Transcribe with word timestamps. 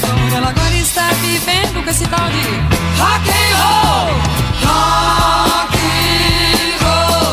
doutor, 0.00 0.32
ela 0.36 0.48
agora 0.48 0.74
está 0.74 1.08
vivendo 1.14 1.82
com 1.82 1.90
esse 1.90 2.06
tal 2.06 2.28
de 2.28 2.42
rock 3.00 3.30
and 3.30 3.56
roll. 3.56 4.08
Rock 4.66 5.78
and 5.78 6.84
roll. 6.84 7.32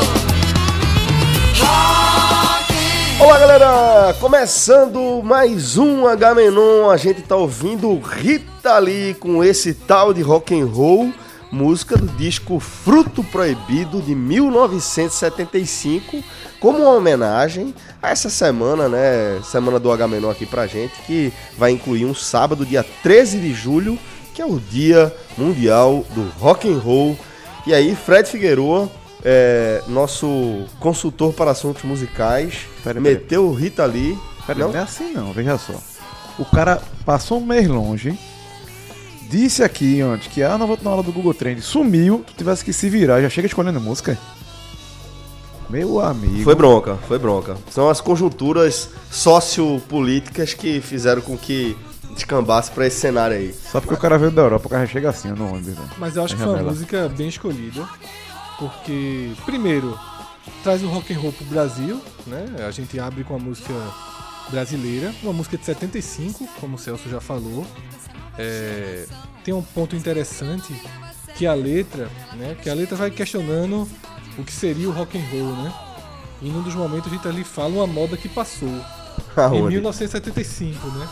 Rock 1.59 2.73
and 3.19 3.23
Olá 3.23 3.37
galera, 3.39 4.15
começando 4.19 5.21
mais 5.23 5.77
um 5.77 6.07
H-Menon, 6.07 6.89
a 6.89 6.95
gente 6.95 7.21
tá 7.21 7.35
ouvindo 7.35 7.99
Rita 7.99 8.79
Lee 8.79 9.13
com 9.15 9.43
esse 9.43 9.73
tal 9.73 10.13
de 10.13 10.21
rock 10.21 10.57
and 10.57 10.65
roll, 10.65 11.11
música 11.51 11.97
do 11.97 12.07
disco 12.15 12.61
Fruto 12.61 13.25
Proibido 13.25 14.01
de 14.01 14.15
1975, 14.15 16.23
como 16.61 16.79
uma 16.79 16.91
homenagem 16.91 17.75
essa 18.11 18.29
semana, 18.29 18.89
né, 18.89 19.39
semana 19.43 19.79
do 19.79 19.91
H-Menon 19.91 20.29
aqui 20.29 20.45
pra 20.45 20.67
gente, 20.67 20.93
que 21.05 21.31
vai 21.57 21.71
incluir 21.71 22.05
um 22.05 22.13
sábado, 22.13 22.65
dia 22.65 22.83
13 23.01 23.39
de 23.39 23.53
julho, 23.53 23.97
que 24.33 24.41
é 24.41 24.45
o 24.45 24.59
Dia 24.59 25.15
Mundial 25.37 26.05
do 26.13 26.27
Rock 26.39 26.67
and 26.71 26.79
Roll. 26.79 27.17
E 27.65 27.73
aí, 27.73 27.95
Fred 27.95 28.29
Figueroa, 28.29 28.89
é, 29.23 29.81
nosso 29.87 30.65
consultor 30.79 31.33
para 31.33 31.51
assuntos 31.51 31.83
musicais, 31.83 32.67
Pera, 32.83 32.99
pera. 32.99 33.01
meteu 33.01 33.45
o 33.45 33.53
Rita 33.53 33.85
Lee. 33.85 34.17
Peraí, 34.45 34.61
Não? 34.61 34.71
não 34.73 34.79
é 34.79 34.83
assim 34.83 35.13
não, 35.13 35.31
veja 35.31 35.57
só. 35.57 35.73
O 36.37 36.43
cara 36.45 36.81
passou 37.05 37.39
um 37.39 37.45
mês 37.45 37.67
longe, 37.67 38.17
disse 39.29 39.63
aqui 39.63 40.01
antes 40.01 40.27
que 40.27 40.43
ah, 40.43 40.57
não 40.57 40.67
vou 40.67 40.77
na 40.81 40.89
aula 40.91 41.03
do 41.03 41.11
Google 41.11 41.33
Trend, 41.33 41.61
sumiu, 41.61 42.23
tu 42.25 42.33
tivesse 42.33 42.65
que 42.65 42.73
se 42.73 42.89
virar, 42.89 43.21
já 43.21 43.29
chega 43.29 43.47
escolhendo 43.47 43.79
música. 43.79 44.17
Meu 45.73 45.99
amigo. 45.99 46.43
Foi 46.43 46.53
bronca, 46.53 46.97
foi 47.07 47.17
bronca. 47.17 47.57
São 47.71 47.89
as 47.89 47.99
conjunturas 47.99 48.91
sociopolíticas 49.09 50.53
que 50.53 50.79
fizeram 50.79 51.19
com 51.19 51.35
que 51.35 51.75
descambasse 52.13 52.69
pra 52.69 52.85
esse 52.85 52.99
cenário 52.99 53.35
aí. 53.35 53.51
Só 53.71 53.81
porque 53.81 53.95
o 53.95 53.97
cara 53.97 54.19
veio 54.19 54.29
da 54.29 54.43
Europa, 54.43 54.67
o 54.67 54.69
cara 54.69 54.85
chega 54.85 55.09
assim, 55.09 55.29
no 55.29 55.51
ônibus. 55.51 55.73
Né? 55.73 55.89
Mas 55.97 56.15
eu 56.15 56.23
acho 56.23 56.35
que 56.35 56.43
foi 56.43 56.53
uma 56.53 56.61
música 56.61 57.09
bem 57.09 57.27
escolhida, 57.27 57.89
porque 58.59 59.31
primeiro 59.45 59.97
traz 60.61 60.83
o 60.83 60.87
rock 60.87 61.11
and 61.11 61.17
roll 61.17 61.33
pro 61.33 61.45
Brasil, 61.45 61.99
né? 62.27 62.45
A 62.67 62.69
gente 62.69 62.99
abre 62.99 63.23
com 63.23 63.35
a 63.35 63.39
música 63.39 63.73
brasileira, 64.51 65.11
uma 65.23 65.33
música 65.33 65.57
de 65.57 65.65
75, 65.65 66.47
como 66.61 66.75
o 66.75 66.77
Celso 66.77 67.09
já 67.09 67.19
falou. 67.19 67.65
É, 68.37 69.07
tem 69.43 69.55
um 69.55 69.63
ponto 69.63 69.95
interessante 69.95 70.71
que 71.35 71.47
a 71.47 71.55
letra, 71.55 72.11
né? 72.33 72.55
Que 72.61 72.69
a 72.69 72.75
letra 72.75 72.95
vai 72.95 73.09
questionando 73.09 73.89
o 74.37 74.43
que 74.43 74.51
seria 74.51 74.89
o 74.89 74.91
rock 74.91 75.17
and 75.17 75.25
roll, 75.31 75.55
né? 75.63 75.73
E 76.41 76.49
num 76.49 76.61
dos 76.61 76.75
momentos 76.75 77.11
a 77.11 77.15
gente 77.15 77.27
ali 77.27 77.43
fala 77.43 77.69
uma 77.75 77.87
moda 77.87 78.17
que 78.17 78.27
passou 78.27 78.69
em 79.37 79.41
Aonde? 79.41 79.75
1975, 79.75 80.87
né? 80.87 81.07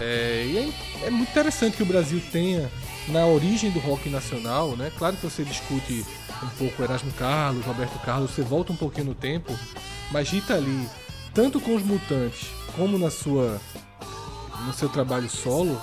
É, 0.00 0.44
e 0.46 0.58
é, 0.58 1.06
é 1.06 1.10
muito 1.10 1.30
interessante 1.30 1.76
que 1.76 1.82
o 1.82 1.86
Brasil 1.86 2.20
tenha 2.32 2.70
na 3.08 3.26
origem 3.26 3.70
do 3.70 3.78
rock 3.80 4.08
nacional, 4.08 4.76
né? 4.76 4.90
Claro 4.96 5.16
que 5.16 5.22
você 5.22 5.44
discute 5.44 6.04
um 6.42 6.48
pouco 6.58 6.82
Erasmo 6.82 7.12
Carlos, 7.12 7.64
Roberto 7.64 7.98
Carlos, 8.00 8.30
você 8.30 8.42
volta 8.42 8.72
um 8.72 8.76
pouquinho 8.76 9.06
no 9.06 9.14
tempo, 9.14 9.56
mas 10.10 10.30
Rita 10.30 10.56
Lee, 10.56 10.88
tanto 11.34 11.60
com 11.60 11.74
os 11.74 11.82
Mutantes 11.82 12.48
como 12.76 12.98
na 12.98 13.10
sua 13.10 13.60
no 14.66 14.72
seu 14.72 14.88
trabalho 14.88 15.28
solo, 15.28 15.80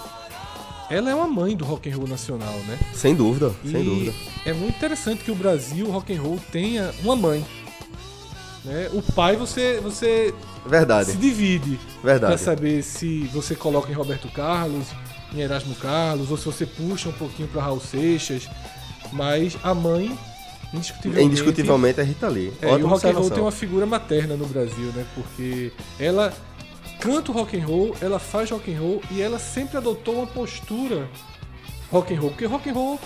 ela 0.89 1.09
é 1.11 1.15
uma 1.15 1.27
mãe 1.27 1.55
do 1.55 1.63
rock 1.65 1.89
and 1.89 1.95
roll 1.95 2.07
nacional, 2.07 2.53
né? 2.67 2.77
Sem 2.93 3.15
dúvida, 3.15 3.53
E 3.63 3.71
sem 3.71 3.83
dúvida. 3.83 4.13
é 4.45 4.53
muito 4.53 4.75
interessante 4.75 5.23
que 5.23 5.31
o 5.31 5.35
Brasil, 5.35 5.87
o 5.87 5.91
rock 5.91 6.13
and 6.15 6.21
roll, 6.21 6.39
tenha 6.51 6.91
uma 7.03 7.15
mãe. 7.15 7.45
Né? 8.65 8.89
O 8.93 9.01
pai 9.01 9.35
você, 9.35 9.79
você 9.81 10.33
Verdade, 10.65 11.11
se 11.11 11.17
divide 11.17 11.79
pra 12.01 12.11
verdade. 12.11 12.41
saber 12.41 12.83
se 12.83 13.22
você 13.33 13.55
coloca 13.55 13.89
em 13.91 13.95
Roberto 13.95 14.28
Carlos, 14.29 14.88
em 15.33 15.39
Erasmo 15.39 15.75
Carlos, 15.75 16.29
ou 16.31 16.38
se 16.38 16.45
você 16.45 16.66
puxa 16.66 17.09
um 17.09 17.13
pouquinho 17.13 17.47
pra 17.47 17.61
Raul 17.61 17.79
Seixas. 17.79 18.49
Mas 19.13 19.57
a 19.63 19.73
mãe, 19.73 20.17
indiscutivelmente. 20.73 21.25
Indiscutivelmente 21.28 21.99
é 21.99 22.03
Rita 22.03 22.28
Lee. 22.28 22.51
É, 22.61 22.72
e 22.73 22.83
o 22.83 22.88
rock 22.88 23.07
and 23.07 23.11
roll 23.13 23.29
tem 23.29 23.41
uma 23.41 23.51
figura 23.51 23.85
materna 23.85 24.35
no 24.35 24.45
Brasil, 24.45 24.91
né? 24.95 25.05
Porque 25.16 25.72
ela 25.99 26.33
canta 26.99 27.31
rock 27.31 27.57
and 27.57 27.65
roll, 27.65 27.95
ela 28.01 28.19
faz 28.19 28.49
rock 28.51 28.71
and 28.73 28.79
roll 28.79 29.01
e 29.11 29.21
ela 29.21 29.39
sempre 29.39 29.77
adotou 29.77 30.15
uma 30.15 30.27
postura 30.27 31.07
rock 31.91 32.13
and 32.13 32.19
roll, 32.19 32.29
porque 32.31 32.45
rock 32.45 32.69
and 32.69 32.73
roll 32.73 32.99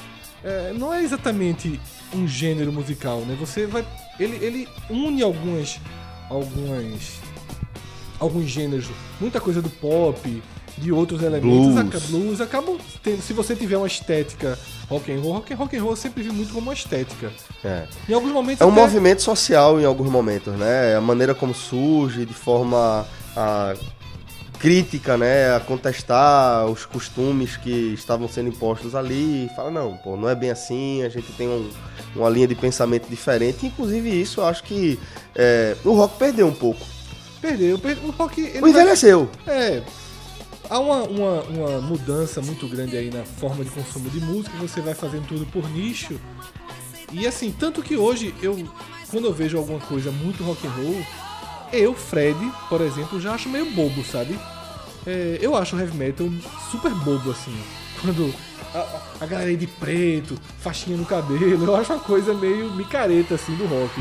é, 0.44 0.74
não 0.78 0.94
é 0.94 1.02
exatamente 1.04 1.80
um 2.14 2.28
gênero 2.28 2.72
musical, 2.72 3.20
né? 3.22 3.36
Você 3.40 3.66
vai 3.66 3.86
ele, 4.20 4.38
ele 4.44 4.68
une 4.90 5.22
algumas 5.24 5.80
algumas 6.30 7.20
alguns 8.20 8.46
gêneros, 8.46 8.86
muita 9.20 9.40
coisa 9.42 9.62
do 9.62 9.70
pop, 9.70 10.42
de 10.78 10.92
outros 10.92 11.22
elementos, 11.22 11.84
Blues. 11.86 12.10
blues 12.10 12.42
acabam 12.42 12.78
tendo, 13.04 13.22
se 13.22 13.34
você 13.34 13.56
tiver 13.56 13.78
uma 13.78 13.88
estética 13.88 14.58
rock 14.90 15.12
and 15.12 15.20
roll, 15.20 15.34
rock 15.34 15.54
and, 15.54 15.58
rock 15.58 15.76
and 15.78 15.82
roll 15.82 15.92
eu 15.92 15.96
sempre 15.98 16.24
vi 16.24 16.32
muito 16.32 16.54
como 16.54 16.68
uma 16.68 16.74
estética. 16.74 17.32
É. 17.64 17.86
Em 18.10 18.14
alguns 18.14 18.32
momentos 18.32 18.62
É 18.62 18.66
um 18.66 18.72
até- 18.72 18.82
movimento 18.82 19.22
social 19.22 19.80
em 19.80 19.86
alguns 19.86 20.10
momentos, 20.10 20.54
né? 20.58 20.96
A 20.96 21.02
maneira 21.02 21.34
como 21.36 21.54
surge, 21.54 22.26
de 22.26 22.34
forma 22.34 23.06
a, 23.36 23.74
crítica, 24.60 25.18
né? 25.18 25.54
A 25.56 25.60
contestar 25.60 26.66
os 26.68 26.86
costumes 26.86 27.58
que 27.58 27.94
estavam 27.94 28.30
sendo 28.30 28.48
impostos 28.50 28.96
ali. 28.96 29.46
E 29.46 29.56
fala, 29.56 29.70
não, 29.72 29.98
pô, 29.98 30.16
não 30.16 30.30
é 30.30 30.36
bem 30.36 30.52
assim, 30.52 31.04
a 31.04 31.10
gente 31.10 31.32
tem 31.34 31.48
um- 31.50 31.70
uma 32.16 32.30
linha 32.30 32.48
de 32.48 32.56
pensamento 32.56 33.10
diferente. 33.10 33.66
Inclusive 33.66 34.10
isso, 34.22 34.40
eu 34.40 34.46
acho 34.46 34.64
que 34.64 34.98
é, 35.36 35.76
o 35.84 35.92
rock 35.94 36.18
perdeu 36.18 36.48
um 36.48 36.54
pouco. 36.54 36.80
Perdeu, 37.42 37.78
perdeu. 37.78 38.06
O 38.08 38.12
rock. 38.12 38.40
Ele 38.40 38.58
O 38.60 38.62
vai- 38.62 38.70
envelheceu. 38.70 39.30
É. 39.46 39.82
Há 40.70 40.80
uma, 40.80 41.04
uma, 41.04 41.42
uma 41.44 41.82
mudança 41.82 42.42
muito 42.42 42.66
grande 42.70 42.96
aí 42.96 43.12
na 43.12 43.26
forma 43.26 43.66
de 43.66 43.70
consumo 43.70 44.10
de 44.10 44.22
música, 44.22 44.56
você 44.58 44.80
vai 44.80 44.94
fazendo 44.94 45.28
tudo 45.28 45.46
por 45.48 45.70
nicho. 45.70 46.18
E 47.12 47.28
assim, 47.28 47.52
tanto 47.52 47.84
que 47.84 47.98
hoje 47.98 48.34
eu, 48.42 48.58
quando 49.12 49.26
eu 49.26 49.34
vejo 49.34 49.58
alguma 49.58 49.80
coisa 49.82 50.10
muito 50.10 50.42
rock 50.42 50.66
and 50.66 50.70
roll, 50.72 51.04
eu, 51.74 51.94
Fred, 51.94 52.38
por 52.70 52.82
exemplo, 52.82 53.20
já 53.20 53.34
acho 53.34 53.50
meio 53.50 53.66
bobo, 53.72 54.04
sabe? 54.06 54.40
É, 55.06 55.38
eu 55.42 55.56
acho 55.56 55.76
o 55.76 55.80
heavy 55.80 55.98
metal 55.98 56.30
super 56.72 56.92
bobo, 56.92 57.32
assim. 57.32 57.56
Quando 58.02 58.34
a, 58.74 59.00
a- 59.22 59.26
galera 59.26 59.56
de 59.56 59.68
preto, 59.68 60.38
faixinha 60.60 60.96
no 60.98 61.06
cabelo, 61.06 61.66
eu 61.66 61.76
acho 61.76 61.94
uma 61.94 62.00
coisa 62.02 62.34
meio 62.34 62.72
micareta, 62.74 63.36
assim, 63.36 63.56
do 63.56 63.66
rock. 63.66 63.94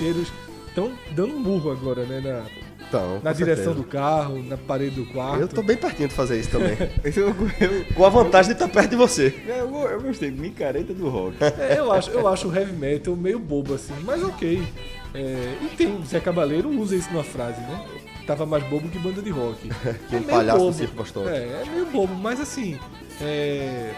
É, 0.00 0.68
estão 0.68 0.92
dando 1.12 1.34
um 1.34 1.40
murro 1.40 1.70
agora, 1.72 2.04
né? 2.04 2.20
Na, 2.20 2.44
Então, 2.88 3.20
na 3.22 3.32
direção 3.32 3.64
certeza. 3.74 3.74
do 3.74 3.84
carro, 3.84 4.42
na 4.42 4.56
parede 4.56 4.94
do 4.96 5.06
quarto. 5.06 5.40
Eu 5.40 5.48
tô 5.48 5.62
bem 5.62 5.76
pertinho 5.76 6.08
de 6.08 6.14
fazer 6.14 6.38
isso 6.40 6.50
também. 6.50 6.76
Eu, 7.04 7.28
eu, 7.28 7.84
Com 7.94 8.04
a 8.04 8.08
vantagem 8.08 8.48
de 8.54 8.62
estar 8.62 8.68
perto 8.68 8.90
de 8.90 8.96
você. 8.96 9.34
eu, 9.46 9.74
eu 9.88 10.00
gostei, 10.02 10.30
micareta 10.30 10.94
do 10.94 11.08
rock. 11.08 11.36
É, 11.58 11.78
eu 11.78 11.90
acho, 11.92 12.10
eu 12.10 12.26
acho 12.28 12.48
o 12.48 12.54
heavy 12.56 12.72
metal 12.72 13.14
meio 13.16 13.38
bobo 13.38 13.74
assim, 13.74 13.94
mas 14.04 14.22
ok. 14.22 14.62
É, 15.14 15.54
e 15.62 15.76
tem, 15.76 16.04
Zé 16.04 16.20
Cabaleiro 16.20 16.68
usa 16.70 16.94
isso 16.94 17.10
numa 17.10 17.24
frase, 17.24 17.60
né? 17.62 17.84
Tava 18.26 18.44
mais 18.44 18.62
bobo 18.64 18.88
que 18.88 18.98
banda 18.98 19.22
de 19.22 19.30
rock. 19.30 19.68
Que 20.08 20.16
um 20.16 20.20
meio 20.20 20.30
palhaço 20.30 20.58
bobo. 20.58 20.72
circo 20.74 20.94
postou. 20.96 21.28
É, 21.28 21.38
é 21.38 21.64
meio 21.72 21.86
bobo, 21.86 22.14
mas 22.14 22.38
assim. 22.40 22.78
é, 23.20 23.90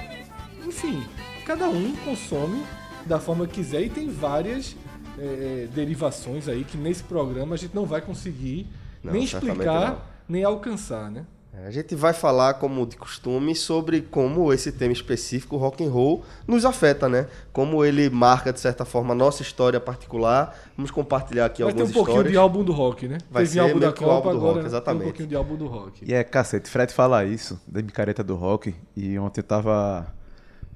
Enfim, 0.67 1.03
cada 1.45 1.69
um 1.69 1.95
consome 2.05 2.63
da 3.07 3.19
forma 3.19 3.47
que 3.47 3.55
quiser 3.55 3.83
e 3.83 3.89
tem 3.91 4.09
várias 4.09 4.77
é, 5.21 5.69
derivações 5.75 6.49
aí 6.49 6.65
que 6.65 6.77
nesse 6.77 7.03
programa 7.03 7.55
a 7.55 7.59
gente 7.59 7.75
não 7.75 7.85
vai 7.87 8.01
conseguir 8.01 8.67
Não, 9.03 9.13
nem 9.13 9.25
explicar, 9.25 9.91
não. 9.91 9.99
nem 10.29 10.45
alcançar, 10.45 11.11
né? 11.11 11.25
A 11.67 11.71
gente 11.71 11.95
vai 11.95 12.15
falar, 12.15 12.55
como 12.55 12.87
de 12.87 12.97
costume, 12.97 13.55
sobre 13.55 14.01
como 14.01 14.53
esse 14.53 14.71
tema 14.73 14.93
específico, 14.93 15.57
o 15.57 15.59
rock 15.59 15.85
and 15.85 15.91
roll, 15.91 16.25
nos 16.47 16.65
afeta, 16.65 17.09
né? 17.09 17.27
Como 17.53 17.85
ele 17.85 18.09
marca, 18.09 18.53
de 18.53 18.61
certa 18.61 18.85
forma, 18.85 19.13
a 19.13 19.17
nossa 19.17 19.43
história 19.43 19.79
particular. 19.79 20.57
Vamos 20.77 20.91
compartilhar 20.91 21.47
aqui 21.47 21.63
Vai 21.63 21.73
ter 21.73 21.81
um 21.81 21.83
algumas 21.83 21.93
pouquinho 21.93 22.15
histórias. 22.15 22.33
de 22.33 22.39
álbum 22.39 22.65
do 22.65 22.73
rock, 22.73 23.09
né? 23.09 23.19
Vai 23.31 23.43
Teve 23.43 23.53
ser 23.55 23.59
álbum 23.59 23.79
da 23.81 23.93
Copa, 23.93 24.13
álbum 24.13 24.31
do 24.31 24.37
agora 24.37 24.55
rock, 24.55 24.67
exatamente. 24.67 25.03
um 25.03 25.05
pouquinho 25.07 25.29
de 25.29 25.35
álbum 25.35 25.57
do 25.57 25.67
rock. 25.67 26.05
E 26.07 26.15
é 26.15 26.25
cacete, 26.25 26.71
Fred 26.71 26.93
fala 26.95 27.25
isso, 27.25 27.61
da 27.67 27.83
micareta 27.83 28.23
do 28.25 28.37
rock, 28.37 28.75
e 28.97 29.19
ontem 29.19 29.41
eu 29.41 29.45
tava 29.45 30.07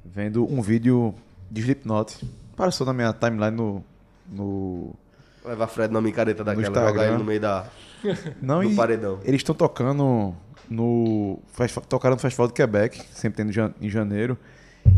vendo 0.05 0.45
um 0.45 0.61
vídeo 0.61 1.15
de 1.51 1.61
Slipknot, 1.63 2.29
passou 2.57 2.87
na 2.87 2.93
minha 2.93 3.13
timeline 3.13 3.57
no... 3.57 3.83
no 4.31 4.95
Levar 5.45 5.67
Fred 5.67 5.93
na 5.93 6.01
micareta 6.01 6.43
daquela, 6.45 6.67
Instagram. 6.67 6.89
jogar 6.91 7.07
ele 7.09 7.19
no 7.19 7.25
meio 7.25 7.41
da, 7.41 7.67
não, 8.41 8.61
do 8.63 8.71
e 8.71 8.75
paredão. 8.75 9.19
eles 9.25 9.41
estão 9.41 9.55
tocando 9.55 10.35
no... 10.71 11.39
Tocaram 11.89 12.15
no 12.17 12.21
Festival 12.21 12.47
de 12.49 12.55
Quebec, 12.55 13.03
sempre 13.13 13.45
no 13.45 13.53
jan- 13.53 13.75
em 13.81 13.89
janeiro, 13.91 14.37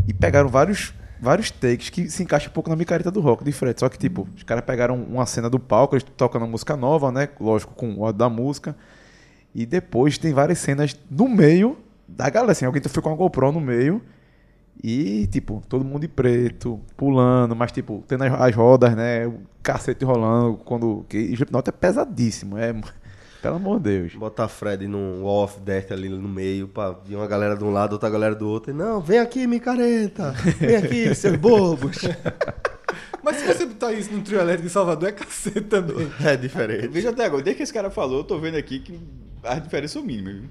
e 0.07 0.13
pegaram 0.13 0.49
vários... 0.49 0.93
Vários 1.19 1.49
takes 1.49 1.89
que 1.89 2.07
se 2.11 2.21
encaixam 2.21 2.51
um 2.51 2.53
pouco 2.53 2.69
na 2.69 2.75
micareta 2.75 3.09
do 3.09 3.19
rock 3.21 3.43
de 3.43 3.51
Fred. 3.51 3.79
Só 3.79 3.89
que, 3.89 3.97
tipo, 3.97 4.27
os 4.35 4.43
caras 4.43 4.63
pegaram 4.63 5.01
uma 5.01 5.25
cena 5.25 5.49
do 5.49 5.57
palco, 5.57 5.95
eles 5.95 6.05
tocando 6.15 6.43
uma 6.43 6.47
música 6.51 6.77
nova, 6.77 7.11
né? 7.11 7.27
Lógico, 7.39 7.73
com 7.73 7.99
o 8.03 8.13
da 8.13 8.29
música. 8.29 8.75
E 9.55 9.65
depois 9.65 10.19
tem 10.19 10.31
várias 10.31 10.59
cenas 10.59 10.95
no 11.09 11.27
meio 11.27 11.75
da 12.07 12.29
galera, 12.29 12.51
assim, 12.51 12.65
alguém 12.65 12.83
foi 12.83 13.01
com 13.01 13.11
a 13.11 13.15
GoPro 13.15 13.51
no 13.51 13.59
meio 13.59 13.99
e, 14.83 15.27
tipo, 15.27 15.61
todo 15.67 15.83
mundo 15.83 16.01
de 16.01 16.07
preto, 16.07 16.79
pulando, 16.95 17.55
mas, 17.55 17.71
tipo, 17.71 18.03
tendo 18.07 18.23
as, 18.23 18.33
as 18.33 18.55
rodas, 18.55 18.95
né, 18.95 19.25
o 19.25 19.39
cacete 19.63 20.05
rolando, 20.05 20.57
quando... 20.57 21.05
Que 21.09 21.17
Slipknot 21.17 21.69
é 21.69 21.71
pesadíssimo, 21.71 22.57
é... 22.57 22.73
Pelo 23.41 23.55
amor 23.55 23.79
de 23.79 23.99
Deus. 23.99 24.15
Botar 24.15 24.47
Fred 24.47 24.87
num 24.87 25.21
wall 25.21 25.43
of 25.43 25.59
death 25.59 25.91
ali 25.91 26.09
no 26.09 26.27
meio, 26.27 26.67
pra 26.67 26.91
vir 26.91 27.15
uma 27.15 27.27
galera 27.27 27.55
de 27.55 27.63
um 27.63 27.71
lado, 27.71 27.93
outra 27.93 28.09
galera 28.09 28.33
do 28.33 28.47
outro. 28.49 28.71
E, 28.71 28.73
não, 28.73 28.99
vem 28.99 29.19
aqui, 29.19 29.45
micareta! 29.45 30.31
Vem 30.59 30.75
aqui, 30.75 31.13
seus 31.15 31.37
bobos! 31.37 31.99
Mas 33.23 33.37
se 33.37 33.45
você 33.45 33.65
botar 33.65 33.93
isso 33.93 34.11
no 34.11 34.21
trio 34.21 34.39
elétrico 34.39 34.67
de 34.67 34.73
Salvador, 34.73 35.09
é 35.09 35.11
cacete 35.11 35.61
também. 35.61 36.11
É 36.23 36.35
diferente. 36.35 36.87
Veja 36.87 37.09
até 37.09 37.25
agora, 37.25 37.43
desde 37.43 37.57
que 37.57 37.63
esse 37.63 37.73
cara 37.73 37.89
falou, 37.89 38.19
eu 38.19 38.23
tô 38.23 38.39
vendo 38.39 38.55
aqui 38.55 38.79
que 38.79 38.99
as 39.43 39.61
diferenças 39.61 39.91
são 39.91 40.03
mínimas, 40.03 40.35
viu? 40.35 40.49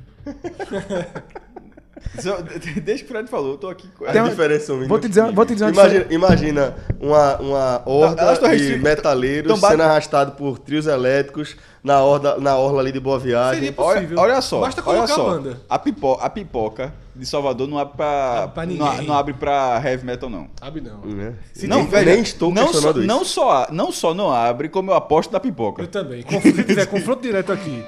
Só- 2.19 2.39
Desde 2.83 3.05
que 3.05 3.11
o 3.11 3.15
Fred 3.15 3.29
falou, 3.29 3.53
eu 3.53 3.59
tô 3.59 3.69
aqui 3.69 3.89
com 3.89 4.05
As 4.05 4.13
Tem 4.13 4.21
uma- 4.21 4.31
diferenças 4.31 4.67
são 4.67 4.87
Vou 4.87 4.99
te 5.01 5.09
dizer, 5.09 5.33
vou 5.33 5.45
te 5.47 5.53
dizer 5.55 5.65
uma 5.65 5.71
Imagina, 5.73 6.05
diferença. 6.05 6.15
imagina 6.15 6.75
uma, 7.01 7.37
uma 7.39 7.83
horda 7.87 8.23
elas 8.23 8.39
tão 8.39 8.49
de 8.51 8.57
restri- 8.57 8.79
metaleiros 8.79 9.49
tão 9.53 9.61
bate- 9.61 9.73
sendo 9.73 9.83
arrastado 9.83 10.33
por 10.33 10.59
trios 10.59 10.87
elétricos 10.87 11.57
na, 11.83 12.03
orla, 12.03 12.39
na 12.39 12.57
orla 12.57 12.81
ali 12.81 12.93
de 12.93 13.01
Boa 13.01 13.19
Viagem. 13.19 13.61
Seria 13.63 13.75
Olha, 13.79 13.95
possível. 14.01 14.19
olha 14.19 14.41
só, 14.41 14.61
Basta 14.61 14.83
olha 14.85 14.99
colocar 15.07 15.15
só. 15.15 15.27
a 15.29 15.31
banda. 15.35 15.61
A, 15.69 15.79
pipo, 15.79 16.13
a 16.21 16.31
pipoca 16.31 16.93
de 17.15 17.25
Salvador 17.25 17.67
não 17.67 17.79
abre 17.79 17.97
pra, 17.97 18.43
Ah, 18.45 18.49
pra 18.49 18.67
não, 18.67 18.73
ninguém. 18.93 19.07
não 19.07 19.15
abre 19.17 19.33
pra 19.35 19.81
heavy 19.85 20.05
metal, 20.05 20.29
não. 20.29 20.49
Sabe 20.61 20.81
não. 20.81 20.99
Né? 21.01 21.33
não, 21.63 21.79
nem, 21.79 21.87
velho, 21.87 22.11
nem 22.11 22.21
estou 22.21 22.53
não 22.53 22.63
só, 22.67 22.71
questionando 22.73 22.99
isso. 22.99 23.07
não 23.09 23.25
só 23.25 23.67
não 23.71 23.93
só 23.93 24.13
não 24.15 24.31
abre, 24.31 24.69
como 24.69 24.91
eu 24.91 24.95
aposto 24.95 25.31
da 25.31 25.41
pipoca. 25.41 25.83
Eu 25.83 25.87
também. 25.89 26.23
Confronto, 26.23 26.57
se 26.57 26.65
tiver 26.65 26.87
confronto 26.87 27.23
direto 27.23 27.53
aqui. 27.53 27.85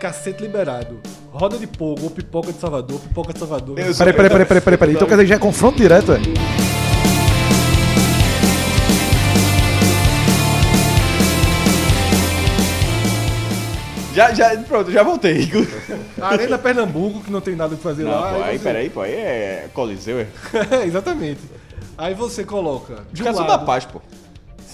Cacete 0.00 0.42
liberado. 0.42 1.00
Roda 1.32 1.58
de 1.58 1.66
pogo, 1.66 2.04
ou 2.04 2.10
pipoca 2.10 2.52
de 2.52 2.58
Salvador, 2.58 2.98
pipoca 3.00 3.32
de 3.32 3.38
Salvador. 3.38 3.74
Peraí, 3.76 3.94
peraí, 3.94 4.12
peraí, 4.14 4.46
peraí, 4.46 4.60
peraí, 4.60 4.78
peraí. 4.78 4.94
Então 4.94 5.06
quer 5.06 5.14
dizer 5.14 5.24
que 5.24 5.28
já 5.28 5.34
é 5.36 5.38
confronto 5.38 5.76
direto, 5.76 6.12
é? 6.12 6.18
Já, 14.14 14.32
já, 14.34 14.56
pronto, 14.62 14.90
já 14.90 15.02
voltei. 15.02 15.48
Arena 16.20 16.58
Pernambuco, 16.58 17.20
que 17.20 17.30
não 17.30 17.40
tem 17.40 17.54
nada 17.54 17.76
pra 17.76 17.90
fazer 17.90 18.02
Não, 18.02 18.10
lá. 18.10 18.32
pô, 18.34 18.42
aí, 18.42 18.58
você- 18.58 18.64
peraí, 18.64 18.90
pô, 18.90 19.00
aí 19.02 19.12
é 19.12 19.68
Coliseu, 19.72 20.18
é. 20.18 20.26
É, 20.72 20.82
exatamente. 20.86 21.40
Aí 21.96 22.14
você 22.14 22.42
coloca. 22.44 23.04
De 23.12 23.22
um 23.22 23.26
são 23.26 23.34
da 23.44 23.50
lado, 23.50 23.66
paz, 23.66 23.84
pô. 23.84 24.00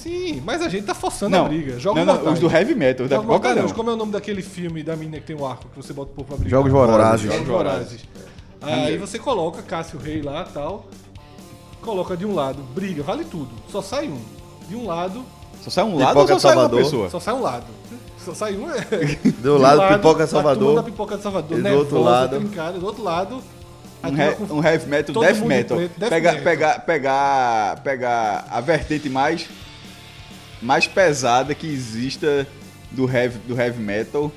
Sim, 0.04 0.42
mas 0.44 0.60
a 0.60 0.68
gente 0.68 0.84
tá 0.84 0.94
forçando 0.94 1.34
Não, 1.34 1.46
a 1.46 1.48
briga. 1.48 1.78
Joga 1.80 2.04
não, 2.04 2.22
não, 2.22 2.32
os 2.34 2.38
do 2.38 2.50
heavy 2.50 2.74
metal, 2.74 3.08
da 3.08 3.16
Jogos 3.16 3.36
pipoca. 3.40 3.74
Como 3.74 3.88
é 3.90 3.92
o 3.94 3.96
nome 3.96 4.12
daquele 4.12 4.42
filme 4.42 4.82
da 4.82 4.94
menina 4.94 5.18
que 5.18 5.26
tem 5.26 5.34
um 5.34 5.46
arco 5.46 5.66
que 5.70 5.76
você 5.76 5.94
bota 5.94 6.10
o 6.12 6.14
povo 6.14 6.28
pra 6.28 6.36
brigar? 6.36 6.50
Jogos 6.50 6.70
Vorazes. 6.70 7.32
Jogos 7.32 7.46
Vorazes. 7.48 8.00
Aí 8.60 8.98
você 8.98 9.18
coloca 9.18 9.62
Cássio 9.62 9.98
Rei 9.98 10.20
lá 10.20 10.44
tal. 10.52 10.84
Coloca 11.80 12.14
de 12.16 12.26
um 12.26 12.34
lado, 12.34 12.62
briga, 12.74 13.02
vale 13.02 13.24
tudo. 13.24 13.48
Só 13.70 13.80
sai 13.80 14.08
um. 14.08 14.20
De 14.68 14.76
um 14.76 14.86
lado, 14.86 15.24
Só 15.62 15.70
sai 15.70 15.84
um 15.84 15.96
Pipoca 15.98 16.04
lado 16.06 16.18
ou 16.20 16.26
só 16.28 16.34
de 16.34 16.40
sai 16.42 16.52
uma 16.52 16.60
Salvador. 16.62 16.82
pessoa? 16.84 17.10
só 17.10 17.20
sai 17.20 17.34
um 17.34 17.40
lado. 17.42 17.64
Só 18.24 18.34
sai 18.34 18.56
um. 18.56 18.70
É. 18.70 18.78
Do 19.40 19.56
lado, 19.58 19.80
Pipoca 19.80 19.96
a 19.96 19.98
turma 20.00 20.26
Salvador. 20.26 20.74
da 20.76 20.82
Pipoca 20.82 21.16
de 21.16 21.22
Salvador. 21.22 21.58
E 21.58 21.62
do 21.62 21.68
outro 21.74 22.02
lado- 22.02 22.36
trincada. 22.38 22.78
Do 22.78 22.86
outro 22.86 23.02
lado. 23.02 23.42
Um, 24.02 24.08
he- 24.08 24.32
com- 24.34 24.54
um 24.56 24.62
heavy 24.62 24.86
metal, 24.86 25.14
death 25.22 25.38
metal. 25.40 25.76
preto, 25.78 25.92
death 25.98 26.10
Pegar, 26.10 26.32
metal. 26.32 26.44
pegar, 26.44 26.78
pegar, 26.84 27.80
pegar 27.82 28.46
a 28.50 28.60
vertente 28.60 29.08
mais, 29.08 29.48
mais 30.64 30.86
pesada 30.86 31.54
que 31.54 31.66
exista 31.66 32.46
do 32.90 33.08
heavy, 33.10 33.38
do 33.46 33.60
heavy 33.60 33.82
metal 33.82 34.32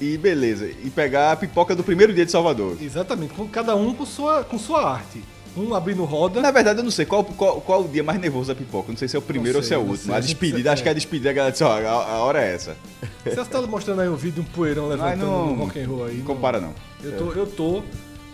e 0.00 0.16
beleza. 0.18 0.66
E 0.66 0.90
pegar 0.90 1.32
a 1.32 1.36
pipoca 1.36 1.74
do 1.74 1.82
primeiro 1.82 2.12
dia 2.12 2.24
de 2.26 2.30
Salvador. 2.30 2.76
Exatamente, 2.80 3.32
com 3.34 3.48
cada 3.48 3.74
um 3.74 3.94
com 3.94 4.04
sua, 4.04 4.44
com 4.44 4.58
sua 4.58 4.88
arte. 4.92 5.22
Um 5.56 5.72
abrindo 5.72 6.02
roda. 6.02 6.40
Na 6.40 6.50
verdade, 6.50 6.80
eu 6.80 6.82
não 6.84 6.90
sei 6.90 7.06
qual, 7.06 7.22
qual, 7.22 7.60
qual 7.60 7.82
o 7.84 7.88
dia 7.88 8.02
mais 8.02 8.20
nervoso 8.20 8.48
da 8.48 8.56
pipoca. 8.56 8.90
Não 8.90 8.96
sei 8.98 9.06
se 9.06 9.14
é 9.14 9.18
o 9.20 9.22
primeiro 9.22 9.58
Não 9.58 9.62
ou 9.62 9.66
se 9.66 9.72
é 9.72 9.76
o 9.76 9.80
sei, 9.80 9.84
não 9.86 9.92
último. 9.92 10.06
sei. 10.08 10.16
A 10.16 10.20
despedida, 10.20 10.72
acho 10.72 10.82
que 10.82 10.88
é 10.88 10.90
a 10.90 10.94
despedida, 10.94 11.30
a 11.30 11.32
galera 11.32 11.52
disse, 11.52 11.62
ó, 11.62 11.70
a, 11.78 11.90
a 11.90 12.18
hora 12.24 12.42
é 12.44 12.52
essa. 12.54 12.76
Você 13.24 13.44
tá 13.44 13.62
mostrando 13.62 14.00
aí 14.00 14.08
um 14.08 14.16
vídeo 14.16 14.34
de 14.34 14.40
um 14.40 14.52
poeirão 14.52 14.88
levantando 14.88 15.24
não- 15.24 15.46
no 15.54 15.54
rock 15.64 15.78
and 15.80 15.86
roll 15.88 16.06
aí. 16.06 16.16
Não 16.18 16.24
compara, 16.24 16.60
não. 16.60 16.74
Eu 17.04 17.12
tô, 17.16 17.32
eu 17.32 17.46
tô 17.46 17.82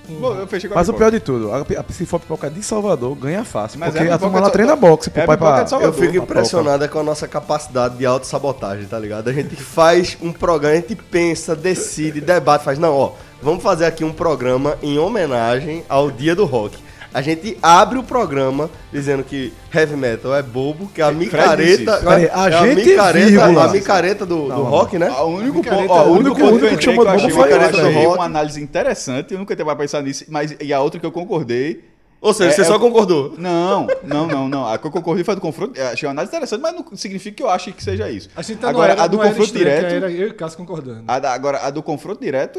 Bom, 0.09 0.35
com 0.35 0.73
a 0.73 0.75
Mas 0.75 0.89
o 0.89 0.95
pior 0.95 1.11
de 1.11 1.21
tudo, 1.21 1.53
a, 1.53 1.61
a, 1.61 1.93
se 1.93 2.05
for 2.05 2.19
pipoca 2.19 2.51
de 2.51 2.63
Salvador, 2.63 3.15
ganha 3.15 3.45
fácil. 3.45 3.79
Mas 3.79 3.91
porque 3.93 4.09
é 4.09 4.11
a 4.11 4.15
a 4.15 4.19
turma 4.19 4.41
lá 4.41 4.51
treina 4.51 4.75
boxe 4.75 5.11
pro 5.11 5.23
É 5.23 5.27
pai 5.27 5.37
pra... 5.37 5.63
de 5.63 5.71
Salvador. 5.71 5.95
Eu 5.95 6.01
fico 6.01 6.27
pra 6.27 6.39
impressionado 6.39 6.85
é 6.85 6.89
com 6.89 6.99
a 6.99 7.03
nossa 7.03 7.29
capacidade 7.29 7.97
de 7.97 8.07
autossabotagem, 8.07 8.87
tá 8.87 8.99
ligado? 8.99 9.29
A 9.29 9.33
gente 9.33 9.55
faz 9.57 10.17
um 10.21 10.33
programa, 10.33 10.75
a 10.75 10.81
gente 10.81 10.97
pensa, 10.97 11.55
decide, 11.55 12.21
debate, 12.21 12.65
faz, 12.65 12.79
não, 12.79 12.95
ó, 12.95 13.13
vamos 13.43 13.63
fazer 13.63 13.85
aqui 13.85 14.05
um 14.05 14.13
programa 14.13 14.77
em 14.83 14.99
homenagem 14.99 15.85
ao 15.89 16.11
Dia 16.11 16.35
do 16.35 16.45
Rock. 16.45 16.77
A 17.13 17.21
gente 17.23 17.59
abre 17.61 17.99
o 17.99 18.03
programa 18.03 18.71
dizendo 18.93 19.25
que 19.25 19.53
heavy 19.75 19.97
metal 19.97 20.35
é 20.35 20.43
bobo, 20.43 20.89
que 20.95 21.03
a 21.03 21.07
Fred 21.07 21.19
disse 21.21 21.37
micareta. 21.37 21.93
isso. 21.97 22.05
Peraí, 22.05 22.31
a 22.33 22.49
é 22.49 22.53
gente, 22.77 22.87
micareta, 22.91 23.27
vírgula. 23.29 23.65
a 23.65 23.69
micareta 23.73 24.27
do, 24.27 24.47
do 24.49 24.63
rock, 24.63 24.99
né? 24.99 25.11
O 25.11 25.25
único 25.27 25.63
ponto, 25.63 25.91
ó, 25.93 26.05
o 26.05 26.09
o 26.11 26.13
único 26.19 26.37
ponto 26.39 26.55
o 26.65 26.69
que 26.69 26.77
que 26.77 26.83
chamou 26.85 27.05
que 27.05 27.11
eu 27.11 27.17
de 27.17 27.25
achei, 27.25 27.31
bobo 27.37 27.49
foi 27.83 27.93
né? 27.93 28.07
uma 28.09 28.25
análise 28.25 28.63
interessante, 28.63 29.33
eu 29.35 29.39
nunca 29.41 29.57
tinha 29.57 29.65
mais 29.67 29.77
pensado 29.79 30.07
nisso, 30.07 30.25
mas 30.29 30.55
e 30.61 30.73
a 30.73 30.81
outra 30.81 31.01
que 31.01 31.07
eu 31.07 31.11
concordei. 31.13 31.85
Ou 32.23 32.35
seja, 32.35 32.51
É, 32.51 32.53
você 32.55 32.61
é 32.61 32.65
só 32.65 32.77
o- 32.77 32.81
concordou. 32.81 33.35
Não, 33.39 33.87
não, 34.05 34.27
não, 34.27 34.47
não. 34.49 34.67
A 34.69 34.77
que 34.77 34.87
eu 34.87 34.91
concordei 34.91 35.25
foi 35.25 35.33
a 35.33 35.35
do 35.37 35.41
confronto. 35.41 35.81
Achei 35.81 36.07
uma 36.07 36.13
análise 36.13 36.31
interessante, 36.37 36.61
mas 36.61 36.75
não 36.75 36.85
significa 36.95 37.35
que 37.35 37.43
eu 37.43 37.49
ache 37.49 37.73
que 37.73 37.83
seja 37.83 38.11
isso. 38.11 38.29
A 38.37 38.43
gente 38.43 38.59
tá 38.59 38.69
agora, 38.69 38.93
era, 38.93 39.03
a 39.05 39.07
do 39.07 39.17
confronto 39.19 39.53
direto. 39.55 39.87
Era 39.87 40.11
eu 40.13 40.29
e 40.29 40.33
Cássio 40.35 40.59
concordando. 40.59 41.05
A 41.09 41.19
da- 41.19 41.33
agora, 41.33 41.61
a 41.63 41.71
do 41.71 41.83
confronto 41.83 42.21
direto 42.21 42.59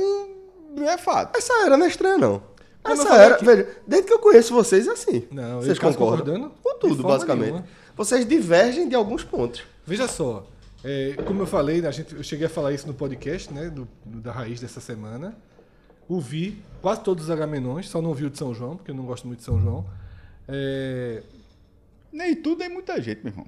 é 0.83 0.97
fato. 0.97 1.37
Essa 1.37 1.53
era 1.65 1.77
não 1.77 1.85
é 1.85 1.89
estranha, 1.89 2.17
não. 2.17 2.41
Essa 2.83 3.15
era, 3.15 3.35
aqui- 3.35 3.45
veja, 3.45 3.67
desde 3.85 4.07
que 4.07 4.13
eu 4.13 4.19
conheço 4.19 4.53
vocês 4.53 4.87
é 4.87 4.91
assim. 4.91 5.27
Não, 5.31 5.57
eu 5.57 5.61
vocês 5.61 5.77
concordam? 5.79 6.25
concordando? 6.25 6.51
Com 6.63 6.79
tudo, 6.79 7.03
basicamente. 7.03 7.45
nenhuma. 7.51 7.65
Vocês 7.95 8.25
divergem 8.27 8.89
de 8.89 8.95
alguns 8.95 9.23
pontos. 9.23 9.63
Veja 9.85 10.07
só, 10.07 10.47
é, 10.83 11.15
como 11.25 11.41
eu 11.43 11.45
falei, 11.47 11.85
a 11.85 11.91
gente, 11.91 12.15
eu 12.15 12.23
cheguei 12.23 12.47
a 12.47 12.49
falar 12.49 12.71
isso 12.73 12.87
no 12.87 12.93
podcast, 12.93 13.53
né, 13.53 13.69
do, 13.69 13.87
do- 14.05 14.19
da 14.21 14.31
raiz 14.31 14.59
dessa 14.59 14.79
semana. 14.81 15.37
Ouvi 16.09 16.61
quase 16.81 17.01
todos 17.01 17.25
os 17.25 17.29
Agamenões, 17.29 17.87
só 17.87 18.01
não 18.01 18.09
ouvi 18.09 18.25
o 18.25 18.29
de 18.29 18.37
São 18.37 18.53
João, 18.53 18.75
porque 18.75 18.91
eu 18.91 18.95
não 18.95 19.05
gosto 19.05 19.27
muito 19.27 19.39
de 19.39 19.45
São 19.45 19.61
João. 19.61 19.85
É, 20.47 21.21
Nem 22.11 22.35
tudo, 22.35 22.59
nem 22.59 22.69
muita 22.69 22.99
gente, 23.01 23.21
meu 23.23 23.31
irmão. 23.31 23.45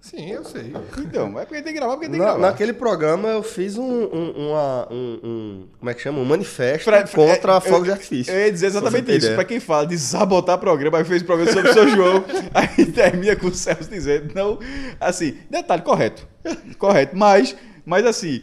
Sim, 0.00 0.30
eu 0.30 0.44
sei. 0.44 0.72
Então, 0.98 1.38
é 1.38 1.44
porque 1.44 1.62
tem 1.62 1.72
que 1.72 1.78
gravar, 1.80 1.94
porque 1.94 2.06
tem 2.06 2.12
que 2.14 2.18
Na- 2.18 2.32
gravar. 2.32 2.38
naquele 2.50 2.72
programa 2.72 3.28
eu 3.28 3.42
fiz 3.42 3.76
um, 3.76 3.82
um, 3.84 4.30
uma- 4.48 4.88
um- 4.92 5.20
um- 5.24 5.68
Como 5.78 5.90
é 5.90 5.94
que 5.94 6.00
chama? 6.00 6.20
Um 6.20 6.24
manifesto 6.24 6.84
Fred- 6.84 7.10
contra 7.10 7.56
é, 7.56 7.60
fogos 7.60 7.84
de 7.86 7.90
artifício. 7.92 8.32
Eu 8.32 8.38
ia 8.46 8.52
dizer 8.52 8.70
Pra 8.70 8.78
exatamente 8.80 9.08
isso. 9.10 9.18
ideia. 9.18 9.34
Pra 9.34 9.44
quem 9.44 9.58
fala 9.58 9.86
de 9.86 9.98
sabotar 9.98 10.58
programa, 10.58 10.98
aí 10.98 11.04
fez 11.04 11.22
programa 11.22 11.52
sobre 11.52 11.70
o 11.70 11.74
São 11.74 11.88
João, 11.88 12.24
aí 12.54 12.86
termina 12.86 13.34
com 13.34 13.48
o 13.48 13.54
Celso 13.54 13.90
dizendo, 13.90 14.32
não, 14.34 14.58
assim, 15.00 15.36
detalhe, 15.50 15.82
correto. 15.82 16.26
Correto, 16.78 17.16
mas, 17.16 17.56
mas 17.84 18.06
assim, 18.06 18.42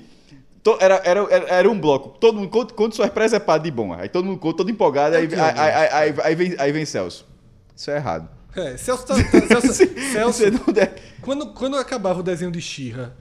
to- 0.62 0.78
era, 0.82 1.02
era, 1.06 1.26
era, 1.30 1.46
era 1.48 1.70
um 1.72 1.80
bloco, 1.80 2.10
todo 2.20 2.38
mundo, 2.40 2.50
quando, 2.50 2.74
quando 2.74 2.94
sua 2.94 3.08
presepada 3.08 3.64
de 3.64 3.72
bom, 3.72 3.94
aí 3.94 4.10
todo 4.10 4.26
mundo 4.26 4.38
conta, 4.40 4.58
todo 4.58 4.70
empolgado, 4.70 5.16
aí, 5.16 5.28
que 5.28 5.36
aí, 5.36 5.40
é, 5.40 5.46
aí, 5.46 5.72
aí, 5.72 5.90
aí, 5.92 6.16
aí 6.24 6.36
vem, 6.36 6.56
aí 6.58 6.72
vem 6.74 6.86
Celso. 6.86 7.26
Isso 7.76 7.90
é 7.90 7.96
errado. 7.96 8.28
É, 8.56 8.78
Celso, 8.78 9.06
tá, 9.06 9.16
tá- 9.16 9.62
Celso, 9.62 9.74
Celso 10.12 10.44
não 10.52 10.88
quando, 11.22 11.48
quando 11.54 11.76
acabava 11.78 12.20
o 12.20 12.24
desenho 12.24 12.52
de 12.52 12.62
Xirra, 12.62 13.14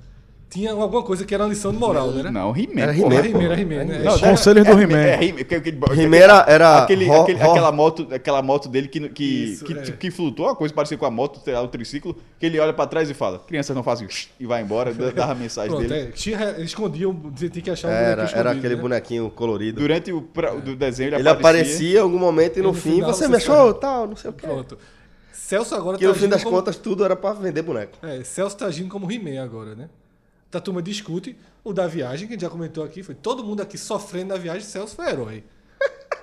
tinha 0.51 0.71
alguma 0.73 1.03
coisa 1.03 1.25
que 1.25 1.33
era 1.35 1.45
uma 1.45 1.49
lição 1.49 1.73
de 1.73 1.79
moral, 1.79 2.11
né? 2.11 2.31
Não, 2.31 2.55
He-Man. 2.55 2.81
Era. 2.83 2.95
He-Man, 2.95 3.15
Era 3.15 3.27
He-Man, 3.29 3.43
era 3.45 3.61
He-Man, 3.61 3.85
né? 3.85 4.11
Os 4.11 4.21
conselhos 4.21 4.67
do 4.67 4.73
He-Man. 4.79 4.99
É, 4.99 5.25
He-Man. 5.25 6.17
era- 6.17 6.45
era 6.47 6.83
aquele, 6.83 7.07
ro- 7.07 7.23
aquele- 7.23 7.39
ro- 7.43 7.51
aquela, 7.53 7.73
moto, 7.73 8.09
aquela 8.12 8.43
moto 8.43 8.69
dele 8.69 8.87
que, 8.89 9.09
que, 9.09 9.25
Isso, 9.25 9.65
que, 9.65 9.73
é. 9.73 9.83
que 9.93 10.11
flutuou, 10.11 10.49
uma 10.49 10.55
coisa 10.55 10.75
parecida 10.75 10.99
com 10.99 11.07
a 11.07 11.11
moto, 11.11 11.41
sei 11.43 11.55
lá, 11.55 11.62
o 11.62 11.69
triciclo, 11.69 12.15
que 12.39 12.45
ele 12.45 12.59
olha 12.59 12.75
pra 12.75 12.87
trás 12.87 13.09
e 13.09 13.15
fala: 13.15 13.39
crianças 13.39 13.75
não 13.75 13.83
fazem 13.83 14.07
isso", 14.07 14.29
e 14.39 14.45
vai 14.45 14.61
embora, 14.61 14.93
dava 14.93 15.33
a 15.33 15.35
mensagem 15.35 15.71
Pronto, 15.71 15.89
dele. 15.89 16.09
é, 16.09 16.12
tinha, 16.12 16.39
ele 16.57 16.65
escondia, 16.65 17.07
você 17.09 17.49
tinha 17.49 17.62
que 17.62 17.71
achar 17.71 17.89
um 17.89 17.93
Era, 17.93 18.17
bonequinho 18.17 18.39
era 18.41 18.51
aquele 18.51 18.77
né? 18.77 18.83
bonequinho 18.83 19.31
colorido. 19.31 19.81
Durante 19.81 20.12
o 20.12 20.21
pra- 20.21 20.51
do 20.55 20.77
desenho 20.77 21.09
ele, 21.09 21.17
Ele 21.17 21.29
aparecia 21.31 21.99
em 21.99 22.03
algum 22.03 22.19
momento 22.19 22.59
e 22.59 22.62
no 22.62 22.69
no 22.69 22.75
fim 22.75 22.97
final 22.97 23.11
você 23.12 23.25
você 23.25 23.29
me 23.29 23.37
achou, 23.37 23.69
sabe. 23.69 23.81
tal, 23.81 24.07
não 24.07 24.17
sei 24.17 24.31
o 24.31 24.35
quê. 24.35 24.47
Pronto. 24.47 24.77
Celso 25.33 25.75
agora 25.75 25.99
Que 25.99 26.05
tá 26.05 26.11
no 26.11 26.15
fim 26.15 26.29
das 26.29 26.45
como... 26.45 26.57
contas 26.57 26.77
tudo 26.77 27.05
era 27.05 27.17
pra 27.17 27.33
vender 27.33 27.62
boneco. 27.62 27.99
É, 28.03 28.23
Celso 28.23 28.57
tá 28.57 28.67
agindo 28.67 28.89
como 28.89 29.11
He-Man 29.11 29.43
agora, 29.43 29.75
né? 29.75 29.89
A 30.53 30.61
turma 30.61 30.83
discute. 30.83 31.37
O 31.65 31.73
da 31.73 31.87
viagem, 31.87 32.27
que 32.27 32.35
a 32.35 32.37
gente 32.37 32.43
já 32.43 32.51
comentou 32.51 32.85
aqui, 32.85 33.03
foi 33.03 33.15
todo 33.15 33.43
mundo 33.43 33.62
aqui 33.62 33.79
sofrendo 33.79 34.35
na 34.35 34.37
viagem, 34.37 34.62
Celso 34.62 34.95
foi 34.95 35.07
herói. 35.09 35.45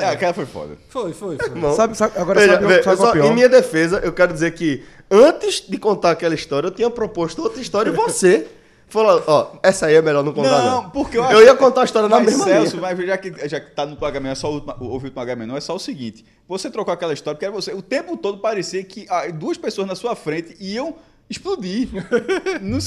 É, 0.00 0.06
aquela 0.06 0.32
foi 0.32 0.46
foda. 0.46 0.78
Foi, 0.88 1.12
foi, 1.12 1.36
foi. 1.36 1.50
Não. 1.60 1.74
Sabe, 1.74 1.94
sabe- 1.94 2.18
agora 2.18 2.40
Veja, 2.40 2.54
sabe, 2.54 2.66
veja, 2.66 2.82
sabe 2.82 2.96
é 2.96 3.04
só, 3.04 3.16
em 3.16 3.34
minha 3.34 3.50
defesa, 3.50 3.98
eu 3.98 4.14
quero 4.14 4.32
dizer 4.32 4.52
que 4.54 4.82
antes 5.10 5.60
de 5.68 5.76
contar 5.76 6.12
aquela 6.12 6.34
história, 6.34 6.68
eu 6.68 6.70
tinha 6.70 6.88
proposto 6.88 7.42
outra 7.42 7.60
história 7.60 7.90
e 7.90 7.92
você 7.92 8.48
falou, 8.90 9.22
ó, 9.26 9.52
essa 9.62 9.86
aí 9.86 9.94
é 9.94 10.02
melhor 10.02 10.22
não 10.22 10.32
contar 10.32 10.62
não. 10.62 10.82
Não, 10.82 10.90
porque 10.90 11.16
eu 11.16 11.24
Eu 11.24 11.42
ia 11.42 11.54
contar 11.54 11.82
a 11.82 11.84
história 11.84 12.08
na 12.08 12.20
mesma 12.20 12.44
Celso, 12.44 12.76
linha. 12.76 12.82
mas 12.94 13.06
já 13.06 13.16
que, 13.16 13.48
já 13.48 13.60
que 13.60 13.70
tá 13.74 13.86
no 13.86 13.96
H-Men, 14.04 14.32
é 14.32 14.34
só 14.34 14.50
o, 14.50 14.54
último- 14.54 14.74
o, 14.80 14.84
último 14.86 15.46
não 15.46 15.56
é 15.56 15.60
só 15.60 15.74
o 15.74 15.78
seguinte. 15.78 16.24
Você 16.48 16.70
trocou 16.70 16.92
aquela 16.92 17.12
história 17.12 17.36
porque 17.36 17.44
era 17.46 17.54
você. 17.54 17.72
O 17.72 17.80
tempo 17.82 18.16
todo 18.16 18.38
parecia 18.38 18.82
que 18.84 19.06
ah, 19.08 19.26
duas 19.32 19.56
pessoas 19.56 19.86
na 19.86 19.94
sua 19.94 20.14
frente 20.16 20.56
iam 20.60 20.94
explodir. 21.28 21.88
Não 22.60 22.80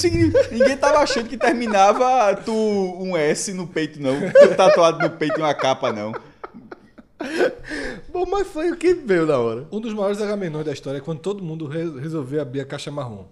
ninguém 0.52 0.76
tava 0.76 0.98
achando 0.98 1.28
que 1.28 1.36
terminava 1.38 2.34
tu 2.44 2.52
um 2.52 3.16
S 3.16 3.52
no 3.54 3.66
peito, 3.66 4.00
não. 4.00 4.14
Tu 4.30 4.54
tatuado 4.56 4.98
no 4.98 5.10
peito 5.10 5.38
e 5.40 5.42
uma 5.42 5.54
capa, 5.54 5.90
não. 5.92 6.12
Bom, 8.12 8.26
mas 8.30 8.46
foi 8.46 8.70
o 8.70 8.76
que 8.76 8.92
veio 8.94 9.24
na 9.26 9.38
hora. 9.38 9.66
Um 9.72 9.80
dos 9.80 9.94
maiores 9.94 10.20
agamenões 10.20 10.64
da 10.66 10.72
história 10.72 10.98
é 10.98 11.00
quando 11.00 11.20
todo 11.20 11.42
mundo 11.42 11.66
re- 11.66 11.98
resolveu 12.00 12.42
abrir 12.42 12.60
a 12.60 12.64
caixa 12.66 12.90
marrom. 12.90 13.24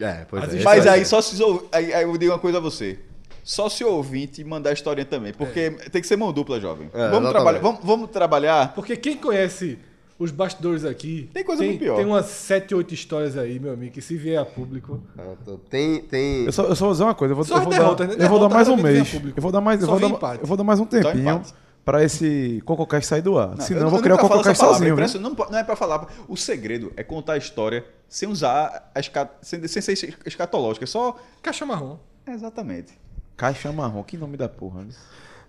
É, 0.00 0.26
pois 0.28 0.42
As 0.42 0.54
é. 0.54 0.62
Mas 0.62 0.78
esse 0.80 0.88
aí 0.88 1.00
é. 1.00 1.04
só 1.04 1.20
se. 1.20 1.42
Aí, 1.72 1.92
aí 1.92 2.02
eu 2.04 2.16
digo 2.16 2.32
uma 2.32 2.38
coisa 2.38 2.58
a 2.58 2.60
você. 2.60 2.98
Só 3.42 3.68
se 3.68 3.84
ouvinte 3.84 4.42
mandar 4.42 4.70
a 4.70 4.72
historinha 4.72 5.06
também. 5.06 5.32
Porque 5.32 5.70
tem 5.92 6.02
que 6.02 6.08
ser 6.08 6.16
mão 6.16 6.32
dupla, 6.32 6.60
jovem. 6.60 6.90
É, 6.92 7.10
vamos, 7.10 7.30
trabalhar, 7.30 7.60
vamos, 7.60 7.80
vamos 7.82 8.10
trabalhar. 8.10 8.74
Porque 8.74 8.96
quem 8.96 9.16
conhece 9.16 9.78
os 10.18 10.30
bastidores 10.30 10.84
aqui. 10.84 11.30
Tem 11.32 11.44
coisa 11.44 11.62
muito 11.62 11.78
pior. 11.78 11.96
Tem 11.96 12.04
umas 12.04 12.26
7, 12.26 12.74
8 12.74 12.94
histórias 12.94 13.36
aí, 13.36 13.60
meu 13.60 13.72
amigo, 13.72 13.92
que 13.92 14.00
se 14.00 14.16
vier 14.16 14.40
a 14.40 14.44
público. 14.44 15.00
Pronto. 15.14 15.60
Tem, 15.70 16.00
tem... 16.00 16.46
Eu 16.46 16.52
só, 16.52 16.64
eu 16.64 16.74
só 16.74 16.86
vou 16.86 16.92
dizer 16.92 17.04
uma 17.04 17.14
coisa, 17.14 17.32
eu 17.32 17.36
vou, 17.36 17.44
eu 17.44 17.62
vou 17.62 17.70
derrotas, 17.70 18.08
dar, 18.08 18.16
né? 18.16 18.24
eu 18.24 18.28
vou 18.28 18.38
dar 18.40 18.48
Derrota 18.48 18.54
mais 18.54 18.68
um 18.68 18.76
mês. 18.76 19.14
Eu 19.14 19.42
vou 19.42 19.52
dar 19.52 19.60
mais, 19.60 19.80
eu 19.80 19.86
vou 19.86 20.00
dar, 20.00 20.08
empate. 20.08 20.40
eu 20.40 20.46
vou 20.46 20.56
dar 20.56 20.64
mais 20.64 20.80
um 20.80 20.86
tempinho 20.86 21.42
pra 21.86 22.02
esse 22.04 22.60
Cococast 22.66 23.06
sair 23.08 23.22
do 23.22 23.38
ar. 23.38 23.58
Senão 23.62 23.80
eu, 23.82 23.86
eu- 23.86 23.90
vou 23.90 24.00
criar 24.02 24.16
o 24.16 24.18
Cococast 24.18 24.58
palavra, 24.58 24.78
sozinho. 24.78 24.96
viu? 24.96 25.04
impressa- 25.06 25.18
Não, 25.18 25.34
po- 25.34 25.50
não 25.50 25.58
é 25.58 25.64
pra 25.64 25.74
falar. 25.76 26.06
O 26.28 26.36
segredo 26.36 26.92
é 26.96 27.02
contar 27.02 27.34
a 27.34 27.36
história 27.38 27.82
sem 28.08 28.28
usar 28.28 28.90
a 28.94 29.00
esca... 29.00 29.30
sem, 29.40 29.66
sem 29.66 29.80
ser 29.80 30.18
escatológica. 30.26 30.84
É 30.84 30.86
só. 30.86 31.16
Caixa 31.40 31.64
marrom. 31.64 31.96
Exatamente. 32.26 32.92
Caixa 33.36 33.70
marrom, 33.72 34.02
que 34.02 34.16
nome 34.18 34.36
da 34.36 34.48
porra. 34.48 34.82
né? 34.82 34.88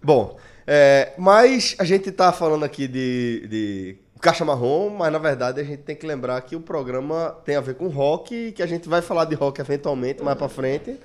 Bom, 0.02 0.38
é, 0.68 1.14
mas 1.18 1.76
a 1.80 1.84
gente 1.84 2.12
tá 2.12 2.32
falando 2.32 2.64
aqui 2.64 2.88
de, 2.88 3.48
de 3.50 3.98
Caixa 4.22 4.46
Marrom, 4.46 4.92
mas 4.92 5.12
na 5.12 5.18
verdade 5.18 5.60
a 5.60 5.64
gente 5.64 5.82
tem 5.82 5.96
que 5.96 6.06
lembrar 6.06 6.40
que 6.42 6.56
o 6.56 6.62
programa 6.62 7.36
tem 7.44 7.56
a 7.56 7.62
ver 7.62 7.74
com 7.76 7.88
rock, 7.88 8.52
que 8.52 8.62
a 8.62 8.68
gente 8.68 8.88
vai 8.88 9.02
falar 9.02 9.26
de 9.26 9.34
rock 9.34 9.60
eventualmente 9.60 10.22
mais 10.24 10.38
pra 10.38 10.48
frente. 10.48 11.00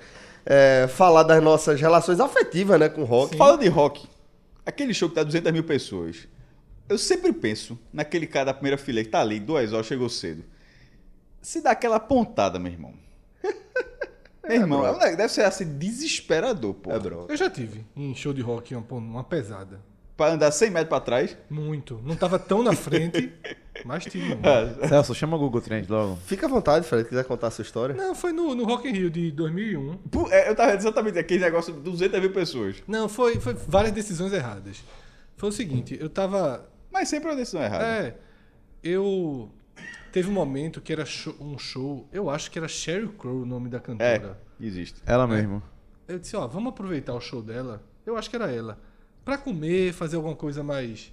É, 0.45 0.87
falar 0.89 1.23
das 1.23 1.41
nossas 1.41 1.79
relações 1.81 2.19
afetivas, 2.19 2.79
né, 2.79 2.87
com 2.89 3.03
rock. 3.03 3.35
Fala 3.37 3.57
de 3.57 3.67
rock. 3.67 4.07
Aquele 4.65 4.93
show 4.93 5.09
que 5.09 5.15
tá 5.15 5.23
200 5.23 5.51
mil 5.51 5.63
pessoas. 5.63 6.27
Eu 6.87 6.97
sempre 6.97 7.31
penso 7.33 7.79
naquele 7.91 8.27
cara 8.27 8.45
da 8.45 8.53
primeira 8.53 8.77
fileira 8.77 9.05
que 9.05 9.11
tá 9.11 9.21
ali, 9.21 9.39
duas 9.39 9.73
horas, 9.73 9.85
chegou 9.85 10.09
cedo. 10.09 10.43
Se 11.41 11.61
dá 11.61 11.71
aquela 11.71 11.99
pontada, 11.99 12.59
meu 12.59 12.71
irmão. 12.71 12.93
meu 14.43 14.61
irmão, 14.61 14.85
é 15.01 15.15
deve 15.15 15.31
ser 15.31 15.43
assim, 15.43 15.77
desesperador, 15.77 16.73
pô. 16.73 16.91
É, 16.91 16.99
bro. 16.99 17.25
Eu 17.29 17.35
já 17.35 17.49
tive 17.49 17.85
em 17.95 18.13
show 18.15 18.33
de 18.33 18.41
rock 18.41 18.75
uma, 18.75 18.85
uma 18.91 19.23
pesada. 19.23 19.81
Pra 20.15 20.27
andar 20.33 20.51
100 20.51 20.69
metros 20.69 20.89
pra 20.89 20.99
trás. 20.99 21.35
Muito. 21.49 21.99
Não 22.03 22.15
tava 22.15 22.37
tão 22.37 22.61
na 22.61 22.73
frente, 22.73 23.33
mas 23.83 24.03
tive 24.05 24.25
muito. 24.35 24.87
Celso, 24.87 25.15
chama 25.15 25.35
o 25.35 25.39
Google 25.39 25.59
Trends 25.61 25.87
logo. 25.89 26.17
Fica 26.25 26.45
à 26.45 26.49
vontade, 26.49 26.85
Fred, 26.85 27.03
se 27.03 27.09
quiser 27.09 27.25
contar 27.25 27.47
a 27.47 27.51
sua 27.51 27.63
história. 27.63 27.95
Não, 27.95 28.13
foi 28.13 28.31
no, 28.31 28.53
no 28.53 28.63
Rock 28.63 28.87
in 28.87 28.91
Rio 28.91 29.09
de 29.09 29.31
2001. 29.31 29.97
Pô, 30.11 30.29
é, 30.31 30.49
Eu 30.49 30.55
tava 30.55 30.73
exatamente 30.75 31.17
aquele 31.17 31.39
negócio 31.43 31.73
de 31.73 31.79
200 31.79 32.19
mil 32.19 32.31
pessoas. 32.31 32.83
Não, 32.87 33.09
foi, 33.09 33.39
foi 33.39 33.55
várias 33.55 33.91
decisões 33.93 34.31
erradas. 34.31 34.83
Foi 35.35 35.49
o 35.49 35.51
seguinte, 35.51 35.97
eu 35.99 36.09
tava... 36.09 36.69
Mas 36.91 37.09
sempre 37.09 37.29
é 37.29 37.31
uma 37.31 37.37
decisão 37.37 37.63
errada. 37.63 37.83
É, 37.83 38.15
eu... 38.83 39.49
Teve 40.11 40.29
um 40.29 40.33
momento 40.33 40.79
que 40.79 40.93
era 40.93 41.05
show- 41.05 41.35
um 41.41 41.57
show, 41.57 42.07
eu 42.13 42.29
acho 42.29 42.51
que 42.51 42.59
era 42.59 42.67
Sheryl 42.67 43.09
Crow 43.13 43.41
o 43.41 43.45
nome 43.47 43.67
da 43.67 43.77
É, 43.77 43.79
cantora. 43.81 44.39
existe. 44.61 45.01
Ela 45.07 45.25
mesmo. 45.27 45.61
Eu 46.07 46.19
disse, 46.19 46.35
ó, 46.35 46.45
vamos 46.45 46.69
aproveitar 46.69 47.15
o 47.15 47.19
show 47.19 47.41
dela, 47.41 47.81
eu 48.05 48.15
acho 48.15 48.29
que 48.29 48.35
era 48.35 48.51
ela, 48.51 48.79
pra 49.23 49.37
comer, 49.37 49.93
fazer 49.93 50.15
alguma 50.15 50.35
coisa 50.35 50.63
mais, 50.63 51.11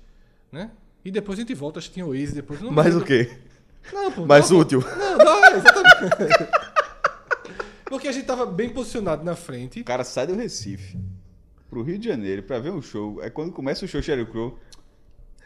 né? 0.50 0.70
E 1.04 1.10
depois 1.10 1.38
a 1.38 1.42
gente 1.42 1.54
volta, 1.54 1.78
acho 1.78 1.88
que 1.88 1.94
tinha 1.94 2.06
o 2.06 2.10
Waze 2.10 2.34
depois. 2.34 2.60
Não 2.60 2.70
Mas 2.70 2.86
lembro. 2.86 3.02
o 3.02 3.06
quê? 3.06 3.30
Não, 3.92 4.12
pô, 4.12 4.26
Mais 4.26 4.50
não, 4.50 4.58
útil. 4.58 4.80
Não, 4.80 5.18
não, 5.18 5.44
é, 5.44 5.56
exatamente. 5.56 6.50
Porque 7.86 8.06
a 8.06 8.12
gente 8.12 8.26
tava 8.26 8.46
bem 8.46 8.68
posicionado 8.68 9.24
na 9.24 9.34
frente. 9.34 9.80
O 9.80 9.84
cara 9.84 10.04
sai 10.04 10.26
do 10.26 10.34
Recife 10.34 10.96
pro 11.68 11.82
Rio 11.82 11.98
de 11.98 12.08
Janeiro 12.08 12.42
pra 12.42 12.58
ver 12.58 12.70
um 12.70 12.82
show. 12.82 13.22
É 13.22 13.30
quando 13.30 13.52
começa 13.52 13.84
o 13.84 13.88
show 13.88 14.02
Sheryl 14.02 14.26
Crow. 14.26 14.58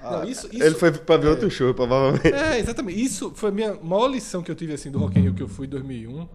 Não, 0.01 0.25
isso, 0.25 0.49
isso, 0.53 0.63
Ele 0.63 0.75
foi 0.75 0.93
pra 0.93 1.17
ver 1.17 1.29
outro 1.29 1.51
show, 1.51 1.73
provavelmente. 1.73 2.33
É, 2.33 2.59
exatamente. 2.59 3.03
Isso 3.03 3.33
foi 3.35 3.49
a 3.49 3.53
minha 3.53 3.75
maior 3.75 4.09
lição 4.09 4.43
que 4.43 4.51
eu 4.51 4.55
tive 4.55 4.75
assim 4.75 4.91
do 4.91 4.99
Rock 4.99 5.19
in 5.19 5.23
Rio 5.23 5.35
que 5.35 5.43
eu 5.43 5.49
fui 5.49 5.67
em 5.67 5.71
2001. 5.71 6.29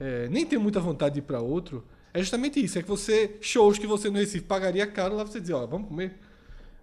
É, 0.00 0.28
nem 0.30 0.46
tenho 0.46 0.60
muita 0.62 0.80
vontade 0.80 1.14
de 1.14 1.18
ir 1.18 1.22
pra 1.22 1.40
outro. 1.40 1.84
É 2.14 2.20
justamente 2.20 2.62
isso, 2.62 2.78
é 2.78 2.82
que 2.82 2.88
você 2.88 3.36
shows 3.40 3.78
que 3.78 3.86
você 3.86 4.10
no 4.10 4.18
Recife 4.18 4.44
pagaria 4.44 4.86
caro, 4.86 5.16
lá 5.16 5.24
você 5.24 5.40
dizia, 5.40 5.56
ó, 5.56 5.66
vamos 5.66 5.88
comer. 5.88 6.18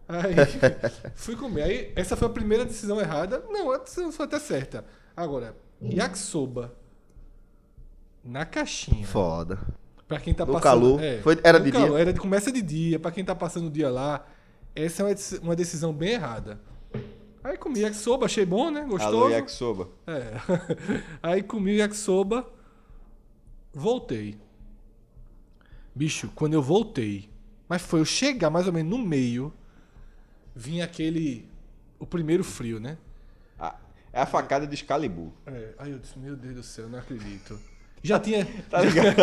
Aí 0.07 0.33
fui 1.13 1.35
comer. 1.35 1.63
Aí 1.63 1.93
essa 1.95 2.15
foi 2.15 2.27
a 2.27 2.31
primeira 2.31 2.65
decisão 2.65 2.99
errada. 2.99 3.43
Não, 3.49 3.71
a 3.71 3.77
decisão 3.77 4.11
foi 4.11 4.25
até 4.25 4.39
certa. 4.39 4.83
Agora, 5.15 5.55
yakisoba 5.81 6.73
na 8.23 8.45
caixinha. 8.45 9.05
Foda. 9.05 9.59
Pra 10.07 10.19
quem 10.19 10.33
tá 10.33 10.45
No 10.45 10.53
passando. 10.53 10.63
calor. 10.63 10.99
Foi- 11.21 11.39
era 11.43 11.59
de 11.59 11.71
calor, 11.71 11.89
dia? 11.89 11.99
Era 11.99 12.13
de, 12.13 12.19
começa 12.19 12.51
de 12.51 12.61
dia, 12.63 12.99
pra 12.99 13.11
quem 13.11 13.23
tá 13.23 13.35
passando 13.35 13.67
o 13.67 13.71
dia 13.71 13.89
lá. 13.91 14.25
Essa 14.75 15.03
é 15.03 15.05
uma, 15.05 15.15
uma 15.43 15.55
decisão 15.55 15.93
bem 15.93 16.13
errada. 16.13 16.59
Aí 17.43 17.55
comi 17.57 17.81
yakisoba, 17.81 18.25
achei 18.25 18.45
bom, 18.45 18.71
né? 18.71 18.81
Gostoso. 18.81 19.17
Alô, 19.17 19.29
Yakisoba. 19.29 19.87
É. 20.07 20.33
Aí 21.23 21.41
comi 21.43 21.77
yakisoba, 21.77 22.45
voltei. 23.73 24.37
Bicho, 25.99 26.31
quando 26.33 26.53
eu 26.53 26.61
voltei, 26.61 27.29
mas 27.67 27.81
foi 27.81 27.99
eu 27.99 28.05
chegar 28.05 28.49
mais 28.49 28.65
ou 28.67 28.71
menos 28.71 28.89
no 28.89 29.05
meio, 29.05 29.53
vinha 30.55 30.85
aquele. 30.85 31.45
O 31.99 32.05
primeiro 32.05 32.41
frio, 32.41 32.79
né? 32.79 32.97
Ah, 33.59 33.75
É 34.13 34.21
a 34.21 34.25
facada 34.25 34.65
de 34.65 34.73
Excalibur. 34.75 35.33
É, 35.45 35.73
aí 35.77 35.91
eu 35.91 35.99
disse, 35.99 36.17
meu 36.17 36.37
Deus 36.37 36.55
do 36.55 36.63
céu, 36.63 36.87
não 36.87 36.99
acredito. 36.99 37.59
Já 38.01 38.17
tinha. 38.17 38.47
Tá 38.71 38.79
ligado? 38.79 39.13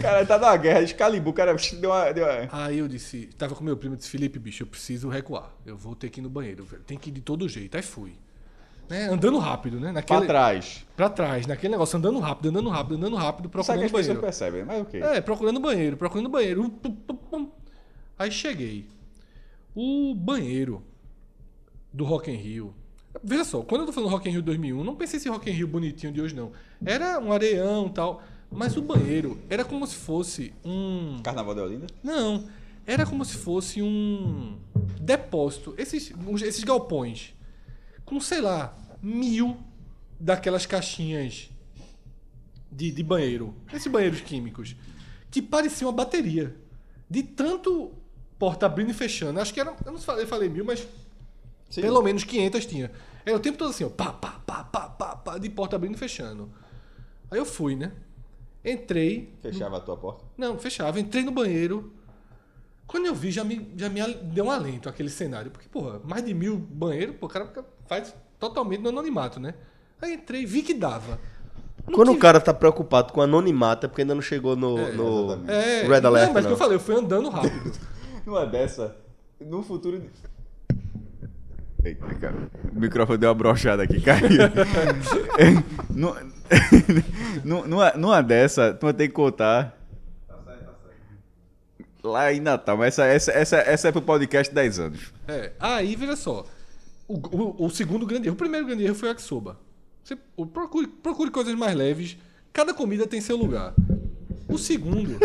cara, 0.00 0.24
tá 0.24 0.38
numa 0.38 0.56
guerra. 0.56 0.82
Excalibur, 0.82 1.32
cara, 1.32 1.56
deu 1.72 1.90
uma. 1.90 2.12
Deu 2.12 2.24
uma... 2.24 2.48
Aí 2.52 2.78
eu 2.78 2.86
disse, 2.86 3.28
tava 3.36 3.56
com 3.56 3.64
meu 3.64 3.76
primo, 3.76 3.96
disse, 3.96 4.08
Felipe, 4.08 4.38
bicho, 4.38 4.62
eu 4.62 4.68
preciso 4.68 5.08
recuar. 5.08 5.52
Eu 5.66 5.76
vou 5.76 5.96
ter 5.96 6.08
que 6.08 6.20
ir 6.20 6.22
no 6.22 6.30
banheiro, 6.30 6.64
velho. 6.64 6.84
Tem 6.84 6.96
que 6.96 7.10
ir 7.10 7.14
de 7.14 7.20
todo 7.20 7.48
jeito. 7.48 7.76
Aí 7.76 7.82
fui. 7.82 8.16
Né? 8.88 9.08
Andando 9.08 9.38
rápido, 9.38 9.80
né? 9.80 9.90
Naquele, 9.92 10.20
Pra 10.20 10.26
trás. 10.26 10.86
Pra 10.96 11.10
trás, 11.10 11.46
naquele 11.46 11.72
negócio, 11.72 11.96
andando 11.98 12.18
rápido, 12.20 12.48
andando 12.50 12.68
rápido, 12.68 12.94
andando 12.96 13.16
rápido, 13.16 13.42
Sabe 13.44 13.50
procurando 13.52 13.80
pessoas 13.82 14.06
banheiro. 14.06 14.20
percebem, 14.20 14.64
mas 14.64 14.82
ok. 14.82 15.00
É, 15.02 15.20
procurando 15.20 15.60
banheiro, 15.60 15.96
procurando 15.96 16.28
banheiro. 16.28 16.70
Pum, 16.70 16.90
pum, 16.92 17.16
pum. 17.16 17.50
Aí 18.18 18.30
cheguei. 18.30 18.86
O 19.74 20.14
banheiro 20.14 20.82
do 21.92 22.04
Rock 22.04 22.30
in 22.30 22.36
Rio. 22.36 22.74
Veja 23.22 23.44
só, 23.44 23.62
quando 23.62 23.82
eu 23.82 23.86
tô 23.86 23.92
falando 23.92 24.10
Rock 24.10 24.28
in 24.28 24.32
Rio 24.32 24.42
2001, 24.42 24.84
não 24.84 24.94
pensei 24.94 25.16
esse 25.18 25.28
Rock 25.28 25.50
in 25.50 25.52
Rio 25.54 25.66
bonitinho 25.68 26.12
de 26.12 26.20
hoje, 26.20 26.34
não. 26.34 26.52
Era 26.84 27.18
um 27.18 27.32
areião 27.32 27.86
e 27.86 27.90
tal. 27.90 28.22
Mas 28.50 28.76
o 28.76 28.82
banheiro 28.82 29.38
era 29.50 29.64
como 29.64 29.86
se 29.86 29.96
fosse 29.96 30.52
um... 30.64 31.18
Carnaval 31.22 31.54
de 31.54 31.60
Olinda? 31.60 31.86
Não, 32.02 32.44
era 32.86 33.04
como 33.04 33.24
se 33.24 33.36
fosse 33.36 33.82
um 33.82 34.56
depósito. 35.00 35.74
Esses, 35.76 36.12
esses 36.44 36.62
galpões. 36.62 37.34
Com, 38.06 38.18
sei 38.20 38.40
lá, 38.40 38.74
mil 39.02 39.58
daquelas 40.18 40.64
caixinhas 40.64 41.50
de, 42.72 42.90
de 42.90 43.02
banheiro. 43.02 43.54
Esses 43.72 43.90
banheiros 43.90 44.20
químicos. 44.22 44.74
Que 45.30 45.42
pareciam 45.42 45.90
uma 45.90 45.96
bateria. 45.96 46.56
De 47.10 47.22
tanto 47.22 47.92
porta 48.38 48.64
abrindo 48.66 48.90
e 48.90 48.94
fechando. 48.94 49.38
Acho 49.40 49.52
que 49.52 49.60
era. 49.60 49.76
Eu 49.84 49.92
não 49.92 49.98
falei, 49.98 50.24
eu 50.24 50.28
falei 50.28 50.48
mil, 50.48 50.64
mas 50.64 50.86
Sim. 51.68 51.82
pelo 51.82 52.00
menos 52.02 52.24
500 52.24 52.64
tinha. 52.66 52.90
Era 53.24 53.36
o 53.36 53.40
tempo 53.40 53.58
todo 53.58 53.70
assim, 53.70 53.84
ó. 53.84 53.88
Pá, 53.88 54.12
pá, 54.12 54.40
pá, 54.46 54.64
pá, 54.64 54.88
pá, 54.88 55.16
pá, 55.16 55.38
de 55.38 55.50
porta 55.50 55.76
abrindo 55.76 55.94
e 55.96 55.98
fechando. 55.98 56.50
Aí 57.30 57.38
eu 57.38 57.44
fui, 57.44 57.74
né? 57.76 57.92
Entrei. 58.64 59.32
Fechava 59.42 59.76
a 59.76 59.80
tua 59.80 59.96
porta. 59.96 60.24
Não, 60.36 60.58
fechava. 60.58 60.98
Entrei 60.98 61.22
no 61.24 61.32
banheiro. 61.32 61.92
Quando 62.86 63.06
eu 63.06 63.14
vi, 63.14 63.32
já 63.32 63.42
me, 63.42 63.72
já 63.76 63.88
me 63.88 64.14
deu 64.14 64.44
um 64.44 64.50
alento 64.50 64.88
aquele 64.88 65.10
cenário. 65.10 65.50
Porque, 65.50 65.68
porra, 65.68 66.00
mais 66.04 66.24
de 66.24 66.32
mil 66.32 66.56
banheiros, 66.56 67.16
pô, 67.16 67.26
o 67.26 67.28
cara 67.28 67.46
fica- 67.46 67.64
faz 67.88 68.14
totalmente 68.38 68.80
no 68.82 68.88
anonimato, 68.90 69.38
né? 69.40 69.54
Aí 70.00 70.14
entrei, 70.14 70.44
vi 70.46 70.62
que 70.62 70.74
dava. 70.74 71.18
Quando 71.94 72.10
o 72.12 72.18
cara 72.18 72.40
tá 72.40 72.52
preocupado 72.52 73.12
com 73.12 73.22
anonimato 73.22 73.86
é 73.86 73.88
porque 73.88 74.02
ainda 74.02 74.14
não 74.14 74.22
chegou 74.22 74.56
no, 74.56 74.76
É, 74.78 74.92
no 74.92 75.44
É, 75.48 75.82
Red 75.86 76.04
Alert. 76.06 76.26
não, 76.26 76.34
mas 76.34 76.44
não. 76.44 76.50
que 76.50 76.52
eu 76.54 76.56
falei, 76.56 76.76
eu 76.76 76.80
fui 76.80 76.94
andando 76.96 77.28
rápido. 77.28 77.72
Numa 78.26 78.44
dessa, 78.44 78.96
no 79.40 79.62
futuro. 79.62 80.02
Eita, 81.84 82.06
cara. 82.16 82.34
O 82.74 82.80
microfone 82.80 83.16
deu 83.18 83.28
uma 83.28 83.34
brochada 83.36 83.84
aqui, 83.84 84.00
caiu. 84.00 84.28
Nu- 85.90 86.16
nu- 87.44 87.66
numa, 87.68 87.90
numa 87.92 88.20
dessa, 88.22 88.74
tu 88.74 88.86
vai 88.86 88.92
ter 88.92 89.06
que 89.06 89.14
contar. 89.14 89.74
Lá 92.02 92.32
em 92.32 92.38
Natal, 92.40 92.76
mas 92.76 92.98
essa, 92.98 93.04
essa, 93.06 93.32
essa, 93.32 93.56
essa 93.58 93.88
é 93.88 93.92
pro 93.92 94.00
podcast 94.02 94.52
10 94.54 94.78
anos. 94.78 95.12
É, 95.26 95.52
aí, 95.58 95.96
veja 95.96 96.14
só. 96.14 96.44
O, 97.08 97.14
o- 97.14 97.66
o 97.66 97.70
segundo 97.70 98.04
grande 98.06 98.26
erro. 98.28 98.34
O 98.34 98.38
primeiro 98.38 98.66
grande 98.66 98.84
erro 98.84 98.94
foi 98.94 99.08
o 99.08 99.10
yakisoba. 99.12 99.58
Você 100.02 100.16
procure, 100.52 100.86
procure 100.86 101.30
coisas 101.30 101.54
mais 101.54 101.74
leves. 101.74 102.16
Cada 102.52 102.72
comida 102.74 103.06
tem 103.06 103.20
seu 103.20 103.36
lugar. 103.36 103.74
O 104.48 104.56
segundo 104.58 105.18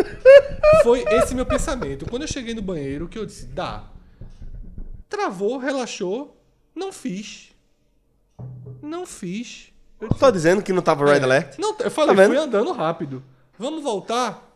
foi 0.84 1.04
esse 1.08 1.34
meu 1.36 1.46
pensamento. 1.46 2.06
Quando 2.10 2.24
eu 2.24 2.28
cheguei 2.28 2.54
no 2.54 2.62
banheiro, 2.62 3.08
que 3.08 3.18
eu 3.18 3.26
disse, 3.26 3.46
dá. 3.46 3.84
Travou, 5.08 5.58
relaxou, 5.58 6.36
não 6.76 6.92
fiz. 6.92 7.52
Não 8.82 9.06
fiz. 9.06 9.72
Eu 10.00 10.08
disse, 10.10 10.20
Tô 10.20 10.32
dizendo 10.32 10.64
que 10.64 10.74
não 10.74 10.82
tava 10.82 11.06
Red 11.06 11.20
é, 11.20 11.24
Alert? 11.24 11.60
Não, 11.60 11.76
eu 11.80 11.92
falei, 11.92 12.16
Tá 12.16 12.26
fui 12.26 12.38
andando 12.38 12.72
rápido. 12.72 13.24
Vamos 13.60 13.84
voltar? 13.84 14.50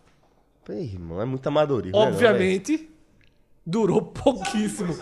Irmão, 0.67 1.22
é 1.22 1.25
muito 1.25 1.46
amadorismo. 1.46 2.00
né, 2.00 2.08
Obviamente, 2.08 2.89
durou 3.63 4.01
pouquíssimo. 4.01 4.98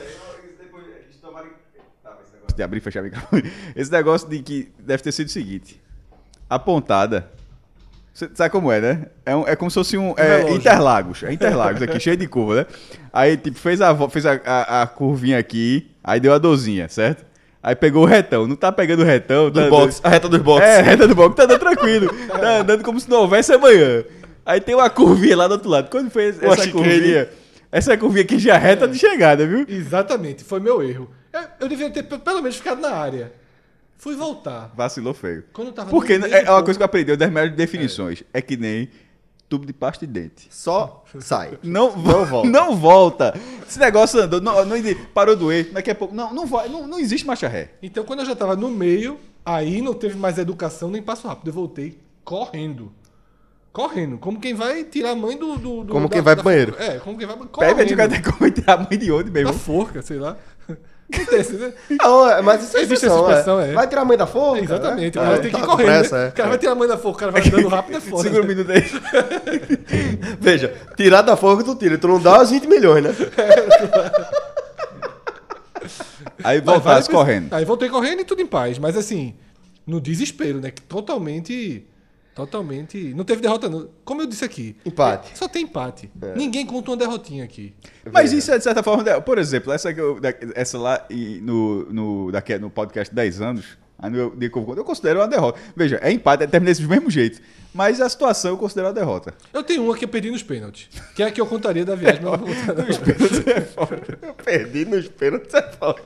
De 2.55 2.63
abrir 2.63 2.77
e 2.77 2.81
fechar 2.81 3.01
o 3.01 3.03
microfone. 3.03 3.51
Esse 3.75 3.91
negócio 3.91 4.29
de 4.29 4.39
que 4.41 4.71
deve 4.79 5.01
ter 5.03 5.11
sido 5.11 5.27
o 5.27 5.31
seguinte: 5.31 5.81
a 6.49 6.57
pontada. 6.59 7.29
Você 8.13 8.29
sabe 8.35 8.51
como 8.51 8.71
é, 8.71 8.79
né? 8.79 9.05
É, 9.25 9.35
um- 9.35 9.47
é 9.47 9.55
como 9.55 9.71
se 9.71 9.75
fosse 9.75 9.97
um. 9.97 10.13
É. 10.17 10.51
Interlagos. 10.53 11.23
É 11.23 11.33
Interlagos 11.33 11.81
aqui, 11.81 11.99
cheio 11.99 12.15
de 12.15 12.27
curva, 12.27 12.55
né? 12.57 12.65
Aí, 13.11 13.35
tipo, 13.37 13.57
fez 13.57 13.81
a, 13.81 13.95
fez 14.09 14.25
a, 14.27 14.39
a, 14.45 14.81
a 14.83 14.87
curvinha 14.87 15.39
aqui, 15.39 15.89
aí 16.03 16.19
deu 16.19 16.31
a 16.31 16.37
dorzinha, 16.37 16.87
certo? 16.87 17.25
Aí 17.61 17.75
pegou 17.75 18.03
o 18.03 18.05
retão. 18.05 18.45
Não 18.45 18.55
tá 18.55 18.71
pegando 18.71 19.01
o 19.01 19.05
retão. 19.05 19.49
Do 19.49 19.61
tá 19.61 19.69
box, 19.69 20.01
a 20.03 20.09
reta 20.09 20.27
dos 20.29 20.41
boxes. 20.41 20.69
É, 20.69 20.81
reta 20.81 21.07
do 21.07 21.15
box, 21.15 21.35
tá 21.35 21.45
andando 21.45 21.59
tranquilo. 21.59 22.13
Tá 22.27 22.57
andando 22.57 22.83
como 22.83 22.99
se 22.99 23.09
não 23.09 23.21
houvesse 23.21 23.53
amanhã. 23.53 24.03
Aí 24.45 24.59
tem 24.59 24.75
uma 24.75 24.89
curvinha 24.89 25.37
lá 25.37 25.47
do 25.47 25.53
outro 25.53 25.69
lado. 25.69 25.89
Quando 25.89 26.11
foi 26.11 26.31
Uma 26.33 26.53
essa 26.53 26.69
curvinha? 26.69 27.29
Essa 27.71 27.97
curvinha 27.97 28.23
aqui 28.23 28.37
já 28.37 28.55
é 28.55 28.57
reta 28.57 28.87
de 28.87 28.99
chegada, 28.99 29.47
viu? 29.47 29.65
Exatamente, 29.67 30.43
foi 30.43 30.59
meu 30.59 30.83
erro. 30.83 31.09
Eu, 31.33 31.41
eu 31.61 31.67
devia 31.67 31.89
ter 31.89 32.03
pe- 32.03 32.19
pelo 32.19 32.41
menos 32.41 32.57
ficado 32.57 32.79
na 32.79 32.91
área. 32.91 33.33
Fui 33.97 34.15
voltar. 34.15 34.71
Vacilou 34.75 35.13
feio. 35.13 35.45
Quando 35.53 35.67
eu 35.69 35.73
tava 35.73 35.89
Porque 35.89 36.17
no 36.17 36.25
é 36.27 36.43
é 36.43 36.51
uma 36.51 36.63
coisa 36.63 36.77
que 36.77 36.83
eu 36.83 36.85
aprendi, 36.85 37.15
das 37.15 37.29
melhores 37.31 37.55
definições. 37.55 38.23
É, 38.33 38.41
que 38.41 38.55
nem 38.57 38.89
tubo 39.49 39.65
de 39.65 39.73
pasta 39.73 40.05
de 40.05 40.11
dente. 40.11 40.47
Só 40.51 41.03
sai. 41.19 41.57
Não, 41.63 41.95
Não 41.95 42.25
volta. 42.25 42.49
Não 42.49 42.75
volta. 42.75 43.33
Esse 43.67 43.79
negócio 43.79 44.19
andou, 44.19 44.41
não, 44.41 44.65
não, 44.65 44.75
parou 45.13 45.35
doer, 45.35 45.71
daqui 45.71 45.89
a 45.91 45.95
pouco. 45.95 46.13
Não, 46.13 46.33
não 46.33 46.45
vai, 46.45 46.67
não, 46.69 46.85
não 46.87 46.99
existe 46.99 47.25
marcha 47.25 47.47
ré. 47.47 47.71
Então, 47.81 48.03
quando 48.03 48.19
eu 48.19 48.25
já 48.25 48.35
tava 48.35 48.55
no 48.55 48.69
meio, 48.69 49.19
aí 49.45 49.81
não 49.81 49.93
teve 49.93 50.15
mais 50.17 50.37
educação 50.37 50.89
nem 50.91 51.01
passo 51.01 51.27
rápido. 51.27 51.47
Eu 51.47 51.53
voltei 51.53 51.97
correndo. 52.23 52.91
Correndo. 53.71 54.19
Como 54.19 54.39
quem 54.39 54.53
vai 54.53 54.83
tirar 54.83 55.11
a 55.11 55.15
mãe 55.15 55.35
do. 55.35 55.55
do- 55.57 55.83
do- 55.83 55.93
Como 55.93 56.07
quem 56.07 56.21
vai 56.21 56.35
pro 56.35 56.43
banheiro. 56.43 56.75
É, 56.77 56.99
como 56.99 57.17
quem 57.17 57.25
vai 57.25 57.35
Pega 57.35 57.49
correndo. 57.49 57.87
de 57.87 57.95
cada 57.95 58.21
como 58.21 58.51
tirar 58.51 58.73
a 58.73 58.77
mãe 58.77 58.97
de 58.99 59.11
onde 59.11 59.31
Da 59.31 59.31
mesmo. 59.31 59.53
forca, 59.53 60.01
sei 60.03 60.19
lá. 60.19 60.37
Não 62.01 62.25
né? 62.25 62.37
É, 62.37 62.41
mas 62.41 62.63
isso 62.63 62.77
é 62.77 62.81
Existe 62.81 62.93
expressão, 63.05 63.29
essa 63.29 63.39
expressão, 63.39 63.59
é. 63.61 63.69
é. 63.69 63.73
Vai 63.73 63.87
tirar 63.87 64.01
a 64.01 64.05
mãe 64.05 64.17
da 64.17 64.25
forca? 64.27 64.63
Exatamente. 64.63 65.17
É. 65.17 65.21
O 65.21 65.23
cara 65.23 65.35
É, 65.35 65.39
tem 65.39 65.51
que 65.51 65.57
tá 65.57 65.63
com 65.65 65.71
correndo. 65.71 65.85
pressa, 65.87 66.17
né? 66.17 66.25
é. 66.25 66.29
O 66.29 66.31
cara 66.33 66.49
vai 66.49 66.57
tirar 66.57 66.71
a 66.71 66.75
mãe 66.75 66.87
da 66.87 66.97
forca, 66.97 67.15
o 67.15 67.19
cara 67.19 67.31
vai 67.31 67.41
andando 67.47 67.67
rápido, 67.67 67.97
é 67.97 68.01
foda. 68.01 68.23
Segura 68.23 68.43
um 68.43 68.47
minuto 68.47 68.71
aí. 68.71 68.83
Veja, 70.39 70.73
tirar 70.95 71.21
da 71.21 71.35
forca 71.35 71.63
tu 71.63 71.75
tira, 71.75 71.97
tu 71.97 72.07
não 72.07 72.19
dá 72.19 72.41
os 72.41 72.49
20 72.49 72.67
milhões, 72.67 73.03
né? 73.03 73.11
Aí 76.43 76.59
voltasse 76.61 77.09
correndo. 77.09 77.53
Aí 77.53 77.65
voltei 77.65 77.89
correndo 77.89 78.21
e 78.21 78.25
tudo 78.25 78.41
em 78.41 78.45
paz. 78.45 78.77
Mas 78.79 78.97
assim, 78.97 79.35
no 79.85 79.99
desespero, 80.01 80.59
né? 80.59 80.71
Que 80.71 80.81
totalmente. 80.81 81.85
Totalmente. 82.35 83.13
Não 83.13 83.23
teve 83.23 83.41
derrota, 83.41 83.69
não. 83.69 83.89
Como 84.03 84.21
eu 84.21 84.25
disse 84.25 84.43
aqui. 84.43 84.75
Empate. 84.85 85.37
Só 85.37 85.47
tem 85.47 85.63
empate. 85.63 86.11
Ninguém 86.35 86.65
conta 86.65 86.91
uma 86.91 86.97
derrotinha 86.97 87.43
aqui. 87.43 87.73
Mas 88.11 88.33
isso 88.33 88.51
é 88.51 88.57
de 88.57 88.63
certa 88.63 88.81
forma. 88.81 89.03
Por 89.21 89.37
exemplo, 89.37 89.71
essa, 89.71 89.93
que 89.93 89.99
eu- 90.01 90.19
essa 90.55 90.77
lá 90.77 91.05
no, 91.41 91.85
no, 91.93 92.31
daqui, 92.31 92.57
no 92.57 92.69
podcast 92.69 93.13
10 93.13 93.41
anos, 93.41 93.77
eu, 94.13 94.35
eu 94.75 94.83
considero 94.83 95.19
uma 95.19 95.27
derrota. 95.27 95.59
Veja, 95.75 95.99
é 96.01 96.11
empate, 96.11 96.43
é 96.43 96.47
terminei 96.47 96.73
do 96.73 96.87
mesmo 96.89 97.09
jeito. 97.09 97.39
Mas 97.73 97.99
a 98.01 98.07
situação 98.09 98.51
eu 98.51 98.57
considero 98.57 98.87
uma 98.87 98.93
derrota. 98.93 99.33
Eu 99.51 99.63
tenho 99.63 99.83
uma 99.83 99.95
que 99.97 100.05
eu 100.05 100.09
perdi 100.09 100.29
nos 100.29 100.43
pênaltis. 100.43 100.89
Que 101.15 101.23
é 101.23 101.27
a 101.27 101.31
que 101.31 101.39
eu 101.41 101.45
contaria 101.47 101.83
da 101.85 101.95
viagem. 101.95 102.21
mas 102.21 102.33
eu 102.33 102.37
não 102.37 104.27
não. 104.27 104.33
Perdi 104.43 104.85
nos 104.85 105.07
pênaltis, 105.07 105.53
é 105.53 105.61
foda. 105.61 106.01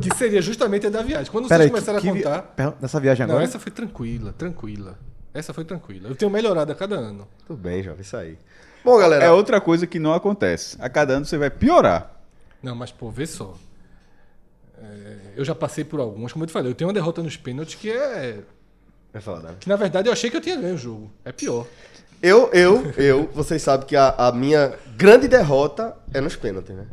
que 0.00 0.14
seria 0.16 0.42
justamente 0.42 0.86
a 0.86 0.90
da 0.90 1.02
viagem. 1.02 1.30
Quando 1.30 1.48
Pera 1.48 1.64
vocês 1.64 1.66
aí, 1.66 1.70
começaram 1.70 2.00
que, 2.00 2.08
a 2.08 2.12
vi- 2.12 2.22
contar. 2.22 2.42
per- 2.42 2.72
Nessa 2.80 3.00
viagem 3.00 3.26
Não, 3.26 3.32
agora? 3.34 3.44
essa 3.44 3.58
foi 3.58 3.72
tranquila, 3.72 4.34
tranquila. 4.36 4.98
Essa 5.32 5.52
foi 5.52 5.64
tranquila. 5.64 6.08
Eu 6.08 6.14
tenho 6.14 6.30
melhorado 6.30 6.72
a 6.72 6.74
cada 6.74 6.96
ano. 6.96 7.26
Tudo 7.46 7.60
bem, 7.60 7.82
jovem, 7.82 8.00
isso 8.00 8.16
aí. 8.16 8.36
Bom, 8.84 8.98
galera, 8.98 9.24
É 9.24 9.30
outra 9.30 9.60
coisa 9.60 9.86
que 9.86 9.98
não 9.98 10.12
acontece. 10.12 10.76
A 10.80 10.88
cada 10.88 11.14
ano 11.14 11.24
você 11.24 11.38
vai 11.38 11.50
piorar. 11.50 12.20
Não, 12.62 12.74
mas 12.74 12.90
pô, 12.90 13.10
vê 13.10 13.26
só. 13.26 13.56
É, 14.82 15.16
eu 15.36 15.44
já 15.44 15.54
passei 15.54 15.84
por 15.84 16.00
algumas, 16.00 16.32
como 16.32 16.44
eu 16.44 16.46
te 16.46 16.52
falei, 16.52 16.70
eu 16.70 16.74
tenho 16.74 16.88
uma 16.88 16.94
derrota 16.94 17.22
nos 17.22 17.36
pênaltis 17.36 17.74
que 17.74 17.90
é. 17.90 18.40
é 19.12 19.20
foda. 19.20 19.54
Que 19.60 19.68
na 19.68 19.76
verdade 19.76 20.08
eu 20.08 20.12
achei 20.12 20.30
que 20.30 20.36
eu 20.36 20.40
tinha 20.40 20.56
ganho 20.56 20.74
o 20.74 20.78
jogo. 20.78 21.10
É 21.24 21.32
pior. 21.32 21.66
Eu, 22.22 22.50
eu, 22.52 22.90
eu, 22.98 23.30
vocês 23.32 23.62
sabem 23.62 23.86
que 23.86 23.96
a, 23.96 24.10
a 24.10 24.32
minha 24.32 24.74
grande 24.96 25.26
derrota 25.28 25.96
é 26.12 26.20
nos 26.20 26.36
pênaltis, 26.36 26.74
né? 26.74 26.86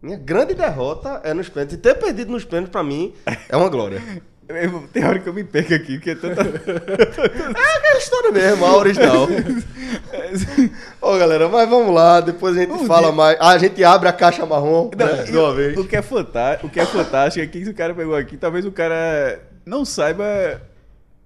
Minha 0.00 0.16
grande 0.16 0.54
derrota 0.54 1.20
é 1.24 1.34
nos 1.34 1.48
pênaltis. 1.48 1.76
E 1.76 1.78
ter 1.78 1.94
perdido 1.94 2.30
nos 2.30 2.44
pênaltis, 2.44 2.70
pra 2.70 2.82
mim, 2.82 3.14
é 3.48 3.56
uma 3.56 3.68
glória. 3.68 4.00
Eu- 4.48 4.88
Tem 4.92 5.04
hora 5.04 5.18
que 5.18 5.28
eu 5.28 5.34
me 5.34 5.44
perco 5.44 5.74
aqui, 5.74 5.94
porque 5.98 6.10
é 6.10 6.14
tanta. 6.14 6.42
É 6.42 7.76
aquela 7.76 7.98
história 7.98 8.32
mesmo, 8.32 8.64
a 8.64 8.76
original. 8.76 9.26
Ô, 11.00 11.16
galera, 11.18 11.48
mas 11.48 11.68
vamos 11.68 11.94
lá, 11.94 12.20
depois 12.20 12.56
a 12.56 12.60
gente 12.60 12.72
Um 12.72 12.86
fala 12.86 13.08
dia- 13.08 13.12
mais. 13.12 13.36
Ah, 13.40 13.50
a 13.50 13.58
gente 13.58 13.82
abre 13.84 14.08
a 14.08 14.12
caixa 14.12 14.44
marrom 14.46 14.90
Não, 14.96 15.06
né, 15.06 15.22
de 15.24 15.36
uma 15.36 15.54
vez. 15.54 15.76
O 15.76 15.84
que 15.86 15.96
é 15.96 16.02
fantástico, 16.02 16.66
o 16.66 16.70
que 16.70 16.80
é 16.80 16.86
fantástico 16.86 17.44
é 17.44 17.46
que 17.46 17.64
se 17.64 17.70
o 17.70 17.74
cara 17.74 17.94
pegou 17.94 18.14
aqui, 18.16 18.36
talvez 18.36 18.64
o 18.64 18.72
cara 18.72 19.40
não 19.66 19.84
saiba. 19.84 20.24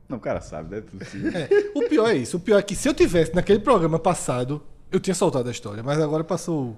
Não, 0.09 0.19
o 0.19 0.21
cara 0.21 0.41
sabe, 0.41 0.75
né? 0.77 0.83
Tudo 0.83 1.03
assim. 1.03 1.23
É, 1.29 1.49
o 1.75 1.89
pior 1.89 2.09
é 2.11 2.15
isso. 2.15 2.37
O 2.37 2.41
pior 2.41 2.59
é 2.59 2.63
que 2.63 2.75
se 2.75 2.89
eu 2.89 2.93
tivesse 2.95 3.35
naquele 3.35 3.61
programa 3.61 3.99
passado, 3.99 4.63
eu 4.91 5.01
tinha 5.01 5.15
soltado 5.15 5.49
a 5.49 5.53
história. 5.53 5.83
Mas 5.83 5.99
agora 6.01 6.23
passou 6.23 6.77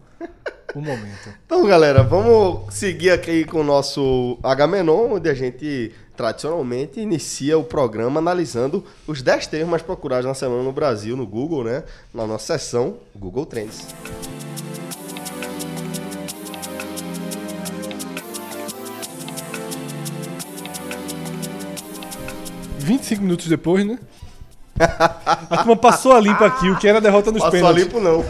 o, 0.74 0.78
o 0.78 0.80
momento. 0.80 1.30
Então, 1.44 1.66
galera, 1.66 2.02
vamos 2.02 2.72
seguir 2.72 3.10
aqui 3.10 3.44
com 3.44 3.60
o 3.60 3.64
nosso 3.64 4.38
Agamenon, 4.42 5.14
onde 5.14 5.28
a 5.28 5.34
gente 5.34 5.90
tradicionalmente 6.16 7.00
inicia 7.00 7.58
o 7.58 7.64
programa 7.64 8.20
analisando 8.20 8.84
os 9.06 9.20
10 9.22 9.46
termos 9.48 9.70
mais 9.70 9.82
procurados 9.82 10.26
na 10.26 10.34
semana 10.34 10.62
no 10.62 10.72
Brasil, 10.72 11.16
no 11.16 11.26
Google, 11.26 11.64
né? 11.64 11.84
Na 12.12 12.26
nossa 12.26 12.58
seção 12.58 12.96
Google 13.14 13.46
Trends. 13.46 13.86
É. 14.40 14.44
25 22.78 23.22
minutos 23.22 23.46
depois, 23.46 23.86
né? 23.86 23.98
A 24.78 25.56
turma 25.58 25.76
passou 25.76 26.12
a 26.12 26.20
limpa 26.20 26.46
aqui, 26.46 26.68
o 26.68 26.76
que 26.78 26.88
era 26.88 26.98
a 26.98 27.00
derrota 27.00 27.30
nos 27.30 27.40
Passou 27.42 27.52
pênaltis. 27.52 27.84
limpo, 27.84 28.00
não. 28.00 28.24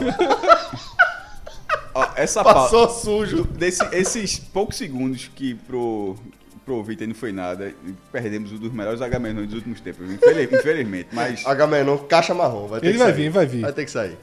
Ó, 1.95 2.07
essa 2.17 2.45
pauta. 2.45 2.61
Passou 2.61 2.89
sujo. 2.91 3.45
Desse, 3.45 3.83
esses 3.93 4.39
poucos 4.39 4.77
segundos 4.77 5.31
que 5.35 5.55
pro, 5.55 6.17
pro 6.65 6.77
ouvinte 6.77 7.07
não 7.07 7.15
foi 7.15 7.31
nada, 7.33 7.73
perdemos 8.11 8.53
um 8.53 8.57
dos 8.57 8.73
melhores 8.73 9.01
Agamenon 9.03 9.45
dos 9.45 9.55
últimos 9.55 9.81
tempos, 9.81 10.11
infeliz- 10.11 10.51
infelizmente. 10.53 11.09
Mas 11.13 11.45
Agamenon, 11.47 11.99
caixa 11.99 12.33
marrom. 12.35 12.67
Vai 12.69 12.81
ter 12.81 12.87
Ele 12.87 12.93
que 12.95 12.99
vai 13.05 13.13
sair. 13.13 13.23
vir, 13.23 13.31
vai 13.31 13.47
vir. 13.47 13.61
Vai 13.63 13.73
ter 13.73 13.85
que 13.85 13.91
sair. 13.91 14.17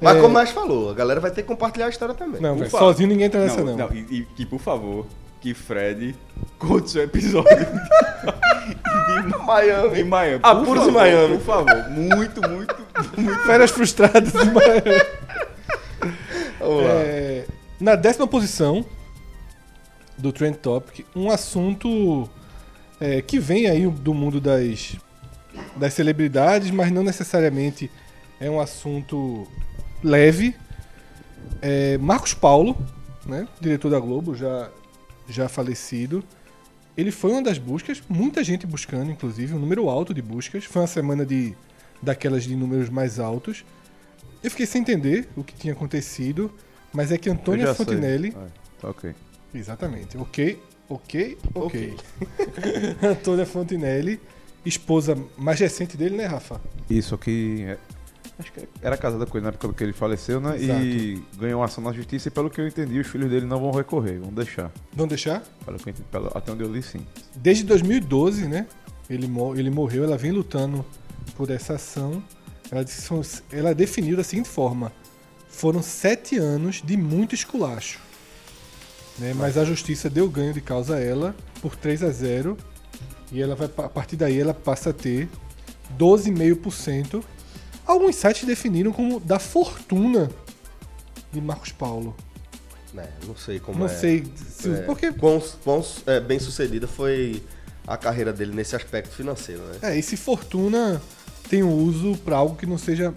Mas 0.00 0.16
É. 0.16 0.20
como 0.20 0.34
o 0.34 0.38
Mestre 0.38 0.54
falou, 0.54 0.90
a 0.90 0.94
galera 0.94 1.20
vai 1.20 1.30
ter 1.30 1.42
que 1.42 1.48
compartilhar 1.48 1.86
a 1.86 1.90
história 1.90 2.14
também. 2.14 2.40
Não, 2.40 2.56
favor. 2.58 2.70
sozinho 2.70 3.08
ninguém 3.08 3.26
entra 3.26 3.40
nessa, 3.40 3.62
não. 3.62 3.92
e, 3.92 3.98
e 4.18 4.22
que, 4.34 4.44
por 4.44 4.58
favor, 4.58 5.06
que 5.40 5.54
Fred 5.54 6.14
conte 6.58 6.90
seu 6.90 7.02
episódio 7.04 7.50
de 9.30 9.38
Miami. 9.46 10.00
em 10.00 10.04
Miami. 10.04 10.40
Apuros 10.42 10.88
em 10.88 10.90
Miami. 10.90 11.38
Por 11.38 11.44
favor. 11.44 11.88
Muito, 11.90 12.40
muito, 12.48 12.76
muito. 13.16 13.38
Férias 13.44 13.70
frustradas. 13.70 14.32
mas- 14.32 16.12
Vamos 16.58 16.84
lá. 16.84 16.90
É, 16.90 17.44
na 17.80 17.94
décima 17.96 18.26
posição 18.26 18.84
do 20.22 20.32
Trend 20.32 20.56
Topic, 20.58 21.04
um 21.14 21.30
assunto 21.30 22.30
é, 23.00 23.20
que 23.20 23.40
vem 23.40 23.66
aí 23.66 23.86
do 23.86 24.14
mundo 24.14 24.40
das, 24.40 24.96
das 25.76 25.92
celebridades, 25.92 26.70
mas 26.70 26.92
não 26.92 27.02
necessariamente 27.02 27.90
é 28.40 28.48
um 28.48 28.60
assunto 28.60 29.46
leve. 30.02 30.54
É, 31.60 31.98
Marcos 31.98 32.32
Paulo, 32.32 32.78
né, 33.26 33.48
diretor 33.60 33.90
da 33.90 33.98
Globo, 33.98 34.36
já, 34.36 34.70
já 35.28 35.48
falecido. 35.48 36.22
Ele 36.96 37.10
foi 37.10 37.32
uma 37.32 37.42
das 37.42 37.58
buscas, 37.58 38.00
muita 38.08 38.44
gente 38.44 38.66
buscando, 38.66 39.10
inclusive, 39.10 39.54
um 39.54 39.58
número 39.58 39.88
alto 39.88 40.14
de 40.14 40.22
buscas. 40.22 40.64
Foi 40.64 40.82
uma 40.82 40.88
semana 40.88 41.26
de 41.26 41.54
daquelas 42.00 42.44
de 42.44 42.54
números 42.54 42.88
mais 42.88 43.18
altos. 43.18 43.64
Eu 44.42 44.50
fiquei 44.50 44.66
sem 44.66 44.82
entender 44.82 45.28
o 45.36 45.42
que 45.42 45.54
tinha 45.54 45.72
acontecido, 45.72 46.52
mas 46.92 47.10
é 47.10 47.18
que 47.18 47.30
Antônia 47.30 47.66
sei. 47.66 47.74
Fontinelli. 47.74 48.34
Ah, 48.36 48.46
tá. 48.80 49.14
Exatamente. 49.54 50.16
Ok, 50.18 50.60
ok, 50.88 51.38
ok. 51.54 51.96
Antônia 53.02 53.46
Fontinelli, 53.46 54.20
esposa 54.64 55.16
mais 55.36 55.58
recente 55.60 55.96
dele, 55.96 56.16
né, 56.16 56.26
Rafa? 56.26 56.60
Isso 56.88 57.14
aqui. 57.14 57.64
é- 57.66 57.78
Acho 58.38 58.50
que 58.52 58.66
era 58.80 58.96
casada 58.96 59.26
com 59.26 59.36
ele 59.36 59.44
na 59.44 59.50
época 59.50 59.72
que 59.74 59.84
ele 59.84 59.92
faleceu, 59.92 60.40
né? 60.40 60.56
E 60.58 61.22
ganhou 61.38 61.60
uma 61.60 61.66
ação 61.66 61.84
na 61.84 61.92
justiça 61.92 62.28
e 62.28 62.30
pelo 62.30 62.48
que 62.48 62.60
eu 62.60 62.66
entendi, 62.66 62.98
os 62.98 63.06
filhos 63.06 63.30
dele 63.30 63.44
não 63.46 63.60
vão 63.60 63.70
recorrer, 63.70 64.18
vão 64.18 64.32
deixar. 64.32 64.72
Vamos 64.94 65.10
deixar? 65.10 65.42
Pelo 65.64 65.78
que 65.78 65.88
eu 65.88 65.92
entendi, 65.92 66.08
pelo- 66.10 66.30
até 66.34 66.50
onde 66.50 66.62
eu 66.64 66.72
li, 66.72 66.82
sim. 66.82 67.06
Desde 67.36 67.62
2012, 67.64 68.48
né? 68.48 68.66
Ele, 69.08 69.28
mo- 69.28 69.54
ele 69.54 69.70
morreu, 69.70 70.02
ela 70.02 70.16
vem 70.16 70.32
lutando 70.32 70.84
por 71.36 71.50
essa 71.50 71.74
ação. 71.74 72.22
Ela, 72.70 72.84
que 72.84 73.54
ela 73.56 73.74
definiu 73.74 74.16
da 74.16 74.24
seguinte 74.24 74.48
forma: 74.48 74.90
foram 75.48 75.82
sete 75.82 76.38
anos 76.38 76.80
de 76.82 76.96
muito 76.96 77.34
esculacho. 77.34 78.00
Né? 79.18 79.34
Mas 79.34 79.56
a 79.58 79.64
justiça 79.64 80.08
deu 80.10 80.28
ganho 80.28 80.52
de 80.54 80.60
causa 80.60 80.96
a 80.96 81.00
ela 81.00 81.34
por 81.60 81.76
3 81.76 82.02
a 82.02 82.10
0 82.10 82.56
e 83.30 83.40
ela 83.40 83.54
vai, 83.54 83.66
a 83.84 83.88
partir 83.88 84.16
daí 84.16 84.38
ela 84.40 84.52
passa 84.54 84.90
a 84.90 84.92
ter 84.92 85.28
12,5%. 85.98 87.22
Alguns 87.86 88.16
sites 88.16 88.44
definiram 88.44 88.92
como 88.92 89.18
da 89.20 89.38
fortuna 89.38 90.30
de 91.32 91.40
Marcos 91.40 91.72
Paulo. 91.72 92.14
né, 92.92 93.08
não 93.26 93.34
sei 93.36 93.58
como 93.58 93.78
Não 93.78 93.86
é. 93.86 93.88
sei 93.88 94.24
se. 94.48 94.70
é, 94.70 94.82
Porque 94.82 95.12
quão, 95.12 95.42
quão 95.64 95.84
é, 96.06 96.20
bem 96.20 96.38
sucedida 96.38 96.86
foi 96.86 97.42
a 97.86 97.96
carreira 97.96 98.32
dele 98.32 98.54
nesse 98.54 98.76
aspecto 98.76 99.14
financeiro, 99.14 99.62
né? 99.62 99.78
É, 99.82 99.98
e 99.98 100.02
se 100.02 100.16
fortuna 100.16 101.02
tem 101.48 101.62
um 101.62 101.72
uso 101.74 102.16
pra 102.18 102.36
algo 102.36 102.54
que 102.54 102.66
não 102.66 102.78
seja 102.78 103.12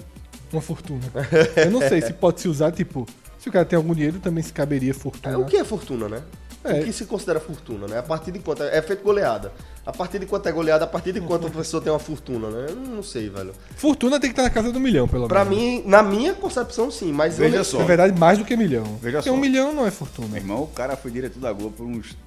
uma 0.51 0.62
fortuna. 0.62 1.03
Eu 1.55 1.71
não 1.71 1.79
sei 1.79 2.01
se 2.01 2.13
pode 2.13 2.41
se 2.41 2.47
usar, 2.47 2.71
tipo, 2.71 3.05
se 3.45 3.49
o 3.49 3.51
cara 3.51 3.63
tem 3.63 3.77
algum 3.77 3.93
dinheiro, 3.93 4.17
também 4.19 4.43
se 4.43 4.51
caberia 4.51 4.91
fortuna. 4.91 5.36
É, 5.36 5.38
o 5.38 5.45
que 5.45 5.55
é 5.55 5.63
fortuna, 5.63 6.10
né? 6.10 6.23
É. 6.63 6.79
O 6.79 6.84
que 6.84 6.91
se 6.91 7.05
considera 7.05 7.39
fortuna, 7.39 7.86
né? 7.86 7.99
A 7.99 8.01
partir 8.01 8.31
de 8.31 8.39
quanto? 8.39 8.63
É 8.63 8.81
feito 8.81 9.03
goleada. 9.03 9.53
A 9.86 9.91
partir 9.91 10.17
de 10.17 10.25
quanto 10.25 10.49
é 10.49 10.51
goleada, 10.51 10.84
a 10.86 10.88
partir 10.88 11.12
de 11.13 11.21
quanto 11.21 11.45
a 11.45 11.49
pessoa 11.51 11.79
tem 11.79 11.93
uma 11.93 11.99
fortuna, 11.99 12.49
né? 12.49 12.65
Eu 12.69 12.75
não 12.75 13.03
sei, 13.03 13.29
velho. 13.29 13.53
Fortuna 13.75 14.19
tem 14.19 14.31
que 14.31 14.34
estar 14.34 14.41
na 14.41 14.49
casa 14.49 14.71
do 14.71 14.79
milhão, 14.79 15.08
pelo 15.08 15.27
Pra 15.27 15.45
menos. 15.45 15.60
mim, 15.60 15.84
na 15.86 16.01
minha 16.01 16.34
concepção, 16.34 16.89
sim, 16.89 17.12
mas 17.12 17.38
eu 17.39 17.47
Veja 17.47 17.63
só. 17.63 17.77
Na 17.77 17.86
verdade, 17.86 18.19
mais 18.19 18.39
do 18.39 18.45
que 18.45 18.58
milhão. 18.58 18.84
Veja 18.99 19.17
Porque 19.19 19.29
só. 19.29 19.36
um 19.36 19.39
milhão 19.39 19.73
não 19.73 19.81
é 19.84 19.84
Meu 19.84 19.91
fortuna. 19.91 20.38
irmão, 20.38 20.63
o 20.63 20.67
cara 20.69 20.97
foi 20.97 21.12
diretor 21.12 21.39
da 21.39 21.53
Globo 21.53 21.75
por 21.77 21.86
uns. 21.86 22.17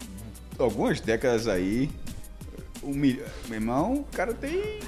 algumas 0.57 1.01
décadas 1.01 1.49
aí. 1.49 1.91
Um 2.81 2.95
milhão. 2.95 3.27
Meu 3.49 3.57
irmão, 3.59 3.93
o 3.95 4.05
cara 4.17 4.33
tem. 4.35 4.79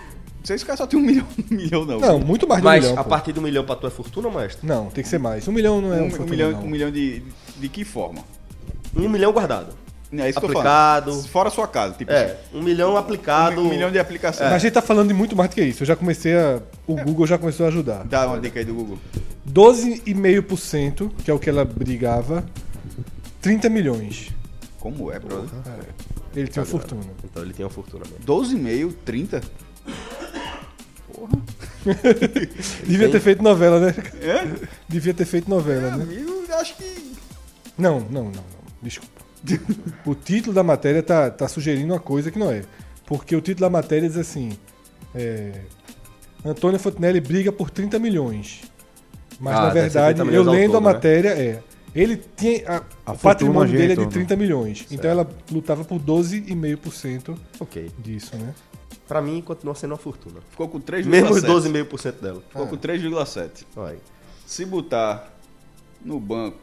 Não 0.40 0.46
sei 0.46 0.58
se 0.58 0.64
o 0.64 0.66
cara 0.66 0.76
só 0.78 0.86
tem 0.86 0.98
um 0.98 1.02
milhão, 1.02 1.26
um 1.50 1.54
milhão 1.54 1.84
não. 1.84 2.00
Não, 2.00 2.18
muito 2.18 2.48
mais 2.48 2.60
de 2.60 2.66
um 2.66 2.70
Mas 2.70 2.84
milhão. 2.84 2.98
a 2.98 3.04
pô. 3.04 3.10
partir 3.10 3.32
do 3.32 3.42
milhão 3.42 3.64
pra 3.64 3.76
tu 3.76 3.86
é 3.86 3.90
fortuna, 3.90 4.30
mestre? 4.30 4.66
Não, 4.66 4.86
tem 4.86 5.04
que 5.04 5.10
ser 5.10 5.18
mais. 5.18 5.46
Um 5.46 5.52
milhão 5.52 5.80
não 5.80 5.92
é 5.92 5.98
um, 5.98 6.04
um, 6.04 6.06
um 6.06 6.10
fortuna, 6.10 6.30
milhão, 6.30 6.50
não. 6.52 6.62
um 6.62 6.68
milhão 6.68 6.90
de, 6.90 7.22
de 7.58 7.68
que 7.68 7.84
forma? 7.84 8.24
Um 8.96 9.08
milhão 9.08 9.32
guardado. 9.32 9.74
É 10.12 10.28
isso 10.28 10.40
que 10.40 10.46
eu 10.46 10.52
tô 10.52 10.58
Aplicado. 10.58 11.22
Fora 11.28 11.48
a 11.48 11.52
sua 11.52 11.68
casa, 11.68 11.94
tipo. 11.94 12.10
É, 12.10 12.36
um 12.52 12.60
milhão 12.60 12.96
aplicado. 12.96 13.60
Um, 13.60 13.66
um 13.66 13.68
milhão 13.68 13.92
de 13.92 13.98
aplicações. 13.98 14.50
Mas 14.50 14.56
a 14.56 14.58
gente 14.58 14.72
tá 14.72 14.82
falando 14.82 15.08
de 15.08 15.14
muito 15.14 15.36
mais 15.36 15.50
do 15.50 15.54
que 15.54 15.62
isso. 15.62 15.82
Eu 15.82 15.86
já 15.86 15.94
comecei 15.94 16.36
a. 16.36 16.60
O 16.86 16.96
Google 16.96 17.26
já 17.26 17.38
começou 17.38 17.66
a 17.66 17.68
ajudar. 17.68 18.04
Dá 18.04 18.26
uma 18.26 18.40
dica 18.40 18.58
aí 18.58 18.64
do 18.64 18.74
Google. 18.74 18.98
12,5%, 19.48 21.10
que 21.24 21.30
é 21.30 21.34
o 21.34 21.38
que 21.38 21.48
ela 21.48 21.64
brigava, 21.64 22.44
30 23.40 23.68
milhões. 23.68 24.30
Como 24.80 25.12
é, 25.12 25.18
brother? 25.18 25.48
Ele 26.34 26.48
tinha 26.48 26.62
uma 26.62 26.68
fortuna. 26.68 27.02
Então 27.24 27.42
ele 27.42 27.52
tem 27.52 27.64
uma 27.64 27.70
fortuna 27.70 28.04
mesmo. 28.04 28.24
12,5, 28.24 28.94
30? 29.04 29.40
Devia 32.86 33.08
ter 33.10 33.20
feito 33.20 33.42
novela, 33.42 33.80
né? 33.80 33.94
É? 34.20 34.68
Devia 34.88 35.14
ter 35.14 35.24
feito 35.24 35.48
novela, 35.48 35.96
né? 35.96 36.02
Amigo, 36.04 36.44
acho 36.52 36.76
que. 36.76 37.12
Não, 37.78 38.00
não, 38.00 38.24
não, 38.24 38.30
não. 38.32 38.44
Desculpa. 38.82 39.20
O 40.04 40.14
título 40.14 40.54
da 40.54 40.62
matéria 40.62 41.02
tá, 41.02 41.30
tá 41.30 41.48
sugerindo 41.48 41.92
uma 41.94 42.00
coisa 42.00 42.30
que 42.30 42.38
não 42.38 42.50
é. 42.50 42.62
Porque 43.06 43.34
o 43.34 43.40
título 43.40 43.60
da 43.66 43.70
matéria 43.70 44.06
diz 44.08 44.18
assim: 44.18 44.52
é, 45.14 45.52
Antônio 46.44 46.78
Fontenelle 46.78 47.20
briga 47.20 47.50
por 47.50 47.70
30 47.70 47.98
milhões. 47.98 48.60
Mas 49.38 49.56
Ah, 49.56 49.62
na 49.62 49.70
verdade, 49.70 50.20
30 50.22 50.34
eu 50.34 50.42
lendo 50.42 50.76
a 50.76 50.80
todo, 50.80 50.84
né? 50.86 50.92
matéria, 50.92 51.28
é. 51.30 51.62
Ele 51.94 52.22
tinha. 52.36 52.68
a- 52.68 52.82
A 53.06 53.12
o 53.12 53.18
patrimônio 53.18 53.72
dele 53.72 53.84
é 53.84 53.86
de 53.86 53.92
ajeitou, 54.02 54.12
30 54.12 54.36
milhões. 54.36 54.86
Então 54.90 55.10
ela 55.10 55.28
lutava 55.50 55.82
por 55.84 55.98
12,5% 55.98 57.34
Ok. 57.58 57.90
disso, 57.98 58.36
né? 58.36 58.54
Pra 59.10 59.20
mim, 59.20 59.42
continua 59.42 59.74
sendo 59.74 59.90
uma 59.90 59.96
fortuna. 59.96 60.40
Ficou 60.50 60.68
com 60.68 60.80
3,7. 60.80 61.06
Mesmo 61.06 61.30
os 61.34 61.42
12,5% 61.42 62.20
dela. 62.20 62.40
Ficou 62.46 62.68
com 62.68 62.76
3,7. 62.76 63.66
Olha 63.74 63.90
aí. 63.94 63.98
Se 64.46 64.64
botar 64.64 65.34
no 66.00 66.20
banco 66.20 66.60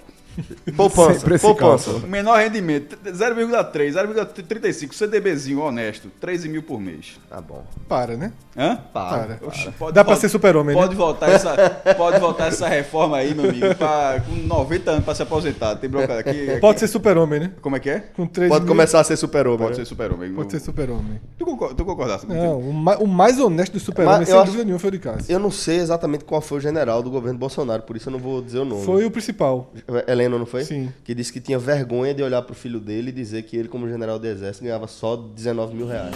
Poupança, 0.76 1.26
poupança. 1.40 1.92
menor 2.08 2.38
rendimento, 2.38 2.98
0,3, 3.06 3.94
0,35, 3.94 4.94
CDBzinho 4.94 5.62
honesto, 5.62 6.10
13 6.20 6.50
mil 6.50 6.64
por 6.64 6.80
mês. 6.80 7.20
Tá 7.30 7.42
bom. 7.42 7.64
Para, 7.88 8.16
né? 8.16 8.32
Hã? 8.58 8.78
Para. 8.94 9.36
Para. 9.36 9.48
Oxi, 9.48 9.72
pode 9.78 9.94
Dá 9.94 10.04
pra 10.04 10.14
vol- 10.14 10.22
ser 10.22 10.30
super-homem, 10.30 10.76
né? 10.76 10.82
Pode 10.82 10.96
voltar 10.96 11.30
essa, 11.30 11.56
pode 11.96 12.20
voltar 12.20 12.48
essa 12.48 12.68
reforma 12.68 13.18
aí, 13.18 13.34
meu 13.34 13.50
amigo, 13.50 13.76
pra, 13.76 14.22
com 14.26 14.36
90 14.36 14.92
anos 14.92 15.06
pra 15.06 15.16
se 15.16 15.24
aposentar. 15.24 15.76
Tem 15.76 15.90
bronca 15.90 16.20
aqui. 16.20 16.50
aqui- 16.52 16.60
Pode 16.60 16.80
ser 16.80 16.88
super-homem, 16.88 17.40
né? 17.40 17.52
Como 17.62 17.76
é 17.76 17.80
que 17.80 17.90
é? 17.90 18.00
Com 18.00 18.26
3 18.28 18.50
Pode 18.50 18.66
mil, 18.66 18.74
começar 18.74 19.00
a 19.00 19.04
ser 19.04 19.16
super-homem. 19.18 19.60
Pode 19.60 19.72
né? 19.72 19.76
ser 19.78 19.86
super-homem. 19.86 20.34
Pode 20.34 20.52
ser 20.52 20.60
super-homem. 20.60 21.20
Tu, 21.38 21.46
concor 21.46 21.74
tu 21.74 21.86
concordasse 21.86 22.26
comigo? 22.26 22.44
Não, 22.44 22.60
o, 22.60 22.74
ma- 22.74 22.98
o 22.98 23.08
mais 23.08 23.40
honesto 23.40 23.74
do 23.74 23.80
super-homem, 23.80 24.26
sem 24.26 24.34
eu 24.34 24.40
acho- 24.42 24.48
dúvida 24.48 24.64
nenhuma, 24.66 24.80
foi 24.80 24.90
o 24.90 24.92
de 24.92 25.00
Cássio. 25.00 25.32
Eu 25.32 25.40
não 25.40 25.52
sei 25.52 25.78
exatamente 25.78 26.26
qual 26.26 26.42
foi 26.42 26.58
o 26.58 26.62
general 26.62 27.02
do 27.02 27.10
governo 27.10 27.38
Bolsonaro, 27.40 27.84
por 27.84 27.96
isso 27.96 28.10
eu 28.10 28.14
não 28.14 28.20
vou 28.20 28.42
dizer 28.42 28.60
o 28.60 28.66
nome. 28.66 28.84
Foi 28.84 29.06
o 29.06 29.12
principal. 29.12 29.72
Helena, 30.08 30.27
não 30.30 30.46
foi? 30.46 30.64
Sim. 30.64 30.92
Que 31.04 31.14
disse 31.14 31.32
que 31.32 31.40
tinha 31.40 31.60
vergonha 31.60 32.14
de 32.14 32.24
olhar 32.24 32.42
pro 32.42 32.56
filho 32.56 32.80
dele 32.80 33.10
e 33.10 33.14
dizer 33.14 33.44
que 33.44 33.56
ele, 33.56 33.68
como 33.68 33.88
general 33.88 34.20
do 34.20 34.28
exército, 34.28 34.66
ganhava 34.66 34.88
só 34.88 35.16
19 35.16 35.76
mil 35.76 35.88
reais. 35.88 36.16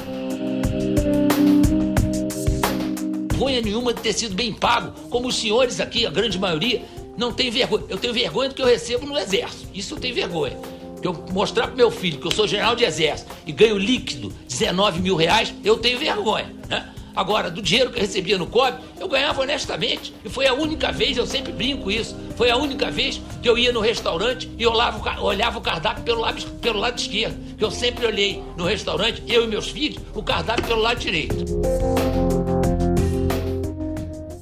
vergonha 3.42 3.62
nenhuma 3.62 3.94
de 3.94 4.02
ter 4.02 4.14
sido 4.14 4.36
bem 4.36 4.54
pago, 4.54 4.92
como 5.10 5.28
os 5.28 5.36
senhores 5.36 5.80
aqui, 5.80 6.06
a 6.06 6.12
grande 6.12 6.38
maioria, 6.38 6.84
não 7.18 7.34
tem 7.34 7.50
vergonha. 7.50 7.84
Eu 7.90 7.98
tenho 7.98 8.14
vergonha 8.14 8.50
do 8.50 8.56
que 8.56 8.62
eu 8.62 8.68
recebo 8.68 9.06
no 9.06 9.18
exército. 9.18 9.68
Isso 9.74 9.96
eu 9.96 10.00
tenho 10.00 10.14
vergonha. 10.14 10.58
Que 11.02 11.08
eu 11.08 11.26
mostrar 11.32 11.68
pro 11.68 11.76
meu 11.76 11.90
filho 11.90 12.20
que 12.20 12.28
eu 12.28 12.32
sou 12.32 12.48
general 12.48 12.76
de 12.76 12.84
exército 12.84 13.32
e 13.46 13.52
ganho 13.52 13.78
líquido 13.78 14.32
19 14.48 15.02
mil 15.02 15.16
reais, 15.16 15.54
eu 15.64 15.78
tenho 15.78 15.98
vergonha. 15.98 16.54
Né? 16.70 16.94
Agora, 17.16 17.52
do 17.52 17.62
dinheiro 17.62 17.92
que 17.92 17.98
eu 17.98 18.02
recebia 18.02 18.38
no 18.38 18.48
COB, 18.48 18.78
eu 19.00 19.08
ganhava 19.08 19.42
honestamente. 19.42 20.14
E 20.24 20.30
foi 20.30 20.48
a 20.48 20.54
única 20.54 20.92
vez, 20.92 21.18
eu 21.18 21.26
sempre 21.28 21.52
brinco 21.52 21.92
isso, 21.92 22.16
foi 22.36 22.50
a 22.50 22.58
única 22.58 22.90
vez 22.90 23.22
que 23.42 23.50
eu 23.50 23.58
ia 23.58 23.72
no 23.74 23.82
restaurante 23.82 24.50
e 24.58 24.66
olhava 24.66 25.22
olhava 25.22 25.58
o 25.58 25.62
cardápio 25.62 26.04
pelo 26.04 26.22
lado, 26.22 26.42
pelo 26.62 26.80
lado 26.80 26.98
esquerdo. 27.00 27.56
Que 27.58 27.64
eu 27.64 27.72
sempre 27.72 28.06
olhei 28.06 28.42
no 28.58 28.66
restaurante, 28.66 29.24
eu 29.28 29.44
e 29.44 29.48
meus 29.48 29.70
filhos, 29.70 30.02
o 30.16 30.24
cardápio 30.24 30.66
pelo 30.66 30.82
lado 30.82 31.00
direito. 31.00 31.36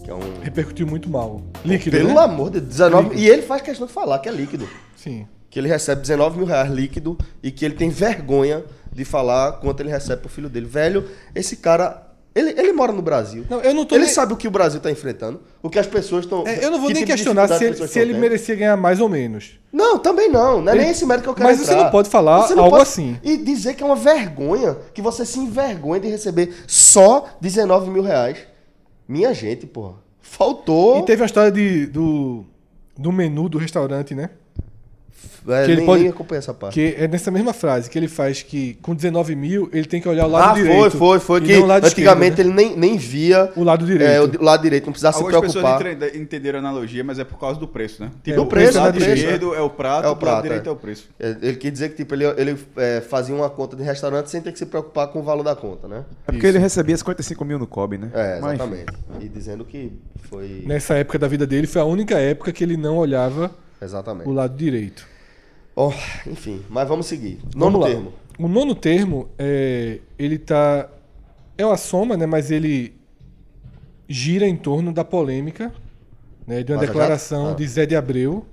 Que 0.04 0.12
é 0.12 0.14
um. 0.14 0.42
Repercutiu 0.42 0.88
muito 0.88 1.10
mal. 1.10 1.42
Líquido, 1.66 1.98
Pelo 1.98 2.14
né? 2.14 2.20
amor 2.20 2.52
de 2.52 2.60
Deus, 2.62 2.70
19 2.70 3.18
E 3.18 3.28
ele 3.28 3.42
faz 3.42 3.62
questão 3.62 3.88
de 3.88 3.94
falar 3.94 4.20
que 4.20 4.30
é 4.30 4.32
líquido. 4.32 4.70
Sim. 4.96 5.28
Que 5.50 5.60
ele 5.60 5.68
recebe 5.68 6.02
19 6.02 6.38
mil 6.38 6.46
reais 6.46 6.72
líquido 6.72 7.18
e 7.42 7.52
que 7.52 7.66
ele 7.66 7.74
tem 7.74 7.90
vergonha 7.90 8.64
de 8.94 9.04
falar 9.04 9.54
quanto 9.54 9.80
ele 9.82 9.90
recebe 9.90 10.22
pro 10.22 10.30
filho 10.30 10.50
dele. 10.50 10.66
Velho, 10.68 11.10
esse 11.34 11.58
cara. 11.58 12.09
Ele, 12.36 12.52
ele 12.52 12.72
mora 12.74 12.92
no 12.94 13.02
Brasil. 13.02 13.44
Não, 13.50 13.60
eu 13.62 13.74
não 13.74 13.86
tô 13.86 13.96
ele 13.96 14.06
nem- 14.06 14.14
sabe 14.14 14.34
o 14.34 14.38
que 14.38 14.48
o 14.48 14.52
Brasil 14.52 14.80
tá 14.80 14.92
enfrentando, 14.92 15.42
o 15.64 15.70
que 15.70 15.80
as 15.80 15.88
pessoas 15.88 16.26
estão. 16.26 16.46
É, 16.48 16.64
eu 16.64 16.70
não 16.70 16.78
vou 16.80 16.88
que 16.88 16.94
nem 16.94 17.04
tipo 17.04 17.16
questionar 17.16 17.48
se 17.48 17.64
ele, 17.66 17.88
se 17.88 18.00
ele 18.00 18.14
merecia 18.14 18.56
ganhar 18.56 18.78
mais 18.78 19.02
ou 19.02 19.10
menos. 19.10 19.60
Não, 19.74 19.98
também 19.98 20.30
não. 20.30 20.62
Não 20.62 20.72
é 20.72 20.76
Ele- 20.76 20.84
nem 20.84 20.92
esse 20.92 21.06
mérito 21.06 21.24
que 21.24 21.30
eu 21.30 21.34
quero 21.34 21.50
Mas 21.50 21.58
você 21.58 21.72
entrar. 21.72 21.86
não 21.86 21.92
pode 21.92 22.08
falar 22.10 22.48
Você 22.48 22.54
não 22.56 22.66
algo 22.66 22.78
pode- 22.78 22.88
assim. 22.90 23.18
E 23.24 23.36
dizer 23.38 23.74
que 23.74 23.82
é 23.82 23.86
uma 23.86 23.96
vergonha, 23.96 24.78
que 24.94 25.02
você 25.02 25.26
se 25.26 25.40
envergonha 25.40 26.00
de 26.00 26.08
receber 26.08 26.54
só 26.68 27.26
19 27.42 27.90
mil 27.90 28.04
reais. 28.04 28.38
Minha 29.08 29.34
gente, 29.34 29.66
porra. 29.66 29.96
Faltou. 30.22 31.00
E 31.00 31.06
teve 31.06 31.24
a 31.24 31.26
história 31.26 31.52
de, 31.52 31.88
do, 31.88 32.46
do 32.96 33.12
menu 33.12 33.50
do 33.50 33.58
restaurante, 33.58 34.14
né? 34.14 34.30
É, 35.48 35.66
Que 35.66 35.72
ele 35.72 35.78
nem, 35.78 35.86
pode- 35.86 36.02
nem 36.04 36.12
acompanha 36.12 36.40
essa 36.40 36.54
parte. 36.54 36.74
Que 36.74 36.96
é 36.98 37.08
nessa 37.08 37.32
mesma 37.32 37.54
frase 37.54 37.90
que 37.90 37.98
ele 37.98 38.08
faz 38.10 38.44
que 38.44 38.76
com 38.82 38.94
19 38.94 39.36
mil 39.36 39.70
ele 39.74 39.86
tem 39.88 40.00
que 40.02 40.08
olhar 40.08 40.26
o 40.28 40.30
lado 40.30 40.52
Ah, 40.52 40.54
direito. 40.54 40.80
foi, 40.80 40.90
foi, 40.92 41.20
foi. 41.20 41.40
e 41.42 41.46
Que 41.46 41.56
o 41.58 41.66
lado 41.66 41.86
antigamente 41.88 42.42
esquerdo, 42.42 42.56
né? 42.56 42.64
ele 42.64 42.70
nem, 42.70 42.78
nem 42.78 42.98
via 42.98 43.52
O 43.56 43.64
lado 43.64 43.86
direito. 43.86 44.12
é, 44.12 44.22
o 44.40 44.44
lado 44.44 44.62
direito, 44.62 44.86
não 44.86 44.92
precisava 44.92 45.14
se 45.18 45.24
Algumas 45.24 45.42
pessoas 45.42 45.64
preocupar. 45.64 45.84
não 45.86 45.92
entre- 46.08 46.20
entenderam 46.20 46.60
a 46.60 46.62
analogia, 46.62 47.04
mas 47.04 47.18
é 47.20 47.24
por 47.24 47.40
causa 47.40 47.60
do 47.60 47.68
preço, 47.68 48.04
né? 48.04 48.12
É, 48.28 48.38
o 48.40 48.44
o 48.44 48.46
preço 48.46 48.78
lado 48.78 48.90
é 48.90 48.92
do 48.92 48.98
preço, 49.06 49.24
esquerdo 49.24 49.56
é 49.56 49.62
o 49.62 49.70
prato, 49.70 50.06
É 50.06 50.10
o 50.10 50.12
o 50.12 50.16
prato, 50.18 50.34
lado 50.36 50.44
direito 50.44 50.66
é. 50.66 50.70
é 50.70 50.72
o 50.72 50.76
preço. 50.76 51.10
É, 51.20 51.36
Ele 51.42 51.56
quer 51.56 51.72
dizer 51.72 51.90
que 51.90 51.96
tipo, 51.96 52.14
ele, 52.14 52.26
ele 52.38 52.58
é, 52.76 53.02
fazia 53.02 53.34
uma 53.34 53.50
conta 53.50 53.76
de 53.78 53.82
restaurante 53.84 54.30
sem 54.30 54.42
ter 54.42 54.52
que 54.52 54.60
se 54.60 54.66
preocupar 54.66 55.08
com 55.08 55.20
o 55.20 55.24
valor 55.24 55.44
da 55.44 55.56
conta, 55.56 55.88
né? 55.88 56.04
É 56.28 56.32
porque 56.34 56.46
ele 56.46 56.60
recebia 56.60 56.98
55 56.98 57.44
mil 57.46 57.58
no 57.58 57.66
COB, 57.66 57.98
né? 57.98 58.10
É, 58.14 58.40
Mas, 58.42 58.54
exatamente. 58.56 58.94
E 59.22 59.30
dizendo 59.30 59.64
que 59.64 59.94
foi. 60.30 60.64
Nessa 60.68 60.96
época 60.96 61.18
da 61.18 61.28
vida 61.28 61.48
dele 61.48 61.66
foi 61.66 61.82
a 61.82 61.86
única 61.86 62.20
época 62.20 62.52
que 62.52 62.64
ele 62.64 62.76
não 62.78 62.98
olhava 62.98 63.50
Exatamente. 63.82 64.28
o 64.28 64.34
lado 64.34 64.56
direito. 64.58 65.08
Oh, 65.76 65.92
enfim, 66.28 66.62
mas 66.70 66.88
vamos 66.88 67.06
seguir. 67.06 67.40
Vamos 67.56 67.74
Nono 67.74 67.80
lá. 67.80 67.88
termo. 67.88 68.14
O 68.38 68.48
nono 68.48 68.76
termo, 68.76 69.30
é, 69.38 70.00
ele 70.18 70.38
tá. 70.38 70.90
É 71.58 71.66
uma 71.66 71.78
soma, 71.78 72.16
né? 72.18 72.26
Mas 72.26 72.52
ele 72.52 72.94
gira 74.08 74.46
em 74.48 74.56
torno 74.56 74.92
da 74.92 75.04
polêmica, 75.04 75.72
né? 76.48 76.64
De 76.64 76.72
uma 76.72 76.80
Vaza 76.80 76.88
declaração 76.92 77.42
Jato? 77.48 77.54
Ah. 77.54 77.58
de 77.58 77.68
Zé 77.68 77.86
de 77.86 77.96
Abreu, 77.96 78.46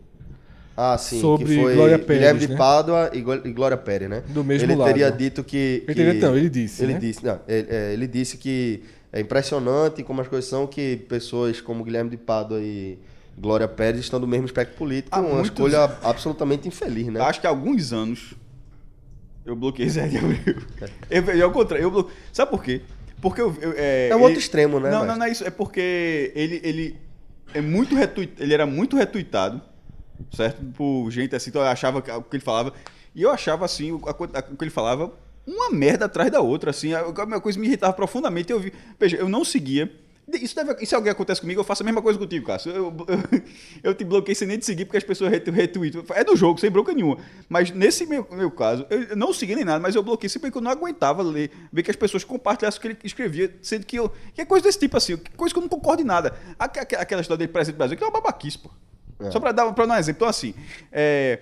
Ah, 0.77 0.99
sim, 0.99 1.21
Sobre 1.21 1.57
Glória 1.57 1.99
Pérez, 1.99 2.19
Guilherme 2.21 2.41
de 2.41 2.49
né? 2.49 2.57
Pádua 2.57 3.11
e 3.15 3.21
Glória 3.23 3.77
Pérez, 3.77 4.11
né? 4.11 4.23
Do 4.29 4.45
mesmo 4.45 4.67
ele 4.67 4.77
lado. 4.77 4.89
teria 4.89 5.11
dito 5.11 5.43
que. 5.43 5.57
Ele 5.57 5.87
que- 5.87 5.95
teria- 5.95 6.21
não, 6.29 6.37
ele 6.37 6.51
disse, 6.51 6.83
Ele 6.85 6.93
né? 6.95 6.99
disse, 6.99 7.25
não, 7.25 7.41
ele, 7.49 7.67
é, 7.71 7.93
ele 7.93 8.07
disse 8.07 8.37
que 8.37 8.83
é 9.13 9.21
impressionante 9.21 10.03
como 10.03 10.21
as 10.21 10.29
coisas 10.29 10.49
são 10.51 10.67
que 10.67 10.97
pessoas 11.09 11.61
como 11.61 11.83
Guilherme 11.83 12.11
de 12.11 12.17
Pádua 12.19 12.61
e 12.61 12.99
Glória 13.39 13.69
Pérez 13.69 14.01
estão 14.01 14.19
do 14.21 14.27
mesmo 14.27 14.47
espectro 14.47 14.77
político. 14.77 15.15
Há 15.15 15.21
uma 15.21 15.29
muitos- 15.35 15.51
escolha 15.51 15.85
absolutamente 16.03 16.67
infeliz, 16.69 17.07
né? 17.09 17.21
Acho 17.21 17.41
que 17.41 17.47
há 17.47 17.51
alguns 17.51 17.93
anos 17.93 18.35
eu 19.45 19.55
bloqueei 19.55 19.89
Zé 19.89 20.09
de 20.09 20.17
Abreu. 20.19 20.39
Eu, 21.11 21.23
eu, 21.25 21.47
ao 21.47 21.53
contrário, 21.53 21.85
eu 21.85 21.91
blo... 21.91 22.11
Sabe 22.33 22.51
por 22.51 22.63
quê? 22.63 22.81
Porque 23.21 23.41
eu, 23.41 23.55
eu- 23.61 23.75
é, 23.77 24.09
É 24.09 24.17
o 24.17 24.21
outro 24.21 24.39
extremo, 24.39 24.81
né, 24.81 24.91
Não, 24.91 24.99
mestre? 25.01 25.09
não, 25.09 25.19
não 25.19 25.27
é 25.27 25.31
isso. 25.31 25.45
É 25.45 25.51
porque 25.51 26.33
ele, 26.35 26.61
ele 26.65 26.97
é 27.55 27.61
muito 27.61 27.95
retweet, 27.95 28.33
ele 28.39 28.55
era 28.55 28.67
muito 28.67 28.97
retuitado, 28.97 29.61
certo? 30.35 30.65
Por 30.75 31.11
gente 31.11 31.35
assim, 31.37 31.51
então 31.51 31.63
eu 31.63 31.69
achava 31.69 31.99
o 31.99 32.23
que 32.23 32.37
ele 32.37 32.43
falava. 32.45 32.73
E 33.15 33.23
eu 33.23 33.31
achava 33.31 33.65
assim, 33.65 33.93
o, 33.93 34.01
a 34.07 34.11
a- 34.11 34.45
o 34.53 34.57
que 34.57 34.65
ele 34.65 34.71
falava, 34.71 35.13
uma 35.47 35.71
merda 35.71 36.07
atrás 36.07 36.31
da 36.31 36.41
outra, 36.41 36.71
assim. 36.71 36.93
A, 36.93 37.01
a 37.01 37.27
minha 37.27 37.41
coisa 37.41 37.59
me 37.61 37.67
irritava 37.67 37.93
profundamente. 37.93 38.51
Eu 38.51 38.59
vi, 38.59 38.73
veja, 38.99 39.17
eu 39.17 39.29
não 39.29 39.45
seguia. 39.45 39.91
Isso, 40.33 40.57
deve, 40.57 40.85
se 40.85 40.93
alguém 40.95 41.13
acontece 41.13 41.41
comigo, 41.41 41.61
eu 41.61 41.65
faço 41.65 41.83
a 41.83 41.87
mesma 41.87 42.03
coisa 42.03 42.19
contigo, 42.19 42.45
Cássio. 42.47 42.73
Eu, 42.73 42.93
eu, 43.07 43.43
eu 43.91 43.95
te 43.95 44.05
bloqueei 44.05 44.35
sem 44.35 44.49
nem 44.49 44.59
te 44.59 44.67
seguir 44.67 44.85
porque 44.85 44.97
as 44.97 45.05
pessoas 45.05 45.31
retweetam. 45.31 45.83
É 46.15 46.25
do 46.25 46.35
jogo, 46.35 46.59
sem 46.59 46.69
bronca 46.71 46.93
nenhuma. 46.93 47.19
Mas 47.49 47.71
nesse 47.71 48.05
meu, 48.07 48.27
meu 48.33 48.51
caso, 48.51 48.85
eu 48.91 49.17
não 49.17 49.33
segui 49.33 49.55
nem 49.55 49.65
nada, 49.65 49.79
mas 49.79 49.95
eu 49.95 50.03
bloqueei 50.03 50.29
sempre 50.29 50.49
porque 50.51 50.59
eu 50.59 50.63
não 50.63 50.71
aguentava 50.71 51.23
ler, 51.23 51.51
ver 51.73 51.83
que 51.85 51.91
as 51.91 51.97
pessoas 51.97 52.25
compartilhassem 52.25 52.79
o 52.79 52.81
que 52.83 52.89
ele 52.89 52.99
escrevia, 53.05 53.55
sendo 53.63 53.87
que 53.87 53.97
eu. 53.97 54.11
Que 54.35 54.41
é 54.41 54.45
coisa 54.45 54.65
desse 54.65 54.79
tipo 54.81 54.97
assim, 54.97 55.17
coisa 55.37 55.55
que 55.55 55.59
eu 55.59 55.63
não 55.63 55.69
concordo 55.69 56.03
em 56.03 56.05
nada. 56.07 56.35
Aqu- 56.59 56.81
aqu- 56.81 56.97
Aquela 56.97 57.21
história 57.21 57.39
dele 57.39 57.53
presente 57.53 57.75
do 57.75 57.79
Brasil, 57.79 57.97
que 57.97 58.03
é 58.03 58.07
uma 58.07 58.13
babaquice, 58.13 58.59
pô. 58.59 58.71
Só 59.31 59.39
pra 59.41 59.53
dar, 59.53 59.73
pra 59.73 59.87
dar 59.87 59.95
um 59.95 59.99
exemplo. 59.99 60.19
Então, 60.19 60.29
assim, 60.29 60.55
é, 60.93 61.39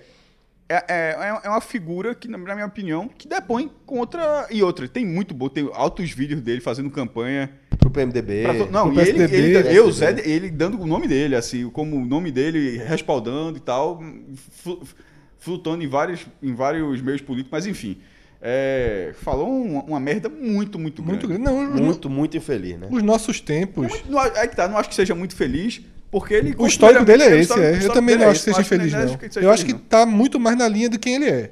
é, 0.67 0.83
é, 0.87 1.39
é 1.43 1.49
uma 1.49 1.61
figura 1.61 2.13
que, 2.15 2.27
na 2.27 2.37
minha 2.37 2.65
opinião, 2.65 3.07
que 3.07 3.27
depõe 3.27 3.69
contra. 3.85 4.47
E 4.49 4.63
outra, 4.63 4.87
tem 4.87 5.05
muito 5.05 5.33
bom, 5.33 5.47
tem 5.49 5.69
altos 5.73 6.09
vídeos 6.11 6.41
dele 6.41 6.61
fazendo 6.61 6.89
campanha. 6.89 7.49
Pro 7.79 7.89
PMDB. 7.91 8.43
Pra 8.43 8.53
não, 8.71 8.91
pro 8.91 8.99
e 9.03 9.07
ele, 9.09 9.13
PSDB, 9.13 9.35
ele, 9.35 9.53
PSDB. 9.53 9.77
eu, 9.79 9.91
Zé, 9.91 10.15
ele 10.27 10.49
dando 10.49 10.81
o 10.81 10.87
nome 10.87 11.07
dele, 11.07 11.35
assim, 11.35 11.69
como 11.69 11.95
o 11.97 12.05
nome 12.05 12.31
dele, 12.31 12.77
respaldando 12.77 13.57
e 13.57 13.61
tal, 13.61 14.01
flu- 14.51 14.81
flutuando 15.37 15.83
em 15.83 15.87
vários, 15.87 16.25
em 16.41 16.53
vários 16.55 16.99
meios 17.01 17.21
políticos, 17.21 17.51
mas 17.51 17.67
enfim. 17.67 17.97
é, 18.41 19.11
falou 19.21 19.47
uma, 19.49 19.83
uma 19.83 19.99
merda 19.99 20.29
muito, 20.29 20.79
muito 20.79 21.03
grande. 21.03 21.27
muito 21.27 21.43
grande. 21.43 21.43
Não, 21.43 21.83
Muito, 21.83 22.09
muito 22.09 22.37
infeliz, 22.37 22.79
né? 22.79 22.87
os 22.89 23.03
nossos 23.03 23.39
tempos. 23.39 24.03
Não, 24.09 24.17
aí 24.19 24.47
que 24.47 24.55
tá, 24.55 24.67
não 24.67 24.77
acho 24.77 24.89
que 24.89 24.95
seja 24.95 25.13
muito 25.13 25.35
feliz, 25.35 25.81
porque 26.15 26.33
ele. 26.33 26.55
O 26.57 26.65
histórico 26.65 27.03
dele 27.03 27.23
é 27.23 27.39
esse, 27.39 27.59
é. 27.59 27.83
Eu 27.83 27.91
também 27.91 28.15
dele 28.15 28.19
não 28.19 28.27
é 28.27 28.31
acho 28.31 28.39
que 28.39 28.53
seja 28.53 28.63
feliz, 28.63 28.93
não. 28.93 29.19
Eu 29.41 29.51
acho 29.51 29.65
que 29.65 29.73
tá 29.73 30.05
muito 30.05 30.39
mais 30.39 30.57
na 30.57 30.65
linha 30.65 30.87
de 30.87 30.97
quem 30.97 31.15
ele 31.15 31.25
é. 31.29 31.51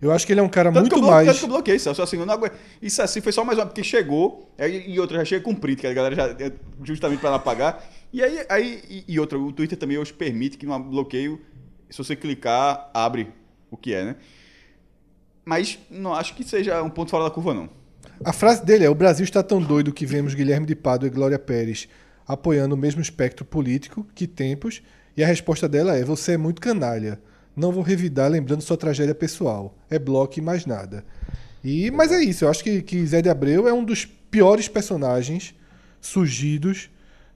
Eu 0.00 0.10
acho 0.10 0.26
que 0.26 0.32
ele 0.32 0.40
é 0.40 0.42
um 0.42 0.48
cara 0.48 0.72
Tanto 0.72 0.80
muito 0.80 0.94
eu 0.94 1.00
bloqueei, 1.00 1.14
mais. 1.16 1.26
tanto 1.26 1.38
que 1.40 1.44
eu 1.44 1.48
bloqueei, 1.50 1.78
Celso, 1.78 2.00
assim, 2.00 2.16
eu 2.16 2.24
não 2.24 2.32
aguento. 2.32 2.54
Isso 2.80 3.02
assim 3.02 3.20
foi 3.20 3.30
só 3.30 3.44
mais 3.44 3.58
uma, 3.58 3.66
porque 3.66 3.84
chegou, 3.84 4.50
aí- 4.56 4.90
e 4.90 4.98
outra 4.98 5.18
já 5.18 5.24
chega 5.26 5.44
com 5.44 5.54
print, 5.54 5.80
que 5.80 5.86
a 5.86 5.92
galera 5.92 6.14
já, 6.14 6.28
é 6.42 6.50
justamente 6.82 7.20
para 7.20 7.28
não 7.28 7.36
apagar. 7.36 7.84
E 8.10 8.22
aí, 8.22 8.42
aí 8.48 8.82
e, 8.88 9.04
e 9.06 9.20
outra, 9.20 9.38
o 9.38 9.52
Twitter 9.52 9.76
também 9.78 9.98
hoje 9.98 10.14
permite 10.14 10.56
que 10.56 10.64
no 10.64 10.78
bloqueio, 10.78 11.38
se 11.90 11.98
você 11.98 12.16
clicar, 12.16 12.90
abre 12.94 13.28
o 13.70 13.76
que 13.76 13.92
é, 13.92 14.06
né? 14.06 14.16
Mas 15.44 15.78
não 15.90 16.14
acho 16.14 16.34
que 16.34 16.42
seja 16.42 16.82
um 16.82 16.88
ponto 16.88 17.10
fora 17.10 17.24
da 17.24 17.30
curva, 17.30 17.52
não. 17.52 17.68
A 18.24 18.32
frase 18.32 18.64
dele 18.64 18.86
é: 18.86 18.88
O 18.88 18.94
Brasil 18.94 19.24
está 19.24 19.42
tão 19.42 19.60
doido 19.60 19.92
que 19.92 20.06
vemos 20.06 20.32
Guilherme 20.32 20.64
de 20.64 20.74
Pádua 20.74 21.08
e 21.08 21.10
Glória 21.10 21.38
Pérez 21.38 21.86
apoiando 22.32 22.74
o 22.74 22.78
mesmo 22.78 23.00
espectro 23.00 23.44
político 23.44 24.06
que 24.14 24.26
tempos. 24.26 24.82
E 25.16 25.24
a 25.24 25.26
resposta 25.26 25.68
dela 25.68 25.96
é: 25.96 26.04
Você 26.04 26.32
é 26.32 26.36
muito 26.36 26.60
canalha. 26.60 27.20
Não 27.56 27.72
vou 27.72 27.82
revidar 27.82 28.30
lembrando 28.30 28.62
sua 28.62 28.76
tragédia 28.76 29.14
pessoal. 29.14 29.76
É 29.90 29.98
bloco 29.98 30.38
e 30.38 30.42
mais 30.42 30.64
nada. 30.64 31.04
E, 31.62 31.90
mas 31.90 32.12
é 32.12 32.22
isso. 32.22 32.44
Eu 32.44 32.48
acho 32.48 32.62
que, 32.64 32.80
que 32.82 33.04
Zé 33.06 33.20
de 33.20 33.28
Abreu 33.28 33.68
é 33.68 33.72
um 33.72 33.84
dos 33.84 34.04
piores 34.06 34.68
personagens 34.68 35.54
surgidos 36.00 36.88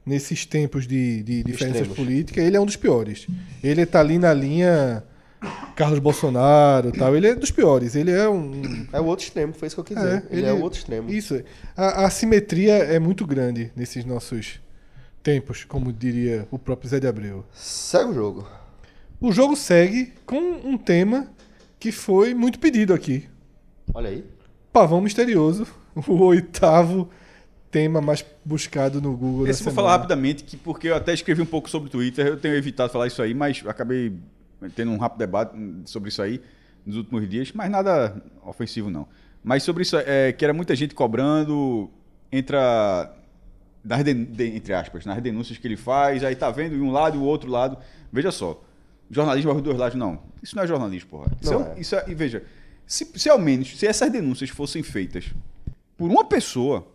nesses 0.07 0.47
tempos 0.47 0.87
de, 0.87 1.23
de 1.23 1.43
diferenças 1.43 1.83
Extremos. 1.83 1.97
políticas. 1.97 2.45
Ele 2.45 2.57
é 2.57 2.61
um 2.61 2.67
dos 2.67 2.77
piores. 2.77 3.27
Ele 3.63 3.85
tá 3.85 4.01
ali 4.01 4.19
na 4.19 4.33
linha 4.33 5.03
Carlos 5.77 5.99
Bolsonaro 5.99 6.93
tal. 6.93 7.15
Ele 7.15 7.27
é 7.27 7.35
dos 7.35 7.51
piores. 7.51 7.95
Ele 7.95 8.11
é 8.11 8.29
um, 8.29 8.87
É 8.93 9.01
o 9.01 9.05
outro 9.05 9.25
extremo, 9.25 9.53
foi 9.53 9.67
isso 9.67 9.77
que 9.77 9.81
eu 9.81 9.85
quis 9.85 9.97
dizer. 9.97 10.25
ele, 10.31 10.47
é 10.47 10.53
o 10.53 10.61
outro 10.61 10.79
extremo. 10.79 11.11
Isso. 11.11 11.43
A, 11.77 12.03
a 12.03 12.07
assimetria 12.07 12.75
é 12.75 12.99
muito 12.99 13.27
grande 13.27 13.71
nesses 13.77 14.05
nossos 14.05 14.61
tempos, 15.25 15.65
como 15.65 15.91
diria 15.91 16.47
o 16.51 16.59
próprio 16.59 16.89
Zé 16.89 17.01
de 17.01 17.09
Abreu. 17.09 17.45
Segue 17.53 18.11
o 18.11 18.15
jogo. 18.15 18.49
O 19.19 19.33
jogo 19.33 19.57
segue 19.57 20.13
com 20.27 20.37
um 20.37 20.77
tema 20.77 21.27
que 21.81 21.91
foi 21.91 22.35
muito 22.35 22.59
pedido 22.59 22.93
aqui. 22.93 23.27
Olha 23.93 24.11
aí. 24.11 24.25
Pavão 24.71 25.01
Misterioso, 25.01 25.67
o 26.07 26.23
oitavo 26.25 27.09
tema 27.71 28.01
mais 28.01 28.25
buscado 28.45 29.01
no 29.01 29.17
Google 29.17 29.49
Esse 29.49 29.65
vou 29.65 29.73
falar 29.73 29.89
semana. 29.89 30.03
rapidamente, 30.03 30.45
que, 30.45 30.57
porque 30.57 30.89
eu 30.89 30.95
até 30.95 31.15
escrevi 31.15 31.43
um 31.43 31.47
pouco 31.47 31.69
sobre 31.69 31.89
o 31.89 31.91
Twitter, 31.91 32.27
eu 32.27 32.37
tenho 32.37 32.55
evitado 32.55 32.93
falar 32.93 33.07
isso 33.07 33.21
aí, 33.21 33.35
mas 33.35 33.65
acabei 33.67 34.17
tendo 34.77 34.93
um 34.93 34.99
rápido 34.99 35.19
debate 35.19 35.57
sobre 35.87 36.11
isso 36.11 36.23
aí 36.23 36.41
nos 36.85 36.97
últimos 36.97 37.29
dias, 37.29 37.51
mas 37.53 37.71
nada 37.71 38.23
ofensivo 38.45 38.91
não. 38.91 39.09
Mas 39.43 39.63
sobre 39.63 39.83
isso, 39.83 39.97
é, 39.97 40.33
que 40.33 40.45
era 40.45 40.53
muita 40.55 40.77
gente 40.77 40.95
cobrando, 40.95 41.91
entra 42.31 43.11
nas 43.85 44.03
de- 44.05 44.47
entre 44.57 44.73
aspas, 44.73 45.05
nas 45.05 45.21
denúncias 45.23 45.59
que 45.59 45.67
ele 45.67 45.77
faz, 45.77 46.25
aí 46.25 46.35
tá 46.35 46.51
vendo 46.51 46.75
de 46.77 46.81
um 46.81 46.91
lado 46.91 47.17
e 47.17 47.21
o 47.21 47.23
outro 47.25 47.51
lado. 47.51 47.77
Veja 48.13 48.31
só, 48.33 48.63
jornalismo 49.11 49.51
é 49.51 49.55
os 49.55 49.63
dois 49.63 49.77
lados, 49.77 49.97
não. 49.99 50.23
Isso 50.43 50.57
não 50.57 50.63
é 50.63 50.67
jornalismo, 50.67 51.11
porra. 51.11 51.31
Isso, 51.41 51.53
Não 51.53 51.61
é, 51.61 51.65
um- 51.65 51.73
é. 51.77 51.81
isso 51.81 51.95
é- 51.97 52.05
e 52.09 52.15
veja, 52.15 52.45
se, 52.87 53.05
se 53.15 53.29
ao 53.29 53.39
menos, 53.39 53.77
se 53.79 53.87
essas 53.87 54.11
denúncias 54.11 54.51
fossem 54.51 54.83
feitas 54.83 55.27
por 55.97 56.11
uma 56.11 56.25
pessoa, 56.25 56.87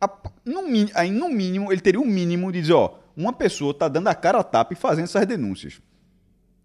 a- 0.00 0.30
no, 0.44 0.60
aí, 0.94 1.10
no 1.10 1.28
mínimo, 1.28 1.72
ele 1.72 1.80
teria 1.80 2.00
o 2.00 2.06
mínimo 2.06 2.52
de 2.52 2.60
dizer, 2.60 2.74
ó, 2.74 2.98
uma 3.16 3.32
pessoa 3.32 3.72
tá 3.72 3.88
dando 3.88 4.08
a 4.08 4.14
cara 4.14 4.38
a 4.38 4.44
tapa 4.44 4.72
e 4.72 4.76
fazendo 4.76 5.04
essas 5.04 5.26
denúncias. 5.26 5.80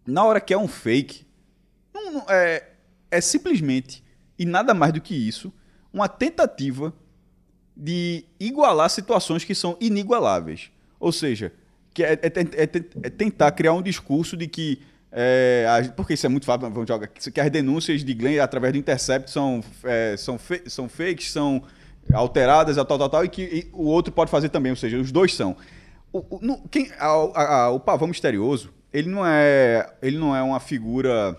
Na 0.06 0.24
hora 0.26 0.42
que 0.42 0.54
é 0.54 0.58
um 0.58 0.68
fake, 0.68 1.26
não- 1.94 2.12
não- 2.14 2.26
é, 2.28 2.70
é 3.10 3.22
simplesmente, 3.22 4.04
e 4.38 4.46
nada 4.46 4.74
mais 4.74 4.92
do 4.92 5.00
que 5.00 5.16
isso, 5.16 5.54
uma 5.94 6.08
tentativa 6.10 6.94
de 7.76 8.24
igualar 8.40 8.90
situações 8.90 9.44
que 9.44 9.56
são 9.56 9.78
inigualáveis. 9.80 10.70
Ou 11.00 11.12
seja, 11.12 11.52
que 11.94 12.04
é, 12.04 12.14
é 12.14 12.18
é 12.28 12.70
é 13.04 13.10
tentar 13.10 13.52
criar 13.52 13.74
um 13.74 13.82
discurso 13.82 14.36
de 14.38 14.48
que. 14.48 14.82
é, 15.12 15.66
a- 15.68 15.92
porque 15.94 16.14
isso 16.14 16.26
é 16.26 16.30
muito 16.30 16.46
fácil, 16.46 16.70
vamos 16.70 16.88
jogar. 16.88 17.08
Que 17.08 17.40
as 17.42 17.50
denúncias 17.50 18.04
de 18.04 18.14
Glenn 18.14 18.40
através 18.40 18.72
do 18.74 18.80
Intercept 18.80 19.30
são, 19.32 19.64
é, 19.84 20.16
são, 20.18 20.38
fe- 20.38 20.64
são 20.68 20.88
fakes, 20.88 21.32
são 21.32 21.64
alteradas, 22.14 22.76
tal, 22.76 22.86
tal, 22.98 23.10
tal, 23.10 23.26
e 23.26 23.30
que 23.30 23.42
e 23.42 23.70
o 23.74 23.86
outro 23.86 24.12
pode 24.14 24.30
fazer 24.32 24.50
também, 24.50 24.72
ou 24.72 24.76
seja, 24.76 24.98
os 24.98 25.12
dois 25.12 25.34
são. 25.36 25.56
O, 26.14 26.20
o, 26.38 26.40
no- 26.42 26.62
quem, 26.70 26.92
a- 27.00 27.08
a- 27.08 27.56
a- 27.64 27.70
o 27.72 27.80
pavão 27.80 28.08
misterioso, 28.08 28.70
ele 28.94 29.10
não 29.10 29.26
é, 29.26 29.90
ele 30.02 30.18
não 30.18 30.36
é 30.36 30.42
uma 30.44 30.60
figura 30.60 31.38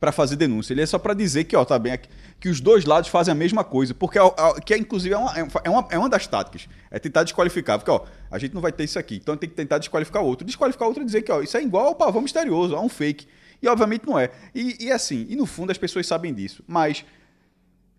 para 0.00 0.10
fazer 0.12 0.36
denúncia. 0.36 0.72
Ele 0.72 0.82
é 0.82 0.86
só 0.86 0.98
para 0.98 1.14
dizer 1.14 1.44
que, 1.44 1.54
ó, 1.56 1.64
tá 1.64 1.78
bem, 1.78 1.92
aqui, 1.92 2.08
que 2.42 2.48
os 2.48 2.60
dois 2.60 2.84
lados 2.84 3.08
fazem 3.08 3.30
a 3.30 3.34
mesma 3.36 3.62
coisa, 3.62 3.94
porque 3.94 4.18
é, 4.18 4.22
é- 4.22 4.60
que 4.64 4.74
é, 4.74 4.76
inclusive 4.76 5.14
é 5.14 5.16
uma, 5.16 5.32
é, 5.38 5.70
uma, 5.70 5.86
é 5.90 5.96
uma 5.96 6.08
das 6.08 6.26
táticas. 6.26 6.68
É 6.90 6.98
tentar 6.98 7.22
desqualificar, 7.22 7.78
porque, 7.78 7.90
ó, 7.92 8.00
a 8.32 8.36
gente 8.36 8.52
não 8.52 8.60
vai 8.60 8.72
ter 8.72 8.82
isso 8.82 8.98
aqui, 8.98 9.14
então 9.22 9.36
tem 9.36 9.48
que 9.48 9.54
tentar 9.54 9.78
desqualificar 9.78 10.20
o 10.24 10.26
outro. 10.26 10.44
Desqualificar 10.44 10.86
o 10.86 10.90
outro 10.90 11.04
e 11.04 11.06
dizer 11.06 11.22
que, 11.22 11.30
ó, 11.30 11.40
isso 11.40 11.56
é 11.56 11.62
igual 11.62 11.86
ao 11.86 11.94
pavão 11.94 12.20
misterioso, 12.20 12.74
a 12.74 12.80
um 12.80 12.88
fake. 12.88 13.28
E 13.62 13.68
obviamente 13.68 14.04
não 14.08 14.18
é. 14.18 14.30
E, 14.52 14.86
e 14.86 14.90
assim, 14.90 15.24
e 15.30 15.36
no 15.36 15.46
fundo 15.46 15.70
as 15.70 15.78
pessoas 15.78 16.04
sabem 16.04 16.34
disso, 16.34 16.64
mas 16.66 17.04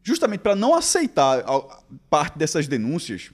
justamente 0.04 0.42
para 0.42 0.58
não 0.58 0.76
aceitar 0.76 1.40
a- 1.40 1.80
parte 2.10 2.38
dessas 2.38 2.68
denúncias, 2.68 3.32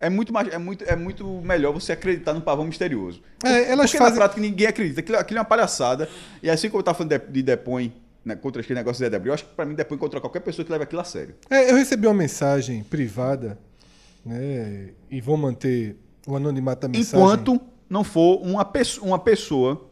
É 0.00 0.10
muito, 0.10 0.30
mais, 0.34 0.48
é, 0.48 0.58
muito, 0.58 0.84
é 0.84 0.94
muito 0.94 1.24
melhor 1.42 1.72
você 1.72 1.92
acreditar 1.92 2.34
no 2.34 2.42
pavão 2.42 2.66
misterioso. 2.66 3.22
É, 3.42 3.70
elas 3.72 3.86
Porque 3.90 3.96
fazem- 3.96 4.12
na 4.12 4.16
prática 4.20 4.38
ninguém 4.38 4.66
acredita. 4.66 5.00
Aquilo, 5.00 5.16
aquilo 5.16 5.38
é 5.38 5.40
uma 5.40 5.46
palhaçada. 5.46 6.10
E 6.42 6.50
assim 6.50 6.68
como 6.68 6.80
eu 6.80 6.84
tava 6.84 6.98
falando 6.98 7.12
de, 7.18 7.32
de 7.32 7.42
Depõe 7.42 7.90
né, 8.24 8.34
contra 8.36 8.62
aquele 8.62 8.78
negócio 8.78 9.04
de 9.04 9.10
Debris, 9.10 9.28
eu 9.28 9.34
acho 9.34 9.44
que 9.44 9.54
pra 9.54 9.64
mim 9.64 9.74
Depõe 9.74 9.98
contra 9.98 10.20
qualquer 10.20 10.40
pessoa 10.40 10.64
que 10.64 10.72
leva 10.72 10.84
aquilo 10.84 11.00
a 11.00 11.04
sério. 11.04 11.34
É, 11.50 11.70
eu 11.70 11.76
recebi 11.76 12.06
uma 12.06 12.14
mensagem 12.14 12.82
privada, 12.82 13.58
né? 14.24 14.90
E 15.10 15.20
vou 15.20 15.36
manter 15.36 15.96
o 16.26 16.34
anonimato 16.36 16.82
da 16.82 16.88
mensagem. 16.88 17.18
Enquanto 17.20 17.60
não 17.88 18.02
for 18.02 18.40
uma, 18.42 18.64
pesso- 18.64 19.04
uma 19.04 19.18
pessoa 19.18 19.90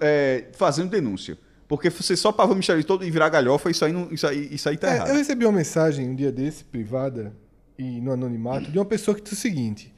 é, 0.00 0.46
fazendo 0.52 0.90
denúncia. 0.90 1.36
Porque 1.68 1.88
você 1.88 2.16
só 2.16 2.32
pavão 2.32 2.56
misterioso 2.56 2.86
todo 2.86 3.04
e 3.04 3.10
virar 3.10 3.28
galhofa, 3.28 3.70
isso 3.70 3.84
aí, 3.84 3.92
não, 3.92 4.12
isso 4.12 4.26
aí, 4.26 4.48
isso 4.52 4.68
aí 4.68 4.76
tá 4.76 4.90
É, 4.90 4.94
errado. 4.96 5.08
eu 5.10 5.14
recebi 5.14 5.44
uma 5.44 5.52
mensagem 5.52 6.08
um 6.08 6.14
dia 6.16 6.32
desse, 6.32 6.64
privada, 6.64 7.32
e 7.78 8.00
no 8.00 8.10
anonimato, 8.12 8.70
de 8.70 8.78
uma 8.78 8.84
pessoa 8.84 9.14
que 9.14 9.22
disse 9.22 9.34
o 9.34 9.38
seguinte: 9.38 9.94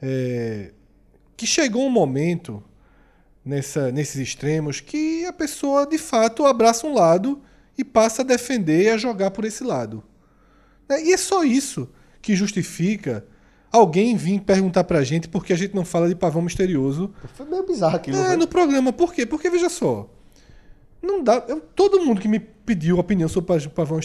é, 0.00 0.70
que 1.36 1.44
chegou 1.46 1.84
um 1.84 1.90
momento 1.90 2.62
nessa, 3.48 3.90
nesses 3.90 4.16
extremos 4.20 4.80
que 4.80 5.24
a 5.24 5.32
pessoa 5.32 5.86
de 5.86 5.98
fato 5.98 6.44
abraça 6.46 6.86
um 6.86 6.94
lado 6.94 7.40
e 7.76 7.82
passa 7.84 8.22
a 8.22 8.24
defender 8.24 8.84
e 8.84 8.88
a 8.90 8.96
jogar 8.96 9.30
por 9.30 9.44
esse 9.44 9.64
lado. 9.64 10.02
Né? 10.88 11.04
E 11.06 11.12
é 11.12 11.16
só 11.16 11.42
isso 11.44 11.88
que 12.20 12.36
justifica 12.36 13.24
alguém 13.72 14.16
vir 14.16 14.40
perguntar 14.40 14.84
pra 14.84 15.02
gente 15.02 15.28
por 15.28 15.44
que 15.44 15.52
a 15.52 15.56
gente 15.56 15.74
não 15.74 15.84
fala 15.84 16.08
de 16.08 16.14
pavão 16.14 16.42
misterioso 16.42 17.12
Foi 17.34 17.46
meio 17.46 17.66
bizarro 17.66 17.96
aquilo. 17.96 18.16
é, 18.18 18.28
né? 18.30 18.36
no 18.36 18.46
programa. 18.46 18.92
Por 18.92 19.12
quê? 19.14 19.24
Porque, 19.26 19.48
veja 19.50 19.68
só. 19.68 20.08
Não 21.02 21.22
dá. 21.22 21.44
eu- 21.48 21.60
todo 21.60 22.00
mundo 22.04 22.20
que 22.20 22.28
me 22.28 22.38
pediu 22.40 22.98
opinião 22.98 23.28
sobre 23.28 23.56
o 23.66 23.70
pavão 23.70 23.98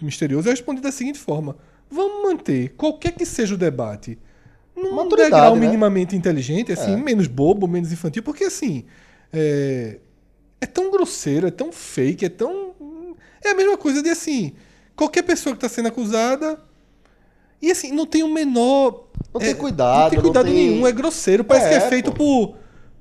misterioso, 0.00 0.48
eu 0.48 0.50
respondi 0.52 0.80
da 0.80 0.92
seguinte 0.92 1.18
forma: 1.18 1.56
vamos 1.90 2.22
manter, 2.22 2.70
qualquer 2.76 3.12
que 3.12 3.26
seja 3.26 3.54
o 3.54 3.58
debate, 3.58 4.18
num 4.82 4.94
Maturidade, 4.94 5.30
degrau 5.30 5.54
né? 5.54 5.60
minimamente 5.60 6.16
inteligente, 6.16 6.72
assim, 6.72 6.92
É. 6.94 6.96
menos 6.96 7.26
bobo, 7.26 7.66
menos 7.68 7.92
infantil, 7.92 8.22
porque 8.22 8.44
assim. 8.44 8.84
É, 9.32 9.98
é 10.60 10.66
tão 10.66 10.90
grosseiro, 10.90 11.46
é 11.46 11.50
tão 11.50 11.70
fake, 11.72 12.24
é 12.24 12.28
tão. 12.28 12.72
É 13.44 13.50
a 13.50 13.54
mesma 13.54 13.76
coisa 13.76 14.02
de 14.02 14.08
assim. 14.10 14.52
Qualquer 14.96 15.22
pessoa 15.22 15.54
que 15.54 15.64
está 15.64 15.68
sendo 15.74 15.88
acusada. 15.88 16.58
E 17.60 17.70
assim, 17.70 17.92
não 17.92 18.06
tem 18.06 18.22
o 18.22 18.28
menor. 18.32 19.04
Não 19.34 19.40
é, 19.40 19.46
tem 19.46 19.54
cuidado, 19.54 20.02
Não 20.02 20.08
tem 20.10 20.16
não 20.18 20.24
cuidado 20.24 20.44
tem- 20.46 20.54
nenhum, 20.54 20.86
é 20.86 20.92
grosseiro. 20.92 21.44
Parece 21.44 21.68
que 21.68 21.74
É, 21.74 21.78
é 21.78 21.80
feito 21.88 22.10
pô. 22.12 22.48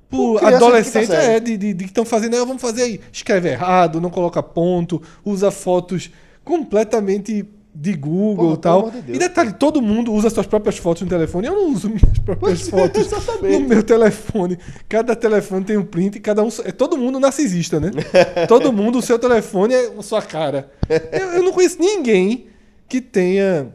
por, 0.09 0.37
por 0.39 0.43
adolescentes 0.45 1.09
é, 1.11 1.39
de, 1.39 1.57
de, 1.57 1.73
de 1.73 1.83
que 1.85 1.89
estão 1.91 2.05
fazendo, 2.05 2.35
"Ah, 2.35 2.45
vamos 2.45 2.61
fazer 2.61 2.83
aí. 2.83 3.01
Escreve 3.11 3.49
errado, 3.49 4.01
não 4.01 4.09
coloca 4.09 4.41
ponto, 4.43 5.01
usa 5.23 5.49
fotos 5.51 6.11
completamente 6.43 7.45
de 7.79 7.93
Google 7.93 8.57
Porra, 8.57 8.57
e 8.57 8.61
tal. 8.61 8.91
de 8.91 9.13
e 9.13 9.19
detalhe, 9.19 9.53
todo 9.53 9.81
mundo 9.81 10.11
usa 10.11 10.31
suas 10.31 10.47
próprias 10.47 10.77
fotos 10.79 11.03
no 11.03 11.09
telefone. 11.09 11.45
Eu 11.47 11.53
não 11.55 11.71
uso 11.71 11.87
minhas 11.93 12.17
próprias 12.25 12.67
Pois 12.67 12.67
é, 12.67 12.71
fotos 12.71 13.05
exatamente. 13.05 13.59
no 13.59 13.67
meu 13.69 13.83
telefone. 13.83 14.57
Cada 14.89 15.15
telefone 15.15 15.63
tem 15.63 15.77
um 15.77 15.85
print 15.85 16.15
e 16.15 16.19
cada 16.19 16.41
um. 16.43 16.49
É 16.65 16.71
todo 16.71 16.97
mundo 16.97 17.19
narcisista, 17.19 17.79
né? 17.79 17.91
todo 18.49 18.73
mundo, 18.73 18.97
o 18.97 19.01
seu 19.01 19.19
telefone 19.19 19.75
é 19.75 19.93
a 19.97 20.01
sua 20.01 20.21
cara. 20.23 20.71
Eu, 21.11 21.27
eu 21.33 21.43
não 21.43 21.51
conheço 21.51 21.77
ninguém 21.79 22.47
que 22.89 22.99
tenha 22.99 23.69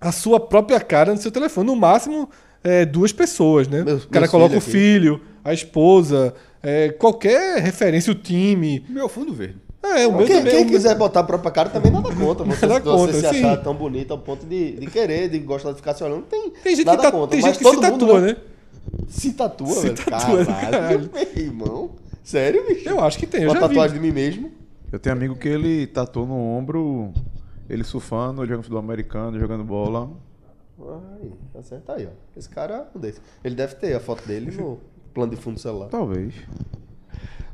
a 0.00 0.12
sua 0.12 0.38
própria 0.38 0.78
cara 0.80 1.12
no 1.12 1.20
seu 1.20 1.32
telefone. 1.32 1.66
No 1.66 1.74
máximo, 1.74 2.30
é, 2.62 2.84
duas 2.84 3.12
pessoas, 3.12 3.66
né? 3.66 3.82
Meus- 3.82 4.04
o 4.04 4.08
cara 4.08 4.28
coloca 4.28 4.54
o 4.54 4.58
aqui. 4.58 4.70
filho, 4.70 5.20
a 5.44 5.52
esposa, 5.52 6.32
é, 6.62 6.90
qualquer 6.90 7.60
referência, 7.60 8.12
o 8.12 8.14
time. 8.14 8.84
Meu 8.88 9.08
fundo 9.08 9.32
verde. 9.34 9.56
É, 9.82 10.06
o 10.06 10.12
meu 10.16 10.26
Quem, 10.26 10.36
também. 10.38 10.52
quem 10.52 10.62
o 10.62 10.64
meu- 10.64 10.72
quiser 10.74 10.96
botar 10.96 11.20
a 11.20 11.24
própria 11.24 11.50
cara 11.50 11.68
também 11.70 11.90
nada 11.92 12.12
contra. 12.14 12.44
Você, 12.44 12.66
Nada 12.66 12.80
você 12.84 12.90
contra, 12.90 13.12
se 13.14 13.20
sim. 13.20 13.26
achar 13.44 13.56
tão 13.62 13.74
bonito 13.74 14.10
ao 14.10 14.18
ponto 14.18 14.44
de, 14.44 14.72
de 14.72 14.86
querer, 14.88 15.28
de 15.28 15.38
gostar 15.38 15.70
de 15.70 15.76
ficar 15.76 15.94
se 15.94 16.02
olhando, 16.02 16.20
não 16.20 16.26
tem, 16.26 16.50
Tem 16.50 16.74
gente 16.74 16.84
que, 16.84 16.90
nada 16.90 17.02
tá, 17.02 17.12
contra. 17.12 17.28
tem 17.28 17.40
mas 17.40 17.54
gente 17.54 17.58
que 17.58 17.64
se 17.70 17.76
todo 17.76 17.90
mundo 17.92 18.00
tatua, 18.06 18.20
não- 18.20 18.26
né? 18.26 18.36
Se 19.08 19.32
tatua, 19.32 19.66
Se 19.68 19.82
velho. 19.82 19.94
tatua, 19.96 20.44
Caralho, 20.44 20.46
caralho. 20.46 21.10
meu 21.14 21.44
irmão. 21.44 21.90
Sério, 22.24 22.66
bicho? 22.66 22.88
Eu 22.88 23.00
acho 23.00 23.18
que 23.18 23.26
tem, 23.26 23.42
eu 23.42 23.48
Uma 23.50 23.54
já 23.54 23.60
tatuagem 23.68 23.98
vi. 23.98 24.02
de 24.02 24.06
mim 24.06 24.12
mesmo. 24.12 24.50
Eu 24.90 24.98
tenho 24.98 25.14
amigo 25.14 25.36
que 25.36 25.48
ele 25.48 25.86
tatuou 25.86 26.26
no 26.26 26.34
ombro, 26.36 27.12
ele 27.68 27.84
surfando, 27.84 28.42
jogando 28.44 28.62
futebol 28.62 28.80
americano, 28.82 29.38
jogando 29.38 29.62
bola. 29.64 30.10
Ai, 30.80 31.30
tá 31.52 31.62
certo 31.62 31.92
aí, 31.92 32.06
ó. 32.06 32.10
Esse 32.38 32.48
cara 32.48 32.88
é 32.94 32.96
um 32.96 33.00
desse. 33.00 33.20
Ele 33.44 33.54
deve 33.54 33.74
ter 33.76 33.94
a 33.94 34.00
foto 34.00 34.26
dele 34.26 34.50
no 34.50 34.78
plano 35.14 35.30
de 35.34 35.40
fundo 35.40 35.54
do 35.54 35.60
celular. 35.60 35.88
Talvez. 35.88 36.34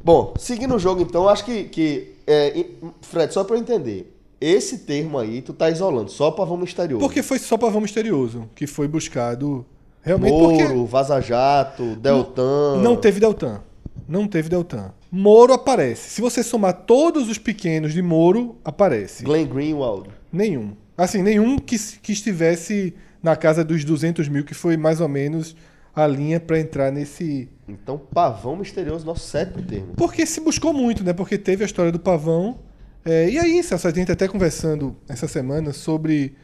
Bom, 0.02 0.34
seguindo 0.38 0.74
o 0.74 0.78
jogo, 0.78 1.02
então, 1.02 1.28
acho 1.28 1.44
que. 1.44 1.64
que 1.64 2.13
é, 2.26 2.66
Fred, 3.02 3.32
só 3.32 3.44
pra 3.44 3.56
eu 3.56 3.60
entender. 3.60 4.12
Esse 4.40 4.78
termo 4.78 5.18
aí, 5.18 5.40
tu 5.40 5.52
tá 5.52 5.70
isolando, 5.70 6.10
só 6.10 6.30
pavão 6.30 6.56
misterioso. 6.56 7.00
Porque 7.00 7.22
foi 7.22 7.38
só 7.38 7.56
pavão 7.56 7.80
misterioso 7.80 8.48
que 8.54 8.66
foi 8.66 8.86
buscado. 8.86 9.64
Realmente 10.02 10.32
Moro, 10.32 10.56
porque 10.58 10.86
Vaza 10.86 11.18
Jato, 11.20 11.96
Deltan. 11.96 12.82
não 12.82 12.94
teve 12.94 13.18
Deltan. 13.20 13.62
Não 14.06 14.28
teve 14.28 14.50
Deltan. 14.50 14.92
Moro 15.10 15.54
aparece. 15.54 16.10
Se 16.10 16.20
você 16.20 16.42
somar 16.42 16.74
todos 16.84 17.28
os 17.28 17.38
pequenos 17.38 17.94
de 17.94 18.02
Moro, 18.02 18.56
aparece. 18.62 19.24
Glenn 19.24 19.46
Greenwald. 19.46 20.10
Nenhum. 20.30 20.72
Assim, 20.96 21.22
nenhum 21.22 21.58
que, 21.58 21.78
que 22.02 22.12
estivesse 22.12 22.92
na 23.22 23.34
casa 23.34 23.64
dos 23.64 23.82
200 23.82 24.28
mil, 24.28 24.44
que 24.44 24.52
foi 24.52 24.76
mais 24.76 25.00
ou 25.00 25.08
menos 25.08 25.56
a 25.94 26.06
linha 26.06 26.40
para 26.40 26.58
entrar 26.58 26.90
nesse. 26.90 27.48
Então, 27.68 27.98
pavão 27.98 28.56
misterioso, 28.56 29.06
nosso 29.06 29.26
sétimo 29.26 29.62
termo. 29.62 29.94
Porque 29.96 30.26
se 30.26 30.40
buscou 30.40 30.72
muito, 30.72 31.04
né? 31.04 31.12
Porque 31.12 31.38
teve 31.38 31.62
a 31.62 31.66
história 31.66 31.92
do 31.92 31.98
pavão. 31.98 32.58
É, 33.04 33.28
e 33.30 33.38
aí, 33.38 33.62
Celso, 33.62 33.86
a 33.86 33.90
gente 33.90 34.10
até 34.10 34.26
conversando 34.26 34.96
essa 35.08 35.28
semana 35.28 35.72
sobre 35.72 36.34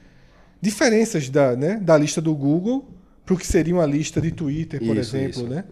diferenças 0.61 1.29
da, 1.29 1.57
né, 1.57 1.79
da 1.81 1.97
lista 1.97 2.21
do 2.21 2.35
Google 2.35 2.87
para 3.25 3.35
o 3.35 3.39
que 3.39 3.47
seria 3.47 3.75
uma 3.75 3.87
lista 3.87 4.21
de 4.21 4.31
Twitter, 4.31 4.79
por 4.79 4.97
Isso, 4.97 5.17
exemplo, 5.17 5.43
isso. 5.43 5.47
né? 5.47 5.65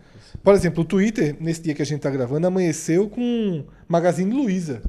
Por 0.43 0.55
exemplo, 0.55 0.83
o 0.83 0.85
Twitter, 0.85 1.37
nesse 1.41 1.61
dia 1.62 1.75
que 1.75 1.83
a 1.83 1.85
gente 1.85 1.99
está 1.99 2.11
gravando, 2.11 2.47
amanheceu 2.47 3.09
com 3.09 3.64
Magazine 3.87 4.33
Luiza. 4.33 4.83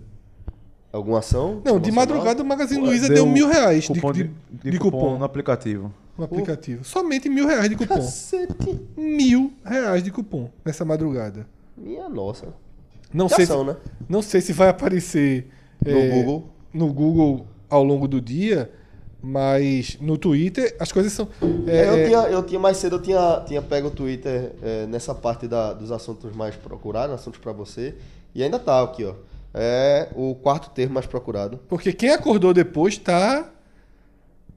Alguma 0.91 1.19
ação? 1.19 1.61
Não, 1.65 1.79
de 1.79 1.91
madrugada 1.91 2.41
o 2.41 2.45
Magazine 2.45 2.81
Luiza 2.81 3.09
deu, 3.09 3.25
mil 3.25 3.47
reais 3.47 3.83
de, 3.83 3.89
cupom 3.89 4.11
de, 4.11 4.23
de, 4.23 4.71
de 4.71 4.79
cupom, 4.79 4.99
cupom 4.99 5.17
no 5.19 5.25
aplicativo. 5.25 5.93
No 6.19 6.25
aplicativo. 6.25 6.83
Somente 6.83 7.29
mil 7.29 7.47
reais 7.47 7.69
de 7.69 7.75
cupom. 7.75 7.95
Cacete. 7.95 8.79
mil 8.97 9.53
reais 9.63 10.03
de 10.03 10.11
cupom 10.11 10.49
nessa 10.63 10.83
madrugada. 10.85 11.47
Minha 11.77 12.09
nossa. 12.09 12.47
Não 13.11 13.27
sei, 13.27 13.45
se, 13.45 13.63
né? 13.63 13.75
não 14.07 14.21
sei 14.21 14.39
se 14.39 14.53
vai 14.53 14.69
aparecer 14.69 15.47
No 15.83 15.97
é, 15.97 16.09
Google. 16.09 16.49
no 16.71 16.93
Google 16.93 17.47
ao 17.67 17.83
longo 17.83 18.07
do 18.07 18.21
dia, 18.21 18.71
mas 19.21 19.97
no 19.99 20.15
Twitter 20.17 20.75
as 20.79 20.91
coisas 20.91 21.11
são. 21.11 21.27
é, 21.65 21.87
eu, 21.87 21.93
é, 21.95 22.05
tinha, 22.05 22.19
eu 22.29 22.43
tinha 22.43 22.59
mais 22.59 22.77
cedo, 22.77 22.97
eu 22.97 23.01
tinha, 23.01 23.43
tinha 23.47 23.61
pego 23.61 23.87
o 23.87 23.91
Twitter 23.91 24.51
é, 24.61 24.85
nessa 24.85 25.15
parte 25.15 25.47
da, 25.47 25.73
dos 25.73 25.91
assuntos 25.91 26.35
mais 26.35 26.55
procurados, 26.55 27.15
assuntos 27.15 27.39
pra 27.39 27.51
você. 27.51 27.95
E 28.35 28.43
ainda 28.43 28.59
tá 28.59 28.83
aqui, 28.83 29.03
ó. 29.05 29.13
É 29.51 30.09
o 30.15 30.35
quarto 30.35 30.69
termo 30.69 30.93
mais 30.93 31.07
procurado 31.07 31.59
Porque 31.67 31.91
quem 31.91 32.11
acordou 32.11 32.53
depois 32.53 32.99
tá 32.99 33.49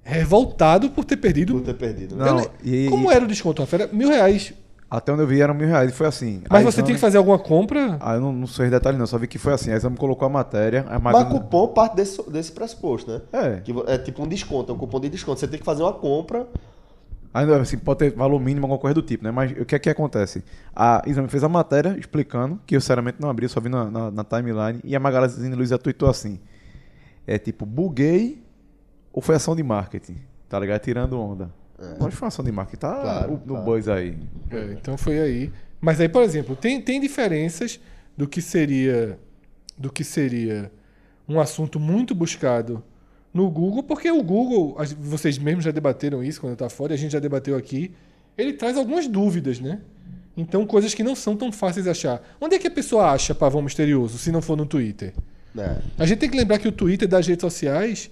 revoltado 0.03 0.91
por 0.91 1.05
ter 1.05 1.17
perdido. 1.17 1.55
por 1.55 1.63
ter 1.63 1.75
perdido. 1.75 2.17
né? 2.17 2.25
Não, 2.25 2.47
e- 2.65 2.89
Como 2.89 3.11
era 3.11 3.25
o 3.25 3.29
desconto, 3.29 3.63
Rafael? 3.63 3.85
Era 3.85 3.93
mil 3.93 4.09
reais. 4.09 4.53
Até 4.91 5.11
onde 5.11 5.23
eu 5.23 5.27
vi 5.27 5.41
eram 5.41 5.55
mil 5.55 5.67
reais 5.67 5.91
e 5.91 5.95
foi 5.95 6.07
assim. 6.07 6.43
Mas 6.51 6.63
você 6.65 6.69
Exame- 6.81 6.87
tem 6.89 6.95
que 6.97 7.01
fazer 7.01 7.17
alguma 7.17 7.39
compra. 7.39 7.97
Ah, 7.99 8.15
eu 8.17 8.21
não, 8.21 8.31
não 8.31 8.47
sei 8.47 8.67
os 8.67 8.71
detalhes 8.71 8.99
não, 8.99 9.07
só 9.07 9.17
vi 9.17 9.27
que 9.27 9.39
foi 9.39 9.55
assim. 9.55 9.71
A 9.71 9.77
Exame 9.77 9.97
colocou 9.97 10.27
a 10.27 10.29
matéria. 10.29 10.85
A 10.89 10.99
Mas 10.99 11.29
cupom 11.29 11.69
parte 11.69 11.97
desse, 11.97 12.23
desse 12.31 12.53
pressuposto, 12.53 13.11
né? 13.11 13.21
É. 13.33 13.57
Que 13.61 13.73
é 13.87 13.97
tipo 13.97 14.23
um 14.23 14.29
desconto, 14.29 14.71
é 14.71 14.75
um 14.75 14.79
cupom 14.79 15.01
de 15.01 15.09
desconto. 15.09 15.41
Você 15.41 15.49
tem 15.49 15.59
que 15.59 15.65
fazer 15.65 15.83
uma 15.83 15.95
compra. 15.95 16.47
Ainda 17.33 17.59
assim, 17.63 17.79
pode 17.79 18.01
ter 18.01 18.11
valor 18.15 18.39
mínimo, 18.39 18.67
alguma 18.67 18.79
coisa 18.79 18.93
do 18.95 19.01
tipo, 19.01 19.25
né? 19.25 19.31
Mas 19.31 19.53
o 19.53 19.65
que 19.65 19.75
é 19.75 19.79
que 19.79 19.89
acontece? 19.89 20.45
A 20.77 21.03
Exame 21.07 21.29
fez 21.29 21.43
a 21.43 21.49
matéria 21.49 21.97
explicando, 21.99 22.61
que 22.67 22.77
eu 22.77 22.81
sinceramente 22.83 23.17
não 23.19 23.31
abri, 23.31 23.49
só 23.49 23.59
vi 23.59 23.71
na, 23.71 23.91
na, 23.91 24.11
na 24.11 24.23
timeline, 24.25 24.79
e 24.85 24.95
a 24.95 25.01
Magazine 25.01 25.55
Luiza 25.55 25.79
tweetou 25.79 26.11
assim: 26.11 26.39
é 27.27 27.39
tipo, 27.39 27.65
buguei 27.65 28.43
ou 29.13 29.21
foi 29.23 29.35
ação 29.37 29.55
de 29.57 29.63
marketing? 29.63 30.17
Tá 30.49 30.59
ligado? 30.59 30.81
Tirando 30.81 31.19
onda. 31.21 31.51
Mas 32.01 32.15
foi 32.15 32.29
ação 32.29 32.45
de 32.45 32.53
marketing, 32.53 32.81
tá 32.81 33.01
Claro, 33.01 33.33
no 33.33 33.39
claro. 33.39 33.65
buzz 33.65 33.89
aí. 33.89 34.17
É, 34.51 34.73
então 34.73 34.97
foi 34.97 35.19
aí. 35.19 35.53
Mas 35.81 36.01
aí, 36.01 36.09
por 36.09 36.23
exemplo, 36.23 36.55
tem, 36.55 36.81
tem 36.81 37.01
diferenças 37.01 37.81
do 38.17 38.29
que 38.29 38.41
seria 38.41 39.19
do 39.77 39.91
que 39.91 40.05
seria 40.05 40.71
um 41.29 41.41
assunto 41.41 41.81
muito 41.81 42.15
buscado 42.15 42.85
no 43.35 43.51
Google, 43.51 43.83
porque 43.83 44.11
o 44.11 44.23
Google, 44.23 44.77
as- 44.79 44.93
vocês 44.93 45.39
mesmos 45.39 45.65
já 45.65 45.71
debateram 45.73 46.23
isso 46.23 46.41
quando 46.41 46.51
eu 46.51 46.55
estava 46.55 46.69
fora, 46.71 46.93
e 46.93 46.95
a 46.95 46.99
gente 46.99 47.13
já 47.13 47.19
debateu 47.19 47.57
aqui, 47.57 47.93
ele 48.37 48.53
traz 48.53 48.77
algumas 48.77 49.09
dúvidas, 49.09 49.59
né? 49.59 49.81
Então, 50.37 50.67
coisas 50.67 50.95
que 50.95 51.03
não 51.03 51.17
são 51.17 51.37
tão 51.37 51.51
fáceis 51.51 51.85
de 51.85 51.91
achar. 51.91 52.23
Onde 52.41 52.55
é 52.55 52.59
que 52.59 52.67
a 52.69 52.71
pessoa 52.71 53.11
acha 53.11 53.35
pavão 53.35 53.61
misterioso, 53.63 54.19
se 54.19 54.31
não 54.31 54.41
for 54.43 54.57
no 54.57 54.67
Twitter? 54.67 55.15
né? 55.55 55.83
A 55.99 56.07
gente 56.07 56.19
tem 56.19 56.31
que 56.31 56.37
lembrar 56.37 56.59
que 56.59 56.69
o 56.69 56.73
Twitter 56.73 57.09
das 57.09 57.27
redes 57.27 57.41
sociais 57.43 58.11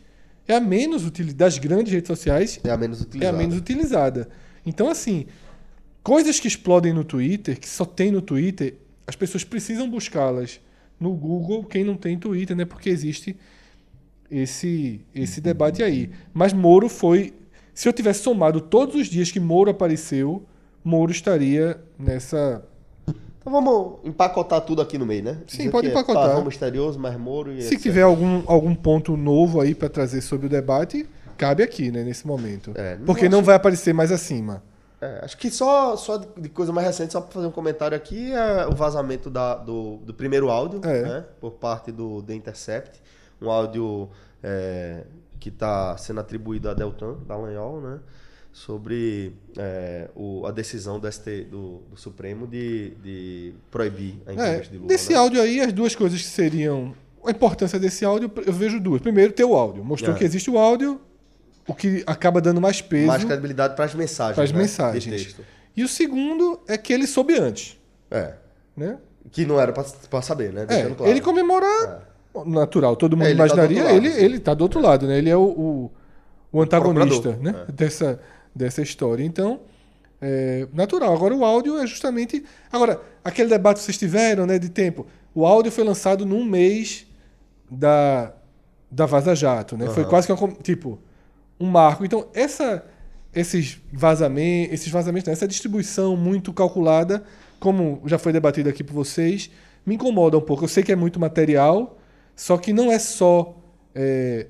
é 0.51 0.57
a 0.57 0.61
menos 0.61 1.05
utilizada, 1.07 1.45
das 1.45 1.59
grandes 1.59 1.93
redes 1.93 2.09
sociais, 2.09 2.59
É 2.65 2.71
a 2.71 2.77
menos 2.77 3.01
é 3.01 3.03
a 3.03 3.07
utilizada. 3.07 3.39
menos 3.39 3.57
utilizada. 3.57 4.29
Então, 4.67 4.89
assim, 4.89 5.27
coisas 6.03 6.41
que 6.41 6.49
explodem 6.49 6.93
no 6.93 7.05
Twitter, 7.05 7.59
que 7.59 7.69
só 7.69 7.85
tem 7.85 8.11
no 8.11 8.21
Twitter, 8.21 8.75
as 9.07 9.17
pessoas 9.17 9.45
precisam 9.45 9.89
buscá-las 9.89 10.61
no 10.99 11.13
Google, 11.13 11.65
quem 11.65 11.85
não 11.85 11.97
tem 11.97 12.19
Twitter, 12.19 12.57
né? 12.57 12.65
Porque 12.65 12.91
existe 12.91 13.37
esse, 14.31 15.01
esse 15.15 15.41
debate 15.41 15.83
aí. 15.83 16.11
Mas 16.33 16.53
Moro 16.53 16.89
foi 16.89 17.33
Se 17.73 17.89
eu 17.89 17.93
tivesse 17.93 18.23
somado 18.23 18.61
todos 18.61 18.95
os 18.95 19.07
dias 19.07 19.31
que 19.31 19.41
Moro 19.41 19.71
apareceu, 19.71 20.45
Moro 20.85 21.11
estaria 21.11 21.81
nessa. 21.99 22.63
Então 23.41 23.53
vamos 23.53 23.99
empacotar 24.05 24.61
tudo 24.61 24.83
aqui 24.83 24.99
no 24.99 25.07
meio, 25.07 25.23
né? 25.25 25.39
Sim, 25.47 25.59
Dizer 25.59 25.71
pode 25.71 25.87
é 25.87 25.91
empacotar. 25.91 26.29
Pavão 26.29 26.45
misterioso, 26.45 26.99
mais 26.99 27.17
Moro 27.19 27.53
e 27.53 27.63
Se 27.63 27.69
etc. 27.75 27.81
tiver 27.83 28.03
algum, 28.03 28.43
algum 28.47 28.75
ponto 28.75 29.17
novo 29.17 29.61
aí 29.61 29.75
para 29.75 29.89
trazer 29.89 30.21
sobre 30.21 30.47
o 30.47 30.49
debate, 30.51 31.09
cabe 31.39 31.63
aqui, 31.63 31.91
né, 31.91 32.03
nesse 32.05 32.27
momento. 32.27 32.73
É, 32.75 32.97
não 32.99 33.07
Porque 33.07 33.29
não 33.29 33.39
acho- 33.39 33.47
vai 33.47 33.55
aparecer 33.57 33.95
mais 33.95 34.13
acima. 34.13 34.63
É, 35.01 35.21
acho 35.25 35.39
que 35.39 35.51
só, 35.51 35.97
só 35.97 36.19
de 36.19 36.29
de 36.37 36.49
coisa 36.51 36.71
mais 36.71 36.87
recente, 36.87 37.15
só 37.15 37.23
para 37.23 37.33
fazer 37.33 37.47
um 37.47 37.51
comentário 37.51 37.97
aqui, 37.97 38.31
é 38.33 38.67
o 38.67 38.75
vazamento 38.75 39.31
da- 39.31 39.55
do, 39.55 39.97
do 40.05 40.13
primeiro 40.13 40.51
áudio, 40.51 40.83
É. 40.85 41.03
né? 41.03 41.25
Por 41.41 41.53
parte 41.53 41.91
do 41.91 42.23
The 42.23 42.35
Intercept. 42.35 43.01
Um 43.41 43.51
áudio 43.51 44.11
é, 44.43 45.05
que 45.39 45.49
está 45.49 45.97
sendo 45.97 46.21
atribuído 46.21 46.69
a 46.69 46.75
Deltan, 46.75 47.15
da 47.27 47.35
Lanhol, 47.37 47.81
né? 47.81 47.99
Sobre 48.53 49.33
é, 49.57 50.09
o- 50.15 50.45
a 50.45 50.51
decisão 50.51 50.99
do, 50.99 51.11
ST, 51.11 51.45
do, 51.45 51.83
do 51.91 51.97
Supremo 51.97 52.47
de, 52.49 52.91
de 53.03 53.53
proibir 53.71 54.17
a 54.27 54.31
É, 54.31 54.35
entrevista 54.35 54.73
de 54.73 54.77
Lula. 54.79 54.89
desse 54.89 55.11
né? 55.13 55.19
áudio 55.19 55.41
aí, 55.41 55.61
as 55.61 55.73
duas 55.73 55.95
coisas 55.95 56.21
que 56.21 56.27
seriam. 56.29 56.93
A 57.25 57.31
importância 57.31 57.79
desse 57.79 58.05
áudio, 58.05 58.31
eu 58.45 58.53
vejo 58.53 58.81
duas. 58.81 59.01
Primeiro, 59.01 59.33
ter 59.33 59.45
o 59.45 59.55
áudio. 59.55 59.85
Mostrou 59.85 60.15
É. 60.15 60.19
que 60.19 60.25
existe 60.25 60.51
o 60.51 60.59
áudio, 60.59 61.01
o 61.67 61.75
que 61.75 62.03
acaba 62.07 62.41
dando 62.41 62.61
mais 62.61 62.81
peso 62.83 63.07
Mais 63.07 63.23
credibilidade 63.23 63.77
para 63.77 63.85
as 63.85 63.95
mensagens. 63.95 64.35
para 64.35 64.45
as 64.45 64.53
né? 64.53 64.59
mensagens. 64.59 65.37
E 65.77 65.85
o 65.85 65.89
segundo 65.89 66.59
é 66.67 66.77
que 66.77 66.93
ele 66.93 67.07
soube 67.07 67.39
antes. 67.39 67.79
É. 68.11 68.35
Né? 68.77 68.99
Que 69.31 69.47
não 69.47 69.61
era 69.61 69.73
para 69.73 70.23
saber, 70.23 70.53
né? 70.53 70.63
É, 70.63 70.67
Deixando 70.67 70.97
claro. 70.97 71.13
ele 71.13 71.21
comemorar 71.21 72.09
natural, 72.47 72.97
todo 72.97 73.17
mundo 73.17 73.27
É, 73.27 73.31
ele 73.31 73.39
tá 73.39 73.45
imaginaria. 73.47 73.77
outro 73.83 73.95
lado, 73.95 74.07
ele, 74.07 74.15
sim. 74.15 74.25
ele 74.25 74.39
tá 74.41 74.55
do 74.55 74.63
outro 74.63 74.81
lado, 74.81 75.07
né? 75.07 75.19
Ele 75.19 75.31
é 75.31 75.37
o, 75.37 75.41
o, 75.43 75.91
o 76.53 76.63
antagonista 76.63 77.21
procurador, 77.31 77.43
né? 77.45 77.65
é. 77.69 77.73
dessa, 77.73 78.19
dessa 78.61 78.83
história. 78.83 79.25
Então, 79.25 79.61
é 80.21 80.69
natural. 80.73 81.15
Agora, 81.15 81.35
o 81.35 81.45
áudio 81.45 81.79
é 81.79 81.87
justamente. 81.87 82.45
Agora, 82.71 83.01
aquele 83.25 83.49
debate 83.49 83.79
que 83.79 83.85
vocês 83.85 83.99
tiveram, 83.99 84.47
né, 84.47 84.59
de 84.59 84.69
tempo. 84.69 85.07
O 85.35 85.47
áudio 85.47 85.73
foi 85.73 85.85
lançado 85.85 86.27
num 86.27 86.45
mês 86.45 87.07
da, 87.71 88.33
da 88.91 89.07
Vaza 89.07 89.35
Jato, 89.35 89.77
né? 89.77 89.87
Foi 89.87 90.03
Aham. 90.03 90.11
quase 90.11 90.27
que 90.27 90.33
uma, 90.33 90.53
tipo 90.55 90.99
um 91.59 91.67
marco. 91.67 92.05
Então, 92.05 92.27
essa, 92.35 92.85
esses 93.35 93.81
vazamentos, 93.93 94.75
esses 94.75 94.89
vazamentos, 94.89 95.27
não, 95.27 95.33
essa 95.33 95.49
distribuição 95.49 96.17
muito 96.17 96.53
calculada, 96.53 97.23
como 97.59 98.03
já 98.07 98.19
foi 98.19 98.33
debatido 98.33 98.69
aqui 98.69 98.83
por 98.83 98.95
vocês, 98.95 99.51
me 99.87 99.95
incomoda 99.95 100.37
um 100.37 100.41
pouco. 100.41 100.65
Eu 100.65 100.69
sei 100.69 100.83
que 100.83 100.93
é 100.93 100.97
muito 100.97 101.21
material, 101.21 101.99
só 102.35 102.59
que 102.59 102.73
não 102.73 102.91
é 102.91 102.99
só 102.99 103.57
é, 103.95 104.49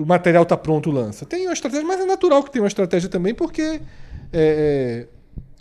o 0.00 0.06
material 0.06 0.46
tá 0.46 0.56
pronto, 0.56 0.90
lança. 0.90 1.26
Tem 1.26 1.46
uma 1.46 1.52
estratégia, 1.52 1.86
mas 1.86 2.00
é 2.00 2.06
natural 2.06 2.42
que 2.42 2.50
tenha 2.50 2.62
uma 2.62 2.68
estratégia 2.68 3.08
também, 3.08 3.34
porque 3.34 3.62
é, 3.62 3.80
é, 4.32 5.06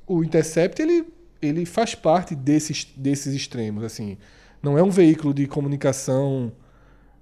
o 0.08 0.24
Intercept 0.24 0.82
ele, 0.82 1.06
ele 1.42 1.66
faz 1.66 1.94
parte 1.94 2.36
desses, 2.36 2.88
desses 2.96 3.34
extremos. 3.34 3.84
assim 3.84 4.18
Não 4.64 4.78
é 4.78 4.84
um 4.84 4.90
veículo 4.90 5.34
de 5.34 5.46
comunicação. 5.46 6.52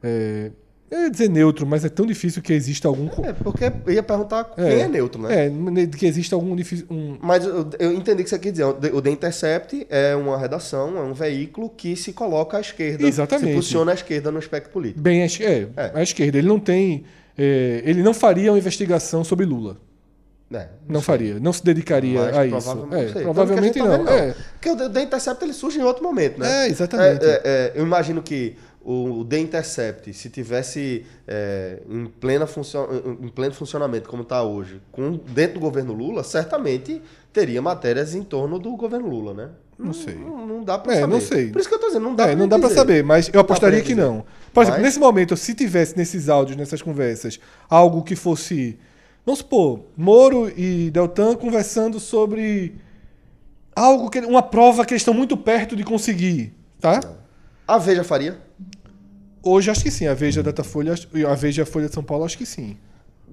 É, 0.03 0.51
eu 0.90 1.02
ia 1.02 1.10
dizer 1.12 1.30
neutro, 1.30 1.66
mas 1.68 1.84
é 1.84 1.90
tão 1.90 2.06
difícil 2.06 2.42
que 2.42 2.54
exista 2.54 2.88
algum. 2.88 3.08
É, 3.26 3.34
porque 3.34 3.66
eu 3.86 3.94
ia 3.94 4.02
perguntar 4.04 4.46
quem 4.56 4.64
é, 4.82 4.88
neutro, 4.88 5.22
né? 5.22 5.48
É, 5.48 5.88
que 5.88 6.06
exista 6.06 6.36
algum. 6.36 6.56
Um, 6.90 7.18
Mas 7.22 7.44
eu, 7.46 7.70
eu 7.78 7.94
entendi 7.94 8.22
o 8.22 8.24
que 8.24 8.30
você 8.30 8.40
quer 8.40 8.52
dizer. 8.52 8.64
O 8.66 9.02
The- 9.02 9.10
Intercept 9.10 9.86
é 9.90 10.16
uma 10.16 10.38
redação, 10.38 10.98
é 10.98 11.02
um 11.02 11.14
veículo 11.14 11.70
que 11.70 11.96
se 11.96 12.14
coloca 12.14 12.58
à 12.58 12.62
esquerda. 12.62 13.06
Exatamente. 13.06 13.50
Se 13.50 13.56
posiciona 13.56 13.92
à 13.92 13.96
esquerda 13.96 14.32
no 14.32 14.40
espectro 14.40 14.72
político. 14.72 15.02
bem 15.02 15.22
é, 15.24 15.28
É. 15.76 15.92
à 15.94 16.02
esquerda. 16.04 16.38
Ele 16.38 16.48
não 16.48 16.60
tem. 16.60 17.04
é, 17.38 17.82
ele 17.86 18.02
não 18.02 18.14
faria 18.14 18.52
uma 18.52 18.58
investigação 18.58 19.24
sobre 19.24 19.46
Lula. 19.46 19.78
É, 20.50 20.68
Não 20.88 21.02
sei. 21.02 21.06
faria. 21.06 21.40
Não 21.42 21.52
se 21.52 21.62
dedicaria 21.62 22.22
Mas 22.22 22.38
a 22.38 22.46
isso. 22.46 22.62
provavelmente, 22.62 23.12
É, 23.12 23.14
não 23.16 23.22
provavelmente 23.24 23.74
gente 23.74 23.80
não. 23.80 24.06
tá 24.06 24.12
vendo, 24.14 24.30
É. 24.30 24.36
Porque 24.54 24.70
o 24.70 24.90
The- 24.90 25.02
Intercept 25.02 25.44
ele 25.44 25.52
surge 25.54 25.78
em 25.78 25.84
outro 25.84 26.02
momento, 26.02 26.40
né? 26.40 26.68
É, 26.68 26.70
exatamente. 26.70 27.26
É, 27.26 27.30
é, 27.30 27.42
é, 27.44 27.72
eu 27.76 27.84
imagino 27.84 28.22
que 28.24 28.56
o, 28.90 29.26
The 29.26 29.40
Intercept, 29.40 30.14
se 30.14 30.30
tivesse 30.30 31.06
é, 31.28 31.82
em, 31.90 32.06
plena 32.06 32.48
funcio- 32.48 32.88
em- 33.22 33.28
pleno 33.28 33.54
funcionamento, 33.54 34.08
como 34.08 34.24
está 34.24 34.42
hoje, 34.44 34.82
com, 34.92 35.20
dentro 35.30 35.56
do 35.56 35.60
governo 35.60 35.94
Lula, 35.94 36.24
certamente 36.24 37.02
teria 37.34 37.62
matérias 37.62 38.16
em 38.16 38.24
torno 38.24 38.58
do 38.58 38.76
governo 38.78 39.08
Lula, 39.10 39.34
né? 39.34 39.50
Não 39.78 39.94
sei. 39.94 40.16
Não, 40.16 40.48
não 40.48 40.64
dá 40.64 40.78
pra 40.80 40.94
É, 40.94 41.02
saber. 41.02 41.14
não 41.14 41.22
sei. 41.22 41.50
Por 41.52 41.60
isso 41.60 41.68
que 41.70 41.76
eu 41.76 41.80
tô 41.80 41.88
dizendo, 41.88 42.04
não 42.04 42.16
dá 42.16 42.28
É, 42.28 42.36
não 42.36 42.48
pra 42.48 42.58
dá 42.58 42.60
pra 42.60 42.68
dizer. 42.70 42.80
saber, 42.80 43.04
mas 43.04 43.28
eu 43.28 43.34
Não 43.36 43.42
apostaria 43.42 43.82
que 43.82 43.94
não. 43.94 44.24
Por 44.54 44.62
exemplo, 44.64 44.80
Mas- 44.82 44.88
nesse 44.88 45.00
momento, 45.00 45.36
se 45.38 45.54
tivesse 45.54 45.96
nesses 45.98 46.30
áudios, 46.30 46.58
nessas 46.58 46.82
conversas, 46.82 47.40
algo 47.70 48.02
que 48.04 48.16
fosse. 48.16 48.80
Vamos 49.26 49.40
supor, 49.40 49.82
Moro 49.98 50.50
e 50.58 50.90
Deltan 50.92 51.36
conversando 51.36 52.00
sobre 52.00 52.74
algo 53.76 54.10
que. 54.10 54.20
uma 54.20 54.42
prova 54.42 54.86
que 54.86 54.94
eles 54.94 55.02
estão 55.02 55.14
muito 55.14 55.36
perto 55.38 55.76
de 55.76 55.84
conseguir. 55.84 56.54
Tá? 56.80 57.02
A 57.68 57.78
Veja 57.78 58.04
faria? 58.04 58.40
Hoje 59.48 59.70
acho 59.72 59.84
que 59.84 59.91
sim. 59.91 60.08
A 60.08 60.14
Veja 60.14 60.43
Datafolha 60.43 60.95
e 61.14 61.26
a 61.26 61.34
Veja 61.34 61.66
Folha 61.66 61.88
de 61.88 61.93
São 61.93 62.04
Paulo 62.04 62.26
acho 62.26 62.38
que 62.38 62.45
sim. 62.45 62.78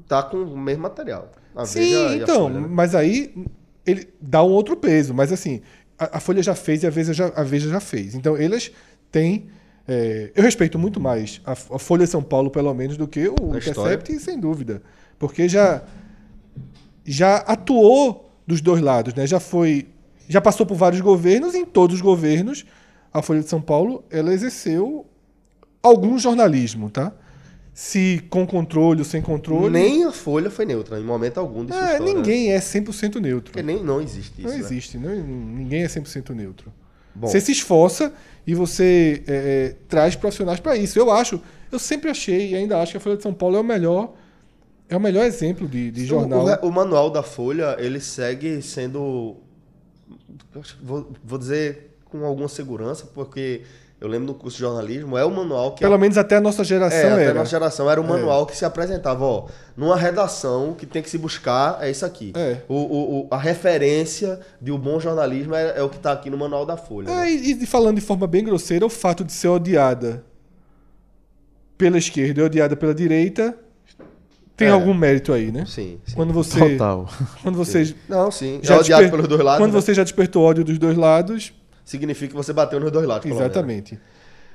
Tá 0.08 0.22
com 0.22 0.36
o 0.38 0.56
mesmo 0.58 0.82
material. 0.82 1.30
A 1.54 1.64
Sim, 1.64 1.80
Veja 1.80 2.16
então, 2.22 2.42
Folha, 2.48 2.60
né? 2.60 2.66
mas 2.70 2.94
aí 2.94 3.32
ele 3.86 4.08
dá 4.20 4.42
um 4.42 4.50
outro 4.50 4.76
peso. 4.76 5.14
Mas 5.14 5.32
assim, 5.32 5.60
a, 5.98 6.16
a 6.16 6.20
Folha 6.20 6.42
já 6.42 6.54
fez 6.54 6.82
e 6.82 6.86
a 6.86 6.90
Veja 6.90 7.12
já, 7.14 7.28
a 7.34 7.42
Veja 7.42 7.68
já 7.68 7.80
fez. 7.80 8.14
Então 8.14 8.36
eles 8.36 8.72
têm. 9.10 9.46
é, 9.86 10.32
eu 10.34 10.42
respeito 10.42 10.78
muito 10.78 11.00
mais 11.00 11.40
a, 11.46 11.52
a 11.52 11.78
Folha 11.78 12.04
de 12.04 12.10
São 12.10 12.22
Paulo, 12.22 12.50
pelo 12.50 12.72
menos, 12.74 12.96
do 12.96 13.06
que 13.06 13.28
o 13.28 13.56
Intercept, 13.56 14.18
sem 14.18 14.38
dúvida. 14.38 14.82
Porque 15.18 15.48
já, 15.48 15.82
já 17.04 17.36
atuou 17.36 18.30
dos 18.46 18.60
dois 18.60 18.80
lados, 18.80 19.14
né? 19.14 19.26
Já 19.26 19.40
foi. 19.40 19.88
Já 20.28 20.40
passou 20.40 20.64
por 20.66 20.74
vários 20.76 21.00
governos, 21.00 21.54
e 21.54 21.58
em 21.58 21.64
todos 21.66 21.96
os 21.96 22.02
governos, 22.02 22.64
a 23.12 23.20
Folha 23.22 23.40
de 23.40 23.48
São 23.48 23.60
Paulo 23.60 24.02
ela 24.10 24.32
exerceu 24.32 25.06
algum 25.84 26.18
jornalismo, 26.18 26.90
tá? 26.90 27.12
Se 27.72 28.22
com 28.30 28.46
controle 28.46 29.00
ou 29.00 29.04
sem 29.04 29.20
controle. 29.20 29.70
Nem 29.72 30.04
a 30.04 30.12
Folha 30.12 30.48
foi 30.50 30.64
neutra, 30.64 30.98
em 31.00 31.04
momento 31.04 31.38
algum 31.38 31.66
sua 31.66 31.76
É, 31.76 31.92
história. 31.94 32.14
ninguém 32.14 32.52
é 32.52 32.58
100% 32.60 33.16
neutro. 33.20 33.50
Porque 33.52 33.62
nem, 33.62 33.82
não 33.82 34.00
existe 34.00 34.32
isso. 34.38 34.42
não 34.48 34.50
né? 34.50 34.58
existe, 34.60 34.98
não- 34.98 35.10
ninguém 35.24 35.82
é 35.82 35.88
100% 35.88 36.30
neutro. 36.34 36.72
Bom. 37.14 37.26
Você 37.28 37.40
se 37.40 37.52
esforça 37.52 38.12
e 38.46 38.54
você 38.54 39.22
é, 39.26 39.34
é, 39.34 39.76
traz 39.88 40.14
profissionais 40.16 40.60
para 40.60 40.76
isso. 40.76 40.98
Eu 40.98 41.10
acho, 41.10 41.40
eu 41.72 41.78
sempre 41.78 42.10
achei 42.10 42.50
e 42.50 42.54
ainda 42.54 42.80
acho 42.80 42.92
que 42.92 42.96
a 42.96 43.00
Folha 43.00 43.16
de 43.16 43.22
São 43.22 43.34
Paulo 43.34 43.56
é 43.56 43.60
o 43.60 43.64
melhor, 43.64 44.14
é 44.88 44.96
o 44.96 45.00
melhor 45.00 45.24
exemplo 45.24 45.66
de, 45.68 45.90
de 45.90 46.02
O- 46.04 46.06
jornal. 46.06 46.46
O, 46.62 46.68
o 46.68 46.72
manual 46.72 47.10
da 47.10 47.22
Folha, 47.24 47.76
ele 47.80 47.98
segue 48.00 48.62
sendo. 48.62 49.36
Vou, 50.82 51.12
vou 51.24 51.38
dizer 51.38 51.96
com 52.04 52.24
alguma 52.24 52.48
segurança, 52.48 53.06
porque 53.12 53.62
eu 54.00 54.08
lembro 54.08 54.26
do 54.26 54.34
curso 54.34 54.56
de 54.56 54.62
jornalismo, 54.62 55.16
é 55.16 55.24
o 55.24 55.30
manual 55.30 55.72
que. 55.72 55.80
Pelo 55.80 55.96
menos 55.98 56.18
até 56.18 56.36
a 56.36 56.40
nossa 56.40 56.62
geração 56.62 56.98
é, 56.98 57.12
até 57.12 57.22
era. 57.22 57.30
a 57.30 57.34
nossa 57.34 57.50
geração 57.50 57.90
era 57.90 58.00
o 58.00 58.04
manual 58.06 58.44
que 58.44 58.54
se 58.56 58.64
apresentava, 58.64 59.24
ó. 59.24 59.46
Numa 59.76 59.96
redação 59.96 60.70
o 60.70 60.74
que 60.74 60.84
tem 60.84 61.02
que 61.02 61.08
se 61.08 61.16
buscar 61.16 61.78
é 61.80 61.90
isso 61.90 62.04
aqui. 62.04 62.32
É. 62.36 62.58
O, 62.68 62.74
o- 62.74 63.20
o- 63.20 63.28
a 63.30 63.38
referência 63.38 64.40
de 64.60 64.70
um 64.70 64.78
bom 64.78 65.00
jornalismo 65.00 65.54
é, 65.54 65.78
é 65.78 65.82
o 65.82 65.88
que 65.88 65.96
está 65.96 66.12
aqui 66.12 66.28
no 66.28 66.36
manual 66.36 66.66
da 66.66 66.76
Folha. 66.76 67.08
É, 67.08 67.14
né? 67.14 67.30
e, 67.32 67.62
e 67.62 67.66
falando 67.66 67.94
de 67.94 68.02
forma 68.02 68.26
bem 68.26 68.44
grosseira, 68.44 68.84
o 68.84 68.90
fato 68.90 69.24
de 69.24 69.32
ser 69.32 69.48
odiada 69.48 70.22
pela 71.78 71.98
esquerda 71.98 72.40
e 72.40 72.44
odiada 72.44 72.76
pela 72.76 72.94
direita 72.94 73.56
tem 74.56 74.68
É. 74.68 74.70
algum 74.70 74.94
mérito 74.94 75.32
aí, 75.32 75.50
né? 75.50 75.64
Sim, 75.66 75.98
sim. 76.06 76.14
Quando 76.14 76.32
você, 76.32 76.58
Total. 76.60 77.08
quando 77.42 77.56
você 77.56 77.92
Não, 78.08 78.30
sim. 78.30 78.60
já 78.62 78.74
é 78.74 78.78
odiado 78.78 79.02
desper- 79.02 79.10
pelos 79.18 79.28
dois 79.28 79.42
lados. 79.42 79.58
Quando 79.64 79.72
né? 79.74 79.80
você 79.80 79.92
já 79.92 80.02
despertou 80.04 80.42
ódio 80.44 80.62
dos 80.62 80.78
dois 80.78 80.96
lados, 80.96 81.52
Significa 81.84 82.28
que 82.30 82.36
você 82.36 82.52
bateu 82.52 82.80
nos 82.80 82.90
dois 82.90 83.06
lados. 83.06 83.30
exatamente. 83.30 83.98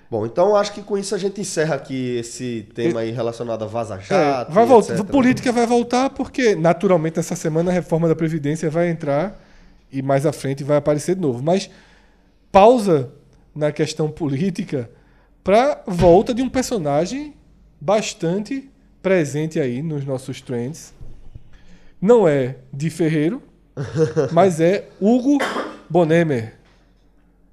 Bom, 0.10 0.26
então 0.26 0.56
acho 0.56 0.74
que 0.74 0.82
com 0.82 0.98
isso 0.98 1.14
a 1.14 1.20
gente 1.20 1.40
encerra 1.40 1.76
aqui 1.76 2.18
esse 2.18 2.68
tema 2.74 3.02
aí 3.02 3.12
relacionado 3.12 3.64
a 3.64 3.68
Vaza 3.68 3.96
É, 3.96 4.02
Jato. 4.02 4.52
vai 4.52 4.64
e 4.64 4.68
voltar, 4.68 5.04
política 5.04 5.52
vai 5.52 5.68
voltar 5.68 6.10
porque 6.10 6.56
naturalmente 6.56 7.20
essa 7.20 7.36
semana 7.36 7.70
a 7.70 7.74
reforma 7.74 8.08
da 8.08 8.16
previdência 8.16 8.72
vai 8.72 8.90
entrar 8.90 9.40
e 9.92 10.02
mais 10.02 10.26
à 10.26 10.32
frente 10.34 10.64
vai 10.64 10.78
aparecer 10.78 11.14
de 11.14 11.22
novo. 11.22 11.44
Mas 11.44 11.70
pausa 12.52 13.12
na 13.54 13.72
questão 13.72 14.10
política 14.10 14.90
para 15.44 15.84
volta 15.86 16.34
de 16.34 16.42
um 16.42 16.50
personagem 16.50 17.36
bastante 17.80 18.68
presente 19.04 19.60
aí 19.60 19.84
nos 19.84 20.06
nossos 20.06 20.42
trends. 20.42 20.92
Não 22.02 22.28
é 22.28 22.56
de 22.74 22.90
Ferreiro, 22.90 23.44
mas 24.34 24.60
é 24.60 24.88
Hugo 25.00 25.38
Bonemer. 25.88 26.59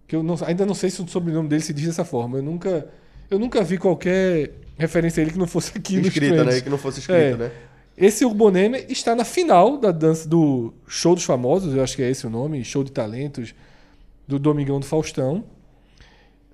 Que 0.07 0.15
eu 0.17 0.23
não- 0.23 0.37
ainda 0.47 0.65
não 0.65 0.75
sei 0.75 0.89
se 0.91 1.01
o 1.03 1.09
sobrenome 1.09 1.49
dele 1.49 1.63
se 1.63 1.73
diz 1.73 1.87
dessa 1.87 2.05
forma. 2.05 2.39
Eu 2.39 2.43
nunca, 2.43 2.89
eu 3.31 3.39
nunca 3.39 3.63
vi 3.63 3.77
qualquer 3.79 4.53
referência 4.79 5.21
a 5.21 5.23
ele 5.23 5.33
que 5.33 5.39
não 5.39 5.47
fosse 5.47 5.77
aqui 5.77 5.97
Escrita, 5.99 6.45
né? 6.45 6.61
Que 6.61 6.71
não 6.71 6.79
fosse 6.79 7.01
escrito, 7.01 7.19
É. 7.19 7.37
né? 7.37 7.51
Esse 7.97 8.25
Hugo 8.27 8.35
Bonemer 8.35 8.85
está 8.91 9.15
na 9.15 9.25
final 9.25 9.79
da 9.79 9.91
dança 9.91 10.29
do 10.29 10.75
Show 10.87 11.15
dos 11.15 11.25
Famosos, 11.25 11.75
eu 11.75 11.83
acho 11.83 11.97
que 11.97 12.03
é 12.03 12.11
esse 12.11 12.27
o 12.27 12.31
nome, 12.31 12.63
Show 12.63 12.85
de 12.85 12.93
Talentos, 12.93 13.55
do 14.29 14.39
Domingão 14.39 14.79
do 14.79 14.85
Faustão. 14.85 15.45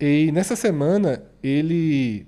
E 0.01 0.31
nessa 0.33 0.55
semana 0.57 1.23
ele 1.43 2.27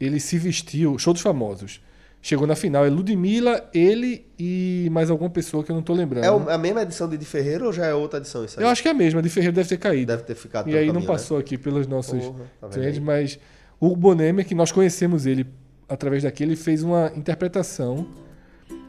ele 0.00 0.18
se 0.18 0.36
vestiu, 0.38 0.98
Show 0.98 1.12
dos 1.12 1.22
Famosos, 1.22 1.80
chegou 2.22 2.46
na 2.46 2.54
final. 2.56 2.86
É 2.86 2.88
Ludmilla, 2.88 3.68
ele 3.74 4.24
e 4.38 4.88
mais 4.92 5.10
alguma 5.10 5.28
pessoa 5.28 5.62
que 5.64 5.70
eu 5.70 5.74
não 5.76 5.82
tô 5.82 5.92
lembrando. 5.92 6.24
É 6.24 6.30
o- 6.30 6.48
a 6.48 6.56
mesma 6.56 6.82
edição 6.82 7.08
de 7.08 7.18
Di 7.18 7.24
Ferreira 7.26 7.66
ou 7.66 7.72
já 7.72 7.84
é 7.86 7.92
outra 7.94 8.18
edição 8.20 8.44
isso 8.44 8.58
aí? 8.60 8.64
Eu 8.64 8.70
acho 8.70 8.80
que 8.80 8.88
é 8.88 8.92
a 8.92 8.94
mesma, 8.94 9.18
a 9.20 9.22
de 9.22 9.28
Ferreiro 9.28 9.54
deve 9.54 9.68
ter 9.68 9.76
caído. 9.76 10.06
Deve 10.06 10.22
ter 10.22 10.34
ficado 10.36 10.70
E 10.70 10.76
aí 10.76 10.86
não 10.86 10.94
caminho, 10.94 11.00
né? 11.10 11.14
passou 11.14 11.36
aqui 11.36 11.58
pelos 11.58 11.86
nossos 11.86 12.24
Porra, 12.24 12.44
tá 12.60 12.68
trends, 12.68 12.98
mas 13.00 13.38
o 13.80 13.94
Bonemer, 13.96 14.46
que 14.46 14.54
nós 14.54 14.70
conhecemos 14.72 15.26
ele 15.26 15.44
através 15.88 16.22
daqui, 16.22 16.42
ele 16.44 16.56
fez 16.56 16.82
uma 16.82 17.12
interpretação 17.16 18.06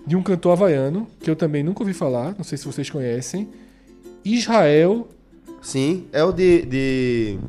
de 0.06 0.16
um 0.16 0.22
cantor 0.22 0.52
havaiano, 0.54 1.08
que 1.20 1.30
eu 1.30 1.36
também 1.36 1.64
nunca 1.64 1.82
ouvi 1.82 1.94
falar, 1.94 2.36
não 2.38 2.44
sei 2.44 2.58
se 2.58 2.66
vocês 2.66 2.90
conhecem. 2.90 3.50
Israel, 4.24 5.08
Sim, 5.62 6.06
é 6.14 6.24
o 6.24 6.32
de. 6.32 6.62
de 6.66 7.40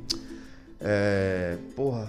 é, 0.81 1.57
porra. 1.77 2.09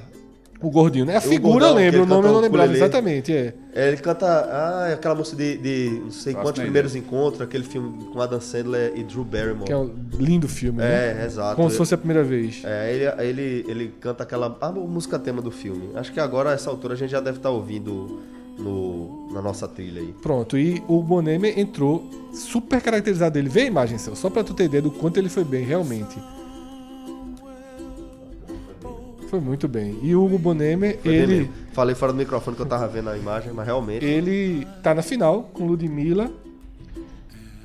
O 0.61 0.69
gordinho, 0.69 1.05
né? 1.05 1.15
A 1.15 1.19
O 1.19 1.21
figura 1.21 1.65
eu 1.67 1.73
lembro, 1.73 2.03
o 2.03 2.05
nome 2.05 2.27
eu 2.27 2.31
não 2.31 2.39
o 2.39 2.41
lembrava 2.41 2.65
ukulele. 2.69 2.83
exatamente, 2.83 3.33
é. 3.33 3.53
É, 3.73 3.87
ele 3.89 3.97
canta. 3.97 4.25
Ah, 4.25 4.87
é 4.89 4.93
aquela 4.93 5.13
música 5.15 5.37
de, 5.37 5.57
de 5.57 5.99
não 6.03 6.11
sei 6.11 6.33
quantos 6.33 6.53
nem 6.59 6.65
primeiros 6.65 6.95
encontros, 6.95 7.41
aquele 7.41 7.63
filme 7.63 8.05
com 8.05 8.21
Adam 8.21 8.39
Sandler 8.39 8.93
e 8.95 9.03
Drew 9.03 9.23
Barrymore. 9.25 9.65
Que 9.65 9.73
é 9.73 9.77
um 9.77 9.93
lindo 10.17 10.47
filme, 10.47 10.79
né? 10.79 11.21
É, 11.21 11.25
exato. 11.25 11.55
Como 11.55 11.69
se 11.69 11.77
fosse 11.77 11.93
a 11.93 11.97
primeira 11.97 12.23
vez. 12.23 12.61
É, 12.63 12.93
ele, 12.93 13.23
ele, 13.23 13.65
ele 13.67 13.93
canta 13.99 14.23
aquela. 14.23 14.57
A 14.61 14.71
música 14.71 15.19
tema 15.19 15.41
do 15.41 15.51
filme. 15.51 15.89
Acho 15.95 16.11
que 16.13 16.19
agora, 16.19 16.51
a 16.51 16.53
essa 16.53 16.69
altura, 16.69 16.93
a 16.93 16.97
gente 16.97 17.11
já 17.11 17.19
deve 17.19 17.37
estar 17.37 17.49
ouvindo 17.49 18.21
no, 18.57 19.29
na 19.33 19.41
nossa 19.41 19.67
trilha 19.67 20.01
aí. 20.01 20.13
Pronto, 20.21 20.57
e 20.57 20.81
o 20.87 21.01
Bonemer 21.01 21.59
entrou 21.59 22.09
super 22.33 22.81
caracterizado 22.81 23.33
dele. 23.33 23.49
Vê 23.49 23.61
a 23.61 23.65
imagem, 23.65 23.97
Céu, 23.97 24.15
só 24.15 24.29
pra 24.29 24.43
tu 24.43 24.53
ter 24.53 24.65
ideia 24.65 24.81
do 24.81 24.91
quanto 24.91 25.17
ele 25.17 25.29
foi 25.29 25.43
bem, 25.43 25.65
realmente. 25.65 26.17
Foi 29.35 29.41
muito 29.41 29.67
bem. 29.67 29.99
E 30.01 30.15
o 30.15 30.23
Hugo 30.23 30.37
Bonemer, 30.37 30.97
Foi 31.03 31.13
ele, 31.13 31.35
mesmo. 31.39 31.53
Falei 31.73 31.93
fora 31.93 32.13
do 32.13 32.17
microfone 32.17 32.55
que 32.55 32.61
eu 32.61 32.65
tava 32.65 32.87
vendo 32.87 33.09
a 33.09 33.17
imagem, 33.17 33.51
mas 33.51 33.65
realmente. 33.65 34.05
ele 34.05 34.65
tá 34.81 34.95
na 34.95 35.01
final 35.01 35.49
com 35.51 35.65
Ludmilla. 35.65 36.31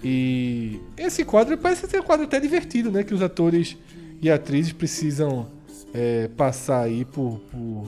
E 0.03 0.81
esse 0.97 1.25
quadro 1.25 1.57
parece 1.57 1.87
ser 1.87 2.01
um 2.01 2.03
quadro 2.03 2.27
até 2.27 2.41
divertido, 2.41 2.91
né? 2.91 3.05
Que 3.05 3.15
os 3.15 3.23
atores 3.23 3.77
e 4.21 4.29
atrizes 4.29 4.73
precisam 4.73 5.47
é, 5.95 6.29
passar 6.37 6.81
aí 6.83 7.05
por, 7.05 7.39
por, 7.53 7.87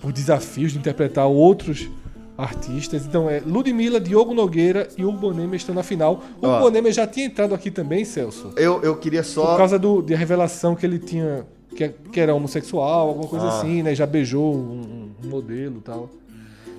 por 0.00 0.12
desafios 0.12 0.72
de 0.72 0.78
interpretar 0.78 1.28
outros 1.28 1.88
artistas. 2.36 3.06
Então 3.06 3.30
é 3.30 3.40
Ludmilla, 3.46 4.00
Diogo 4.00 4.34
Nogueira 4.34 4.88
e 4.98 5.04
Hugo 5.04 5.18
Bonemer 5.18 5.54
estão 5.54 5.72
na 5.72 5.84
final. 5.84 6.24
O. 6.40 6.48
Hugo 6.48 6.58
Bonemer 6.58 6.92
já 6.92 7.06
tinha 7.06 7.26
entrado 7.26 7.54
aqui 7.54 7.70
também, 7.70 8.04
Celso. 8.04 8.52
Eu, 8.56 8.82
eu 8.82 8.96
queria 8.96 9.22
Por 9.22 9.28
só. 9.28 9.56
causa 9.56 9.78
do, 9.78 10.02
da 10.02 10.16
revelação 10.16 10.74
que 10.74 10.84
ele 10.84 10.98
tinha, 10.98 11.46
que, 11.76 11.88
que 11.88 12.20
era 12.20 12.34
homossexual, 12.34 13.08
alguma 13.08 13.28
coisa 13.28 13.46
Ah. 13.46 13.58
assim, 13.58 13.82
né? 13.82 13.94
Já 13.94 14.06
beijou 14.06 14.54
um, 14.54 15.10
um 15.24 15.28
modelo 15.28 15.78
e 15.78 15.80
tal. 15.80 16.10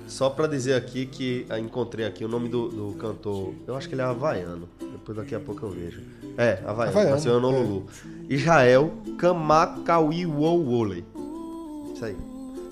Só 0.06 0.28
pra 0.30 0.46
dizer 0.46 0.74
aqui 0.74 1.06
que 1.06 1.46
ah, 1.48 1.58
encontrei 1.58 2.04
aqui 2.06 2.24
o 2.24 2.28
nome 2.28 2.48
do, 2.48 2.68
do 2.68 2.92
cantor. 2.98 3.52
Eu 3.66 3.74
acho 3.74 3.88
que 3.88 3.94
ele 3.94 4.02
é 4.02 4.04
havaiano. 4.04 4.68
Depois 4.78 5.16
daqui 5.16 5.34
a 5.34 5.40
pouco 5.40 5.64
eu 5.64 5.70
vejo. 5.70 6.02
É, 6.36 6.60
havaiano. 6.64 6.90
Havaiano, 6.90 7.10
Nasceu 7.16 7.32
em 7.32 7.36
Honolulu. 7.36 7.86
Israel 8.28 8.92
Kamakawiwowole. 9.18 11.04
Isso 11.94 12.04
aí. 12.04 12.16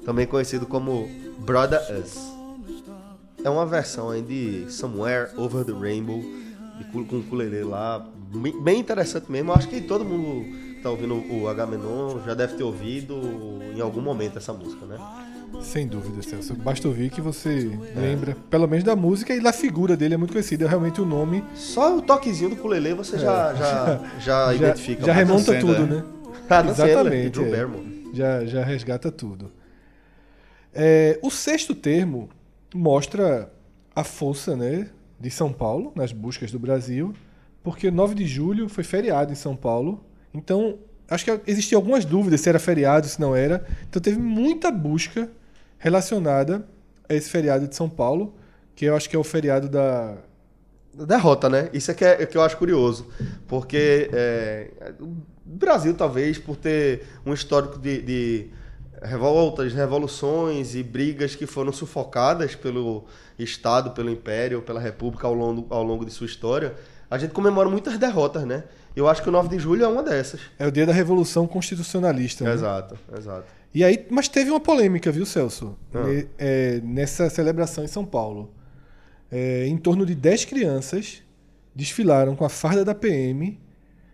Também 0.04 0.26
conhecido 0.26 0.66
como 0.66 1.08
Brother 1.38 1.80
Us. 1.98 2.16
É 3.44 3.50
uma 3.50 3.66
versão 3.66 4.10
aí 4.10 4.22
de 4.22 4.70
Somewhere 4.70 5.30
Over 5.36 5.64
the 5.64 5.72
Rainbow. 5.72 6.20
de 6.78 6.84
com 6.84 7.16
o 7.16 7.20
ukulele 7.20 7.64
lá. 7.64 8.06
Bem 8.62 8.78
interessante 8.80 9.30
mesmo. 9.30 9.50
Eu 9.50 9.54
acho 9.56 9.68
que 9.68 9.80
todo 9.80 10.04
mundo 10.04 10.44
tá 10.82 10.90
ouvindo 10.90 11.14
o 11.32 11.48
Agamenon 11.48 12.20
já 12.26 12.34
deve 12.34 12.54
ter 12.54 12.62
ouvido 12.62 13.20
em 13.74 13.80
algum 13.80 14.00
momento 14.00 14.38
essa 14.38 14.52
música, 14.52 14.84
né? 14.86 14.98
Sem 15.60 15.86
dúvida, 15.86 16.22
Celso. 16.22 16.54
Basta 16.54 16.88
ouvir 16.88 17.10
que 17.10 17.20
você 17.20 17.78
lembra, 17.94 18.36
pelo 18.48 18.66
menos 18.66 18.84
da 18.84 18.96
música 18.96 19.34
e 19.34 19.40
da 19.40 19.52
figura 19.52 19.96
dele 19.96 20.14
é 20.14 20.16
muito 20.16 20.32
conhecida. 20.32 20.66
Realmente 20.66 21.00
o 21.00 21.04
nome 21.04 21.44
Só 21.54 21.96
o 21.98 22.02
toquezinho 22.02 22.50
do 22.50 22.56
ukulele 22.56 22.94
você 22.94 23.18
já, 23.18 23.52
já, 23.54 23.84
já, 24.18 24.18
já, 24.18 24.54
identifica. 24.54 25.04
já 25.04 25.12
remonta 25.12 25.52
Sandler, 25.52 25.60
tudo, 25.60 25.86
né? 25.86 25.96
né? 26.48 26.66
E 26.66 26.70
Exatamente. 26.70 27.40
É. 27.40 27.68
Já, 28.14 28.44
já 28.44 28.64
resgata 28.64 29.10
tudo. 29.10 29.50
É, 30.74 31.18
o 31.22 31.30
sexto 31.30 31.74
termo 31.74 32.30
mostra 32.74 33.52
a 33.94 34.02
força 34.02 34.56
né, 34.56 34.88
de 35.20 35.30
São 35.30 35.52
Paulo 35.52 35.92
nas 35.94 36.12
buscas 36.12 36.50
do 36.50 36.58
Brasil, 36.58 37.14
porque 37.62 37.90
9 37.90 38.14
de 38.14 38.26
julho 38.26 38.68
foi 38.68 38.82
feriado 38.84 39.32
em 39.32 39.36
São 39.36 39.54
Paulo. 39.54 40.04
Então, 40.34 40.78
acho 41.08 41.24
que 41.24 41.40
existiam 41.46 41.78
algumas 41.78 42.04
dúvidas 42.04 42.40
se 42.40 42.48
era 42.48 42.58
feriado, 42.58 43.06
se 43.06 43.20
não 43.20 43.34
era. 43.34 43.66
Então, 43.88 44.00
teve 44.00 44.18
muita 44.18 44.70
busca 44.70 45.30
relacionada 45.78 46.66
a 47.08 47.14
esse 47.14 47.28
feriado 47.28 47.66
de 47.66 47.74
São 47.74 47.88
Paulo, 47.88 48.34
que 48.74 48.84
eu 48.84 48.96
acho 48.96 49.08
que 49.08 49.16
é 49.16 49.18
o 49.18 49.24
feriado 49.24 49.68
da. 49.68 50.16
Derrota, 50.94 51.48
né? 51.48 51.70
Isso 51.72 51.90
é 51.90 51.94
que, 51.94 52.04
é 52.04 52.26
que 52.26 52.36
eu 52.36 52.42
acho 52.42 52.56
curioso. 52.58 53.06
Porque 53.48 54.10
é, 54.12 54.70
o 55.00 55.16
Brasil, 55.44 55.94
talvez, 55.94 56.38
por 56.38 56.54
ter 56.54 57.06
um 57.24 57.32
histórico 57.32 57.78
de, 57.78 58.02
de 58.02 58.50
revoltas, 59.02 59.72
revoluções 59.72 60.74
e 60.74 60.82
brigas 60.82 61.34
que 61.34 61.46
foram 61.46 61.72
sufocadas 61.72 62.54
pelo 62.54 63.04
Estado, 63.38 63.90
pelo 63.90 64.10
Império, 64.10 64.62
pela 64.62 64.80
República 64.80 65.26
ao 65.26 65.34
longo, 65.34 65.66
ao 65.70 65.82
longo 65.82 66.04
de 66.04 66.12
sua 66.12 66.26
história, 66.26 66.74
a 67.10 67.18
gente 67.18 67.32
comemora 67.32 67.68
muitas 67.68 67.98
derrotas, 67.98 68.44
né? 68.44 68.64
Eu 68.95 69.09
acho 69.09 69.22
que 69.22 69.28
o 69.28 69.32
9 69.32 69.49
de 69.49 69.59
julho 69.59 69.84
é 69.84 69.88
uma 69.88 70.03
dessas. 70.03 70.40
É 70.59 70.66
o 70.66 70.70
dia 70.70 70.84
da 70.86 70.93
Revolução 70.93 71.47
Constitucionalista. 71.47 72.45
né? 72.45 72.53
Exato, 72.53 72.99
exato. 73.16 73.45
E 73.74 73.82
aí, 73.82 74.07
mas 74.11 74.28
teve 74.28 74.51
uma 74.51 74.61
polêmica, 74.61 75.11
viu, 75.11 75.24
Celso? 75.24 75.76
Ah. 75.95 76.03
Ne- 76.05 76.26
é, 76.38 76.80
nessa 76.84 77.30
celebração 77.30 77.82
em 77.84 77.88
São 77.88 78.05
Paulo. 78.05 78.53
É, 79.30 79.66
em 79.66 79.78
torno 79.78 80.05
de 80.05 80.14
10 80.14 80.45
crianças 80.45 81.22
desfilaram 81.74 82.36
com 82.36 82.45
a 82.45 82.51
farda 82.51 82.84
da 82.84 82.95
PM 82.95 83.59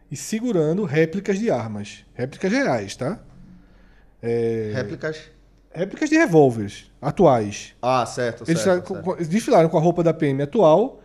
e 0.09 0.16
segurando 0.16 0.85
réplicas 0.85 1.39
de 1.41 1.51
armas. 1.51 2.05
Réplicas 2.14 2.53
reais, 2.53 2.95
tá? 2.95 3.18
É, 4.22 4.70
Réplicas. 4.74 5.20
réplicas 5.72 6.09
de 6.09 6.16
revólveres 6.16 6.91
atuais. 7.03 7.74
Ah, 7.83 8.07
certo, 8.07 8.45
Eles, 8.49 8.61
certo. 8.62 8.85
com- 8.87 8.95
certo. 8.95 9.14
eles 9.16 9.29
desfilaram 9.29 9.68
com 9.68 9.76
a 9.76 9.81
roupa 9.81 10.03
da 10.05 10.14
PM 10.14 10.41
atual 10.43 11.01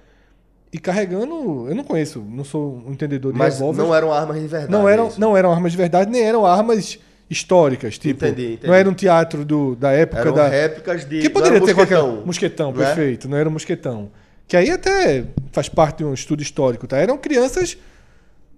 e 0.73 0.79
carregando. 0.79 1.67
Eu 1.69 1.75
não 1.75 1.83
conheço, 1.83 2.19
não 2.27 2.43
sou 2.43 2.83
um 2.85 2.91
entendedor 2.91 3.31
de 3.31 3.37
Mas 3.37 3.59
não 3.59 3.93
eram 3.95 4.11
armas 4.11 4.41
de 4.41 4.47
verdade. 4.47 4.71
Não 4.71 4.89
é 4.89 4.93
eram, 4.93 5.07
isso? 5.07 5.19
não 5.21 5.37
eram 5.37 5.51
armas 5.53 5.71
de 5.71 5.77
verdade, 5.77 6.09
nem 6.11 6.23
eram 6.23 6.45
armas 6.45 6.97
históricas. 7.29 7.97
Tipo, 7.99 8.25
Entendi, 8.25 8.53
entendi. 8.53 8.67
não 8.67 8.73
era 8.73 8.89
um 8.89 8.93
teatro 8.93 9.45
do, 9.45 9.75
da 9.75 9.91
época 9.91 10.21
Eram 10.21 10.33
da. 10.33 10.47
réplicas 10.47 11.05
de. 11.07 11.21
Que 11.21 11.29
poderia 11.29 11.61
ter 11.61 11.75
qualquer. 11.75 12.01
mosquetão. 12.01 12.25
Mosquetão, 12.25 12.71
Não 12.73 12.81
é? 12.81 12.85
perfeito. 12.87 13.29
Não 13.29 13.37
era 13.37 13.47
um 13.47 13.51
mosquetão. 13.51 14.11
Que 14.47 14.57
aí 14.57 14.71
até 14.71 15.25
faz 15.51 15.69
parte 15.69 15.99
de 15.99 16.05
um 16.05 16.13
estudo 16.13 16.41
histórico, 16.41 16.87
tá? 16.87 16.97
Eram 16.97 17.17
crianças 17.17 17.77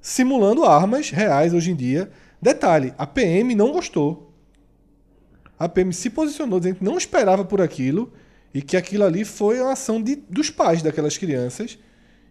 simulando 0.02 0.64
armas 0.64 1.10
reais 1.10 1.54
hoje 1.54 1.72
em 1.72 1.76
dia. 1.76 2.10
Detalhe, 2.42 2.94
a 2.98 3.06
PM 3.06 3.54
não 3.56 3.72
gostou. 3.72 4.32
A 5.60 5.68
PM 5.70 5.94
se 5.94 6.10
posicionou 6.10 6.60
dizendo 6.60 6.78
que 6.78 6.84
não 6.84 6.98
esperava 6.98 7.44
por 7.46 7.62
aquilo 7.62 8.12
e 8.54 8.62
que 8.62 8.76
aquilo 8.78 9.04
ali 9.04 9.24
foi 9.26 9.60
uma 9.60 9.74
ação 9.74 10.02
de, 10.02 10.16
dos 10.30 10.50
pais 10.50 10.82
daquelas 10.82 11.18
crianças 11.18 11.78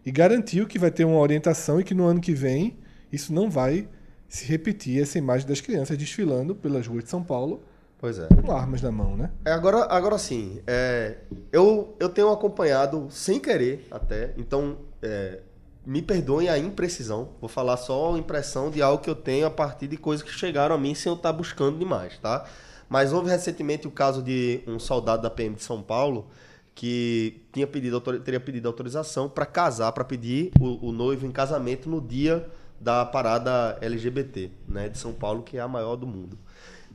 e 0.05 0.12
garantiu 0.12 0.66
que 0.66 0.78
vai 0.78 0.90
ter 0.90 1.05
uma 1.05 1.18
orientação 1.18 1.80
e 1.80 1.84
que 1.84 1.94
no 1.94 2.05
ano 2.05 2.20
que 2.20 2.32
vem 2.32 2.76
isso 3.12 3.32
não 3.32 3.50
vai 3.50 3.88
se 4.28 4.44
repetir, 4.46 5.00
essa 5.00 5.16
imagem 5.16 5.46
das 5.46 5.61
crianças 5.61 5.96
desfilando 5.96 6.55
pelas 6.55 6.86
ruas 6.86 7.05
de 7.05 7.11
São 7.11 7.22
Paulo 7.22 7.62
Pois 7.98 8.18
é. 8.18 8.26
com 8.26 8.52
armas 8.52 8.82
na 8.82 8.90
mão, 8.90 9.16
né? 9.16 9.30
É, 9.44 9.52
agora, 9.52 9.84
agora 9.84 10.18
sim, 10.18 10.61
é, 10.66 11.18
eu, 11.50 11.96
eu 11.98 12.09
tenho 12.09 12.30
acompanhado 12.30 13.07
sem 13.11 13.38
querer 13.38 13.86
até, 13.90 14.34
então 14.36 14.76
é, 15.00 15.38
me 15.86 16.02
perdoem 16.02 16.48
a 16.48 16.59
imprecisão, 16.59 17.30
vou 17.40 17.48
falar 17.48 17.76
só 17.76 18.14
a 18.14 18.18
impressão 18.18 18.70
de 18.70 18.82
algo 18.82 19.02
que 19.02 19.09
eu 19.09 19.14
tenho 19.14 19.46
a 19.46 19.50
partir 19.50 19.86
de 19.86 19.96
coisas 19.96 20.22
que 20.22 20.32
chegaram 20.32 20.74
a 20.74 20.78
mim 20.78 20.94
sem 20.94 21.11
eu 21.11 21.16
estar 21.16 21.32
buscando 21.32 21.78
demais, 21.78 22.18
tá? 22.18 22.44
Mas 22.88 23.12
houve 23.12 23.30
recentemente 23.30 23.86
o 23.86 23.90
caso 23.90 24.22
de 24.22 24.61
um 24.66 24.78
soldado 24.78 25.22
da 25.22 25.30
PM 25.30 25.55
de 25.55 25.62
São 25.62 25.82
Paulo 25.82 26.26
que 26.74 27.42
tinha 27.52 27.66
pedido, 27.66 28.00
teria 28.00 28.40
pedido 28.40 28.66
autorização 28.66 29.28
para 29.28 29.46
casar, 29.46 29.92
para 29.92 30.04
pedir 30.04 30.50
o, 30.58 30.88
o 30.88 30.92
noivo 30.92 31.24
em 31.26 31.30
casamento 31.30 31.88
no 31.88 32.00
dia 32.00 32.46
da 32.80 33.04
parada 33.04 33.78
LGBT, 33.80 34.50
né, 34.68 34.88
de 34.88 34.98
São 34.98 35.12
Paulo, 35.12 35.42
que 35.42 35.56
é 35.56 35.60
a 35.60 35.68
maior 35.68 35.96
do 35.96 36.06
mundo. 36.06 36.36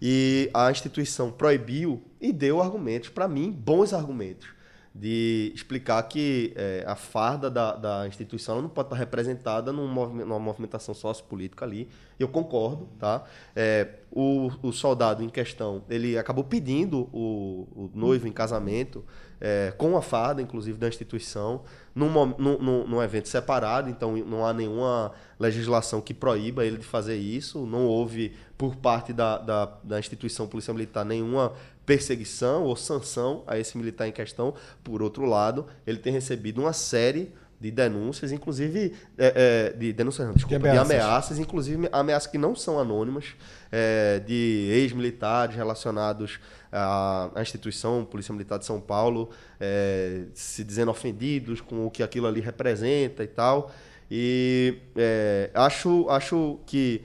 E 0.02 0.50
a 0.54 0.70
instituição 0.72 1.32
proibiu 1.32 2.02
e 2.22 2.32
deu 2.32 2.62
argumentos, 2.62 3.10
para 3.10 3.28
mim, 3.28 3.52
bons 3.52 3.94
argumentos, 3.94 4.48
de 4.94 5.52
explicar 5.54 6.02
que 6.04 6.52
eh, 6.56 6.84
a 6.88 6.96
farda 6.96 7.50
da, 7.50 7.76
da 7.76 8.08
instituição 8.08 8.62
não 8.62 8.70
pode 8.70 8.88
estar 8.88 8.98
representada 8.98 9.72
num 9.72 9.88
movi- 9.88 10.24
numa 10.24 10.40
movimentação 10.40 10.94
sociopolítica 10.96 11.64
ali. 11.64 11.88
Eu 12.20 12.28
concordo, 12.28 12.88
tá? 12.98 13.24
Eh, 13.56 13.88
o, 14.12 14.50
o 14.64 14.72
soldado 14.72 15.24
em 15.24 15.30
questão, 15.30 15.84
ele 15.90 16.18
acabou 16.18 16.44
pedindo 16.44 17.08
o, 17.14 17.68
o 17.76 17.92
noivo 17.94 18.28
em 18.28 18.32
casamento, 18.32 19.06
é, 19.42 19.74
com 19.78 19.96
a 19.98 20.02
farda, 20.02 20.42
inclusive, 20.42 20.78
da 20.78 20.88
instituição, 20.88 21.62
num, 21.96 22.10
num- 22.38 22.88
num 22.88 23.02
evento 23.04 23.28
separado, 23.30 23.90
então 23.90 24.16
não 24.18 24.46
há 24.46 24.54
nenhuma 24.54 25.12
legislação 25.40 26.02
que 26.02 26.14
proíba 26.14 26.66
ele 26.66 26.78
de 26.78 26.86
fazer 26.86 27.16
isso, 27.18 27.66
não 27.66 27.86
houve, 27.86 28.34
por 28.58 28.76
parte 28.76 29.12
da, 29.14 29.38
da, 29.38 29.66
da 29.84 30.00
instituição 30.00 30.48
Polícia 30.48 30.74
Militar, 30.74 31.04
nenhuma 31.06 31.54
perseguição 31.86 32.64
ou 32.66 32.76
sanção 32.76 33.44
a 33.48 33.58
esse 33.58 33.78
militar 33.78 34.08
em 34.08 34.12
questão. 34.12 34.54
Por 34.84 35.02
outro 35.02 35.26
lado, 35.26 35.66
ele 35.88 35.98
tem 35.98 36.14
recebido 36.14 36.62
uma 36.62 36.74
série 36.74 37.32
de 37.60 37.72
denúncias, 37.72 38.32
inclusive 38.32 38.94
é, 39.18 39.72
é, 39.74 39.78
de 39.78 39.92
denúncias, 39.92 40.26
não, 40.28 40.34
desculpa, 40.34 40.60
de 40.60 40.70
ameaças. 40.70 40.92
ameaças, 40.92 41.40
inclusive 41.40 41.90
ameaças 41.92 42.32
que 42.32 42.38
não 42.38 42.56
são 42.56 42.80
anônimas, 42.80 43.36
é, 43.72 44.20
de 44.20 44.70
ex-militares 44.72 45.56
relacionados 45.56 46.40
à, 46.72 47.30
à 47.36 47.42
instituição 47.42 48.06
Polícia 48.06 48.34
Militar 48.34 48.60
de 48.60 48.66
São 48.66 48.80
Paulo, 48.80 49.30
é, 49.60 50.24
se 50.34 50.64
dizendo 50.64 50.90
ofendidos 50.90 51.60
com 51.60 51.86
o 51.86 51.92
que 51.92 52.02
aquilo 52.02 52.28
ali 52.28 52.40
representa 52.40 53.24
e 53.24 53.28
tal. 53.28 53.72
E 54.10 54.78
é, 54.96 55.52
acho, 55.54 56.10
acho 56.10 56.60
que 56.66 57.04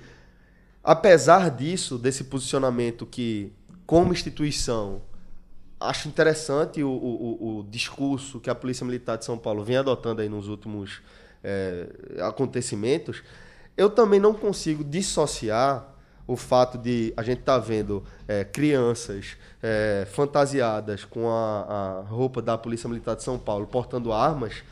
apesar 0.83 1.51
disso, 1.51 1.99
desse 1.99 2.25
posicionamento 2.25 3.05
que, 3.05 3.53
como 3.87 4.13
instituição, 4.13 5.03
acho 5.85 6.09
interessante 6.09 6.83
o, 6.83 6.89
o, 6.89 7.59
o- 7.59 7.63
discurso 7.65 8.41
que 8.41 8.51
a 8.51 8.55
Polícia 8.55 8.85
Militar 8.85 9.17
de 9.19 9.25
São 9.25 9.39
Paulo 9.39 9.65
vem 9.65 9.77
adotando 9.77 10.21
aí 10.23 10.29
nos 10.29 10.49
últimos 10.49 11.01
eh, 11.43 11.87
acontecimentos, 12.21 13.23
eu 13.77 13.91
também 13.91 14.21
não 14.21 14.33
consigo 14.35 14.83
dissociar 14.85 15.87
o 16.27 16.37
fato 16.37 16.79
de 16.79 17.13
a 17.17 17.23
gente 17.23 17.41
estar 17.41 17.59
vendo 17.59 18.03
eh, 18.27 18.45
crianças 18.45 19.37
eh, 19.63 20.07
fantasiadas 20.11 21.05
com 21.05 21.29
a, 21.29 22.01
a 22.01 22.09
roupa 22.09 22.41
da 22.41 22.57
Polícia 22.57 22.89
Militar 22.89 23.15
de 23.17 23.23
São 23.23 23.39
Paulo 23.39 23.67
portando 23.67 24.13
armas. 24.13 24.63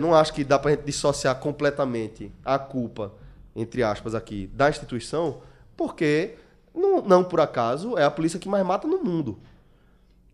não 0.00 0.14
acho 0.14 0.32
que 0.34 0.42
dá 0.44 0.58
para 0.58 0.72
a 0.72 0.74
gente 0.74 0.84
dissociar 0.84 1.36
completamente 1.36 2.32
a 2.44 2.58
culpa, 2.58 3.12
entre 3.54 3.82
aspas, 3.82 4.14
aqui, 4.14 4.48
da 4.52 4.68
instituição, 4.68 5.40
porque 5.76 6.34
não, 6.74 7.02
não 7.02 7.22
por 7.24 7.40
acaso 7.40 7.96
é 7.96 8.04
a 8.04 8.10
polícia 8.10 8.38
que 8.40 8.48
mais 8.48 8.64
mata 8.66 8.88
no 8.88 9.02
mundo. 9.02 9.38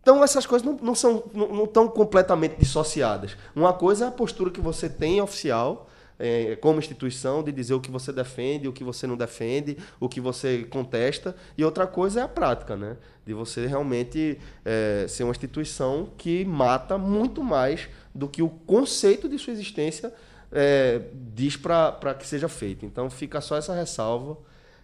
Então 0.00 0.22
essas 0.22 0.46
coisas 0.46 0.66
não, 0.66 0.76
não 0.80 0.94
são 0.94 1.24
não, 1.32 1.48
não 1.48 1.64
estão 1.64 1.88
completamente 1.88 2.56
dissociadas. 2.58 3.36
Uma 3.54 3.72
coisa 3.72 4.06
é 4.06 4.08
a 4.08 4.12
postura 4.12 4.50
que 4.50 4.60
você 4.60 4.88
tem 4.88 5.20
oficial 5.20 5.88
eh, 6.18 6.56
como 6.60 6.78
instituição 6.78 7.42
de 7.42 7.52
dizer 7.52 7.74
o 7.74 7.80
que 7.80 7.90
você 7.90 8.12
defende, 8.12 8.66
o 8.66 8.72
que 8.72 8.82
você 8.82 9.06
não 9.06 9.16
defende, 9.16 9.78
o 10.00 10.08
que 10.08 10.20
você 10.20 10.64
contesta, 10.64 11.36
e 11.56 11.64
outra 11.64 11.86
coisa 11.86 12.20
é 12.20 12.22
a 12.24 12.28
prática, 12.28 12.76
né? 12.76 12.96
De 13.24 13.32
você 13.32 13.66
realmente 13.66 14.38
eh, 14.64 15.06
ser 15.08 15.24
uma 15.24 15.30
instituição 15.30 16.10
que 16.18 16.44
mata 16.44 16.98
muito 16.98 17.42
mais 17.42 17.88
do 18.14 18.28
que 18.28 18.42
o 18.42 18.48
conceito 18.48 19.28
de 19.28 19.38
sua 19.38 19.52
existência 19.52 20.12
eh, 20.50 21.02
diz 21.34 21.56
para 21.56 22.14
que 22.18 22.26
seja 22.26 22.48
feito. 22.48 22.84
Então 22.84 23.08
fica 23.08 23.40
só 23.40 23.56
essa 23.56 23.74
ressalva 23.74 24.36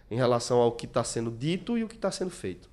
em 0.09 0.15
relação 0.15 0.59
ao 0.59 0.71
que 0.71 0.85
está 0.85 1.03
sendo 1.03 1.31
dito 1.31 1.77
e 1.77 1.83
o 1.83 1.87
que 1.87 1.95
está 1.95 2.11
sendo 2.11 2.31
feito. 2.31 2.69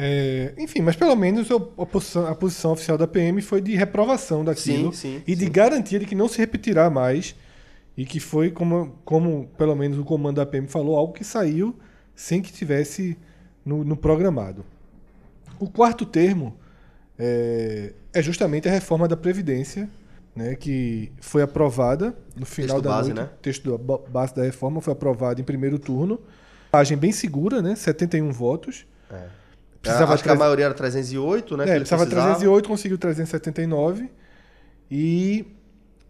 É, 0.00 0.54
enfim, 0.58 0.80
mas 0.80 0.94
pelo 0.96 1.16
menos 1.16 1.48
a 1.50 1.58
posição, 1.86 2.26
a 2.26 2.34
posição 2.34 2.72
oficial 2.72 2.96
da 2.96 3.06
PM 3.06 3.40
foi 3.42 3.60
de 3.60 3.74
reprovação 3.74 4.44
daquilo 4.44 4.92
Sim, 4.92 5.16
sim, 5.18 5.22
e 5.26 5.34
de 5.34 5.46
sim. 5.46 5.50
garantia 5.50 5.98
de 5.98 6.06
que 6.06 6.14
não 6.14 6.28
se 6.28 6.38
repetirá 6.38 6.88
mais 6.88 7.34
e 7.96 8.04
que 8.06 8.20
foi, 8.20 8.50
como, 8.50 8.96
como 9.04 9.48
pelo 9.58 9.74
menos 9.74 9.98
o 9.98 10.04
comando 10.04 10.36
da 10.36 10.46
PM 10.46 10.68
falou, 10.68 10.96
algo 10.96 11.12
que 11.12 11.24
saiu 11.24 11.74
sem 12.14 12.40
que 12.40 12.52
tivesse 12.52 13.18
no, 13.64 13.82
no 13.84 13.96
programado. 13.96 14.64
O 15.58 15.68
quarto 15.68 16.06
termo 16.06 16.56
é, 17.18 17.92
é 18.12 18.22
justamente 18.22 18.68
a 18.68 18.70
reforma 18.70 19.08
da 19.08 19.16
Previdência, 19.16 19.88
né, 20.34 20.54
que 20.54 21.10
foi 21.20 21.42
aprovada 21.42 22.14
no 22.36 22.46
final 22.46 22.76
Texto 22.76 22.84
da 22.84 22.90
base, 22.90 23.12
noite. 23.12 23.28
né? 23.28 23.36
Texto 23.42 23.70
da 23.72 23.78
ba- 23.78 23.98
base 24.08 24.34
da 24.34 24.44
reforma 24.44 24.80
foi 24.80 24.92
aprovado 24.92 25.40
em 25.40 25.44
primeiro 25.44 25.78
turno. 25.78 26.20
Página 26.70 27.00
bem 27.00 27.10
segura, 27.10 27.60
né? 27.60 27.74
71 27.74 28.30
votos. 28.30 28.86
Precisava 29.88 30.14
acho 30.14 30.22
que 30.22 30.30
a 30.30 30.34
maioria 30.34 30.66
era 30.66 30.74
308, 30.74 31.56
né? 31.56 31.64
é, 31.64 31.70
ele 31.70 31.78
precisava 31.80 32.02
precisava. 32.02 32.34
308, 32.34 32.68
conseguiu 32.68 32.98
379. 32.98 34.10
E 34.90 35.44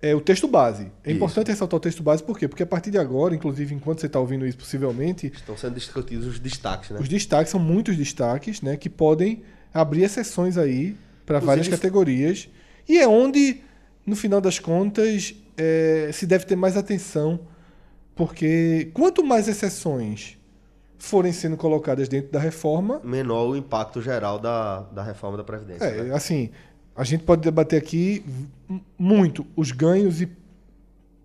é 0.01 0.15
o 0.15 0.21
texto 0.21 0.47
base. 0.47 0.85
É 1.03 1.09
Isso. 1.09 1.17
importante 1.17 1.49
ressaltar 1.49 1.77
o 1.77 1.81
texto 1.81 2.03
base, 2.03 2.23
por 2.23 2.39
quê? 2.39 2.47
Porque 2.47 2.63
a 2.63 2.67
partir 2.67 2.91
de 2.91 2.99
agora, 2.99 3.35
inclusive 3.35 3.75
enquanto 3.75 4.01
você 4.01 4.07
está 4.07 4.21
ouvindo 4.21 4.47
isso 4.47 4.57
possivelmente, 4.57 5.27
Estão 5.27 5.57
sendo 5.57 5.75
discutidos 5.75 6.27
os 6.27 6.39
destaques, 6.39 6.91
né? 6.91 7.01
os 7.01 7.09
destaques 7.09 7.51
são 7.51 7.61
muitos 7.61 7.97
destaques, 7.97 8.63
né? 8.63 8.77
Que 8.77 8.89
podem 8.89 9.43
abrir 9.75 10.05
exceções 10.05 10.57
aí 10.57 10.97
para 11.27 11.41
várias 11.41 11.69
categorias. 11.69 12.49
E 12.89 12.99
é 12.99 13.07
onde, 13.07 13.61
no 14.07 14.17
final 14.17 14.41
das 14.41 14.59
contas, 14.59 15.35
é, 15.57 16.11
se 16.13 16.27
deve 16.27 16.47
ter 16.47 16.57
mais 16.57 16.77
atenção, 16.77 17.41
porque 18.15 18.91
quanto 18.95 19.25
mais 19.25 19.49
exceções 19.49 20.38
forem 20.99 21.33
sendo 21.33 21.57
colocadas 21.57 22.09
dentro 22.09 22.31
da 22.33 22.39
reforma, 22.41 23.01
Menor 23.05 23.49
o 23.51 23.57
impacto 23.57 24.03
geral 24.03 24.39
da, 24.39 24.81
da 24.93 25.03
reforma 25.03 25.37
da 25.37 25.45
Previdência. 25.45 25.85
É, 25.85 26.03
né? 26.05 26.15
assim, 26.15 26.51
a 26.97 27.05
gente 27.05 27.23
pode 27.25 27.43
debater 27.43 27.81
aqui 27.81 28.25
muito 28.99 29.47
os 29.57 29.71
ganhos 29.73 30.21
e, 30.21 30.29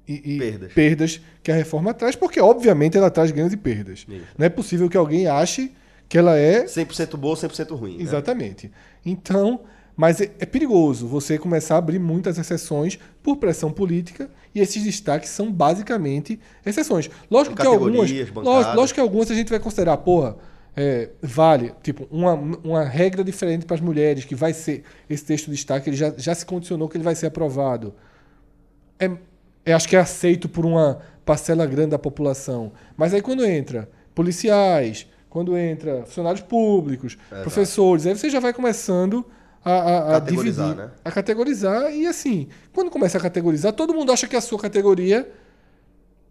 e- 0.07 0.35
e 0.35 0.69
Perdas. 0.73 1.21
que 1.41 1.51
a 1.51 1.55
reforma 1.55 1.93
traz, 1.93 2.15
porque 2.15 2.39
obviamente 2.39 2.97
ela 2.97 3.09
traz 3.09 3.31
ganhos 3.31 3.53
e 3.53 3.57
perdas. 3.57 4.05
Isso. 4.07 4.25
Não 4.37 4.45
é 4.45 4.49
possível 4.49 4.89
que 4.89 4.97
alguém 4.97 5.27
ache 5.27 5.71
que 6.07 6.17
ela 6.17 6.37
é 6.37 6.65
100% 6.65 7.17
boa, 7.17 7.35
100% 7.35 7.75
ruim. 7.75 7.97
né? 7.97 8.03
exatamente. 8.03 8.71
Então, 9.05 9.61
mas 9.95 10.19
é, 10.19 10.31
é 10.39 10.45
perigoso 10.45 11.07
você 11.07 11.37
começar 11.37 11.75
a 11.75 11.77
abrir 11.77 11.99
muitas 11.99 12.37
exceções 12.37 12.97
por 13.21 13.37
pressão 13.37 13.71
política 13.71 14.29
e 14.53 14.59
esses 14.59 14.83
destaques 14.83 15.29
são 15.29 15.51
basicamente 15.51 16.39
exceções. 16.65 17.09
Lógico 17.29 17.55
que 17.55 17.65
algumas, 17.65 18.11
lógico, 18.11 18.75
lógico 18.75 18.95
que 18.95 19.01
algumas 19.01 19.29
a 19.29 19.35
gente 19.35 19.49
vai 19.49 19.59
considerar, 19.59 19.97
porra, 19.97 20.35
é, 20.75 21.09
vale, 21.21 21.73
tipo, 21.83 22.07
uma, 22.09 22.33
uma 22.33 22.83
regra 22.83 23.23
diferente 23.23 23.65
para 23.65 23.75
as 23.75 23.81
mulheres, 23.81 24.25
que 24.25 24.33
vai 24.33 24.53
ser, 24.53 24.83
esse 25.07 25.23
texto 25.23 25.45
de 25.45 25.51
destaque, 25.51 25.89
ele 25.89 25.97
já, 25.97 26.11
já 26.17 26.33
se 26.33 26.45
condicionou 26.45 26.89
que 26.89 26.97
ele 26.97 27.03
vai 27.03 27.15
ser 27.15 27.27
aprovado. 27.27 27.93
É, 28.99 29.11
é, 29.65 29.73
acho 29.73 29.87
que 29.87 29.95
é 29.95 29.99
aceito 29.99 30.49
por 30.49 30.65
uma 30.65 30.99
parcela 31.23 31.65
grande 31.65 31.91
da 31.91 31.99
população. 31.99 32.71
Mas 32.97 33.13
aí 33.13 33.21
quando 33.21 33.45
entra 33.45 33.89
policiais, 34.15 35.07
quando 35.29 35.57
entra 35.57 36.03
funcionários 36.05 36.41
públicos, 36.41 37.17
professores, 37.43 38.05
aí 38.05 38.15
você 38.15 38.29
já 38.29 38.39
vai 38.39 38.53
começando 38.53 39.25
a, 39.65 39.71
a, 39.71 39.97
a 40.17 40.21
Categorizar, 40.21 40.65
dividir, 40.67 40.85
né? 40.85 40.91
a 41.05 41.11
categorizar 41.11 41.91
e 41.93 42.05
assim, 42.07 42.47
quando 42.73 42.89
começa 42.91 43.17
a 43.17 43.21
categorizar, 43.21 43.71
todo 43.73 43.93
mundo 43.93 44.11
acha 44.11 44.27
que 44.27 44.35
a 44.35 44.41
sua 44.41 44.59
categoria 44.59 45.29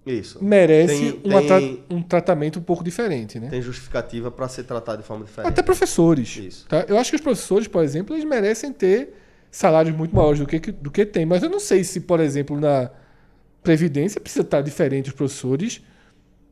Isso. 0.04 0.42
merece 0.44 1.12
Tem- 1.12 1.20
tem- 1.22 1.46
tra- 1.46 1.96
um 1.96 2.02
tratamento 2.02 2.58
um 2.58 2.62
pouco 2.62 2.82
diferente, 2.84 3.38
né? 3.38 3.48
Tem 3.48 3.62
justificativa 3.62 4.30
para 4.30 4.48
ser 4.48 4.64
tratado 4.64 5.00
de 5.02 5.08
forma 5.08 5.24
diferente. 5.24 5.48
Até 5.50 5.62
professores. 5.62 6.36
Isso. 6.36 6.66
Tá? 6.68 6.84
Eu 6.88 6.98
acho 6.98 7.10
que 7.10 7.16
os 7.16 7.22
professores, 7.22 7.68
por 7.68 7.82
exemplo, 7.82 8.14
eles 8.14 8.24
merecem 8.24 8.72
ter 8.72 9.14
salários 9.50 9.94
muito 9.96 10.14
maiores 10.14 10.40
do 10.40 10.46
que, 10.46 10.58
do 10.72 10.90
que 10.90 11.06
tem. 11.06 11.24
Mas 11.24 11.42
eu 11.42 11.48
não 11.50 11.60
sei 11.60 11.84
se, 11.84 12.00
por 12.00 12.20
exemplo, 12.20 12.58
na 12.60 12.90
Previdência 13.62 14.20
precisa 14.20 14.42
estar 14.42 14.60
diferente 14.60 15.08
os 15.10 15.14
professores 15.14 15.80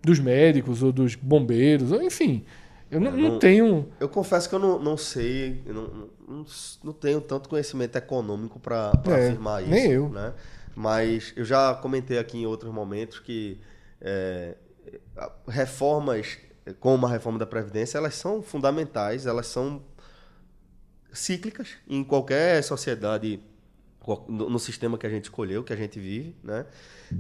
dos 0.02 0.20
médicos 0.20 0.80
ou 0.82 0.92
dos 0.92 1.14
bombeiros, 1.16 1.90
ou 1.92 2.00
enfim. 2.02 2.44
Eu 2.91 3.01
não, 3.01 3.12
É, 3.12 3.16
não 3.16 3.38
tenho. 3.38 3.88
Eu 4.01 4.09
confesso 4.09 4.49
que 4.49 4.55
eu 4.55 4.59
não, 4.59 4.78
não 4.78 4.97
sei, 4.97 5.62
eu 5.64 5.74
não, 5.74 6.09
não, 6.28 6.47
não 6.84 6.93
tenho 6.93 7.20
tanto 7.20 7.49
conhecimento 7.49 7.97
econômico 7.97 8.59
para 8.59 8.93
É, 9.07 9.28
afirmar 9.28 9.62
isso. 9.62 9.70
nem 9.70 9.93
eu. 9.93 10.09
Né? 10.09 10.32
Mas 10.74 11.32
eu 11.36 11.45
já 11.45 11.74
comentei 11.74 12.18
aqui 12.18 12.38
em 12.38 12.47
outros 12.47 12.72
momentos 12.72 13.18
que 13.20 13.61
é, 14.01 14.57
reformas 15.47 16.38
como 16.78 17.07
a 17.07 17.11
reforma 17.11 17.38
da 17.38 17.47
Previdência, 17.47 17.99
elas 17.99 18.14
são 18.14 18.43
fundamentais, 18.43 19.26
elas 19.26 19.47
são 19.47 19.82
cíclicas 21.12 21.68
em 21.88 22.05
qualquer 22.05 22.62
sociedade, 22.62 23.41
no, 24.28 24.49
no 24.51 24.59
sistema 24.59 24.97
que 24.97 25.07
a 25.07 25.11
gente 25.11 25.24
escolheu, 25.24 25.64
que 25.64 25.72
a 25.72 25.76
gente 25.76 25.99
vive, 25.99 26.36
né? 26.43 26.66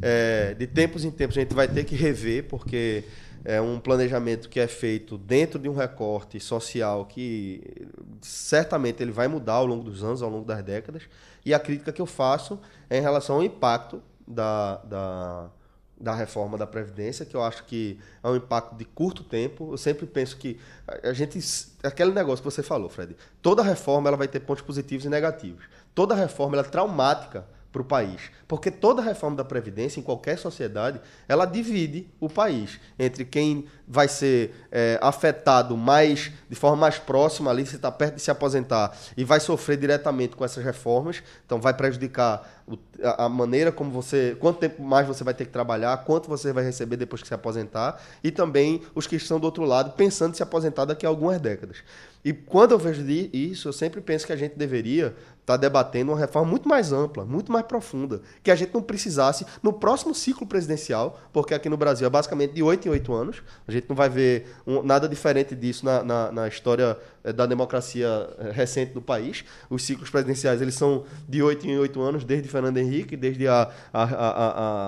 É, 0.00 0.54
de 0.54 0.66
tempos 0.66 1.04
em 1.04 1.10
tempos 1.10 1.36
a 1.36 1.40
gente 1.40 1.54
vai 1.54 1.66
ter 1.66 1.84
que 1.84 1.94
rever, 1.96 2.44
porque 2.44 3.04
é 3.44 3.60
um 3.60 3.80
planejamento 3.80 4.48
que 4.48 4.60
é 4.60 4.66
feito 4.66 5.16
dentro 5.16 5.58
de 5.58 5.68
um 5.68 5.74
recorte 5.74 6.38
social 6.38 7.06
que 7.06 7.88
certamente 8.20 9.02
ele 9.02 9.12
vai 9.12 9.28
mudar 9.28 9.54
ao 9.54 9.66
longo 9.66 9.84
dos 9.84 10.04
anos, 10.04 10.22
ao 10.22 10.30
longo 10.30 10.44
das 10.44 10.62
décadas. 10.62 11.02
E 11.44 11.54
a 11.54 11.58
crítica 11.58 11.92
que 11.92 12.02
eu 12.02 12.06
faço 12.06 12.60
é 12.88 12.98
em 12.98 13.00
relação 13.00 13.36
ao 13.36 13.42
impacto 13.42 14.02
da, 14.26 14.76
da, 14.84 15.50
da 15.98 16.14
reforma 16.14 16.58
da 16.58 16.66
Previdência, 16.66 17.24
que 17.24 17.34
eu 17.34 17.42
acho 17.42 17.64
que 17.64 17.98
é 18.22 18.28
um 18.28 18.36
impacto 18.36 18.76
de 18.76 18.84
curto 18.84 19.24
tempo. 19.24 19.72
Eu 19.72 19.78
sempre 19.78 20.06
penso 20.06 20.36
que 20.36 20.58
a 21.02 21.12
gente. 21.12 21.38
Aquele 21.82 22.12
negócio 22.12 22.42
que 22.42 22.50
você 22.50 22.62
falou, 22.62 22.88
Fred. 22.88 23.16
Toda 23.40 23.62
reforma 23.62 24.08
ela 24.08 24.16
vai 24.16 24.28
ter 24.28 24.40
pontos 24.40 24.62
positivos 24.62 25.04
e 25.06 25.08
negativos. 25.08 25.64
Toda 25.94 26.14
reforma 26.14 26.56
ela 26.56 26.66
é 26.66 26.70
traumática 26.70 27.46
para 27.72 27.82
o 27.82 27.84
país. 27.84 28.20
Porque 28.48 28.70
toda 28.70 29.00
reforma 29.00 29.36
da 29.36 29.44
Previdência, 29.44 30.00
em 30.00 30.02
qualquer 30.02 30.36
sociedade, 30.38 31.00
ela 31.28 31.44
divide 31.46 32.08
o 32.18 32.28
país 32.28 32.80
entre 32.98 33.24
quem 33.24 33.64
vai 33.86 34.08
ser 34.08 34.54
é, 34.72 34.98
afetado 35.00 35.76
mais, 35.76 36.32
de 36.48 36.56
forma 36.56 36.76
mais 36.76 36.98
próxima 36.98 37.50
ali, 37.50 37.64
se 37.64 37.76
está 37.76 37.90
perto 37.90 38.16
de 38.16 38.22
se 38.22 38.30
aposentar, 38.30 38.96
e 39.16 39.24
vai 39.24 39.38
sofrer 39.40 39.76
diretamente 39.76 40.34
com 40.34 40.44
essas 40.44 40.64
reformas, 40.64 41.22
então 41.46 41.60
vai 41.60 41.72
prejudicar 41.74 42.62
o- 42.66 42.76
a, 43.02 43.24
a 43.24 43.28
maneira 43.28 43.70
como 43.70 43.90
você. 43.90 44.36
quanto 44.40 44.58
tempo 44.58 44.82
mais 44.82 45.06
você 45.06 45.22
vai 45.22 45.34
ter 45.34 45.44
que 45.44 45.52
trabalhar, 45.52 45.96
quanto 46.04 46.28
você 46.28 46.52
vai 46.52 46.64
receber 46.64 46.96
depois 46.96 47.22
que 47.22 47.28
se 47.28 47.34
aposentar, 47.34 48.00
e 48.22 48.30
também 48.30 48.82
os 48.94 49.06
que 49.06 49.16
estão 49.16 49.38
do 49.38 49.44
outro 49.44 49.64
lado 49.64 49.92
pensando 49.92 50.32
em 50.32 50.36
se 50.36 50.42
aposentar 50.42 50.84
daqui 50.84 51.06
a 51.06 51.08
algumas 51.08 51.40
décadas. 51.40 51.78
E 52.24 52.32
quando 52.32 52.72
eu 52.72 52.78
vejo 52.78 53.02
isso, 53.08 53.68
eu 53.68 53.72
sempre 53.72 54.00
penso 54.00 54.26
que 54.26 54.32
a 54.32 54.36
gente 54.36 54.54
deveria 54.54 55.16
estar 55.54 55.56
debatendo 55.56 56.12
uma 56.12 56.18
reforma 56.18 56.48
muito 56.50 56.68
mais 56.68 56.92
ampla, 56.92 57.24
muito 57.24 57.50
mais 57.52 57.64
profunda, 57.66 58.20
que 58.42 58.50
a 58.50 58.54
gente 58.54 58.72
não 58.74 58.82
precisasse 58.82 59.44
no 59.62 59.72
próximo 59.72 60.14
ciclo 60.14 60.46
presidencial, 60.46 61.18
porque 61.32 61.54
aqui 61.54 61.68
no 61.68 61.76
Brasil 61.76 62.06
é 62.06 62.10
basicamente 62.10 62.52
de 62.54 62.62
8 62.62 62.88
em 62.88 62.90
8 62.90 63.12
anos, 63.12 63.42
a 63.66 63.72
gente 63.72 63.86
não 63.88 63.96
vai 63.96 64.08
ver 64.08 64.54
um- 64.66 64.82
nada 64.82 65.08
diferente 65.08 65.54
disso 65.54 65.84
na, 65.84 66.02
na, 66.02 66.32
na 66.32 66.48
história 66.48 66.96
eh, 67.24 67.32
da 67.32 67.46
democracia 67.46 68.08
eh, 68.38 68.50
recente 68.52 68.92
do 68.92 69.02
país. 69.02 69.44
Os 69.68 69.82
ciclos 69.84 70.08
presidenciais 70.10 70.60
eles 70.62 70.74
são 70.74 71.04
de 71.28 71.42
8 71.42 71.66
em 71.66 71.78
8 71.78 72.00
anos, 72.00 72.24
desde 72.24 72.48
Fernando 72.48 72.76
Henrique, 72.78 73.16
desde 73.16 73.46
a, 73.48 73.70
a, 73.92 74.02
a- 74.02 74.06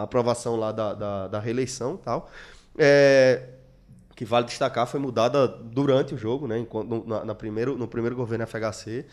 a- 0.01 0.03
aprovação 0.03 0.57
lá 0.57 0.73
da, 0.73 0.95
da, 0.95 1.29
da 1.29 1.39
reeleição 1.41 1.97
tal. 1.97 2.31
É, 2.79 3.43
que 4.15 4.25
vale 4.25 4.47
destacar 4.47 4.87
foi 4.87 5.01
mudada 5.01 5.49
durante 5.49 6.15
o 6.15 6.19
jogo, 6.19 6.47
né, 6.47 6.65
na, 7.07 7.25
na 7.25 7.35
primeiro, 7.35 7.77
no 7.77 7.89
primeiro 7.89 8.15
governo 8.15 8.47
FHC. 8.47 9.05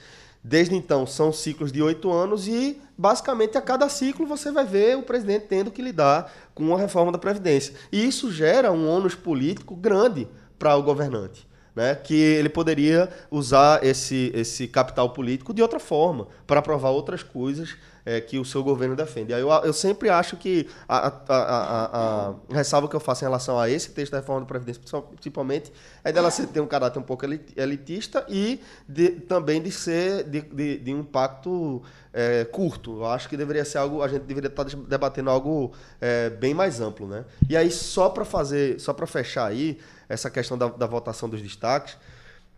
Desde 0.50 0.74
então, 0.74 1.06
são 1.06 1.32
ciclos 1.32 1.72
de 1.72 1.80
oito 1.80 2.12
anos 2.12 2.47
e, 2.47 2.82
basicamente, 2.97 3.56
a 3.56 3.62
cada 3.62 3.88
ciclo 3.88 4.26
você 4.26 4.52
vai 4.52 4.66
ver 4.66 4.97
o 4.97 5.04
presidente 5.04 5.45
tendo 5.47 5.70
que 5.70 5.80
lidar 5.80 6.34
com 6.56 6.74
a 6.74 6.80
reforma 6.80 7.12
da 7.12 7.20
Previdência. 7.20 7.76
E 7.91 8.04
isso 8.04 8.32
gera 8.32 8.72
um 8.72 8.89
ônus 8.89 9.14
político 9.14 9.76
grande 9.76 10.28
para 10.58 10.76
o 10.76 10.82
governante. 10.82 11.47
Né, 11.76 11.93
que 11.93 12.16
ele 12.16 12.50
poderia 12.50 13.10
usar 13.30 13.86
esse, 13.86 14.32
esse 14.34 14.68
capital 14.68 15.12
político 15.12 15.54
de 15.54 15.62
outra 15.62 15.80
forma, 15.80 16.28
para 16.47 16.60
aprovar 16.60 16.89
outras 16.89 17.22
coisas 17.22 17.78
é, 18.10 18.20
que 18.22 18.39
o 18.39 18.45
seu 18.45 18.64
governo 18.64 18.95
defende. 18.95 19.32
Eu, 19.32 19.49
eu 19.49 19.74
sempre 19.74 20.10
acho 20.10 20.36
que 20.38 20.68
a, 20.88 21.07
a, 21.07 21.12
a, 21.30 22.30
a- 22.30 22.36
ressalva 22.49 22.88
que 22.88 22.95
eu 22.95 22.99
faço 22.99 23.24
em 23.24 23.28
relação 23.28 23.60
a 23.60 23.70
esse 23.70 23.91
texto 23.91 24.12
da 24.14 24.20
reforma 24.20 24.41
da 24.41 24.47
Previdência, 24.47 24.82
principalmente, 25.12 25.72
é 26.03 26.12
dela 26.12 26.32
ter 26.32 26.60
um 26.60 26.66
caráter 26.68 26.97
um 26.97 27.03
pouco 27.03 27.24
eli- 27.26 27.41
elitista 27.55 28.26
e 28.28 28.60
de- 28.88 29.12
também 29.12 29.62
de 29.62 29.72
ser 29.72 30.24
de, 30.24 30.41
de, 30.41 30.78
de 30.80 30.93
um 30.93 31.01
impacto 31.01 31.82
é, 32.12 32.45
curto. 32.45 32.97
Eu 32.97 33.05
acho 33.05 33.30
que 33.30 33.38
deveria 33.38 33.64
ser 33.64 33.78
algo, 33.78 34.01
a 34.01 34.07
gente 34.07 34.24
deveria 34.24 34.47
estar 34.49 34.64
debatendo 34.64 35.30
algo 35.30 35.72
é, 36.01 36.30
bem 36.32 36.53
mais 36.55 36.82
amplo. 36.82 37.05
Né? 37.07 37.24
E 37.47 37.55
aí, 37.55 37.70
só 37.70 38.10
para 38.10 38.26
fazer, 38.26 38.80
só 38.80 38.91
para 38.93 39.05
fechar 39.05 39.45
aí 39.45 39.78
essa 40.07 40.30
questão 40.32 40.57
da, 40.57 40.68
da 40.68 40.88
votação 40.88 41.30
dos 41.30 41.41
destaques, 41.41 41.95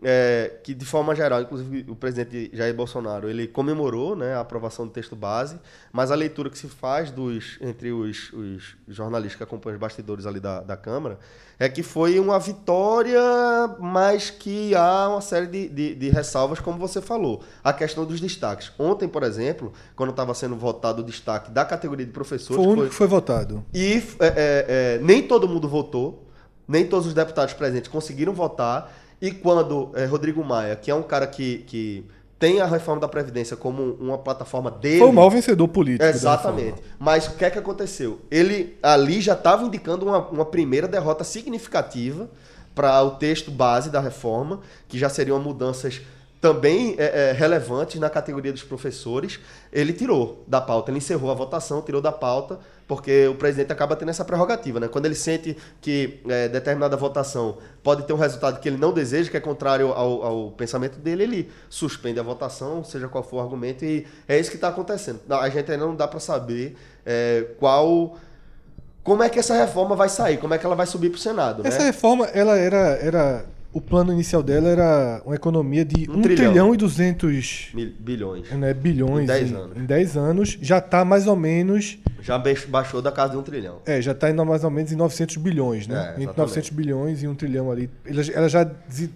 é, 0.03 0.59
que 0.63 0.73
de 0.73 0.85
forma 0.85 1.15
geral, 1.15 1.41
inclusive 1.41 1.85
o 1.89 1.95
presidente 1.95 2.49
Jair 2.53 2.73
Bolsonaro, 2.73 3.29
ele 3.29 3.47
comemorou 3.47 4.15
né, 4.15 4.33
a 4.33 4.39
aprovação 4.39 4.87
do 4.87 4.91
texto 4.91 5.15
base, 5.15 5.59
mas 5.91 6.11
a 6.11 6.15
leitura 6.15 6.49
que 6.49 6.57
se 6.57 6.67
faz 6.67 7.11
dos, 7.11 7.57
entre 7.61 7.91
os, 7.91 8.33
os 8.33 8.75
jornalistas 8.87 9.35
que 9.37 9.43
acompanham 9.43 9.75
os 9.75 9.79
bastidores 9.79 10.25
ali 10.25 10.39
da, 10.39 10.61
da 10.61 10.75
Câmara 10.75 11.19
é 11.59 11.69
que 11.69 11.83
foi 11.83 12.19
uma 12.19 12.39
vitória, 12.39 13.21
mas 13.79 14.31
que 14.31 14.73
há 14.73 15.07
uma 15.09 15.21
série 15.21 15.45
de, 15.45 15.69
de, 15.69 15.93
de 15.95 16.09
ressalvas, 16.09 16.59
como 16.59 16.79
você 16.79 16.99
falou. 16.99 17.43
A 17.63 17.71
questão 17.71 18.03
dos 18.03 18.19
destaques. 18.19 18.71
Ontem, 18.79 19.07
por 19.07 19.21
exemplo, 19.21 19.71
quando 19.95 20.09
estava 20.09 20.33
sendo 20.33 20.55
votado 20.55 21.03
o 21.03 21.05
destaque 21.05 21.51
da 21.51 21.63
categoria 21.63 22.03
de 22.03 22.11
professores, 22.11 22.55
Foi 22.55 22.65
o 22.65 22.69
único 22.71 22.89
que 22.89 22.95
foi 22.95 23.05
votado. 23.05 23.63
e 23.71 24.01
é, 24.19 24.25
é, 24.25 24.65
é, 24.97 24.99
nem 25.03 25.21
todo 25.21 25.47
mundo 25.47 25.69
votou, 25.69 26.27
nem 26.67 26.87
todos 26.87 27.05
os 27.05 27.13
deputados 27.13 27.53
presentes 27.53 27.91
conseguiram 27.91 28.33
votar. 28.33 28.91
E 29.21 29.31
quando 29.31 29.91
é, 29.93 30.05
Rodrigo 30.05 30.43
Maia, 30.43 30.75
que 30.75 30.89
é 30.89 30.95
um 30.95 31.03
cara 31.03 31.27
que, 31.27 31.59
que 31.67 32.05
tem 32.39 32.59
a 32.59 32.65
reforma 32.65 32.99
da 32.99 33.07
Previdência 33.07 33.55
como 33.55 33.93
uma 33.99 34.17
plataforma 34.17 34.71
dele. 34.71 34.97
Foi 34.97 35.09
o 35.09 35.13
maior 35.13 35.29
vencedor 35.29 35.67
político. 35.67 36.03
Exatamente. 36.03 36.81
Mas 36.97 37.27
o 37.27 37.35
que 37.35 37.45
é 37.45 37.51
que 37.51 37.59
aconteceu? 37.59 38.19
Ele 38.31 38.75
ali 38.81 39.21
já 39.21 39.33
estava 39.33 39.63
indicando 39.63 40.07
uma, 40.07 40.27
uma 40.29 40.45
primeira 40.45 40.87
derrota 40.87 41.23
significativa 41.23 42.27
para 42.73 42.99
o 43.03 43.11
texto 43.11 43.51
base 43.51 43.91
da 43.91 43.99
reforma, 43.99 44.61
que 44.87 44.97
já 44.97 45.07
seriam 45.07 45.39
mudanças 45.39 46.01
também 46.41 46.95
é, 46.97 47.29
é, 47.29 47.31
relevantes 47.31 48.01
na 48.01 48.09
categoria 48.09 48.51
dos 48.51 48.63
professores. 48.63 49.39
Ele 49.71 49.93
tirou 49.93 50.43
da 50.47 50.59
pauta, 50.59 50.89
ele 50.89 50.97
encerrou 50.97 51.29
a 51.29 51.35
votação, 51.35 51.83
tirou 51.83 52.01
da 52.01 52.11
pauta, 52.11 52.59
porque 52.91 53.25
o 53.25 53.35
presidente 53.35 53.71
acaba 53.71 53.95
tendo 53.95 54.09
essa 54.09 54.25
prerrogativa, 54.25 54.77
né? 54.77 54.89
Quando 54.89 55.05
ele 55.05 55.15
sente 55.15 55.55
que 55.79 56.19
é, 56.27 56.49
determinada 56.49 56.97
votação 56.97 57.57
pode 57.81 58.03
ter 58.03 58.11
um 58.11 58.17
resultado 58.17 58.59
que 58.59 58.67
ele 58.67 58.75
não 58.75 58.91
deseja, 58.91 59.31
que 59.31 59.37
é 59.37 59.39
contrário 59.39 59.93
ao, 59.93 60.21
ao 60.21 60.51
pensamento 60.51 60.99
dele, 60.99 61.23
ele 61.23 61.51
suspende 61.69 62.19
a 62.19 62.23
votação, 62.23 62.83
seja 62.83 63.07
qual 63.07 63.23
for 63.23 63.37
o 63.37 63.39
argumento, 63.39 63.85
e 63.85 64.05
é 64.27 64.37
isso 64.37 64.49
que 64.49 64.57
está 64.57 64.67
acontecendo. 64.67 65.21
A 65.29 65.47
gente 65.47 65.71
ainda 65.71 65.85
não 65.85 65.95
dá 65.95 66.05
para 66.05 66.19
saber 66.19 66.75
é, 67.05 67.45
qual. 67.57 68.17
Como 69.05 69.23
é 69.23 69.29
que 69.29 69.39
essa 69.39 69.55
reforma 69.55 69.95
vai 69.95 70.09
sair? 70.09 70.35
Como 70.35 70.53
é 70.53 70.57
que 70.57 70.65
ela 70.65 70.75
vai 70.75 70.85
subir 70.85 71.11
para 71.11 71.17
o 71.17 71.21
Senado? 71.21 71.65
Essa 71.65 71.79
né? 71.79 71.85
reforma, 71.85 72.25
ela 72.25 72.57
era, 72.57 72.99
era. 73.01 73.45
O 73.73 73.79
plano 73.79 74.11
inicial 74.11 74.43
dela 74.43 74.67
era 74.67 75.21
uma 75.25 75.33
economia 75.35 75.85
de 75.85 76.09
Um 76.09 76.17
1 76.17 76.21
trilhão. 76.21 76.45
trilhão. 76.51 76.73
e 76.73 76.77
200 76.77 77.69
Mil- 77.73 77.93
bilhões. 77.99 78.51
né, 78.51 78.73
bilhões 78.73 79.23
Em 79.23 79.27
10 79.27 79.51
em, 79.51 79.55
anos. 79.55 79.77
em 79.77 79.85
10 79.85 80.17
anos. 80.17 80.57
Já 80.61 80.79
está 80.79 81.05
mais 81.05 81.25
ou 81.25 81.37
menos. 81.37 81.97
Já 82.21 82.37
baix- 82.37 82.65
baixou 82.65 83.01
da 83.01 83.13
casa 83.13 83.31
de 83.31 83.37
um 83.37 83.41
trilhão. 83.41 83.77
É, 83.85 84.01
já 84.01 84.11
está 84.11 84.31
mais 84.43 84.65
ou 84.65 84.69
menos 84.69 84.91
em 84.91 84.95
900 84.97 85.37
bilhões, 85.37 85.87
né? 85.87 85.95
É, 85.95 85.99
Entre 85.99 86.23
exatamente. 86.23 86.37
900 86.37 86.69
bilhões 86.71 87.23
e 87.23 87.27
1 87.29 87.35
trilhão 87.35 87.71
ali. 87.71 87.89
Ela, 88.05 88.21
ela 88.33 88.49
já 88.49 88.69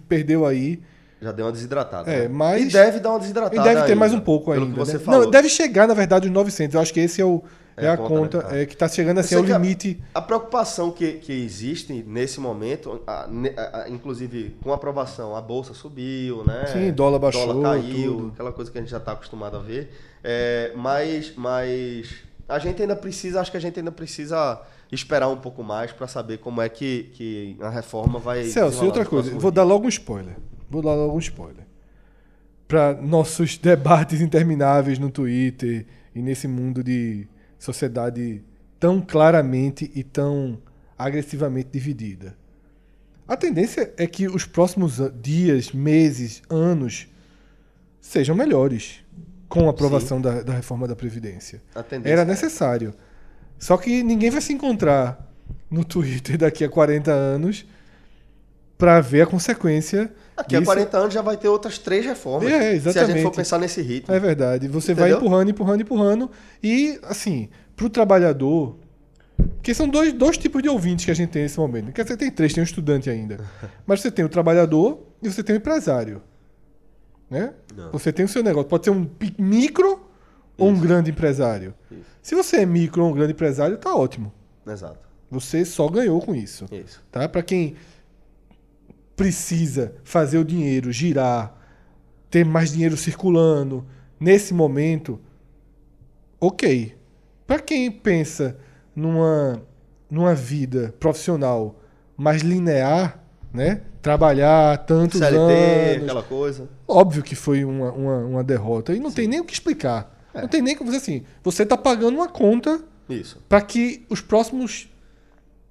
perdeu 0.08 0.46
aí. 0.46 0.80
Já 1.20 1.32
deu 1.32 1.44
uma 1.46 1.52
desidratada. 1.52 2.10
É, 2.10 2.22
né? 2.22 2.28
mas- 2.28 2.62
E 2.62 2.72
deve 2.72 2.98
dar 3.00 3.10
uma 3.10 3.18
E 3.18 3.20
desidratada. 3.20 3.62
deve 3.62 3.74
ter 3.74 3.80
ainda, 3.82 3.96
mais 3.96 4.14
um 4.14 4.20
pouco 4.20 4.52
pelo 4.52 4.64
ainda. 4.64 4.72
que 4.72 4.78
você 4.78 4.94
né? 4.94 4.98
falou. 5.00 5.20
Não, 5.24 5.30
deve 5.30 5.48
chegar, 5.50 5.86
na 5.86 5.94
verdade, 5.94 6.26
os 6.28 6.32
900. 6.32 6.74
Eu 6.74 6.80
acho 6.80 6.94
que 6.94 7.00
esse 7.00 7.20
é, 7.20 7.24
o, 7.26 7.42
é, 7.76 7.84
É 7.86 7.88
a 7.90 7.96
conta, 7.96 8.38
conta, 8.38 8.48
né? 8.52 8.62
é, 8.62 8.66
que 8.66 8.72
está 8.72 8.88
chegando 8.88 9.18
assim, 9.18 9.34
Eu 9.34 9.40
o 9.42 9.44
sei 9.44 9.50
que 9.52 9.54
a- 9.54 9.58
limite. 9.58 10.02
A, 10.14 10.22
preocupação 10.22 10.90
que, 10.90 11.14
que 11.14 11.32
existe 11.32 11.92
nesse 12.06 12.40
momento, 12.40 13.02
a- 13.06 13.28
a- 13.84 13.88
inclusive 13.88 14.56
com 14.62 14.72
a 14.72 14.76
aprovação, 14.76 15.36
a 15.36 15.40
bolsa 15.42 15.74
subiu, 15.74 16.42
né? 16.44 16.64
Sim, 16.72 16.92
dólar 16.92 17.18
baixou, 17.18 17.46
dólar 17.52 17.80
caiu, 17.80 18.16
tudo. 18.16 18.28
aquela 18.32 18.52
coisa 18.52 18.70
que 18.70 18.78
a 18.78 18.80
gente 18.80 18.90
já 18.90 18.96
está 18.96 19.12
acostumado 19.12 19.56
a 19.56 19.60
ver. 19.60 19.90
É, 20.24 20.72
mas, 20.74 21.34
mas 21.36 22.14
a 22.48 22.58
gente 22.58 22.80
ainda 22.80 22.96
precisa, 22.96 23.40
acho 23.40 23.50
que 23.50 23.56
a 23.56 23.60
gente 23.60 23.78
ainda 23.78 23.92
precisa 23.92 24.60
esperar 24.90 25.28
um 25.28 25.36
pouco 25.36 25.62
mais 25.62 25.92
para 25.92 26.06
saber 26.06 26.38
como 26.38 26.62
é 26.62 26.68
que, 26.68 27.10
que 27.14 27.56
a 27.60 27.68
reforma 27.68 28.18
vai. 28.18 28.44
Celso, 28.44 28.84
e 28.84 28.86
outra 28.86 29.04
coisa, 29.04 29.36
vou 29.38 29.50
dar 29.50 29.64
logo 29.64 29.84
um 29.84 29.88
spoiler. 29.88 30.36
Vou 30.70 30.80
dar 30.80 30.94
logo 30.94 31.14
um 31.14 31.18
spoiler. 31.18 31.64
Para 32.66 32.94
nossos 32.94 33.58
debates 33.58 34.20
intermináveis 34.20 34.98
no 34.98 35.10
Twitter 35.10 35.86
e 36.14 36.20
nesse 36.22 36.48
mundo 36.48 36.82
de 36.82 37.28
sociedade 37.58 38.44
tão 38.78 39.00
claramente 39.00 39.90
e 39.94 40.02
tão 40.02 40.58
agressivamente 40.98 41.70
dividida. 41.72 42.36
A 43.26 43.36
tendência 43.36 43.92
é 43.96 44.06
que 44.06 44.28
os 44.28 44.44
próximos 44.44 45.00
dias, 45.20 45.72
meses, 45.72 46.42
anos 46.48 47.08
sejam 48.00 48.36
melhores 48.36 49.04
com 49.48 49.66
a 49.66 49.70
aprovação 49.70 50.20
da, 50.20 50.42
da 50.42 50.52
reforma 50.52 50.86
da 50.86 50.94
Previdência. 50.94 51.60
Era 52.04 52.22
é. 52.22 52.24
necessário. 52.24 52.94
Só 53.58 53.76
que 53.76 54.02
ninguém 54.02 54.30
vai 54.30 54.40
se 54.40 54.52
encontrar 54.52 55.32
no 55.70 55.84
Twitter 55.84 56.36
daqui 56.38 56.64
a 56.64 56.68
40 56.68 57.10
anos 57.10 57.66
para 58.78 59.00
ver 59.00 59.22
a 59.22 59.26
consequência. 59.26 60.12
Daqui 60.36 60.56
a 60.56 60.58
disso. 60.60 60.70
40 60.70 60.98
anos 60.98 61.14
já 61.14 61.22
vai 61.22 61.36
ter 61.36 61.48
outras 61.48 61.78
três 61.78 62.04
reformas. 62.04 62.50
É, 62.52 62.58
Se 62.58 62.64
a 62.64 62.70
gente 62.72 62.88
exatamente. 62.88 63.22
for 63.22 63.30
pensar 63.32 63.58
nesse 63.58 63.80
ritmo. 63.80 64.14
É 64.14 64.20
verdade. 64.20 64.68
Você 64.68 64.92
vai 64.92 65.10
Entendeu? 65.10 65.26
empurrando, 65.26 65.50
empurrando, 65.50 65.80
empurrando. 65.80 66.30
E, 66.62 66.98
assim, 67.02 67.48
pro 67.74 67.88
trabalhador. 67.88 68.76
Porque 69.36 69.74
são 69.74 69.88
dois, 69.88 70.12
dois 70.12 70.36
tipos 70.36 70.62
de 70.62 70.68
ouvintes 70.68 71.04
que 71.04 71.10
a 71.10 71.14
gente 71.14 71.30
tem 71.30 71.42
nesse 71.42 71.58
momento. 71.58 71.92
Quer 71.92 72.02
dizer, 72.02 72.16
tem 72.16 72.30
três, 72.30 72.52
tem 72.52 72.62
um 72.62 72.64
estudante 72.64 73.08
ainda. 73.08 73.38
Mas 73.86 74.00
você 74.00 74.10
tem 74.10 74.24
o 74.24 74.28
trabalhador 74.28 75.06
e 75.22 75.28
você 75.28 75.42
tem 75.42 75.56
o 75.56 75.58
empresário. 75.58 76.22
Né? 77.30 77.52
Não. 77.74 77.90
Você 77.92 78.12
tem 78.12 78.24
o 78.24 78.28
seu 78.28 78.42
negócio. 78.42 78.68
Pode 78.68 78.84
ser 78.84 78.90
um 78.90 79.08
micro 79.38 80.06
ou 80.56 80.68
um 80.68 80.78
grande 80.78 81.10
empresário. 81.10 81.74
Isso. 81.90 82.04
Se 82.22 82.34
você 82.34 82.58
é 82.58 82.66
micro 82.66 83.04
ou 83.04 83.10
um 83.10 83.14
grande 83.14 83.32
empresário, 83.32 83.76
tá 83.78 83.94
ótimo. 83.94 84.32
Exato. 84.66 85.06
Você 85.30 85.64
só 85.64 85.88
ganhou 85.88 86.20
com 86.20 86.34
isso. 86.34 86.66
Isso. 86.70 87.02
Tá? 87.10 87.28
Para 87.28 87.42
quem 87.42 87.74
precisa 89.16 89.94
fazer 90.04 90.38
o 90.38 90.44
dinheiro 90.44 90.92
girar, 90.92 91.56
ter 92.30 92.44
mais 92.44 92.72
dinheiro 92.72 92.96
circulando 92.96 93.84
nesse 94.20 94.52
momento, 94.52 95.18
ok. 96.40 96.94
Para 97.46 97.60
quem 97.60 97.90
pensa 97.90 98.58
numa, 98.94 99.62
numa 100.10 100.34
vida 100.34 100.94
profissional 101.00 101.80
mais 102.16 102.42
linear, 102.42 103.22
né? 103.52 103.82
Trabalhar 104.02 104.78
tantos 104.84 105.18
CLT, 105.18 105.36
anos. 105.36 106.02
aquela 106.02 106.22
coisa. 106.22 106.68
Óbvio 106.86 107.22
que 107.22 107.34
foi 107.34 107.64
uma, 107.64 107.90
uma, 107.92 108.16
uma 108.18 108.44
derrota. 108.44 108.94
E 108.94 109.00
não 109.00 109.10
tem 109.10 109.26
nem 109.26 109.40
o 109.40 109.44
que 109.44 109.52
explicar. 109.52 110.14
Não 110.34 110.48
tem 110.48 110.62
nem 110.62 110.76
como 110.76 110.90
dizer 110.90 111.02
assim. 111.02 111.24
Você 111.42 111.64
tá 111.64 111.76
pagando 111.76 112.16
uma 112.16 112.28
conta 112.28 112.80
para 113.48 113.60
que 113.62 114.04
os 114.10 114.20
próximos 114.20 114.88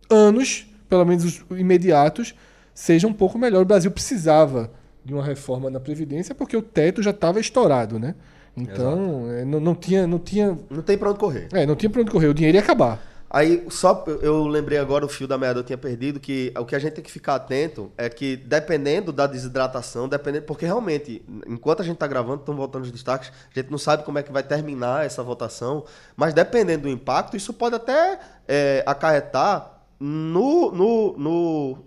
anos, 0.09 0.67
pelo 0.89 1.05
menos 1.05 1.23
os 1.23 1.59
imediatos, 1.59 2.33
sejam 2.75 3.09
um 3.09 3.13
pouco 3.13 3.39
melhor. 3.39 3.63
O 3.63 3.65
Brasil 3.65 3.89
precisava 3.89 4.69
de 5.03 5.13
uma 5.15 5.23
reforma 5.23 5.69
na 5.71 5.79
Previdência 5.79 6.35
porque 6.35 6.55
o 6.55 6.61
teto 6.61 7.01
já 7.01 7.09
estava 7.11 7.39
estourado, 7.39 7.97
né? 7.97 8.13
Então, 8.57 9.29
é, 9.31 9.43
não, 9.43 9.59
não 9.59 9.73
tinha, 9.75 10.05
não 10.07 10.19
tinha, 10.19 10.57
Não 10.69 10.81
tem 10.83 10.97
pra 10.97 11.09
onde 11.09 11.19
correr. 11.19 11.47
é, 11.51 11.65
não 11.65 11.75
tinha 11.75 11.89
para 11.89 12.01
onde 12.01 12.11
correr, 12.11 12.27
o 12.27 12.33
dinheiro 12.33 12.57
ia 12.57 12.61
acabar. 12.63 13.01
Aí, 13.29 13.65
só 13.69 14.05
eu- 14.21 14.47
lembrei 14.47 14.77
agora 14.77 15.03
o 15.05 15.09
fio 15.09 15.27
da 15.27 15.37
meada 15.37 15.59
eu 15.59 15.63
tinha 15.63 15.77
perdido, 15.77 16.21
que 16.21 16.53
o 16.57 16.63
que 16.63 16.73
a 16.73 16.79
gente 16.79 16.93
tem 16.93 17.03
que 17.03 17.11
ficar 17.11 17.35
atento 17.35 17.91
é 17.97 18.07
que, 18.07 18.37
dependendo 18.37 19.11
da 19.11 19.27
desidratação, 19.27 20.07
dependendo. 20.07 20.45
Porque 20.45 20.65
realmente, 20.65 21.21
enquanto 21.45 21.81
a 21.81 21.83
gente 21.83 21.97
tá 21.97 22.07
gravando, 22.07 22.39
estão 22.41 22.55
voltando 22.55 22.83
os 22.83 22.91
destaques, 22.91 23.29
a 23.53 23.59
gente 23.59 23.69
não 23.69 23.77
sabe 23.77 24.03
como 24.03 24.17
é 24.19 24.23
que 24.23 24.31
vai 24.31 24.43
terminar 24.43 25.05
essa 25.05 25.21
votação, 25.21 25.83
mas 26.15 26.33
dependendo 26.33 26.83
do 26.83 26.89
impacto, 26.89 27.35
isso 27.35 27.51
pode 27.53 27.75
até 27.75 28.19
é, 28.47 28.83
acarretar 28.85 29.81
no, 29.99 30.71
no, 30.71 31.17
no, 31.17 31.77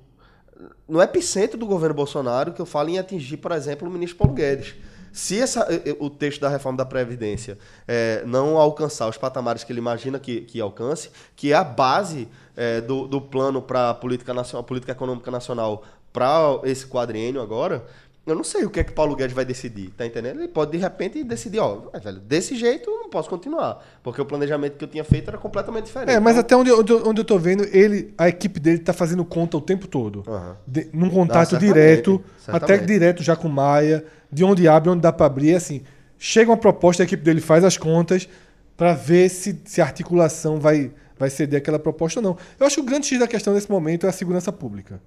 no 0.88 1.00
epicentro 1.00 1.58
do 1.58 1.66
governo 1.66 1.94
Bolsonaro, 1.94 2.52
que 2.52 2.60
eu 2.60 2.66
falo 2.66 2.88
em 2.88 2.98
atingir, 2.98 3.36
por 3.36 3.52
exemplo, 3.52 3.88
o 3.88 3.90
ministro 3.90 4.18
Paulo 4.18 4.34
Guedes. 4.34 4.74
Se 5.12 5.40
essa, 5.40 5.66
eh, 5.72 5.90
eh, 5.90 5.96
o 5.98 6.10
texto 6.10 6.40
da 6.40 6.48
reforma 6.48 6.78
da 6.78 6.84
Previdência 6.84 7.58
eh, 7.86 8.22
não 8.26 8.58
alcançar 8.58 9.08
os 9.08 9.16
patamares 9.16 9.64
que 9.64 9.72
ele 9.72 9.80
imagina 9.80 10.18
que, 10.18 10.42
que 10.42 10.60
alcance, 10.60 11.10
que 11.34 11.52
é 11.52 11.56
a 11.56 11.64
base 11.64 12.28
eh, 12.56 12.80
do, 12.80 13.06
do 13.08 13.20
plano 13.20 13.62
para 13.62 13.90
a 13.90 13.94
política, 13.94 14.34
nacional, 14.34 14.64
política 14.64 14.92
econômica 14.92 15.30
nacional 15.30 15.82
para 16.12 16.60
esse 16.64 16.86
quadriênio 16.86 17.40
agora, 17.40 17.86
eu 18.32 18.36
não 18.36 18.44
sei 18.44 18.64
o 18.64 18.70
que 18.70 18.80
é 18.80 18.84
que 18.84 18.92
Paulo 18.92 19.14
Guedes 19.16 19.34
vai 19.34 19.44
decidir, 19.44 19.90
tá 19.96 20.04
entendendo? 20.06 20.38
Ele 20.38 20.48
pode, 20.48 20.70
de 20.72 20.78
repente, 20.78 21.22
decidir, 21.24 21.58
ó, 21.58 21.82
"Ué, 21.94 22.00
velho, 22.00 22.18
desse 22.20 22.54
jeito 22.56 22.90
eu 22.90 22.98
não 23.00 23.08
posso 23.10 23.28
continuar, 23.28 23.84
porque 24.02 24.20
o 24.20 24.24
planejamento 24.26 24.76
que 24.76 24.84
eu 24.84 24.88
tinha 24.88 25.04
feito 25.04 25.28
era 25.28 25.38
completamente 25.38 25.86
diferente. 25.86 26.10
É, 26.10 26.20
mas 26.20 26.32
Então, 26.36 26.40
até 26.40 26.56
onde, 26.56 26.70
eu- 26.70 26.80
onde, 26.80 26.92
onde 27.08 27.20
eu 27.20 27.24
tô 27.24 27.38
vendo, 27.38 27.64
ele, 27.72 28.12
a 28.18 28.28
equipe 28.28 28.58
dele 28.60 28.78
tá 28.78 28.92
fazendo 28.92 29.24
conta 29.24 29.56
o 29.56 29.60
tempo 29.60 29.86
todo. 29.86 30.24
Aham. 30.28 30.56
De- 30.66 30.88
num 30.92 31.10
contato 31.10 31.50
certamente, 31.50 31.74
direto, 31.74 32.24
certamente. 32.38 32.64
até 32.72 32.84
direto 32.86 33.22
já 33.22 33.34
com 33.36 33.48
o 33.48 33.50
Maia, 33.50 34.04
de 34.30 34.44
onde 34.44 34.68
abre, 34.68 34.90
onde 34.90 35.00
dá 35.02 35.12
para 35.12 35.26
abrir, 35.26 35.54
assim. 35.54 35.82
Chega 36.18 36.50
uma 36.50 36.56
proposta, 36.56 37.02
a 37.02 37.04
equipe 37.04 37.22
dele 37.22 37.40
faz 37.40 37.64
as 37.64 37.76
contas 37.76 38.28
para 38.76 38.92
ver 38.94 39.28
se, 39.28 39.60
se 39.64 39.80
a 39.80 39.84
articulação 39.84 40.58
vai, 40.60 40.90
vai 41.18 41.30
ceder 41.30 41.58
aquela 41.58 41.78
proposta 41.78 42.20
ou 42.20 42.22
não. 42.24 42.36
Eu 42.60 42.66
acho 42.66 42.76
que 42.76 42.80
o 42.82 42.84
grande 42.84 43.06
X 43.06 43.18
da 43.18 43.26
questão 43.26 43.54
nesse 43.54 43.70
momento 43.70 44.06
é 44.06 44.08
a 44.08 44.12
segurança 44.12 44.52
pública. 44.52 45.00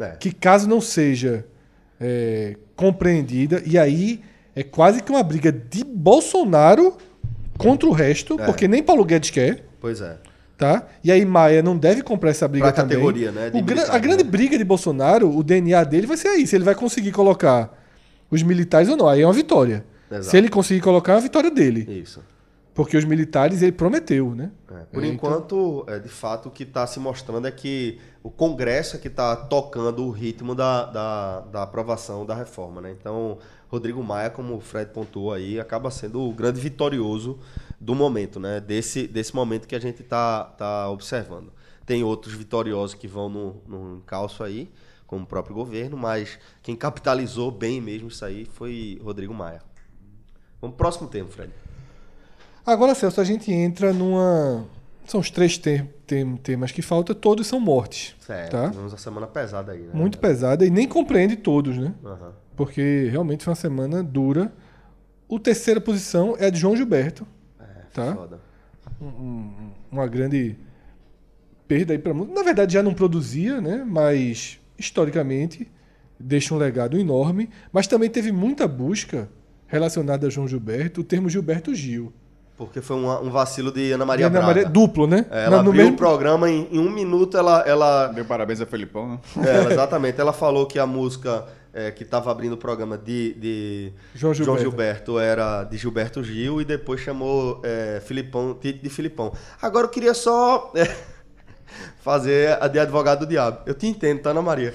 é. 0.00 0.10
Que 0.20 0.32
caso 0.32 0.68
não 0.68 0.80
seja 0.80 1.44
é, 2.00 2.56
compreendida, 2.74 3.62
e 3.66 3.76
aí 3.78 4.20
é 4.56 4.62
quase 4.62 5.02
que 5.02 5.10
uma 5.10 5.22
briga 5.22 5.52
de 5.52 5.84
Bolsonaro 5.84 6.96
contra 7.58 7.88
o 7.88 7.92
resto, 7.92 8.40
É. 8.40 8.46
porque 8.46 8.66
nem 8.66 8.82
Paulo 8.82 9.04
Guedes 9.04 9.30
quer. 9.30 9.64
Pois 9.80 10.00
é. 10.00 10.16
Tá? 10.56 10.86
E 11.02 11.10
aí 11.10 11.24
Maia 11.24 11.62
não 11.62 11.76
deve 11.76 12.02
comprar 12.02 12.30
essa 12.30 12.46
briga 12.46 12.66
Pra 12.66 12.72
também. 12.72 12.96
categoria, 12.98 13.32
né, 13.32 13.50
gra- 13.64 13.86
a 13.94 13.98
grande 13.98 14.24
né? 14.24 14.30
briga 14.30 14.58
de 14.58 14.64
Bolsonaro, 14.64 15.34
o 15.34 15.42
DNA 15.42 15.84
dele 15.84 16.06
vai 16.06 16.16
ser 16.18 16.28
aí, 16.28 16.46
se 16.46 16.54
ele 16.54 16.64
vai 16.64 16.74
conseguir 16.74 17.12
colocar 17.12 17.72
os 18.30 18.42
militares 18.42 18.88
ou 18.88 18.96
não. 18.96 19.08
Aí 19.08 19.22
é 19.22 19.26
uma 19.26 19.32
vitória. 19.32 19.84
Exato. 20.10 20.26
Se 20.26 20.36
ele 20.36 20.48
conseguir 20.50 20.80
colocar, 20.80 21.12
é 21.12 21.14
uma 21.16 21.20
vitória 21.22 21.50
dele. 21.50 22.00
Isso. 22.02 22.20
Porque 22.74 22.96
os 22.96 23.04
militares 23.04 23.62
ele 23.62 23.72
prometeu, 23.72 24.34
né? 24.34 24.52
É, 24.70 24.84
por 24.84 25.02
É, 25.02 25.08
enquanto, 25.08 25.84
é, 25.88 25.98
de 25.98 26.08
fato, 26.08 26.48
o 26.48 26.50
que 26.50 26.62
está 26.62 26.86
se 26.86 27.00
mostrando 27.00 27.46
é 27.46 27.50
que 27.50 27.98
o 28.22 28.30
Congresso 28.30 28.96
é 28.96 28.98
que 28.98 29.08
está 29.08 29.34
tocando 29.34 30.04
o 30.04 30.10
ritmo 30.10 30.54
da, 30.54 30.84
da, 30.86 31.40
da 31.40 31.62
aprovação 31.62 32.24
da 32.24 32.34
reforma. 32.34 32.80
Né? 32.80 32.94
Então, 32.98 33.38
Rodrigo 33.68 34.02
Maia, 34.02 34.30
como 34.30 34.56
o 34.56 34.60
Fred 34.60 34.92
pontuou 34.92 35.32
aí, 35.32 35.58
acaba 35.58 35.90
sendo 35.90 36.20
o 36.20 36.32
grande 36.32 36.60
vitorioso 36.60 37.38
do 37.80 37.94
momento, 37.94 38.38
né? 38.38 38.60
desse, 38.60 39.06
desse 39.06 39.34
momento 39.34 39.66
que 39.66 39.74
a 39.74 39.80
gente 39.80 40.02
está 40.02 40.44
tá 40.44 40.88
observando. 40.90 41.52
Tem 41.84 42.04
outros 42.04 42.34
vitoriosos 42.34 42.94
que 42.94 43.08
vão 43.08 43.28
no, 43.28 43.56
no 43.66 43.96
encalço 43.96 44.44
aí, 44.44 44.70
como 45.06 45.24
o 45.24 45.26
próprio 45.26 45.56
governo, 45.56 45.96
mas 45.96 46.38
quem 46.62 46.76
capitalizou 46.76 47.50
bem 47.50 47.80
mesmo 47.80 48.08
isso 48.08 48.24
aí 48.24 48.44
foi 48.44 49.00
Rodrigo 49.02 49.34
Maia. 49.34 49.60
Vamos 50.60 50.76
pro 50.76 50.84
próximo 50.84 51.08
tema, 51.08 51.28
Fred. 51.28 51.52
Agora, 52.64 52.94
Celso, 52.94 53.20
a 53.20 53.24
gente 53.24 53.50
entra 53.52 53.92
numa. 53.92 54.66
São 55.06 55.18
os 55.20 55.30
três 55.30 55.58
te- 55.58 55.84
tem- 56.06 56.36
temas 56.36 56.70
que 56.70 56.82
faltam, 56.82 57.14
todos 57.16 57.46
são 57.46 57.58
mortes. 57.58 58.14
Certo, 58.20 58.52
Tá? 58.52 58.68
tivemos 58.70 58.92
uma 58.92 58.98
semana 58.98 59.26
pesada 59.26 59.72
aí. 59.72 59.80
Né? 59.80 59.90
Muito 59.92 60.18
pesada 60.18 60.64
e 60.64 60.70
nem 60.70 60.86
compreende 60.86 61.36
todos, 61.36 61.76
né? 61.76 61.92
Aham. 62.04 62.32
Porque 62.56 63.08
realmente 63.10 63.42
foi 63.42 63.50
uma 63.50 63.56
semana 63.56 64.02
dura. 64.02 64.52
O 65.28 65.38
terceira 65.40 65.80
posição 65.80 66.36
é 66.38 66.46
a 66.46 66.50
de 66.50 66.58
João 66.60 66.76
Gilberto. 66.76 67.26
tá? 67.92 68.14
Foda. 68.14 68.40
uma 69.90 70.06
grande 70.06 70.56
perda 71.66 71.92
aí 71.92 71.98
para 71.98 72.14
música. 72.14 72.34
Na 72.34 72.42
verdade, 72.44 72.74
já 72.74 72.82
não 72.82 72.94
produzia, 72.94 73.60
né? 73.60 73.84
Mas 73.84 74.60
historicamente 74.78 75.68
deixa 76.18 76.54
um 76.54 76.58
legado 76.58 76.96
enorme. 76.98 77.48
Mas 77.72 77.86
também 77.88 78.08
teve 78.10 78.30
muita 78.30 78.68
busca 78.68 79.28
relacionada 79.66 80.26
a 80.26 80.30
João 80.30 80.46
Gilberto, 80.46 81.00
o 81.00 81.04
termo 81.04 81.28
Gilberto 81.28 81.74
Gil. 81.74 82.12
Porque 82.60 82.82
foi 82.82 82.94
um, 82.96 83.08
um 83.26 83.30
vacilo 83.30 83.72
de 83.72 83.90
Ana 83.92 84.04
Maria 84.04 84.26
Ana. 84.26 84.42
Maria- 84.42 84.66
duplo, 84.68 85.06
né? 85.06 85.24
É, 85.30 85.44
ela 85.46 85.56
Na- 85.56 85.62
no 85.62 85.70
abriu 85.70 85.82
mesmo- 85.84 85.94
o 85.94 85.96
programa 85.96 86.50
em, 86.50 86.68
em 86.70 86.78
um 86.78 86.90
minuto, 86.90 87.38
ela, 87.38 87.64
ela, 87.66 88.08
Deu 88.08 88.22
parabéns 88.26 88.60
a 88.60 88.66
Felipão, 88.66 89.08
né? 89.08 89.18
é, 89.46 89.56
ela- 89.56 89.72
exatamente, 89.72 90.20
ela 90.20 90.32
falou 90.34 90.66
que 90.66 90.78
a 90.78 90.86
música 90.86 91.46
é, 91.72 91.90
que 91.90 92.02
estava 92.02 92.30
abrindo 92.30 92.52
o 92.52 92.56
programa 92.58 92.98
de, 92.98 93.32
de 93.34 93.92
João 94.14 94.34
Gilberto. 94.34 94.60
Gilberto 94.60 95.18
era 95.18 95.64
de 95.64 95.78
Gilberto 95.78 96.22
Gil 96.22 96.60
e 96.60 96.64
depois 96.66 97.00
chamou 97.00 97.62
é, 97.64 98.02
Filipão, 98.04 98.54
de, 98.60 98.74
de 98.74 98.90
Filipão. 98.90 99.32
Agora 99.62 99.86
eu 99.86 99.90
queria 99.90 100.12
só 100.12 100.70
é, 100.76 100.84
fazer 102.04 102.58
a 102.62 102.68
de 102.68 102.78
advogado 102.78 103.20
do 103.20 103.26
diabo. 103.26 103.60
Eu 103.64 103.72
te 103.72 103.86
entendo, 103.86 104.20
tá, 104.20 104.30
Ana 104.30 104.42
Maria? 104.42 104.74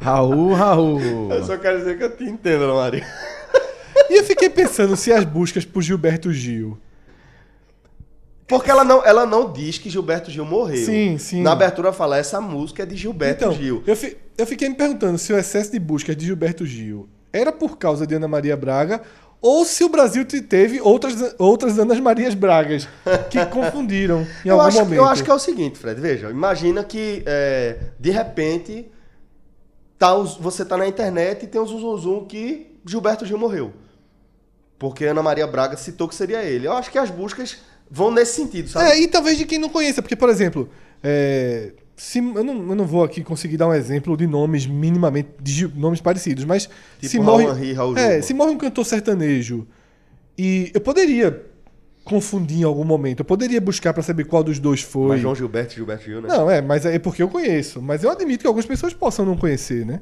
Raul, 0.00 0.52
Raul. 0.54 1.30
Eu 1.32 1.44
só 1.44 1.56
quero 1.56 1.78
dizer 1.78 1.96
que 1.96 2.04
eu 2.04 2.16
te 2.16 2.24
entendo, 2.24 2.64
Ana 2.64 2.74
Maria. 2.74 3.06
E 4.14 4.18
eu 4.18 4.24
fiquei 4.24 4.48
pensando 4.48 4.96
se 4.96 5.12
as 5.12 5.24
buscas 5.24 5.64
por 5.64 5.82
Gilberto 5.82 6.32
Gil. 6.32 6.78
Porque 8.46 8.70
ela 8.70 8.84
não, 8.84 9.04
ela 9.04 9.26
não 9.26 9.52
diz 9.52 9.78
que 9.78 9.90
Gilberto 9.90 10.30
Gil 10.30 10.44
morreu. 10.44 10.84
Sim, 10.84 11.18
sim. 11.18 11.42
Na 11.42 11.50
abertura 11.52 11.92
fala, 11.92 12.16
essa 12.18 12.40
música 12.40 12.84
é 12.84 12.86
de 12.86 12.94
Gilberto 12.94 13.42
Então, 13.44 13.54
Gil. 13.56 13.82
eu, 13.86 13.96
fi- 13.96 14.16
eu 14.38 14.46
fiquei 14.46 14.68
me 14.68 14.74
perguntando 14.76 15.18
se 15.18 15.32
o 15.32 15.36
excesso 15.38 15.72
de 15.72 15.78
buscas 15.80 16.14
de 16.16 16.26
Gilberto 16.26 16.64
Gil 16.64 17.08
era 17.32 17.50
por 17.50 17.76
causa 17.76 18.06
de 18.06 18.14
Ana 18.14 18.28
Maria 18.28 18.56
Braga 18.56 19.02
ou 19.40 19.64
se 19.64 19.82
o 19.82 19.88
Brasil 19.88 20.24
te- 20.24 20.40
teve 20.42 20.80
outras, 20.80 21.34
outras 21.38 21.76
Anas 21.78 21.98
Marias 21.98 22.34
Bragas 22.34 22.86
que 23.30 23.44
confundiram 23.50 24.20
em 24.44 24.48
eu 24.48 24.54
algum 24.54 24.68
acho, 24.68 24.78
momento. 24.78 24.94
Eu 24.98 25.04
acho 25.06 25.24
que 25.24 25.30
é 25.30 25.34
o 25.34 25.38
seguinte, 25.40 25.76
Fred, 25.78 26.00
veja, 26.00 26.30
imagina 26.30 26.84
que 26.84 27.22
é, 27.26 27.78
de 27.98 28.10
repente 28.10 28.86
tá 29.98 30.14
você 30.14 30.64
tá 30.64 30.76
na 30.76 30.86
internet 30.86 31.42
e 31.42 31.46
tem 31.48 31.60
um 31.60 31.66
zum, 31.66 31.80
zum, 31.80 31.96
zum 31.98 32.24
que 32.26 32.78
Gilberto 32.86 33.26
Gil 33.26 33.38
morreu. 33.38 33.72
Porque 34.78 35.04
Ana 35.04 35.22
Maria 35.22 35.46
Braga 35.46 35.76
citou 35.76 36.08
que 36.08 36.14
seria 36.14 36.42
ele. 36.42 36.66
Eu 36.66 36.72
acho 36.72 36.90
que 36.90 36.98
as 36.98 37.10
buscas 37.10 37.58
vão 37.90 38.10
nesse 38.10 38.34
sentido, 38.34 38.68
sabe? 38.68 38.90
É, 38.90 39.00
e 39.00 39.08
talvez 39.08 39.38
de 39.38 39.44
quem 39.44 39.58
não 39.58 39.68
conheça, 39.68 40.02
porque, 40.02 40.16
por 40.16 40.28
exemplo, 40.28 40.68
é, 41.02 41.72
se, 41.96 42.18
eu, 42.18 42.42
não, 42.42 42.54
eu 42.70 42.74
não 42.74 42.86
vou 42.86 43.04
aqui 43.04 43.22
conseguir 43.22 43.56
dar 43.56 43.68
um 43.68 43.74
exemplo 43.74 44.16
de 44.16 44.26
nomes 44.26 44.66
minimamente, 44.66 45.28
de 45.40 45.68
nomes 45.68 46.00
parecidos, 46.00 46.44
mas 46.44 46.68
Tipo 46.98 47.08
se 47.08 47.20
morre, 47.20 47.44
Henry, 47.44 47.76
é, 47.96 48.20
se 48.20 48.34
morre 48.34 48.50
um 48.50 48.58
cantor 48.58 48.84
sertanejo 48.84 49.66
e 50.36 50.70
eu 50.74 50.80
poderia 50.80 51.44
confundir 52.04 52.60
em 52.60 52.64
algum 52.64 52.84
momento, 52.84 53.20
eu 53.20 53.24
poderia 53.24 53.60
buscar 53.60 53.94
pra 53.94 54.02
saber 54.02 54.24
qual 54.24 54.42
dos 54.42 54.58
dois 54.58 54.82
foi. 54.82 55.08
Mas 55.08 55.20
João 55.20 55.34
Gilberto 55.34 55.72
e 55.72 55.76
Gilberto 55.76 56.04
Gil, 56.04 56.20
né? 56.20 56.28
Não, 56.28 56.50
é, 56.50 56.60
mas 56.60 56.84
é 56.84 56.98
porque 56.98 57.22
eu 57.22 57.28
conheço. 57.28 57.80
Mas 57.80 58.04
eu 58.04 58.10
admito 58.10 58.42
que 58.42 58.46
algumas 58.46 58.66
pessoas 58.66 58.92
possam 58.92 59.24
não 59.24 59.36
conhecer, 59.36 59.86
né? 59.86 60.00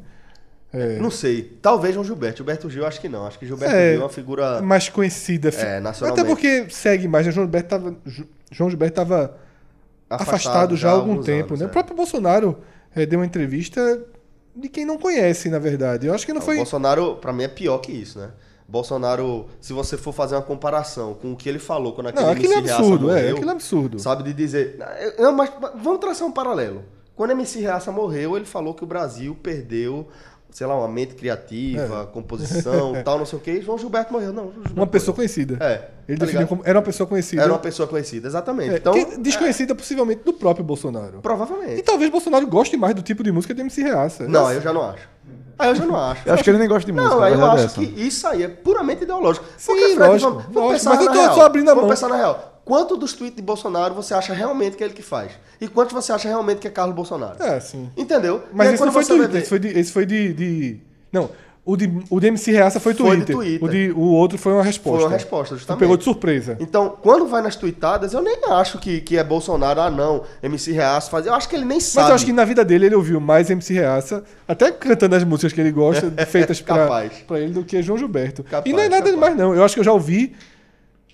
É, 0.73 0.99
Não 0.99 1.11
sei. 1.11 1.43
Talvez 1.61 1.93
João 1.95 2.05
Gilberto. 2.05 2.39
Gilberto 2.39 2.71
Gil, 2.71 2.87
acho 2.87 3.01
que 3.01 3.09
não. 3.09 3.27
Acho 3.27 3.39
que 3.39 3.45
Gilberto 3.47 3.75
É, 3.75 3.91
Gil 3.93 4.01
é 4.01 4.03
uma 4.05 4.09
figura. 4.09 4.63
mais 4.63 4.89
conhecida. 4.89 5.51
É, 5.51 5.81
nacionalmente. 5.81 6.21
Até 6.21 6.29
porque 6.29 6.67
segue 6.71 7.07
mais. 7.07 7.27
né? 7.27 7.33
João 7.33 7.45
Gilberto 7.45 7.69
tava, 7.69 7.97
João 8.51 8.71
Gilberto 8.71 8.93
estava 9.01 9.37
afastado, 10.09 10.77
já 10.77 10.91
há 10.91 10.93
algum 10.93 11.23
tempo, 11.23 11.51
anos, 11.51 11.61
né? 11.61 11.67
é. 11.67 11.69
O 11.69 11.73
próprio 11.73 11.97
Bolsonaro 11.97 12.59
eh, 12.95 13.07
deu 13.07 13.19
uma 13.19 13.27
entrevista 13.27 14.03
de 14.55 14.69
quem 14.69 14.85
não 14.85 14.99
conhece, 14.99 15.49
na 15.49 15.59
verdade. 15.59 16.07
Eu 16.07 16.15
acho 16.15 16.27
que 16.27 16.33
não 16.33 16.41
O 16.41 16.45
foi. 16.45 16.57
Bolsonaro, 16.57 17.17
pra 17.17 17.33
mim, 17.33 17.45
é 17.45 17.49
pior 17.49 17.79
que 17.79 17.93
isso, 17.93 18.19
né? 18.19 18.31
Bolsonaro, 18.69 19.47
se 19.61 19.73
você 19.75 19.99
for 19.99 20.13
fazer 20.13 20.35
uma 20.35 20.43
comparação 20.43 21.13
com 21.15 21.33
o 21.33 21.37
que 21.37 21.49
ele 21.49 21.59
falou 21.59 21.93
quando 21.93 22.07
aquele 22.09 22.25
Não, 22.25 22.33
aquilo 22.33 22.53
é 22.53 22.57
MC 22.57 22.67
Reaça 22.69 22.83
absurdo, 22.83 23.11
é, 23.11 23.15
morreu, 23.15 23.35
aquilo 23.37 23.51
é 23.51 23.53
absurdo. 23.53 23.99
Sabe, 23.99 24.23
de 24.23 24.33
dizer... 24.33 24.79
Não, 25.19 25.33
mas 25.33 25.51
vamos 25.83 25.99
traçar 26.01 26.27
um 26.27 26.33
paralelo. 26.33 26.83
Quando 27.15 27.33
MC 27.33 27.61
Reaça 27.61 27.93
morreu, 27.93 28.35
ele 28.37 28.47
falou 28.47 28.73
que 28.73 28.83
o 28.83 28.87
Brasil 28.87 29.37
perdeu, 29.43 30.09
sei 30.53 30.67
lá, 30.67 30.77
uma 30.77 30.87
mente 30.87 31.15
criativa, 31.15 32.07
composição, 32.13 32.93
tal, 33.05 33.19
não 33.19 33.27
sei 33.27 33.39
o 33.39 33.43
quê. 33.43 33.53
E 33.53 33.63
João 33.63 33.77
Gilberto 33.79 34.13
morreu. 34.13 34.33
Não, 34.33 34.45
Gilberto 34.53 34.71
É. 34.77 34.81
Uma 34.81 34.87
pessoa 34.87 35.13
morreu. 35.13 35.17
conhecida. 35.17 35.57
É. 35.65 35.89
Ele 36.09 36.19
tá 36.19 36.27
definiu 36.27 36.47
como. 36.47 36.63
Era 36.65 36.79
uma 36.79 36.85
pessoa 36.85 37.07
conhecida. 37.07 37.43
Era 37.43 37.53
uma 37.53 37.59
pessoa 37.59 37.89
conhecida, 37.89 38.29
exatamente. 38.29 38.75
É, 38.75 38.77
então, 38.77 38.93
que- 38.93 39.19
desconhecida 39.19 39.75
possivelmente 39.75 40.23
do 40.25 40.33
próprio 40.33 40.65
Bolsonaro. 40.65 41.21
provavelmente. 41.23 41.79
E 41.79 41.83
talvez 41.83 42.11
Bolsonaro 42.11 42.47
goste 42.47 42.77
mais 42.77 42.95
do 42.95 43.03
tipo 43.03 43.23
de 43.25 43.33
música 43.33 43.55
de 43.55 43.61
MC 43.63 43.83
Reaça. 43.83 44.29
Não, 44.29 44.53
eu 44.53 44.61
já 44.61 44.73
não 44.73 44.83
acho. 44.91 45.09
Aí 45.59 45.69
eu 45.69 45.75
já 45.77 45.85
não 45.85 45.97
acho. 45.97 46.23
Eu 46.27 46.35
acho 46.35 46.43
que 46.43 46.51
ele 46.51 46.59
nem 46.59 46.67
gosta 46.69 46.85
de 46.87 46.93
música, 46.93 47.15
Não, 47.15 47.29
eu 47.29 47.41
é 47.47 47.51
acho 47.51 47.65
essa. 47.67 47.75
que 47.81 47.85
isso 47.85 48.27
aí 48.27 48.43
é 48.43 48.49
puramente 48.49 49.05
ideológico. 49.05 49.45
Sim, 49.57 49.75
Fred, 49.77 49.99
lógico, 49.99 50.31
vamos, 50.31 50.45
vamos 50.45 50.55
lógico, 50.57 50.73
pensar 50.73 50.91
mas 50.91 50.99
eu 51.01 51.05
na 51.07 51.13
tô 51.13 51.21
real. 51.21 51.35
só 51.35 51.43
abrindo 51.47 51.69
a 51.69 51.75
vamos 51.75 51.83
mão. 51.83 51.91
pensar 51.91 52.09
na 52.09 52.17
real. 52.17 52.52
Quanto 52.65 52.97
dos 52.97 53.13
tweets 53.13 53.37
de 53.37 53.43
Bolsonaro 53.43 53.95
você 53.95 54.15
acha 54.15 54.33
realmente 54.33 54.77
que 54.77 54.83
é 54.85 54.87
ele 54.87 54.95
que 54.95 55.03
faz? 55.03 55.33
E 55.61 55.67
quantos 55.69 55.93
você 55.93 56.13
acha 56.13 56.29
realmente 56.29 56.59
que 56.59 56.69
é 56.69 56.71
Carlos 56.71 56.95
Bolsonaro? 56.95 57.43
É, 57.43 57.59
sim. 57.61 57.91
Entendeu? 57.97 58.43
Mas 58.53 58.69
aí 58.69 58.75
esse 58.75 58.85
não 58.85 58.93
foi 58.93 59.05
Twitter, 59.05 59.29
ver- 59.29 59.39
esse 59.41 59.49
foi 59.49 59.59
de. 59.59 59.69
Esse 59.69 59.93
foi 59.93 60.07
de, 60.07 60.33
de- 60.33 60.81
Não, 61.13 61.29
o 61.65 61.77
de, 61.77 61.93
o 62.11 62.19
de 62.21 62.27
MC 62.29 62.51
Reaça 62.53 62.81
foi 62.81 62.93
Foi 62.95 63.17
de 63.17 63.25
Twitter. 63.25 63.37
Twitter. 63.37 63.65
O, 63.65 63.69
de, 63.69 63.91
o 63.93 64.01
outro 64.13 64.37
foi 64.39 64.53
uma 64.53 64.63
resposta. 64.65 64.99
Foi 65.01 65.07
uma 65.09 65.17
resposta, 65.17 65.55
Tu 65.55 65.59
justamente. 65.59 65.81
pegou 65.81 65.97
de 65.97 66.03
surpresa. 66.05 66.57
Então, 66.61 66.97
quando 67.01 67.27
vai 67.27 67.41
nas 67.43 67.55
tweetadas, 67.55 68.13
eu 68.15 68.21
nem 68.23 68.37
acho 68.51 68.79
que, 68.79 69.01
que 69.01 69.17
é 69.17 69.23
Bolsonaro, 69.23 69.81
ah 69.81 69.91
não, 69.91 70.23
MC 70.43 70.73
Reaço 70.73 71.09
faz. 71.11 71.25
Eu 71.27 71.35
acho 71.35 71.49
que 71.49 71.55
ele 71.55 71.65
nem 71.65 71.79
sabe. 71.79 72.03
Mas 72.03 72.09
eu 72.11 72.15
acho 72.17 72.25
que 72.27 72.33
na 72.33 72.45
vida 72.45 72.65
dele 72.65 72.87
ele 72.87 72.95
ouviu 72.97 73.21
mais 73.21 73.49
MC 73.51 73.75
Reaça, 73.75 74.25
até 74.47 74.71
cantando 74.73 75.15
as 75.15 75.23
músicas 75.25 75.53
que 75.53 75.61
ele 75.61 75.71
gosta, 75.71 76.11
feitas 76.27 76.61
pra, 76.61 76.87
pra 77.29 77.39
ele, 77.41 77.53
do 77.53 77.65
que 77.65 77.81
João 77.83 77.97
Gilberto. 77.99 78.43
Capaz, 78.43 78.67
e 78.67 78.73
não 78.73 78.81
é 78.81 78.89
nada 78.89 78.97
capaz. 79.03 79.15
demais, 79.15 79.37
não. 79.37 79.55
Eu 79.55 79.63
acho 79.65 79.75
que 79.75 79.81
eu 79.81 79.85
já 79.85 79.93
ouvi 79.93 80.35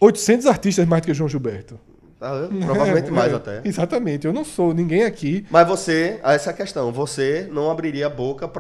800 0.00 0.46
artistas 0.46 0.86
mais 0.86 1.02
do 1.02 1.06
que 1.06 1.14
João 1.14 1.28
Gilberto. 1.28 1.78
Tá 2.18 2.34
vendo? 2.34 2.64
Provavelmente 2.66 3.08
É, 3.08 3.10
mais 3.12 3.32
é. 3.32 3.36
até. 3.36 3.60
Exatamente. 3.64 4.26
Eu 4.26 4.32
não 4.32 4.44
sou 4.44 4.74
ninguém 4.74 5.04
aqui. 5.04 5.46
Mas 5.50 5.68
você, 5.68 6.18
essa 6.24 6.50
é 6.50 6.52
a 6.52 6.56
questão, 6.56 6.90
você 6.92 7.48
não 7.52 7.70
abriria 7.70 8.06
a 8.06 8.10
boca 8.10 8.50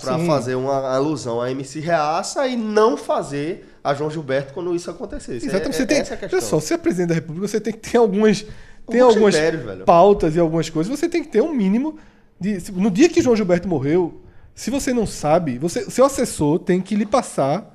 Sim. 0.00 0.26
fazer 0.26 0.54
uma 0.54 0.78
alusão 0.94 1.40
a 1.40 1.50
MC 1.50 1.80
Reaça 1.80 2.46
e 2.46 2.56
não 2.56 2.96
fazer 2.96 3.68
a 3.84 3.92
João 3.92 4.10
Gilberto 4.10 4.54
quando 4.54 4.74
isso 4.74 4.90
acontecesse. 4.90 5.46
Exatamente. 5.46 5.74
É- 5.74 5.78
Você 5.78 5.86
tem, 5.86 5.98
essa 5.98 6.14
é 6.14 6.16
a 6.16 6.18
questão. 6.18 6.38
olha 6.38 6.46
só, 6.46 6.58
você 6.58 6.74
é 6.74 6.78
presidente 6.78 7.08
da 7.10 7.14
República, 7.14 7.46
você 7.46 7.60
tem 7.60 7.72
que 7.74 7.80
ter 7.90 7.98
algumas. 7.98 8.46
Tem 8.88 9.00
algumas 9.00 9.34
velho. 9.34 9.84
pautas 9.84 10.34
e 10.34 10.40
algumas 10.40 10.68
coisas. 10.70 10.98
Você 10.98 11.08
tem 11.08 11.22
que 11.22 11.28
ter 11.28 11.40
um 11.42 11.52
mínimo 11.52 11.98
de. 12.40 12.58
No 12.72 12.90
dia 12.90 13.08
que 13.10 13.20
João 13.20 13.36
Gilberto 13.36 13.68
morreu, 13.68 14.22
se 14.54 14.70
você 14.70 14.92
não 14.92 15.06
sabe, 15.06 15.58
você, 15.58 15.88
seu 15.90 16.04
assessor 16.06 16.58
tem 16.58 16.80
que 16.80 16.96
lhe 16.96 17.06
passar, 17.06 17.71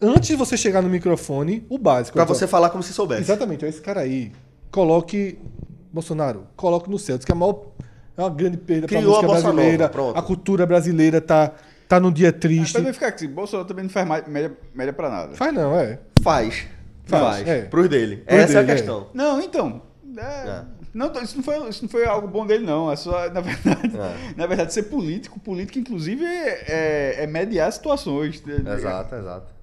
antes 0.00 0.28
de 0.28 0.36
você 0.36 0.56
chegar 0.56 0.82
no 0.82 0.88
microfone, 0.88 1.66
o 1.68 1.78
básico. 1.78 2.14
Pra 2.16 2.24
você 2.24 2.46
falar 2.46 2.70
como 2.70 2.82
se 2.82 2.92
soubesse. 2.92 3.22
Exatamente, 3.22 3.64
ó, 3.64 3.68
esse 3.68 3.80
cara 3.80 4.00
aí, 4.00 4.32
coloque. 4.70 5.38
Bolsonaro, 5.92 6.46
coloque 6.56 6.90
no 6.90 6.98
céu. 6.98 7.16
Diz 7.16 7.24
que 7.24 7.32
é, 7.32 7.34
a 7.34 7.38
maior, 7.38 7.68
é 8.16 8.20
uma 8.20 8.28
grande 8.28 8.58
perda 8.58 8.86
Criou 8.86 9.02
a 9.16 9.22
música 9.22 9.26
nova, 9.26 9.52
brasileira. 9.54 9.88
pronto. 9.88 10.18
A 10.18 10.22
cultura 10.22 10.66
brasileira 10.66 11.20
tá, 11.22 11.52
tá 11.88 11.98
num 11.98 12.12
dia 12.12 12.30
triste. 12.32 12.72
Pra 12.74 12.82
não 12.82 12.92
ficar 12.92 13.14
assim, 13.14 13.28
Bolsonaro 13.28 13.66
também 13.66 13.84
não 13.84 13.90
faz 13.90 14.06
mais 14.06 14.26
média, 14.28 14.54
média 14.74 14.92
pra 14.92 15.08
nada. 15.08 15.34
Faz 15.34 15.54
não, 15.54 15.74
é. 15.78 15.98
Faz. 16.22 16.66
Faz, 17.06 17.22
Faz. 17.36 17.48
é. 17.48 17.62
Pros 17.62 17.88
dele. 17.88 18.18
Pros 18.18 18.38
essa 18.40 18.52
é 18.52 18.56
dele, 18.56 18.58
a 18.58 18.74
é. 18.74 18.76
questão. 18.76 19.06
Não, 19.14 19.40
então. 19.40 19.80
é, 20.18 20.20
É. 20.22 20.62
Não, 20.92 21.12
isso 21.22 21.36
não, 21.36 21.44
foi, 21.44 21.68
isso 21.68 21.82
não 21.82 21.88
foi 21.90 22.04
algo 22.06 22.26
bom 22.28 22.46
dele, 22.46 22.64
não. 22.66 22.90
É 22.92 22.96
só, 22.96 23.28
na 23.32 23.40
verdade, 23.40 23.92
É. 23.96 24.34
na 24.36 24.46
verdade, 24.46 24.74
ser 24.74 24.84
político, 24.84 25.38
político, 25.40 25.78
inclusive, 25.78 26.24
é, 26.24 26.64
é- 26.68 27.24
é 27.24 27.26
mediar 27.26 27.72
situações. 27.72 28.42
Exato, 28.46 29.14
exato. 29.14 29.55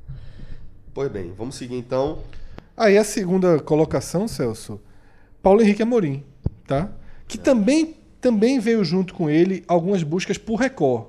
Pois 0.94 1.12
bem, 1.12 1.34
vamos 1.38 1.56
seguir 1.56 1.76
então. 1.78 2.20
Aí 2.76 2.98
a 2.98 3.04
segunda 3.04 3.60
colocação, 3.60 4.28
Celso, 4.28 4.80
Paulo 5.42 5.62
Henrique 5.62 5.82
Amorim, 5.84 6.24
tá? 6.68 6.90
Que 7.28 7.38
também, 7.38 7.96
também 8.22 8.60
veio 8.60 8.84
junto 8.84 9.14
com 9.14 9.30
ele 9.30 9.64
algumas 9.68 10.04
buscas 10.04 10.38
por 10.38 10.56
Record. 10.56 11.06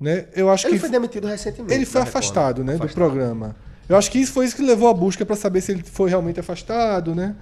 Né? 0.00 0.26
Eu 0.34 0.50
acho 0.50 0.66
Ele 0.66 0.74
que 0.74 0.80
foi 0.80 0.88
demitido 0.88 1.26
recentemente. 1.26 1.74
ele 1.74 1.84
foi 1.84 2.00
Record, 2.00 2.08
afastado, 2.16 2.64
né, 2.64 2.72
do 2.72 2.84
Afastado. 2.84 2.94
programa. 2.94 3.56
Eu 3.88 3.96
acho 3.96 4.10
que 4.10 4.18
isso 4.18 4.32
foi 4.32 4.46
isso 4.46 4.56
que 4.56 4.62
levou 4.62 4.88
a 4.88 4.94
busca 4.94 5.26
para 5.26 5.36
saber 5.36 5.60
se 5.60 5.72
ele 5.72 5.82
foi 5.82 6.08
realmente 6.08 6.40
afastado, 6.40 7.14
né? 7.14 7.36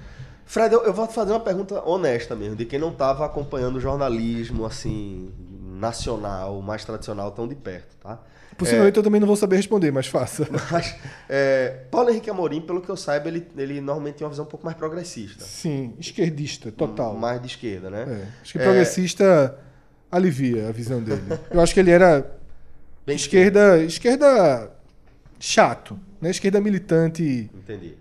Fred, 0.46 0.74
eu, 0.74 0.82
eu 0.82 0.94
vou 0.94 1.06
te 1.06 1.12
fazer 1.14 1.32
uma 1.32 1.40
pergunta 1.40 1.82
honesta 1.86 2.34
mesmo, 2.34 2.56
de 2.56 2.64
quem 2.64 2.78
não 2.78 2.90
estava 2.90 3.24
acompanhando 3.26 3.76
o 3.76 3.80
jornalismo, 3.80 4.64
assim, 4.64 5.30
nacional, 5.78 6.61
mais 6.62 6.84
tradicional, 6.84 7.30
tão 7.32 7.46
de 7.46 7.54
perto, 7.54 7.96
tá? 8.02 8.18
Possivelmente 8.59 8.96
eu 8.96 9.02
também 9.04 9.20
não 9.20 9.26
vou 9.26 9.36
saber 9.36 9.54
responder, 9.56 9.92
mas 9.92 10.09
faça. 10.09 10.48
Mas, 10.70 10.96
é, 11.28 11.84
Paulo 11.92 12.11
Henrique 12.11 12.28
Amorim, 12.28 12.61
pelo 12.61 12.80
que 12.80 12.88
eu 12.88 12.96
saiba, 12.96 13.28
ele, 13.28 13.46
ele 13.56 13.80
normalmente 13.80 14.16
tem 14.16 14.24
uma 14.24 14.30
visão 14.30 14.44
um 14.44 14.48
pouco 14.48 14.66
mais 14.66 14.76
progressista. 14.76 15.44
Sim, 15.44 15.94
esquerdista, 15.96 16.72
total. 16.72 17.14
Mais 17.14 17.40
de 17.40 17.46
esquerda, 17.46 17.88
né? 17.88 18.02
É, 18.02 18.42
acho 18.42 18.52
que 18.52 18.59
É, 18.59 18.62
progressista 18.64 19.56
alivia 20.11 20.68
a 20.68 20.72
visão 20.72 21.00
dele. 21.00 21.22
Eu 21.52 21.61
acho 21.61 21.72
que 21.72 21.78
ele 21.78 21.92
era 21.92 22.28
bem 23.06 23.14
esquerda, 23.14 23.78
esquerda 23.78 24.72
chato, 25.38 25.98
né? 26.20 26.30
Esquerda 26.30 26.61
militante. 26.61 27.48
Entendi. 27.54 27.94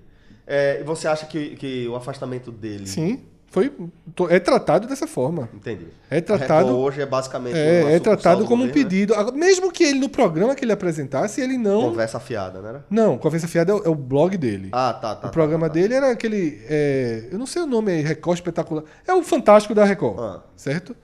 É, 0.47 0.81
você 0.83 1.07
acha 1.07 1.27
que, 1.27 1.55
que 1.55 1.87
o 1.87 1.95
afastamento 1.95 2.51
dele. 2.51 2.87
Sim, 2.87 3.21
foi 3.63 4.29
é 4.29 4.39
tratado 4.39 4.87
dessa 4.87 5.05
forma. 5.07 5.49
Entendi. 5.53 5.87
É 6.09 6.21
tratado 6.21 6.77
hoje 6.77 7.01
é 7.01 7.05
basicamente. 7.05 7.55
é, 7.55 7.95
é 7.95 7.99
tratado 7.99 8.43
do 8.43 8.47
como 8.47 8.63
um 8.63 8.67
governo, 8.67 8.83
né? 8.83 8.89
pedido. 8.89 9.13
Agora, 9.13 9.35
Mesmo 9.35 9.71
que 9.71 9.83
ele 9.83 9.99
no 9.99 10.09
programa 10.09 10.55
que 10.55 10.63
ele 10.63 10.71
apresentasse, 10.71 11.41
ele 11.41 11.57
não 11.57 11.81
Conversa 11.81 12.19
fiada, 12.19 12.61
né? 12.61 12.81
Não, 12.89 13.17
Conversa 13.17 13.47
Fiada 13.47 13.71
é 13.71 13.75
o, 13.75 13.83
é 13.85 13.89
o 13.89 13.95
blog 13.95 14.37
dele. 14.37 14.69
Ah, 14.71 14.93
tá, 14.93 15.15
tá. 15.15 15.27
o 15.27 15.31
programa 15.31 15.67
dele 15.69 15.93
era 15.93 16.11
aquele. 16.11 16.61
é, 16.69 17.27
eu 17.31 17.37
não 17.39 17.45
sei 17.45 17.61
o 17.61 17.67
nome 17.67 17.91
aí, 17.91 18.01
Record 18.01 18.37
Espetacular. 18.37 18.83
É 19.07 19.13
o 19.13 19.23
Fantástico 19.23 19.73
da 19.75 19.83
Record. 19.83 20.19
Ah. 20.19 20.43
Certo? 20.55 20.95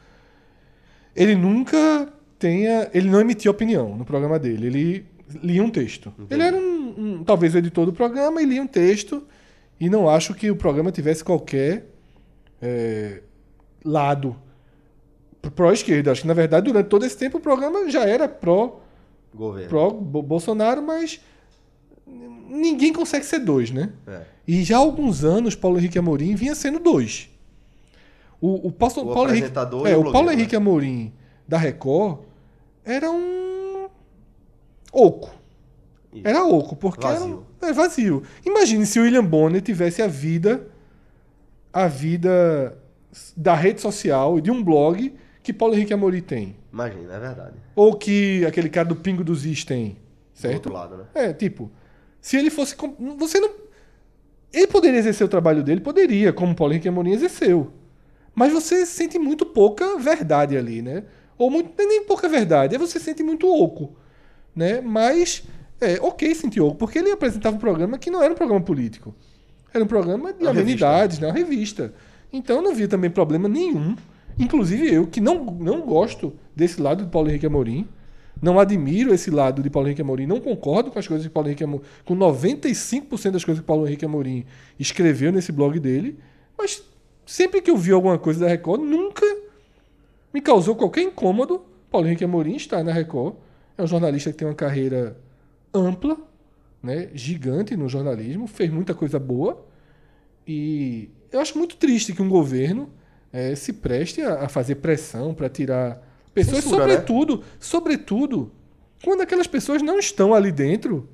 Ele 1.16 1.36
nunca 1.36 2.08
tenha. 2.39 2.89
Ele 2.93 3.10
não 3.10 3.20
emitia 3.22 3.51
opinião 3.51 3.95
no 3.95 4.06
programa 4.06 4.39
dele. 4.39 4.68
Ele 4.68 5.06
lia 5.41 5.64
um 5.64 5.70
texto. 5.70 6.14
Ele 6.30 6.41
era 6.43 6.56
um, 6.56 6.93
um- 6.97 7.24
talvez 7.24 7.54
o 7.56 7.58
editor 7.58 7.86
do 7.86 7.93
programa 7.93 8.41
e 8.41 8.45
lia 8.45 8.62
um 8.62 8.68
texto. 8.68 9.24
E 9.80 9.89
não 9.89 10.08
acho 10.08 10.34
que 10.34 10.49
o 10.49 10.56
programa 10.56 10.91
tivesse 10.91 11.24
qualquer 11.24 11.88
é, 12.66 13.22
lado 13.84 14.36
pró-esquerda. 15.55 16.11
Acho 16.11 16.22
que, 16.22 16.28
na 16.28 16.34
verdade, 16.34 16.66
durante 16.68 16.88
todo 16.88 17.05
esse 17.05 17.18
tempo 17.18 17.38
o 17.38 17.41
programa 17.41 17.89
já 17.89 18.05
era 18.05 18.28
pró 18.30 18.80
Governo. 19.36 19.68
pró 19.70 19.89
Bo- 19.91 20.22
Bolsonaro, 20.22 20.82
mas 20.82 21.20
ninguém 22.07 22.93
consegue 22.93 23.26
ser 23.26 23.39
dois, 23.39 23.70
né? 23.72 23.91
É. 24.07 24.22
E 24.47 24.64
já 24.64 24.78
há 24.78 24.80
alguns 24.80 25.24
anos 25.24 25.55
Paulo 25.55 25.78
Henrique 25.78 25.99
Amorim 25.99 26.36
vinha 26.36 26.55
sendo 26.55 26.80
dois. 26.80 27.30
O, 28.39 28.68
o, 28.68 28.72
Paulo, 28.72 29.11
O 29.11 29.14
Paulo 29.14 29.32
Henrique, 29.32 29.51
é, 29.86 29.95
o 29.97 30.01
o 30.01 30.11
Paulo 30.11 30.32
Henrique 30.32 30.55
Amorim 30.55 31.14
da 31.47 31.57
Record 31.57 32.20
era 32.86 33.09
um 33.11 33.88
oco. 34.91 35.32
Isso. 36.14 36.28
Era 36.28 36.43
oco, 36.45 36.76
porque 36.76 37.01
Vazio. 37.05 37.45
era 37.61 37.68
um, 37.68 37.70
é 37.70 37.74
vazio. 37.74 38.24
Imagine 38.45 38.86
se 38.86 38.99
o 38.99 39.03
William 39.03 39.24
Bonner 39.26 39.61
tivesse 39.61 40.01
a 40.01 40.07
vida 40.07 40.68
a 41.74 41.88
vida 41.88 42.78
da 43.36 43.55
rede 43.55 43.82
social 43.82 44.38
e 44.38 44.41
de 44.41 44.51
um 44.51 44.63
blog 44.63 45.13
que 45.41 45.51
Paulo 45.51 45.74
Henrique 45.76 45.93
Amorim 45.93 46.21
tem. 46.21 46.55
Imagina, 46.71 47.13
é 47.13 47.19
verdade. 47.19 47.55
Ou 47.76 47.95
que 47.95 48.45
aquele 48.45 48.69
cara 48.69 48.88
do 48.88 48.95
Pingo 48.95 49.24
dos 49.24 49.45
Is 49.45 49.65
tem. 49.65 49.89
Do 49.89 50.39
Certo? 50.39 50.55
outro 50.55 50.74
lado, 50.74 50.97
né? 50.97 51.03
É, 51.13 51.34
tipo, 51.34 51.71
se 52.21 52.38
ele 52.38 52.49
fosse. 52.49 52.76
Você 53.17 53.39
não. 53.39 53.51
Ele 54.53 54.67
poderia 54.67 54.99
exercer 54.99 55.26
o 55.26 55.30
trabalho 55.30 55.63
dele? 55.63 55.82
Poderia, 55.82 56.32
como 56.32 56.55
Paulo 56.55 56.74
Henrique 56.74 56.88
Amorim 56.88 57.11
exerceu. 57.11 57.74
Mas 58.36 58.51
você 58.51 58.86
sente 58.86 59.19
muito 59.19 59.45
pouca 59.45 59.97
verdade 59.97 60.55
ali, 60.57 60.82
né? 60.82 61.03
Ou 61.38 61.49
muito, 61.49 61.80
é 61.82 61.86
nem 61.86 62.05
pouca 62.05 62.30
verdade, 62.30 62.76
é 62.76 62.78
você 62.78 62.99
sente 62.99 63.24
muito 63.24 63.47
oco. 63.47 63.95
Né? 64.55 64.82
Mas, 64.82 65.43
é, 65.82 65.99
ok 65.99 66.34
sentir 66.36 66.61
oco, 66.61 66.78
porque 66.78 66.99
ele 66.99 67.11
apresentava 67.11 67.55
um 67.55 67.59
programa 67.59 67.97
que 67.97 68.09
não 68.09 68.21
era 68.21 68.32
um 68.34 68.36
programa 68.36 68.61
político. 68.61 69.15
Era 69.74 69.84
um 69.84 69.88
programa 69.88 70.32
de 70.32 70.43
Uma 70.43 70.51
amenidades, 70.51 71.19
né? 71.19 71.28
Uma 71.28 71.34
revista. 71.34 71.93
Então 72.32 72.57
eu 72.57 72.61
não 72.61 72.76
vi 72.76 72.88
também 72.88 73.09
problema 73.09 73.49
nenhum. 73.49 73.95
Inclusive 74.38 74.93
eu, 74.93 75.07
que 75.07 75.21
não, 75.21 75.43
não 75.45 75.82
gosto 75.82 76.34
desse 76.55 76.82
lado 76.82 77.03
de 77.03 77.09
Paulo 77.09 77.30
Henrique 77.30 77.45
Amorim, 77.45 77.88
não 78.41 78.59
admiro 78.59 79.13
esse 79.13 79.32
lado 79.32 79.61
de 79.61 79.69
Paulo 79.69 79.88
Henrique 79.88 80.01
Amorim, 80.01 80.26
não 80.26 80.39
concordo 80.39 80.91
com 80.91 80.99
as 80.99 81.07
coisas 81.07 81.26
que 81.26 81.32
Paulo 81.32 81.47
Henrique 81.47 81.63
Amorim, 81.63 81.84
com 82.03 82.15
95% 82.15 83.32
das 83.32 83.45
coisas 83.45 83.61
que 83.61 83.65
Paulo 83.65 83.88
Henrique 83.88 84.05
Amorim 84.05 84.45
escreveu 84.80 85.32
nesse 85.32 85.51
blog 85.51 85.80
dele, 85.80 86.17
mas 86.57 86.84
sempre 87.26 87.61
que 87.61 87.71
eu 87.71 87.78
vi 87.78 87.91
alguma 87.91 88.17
coisa 88.17 88.41
da 88.41 88.47
Record, 88.47 88.82
nunca 88.82 89.26
me 90.34 90.41
causou 90.41 90.76
qualquer 90.76 91.03
incômodo. 91.03 91.61
Paulo 91.89 92.07
Henrique 92.07 92.24
Amorim 92.24 92.55
está 92.55 92.84
na 92.84 92.91
Record, 92.91 93.36
é 93.78 93.84
um 93.84 93.88
jornalista 93.88 94.32
que 94.32 94.38
tem 94.38 94.47
uma 94.47 94.55
carreira 94.55 95.15
ampla, 95.74 96.17
né, 96.84 97.10
gigante 97.14 97.76
no 97.78 97.88
jornalismo, 97.90 98.46
fez 98.46 98.70
muita 98.70 98.94
coisa 98.94 99.18
boa. 99.18 99.66
E 100.48 101.10
eu 101.32 101.40
acho 101.40 101.58
muito 101.58 101.78
triste 101.78 102.14
que 102.14 102.22
um 102.22 102.30
governo 102.30 102.90
eh, 103.32 103.56
se 103.56 103.74
preste 103.74 104.22
a, 104.22 104.44
a 104.44 104.50
fazer 104.50 104.76
pressão 104.76 105.34
para 105.34 105.50
tirar 105.50 106.06
pessoas, 106.34 106.64
Censura, 106.64 106.86
né? 106.86 106.94
sobretudo, 106.94 107.44
sobretudo, 107.60 108.52
quando 109.04 109.22
aquelas 109.22 109.48
pessoas 109.48 109.82
não 109.82 109.98
estão 109.98 110.34
ali 110.34 110.52
dentro, 110.52 111.08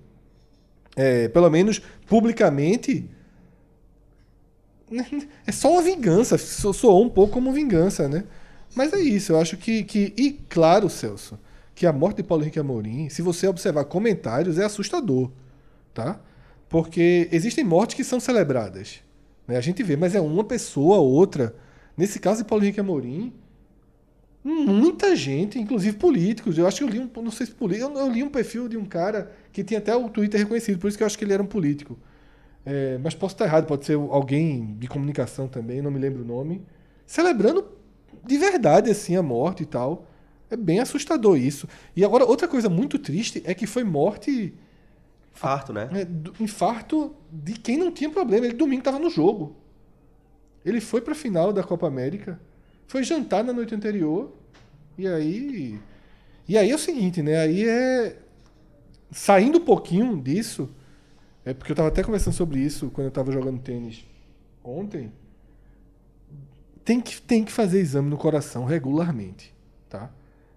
eh, 0.96 1.28
pelo 1.30 1.50
menos 1.50 1.80
publicamente. 2.08 3.08
É 5.46 5.52
só 5.52 5.72
uma 5.74 5.82
vingança, 5.82 6.38
so- 6.38 6.74
soou 6.74 7.06
um 7.06 7.10
pouco 7.10 7.34
como 7.34 7.52
vingança, 7.54 8.08
né? 8.10 8.24
Mas 8.76 8.92
é 8.94 9.00
isso, 9.00 9.34
eu 9.34 9.40
acho 9.40 9.58
que, 9.58 9.84
que. 9.84 10.14
E 10.18 10.32
claro, 10.50 10.90
Celso, 10.90 11.40
que 11.76 11.86
a 11.86 11.94
morte 11.94 12.18
de 12.18 12.24
Paulo 12.24 12.44
Henrique 12.44 12.60
Amorim, 12.60 13.10
se 13.10 13.22
você 13.22 13.48
observar 13.48 13.86
comentários, 13.86 14.58
é 14.58 14.66
assustador, 14.66 15.30
tá? 16.04 16.20
Porque 16.68 17.28
existem 17.32 17.64
mortes 17.64 17.95
que 17.95 18.04
são 18.04 18.20
celebradas. 18.20 19.02
Né? 19.47 19.58
A 19.58 19.62
gente 19.62 19.82
vê, 19.84 19.95
mas 19.95 20.16
é 20.16 20.22
uma 20.22 20.43
pessoa, 20.43 20.97
outra. 20.97 21.56
Nesse 21.97 22.20
caso 22.20 22.43
de 22.43 22.47
Paulo 22.47 22.64
Henrique 22.64 22.80
Amorim, 22.80 23.34
muita 24.43 25.16
gente, 25.16 25.60
inclusive 25.60 25.97
políticos. 25.97 26.58
Eu 26.58 26.68
acho 26.68 26.78
que 26.78 26.84
eu 26.84 26.88
li 26.88 27.00
um, 27.00 27.10
não 27.22 27.32
sei 27.32 27.47
se 27.47 27.52
político, 27.52 27.91
eu, 27.97 28.10
li 28.10 28.24
um 28.24 28.30
perfil 28.30 28.68
de 28.68 28.78
um 28.78 28.86
cara 28.86 29.32
que 29.52 29.64
tinha 29.64 29.80
até 29.80 29.95
o 29.95 30.08
Twitter 30.10 30.39
reconhecido, 30.39 30.80
por 30.80 30.88
isso 30.88 30.97
que 30.97 31.04
eu 31.04 31.08
acho 31.08 31.18
que 31.18 31.26
ele 31.26 31.34
era 31.34 31.43
um 31.43 31.47
político. 31.47 31.97
É, 32.66 32.97
mas 33.00 33.16
posso 33.16 33.36
estar 33.36 33.45
errado, 33.45 33.66
pode 33.66 33.86
ser 33.86 33.95
alguém 33.95 34.76
de 34.78 34.88
comunicação 34.88 35.47
também, 35.47 35.82
não 35.82 35.91
me 35.91 36.00
lembro 36.00 36.24
o 36.24 36.26
nome, 36.26 36.62
celebrando 37.06 37.66
de 38.26 38.38
verdade 38.38 38.89
assim 38.89 39.16
a 39.16 39.24
morte 39.24 39.64
e 39.64 39.66
tal. 39.66 40.06
É 40.52 40.56
bem 40.56 40.80
assustador 40.80 41.38
isso. 41.38 41.68
E 41.95 42.04
agora 42.04 42.26
outra 42.26 42.47
coisa 42.47 42.70
muito 42.70 42.97
triste 42.97 43.41
é 43.45 43.54
que 43.54 43.68
foi 43.68 43.84
morte 43.84 44.54
Farto, 45.40 45.72
né? 45.72 45.88
é, 45.94 46.44
infarto 46.44 47.16
de 47.32 47.54
quem 47.54 47.78
não 47.78 47.94
tinha 47.94 48.10
problema. 48.10 48.46
Ele 48.46 48.58
domingo 48.58 48.82
estava 48.82 49.00
no 49.00 49.10
jogo. 49.10 49.56
Ele 50.66 50.82
foi 50.82 51.00
para 51.00 51.14
a 51.14 51.16
final 51.16 51.54
da 51.54 51.64
Copa 51.64 51.88
América, 51.88 52.38
foi 52.88 53.06
jantar 53.06 53.42
na 53.42 53.54
noite 53.54 53.74
anterior 53.74 54.34
e 54.98 55.08
aí 55.08 55.80
e 56.46 56.58
aí 56.58 56.70
é 56.70 56.76
o 56.76 56.78
seguinte, 56.78 57.22
né? 57.22 57.40
Aí 57.40 57.64
é 57.66 58.18
saindo 59.14 59.60
um 59.60 59.64
pouquinho 59.64 60.22
disso, 60.22 60.70
é 61.46 61.54
porque 61.54 61.72
eu 61.72 61.74
estava 61.74 61.88
até 61.88 62.04
conversando 62.04 62.34
sobre 62.34 62.60
isso 62.60 62.90
quando 62.90 63.06
eu 63.06 63.10
estava 63.10 63.32
jogando 63.32 63.62
tênis 63.62 64.06
ontem. 64.62 65.10
Tem 66.84 67.00
que 67.00 67.22
tem 67.22 67.46
que 67.46 67.52
fazer 67.54 67.80
exame 67.80 68.10
no 68.10 68.18
coração 68.18 68.66
regularmente, 68.66 69.56
tá? 69.88 70.12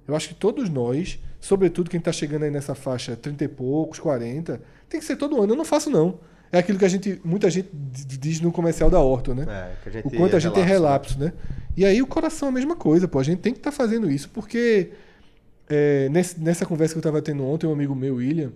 Eu 0.08 0.16
acho 0.16 0.30
que 0.30 0.34
todos 0.34 0.68
nós, 0.68 1.20
sobretudo 1.42 1.90
quem 1.90 1.98
está 1.98 2.12
chegando 2.12 2.44
aí 2.44 2.50
nessa 2.50 2.74
faixa 2.74 3.16
30 3.16 3.44
e 3.44 3.48
poucos, 3.48 3.98
40, 3.98 4.62
tem 4.88 5.00
que 5.00 5.04
ser 5.04 5.16
todo 5.16 5.42
ano. 5.42 5.52
Eu 5.52 5.56
não 5.56 5.64
faço, 5.64 5.90
não. 5.90 6.20
É 6.50 6.58
aquilo 6.58 6.78
que 6.78 6.84
a 6.84 6.88
gente, 6.88 7.20
muita 7.24 7.50
gente 7.50 7.68
diz 7.72 8.40
no 8.40 8.52
comercial 8.52 8.88
da 8.88 9.00
Orto, 9.00 9.34
né? 9.34 9.44
É, 9.48 10.00
o 10.06 10.10
quanto 10.18 10.36
a 10.36 10.38
gente 10.38 10.52
tem 10.54 10.62
relapso, 10.64 11.18
relapso, 11.18 11.38
né? 11.38 11.46
E 11.76 11.84
aí 11.84 12.00
o 12.00 12.06
coração 12.06 12.48
é 12.48 12.50
a 12.50 12.54
mesma 12.54 12.76
coisa, 12.76 13.08
pô. 13.08 13.18
A 13.18 13.22
gente 13.22 13.40
tem 13.40 13.52
que 13.52 13.58
estar 13.58 13.72
fazendo 13.72 14.10
isso, 14.10 14.28
porque 14.30 14.90
é, 15.68 16.08
nesse- 16.10 16.38
nessa 16.38 16.64
conversa 16.66 16.94
que 16.94 16.98
eu 16.98 17.00
estava 17.00 17.20
tendo 17.22 17.42
ontem, 17.44 17.66
um 17.66 17.72
amigo 17.72 17.94
meu, 17.94 18.16
William, 18.16 18.52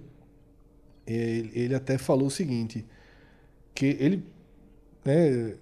ele, 1.07 1.51
ele 1.55 1.75
até 1.75 1.97
falou 1.99 2.27
o 2.29 2.31
seguinte, 2.31 2.85
que 3.75 3.97
ele 3.99 4.23
né, 5.05 5.55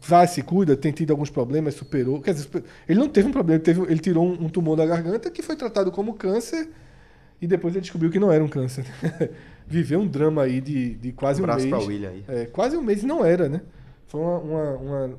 vai, 0.00 0.26
se 0.26 0.42
cuida, 0.42 0.76
tem 0.76 0.92
tido 0.92 1.10
alguns 1.10 1.30
problemas, 1.30 1.74
superou. 1.74 2.20
Quer 2.20 2.34
dizer, 2.34 2.64
ele 2.88 2.98
não 2.98 3.08
teve 3.08 3.28
um 3.28 3.32
problema, 3.32 3.56
ele, 3.56 3.64
teve, 3.64 3.80
ele 3.82 4.00
tirou 4.00 4.26
um, 4.26 4.44
um 4.44 4.48
tumor 4.48 4.76
da 4.76 4.86
garganta 4.86 5.30
que 5.30 5.42
foi 5.42 5.56
tratado 5.56 5.90
como 5.92 6.14
câncer 6.14 6.68
e 7.40 7.46
depois 7.46 7.74
ele 7.74 7.82
descobriu 7.82 8.10
que 8.10 8.18
não 8.18 8.30
era 8.30 8.42
um 8.42 8.48
câncer. 8.48 8.84
Viveu 9.66 10.00
um 10.00 10.06
drama 10.06 10.42
aí 10.42 10.60
de, 10.60 10.94
de 10.96 11.12
quase 11.12 11.40
Um 11.40 11.42
um, 11.42 11.44
abraço 11.44 11.66
mês. 11.66 11.76
pra 11.76 11.86
William 11.86 12.10
aí. 12.10 12.24
É, 12.28 12.46
quase 12.46 12.76
um 12.76 12.82
mês 12.82 13.02
e 13.02 13.06
não 13.06 13.24
era, 13.24 13.48
né? 13.48 13.60
Foi 14.08 14.20
uma, 14.20 14.38
uma, 14.38 14.70
uma, 14.76 15.10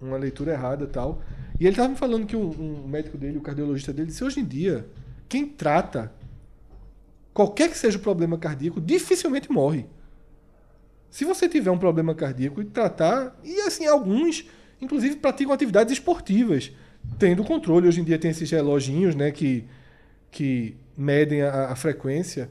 uma 0.00 0.16
leitura 0.16 0.52
errada 0.52 0.84
e 0.84 0.88
tal. 0.88 1.22
E 1.58 1.66
ele 1.66 1.76
tava 1.76 1.88
me 1.88 1.96
falando 1.96 2.26
que 2.26 2.36
um, 2.36 2.50
um 2.84 2.88
médico 2.88 3.16
dele, 3.16 3.38
o 3.38 3.40
cardiologista 3.40 3.92
dele, 3.92 4.08
disse: 4.08 4.22
hoje 4.22 4.40
em 4.40 4.44
dia, 4.44 4.86
quem 5.28 5.46
trata 5.46 6.12
qualquer 7.32 7.70
que 7.70 7.78
seja 7.78 7.96
o 7.96 8.00
problema 8.00 8.36
cardíaco, 8.36 8.80
dificilmente 8.80 9.50
morre. 9.50 9.86
Se 11.14 11.24
você 11.24 11.48
tiver 11.48 11.70
um 11.70 11.78
problema 11.78 12.12
cardíaco 12.12 12.60
e 12.60 12.64
tratar, 12.64 13.38
e 13.44 13.60
assim, 13.60 13.86
alguns, 13.86 14.46
inclusive, 14.82 15.14
praticam 15.14 15.54
atividades 15.54 15.92
esportivas, 15.92 16.72
tendo 17.20 17.44
controle. 17.44 17.86
Hoje 17.86 18.00
em 18.00 18.04
dia 18.04 18.18
tem 18.18 18.32
esses 18.32 18.50
reloginhos, 18.50 19.14
né, 19.14 19.30
que, 19.30 19.64
que 20.28 20.76
medem 20.96 21.42
a, 21.42 21.66
a 21.66 21.76
frequência. 21.76 22.50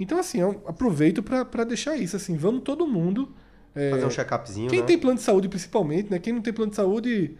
Então, 0.00 0.18
assim, 0.18 0.40
eu 0.40 0.64
aproveito 0.66 1.22
para 1.22 1.62
deixar 1.62 1.96
isso, 1.96 2.16
assim, 2.16 2.36
vamos 2.36 2.62
todo 2.64 2.88
mundo. 2.88 3.32
é, 3.72 3.90
Fazer 3.90 4.06
um 4.06 4.08
check-upzinho, 4.08 4.68
quem 4.68 4.80
né? 4.80 4.86
tem 4.86 4.98
plano 4.98 5.18
de 5.18 5.22
saúde, 5.22 5.48
principalmente, 5.48 6.10
né? 6.10 6.18
Quem 6.18 6.32
não 6.32 6.42
tem 6.42 6.52
plano 6.52 6.70
de 6.70 6.76
saúde, 6.76 7.36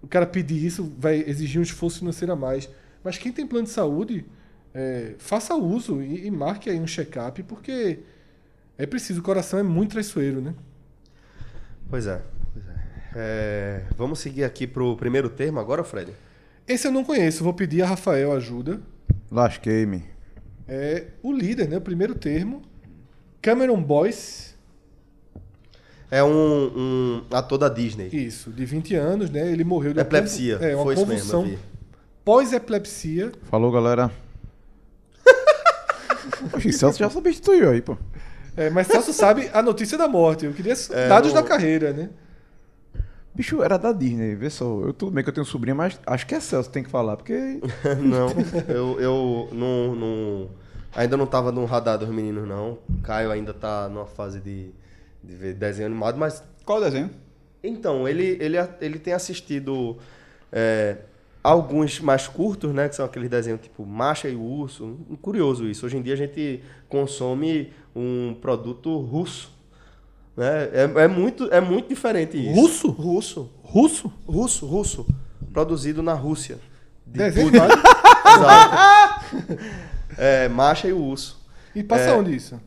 o 0.00 0.08
cara 0.08 0.24
pedir 0.24 0.64
isso 0.64 0.90
vai 0.98 1.22
exigir 1.26 1.60
um 1.60 1.62
esforço 1.62 1.98
financeiro 1.98 2.32
a 2.32 2.36
mais. 2.36 2.70
Mas 3.04 3.18
quem 3.18 3.30
tem 3.30 3.46
plano 3.46 3.66
de 3.66 3.72
saúde, 3.72 4.24
é, 4.72 5.12
faça 5.18 5.54
uso 5.54 6.00
e, 6.00 6.26
e 6.26 6.30
marque 6.30 6.70
aí 6.70 6.80
um 6.80 6.86
check-up, 6.86 7.42
porque 7.42 7.98
é 8.78 8.86
preciso, 8.86 9.20
o 9.20 9.22
coração 9.22 9.58
é 9.58 9.62
muito 9.62 9.92
traiçoeiro, 9.92 10.40
né? 10.40 10.54
Pois 11.88 12.06
é. 12.06 12.20
pois 12.52 12.64
é. 12.68 12.74
É, 13.14 13.82
Vamos 13.96 14.18
seguir 14.18 14.44
aqui 14.44 14.66
pro 14.66 14.96
primeiro 14.96 15.28
termo 15.28 15.58
agora, 15.58 15.82
Fred? 15.84 16.12
Esse 16.66 16.86
eu 16.86 16.92
não 16.92 17.04
conheço, 17.04 17.44
vou 17.44 17.54
pedir 17.54 17.82
a 17.82 17.86
Rafael 17.86 18.32
ajuda. 18.32 18.80
Lasquei-me. 19.30 20.04
É 20.68 21.06
o 21.22 21.32
líder, 21.32 21.68
né? 21.68 21.76
O 21.76 21.80
primeiro 21.80 22.14
termo. 22.14 22.62
Cameron 23.40 23.80
Boyce, 23.80 24.54
É 26.10 26.22
um, 26.24 26.72
um 26.76 27.24
ator 27.30 27.58
da 27.58 27.68
Disney. 27.68 28.08
isso, 28.12 28.50
de 28.50 28.64
20 28.64 28.94
anos, 28.96 29.30
né? 29.30 29.50
Ele 29.50 29.62
morreu 29.62 29.94
de 29.94 30.00
Epilepsia. 30.00 30.56
É, 30.60 30.74
uma 30.74 30.84
Foi 30.84 30.94
isso 30.94 31.06
mesmo, 31.06 31.30
convulsão 31.30 31.58
pós-epilepsia. 32.24 33.30
Falou, 33.44 33.70
galera. 33.70 34.10
Oxi, 36.52 36.72
Celso 36.72 36.98
já 36.98 37.08
substituiu 37.08 37.70
aí, 37.70 37.80
pô. 37.80 37.96
É, 38.56 38.70
mas 38.70 38.86
Celso 38.86 39.12
sabe 39.12 39.50
a 39.52 39.62
notícia 39.62 39.98
da 39.98 40.08
morte. 40.08 40.46
Eu 40.46 40.52
queria 40.52 40.74
É, 40.90 41.08
dados 41.08 41.32
da 41.32 41.42
carreira, 41.42 41.92
né? 41.92 42.10
Bicho, 43.34 43.62
era 43.62 43.76
da 43.76 43.92
Disney, 43.92 44.34
vê 44.34 44.48
só. 44.48 44.64
Eu, 44.80 44.94
tudo 44.94 45.12
bem 45.12 45.22
que 45.22 45.28
eu 45.28 45.34
tenho 45.34 45.44
sobrinha, 45.44 45.74
mas 45.74 46.00
acho 46.06 46.26
que 46.26 46.34
é 46.34 46.40
Celso 46.40 46.70
que 46.70 46.74
tem 46.74 46.82
que 46.82 46.90
falar, 46.90 47.16
porque. 47.18 47.60
não, 48.02 48.28
eu, 48.66 48.98
eu 49.00 49.48
não, 49.52 49.94
não- 49.94 50.50
ainda 50.94 51.16
não 51.18 51.26
tava 51.26 51.52
no 51.52 51.64
radar 51.66 51.98
dos 51.98 52.08
meninos, 52.08 52.48
não. 52.48 52.78
Caio 53.02 53.30
ainda 53.30 53.52
tá 53.52 53.88
numa 53.90 54.06
fase 54.06 54.40
de, 54.40 54.70
de 55.22 55.34
ver 55.34 55.52
desenho 55.54 55.86
animado, 55.88 56.16
mas 56.18 56.42
Qual 56.64 56.78
o 56.78 56.84
desenho? 56.84 57.10
Então, 57.62 58.08
ele, 58.08 58.38
ele, 58.40 58.56
ele 58.80 58.98
tem 58.98 59.12
assistido 59.12 59.98
é, 60.50 60.96
alguns 61.42 62.00
mais 62.00 62.26
curtos, 62.26 62.72
né? 62.72 62.88
Que 62.88 62.96
são 62.96 63.04
aqueles 63.04 63.28
desenhos 63.28 63.60
tipo 63.60 63.84
Macha 63.84 64.28
e 64.28 64.34
o 64.36 64.40
Urso. 64.42 64.96
Curioso 65.20 65.66
isso. 65.66 65.84
Hoje 65.84 65.96
em 65.98 66.02
dia 66.02 66.14
a 66.14 66.16
gente 66.16 66.62
consome 66.88 67.70
um 67.96 68.34
produto 68.40 68.98
russo. 69.00 69.50
Né? 70.36 70.68
É, 70.72 70.82
é, 71.04 71.08
muito, 71.08 71.44
é 71.52 71.60
muito 71.60 71.88
diferente 71.88 72.36
isso. 72.36 72.52
Russo? 72.60 72.88
Russo. 72.90 73.50
Russo? 73.62 74.12
Russo, 74.26 74.66
russo. 74.66 75.06
Produzido 75.52 76.02
na 76.02 76.12
Rússia. 76.12 76.58
De 77.06 77.18
Desenho 77.18 77.50
Putin. 77.50 77.64
Exato. 78.36 79.24
É, 80.18 80.48
Macha 80.48 80.88
e 80.88 80.92
o 80.92 80.98
Urso. 81.02 81.38
E 81.74 81.82
passa 81.82 82.04
É. 82.10 82.12
onde 82.14 82.34
isso? 82.34 82.60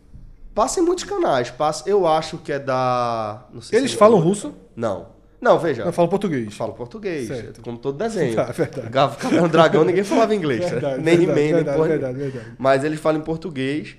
Passa 0.54 0.80
em 0.80 0.84
muitos 0.84 1.04
canais. 1.04 1.50
Passa, 1.52 1.88
eu 1.90 2.08
acho 2.08 2.38
que 2.40 2.52
é 2.52 2.60
da. 2.60 3.46
não 3.54 3.62
Eles 3.72 3.92
se- 3.92 3.98
falam 3.98 4.20
russo? 4.20 4.54
Não. 4.76 5.08
Não, 5.40 5.58
veja. 5.58 5.84
Eu 5.84 5.94
falo 5.94 6.10
português. 6.10 6.54
Falo 6.54 6.74
português, 6.74 7.28
Certo. 7.28 7.62
como 7.62 7.78
todo 7.78 7.98
desenho. 7.98 8.36
Tá, 8.36 8.46
verdade. 8.52 8.90
Cabelo 9.18 9.48
Dragão, 9.48 9.84
ninguém 9.86 10.04
falava 10.04 10.36
inglês. 10.36 10.62
né? 10.62 10.70
Verdade, 10.72 11.02
nem 11.02 11.18
verdade, 11.18 11.24
He-Man, 11.24 11.36
nem 11.46 11.54
verdade, 11.64 11.88
verdade, 11.88 12.18
verdade. 12.18 12.46
Mas 12.58 12.84
eles 12.84 13.00
falam 13.00 13.22
em 13.22 13.24
português. 13.24 13.96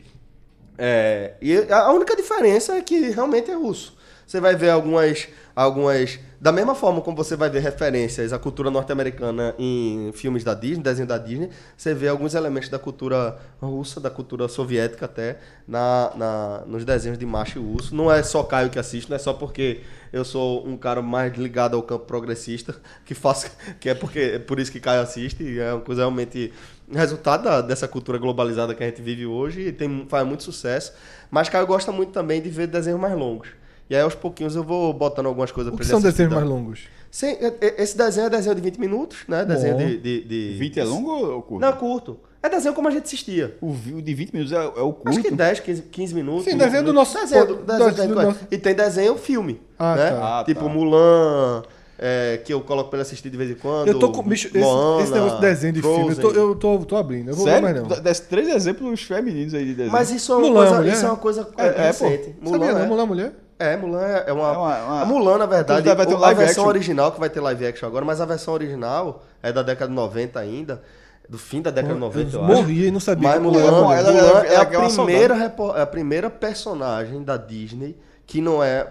É, 0.83 1.35
e 1.43 1.71
a 1.71 1.93
única 1.93 2.17
diferença 2.17 2.73
é 2.75 2.81
que 2.81 3.11
realmente 3.11 3.51
é 3.51 3.55
russo. 3.55 3.95
Você 4.27 4.41
vai 4.41 4.57
ver 4.57 4.71
algumas, 4.71 5.29
algumas. 5.55 6.19
Da 6.41 6.51
mesma 6.51 6.75
forma 6.75 7.03
como 7.03 7.15
você 7.15 7.37
vai 7.37 7.51
ver 7.51 7.59
referências 7.59 8.33
à 8.33 8.39
cultura 8.39 8.71
norte-americana 8.71 9.55
em 9.59 10.11
filmes 10.15 10.43
da 10.43 10.55
Disney, 10.55 10.83
desenho 10.83 11.07
da 11.07 11.19
Disney, 11.19 11.51
você 11.77 11.93
vê 11.93 12.09
alguns 12.09 12.35
elementos 12.35 12.71
da 12.71 12.79
cultura 12.79 13.37
russa, 13.61 14.01
da 14.01 14.09
cultura 14.09 14.49
soviética 14.49 15.05
até, 15.05 15.39
na, 15.69 16.13
na, 16.17 16.63
nos 16.67 16.83
desenhos 16.83 17.19
de 17.19 17.27
macho 17.27 17.59
e 17.59 17.61
urso. 17.61 17.95
Não 17.95 18.11
é 18.11 18.23
só 18.23 18.43
Caio 18.43 18.71
que 18.71 18.79
assiste, 18.79 19.11
não 19.11 19.17
é 19.17 19.19
só 19.19 19.35
porque 19.35 19.81
eu 20.13 20.25
sou 20.25 20.67
um 20.67 20.79
cara 20.79 21.03
mais 21.03 21.37
ligado 21.37 21.77
ao 21.77 21.83
campo 21.83 22.07
progressista, 22.07 22.75
que 23.05 23.15
faço, 23.15 23.51
que 23.79 23.91
é 23.91 23.95
porque 23.95 24.19
é 24.19 24.39
por 24.39 24.59
isso 24.59 24.73
que 24.73 24.81
Caio 24.81 25.03
assiste, 25.03 25.59
é 25.59 25.75
uma 25.75 25.83
coisa 25.83 26.03
realmente 26.03 26.53
resultado 26.93 27.45
da- 27.45 27.61
dessa 27.61 27.87
cultura 27.89 28.19
globalizada 28.19 28.75
que 28.75 28.83
a 28.83 28.87
gente 28.87 29.01
vive 29.03 29.27
hoje 29.27 29.61
e 29.69 29.73
tem, 29.73 30.07
faz 30.09 30.27
muito 30.27 30.43
sucesso. 30.43 30.93
Mas 31.31 31.49
Caio 31.49 31.67
gosta 31.67 31.91
muito 31.93 32.13
também 32.13 32.41
de 32.41 32.49
ver 32.51 32.67
desenhos 32.67 33.01
mais 33.01 33.15
longos. 33.17 33.49
E 33.89 33.95
aí 33.97 34.03
aos 34.03 34.15
pouquinhos 34.15 34.55
eu 34.55 34.63
vou 34.63 34.93
botando 34.93 35.27
algumas 35.27 35.51
coisas 35.51 35.75
que 35.75 35.81
ele 35.83 35.89
são 35.89 36.01
desenhos 36.01 36.33
mais 36.33 36.47
longos? 36.47 36.81
Sim, 37.11 37.27
é- 37.41 37.55
é- 37.61 37.83
esse 37.83 37.97
desenho 37.97 38.27
é 38.27 38.31
desenho 38.31 38.55
de 38.55 38.61
20 38.61 38.79
minutos, 38.79 39.19
né? 39.27 39.45
Desenho 39.45 39.77
de, 39.77 39.97
de, 39.99 40.21
de- 40.25 40.57
20 40.59 40.79
é 40.79 40.85
longo 40.85 41.11
ou 41.11 41.43
curto? 41.43 41.61
Não, 41.61 41.73
curto. 41.73 42.21
É 42.43 42.49
desenho 42.49 42.73
como 42.73 42.87
a 42.89 42.91
gente 42.91 43.03
assistia. 43.05 43.57
O 43.61 43.73
de 44.01 44.15
20 44.15 44.33
minutos 44.33 44.53
é, 44.53 44.57
é 44.65 44.81
o 44.81 44.93
curto. 44.93 45.09
Acho 45.09 45.21
que 45.23 45.31
10, 45.31 45.61
15, 45.61 45.83
15 45.83 46.15
minutos. 46.15 46.45
Sim, 46.45 46.53
20 46.53 46.59
desenho 46.61 46.83
do 46.85 46.93
minutos. 46.93 47.13
nosso- 47.15 47.27
Desenho 47.27 47.47
do, 47.47 47.55
do- 47.57 47.63
desenho 47.65 47.91
do- 47.91 48.15
do- 48.15 48.21
do 48.21 48.23
nosso- 48.29 48.47
E 48.51 48.57
tem 48.59 48.75
desenho 48.75 49.17
filme. 49.19 49.61
Ah, 49.79 49.97
né? 49.97 50.11
tá. 50.13 50.41
Ah, 50.41 50.45
tipo 50.45 50.61
tá. 50.65 50.69
Mulan, 50.69 51.63
é, 52.03 52.39
que 52.43 52.51
eu 52.55 52.63
coloco 52.63 52.89
pra 52.89 52.97
ele 52.97 53.03
assistir 53.03 53.29
de 53.29 53.37
vez 53.37 53.51
em 53.51 53.55
quando. 53.55 53.87
Eu 53.87 53.99
tô 53.99 54.11
com. 54.11 54.23
Bicho, 54.23 54.49
esse, 54.49 54.59
Moana, 54.59 55.03
esse 55.03 55.13
negócio 55.13 55.35
de 55.37 55.41
desenho 55.43 55.73
de 55.75 55.83
filme, 55.83 55.99
eu 56.09 56.17
tô, 56.17 56.21
Frozen. 56.23 56.41
eu 56.43 56.55
tô, 56.57 56.79
tô 56.79 56.97
abrindo. 56.97 57.29
Eu 57.29 57.35
vou 57.37 57.45
ver 57.45 57.61
mais 57.61 57.75
Sério? 57.77 57.89
não. 57.91 58.01
Desce 58.03 58.23
três 58.23 58.49
exemplos 58.49 59.03
femininos 59.03 59.53
aí 59.53 59.67
de 59.67 59.75
desenho. 59.75 59.93
Mas 59.93 60.11
isso 60.11 60.33
é 60.33 60.37
uma 60.37 60.49
Mulan, 60.49 60.61
coisa. 60.63 60.77
mulher? 60.77 60.93
Isso 60.95 61.05
é 61.05 61.09
uma 61.09 61.17
coisa 61.19 61.49
É, 61.59 61.67
é, 61.67 61.71
pô. 61.73 61.79
recente. 61.83 62.25
Sabia 62.25 62.35
Mulan, 62.41 62.73
não? 62.73 62.79
é. 62.81 62.87
Mulan 62.87 63.07
Mulher? 63.07 63.33
É, 63.59 63.77
Mulan 63.77 64.03
é 64.03 64.25
é 64.29 64.33
uma. 64.33 64.49
É 64.49 64.53
uma- 64.57 64.85
uma- 64.87 65.03
A 65.03 65.05
Mulan, 65.05 65.37
na 65.37 65.45
verdade, 65.47 65.81
Inclusive, 65.81 65.95
vai 65.95 66.07
ter 66.07 66.15
um 66.15 66.17
a 66.17 66.21
live 66.21 66.39
versão 66.39 66.63
action. 66.65 66.69
original, 66.71 67.13
que 67.13 67.21
vai 67.21 67.29
ter 67.29 67.41
live 67.41 67.67
action 67.67 67.87
agora, 67.87 68.05
mas 68.07 68.19
a 68.19 68.25
versão 68.25 68.55
original 68.55 69.23
é 69.43 69.53
da 69.53 69.63
década 69.63 69.91
de 69.91 69.95
90 69.95 70.41
ainda. 70.41 70.81
Do 71.29 71.37
fim 71.39 71.61
da 71.63 71.71
década 71.71 71.93
de 71.95 72.01
90, 72.01 72.35
eu, 72.37 72.43
acho. 72.45 72.53
morria 72.55 72.89
e 72.89 72.91
não 72.91 72.99
sabia 72.99 73.29
Mas 73.29 73.41
Mulan, 73.43 73.61
ela- 73.61 73.95
ela- 74.01 74.47
é, 74.47 74.57
a 74.57 74.65
primeira, 74.65 75.35
é 75.77 75.83
a 75.83 75.87
primeira 75.87 76.29
personagem 76.31 77.23
da 77.23 77.37
Disney 77.37 77.97
que 78.27 78.41
não 78.41 78.65
é 78.65 78.87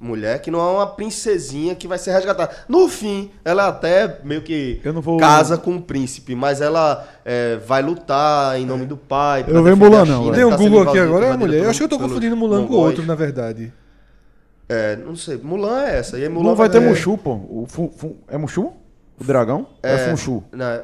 mulher, 0.00 0.40
que 0.40 0.50
não 0.50 0.60
é 0.60 0.72
uma 0.72 0.86
princesinha 0.86 1.74
que 1.74 1.88
vai 1.88 1.98
ser 1.98 2.12
resgatada. 2.12 2.52
No 2.68 2.88
fim, 2.88 3.30
ela 3.44 3.68
até 3.68 4.20
meio 4.24 4.42
que 4.42 4.80
não 4.84 5.00
vou- 5.00 5.18
casa 5.18 5.56
com 5.58 5.76
o 5.76 5.82
príncipe, 5.82 6.34
mas 6.34 6.60
ela 6.60 7.06
é, 7.24 7.56
vai 7.56 7.82
lutar 7.82 8.58
em 8.60 8.64
nome 8.64 8.86
do 8.86 8.96
pai. 8.96 9.40
Eu 9.46 9.62
vejo 9.62 9.76
defender 9.76 9.84
Mulan 9.84 10.02
a 10.02 10.04
não. 10.04 10.32
Tem 10.32 10.44
um 10.44 10.50
tá 10.50 10.56
Google 10.56 10.82
aqui 10.82 10.98
agora, 10.98 11.24
é 11.24 11.28
invadida 11.28 11.36
mulher. 11.46 11.64
Eu 11.64 11.70
acho 11.70 11.78
que 11.80 11.84
eu 11.84 11.88
tô 11.88 11.98
confundindo 11.98 12.36
Mulan 12.36 12.58
com 12.66 12.72
mongóis. 12.74 12.90
outro, 12.90 13.04
na 13.06 13.14
verdade. 13.14 13.72
É, 14.68 14.96
não 14.96 15.16
sei. 15.16 15.36
Mulan 15.38 15.82
é 15.84 15.98
essa. 15.98 16.18
E 16.18 16.28
Mulan 16.28 16.50
Não 16.50 16.54
vai 16.56 16.68
ter 16.68 16.76
é- 16.82 16.86
Mushu, 16.88 17.16
pô. 17.16 17.32
O 17.32 17.66
Fu- 17.68 17.92
Fu- 17.96 18.16
é 18.28 18.36
Mushu? 18.36 18.72
O 19.20 19.24
dragão? 19.24 19.66
É, 19.82 19.94
é 19.94 19.98
Funchu. 20.10 20.44
Né, 20.52 20.80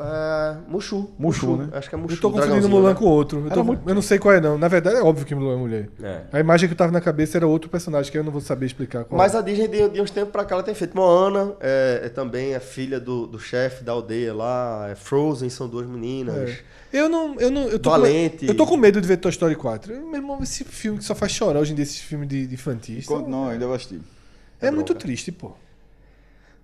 é, 0.00 0.56
Mushu. 0.68 1.10
Mushu, 1.18 1.56
né? 1.56 1.68
Acho 1.72 1.88
que 1.88 1.94
é 1.94 1.98
Mushu. 1.98 2.14
Eu 2.14 2.20
tô 2.20 2.30
confundindo 2.30 2.68
Mulan 2.68 2.90
né? 2.90 2.94
com 2.94 3.04
outro. 3.04 3.44
Eu, 3.44 3.50
tô- 3.50 3.64
muito- 3.64 3.88
eu 3.88 3.94
não 3.94 4.02
sei 4.02 4.18
qual 4.18 4.34
é, 4.34 4.40
não. 4.40 4.56
Na 4.58 4.68
verdade, 4.68 4.96
é 4.96 5.02
óbvio 5.02 5.24
que 5.26 5.34
Mulan 5.34 5.54
é 5.54 5.56
mulher. 5.58 5.88
É. 6.02 6.22
A 6.32 6.40
imagem 6.40 6.68
que 6.68 6.72
eu 6.72 6.76
tava 6.78 6.92
na 6.92 7.00
cabeça 7.00 7.38
era 7.38 7.46
outro 7.46 7.68
personagem 7.70 8.10
que 8.10 8.18
eu 8.18 8.24
não 8.24 8.32
vou 8.32 8.40
saber 8.40 8.66
explicar 8.66 9.04
qual 9.04 9.18
Mas 9.18 9.34
é. 9.34 9.38
a 9.38 9.40
Disney, 9.40 9.68
de, 9.68 9.88
de 9.90 10.00
uns 10.00 10.10
tempos 10.10 10.32
pra 10.32 10.44
cá, 10.44 10.54
ela 10.56 10.62
tem 10.62 10.74
feito. 10.74 10.96
Moana 10.96 11.54
é, 11.60 12.02
é 12.04 12.08
também 12.08 12.54
é 12.54 12.60
filha 12.60 12.98
do, 12.98 13.26
do 13.26 13.38
chefe 13.38 13.84
da 13.84 13.92
aldeia 13.92 14.34
lá. 14.34 14.88
É 14.90 14.94
Frozen 14.94 15.48
são 15.50 15.68
duas 15.68 15.86
meninas. 15.86 16.50
É. 16.50 16.58
Eu 16.92 17.08
não. 17.08 17.38
Eu 17.38 17.50
não 17.50 17.62
eu 17.68 17.78
tô 17.78 17.90
Valente. 17.90 18.46
Com, 18.46 18.52
eu 18.52 18.56
tô 18.56 18.66
com 18.66 18.76
medo 18.76 19.00
de 19.00 19.06
ver 19.06 19.16
Toy 19.18 19.30
Story 19.30 19.54
4. 19.54 19.92
Eu, 19.92 20.02
meu 20.06 20.16
irmão, 20.16 20.38
esse 20.42 20.64
filme 20.64 20.98
que 20.98 21.04
só 21.04 21.14
faz 21.14 21.32
chorar 21.32 21.60
hoje 21.60 21.72
em 21.72 21.74
dia, 21.76 21.84
esses 21.84 21.98
filmes 22.00 22.28
de, 22.28 22.46
de 22.46 22.54
infantis. 22.54 23.04
Enquanto 23.04 23.28
não, 23.28 23.48
ainda 23.48 23.66
vou 23.66 23.74
assistir. 23.76 24.00
é 24.60 24.70
muito 24.70 24.94
triste, 24.94 25.30
pô. 25.30 25.52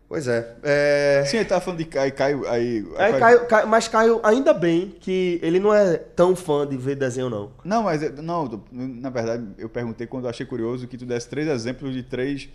Pois 0.09 0.28
é. 0.28 0.55
é... 0.62 1.24
Sim, 1.27 1.39
ele 1.39 1.47
tava 1.47 1.61
falando 1.61 1.78
de 1.78 1.85
Caio, 1.87 2.12
Caio 2.12 2.49
aí... 2.49 2.87
Aí, 2.97 3.19
Caio, 3.19 3.47
Caio- 3.47 3.66
mas 3.66 3.89
Caio, 3.89 4.20
ainda 4.23 4.55
bem 4.55 4.95
que 5.01 5.41
ele 5.43 5.59
não 5.59 5.74
é 5.74 5.97
tão 5.97 6.37
fã 6.37 6.65
de 6.66 6.77
ver 6.77 6.95
desenho, 6.95 7.28
não. 7.28 7.51
Não, 7.65 7.83
mas 7.83 8.03
é- 8.05 8.11
não, 8.23 8.62
na 8.70 9.11
verdade, 9.11 9.45
eu 9.59 9.69
perguntei 9.69 10.07
quando 10.07 10.24
eu 10.24 10.31
achei 10.31 10.47
curioso 10.47 10.87
que 10.87 10.97
tu 10.97 11.05
desse 11.05 11.28
três 11.28 11.49
exemplos 11.49 11.93
de 11.93 12.05
três 12.05 12.49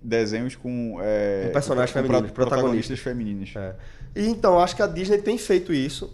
desenhos 0.00 0.56
com, 0.56 0.96
é, 1.02 1.44
Com 1.48 1.52
personagens 1.52 1.92
pro- 1.92 2.02
femininos, 2.02 2.30
protagonistas 2.30 2.98
femininos. 2.98 3.52
É. 3.54 3.74
E 4.16 4.26
então, 4.26 4.58
acho 4.58 4.74
que 4.74 4.82
a 4.82 4.86
Disney 4.86 5.18
tem 5.18 5.36
feito 5.36 5.74
isso 5.74 6.10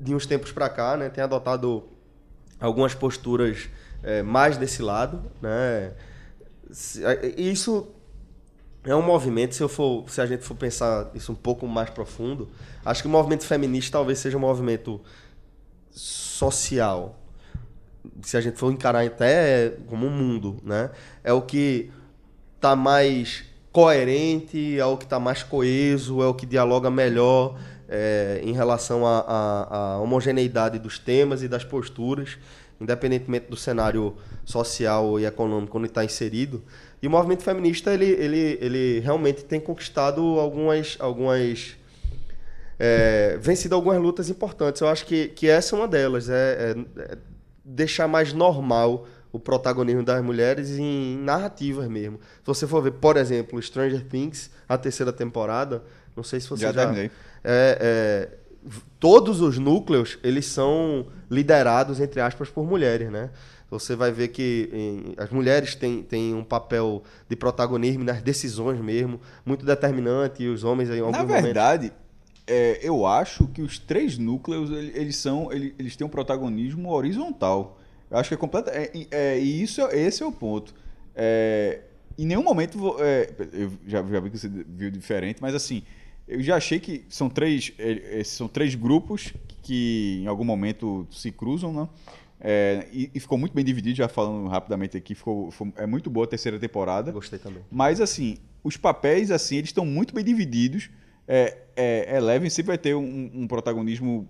de 0.00 0.14
uns 0.14 0.26
tempos 0.26 0.50
pra 0.50 0.68
cá, 0.68 0.96
né? 0.96 1.08
Tem 1.10 1.22
adotado 1.22 1.84
algumas 2.60 2.92
posturas 2.94 3.68
é, 4.02 4.20
mais 4.22 4.56
desse 4.56 4.82
lado, 4.82 5.22
né? 5.40 5.92
É, 7.02 7.34
Isso 7.36 7.88
é 8.90 8.96
um 8.96 9.02
movimento, 9.02 9.54
se, 9.54 9.62
eu 9.62 9.68
for, 9.68 10.08
se 10.08 10.20
a 10.20 10.26
gente 10.26 10.44
for 10.44 10.54
pensar 10.54 11.10
isso 11.14 11.30
um 11.32 11.34
pouco 11.34 11.66
mais 11.66 11.90
profundo, 11.90 12.48
acho 12.84 13.02
que 13.02 13.08
o 13.08 13.10
movimento 13.10 13.44
feminista 13.44 13.92
talvez 13.98 14.18
seja 14.18 14.36
um 14.36 14.40
movimento 14.40 15.00
social. 15.90 17.18
Se 18.22 18.36
a 18.36 18.40
gente 18.40 18.56
for 18.56 18.72
encarar 18.72 19.04
até 19.04 19.74
como 19.86 20.06
um 20.06 20.10
mundo, 20.10 20.56
né? 20.62 20.90
É 21.22 21.32
o 21.32 21.42
que 21.42 21.90
tá 22.60 22.74
mais 22.74 23.44
coerente, 23.70 24.78
é 24.78 24.84
o 24.86 24.96
que 24.96 25.06
tá 25.06 25.20
mais 25.20 25.42
coeso, 25.42 26.22
é 26.22 26.26
o 26.26 26.34
que 26.34 26.46
dialoga 26.46 26.90
melhor 26.90 27.58
é, 27.88 28.40
em 28.42 28.52
relação 28.52 29.06
à 29.06 29.98
homogeneidade 30.02 30.78
dos 30.78 30.98
temas 30.98 31.42
e 31.42 31.48
das 31.48 31.64
posturas, 31.64 32.38
independentemente 32.80 33.50
do 33.50 33.56
cenário 33.56 34.16
social 34.44 35.20
e 35.20 35.26
econômico 35.26 35.76
onde 35.76 35.88
está 35.88 36.04
inserido. 36.04 36.62
E 37.00 37.06
o 37.06 37.10
movimento 37.10 37.42
feminista 37.42 37.92
ele, 37.94 38.06
ele, 38.06 38.58
ele 38.60 39.00
realmente 39.00 39.44
tem 39.44 39.60
conquistado 39.60 40.20
algumas 40.40 40.96
algumas 40.98 41.76
é, 42.78 43.36
vencido 43.40 43.74
algumas 43.74 44.00
lutas 44.00 44.28
importantes. 44.30 44.80
Eu 44.80 44.88
acho 44.88 45.04
que, 45.06 45.28
que 45.28 45.48
essa 45.48 45.74
é 45.74 45.78
uma 45.78 45.88
delas. 45.88 46.28
É, 46.28 46.74
é- 46.98 47.02
é 47.02 47.18
deixar 47.64 48.08
mais 48.08 48.32
normal 48.32 49.06
o 49.30 49.38
protagonismo 49.38 50.02
das 50.02 50.22
mulheres 50.24 50.70
em 50.78 51.18
narrativas 51.18 51.86
mesmo. 51.86 52.18
Se 52.38 52.46
você 52.46 52.66
for 52.66 52.82
ver, 52.82 52.92
por 52.92 53.16
exemplo, 53.18 53.60
Stranger 53.60 54.02
Things, 54.06 54.50
a 54.66 54.78
terceira 54.78 55.12
temporada, 55.12 55.82
não 56.16 56.24
sei 56.24 56.40
se 56.40 56.48
você 56.48 56.62
Já 56.62 56.72
já... 56.72 56.80
terminei. 56.86 57.10
É, 57.44 57.78
é, 57.80 58.28
todos 58.98 59.42
os 59.42 59.58
núcleos, 59.58 60.18
eles 60.22 60.46
são 60.46 61.06
liderados, 61.30 62.00
entre 62.00 62.20
aspas, 62.22 62.48
por 62.48 62.66
mulheres, 62.66 63.10
né? 63.10 63.28
Você 63.70 63.94
vai 63.94 64.10
ver 64.10 64.28
que 64.28 64.68
em- 64.72 65.14
as 65.18 65.28
mulheres 65.30 65.74
têm, 65.74 66.02
têm 66.02 66.34
um 66.34 66.42
papel 66.44 67.02
de 67.28 67.36
protagonismo 67.36 68.02
nas 68.02 68.22
decisões 68.22 68.80
mesmo, 68.80 69.20
muito 69.44 69.64
determinante, 69.66 70.42
e 70.42 70.48
os 70.48 70.64
homens 70.64 70.88
em 70.88 71.00
alguns 71.00 71.12
Na 71.18 71.24
verdade, 71.24 71.92
é, 72.46 72.80
eu 72.82 73.04
acho 73.06 73.46
que 73.48 73.60
os 73.60 73.78
três 73.78 74.16
núcleos 74.16 74.70
ele- 74.70 74.92
eles 74.94 75.16
são 75.16 75.52
ele- 75.52 75.74
eles 75.78 75.96
têm 75.96 76.06
um 76.06 76.10
protagonismo 76.10 76.90
horizontal. 76.90 77.78
Eu 78.10 78.16
acho 78.16 78.28
que 78.30 78.34
é 78.34 78.38
completa 78.38 78.70
é, 78.70 78.90
é, 79.10 79.38
e 79.38 79.62
isso 79.62 79.82
é- 79.82 79.98
esse 80.00 80.22
é 80.22 80.26
o 80.26 80.32
ponto. 80.32 80.74
É, 81.14 81.80
em 82.18 82.24
nenhum 82.24 82.42
momento 82.42 82.96
é, 83.00 83.28
eu 83.52 83.70
já, 83.86 84.02
já 84.02 84.18
vi 84.20 84.30
que 84.30 84.38
você 84.38 84.48
viu 84.48 84.90
diferente, 84.90 85.42
mas 85.42 85.54
assim 85.54 85.82
eu 86.26 86.40
já 86.42 86.56
achei 86.56 86.78
que 86.80 87.04
são 87.10 87.28
três 87.28 87.72
é, 87.78 88.20
é, 88.20 88.24
são 88.24 88.48
três 88.48 88.74
grupos 88.74 89.34
que 89.62 90.20
em 90.22 90.26
algum 90.26 90.44
momento 90.44 91.06
se 91.10 91.30
cruzam, 91.30 91.70
né? 91.72 91.86
É, 92.40 92.86
e, 92.92 93.10
e 93.14 93.18
ficou 93.20 93.36
muito 93.36 93.52
bem 93.52 93.64
dividido, 93.64 93.96
já 93.96 94.08
falando 94.08 94.46
rapidamente 94.48 94.96
aqui, 94.96 95.14
ficou, 95.14 95.50
foi- 95.50 95.72
é 95.76 95.86
muito 95.86 96.08
boa 96.08 96.24
a 96.24 96.28
terceira 96.28 96.58
temporada. 96.58 97.10
Gostei 97.10 97.38
também. 97.38 97.62
Mas, 97.70 98.00
assim, 98.00 98.36
os 98.62 98.76
papéis, 98.76 99.30
assim, 99.30 99.56
eles 99.56 99.70
estão 99.70 99.84
muito 99.84 100.14
bem 100.14 100.24
divididos. 100.24 100.88
É, 101.26 101.58
é, 101.76 102.16
Eleven 102.16 102.48
sempre 102.48 102.68
vai 102.68 102.78
ter 102.78 102.94
um, 102.94 103.30
um 103.34 103.46
protagonismo, 103.48 104.28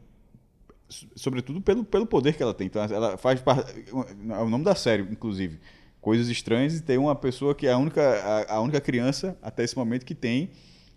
so- 0.88 1.06
sobretudo 1.14 1.60
pelo, 1.60 1.84
pelo 1.84 2.06
poder 2.06 2.34
que 2.34 2.42
ela 2.42 2.54
tem. 2.54 2.66
Então, 2.66 2.82
ela 2.82 3.16
faz 3.18 3.40
parte... 3.40 3.84
É 3.90 4.38
o 4.42 4.48
nome 4.48 4.64
da 4.64 4.74
série, 4.74 5.02
inclusive. 5.02 5.58
Coisas 6.00 6.28
Estranhas 6.28 6.76
e 6.76 6.82
tem 6.82 6.96
uma 6.96 7.14
pessoa 7.14 7.54
que 7.54 7.66
é 7.66 7.72
a 7.72 7.76
única, 7.78 8.00
a, 8.48 8.54
a 8.54 8.60
única 8.60 8.80
criança, 8.80 9.36
até 9.42 9.64
esse 9.64 9.76
momento, 9.76 10.06
que 10.06 10.14
tem... 10.14 10.50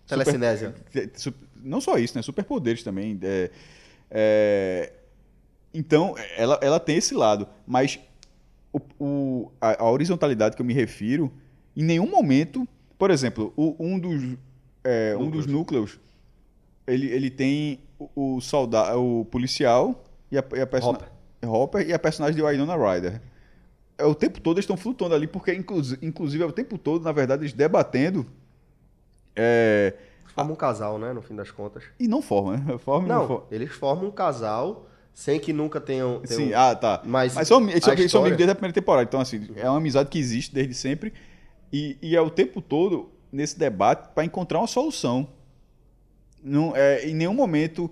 super- 0.06 0.24
Telecinésia. 0.24 0.74
su- 1.14 1.34
Não 1.62 1.80
só 1.80 1.98
isso, 1.98 2.16
né? 2.16 2.22
Superpoderes 2.22 2.82
também. 2.82 3.18
É, 3.22 3.50
é, 4.10 4.92
então, 5.74 6.14
ela, 6.36 6.58
ela 6.62 6.78
tem 6.80 6.96
esse 6.96 7.14
lado. 7.14 7.46
Mas 7.66 7.98
o, 8.72 8.80
o- 8.98 9.52
a, 9.60 9.82
a 9.84 9.90
horizontalidade 9.90 10.56
que 10.56 10.62
eu 10.62 10.66
me 10.66 10.74
refiro, 10.74 11.32
em 11.76 11.82
nenhum 11.82 12.08
momento, 12.10 12.66
por 12.98 13.10
exemplo, 13.10 13.52
o- 13.56 13.74
um 13.78 13.98
dos, 13.98 14.36
é, 14.84 15.16
um 15.18 15.30
dos 15.30 15.46
núcleos, 15.46 15.98
ele, 16.86 17.06
ele 17.08 17.30
tem 17.30 17.80
o, 17.98 18.36
o 18.36 18.40
soldado, 18.40 19.00
o 19.02 19.24
policial 19.24 20.02
e 20.30 20.38
a, 20.38 20.44
e 20.54 20.60
a 20.60 20.66
persona- 20.66 20.98
Hopper. 20.98 21.08
Hopper 21.50 21.88
e 21.88 21.92
a 21.92 21.98
personagem 21.98 22.36
de 22.36 22.42
Winona 22.42 22.76
Ryder. 22.76 23.20
É, 23.98 24.04
o 24.04 24.14
tempo 24.14 24.40
todo 24.40 24.56
eles 24.56 24.64
estão 24.64 24.76
flutuando 24.76 25.14
ali, 25.14 25.26
porque 25.26 25.52
inclusive, 25.54 26.04
inclusive 26.06 26.42
é 26.42 26.46
o 26.46 26.52
tempo 26.52 26.78
todo, 26.78 27.02
na 27.04 27.12
verdade, 27.12 27.42
eles 27.42 27.52
debatendo. 27.52 28.26
é, 29.36 29.94
Forma 30.34 30.52
um 30.52 30.56
casal, 30.56 30.98
né, 30.98 31.12
no 31.12 31.20
fim 31.20 31.34
das 31.36 31.50
contas. 31.50 31.84
e 32.00 32.08
não 32.08 32.22
forma, 32.22 32.56
né? 32.56 32.78
Forma 32.78 33.06
e 33.06 33.08
não, 33.10 33.18
Não, 33.20 33.26
forma. 33.28 33.46
eles 33.50 33.70
formam 33.72 34.06
um 34.08 34.10
casal 34.10 34.86
sem 35.14 35.38
que 35.38 35.52
nunca 35.52 35.80
tenham... 35.80 36.20
tenham- 36.20 36.46
Sim, 36.48 36.52
ah, 36.54 36.74
tá. 36.74 37.02
Mas 37.04 37.34
Mas, 37.34 37.46
são, 37.48 37.60
eles, 37.68 37.76
a 37.76 37.80
são, 37.80 37.92
eles 37.92 38.00
são 38.00 38.06
história- 38.06 38.20
amigos 38.26 38.38
desde 38.38 38.50
a 38.52 38.54
primeira 38.54 38.72
temporada. 38.74 39.04
Então, 39.08 39.20
assim, 39.20 39.48
é 39.56 39.68
uma 39.68 39.78
amizade 39.78 40.08
que 40.08 40.18
existe 40.18 40.54
desde 40.54 40.74
sempre. 40.74 41.12
E, 41.72 41.96
e 42.02 42.16
é 42.16 42.20
o 42.20 42.30
tempo 42.30 42.60
todo 42.60 43.10
nesse 43.30 43.58
debate 43.58 44.08
para 44.14 44.24
encontrar 44.24 44.58
uma 44.58 44.66
solução. 44.66 45.28
Não, 46.42 46.74
é, 46.76 47.06
em 47.08 47.14
nenhum 47.14 47.34
momento, 47.34 47.88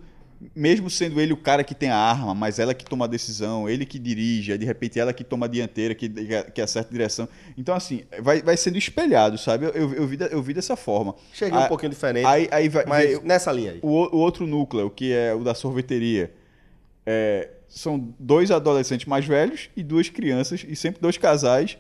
mesmo 0.55 0.91
sendo 0.91 1.21
ele 1.21 1.33
o 1.33 1.37
cara 1.37 1.63
que 1.63 1.75
tem 1.75 1.89
a 1.91 1.97
arma, 1.97 2.35
mas 2.35 2.59
ela 2.59 2.75
que 2.75 2.85
toma 2.85 3.05
a 3.05 3.09
decisão, 3.09 3.69
ele 3.69 3.87
que 3.87 3.99
dirige, 3.99 4.57
de 4.59 4.65
repente 4.67 4.99
ela 4.99 5.13
que 5.13 5.23
toma 5.23 5.47
a 5.47 5.49
dianteira, 5.49 5.95
que, 5.95 6.09
que 6.09 6.61
acerta 6.61 6.89
a 6.89 6.93
direção. 6.93 7.29
Então, 7.57 7.75
assim, 7.75 8.03
vai, 8.21 8.43
vai 8.43 8.57
sendo 8.57 8.77
espelhado, 8.77 9.39
sabe? 9.39 9.67
Eu, 9.67 9.71
eu, 9.71 9.95
eu 9.95 10.07
vi, 10.07 10.19
eu 10.31 10.43
vi 10.43 10.53
dessa 10.53 10.75
forma. 10.77 11.15
Cheguei 11.33 11.57
um 11.59 11.63
Ah, 11.63 11.69
pouquinho 11.69 11.91
diferente, 11.91 12.27
Aí, 12.27 12.49
aí 12.51 12.69
vai, 12.69 12.85
mas 12.87 13.23
nessa 13.23 13.53
linha 13.53 13.73
aí. 13.73 13.79
o, 13.83 13.89
o 13.89 14.19
outro 14.19 14.47
núcleo, 14.47 14.91
que 14.91 15.13
é 15.13 15.33
o 15.33 15.45
da 15.45 15.55
sorveteria, 15.55 16.33
é, 17.07 17.49
são 17.69 18.13
dois 18.19 18.51
adolescentes 18.51 19.07
mais 19.07 19.25
velhos 19.25 19.71
e 19.77 19.83
duas 19.83 20.09
crianças, 20.09 20.65
e 20.69 20.75
sempre 20.77 21.01
dois 21.01 21.17
casais. 21.17 21.77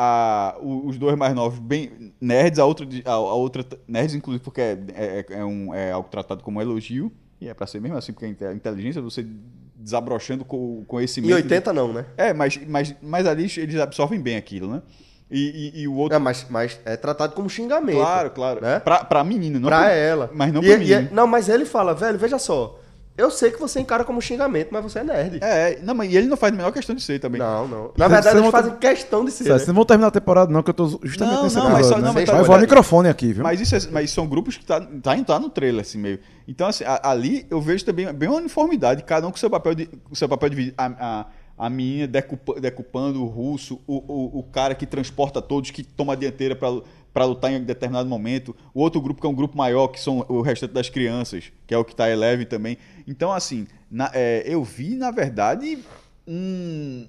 A, 0.00 0.56
os 0.62 0.96
dois 0.96 1.16
mais 1.16 1.34
novos, 1.34 1.58
bem 1.58 2.12
nerds, 2.20 2.60
a 2.60 2.64
outra, 2.64 2.86
de- 2.86 3.02
a, 3.04 3.10
a 3.12 3.18
outra 3.34 3.64
nerds, 3.88 4.14
inclusive, 4.14 4.44
porque 4.44 4.60
é, 4.60 4.78
é, 4.94 5.26
é 5.30 5.44
um, 5.44 5.74
é 5.74 5.90
algo 5.90 6.08
tratado 6.08 6.42
como 6.44 6.62
elogio, 6.62 7.10
e 7.40 7.48
é 7.48 7.54
pra 7.54 7.66
ser 7.66 7.80
mesmo 7.80 7.96
assim, 7.96 8.12
porque 8.12 8.26
a 8.26 8.28
inte- 8.28 8.44
a 8.44 8.52
inteligência, 8.54 9.02
você 9.02 9.26
desabrochando 9.74 10.44
com 10.44 10.80
o 10.80 10.84
conhecimento. 10.86 11.30
Em 11.32 11.34
80 11.34 11.72
não, 11.72 11.92
né? 11.92 12.06
É, 12.16 12.32
mas, 12.32 12.60
mas, 12.68 12.94
mas 13.02 13.26
ali 13.26 13.50
eles 13.56 13.76
absorvem 13.80 14.20
bem 14.20 14.36
aquilo, 14.36 14.70
né? 14.70 14.82
E, 15.28 15.72
e- 15.74 15.80
e 15.82 15.88
o 15.88 15.94
outro. 15.94 16.14
É, 16.16 16.18
mas, 16.20 16.46
mas 16.48 16.80
é 16.84 16.96
tratado 16.96 17.34
como 17.34 17.50
xingamento. 17.50 17.96
claro, 17.96 18.30
claro. 18.30 18.60
Né? 18.62 18.78
Pra, 18.80 19.04
pra 19.04 19.24
menino, 19.24 19.58
não 19.58 19.68
pra 19.68 19.80
pro- 19.82 19.90
ela. 19.90 20.30
Mas 20.32 20.52
não 20.52 20.62
e, 20.62 20.66
pra 20.68 20.78
menino. 20.78 21.08
Não, 21.12 21.26
mas 21.26 21.48
ele 21.48 21.64
fala, 21.64 21.92
velho, 21.92 22.18
veja 22.18 22.38
só. 22.38 22.78
Eu 23.18 23.30
sei 23.32 23.50
que 23.50 23.58
você 23.58 23.80
encara 23.80 24.04
como 24.04 24.22
xingamento, 24.22 24.68
mas 24.70 24.82
você 24.82 25.00
é 25.00 25.04
nerd. 25.04 25.38
É, 25.42 25.80
não, 25.82 25.92
mas 25.94 26.10
e 26.12 26.16
ele 26.16 26.28
não 26.28 26.36
faz 26.36 26.52
a 26.52 26.56
menor 26.56 26.70
questão 26.72 26.94
de 26.94 27.02
ser 27.02 27.18
também. 27.18 27.40
Não, 27.40 27.66
não. 27.66 27.90
Na 27.96 28.06
verdade, 28.06 28.38
eles 28.38 28.50
fazem 28.50 28.76
questão 28.76 29.24
de 29.24 29.32
ser. 29.32 29.38
Sério, 29.38 29.52
né? 29.54 29.58
Vocês 29.58 29.68
não 29.68 29.74
vão 29.74 29.84
terminar 29.84 30.06
a 30.08 30.10
temporada, 30.12 30.52
não, 30.52 30.62
que 30.62 30.70
eu 30.70 30.74
tô 30.74 30.86
justamente 31.02 31.34
Não, 31.34 31.42
nesse 31.42 31.56
não, 31.56 31.62
episódio, 31.64 31.76
mas 31.76 31.86
só- 31.86 31.96
né? 31.98 32.02
não, 32.06 32.14
mas 32.14 32.24
tá- 32.24 32.32
Vai 32.32 32.42
voar 32.42 32.48
o 32.50 32.52
mas- 32.52 32.60
microfone 32.62 33.08
aqui, 33.08 33.32
viu? 33.32 33.42
Mas, 33.42 33.60
isso 33.60 33.74
é- 33.74 33.90
mas 33.90 34.10
são 34.12 34.26
grupos 34.26 34.56
que 34.56 34.64
tá, 34.64 34.80
tá, 34.80 35.16
tá 35.24 35.38
no 35.40 35.50
trailer, 35.50 35.80
assim, 35.82 35.98
meio. 35.98 36.20
Então, 36.46 36.68
assim, 36.68 36.84
a- 36.84 37.00
ali 37.10 37.44
eu 37.50 37.60
vejo 37.60 37.84
também 37.84 38.10
bem 38.12 38.28
uma 38.28 38.38
uniformidade, 38.38 39.02
cada 39.02 39.26
um 39.26 39.30
com 39.32 39.36
seu 39.36 39.50
papel 39.50 39.74
de, 39.74 39.86
com 39.86 40.14
seu 40.14 40.28
papel 40.28 40.48
de 40.50 40.72
a, 40.78 40.86
a, 41.00 41.26
a 41.58 41.68
menina 41.68 42.06
decupa- 42.06 42.60
decupando 42.60 43.22
o 43.22 43.26
russo, 43.26 43.80
o, 43.86 43.96
o, 43.96 44.38
o 44.38 44.42
cara 44.44 44.74
que 44.74 44.86
transporta 44.86 45.42
todos, 45.42 45.70
que 45.70 45.82
toma 45.82 46.12
a 46.12 46.16
dianteira 46.16 46.54
para 46.54 47.24
lutar 47.24 47.50
em 47.52 47.62
determinado 47.64 48.08
momento, 48.08 48.54
o 48.72 48.80
outro 48.80 49.00
grupo 49.00 49.20
que 49.20 49.26
é 49.26 49.30
um 49.30 49.34
grupo 49.34 49.56
maior, 49.58 49.88
que 49.88 50.00
são 50.00 50.24
o 50.28 50.40
restante 50.40 50.72
das 50.72 50.88
crianças, 50.88 51.50
que 51.66 51.74
é 51.74 51.78
o 51.78 51.84
que 51.84 51.96
tá 51.96 52.08
Eleven 52.08 52.46
também. 52.46 52.78
Então, 53.06 53.32
assim, 53.32 53.66
na- 53.90 54.10
é, 54.14 54.44
eu 54.46 54.62
vi, 54.62 54.94
na 54.94 55.10
verdade, 55.10 55.78
um, 56.26 57.06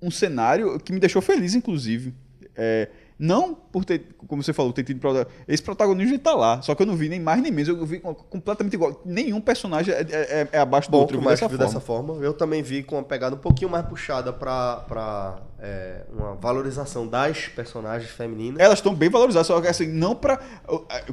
um 0.00 0.10
cenário 0.10 0.78
que 0.80 0.92
me 0.92 0.98
deixou 0.98 1.22
feliz, 1.22 1.54
inclusive. 1.54 2.12
É, 2.56 2.88
não 3.18 3.54
por 3.54 3.84
ter, 3.84 4.08
como 4.26 4.42
você 4.42 4.52
falou, 4.52 4.72
ter 4.72 4.82
tido 4.84 5.00
esse 5.46 5.62
protagonismo 5.62 6.14
está 6.14 6.34
lá, 6.34 6.60
só 6.62 6.74
que 6.74 6.82
eu 6.82 6.86
não 6.86 6.96
vi 6.96 7.08
nem 7.08 7.20
mais 7.20 7.40
nem 7.42 7.50
menos, 7.52 7.68
eu 7.68 7.84
vi 7.86 8.00
completamente 8.00 8.74
igual. 8.74 9.00
Nenhum 9.04 9.40
personagem 9.40 9.94
é, 9.94 10.00
é- 10.10 10.48
é 10.52 10.58
abaixo 10.58 10.88
do 10.88 10.92
Bom, 10.92 10.98
outro, 11.00 11.16
eu 11.18 11.22
dessa 11.22 11.48
forma. 11.48 11.58
dessa 11.64 11.80
forma. 11.80 12.14
Eu 12.24 12.32
também 12.34 12.62
vi 12.62 12.82
com 12.82 12.96
uma 12.96 13.04
pegada 13.04 13.34
um 13.34 13.38
pouquinho 13.38 13.70
mais 13.70 13.86
puxada 13.86 14.32
pra, 14.32 14.76
pra 14.88 15.38
é, 15.60 16.04
uma 16.12 16.34
valorização 16.34 17.06
das 17.06 17.48
personagens 17.48 18.10
femininas. 18.10 18.58
Elas 18.60 18.78
estão 18.78 18.94
bem 18.94 19.08
valorizadas, 19.08 19.46
só 19.46 19.60
que 19.60 19.68
assim, 19.68 19.86
não 19.86 20.14
para 20.14 20.40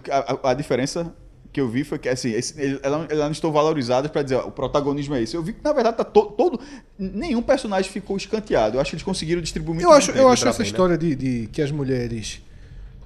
a, 0.10 0.18
a- 0.48 0.52
a 0.52 0.54
diferença 0.54 1.14
que 1.52 1.60
eu 1.60 1.68
vi 1.68 1.84
foi 1.84 1.98
que 1.98 2.08
assim, 2.08 2.32
esse- 2.32 2.80
elas 2.84 3.10
elas 3.10 3.26
não 3.26 3.32
estão 3.32 3.52
valorizadas 3.52 4.12
para 4.12 4.22
dizer, 4.22 4.36
ó, 4.36 4.48
o 4.48 4.52
protagonismo 4.52 5.16
é 5.16 5.22
esse. 5.24 5.36
Eu 5.36 5.42
vi 5.44 5.54
que 5.54 5.64
na 5.64 5.74
verdade 5.74 5.98
tá 5.98 6.04
to- 6.04 6.28
todo 6.38 6.60
nenhum 6.98 7.42
personagem 7.42 7.92
ficou 7.92 8.16
escanteado. 8.18 8.78
Eu 8.78 8.82
acho 8.82 8.92
que 8.92 8.96
eles 8.96 9.04
conseguiram 9.04 9.42
distribuir 9.42 9.76
muito 9.76 9.86
Eu 9.88 9.92
acho, 9.92 10.12
eu 10.12 10.28
acho 10.30 10.48
essa 10.48 10.60
bem, 10.60 10.66
né? 10.66 10.72
história 10.72 10.98
de, 10.98 11.16
de 11.16 11.48
que 11.52 11.62
as 11.62 11.72
mulheres 11.72 12.42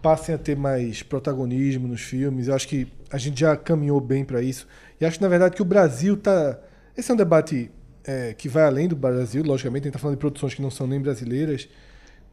passem 0.01 0.35
a 0.35 0.37
ter 0.37 0.57
mais 0.57 1.01
protagonismo 1.01 1.87
nos 1.87 2.01
filmes, 2.01 2.49
eu 2.49 2.55
acho 2.55 2.67
que 2.67 2.87
a 3.09 3.17
gente 3.17 3.39
já 3.39 3.55
caminhou 3.55 4.01
bem 4.01 4.25
para 4.25 4.41
isso. 4.41 4.67
E 4.99 5.05
acho, 5.05 5.21
na 5.21 5.29
verdade, 5.29 5.55
que 5.55 5.61
o 5.61 5.65
Brasil 5.65 6.17
tá. 6.17 6.59
Esse 6.97 7.09
é 7.09 7.13
um 7.13 7.17
debate 7.17 7.71
é, 8.03 8.33
que 8.33 8.49
vai 8.49 8.63
além 8.65 8.87
do 8.89 8.95
Brasil, 8.97 9.41
logicamente, 9.43 9.83
a 9.83 9.87
gente 9.87 9.93
tá 9.93 9.99
falando 9.99 10.17
de 10.17 10.19
produções 10.19 10.53
que 10.53 10.61
não 10.61 10.69
são 10.69 10.85
nem 10.85 10.99
brasileiras, 10.99 11.69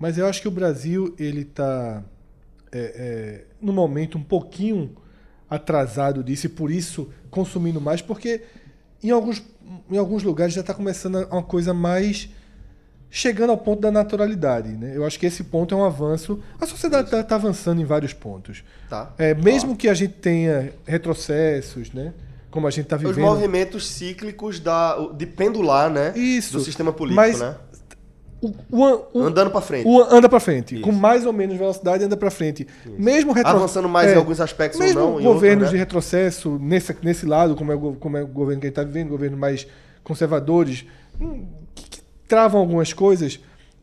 mas 0.01 0.19
eu 0.19 0.27
acho 0.27 0.43
que 0.43 0.49
o 0.49 0.51
Brasil, 0.51 1.15
ele 1.19 1.45
tá 1.45 2.03
é, 2.73 2.79
é, 2.81 3.45
no 3.63 3.73
momento 3.73 4.19
um 4.19 4.23
pouquinho 4.23 4.91
atrasado 5.51 6.23
disso 6.23 6.47
e 6.47 6.49
por 6.49 6.71
isso 6.71 7.11
consumindo 7.31 7.81
mais, 7.81 8.01
porque 8.01 8.43
em 9.03 9.11
alguns, 9.11 9.43
em 9.91 9.99
alguns 9.99 10.23
lugares 10.23 10.55
já 10.55 10.61
está 10.61 10.73
começando 10.73 11.17
a- 11.19 11.27
uma 11.27 11.43
coisa 11.43 11.75
mais 11.75 12.29
chegando 13.13 13.51
ao 13.51 13.59
ponto 13.59 13.81
da 13.81 13.91
naturalidade. 13.91 14.69
Né? 14.69 14.93
Eu 14.97 15.05
acho 15.05 15.19
que 15.19 15.27
esse 15.27 15.43
ponto 15.45 15.75
é 15.75 15.77
um 15.79 15.85
avanço. 15.85 16.41
A 16.61 16.67
sociedade 16.67 17.13
está 17.15 17.35
avançando 17.35 17.81
em 17.81 17.85
vários 17.85 18.13
pontos. 18.13 18.63
Tá? 18.89 19.13
É, 19.19 19.35
mesmo 19.35 19.77
que 19.77 19.89
a 19.89 19.95
gente 19.95 20.13
tenha 20.15 20.73
retrocessos, 20.87 21.93
né? 21.93 22.13
como 22.51 22.67
a 22.67 22.71
gente 22.71 22.85
está 22.85 22.97
Os 22.97 23.03
vivendo. 23.03 23.25
movimentos 23.25 23.87
cíclicos 23.89 24.59
da, 24.61 24.97
de 25.17 25.25
pendular, 25.25 25.89
né? 25.89 26.13
Isso. 26.17 26.55
Do 26.55 26.61
sistema 26.61 26.93
político, 26.93 27.17
Mas 27.21 27.39
né? 27.41 27.55
O, 28.43 28.49
o- 28.71 29.07
o- 29.13 29.23
Andando 29.23 29.51
pra 29.51 29.61
frente. 29.61 29.87
o 29.87 30.01
anda 30.03 30.29
para 30.29 30.41
frente. 30.41 30.75
Isso. 30.77 30.85
Com 30.85 30.93
mais 30.93 31.27
ou 31.27 31.33
menos 31.33 31.57
velocidade, 31.57 32.05
anda 32.05 32.17
para 32.17 32.31
frente. 32.31 32.67
Mesmo 32.99 33.33
retro... 33.33 33.51
Avançando 33.53 33.89
mais 33.89 34.11
é, 34.11 34.15
em 34.15 34.17
alguns 34.17 34.41
aspectos 34.41 34.81
ou 34.81 34.87
Mesmo 34.87 35.01
não, 35.01 35.21
em 35.21 35.25
governos 35.25 35.65
outros, 35.65 35.71
de 35.71 35.77
né? 35.77 35.81
retrocesso 35.81 36.59
nesse, 36.61 36.97
nesse 37.03 37.27
lado, 37.27 37.55
como 37.55 37.73
é, 37.73 37.77
como 37.99 38.17
é 38.17 38.23
o 38.23 38.27
governo 38.27 38.61
que 38.61 38.67
a 38.67 38.71
gente 38.71 38.79
está 38.79 38.83
vivendo, 38.85 39.09
governos 39.11 39.39
mais 39.39 39.67
conservadores, 40.03 40.87
hum, 41.21 41.47
que, 41.75 41.89
que 41.91 42.03
travam 42.27 42.61
algumas 42.61 42.93
coisas, 42.93 43.39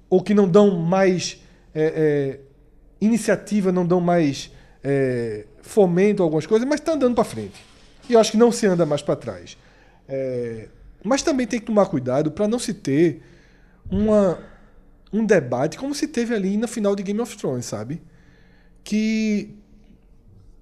ou 0.10 0.22
que 0.24 0.34
não 0.34 0.48
dão 0.48 0.72
mais 0.78 1.42
é, 1.76 1.94
é, 1.96 2.40
iniciativa, 3.00 3.72
não 3.72 3.86
dão 3.86 4.00
mais 4.02 4.52
é, 4.84 5.46
fomento 5.62 6.24
a 6.24 6.26
algumas 6.26 6.46
coisas, 6.46 6.68
mas 6.68 6.80
está 6.80 6.94
andando 6.94 7.14
para 7.14 7.24
frente. 7.24 7.64
E 8.10 8.14
eu 8.14 8.20
acho 8.20 8.32
que 8.32 8.38
não 8.38 8.52
se 8.52 8.66
anda 8.66 8.86
mais 8.86 9.02
para 9.02 9.16
trás. 9.16 9.58
É, 10.08 10.68
mas 11.04 11.22
também 11.22 11.46
tem 11.46 11.60
que 11.60 11.66
tomar 11.66 11.86
cuidado 11.88 12.32
para 12.32 12.48
não 12.48 12.58
se 12.58 12.74
ter 12.74 13.22
uma, 13.90 14.40
um 15.14 15.26
debate 15.26 15.78
como 15.78 15.94
se 15.96 16.08
teve 16.08 16.34
ali 16.34 16.58
na 16.58 16.68
final 16.68 16.96
de 16.96 17.04
Game 17.04 17.20
of 17.22 17.36
Thrones, 17.38 17.66
sabe? 17.66 18.02
Que 18.84 19.56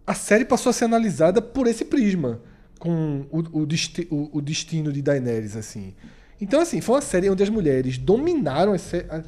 a 0.06 0.14
série 0.14 0.46
passou 0.46 0.70
a 0.70 0.74
ser 0.74 0.86
analisada 0.86 1.42
por 1.42 1.68
esse 1.68 1.86
prisma, 1.86 2.40
com 2.80 3.26
o, 3.32 3.62
o, 3.62 3.66
desti- 3.66 4.08
o- 4.12 4.30
o 4.38 4.42
destino 4.42 4.92
de 4.92 5.02
Daenerys, 5.02 5.56
assim. 5.56 5.94
Então, 6.40 6.60
assim, 6.60 6.82
foi 6.82 6.96
uma 6.96 7.02
série 7.02 7.30
onde 7.30 7.42
as 7.42 7.50
mulheres 7.50 7.98
dominaram 7.98 8.74
a 9.10 9.24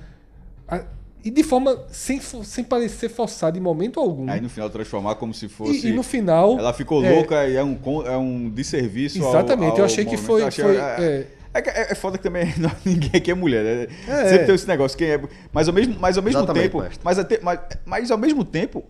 a- 0.75 0.85
e 1.23 1.31
de 1.31 1.43
forma 1.43 1.83
sem, 1.89 2.19
sem 2.21 2.63
parecer 2.63 3.09
forçada 3.09 3.57
em 3.57 3.61
momento 3.61 3.99
algum. 3.99 4.29
Aí 4.29 4.39
no 4.39 4.49
final 4.49 4.69
transformar 4.69 5.15
como 5.15 5.33
se 5.33 5.47
fosse 5.49 5.87
e, 5.87 5.89
e 5.89 5.93
no 5.93 6.03
final. 6.03 6.57
Ela 6.59 6.73
ficou 6.73 7.03
é, 7.03 7.11
louca 7.13 7.47
e 7.47 7.55
é 7.55 7.63
um, 7.63 7.77
é 8.05 8.17
um 8.17 8.49
desserviço 8.49 9.23
ao- 9.23 9.29
Exatamente, 9.31 9.71
ao 9.71 9.77
eu 9.79 9.85
achei 9.85 10.05
que 10.05 10.11
movimento. 10.11 10.25
foi- 10.27 10.43
achei- 10.43 10.63
foi- 10.63 10.75
é, 10.77 11.27
é. 11.57 11.69
é 11.69 11.81
é- 11.83 11.91
é 11.91 11.95
foda 11.95 12.17
que 12.17 12.23
também 12.23 12.53
não- 12.57 12.71
ninguém 12.85 13.11
aqui 13.15 13.31
é 13.31 13.33
mulher, 13.33 13.63
né? 13.63 13.87
É. 14.07 14.29
Sempre 14.29 14.45
tem 14.45 14.55
esse 14.55 14.67
negócio. 14.67 14.97
Quem 14.97 15.09
é, 15.11 15.21
mas 15.51 15.67
ao 15.67 15.73
mesmo, 15.73 15.95
mas 15.99 16.17
ao 16.17 16.23
mesmo 16.23 16.39
Exatamente, 16.39 16.63
tempo. 16.63 16.81
mestre. 16.81 16.99
Mas, 17.03 17.19
até- 17.19 17.39
mas, 17.41 17.59
mas 17.85 18.11
ao 18.11 18.17
mesmo 18.17 18.43
tempo. 18.43 18.83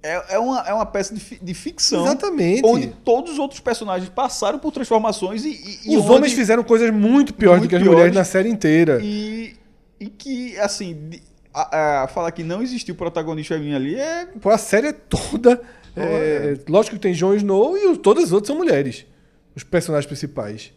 É, 0.00 0.34
é, 0.36 0.38
uma, 0.38 0.60
é 0.60 0.72
uma 0.72 0.86
peça 0.86 1.12
de, 1.12 1.18
fi- 1.20 1.40
de 1.42 1.54
ficção. 1.54 2.04
Exatamente. 2.06 2.62
Onde 2.64 2.86
todos 3.04 3.32
os 3.32 3.38
outros 3.40 3.58
personagens 3.58 4.08
passaram 4.08 4.58
por 4.58 4.70
transformações 4.70 5.44
e. 5.44 5.80
e- 5.84 5.96
Os 5.96 6.08
homens 6.08 6.32
fizeram 6.32 6.62
coisas 6.62 6.90
muito 6.92 7.34
piores 7.34 7.58
Muito 7.58 7.68
do 7.68 7.70
que 7.70 7.74
as 7.76 7.82
piores. 7.82 7.96
mulheres 7.98 8.14
na 8.16 8.22
série 8.24 8.48
inteira. 8.48 9.00
E, 9.02 9.56
e 9.98 10.06
que, 10.08 10.56
assim. 10.58 10.94
de- 11.08 11.22
a, 11.52 12.02
a- 12.04 12.08
falar 12.08 12.30
que 12.30 12.44
não 12.44 12.62
existiu 12.62 12.94
protagonista 12.94 13.54
feminino 13.54 13.76
ali 13.76 13.96
é. 13.96 14.26
Pô, 14.40 14.50
a 14.50 14.58
série 14.58 14.86
é 14.88 14.92
toda. 14.92 15.60
é, 15.96 16.56
lógico 16.68 16.94
que 16.94 17.02
tem 17.02 17.12
Jon 17.12 17.34
Snow 17.34 17.76
e 17.76 17.96
todas 17.98 18.24
as 18.24 18.32
outras 18.32 18.46
são 18.46 18.56
mulheres. 18.56 19.04
Os 19.56 19.64
personagens 19.64 20.06
principais. 20.06 20.72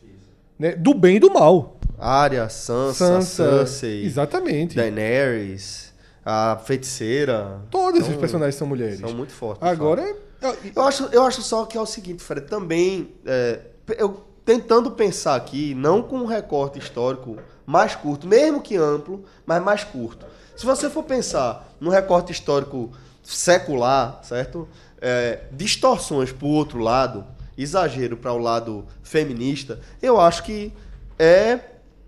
Né? 0.61 0.75
Do 0.75 0.93
bem 0.93 1.15
e 1.15 1.19
do 1.19 1.33
mal. 1.33 1.79
Arya, 1.97 2.47
Sansa, 2.47 2.93
Sansa. 2.93 3.57
Cersei, 3.57 4.05
Exatamente. 4.05 4.75
Daenerys, 4.75 5.91
a 6.23 6.55
feiticeira. 6.63 7.61
Todas 7.71 8.01
Então, 8.01 8.13
os 8.13 8.19
personagens 8.19 8.53
são 8.53 8.67
mulheres. 8.67 8.99
São 8.99 9.11
muito 9.11 9.33
fortes. 9.33 9.67
Agora. 9.67 10.03
fato. 10.39 10.57
Eu 10.75 10.83
acho, 10.83 11.03
eu 11.11 11.23
acho 11.23 11.41
só 11.41 11.65
que 11.65 11.75
é 11.75 11.81
o 11.81 11.85
seguinte, 11.87 12.21
Fred, 12.21 12.45
também. 12.45 13.09
é, 13.25 13.59
eu 13.97 14.23
tentando 14.45 14.91
pensar 14.91 15.35
aqui, 15.35 15.73
não 15.73 16.03
com 16.03 16.17
um 16.17 16.25
recorte 16.25 16.77
histórico 16.77 17.37
mais 17.65 17.95
curto, 17.95 18.27
mesmo 18.27 18.61
que 18.61 18.75
amplo, 18.75 19.23
mas 19.43 19.63
mais 19.63 19.83
curto. 19.83 20.27
Se 20.55 20.63
você 20.63 20.91
for 20.91 21.03
pensar 21.03 21.73
num 21.79 21.89
recorte 21.89 22.31
histórico 22.31 22.91
secular, 23.23 24.19
certo? 24.23 24.67
É, 25.01 25.39
distorções 25.51 26.31
para 26.31 26.45
o 26.45 26.51
outro 26.51 26.77
lado, 26.77 27.25
exagero 27.57 28.17
para 28.17 28.33
o 28.33 28.37
lado 28.37 28.85
feminista, 29.03 29.79
eu 30.01 30.19
acho 30.19 30.43
que 30.43 30.71
é 31.19 31.59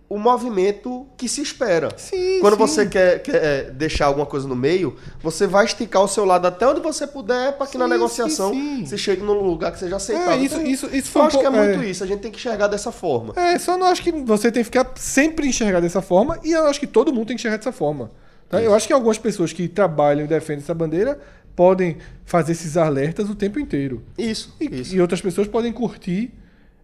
o 0.09 0.17
movimento 0.19 1.07
que 1.17 1.27
se 1.27 1.41
espera. 1.41 1.89
Sim, 1.97 2.37
Quando 2.39 2.53
sim. 2.53 2.59
você 2.59 2.85
quer, 2.85 3.19
quer, 3.23 3.35
é, 3.43 3.63
deixar 3.71 4.05
alguma 4.07 4.27
coisa 4.27 4.47
no 4.47 4.55
meio, 4.55 4.95
você 5.21 5.47
vai 5.47 5.65
esticar 5.65 6.03
o 6.03 6.07
seu 6.07 6.23
lado 6.23 6.45
até 6.45 6.67
onde 6.67 6.81
você 6.81 7.07
puder 7.07 7.53
para 7.53 7.65
que 7.65 7.77
na 7.79 7.85
Sim, 7.85 7.91
negociação 7.91 8.51
sim, 8.53 8.85
você 8.85 8.95
chegue 8.97 9.23
num 9.23 9.33
lugar 9.41 9.71
que 9.71 9.79
seja 9.79 9.95
aceitável. 9.95 10.33
É, 10.33 10.37
isso- 10.37 10.55
Então, 10.55 10.67
isso- 10.67 10.89
isso 10.95 11.17
eu 11.17 11.21
um 11.23 11.25
acho 11.25 11.39
que 11.39 11.45
é 11.45 11.49
pouco- 11.49 11.65
muito 11.65 11.81
é. 11.83 11.85
isso. 11.89 12.03
A 12.03 12.07
gente 12.07 12.19
tem 12.19 12.31
que 12.31 12.37
enxergar 12.37 12.67
dessa 12.67 12.91
forma. 12.91 13.33
É, 13.35 13.57
só 13.57 13.75
não 13.75 13.87
acho 13.87 14.03
que 14.03 14.11
você 14.11 14.51
tem 14.51 14.61
que 14.61 14.65
ficar 14.65 14.91
sempre 14.95 15.47
enxergar 15.47 15.79
dessa 15.79 16.01
forma 16.01 16.37
e 16.43 16.51
eu 16.51 16.65
acho 16.67 16.79
que 16.79 16.87
todo 16.87 17.11
mundo 17.11 17.27
tem 17.27 17.35
que 17.35 17.41
enxergar 17.41 17.57
dessa 17.57 17.71
forma. 17.71 18.11
tá? 18.49 18.61
Eu 18.61 18.75
acho 18.75 18.85
que 18.85 18.93
algumas 18.93 19.17
pessoas 19.17 19.51
que 19.51 19.67
trabalham 19.67 20.25
e 20.25 20.27
defendem 20.27 20.61
essa 20.61 20.75
bandeira 20.75 21.19
podem 21.55 21.97
fazer 22.25 22.53
esses 22.53 22.77
alertas 22.77 23.29
o 23.29 23.35
tempo 23.35 23.59
inteiro. 23.59 24.01
Isso, 24.17 24.55
E, 24.59 24.81
isso. 24.81 24.95
e 24.95 25.01
outras 25.01 25.21
pessoas 25.21 25.47
podem 25.47 25.71
curtir 25.71 26.31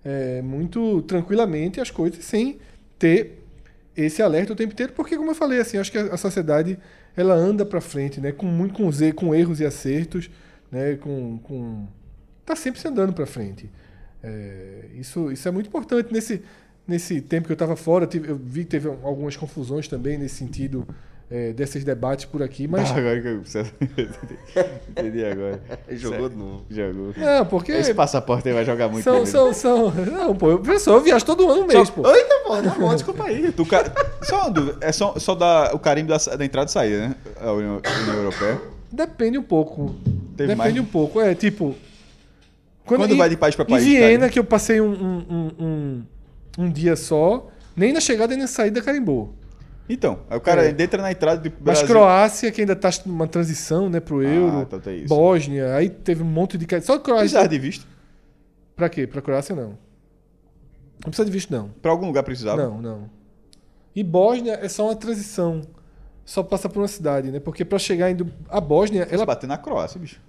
é, 0.03 0.41
muito 0.41 1.01
tranquilamente 1.03 1.79
as 1.81 1.89
coisas 1.91 2.23
sem 2.23 2.57
ter 2.97 3.43
esse 3.97 4.21
alerta 4.21 4.53
o 4.53 4.55
tempo 4.55 4.71
inteiro, 4.73 4.93
porque 4.93 5.17
como 5.17 5.31
eu 5.31 5.35
falei, 5.35 5.59
assim, 5.59 5.77
acho 5.77 5.91
que 5.91 5.97
a, 5.97 6.13
a 6.13 6.17
sociedade 6.17 6.77
ela 7.17 7.33
anda 7.33 7.65
para 7.65 7.81
frente, 7.81 8.21
né, 8.21 8.31
com 8.31 8.45
muito 8.45 8.73
com, 8.75 8.89
ze- 8.91 9.11
com 9.11 9.35
erros 9.35 9.59
e 9.59 9.65
acertos, 9.65 10.29
né, 10.71 10.95
com, 10.95 11.37
com 11.39 11.85
tá 12.45 12.55
sempre 12.55 12.79
se 12.79 12.87
andando 12.87 13.11
para 13.13 13.25
frente. 13.25 13.69
É, 14.23 14.85
isso, 14.95 15.31
isso 15.31 15.47
é 15.47 15.51
muito 15.51 15.67
importante 15.67 16.11
nesse 16.13 16.41
nesse 16.87 17.21
tempo 17.21 17.45
que 17.45 17.51
eu 17.51 17.55
estava 17.55 17.75
fora, 17.75 18.07
tive- 18.07 18.29
eu 18.31 18.35
vi 18.35 18.63
que 18.63 18.71
teve 18.71 18.87
algumas 18.87 19.37
confusões 19.37 19.87
também 19.87 20.17
nesse 20.17 20.35
sentido 20.35 20.87
é, 21.31 21.53
desses 21.53 21.83
debates 21.83 22.25
por 22.25 22.41
aqui, 22.41 22.67
mas 22.67 22.89
Agora 22.91 23.21
que 23.21 23.27
eu. 23.27 23.41
Entendi 24.89 25.23
agora. 25.25 25.61
Jogou 25.91 26.29
de 26.29 26.35
novo. 26.35 26.65
Jogou. 26.69 27.13
não, 27.15 27.45
porque 27.45 27.71
Esse 27.71 27.93
passaporte 27.93 28.47
aí 28.47 28.53
vai 28.53 28.65
jogar 28.65 28.89
muito. 28.89 29.03
são, 29.03 29.17
bem, 29.17 29.25
são, 29.25 29.53
são, 29.53 29.91
não, 29.91 30.35
pô, 30.35 30.51
eu, 30.51 30.59
pessoal, 30.59 30.97
eu 30.97 31.03
viajo 31.03 31.25
todo 31.25 31.49
ano 31.49 31.67
mesmo, 31.67 31.95
pô. 31.95 32.09
Eita, 32.11 32.35
porra, 32.45 32.63
tá 32.63 32.69
bom, 32.71 32.93
desculpa 32.93 33.23
aí. 33.25 33.51
Tu, 33.51 33.65
ca- 33.65 33.91
Só 34.23 34.41
uma 34.41 34.49
dúvida. 34.51 34.77
É 34.81 34.91
só, 34.91 35.17
só 35.19 35.35
dar 35.35 35.75
o 35.75 35.79
carimbo 35.79 36.09
da, 36.09 36.17
da 36.35 36.43
entrada 36.45 36.69
e 36.69 36.73
saída, 36.73 37.09
né? 37.09 37.15
A 37.39 37.51
União, 37.51 37.81
União 38.01 38.15
Europeia. 38.15 38.61
Depende 38.91 39.37
um 39.37 39.43
pouco. 39.43 39.95
Teve 40.35 40.55
Depende 40.55 40.57
mais? 40.57 40.77
um 40.79 40.85
pouco. 40.85 41.21
É, 41.21 41.35
tipo. 41.35 41.75
Quando 42.85 43.15
vai 43.15 43.29
de 43.29 43.37
país 43.37 43.55
pra 43.55 43.63
país, 43.65 43.85
Em 43.85 43.89
Viena, 43.89 44.19
cara? 44.21 44.31
que 44.31 44.39
eu 44.39 44.43
passei 44.43 44.81
um, 44.81 44.91
um, 44.91 45.25
um, 45.29 45.51
um, 45.63 46.03
um 46.65 46.71
dia 46.71 46.95
só, 46.95 47.47
nem 47.75 47.93
na 47.93 47.99
chegada 47.99 48.33
nem 48.33 48.41
na 48.41 48.47
saída 48.47 48.81
carimbou. 48.81 49.35
Então, 49.91 50.19
aí 50.29 50.37
o 50.37 50.41
cara 50.41 50.65
É. 50.67 50.69
entra 50.69 51.01
na 51.01 51.11
entrada 51.11 51.41
de 51.41 51.49
Mas 51.49 51.61
Brasil. 51.79 51.87
Croácia, 51.87 52.51
que 52.51 52.61
ainda 52.61 52.75
tá 52.75 52.89
numa 53.07 53.27
transição, 53.27 53.89
né, 53.89 53.99
pro 53.99 54.21
euro. 54.21 54.61
então 54.61 54.79
tem 54.79 54.99
isso. 54.99 55.07
Bósnia, 55.07 55.73
aí 55.75 55.89
teve 55.89 56.21
um 56.21 56.27
monte 56.27 56.57
de. 56.59 56.65
Só 56.81 56.99
Croácia. 56.99 57.23
Precisar 57.23 57.47
de 57.47 57.57
visto. 57.59 57.87
Pra 58.75 58.87
quê? 58.87 59.07
Pra 59.07 59.21
Croácia, 59.21 59.55
não. 59.55 59.69
Não 61.03 61.05
precisa 61.11 61.25
de 61.25 61.31
visto, 61.31 61.49
não. 61.51 61.69
Pra 61.81 61.91
algum 61.91 62.05
lugar 62.05 62.23
precisava. 62.23 62.61
Não, 62.61 62.79
não. 62.81 63.09
E 63.95 64.03
Bósnia 64.03 64.59
é 64.61 64.69
só 64.69 64.85
uma 64.85 64.95
transição. 64.95 65.61
Só 66.23 66.43
passa 66.43 66.69
por 66.69 66.79
uma 66.79 66.87
cidade, 66.87 67.31
né? 67.31 67.39
Porque 67.39 67.65
pra 67.65 67.79
chegar 67.79 68.11
indo. 68.11 68.31
A 68.47 68.61
Bósnia, 68.61 69.03
Ela 69.03 69.13
ela. 69.13 69.25
bateu 69.25 69.49
na 69.49 69.57
Croácia, 69.57 69.99
bicho. 69.99 70.21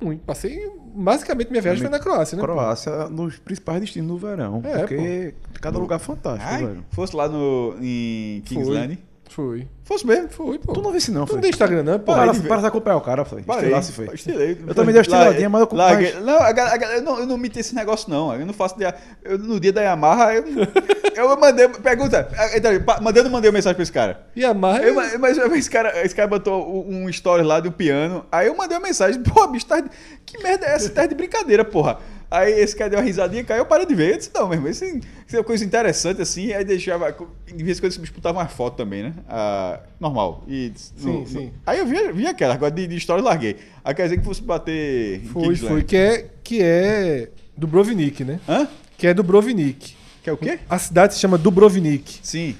Muito, 0.00 0.22
passei. 0.24 0.70
Basicamente, 0.94 1.50
minha 1.50 1.62
viagem 1.62 1.82
foi 1.82 1.90
na 1.90 1.98
Croácia, 1.98 2.36
né? 2.36 2.40
pô? 2.40 2.46
Croácia, 2.46 3.08
nos 3.08 3.38
principais 3.38 3.80
destinos 3.80 4.08
do 4.08 4.16
verão. 4.16 4.62
É, 4.64 4.78
porque 4.78 5.34
cada 5.60 5.78
lugar 5.78 5.96
é 5.96 5.98
fantástico, 5.98 6.50
Ai, 6.50 6.66
velho. 6.66 6.84
fosse 6.90 7.14
lá 7.14 7.28
no, 7.28 7.76
em 7.80 8.40
Kingsland. 8.44 8.98
Foi. 9.30 9.66
Fosse 9.84 10.06
mesmo. 10.06 10.28
Foi, 10.28 10.58
pô. 10.58 10.72
Tu 10.72 10.82
não 10.82 10.92
visse 10.92 11.10
não, 11.10 11.20
Tu 11.24 11.28
não 11.28 11.34
foi. 11.34 11.40
tem 11.40 11.50
Instagram, 11.50 11.82
não, 11.84 11.98
pô. 11.98 12.12
Para, 12.14 12.34
para 12.34 12.60
de 12.60 12.66
acompanhar 12.66 12.96
o 12.96 13.00
cara, 13.00 13.24
foi. 13.24 13.42
Parei, 13.42 13.62
Estilar 13.64 13.82
se 13.84 13.92
foi. 13.92 14.06
estilei. 14.14 14.58
Eu 14.66 14.74
também 14.74 14.92
dei 14.92 14.96
uma 14.96 15.02
estiladinha, 15.02 15.48
mas 15.48 15.60
eu- 15.62 15.68
mas- 15.72 16.20
Não, 16.24 16.34
a 16.40 16.52
galera- 16.52 16.74
a 16.74 16.78
galera- 16.78 16.98
eu 16.98 17.02
não, 17.04 17.18
eu 17.20 17.26
não 17.26 17.36
meti 17.38 17.58
esse 17.60 17.74
negócio, 17.74 18.10
não. 18.10 18.34
Eu 18.34 18.44
não 18.44 18.52
faço. 18.52 18.76
De, 18.76 18.84
eu, 19.24 19.38
no 19.38 19.58
dia 19.60 19.72
da 19.72 19.80
Yamaha, 19.82 20.34
eu, 20.34 20.44
eu 21.16 21.36
mandei. 21.40 21.68
Pergunta. 21.68 22.28
então, 22.54 22.82
pa- 22.82 23.00
Mandei 23.00 23.20
ou 23.22 23.24
não 23.24 23.32
mandei 23.32 23.48
uma 23.50 23.54
mensagem 23.54 23.74
pra 23.76 23.82
esse 23.82 23.92
cara? 23.92 24.26
E 24.34 24.44
a 24.44 24.52
Mar... 24.52 24.82
Eu, 24.82 24.94
mas 24.94 25.16
mas 25.18 25.38
esse 25.38 25.70
cara, 25.70 26.04
esse 26.04 26.14
cara 26.14 26.28
botou 26.28 26.86
um 26.88 27.08
story 27.08 27.42
lá 27.42 27.60
do 27.60 27.70
piano. 27.70 28.24
Aí 28.32 28.48
eu 28.48 28.56
mandei 28.56 28.76
uma 28.76 28.86
mensagem. 28.86 29.22
Pô, 29.22 29.46
bicho, 29.46 29.66
tá 29.66 29.80
de- 29.80 29.90
que 30.26 30.42
merda 30.42 30.66
é 30.66 30.74
essa? 30.74 30.90
Tá 30.90 31.06
de 31.06 31.14
brincadeira, 31.14 31.64
porra. 31.64 31.98
Aí 32.30 32.60
esse 32.60 32.76
cara 32.76 32.90
deu 32.90 33.00
uma 33.00 33.04
risadinha, 33.04 33.42
caiu, 33.42 33.60
eu 33.60 33.66
parei 33.66 33.84
de 33.84 33.94
ver. 33.94 34.12
Eu 34.12 34.18
disse, 34.18 34.30
não, 34.32 34.46
meu 34.46 34.54
irmão, 34.56 34.70
isso, 34.70 34.84
isso 34.84 35.34
é 35.34 35.38
uma 35.38 35.44
coisa 35.44 35.64
interessante 35.64 36.22
assim. 36.22 36.52
Aí 36.52 36.64
deixava. 36.64 37.10
De 37.46 37.64
vez 37.64 37.78
em 37.78 37.80
quando 37.80 37.90
esse 37.90 38.00
bicho 38.00 38.14
botava 38.14 38.38
uma 38.38 38.46
foto 38.46 38.76
também, 38.76 39.02
né? 39.02 39.14
Ah, 39.28 39.80
normal. 39.98 40.44
E, 40.46 40.70
Sim, 40.76 41.26
sim. 41.26 41.52
Aí 41.66 41.80
eu 41.80 41.86
vi, 41.86 42.12
vi 42.12 42.26
aquela, 42.28 42.54
agora 42.54 42.70
de, 42.70 42.86
de 42.86 42.96
história 42.96 43.20
eu 43.20 43.24
larguei. 43.24 43.56
Aí 43.82 43.92
quer 43.94 44.04
dizer 44.04 44.18
que 44.18 44.24
fosse 44.24 44.42
bater. 44.42 45.22
Foi, 45.32 45.56
foi. 45.56 45.82
Que 45.82 45.96
é, 45.96 46.30
que 46.44 46.62
é 46.62 47.30
Dubrovnik, 47.56 48.22
né? 48.22 48.38
Hã? 48.48 48.68
Que 48.96 49.08
é 49.08 49.14
Dubrovnik. 49.14 49.96
Que 50.22 50.30
é 50.30 50.32
o 50.32 50.36
quê? 50.36 50.60
A 50.68 50.78
cidade 50.78 51.14
se 51.14 51.20
chama 51.20 51.36
Dubrovnik. 51.36 52.20
Sim. 52.22 52.54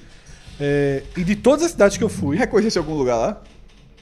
É, 0.59 1.05
e 1.17 1.23
de 1.23 1.37
todas 1.37 1.65
as 1.65 1.71
cidades 1.71 1.97
que 1.97 2.03
eu 2.03 2.09
fui. 2.09 2.37
Reconhece 2.37 2.77
algum 2.77 2.95
lugar 2.95 3.17
lá? 3.17 3.43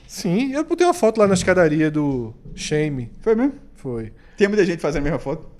Sim, 0.06 0.52
eu 0.54 0.64
botei 0.64 0.86
uma 0.86 0.94
foto 0.94 1.18
lá 1.18 1.26
na 1.26 1.34
escadaria 1.34 1.90
do 1.90 2.32
Shame. 2.54 3.10
Foi 3.20 3.34
mesmo? 3.34 3.52
Foi. 3.74 4.12
Tem 4.36 4.48
muita 4.48 4.64
gente 4.64 4.80
fazendo 4.80 5.02
a 5.02 5.04
mesma 5.04 5.18
foto? 5.18 5.57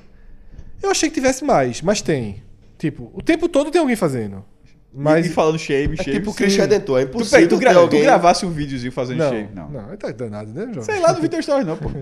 Eu 0.82 0.90
achei 0.90 1.08
que 1.08 1.14
tivesse 1.14 1.44
mais, 1.44 1.82
mas 1.82 2.00
tem. 2.02 2.42
Tipo, 2.78 3.10
o 3.14 3.20
tempo 3.22 3.48
todo 3.48 3.70
tem 3.70 3.80
alguém 3.80 3.96
fazendo. 3.96 4.44
Mas. 4.94 5.26
E, 5.26 5.30
e 5.30 5.32
falando 5.32 5.58
shame, 5.58 5.94
É 5.98 6.02
shame. 6.02 6.18
tipo 6.18 6.32
Cristo 6.34 6.58
Redentor, 6.60 7.00
é 7.00 7.04
Tu, 7.04 7.08
impossível 7.10 7.48
tu, 7.48 7.54
ter 7.56 7.60
gra- 7.60 7.72
tu 7.74 7.78
alguém... 7.80 8.02
gravasse 8.02 8.46
um 8.46 8.50
videozinho 8.50 8.90
fazendo 8.92 9.18
não, 9.18 9.28
shame? 9.30 9.48
Não. 9.54 9.70
não, 9.70 9.96
tá 9.96 10.10
danado, 10.12 10.52
né, 10.52 10.66
jovem? 10.66 10.82
Sei 10.82 10.98
lá, 11.00 11.12
não 11.12 11.20
vi 11.20 11.28
teu 11.28 11.40
story 11.40 11.64
não, 11.64 11.76
pô. 11.76 11.90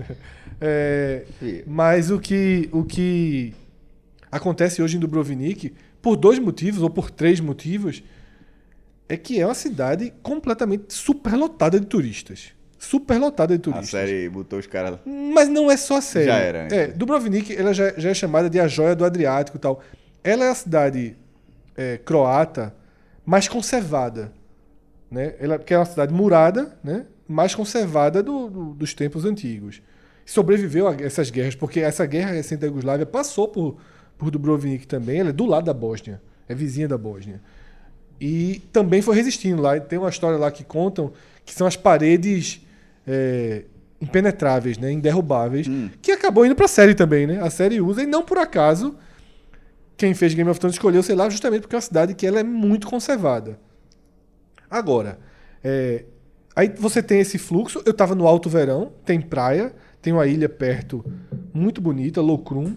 É, 0.59 1.23
mas 1.67 2.09
o 2.09 2.19
que, 2.19 2.67
o 2.71 2.83
que 2.83 3.53
acontece 4.31 4.81
hoje 4.81 4.97
em 4.97 4.99
Dubrovnik, 4.99 5.71
por 6.01 6.15
dois 6.15 6.39
motivos, 6.39 6.81
ou 6.81 6.89
por 6.89 7.11
três 7.11 7.39
motivos, 7.39 8.01
é 9.07 9.15
que 9.15 9.39
é 9.39 9.45
uma 9.45 9.53
cidade 9.53 10.11
completamente 10.23 10.91
superlotada 10.95 11.79
de 11.79 11.85
turistas. 11.85 12.53
Superlotada 12.79 13.55
de 13.57 13.59
A 13.61 13.63
turistas. 13.63 13.89
série 13.89 14.29
botou 14.29 14.59
os 14.59 14.67
caras 14.67 14.91
lá. 14.91 14.99
Mas 15.05 15.49
não 15.49 15.69
é 15.71 15.75
só 15.77 15.97
a 15.97 16.01
série. 16.01 16.25
Já 16.25 16.35
era, 16.37 16.67
É? 16.73 16.87
Dubrovnik 16.87 17.55
ela 17.55 17.73
já, 17.73 17.91
já 17.97 18.09
é 18.09 18.13
chamada 18.13 18.49
de 18.49 18.59
a 18.59 18.67
joia 18.67 18.95
do 18.95 19.03
Adriático 19.03 19.57
e 19.57 19.59
tal. 19.59 19.81
Ela 20.23 20.45
é 20.45 20.49
a 20.49 20.55
cidade 20.55 21.15
é, 21.75 21.97
croata 21.97 22.75
mais 23.25 23.47
conservada. 23.47 24.31
Né? 25.09 25.35
Ela, 25.39 25.57
porque 25.57 25.73
é 25.73 25.77
uma 25.77 25.85
cidade 25.85 26.13
murada, 26.13 26.77
né? 26.83 27.05
mais 27.27 27.53
conservada 27.55 28.21
do- 28.23 28.49
do- 28.49 28.73
dos 28.73 28.93
tempos 28.93 29.25
antigos. 29.25 29.81
Sobreviveu 30.25 30.87
a 30.87 30.95
essas 30.95 31.29
guerras, 31.29 31.55
porque 31.55 31.79
essa 31.79 32.05
guerra 32.05 32.31
recente 32.31 32.59
da 32.61 32.67
Iugoslávia 32.67 33.05
passou 33.05 33.47
por, 33.47 33.77
por 34.17 34.29
Dubrovnik 34.29 34.85
também. 34.85 35.19
Ela 35.19 35.29
é 35.29 35.33
do 35.33 35.45
lado 35.45 35.65
da 35.65 35.73
Bósnia, 35.73 36.21
é 36.47 36.53
vizinha 36.53 36.87
da 36.87 36.97
Bósnia. 36.97 37.41
E 38.19 38.61
também 38.73 39.01
foi 39.01 39.15
resistindo 39.15 39.61
lá. 39.61 39.79
Tem 39.79 39.97
uma 39.97 40.09
história 40.09 40.37
lá 40.37 40.51
que 40.51 40.63
contam 40.63 41.13
que 41.45 41.53
são 41.53 41.65
as 41.67 41.75
paredes 41.77 42.61
é, 43.07 43.63
impenetráveis, 44.01 44.77
né, 44.77 44.91
inderrubáveis, 44.91 45.67
que 46.01 46.11
acabou 46.11 46.45
indo 46.45 46.55
pra 46.55 46.67
série 46.67 46.93
também, 46.93 47.25
né? 47.25 47.41
A 47.41 47.49
série 47.49 47.81
usa 47.81 48.03
e 48.03 48.05
não 48.05 48.23
por 48.23 48.37
acaso 48.37 48.95
quem 49.97 50.13
fez 50.13 50.33
Game 50.35 50.49
of 50.49 50.59
Thrones 50.59 50.75
escolheu, 50.75 51.01
sei 51.01 51.15
lá, 51.15 51.27
justamente 51.29 51.61
porque 51.61 51.75
é 51.75 51.77
uma 51.77 51.81
cidade 51.81 52.13
que 52.13 52.25
ela 52.25 52.39
é 52.39 52.43
muito 52.43 52.87
conservada. 52.87 53.59
Agora, 54.69 55.17
é, 55.63 56.05
aí 56.55 56.71
você 56.77 57.01
tem 57.01 57.19
esse 57.19 57.39
fluxo. 57.39 57.81
Eu 57.83 57.93
tava 57.93 58.13
no 58.13 58.27
Alto 58.27 58.47
Verão, 58.47 58.93
tem 59.03 59.19
praia, 59.19 59.73
tem 60.01 60.13
uma 60.13 60.27
ilha 60.27 60.47
perto 60.47 61.03
muito 61.51 61.81
bonita, 61.81 62.21
Locrum. 62.21 62.75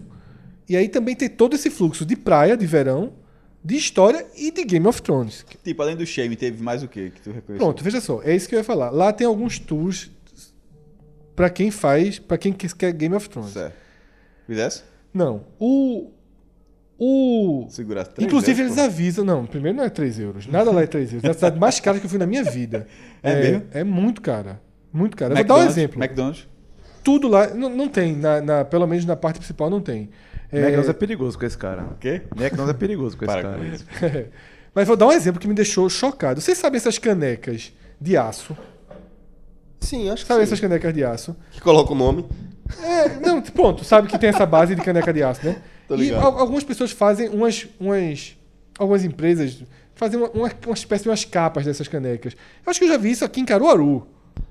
E 0.67 0.75
aí 0.75 0.89
também 0.89 1.15
tem 1.15 1.29
todo 1.29 1.55
esse 1.55 1.69
fluxo 1.69 2.05
de 2.05 2.15
praia, 2.15 2.57
de 2.57 2.65
verão, 2.65 3.13
de 3.63 3.75
história 3.75 4.25
e 4.35 4.49
de 4.49 4.63
Game 4.63 4.87
of 4.87 5.01
Thrones. 5.01 5.45
Tipo, 5.63 5.81
além 5.83 5.95
do 5.95 6.05
shame, 6.05 6.35
teve 6.35 6.63
mais 6.63 6.81
o 6.81 6.87
quê 6.87 7.11
que 7.13 7.21
tu 7.21 7.31
reconheceu? 7.31 7.57
Pronto, 7.57 7.83
veja 7.83 8.01
só, 8.01 8.21
é 8.23 8.35
isso 8.35 8.49
que 8.49 8.55
eu 8.55 8.59
ia 8.59 8.63
falar. 8.63 8.89
Lá 8.89 9.13
tem 9.13 9.27
alguns 9.27 9.59
tours 9.59 10.09
pra 11.35 11.49
quem 11.49 11.71
faz, 11.71 12.19
pra 12.19 12.37
quem 12.37 12.51
quer 12.53 12.91
Game 12.93 13.15
of 13.15 13.29
Thrones. 13.29 13.51
Certo. 13.53 13.75
Fizesse? 14.47 14.83
Não, 15.13 15.43
o 15.59 16.11
o 17.03 17.65
Segurar 17.69 18.05
três 18.05 18.27
Inclusive, 18.27 18.61
euros, 18.61 18.77
eles 18.77 18.85
pô. 18.87 18.93
avisam. 18.93 19.25
Não, 19.25 19.45
primeiro 19.47 19.75
não 19.77 19.83
é 19.83 19.89
3 19.89 20.19
euros. 20.19 20.45
Nada 20.45 20.69
lá 20.71 20.83
é 20.83 20.85
3 20.87 21.13
euros. 21.13 21.23
É 21.23 21.31
a 21.31 21.33
cidade 21.33 21.59
mais 21.59 21.79
cara 21.79 21.99
que 21.99 22.05
eu 22.05 22.09
fui 22.09 22.19
na 22.19 22.27
minha 22.27 22.43
vida. 22.43 22.85
É 23.23 23.35
mesmo? 23.39 23.63
É 23.71 23.83
muito 23.83 24.19
cara. 24.21 24.59
Muito 24.91 25.15
cara. 25.15 25.33
Eu 25.33 25.37
vou 25.37 25.45
dar 25.45 25.55
um 25.63 25.67
exemplo. 25.67 25.99
McDonald's. 26.03 26.47
Tudo 27.03 27.27
lá. 27.27 27.47
Não, 27.53 27.69
não 27.69 27.87
tem. 27.87 28.15
Na, 28.15 28.41
na- 28.41 28.65
pelo 28.65 28.85
menos 28.87 29.05
na 29.05 29.15
parte 29.15 29.37
principal 29.37 29.69
não 29.69 29.79
tem. 29.81 30.09
É, 30.51 30.57
McDonald's 30.57 30.89
é 30.89 30.93
perigoso 30.93 31.37
com 31.39 31.45
esse 31.45 31.55
cara. 31.57 31.83
O 31.83 31.95
quê? 31.99 32.21
McDonald's 32.35 32.69
é 32.75 32.77
perigoso 32.77 33.15
com 33.17 33.23
esse 33.25 33.33
Para 33.33 33.43
cara. 33.43 33.57
com 33.57 33.63
isso. 33.65 33.85
Mas 34.73 34.87
vou 34.87 34.95
dar 34.97 35.05
um 35.07 35.11
exemplo 35.11 35.39
que 35.39 35.47
me 35.47 35.53
deixou 35.53 35.87
chocado. 35.89 36.41
Vocês 36.41 36.57
sabem 36.57 36.77
essas 36.77 36.97
canecas 36.97 37.71
de 37.99 38.17
aço? 38.17 38.55
Sim, 39.81 40.09
acho 40.09 40.23
que 40.23 40.27
Sabe 40.27 40.39
sim. 40.39 40.43
essas 40.43 40.59
canecas 40.59 40.93
de 40.93 41.03
aço? 41.03 41.35
Que 41.51 41.59
coloca 41.59 41.91
o 41.91 41.95
nome. 41.95 42.25
É, 42.81 43.19
não, 43.19 43.41
pronto, 43.41 43.83
sabe 43.83 44.07
que 44.07 44.17
tem 44.17 44.29
essa 44.29 44.45
base 44.45 44.73
de 44.75 44.81
caneca 44.81 45.11
de 45.11 45.21
aço, 45.21 45.45
né? 45.45 45.61
Tô 45.87 45.95
E 45.97 46.13
algumas 46.13 46.63
pessoas 46.63 46.91
fazem 46.91 47.27
umas. 47.29 47.67
umas 47.79 48.37
algumas 48.79 49.03
empresas 49.03 49.63
fazem 49.93 50.17
uma, 50.19 50.29
uma, 50.29 50.51
uma 50.65 50.73
espécie 50.73 51.03
de 51.03 51.09
umas 51.09 51.25
capas 51.25 51.65
dessas 51.65 51.87
canecas. 51.87 52.33
Eu 52.65 52.69
acho 52.71 52.79
que 52.79 52.85
eu 52.85 52.89
já 52.89 52.97
vi 52.97 53.11
isso 53.11 53.25
aqui 53.25 53.41
em 53.41 53.45
Caruaru. 53.45 54.07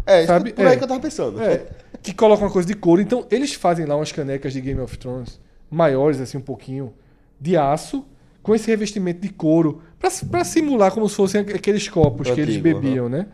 É, 0.07 0.27
Sabe? 0.27 0.52
por 0.52 0.66
aí 0.66 0.74
É. 0.74 0.77
que 0.77 0.85
eu 0.85 0.89
tava 0.89 1.01
pensando. 1.01 1.40
É, 1.43 1.66
que 2.02 2.12
colocam 2.15 2.47
uma 2.47 2.52
coisa 2.52 2.69
de 2.69 2.74
couro. 2.74 3.01
Então, 3.01 3.27
eles 3.31 3.55
fazem 3.55 3.85
lá 3.86 3.97
umas 3.97 4.12
canecas 4.12 4.52
de 4.52 4.61
Game 4.61 4.81
of 4.81 4.97
Thrones 4.98 5.40
maiores, 5.70 6.20
assim, 6.20 6.36
um 6.39 6.43
pouquinho, 6.43 6.93
de 7.40 7.57
aço, 7.57 8.05
com 8.43 8.55
esse 8.55 8.66
revestimento 8.69 9.20
de 9.20 9.28
couro, 9.31 9.82
pra, 9.98 10.11
pra 10.31 10.44
simular 10.44 10.93
como 10.93 11.09
se 11.09 11.16
fossem 11.16 11.40
aqu- 11.40 11.55
aqueles 11.57 11.89
copos 11.89 12.31
que 12.31 12.40
eles 12.40 12.57
Antigo, 12.57 12.81
bebiam, 12.81 13.09
né? 13.09 13.27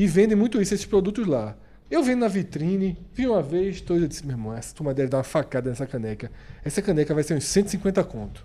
E 0.00 0.06
vendem 0.06 0.34
muito 0.34 0.58
isso, 0.62 0.72
esses 0.72 0.86
produtos 0.86 1.26
lá. 1.26 1.54
Eu 1.90 2.02
vendo 2.02 2.20
na 2.20 2.28
vitrine, 2.28 2.96
vi 3.12 3.26
uma 3.26 3.42
vez, 3.42 3.82
tô, 3.82 3.96
eu 3.96 4.08
disse, 4.08 4.24
meu 4.26 4.34
irmão, 4.34 4.54
essa 4.54 4.74
turma 4.74 4.94
deve 4.94 5.10
dar 5.10 5.18
uma 5.18 5.22
facada 5.22 5.68
nessa 5.68 5.86
caneca. 5.86 6.32
Essa 6.64 6.80
caneca 6.80 7.12
vai 7.12 7.22
ser 7.22 7.34
uns 7.34 7.44
150 7.44 8.02
conto. 8.04 8.42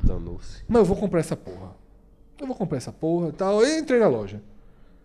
Danou-se. 0.00 0.62
Mas 0.68 0.78
eu 0.78 0.84
vou 0.84 0.96
comprar 0.96 1.18
essa 1.18 1.34
porra. 1.34 1.74
Eu 2.40 2.46
vou 2.46 2.54
comprar 2.54 2.76
essa 2.76 2.92
porra 2.92 3.30
e 3.30 3.32
tal. 3.32 3.60
Eu 3.60 3.76
entrei 3.76 3.98
na 3.98 4.06
loja. 4.06 4.40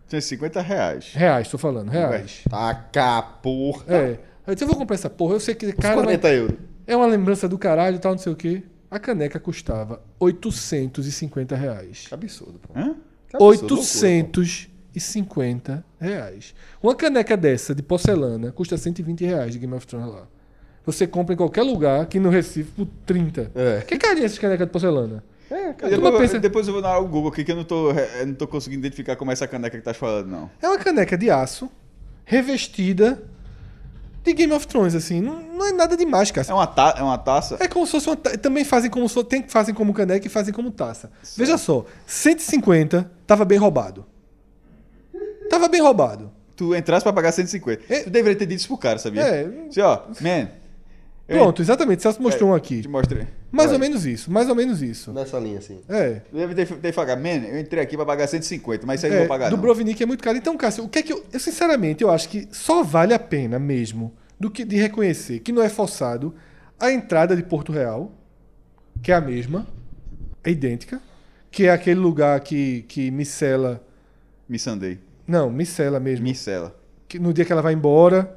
Tinha 0.08 0.22
50 0.22 0.62
reais. 0.62 1.12
Reais, 1.16 1.50
tô 1.50 1.58
falando, 1.58 1.90
reais. 1.90 2.44
Taca, 2.48 3.24
porra. 3.42 3.86
É. 3.88 4.20
Eu 4.46 4.54
disse, 4.54 4.66
eu 4.66 4.68
vou 4.68 4.78
comprar 4.78 4.94
essa 4.94 5.10
porra. 5.10 5.34
Eu 5.34 5.40
sei 5.40 5.56
que, 5.56 5.74
cara, 5.74 5.96
40 5.96 6.30
euros. 6.30 6.58
é 6.86 6.96
uma 6.96 7.08
lembrança 7.08 7.50
do 7.50 7.58
caralho 7.58 7.96
e 7.96 8.00
tal, 8.00 8.12
não 8.12 8.20
sei 8.20 8.32
o 8.32 8.36
quê. 8.36 8.62
A 8.92 9.00
caneca 9.00 9.40
custava 9.40 10.04
850 10.20 11.56
reais. 11.56 12.06
Que 12.08 12.14
absurdo, 12.14 12.60
pô. 12.60 12.80
Hã? 12.80 12.96
Que 13.28 13.38
absurdo, 13.38 13.74
loucura, 13.74 13.82
850 15.00 15.84
reais. 16.00 16.54
Uma 16.84 16.94
caneca 16.94 17.36
dessa 17.36 17.74
de 17.74 17.82
porcelana 17.82 18.52
custa 18.52 18.78
120 18.78 19.26
reais 19.26 19.54
de 19.54 19.60
Game 19.60 19.74
of 19.74 19.88
Thrones 19.88 20.12
lá. 20.14 20.28
Você 20.86 21.08
compra 21.08 21.34
em 21.34 21.38
qualquer 21.38 21.64
lugar 21.64 22.02
aqui 22.02 22.20
no 22.20 22.30
Recife 22.30 22.72
por 22.72 22.88
30. 23.06 23.52
É. 23.56 23.82
Que 23.82 23.98
carinha 23.98 24.26
essas 24.26 24.40
canecas 24.40 24.68
de 24.68 24.72
porcelana? 24.72 25.24
É, 25.50 25.74
cara. 25.74 25.90
Depois, 25.96 26.18
pensa... 26.20 26.40
depois 26.40 26.68
eu 26.68 26.74
vou 26.74 26.82
dar 26.82 27.00
o 27.00 27.08
Google 27.08 27.32
aqui 27.32 27.44
que 27.44 27.52
eu 27.52 27.56
não 27.56 27.64
tô, 27.64 27.92
eu 27.92 28.28
não 28.28 28.34
tô 28.36 28.48
conseguindo 28.48 28.80
identificar 28.82 29.16
como 29.16 29.32
é 29.32 29.34
essa 29.34 29.48
caneca 29.48 29.78
que 29.78 29.84
tá 29.84 29.94
falando, 29.94 30.28
não. 30.28 30.50
é 30.62 30.68
uma 30.68 30.78
caneca 30.78 31.18
de 31.18 31.30
aço 31.32 31.70
revestida 32.24 33.22
de 34.24 34.34
Game 34.34 34.54
of 34.54 34.68
Thrones, 34.68 34.94
assim. 34.94 35.22
Não, 35.22 35.42
não 35.42 35.66
é 35.66 35.72
nada 35.72 35.98
demais, 35.98 36.30
cara. 36.30 36.48
É 36.48 36.54
uma, 36.54 36.68
ta 36.68 36.96
é 36.98 37.02
uma 37.02 37.18
taça? 37.18 37.58
É 37.60 37.68
como 37.68 37.86
se 37.86 37.94
fosse 37.94 38.08
uma. 38.10 38.16
ta- 38.16 38.38
Também 38.38 38.64
fazem 38.64 38.90
como 38.92 39.08
tem, 39.24 39.44
fazem 39.48 39.74
como 39.74 39.94
caneca 39.94 40.26
e 40.28 40.30
fazem 40.30 40.54
como 40.54 40.70
taça. 40.72 41.12
Veja 41.36 41.58
só, 41.58 41.86
150 42.06 43.10
tava 43.26 43.44
bem 43.46 43.58
roubado. 43.58 44.06
Tava 45.50 45.68
bem 45.68 45.82
roubado. 45.82 46.32
Tu 46.56 46.76
entrasse 46.76 47.04
pra 47.04 47.14
pagar 47.14 47.32
150. 47.32 47.84
É. 47.90 48.04
Tu 48.04 48.10
deveria 48.10 48.38
ter 48.38 48.46
dito 48.46 48.60
isso 48.60 48.68
pro 48.68 48.78
cara, 48.78 49.00
sabia? 49.00 49.22
É. 49.22 49.50
Assim, 49.70 49.82
ó, 49.82 50.02
man. 50.22 50.50
Pronto, 51.28 51.62
exatamente. 51.62 52.02
Celso 52.02 52.22
mostrou 52.22 52.50
um 52.50 52.56
aqui. 52.56 52.82
Te 52.82 52.88
mostrei. 52.88 53.28
Mais 53.52 53.68
Vai. 53.68 53.76
ou 53.76 53.80
menos 53.80 54.06
isso, 54.06 54.32
mais 54.32 54.50
ou 54.50 54.56
menos 54.56 54.82
isso. 54.82 55.14
Nessa 55.14 55.40
linha, 55.40 55.60
assim. 55.60 55.80
É. 55.88 56.22
Deve 56.34 56.56
ter, 56.56 56.76
ter 56.78 56.92
falado, 56.92 57.20
man, 57.20 57.46
eu 57.48 57.60
entrei 57.60 57.84
aqui 57.84 57.96
pra 57.96 58.06
pagar 58.06 58.28
150, 58.28 58.86
mas 58.86 59.00
isso 59.00 59.06
aí 59.06 59.12
eu 59.12 59.16
não 59.16 59.24
é 59.24 59.28
vou 59.28 59.30
pagar 59.30 59.50
do 59.50 59.56
não. 59.56 59.62
Brovnik 59.62 60.02
é 60.02 60.06
muito 60.06 60.24
caro. 60.24 60.38
Então, 60.38 60.58
Cássio, 60.58 60.84
o 60.84 60.90
que 60.90 61.00
é 61.00 61.04
que 61.04 61.14
eu, 61.14 61.24
eu 61.32 61.40
sinceramente 61.40 62.04
eu 62.04 62.10
acho 62.10 62.30
que 62.30 62.48
só 62.52 62.84
vale 62.84 63.14
a 63.14 63.20
pena 63.20 63.60
mesmo 63.60 64.14
do 64.40 64.50
que 64.50 64.66
de 64.66 64.76
reconhecer 64.76 65.40
que 65.40 65.52
não 65.52 65.62
é 65.62 65.70
forçado 65.70 66.34
a 66.80 66.92
entrada 66.92 67.36
de 67.36 67.44
Porto 67.44 67.72
Real, 67.72 68.12
que 69.04 69.12
é 69.12 69.16
a 69.16 69.22
mesma, 69.22 69.68
é 70.44 70.50
idêntica, 70.50 71.02
que 71.52 71.66
é 71.66 71.72
aquele 71.72 72.00
lugar 72.00 72.40
que, 72.40 72.84
que 72.88 73.12
Micela. 73.12 73.84
Missandei. 74.48 75.00
Não, 75.30 75.52
Micela 75.52 76.00
mesmo. 76.00 76.24
Micela. 76.24 76.76
Que 77.08 77.20
no 77.20 77.32
dia 77.32 77.46
que 77.46 77.52
ela 77.52 77.62
vai 77.62 77.74
embora. 77.74 78.36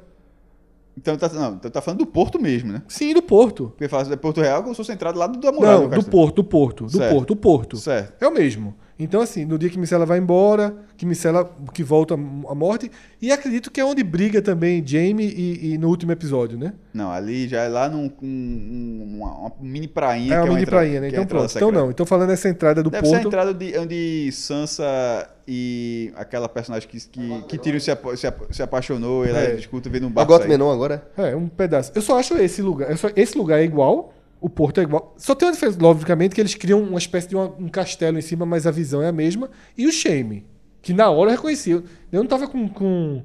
Então 0.95 1.17
tá, 1.17 1.27
não, 1.29 1.55
então 1.55 1.71
tá 1.71 1.81
falando 1.81 1.99
do 1.99 2.05
Porto 2.05 2.39
mesmo, 2.39 2.71
né? 2.71 2.83
Sim, 2.87 3.15
do 3.15 3.21
Porto. 3.23 3.69
Porque 3.69 3.87
fala 3.87 4.03
de 4.05 4.15
Porto 4.15 4.41
Real 4.41 4.61
como 4.61 4.75
se 4.75 4.77
fosse 4.77 4.91
entrado 4.91 5.17
lá 5.17 5.25
do 5.25 5.39
da 5.39 5.51
muralha. 5.51 5.87
Não, 5.87 5.89
do. 5.89 6.05
Porto, 6.05 6.35
do 6.35 6.43
Porto. 6.43 6.83
Do 6.85 6.91
Certo. 6.91 7.11
Porto, 7.11 7.27
do 7.29 7.35
Porto. 7.35 7.77
Certo. 7.77 8.23
É 8.23 8.27
o 8.27 8.31
mesmo. 8.31 8.75
Então, 8.99 9.21
assim, 9.21 9.43
no 9.43 9.57
dia 9.57 9.69
que 9.69 9.77
Micela 9.79 10.05
vai 10.05 10.19
embora, 10.19 10.75
que 10.95 11.03
Micela 11.05 11.51
que 11.73 11.83
volta 11.83 12.13
à 12.13 12.17
morte, 12.55 12.91
e 13.19 13.31
acredito 13.31 13.71
que 13.71 13.81
é 13.81 13.85
onde 13.85 14.03
briga 14.03 14.39
também 14.41 14.85
Jamie 14.85 15.25
e, 15.27 15.73
e 15.73 15.77
no 15.79 15.87
último 15.89 16.11
episódio, 16.11 16.57
né? 16.59 16.73
Não, 16.93 17.09
ali 17.11 17.47
já 17.47 17.63
é 17.63 17.67
lá 17.67 17.89
num 17.89 18.05
um, 18.21 18.27
um- 18.27 19.15
uma, 19.17 19.31
uma 19.39 19.51
mini 19.59 19.87
prainha. 19.87 20.35
É 20.35 20.37
que 20.37 20.43
uma 20.43 20.49
mini 20.49 20.61
entrada- 20.61 20.77
prainha, 20.83 21.01
né? 21.01 21.09
que 21.09 21.15
é 21.15 21.17
Então 21.19 21.23
entrada 21.23 21.45
pronto. 21.47 21.57
Então 21.57 21.71
não. 21.71 21.89
Então 21.89 22.05
falando 22.05 22.29
essa 22.31 22.47
entrada 22.47 22.83
do 22.83 22.89
Deve 22.91 23.07
ser 23.07 23.13
a 23.13 23.17
Porto. 23.17 23.27
entrada 23.27 23.53
de, 23.53 23.77
onde 23.79 24.31
Sansa 24.31 25.27
e 25.47 26.11
aquela 26.15 26.47
personagem 26.47 26.87
que, 26.87 26.99
que, 27.07 27.41
que 27.47 27.57
Tyrion 27.57 27.79
se, 27.79 27.89
apa- 27.91 28.15
se, 28.15 28.27
apa- 28.27 28.45
se 28.51 28.61
apaixonou, 28.61 29.25
ela 29.25 29.39
É. 29.39 29.55
discuta 29.55 29.89
vendo 29.89 30.07
um 30.07 30.11
barco 30.11 30.31
Got 30.31 30.41
sair. 30.41 30.49
Menon 30.49 30.71
agora? 30.71 31.03
É, 31.17 31.35
um 31.35 31.47
pedaço. 31.47 31.91
Eu 31.95 32.01
só 32.01 32.19
acho 32.19 32.35
esse 32.37 32.61
lugar. 32.61 32.91
eu 32.91 32.97
só- 32.97 33.09
esse 33.15 33.37
lugar 33.37 33.59
é 33.59 33.63
igual. 33.63 34.13
O 34.43 34.49
porto 34.49 34.79
é 34.79 34.83
igual. 34.83 35.15
Só 35.17 35.33
tem 35.33 35.47
uma 35.47 35.53
diferença, 35.53 35.77
logicamente, 35.81 36.35
que 36.35 36.41
eles 36.41 36.53
criam 36.53 36.81
uma 36.83 36.97
espécie 36.99 37.29
de 37.29 37.35
uma- 37.35 37.45
um 37.57 37.69
castelo 37.69 38.17
em 38.19 38.21
cima, 38.21 38.45
mas 38.45 38.67
a 38.67 38.71
visão 38.71 39.01
é 39.01 39.07
a 39.07 39.11
mesma. 39.11 39.49
E 39.77 39.87
o 39.87 39.91
Shame, 39.91 40.45
que 40.81 40.91
na 40.93 41.09
hora 41.09 41.31
eu 41.31 41.35
reconheci. 41.37 41.71
Eu 41.71 41.83
não 42.11 42.25
tava 42.25 42.45
com, 42.47 42.67
com, 42.67 43.23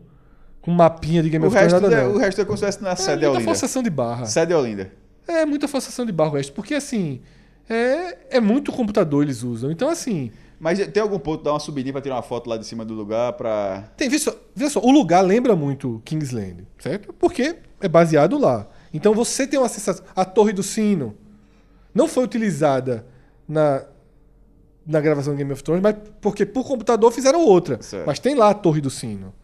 com 0.62 0.70
mapinha 0.70 1.20
de 1.20 1.28
Game 1.28 1.44
O 1.44 1.48
of 1.48 1.56
Thrones, 1.56 1.72
nada 1.72 1.92
é, 1.94 2.06
o 2.06 2.16
resto 2.18 2.40
é 2.40 2.44
como 2.44 2.56
se 2.56 2.64
fosse 2.64 2.80
na 2.80 2.90
é 2.90 2.96
sede 2.96 3.10
muita 3.16 3.30
Olinda. 3.30 3.44
forçação 3.44 3.82
de 3.82 3.90
barra. 3.90 4.26
Sede 4.26 4.54
Olinda. 4.54 4.92
É 5.26 5.44
muita 5.44 5.66
forçação 5.66 6.06
de 6.06 6.12
barra 6.12 6.30
o 6.30 6.34
resto. 6.34 6.52
Porque, 6.52 6.74
assim, 6.74 7.20
é, 7.68 8.36
é 8.36 8.40
muito 8.40 8.70
computador 8.70 9.24
eles 9.24 9.42
usam. 9.42 9.72
Então, 9.72 9.88
assim, 9.88 10.30
Mas 10.60 10.78
tem 10.86 11.02
algum 11.02 11.18
ponto, 11.18 11.42
dar 11.42 11.52
uma 11.52 11.60
subidinha 11.60 11.92
pra 11.92 12.00
tirar 12.00 12.14
uma 12.14 12.22
foto 12.22 12.48
lá 12.48 12.56
de 12.56 12.64
cima 12.64 12.84
do 12.84 12.94
lugar 12.94 13.32
pra... 13.32 13.90
Tem, 13.96 14.08
vê 14.08 14.18
só, 14.20 14.32
vê 14.54 14.70
só, 14.70 14.80
o 14.80 14.90
lugar 14.92 15.20
lembra 15.22 15.54
muito 15.56 16.00
Kingsland, 16.04 16.64
certo? 16.78 17.12
Porque 17.12 17.56
é 17.80 17.88
baseado 17.88 18.38
lá. 18.38 18.68
Então 18.92 19.14
você 19.14 19.46
tem 19.46 19.58
uma 19.58 19.68
sensação. 19.68 20.04
A 20.14 20.24
Torre 20.24 20.52
do 20.52 20.62
Sino 20.62 21.16
não 21.94 22.06
foi 22.08 22.24
utilizada 22.24 23.06
na, 23.46 23.84
na 24.86 25.00
gravação 25.00 25.32
de 25.34 25.38
Game 25.38 25.52
of 25.52 25.62
Thrones, 25.62 25.82
mas 25.82 25.96
porque 26.20 26.46
por 26.46 26.64
computador 26.66 27.12
fizeram 27.12 27.40
outra. 27.44 27.80
Certo. 27.82 28.06
Mas 28.06 28.18
tem 28.18 28.34
lá 28.34 28.50
a 28.50 28.54
Torre 28.54 28.80
do 28.80 28.90
Sino. 28.90 29.34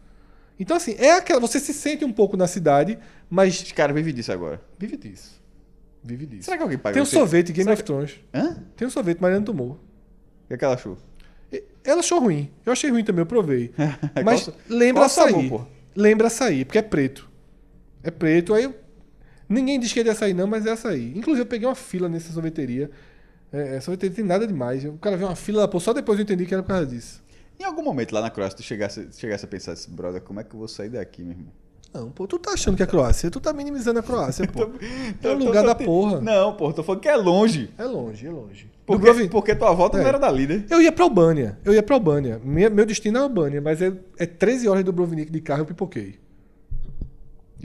Então, 0.59 0.77
assim, 0.77 0.95
é 0.97 1.11
aquela. 1.11 1.39
Você 1.41 1.59
se 1.59 1.73
sente 1.73 2.05
um 2.05 2.11
pouco 2.13 2.37
na 2.37 2.47
cidade, 2.47 2.97
mas 3.29 3.61
Os 3.61 3.71
caras 3.73 3.93
vivem 3.95 4.13
disso 4.13 4.31
agora. 4.31 4.61
vive 4.79 4.95
disso. 4.97 5.43
Vive 6.01 6.25
disso. 6.25 6.43
Será 6.43 6.55
que 6.57 6.63
alguém 6.63 6.77
paga 6.77 6.93
Tem 6.93 7.01
um 7.01 7.05
você? 7.05 7.15
sorvete 7.15 7.47
Game 7.51 7.63
Será 7.63 7.73
of 7.73 7.83
Thrones. 7.83 8.15
Hã? 8.33 8.57
Tem 8.77 8.87
um 8.87 8.91
sorvete, 8.91 9.19
Mariana 9.19 9.43
tomou. 9.45 9.71
O 9.71 10.47
que 10.47 10.53
é 10.53 10.57
que 10.57 10.63
ela 10.63 10.75
achou? 10.75 10.97
Ela 11.83 11.99
achou 11.99 12.19
ruim. 12.19 12.49
Eu 12.65 12.71
achei 12.71 12.89
ruim 12.89 13.03
também, 13.03 13.21
eu 13.21 13.25
provei. 13.25 13.69
Qual 14.13 14.23
Mas 14.25 14.41
sa- 14.41 14.53
lembra 14.69 15.01
qual 15.03 15.09
sabor, 15.09 15.29
açaí. 15.35 15.49
pô? 15.49 15.61
Lembra 15.95 16.27
açaí, 16.27 16.63
porque 16.65 16.77
é 16.77 16.81
preto. 16.81 17.29
É 18.03 18.09
preto, 18.11 18.53
aí 18.53 18.73
ninguém 19.47 19.79
diz 19.79 19.91
que 19.93 19.99
é 19.99 20.03
de 20.03 20.09
açaí 20.09 20.33
não, 20.33 20.47
mas 20.47 20.65
é 20.65 20.71
açaí. 20.71 21.13
Inclusive 21.15 21.41
eu 21.41 21.45
peguei 21.45 21.67
uma 21.67 21.75
fila 21.75 22.07
nessa 22.09 22.31
sorveteria. 22.33 22.89
É, 23.53 23.75
essa 23.77 23.85
sorveteria 23.85 24.15
tem 24.15 24.25
nada 24.25 24.45
demais. 24.47 24.83
O 24.85 24.93
cara 24.93 25.15
viu 25.17 25.27
uma 25.27 25.35
fila, 25.35 25.67
pô, 25.67 25.79
só 25.79 25.93
depois 25.93 26.17
eu 26.19 26.23
entendi 26.23 26.45
que 26.45 26.53
era 26.53 26.63
por 26.63 26.69
causa 26.69 26.85
disso. 26.85 27.23
Em 27.59 27.63
algum 27.63 27.83
momento 27.83 28.11
lá 28.13 28.21
na 28.21 28.29
Croácia, 28.29 28.57
tu 28.57 28.63
chegasse, 28.63 29.07
chegasse 29.13 29.45
a 29.45 29.47
pensar 29.47 29.71
assim, 29.73 29.89
brother, 29.91 30.21
como 30.21 30.39
é 30.39 30.43
que 30.43 30.53
eu 30.53 30.59
vou 30.59 30.67
sair 30.67 30.89
daqui, 30.89 31.21
meu 31.23 31.31
irmão? 31.31 31.47
Não, 31.93 32.11
pô, 32.11 32.27
tu 32.27 32.37
tá 32.37 32.51
achando 32.51 32.75
que 32.75 32.83
é 32.83 32.85
a 32.85 32.87
Croácia? 32.87 33.31
Tu 33.31 33.39
tá 33.39 33.53
minimizando 33.53 33.97
a 33.99 34.03
Croácia, 34.03 34.45
pô. 34.51 34.63
É 34.63 35.13
Tô- 35.21 35.33
o 35.35 35.39
tô- 35.39 35.45
lugar 35.45 35.61
tô- 35.61 35.67
da 35.67 35.75
porra. 35.75 36.19
Não, 36.19 36.53
pô, 36.57 36.73
tô 36.73 36.83
falando 36.83 36.99
que 37.01 37.07
é 37.07 37.15
longe. 37.15 37.69
É 37.77 37.85
longe, 37.85 38.27
é 38.27 38.29
longe. 38.29 38.69
Porque, 38.85 38.99
Dubrovnik- 39.05 39.31
porque 39.31 39.55
tua 39.55 39.71
volta 39.73 39.97
não 39.97 40.03
É. 40.05 40.09
era 40.09 40.19
dali, 40.19 40.45
né? 40.45 40.65
Eu 40.69 40.81
ia 40.81 40.91
pra 40.91 41.05
Albânia. 41.05 41.57
Eu 41.63 41.73
ia 41.73 41.81
pra 41.81 41.95
Albânia. 41.95 42.41
Minha- 42.43 42.69
meu 42.69 42.85
destino 42.85 43.17
é 43.17 43.21
Albânia, 43.21 43.61
mas 43.61 43.81
é, 43.81 43.93
é 44.19 44.25
13 44.25 44.67
horas 44.67 44.83
do 44.83 44.91
Dubrovnik 44.91 45.31
de 45.31 45.39
carro 45.39 45.61
eu 45.61 45.65
pipoquei. 45.65 46.19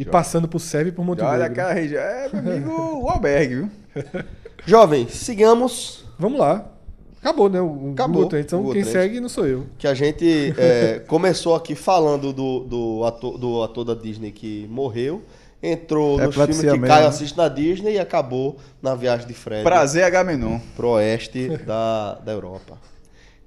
E 0.01 0.05
passando 0.05 0.49
por 0.49 0.59
Sérvia 0.59 0.91
e 0.91 0.93
por 0.95 1.05
Montenegro. 1.05 1.35
Olha 1.35 1.47
aquela 1.47 1.73
região. 1.73 2.01
É, 2.03 2.29
meu 2.33 2.39
amigo, 2.53 3.03
o 3.03 3.09
albergue, 3.09 3.55
viu? 3.57 3.71
Jovem, 4.67 5.09
sigamos 5.09 6.01
Vamos 6.21 6.39
lá. 6.39 6.71
Acabou, 7.19 7.49
né? 7.49 7.63
O 7.63 7.93
Acabou. 7.95 8.25
Google. 8.25 8.39
Então 8.39 8.59
Google 8.59 8.75
quem 8.75 8.83
Trends. 8.83 9.01
segue 9.01 9.21
não 9.21 9.29
sou 9.31 9.47
eu. 9.47 9.67
que 9.79 9.87
a 9.87 9.95
gente 9.95 10.55
é, 10.59 10.99
começou 11.09 11.55
aqui 11.55 11.75
falando 11.75 12.31
do, 12.31 12.61
do, 12.61 13.05
ator, 13.07 13.39
do 13.39 13.63
ator 13.63 13.85
da 13.87 13.95
Disney 13.95 14.31
que 14.31 14.67
morreu, 14.69 15.23
entrou 15.63 16.21
É 16.21 16.27
nos 16.27 16.35
filmes 16.35 16.59
Epilepsia 16.59 16.73
que 16.73 16.79
mesmo, 16.79 16.95
Caio 16.95 17.03
né? 17.05 17.09
assiste 17.09 17.37
na 17.39 17.49
Disney 17.49 17.95
e 17.95 17.99
acabou 17.99 18.59
na 18.83 18.95
viagem 18.95 19.27
de 19.27 19.33
Fred 19.33 19.63
Prazer, 19.65 20.05
Agamenon. 20.05 20.59
pro 20.77 20.91
oeste 20.91 21.49
da, 21.65 22.15
da 22.17 22.33
Europa. 22.33 22.79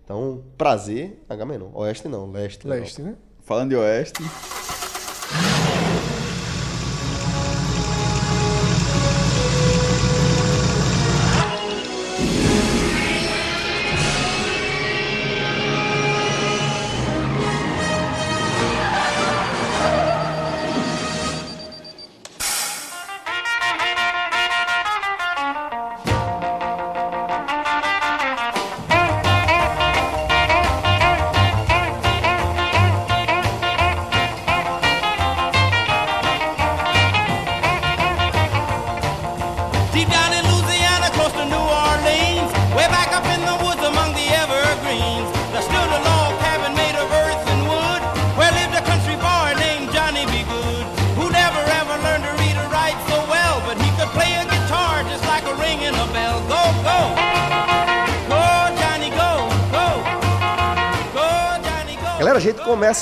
Então, 0.03 0.41
prazer, 0.57 1.23
Agamenon. 1.29 1.69
Oeste 1.75 2.07
não, 2.07 2.31
leste. 2.31 2.67
Leste, 2.67 3.03
né? 3.03 3.13
Falando 3.43 3.69
de 3.69 3.75
Oeste. 3.75 4.23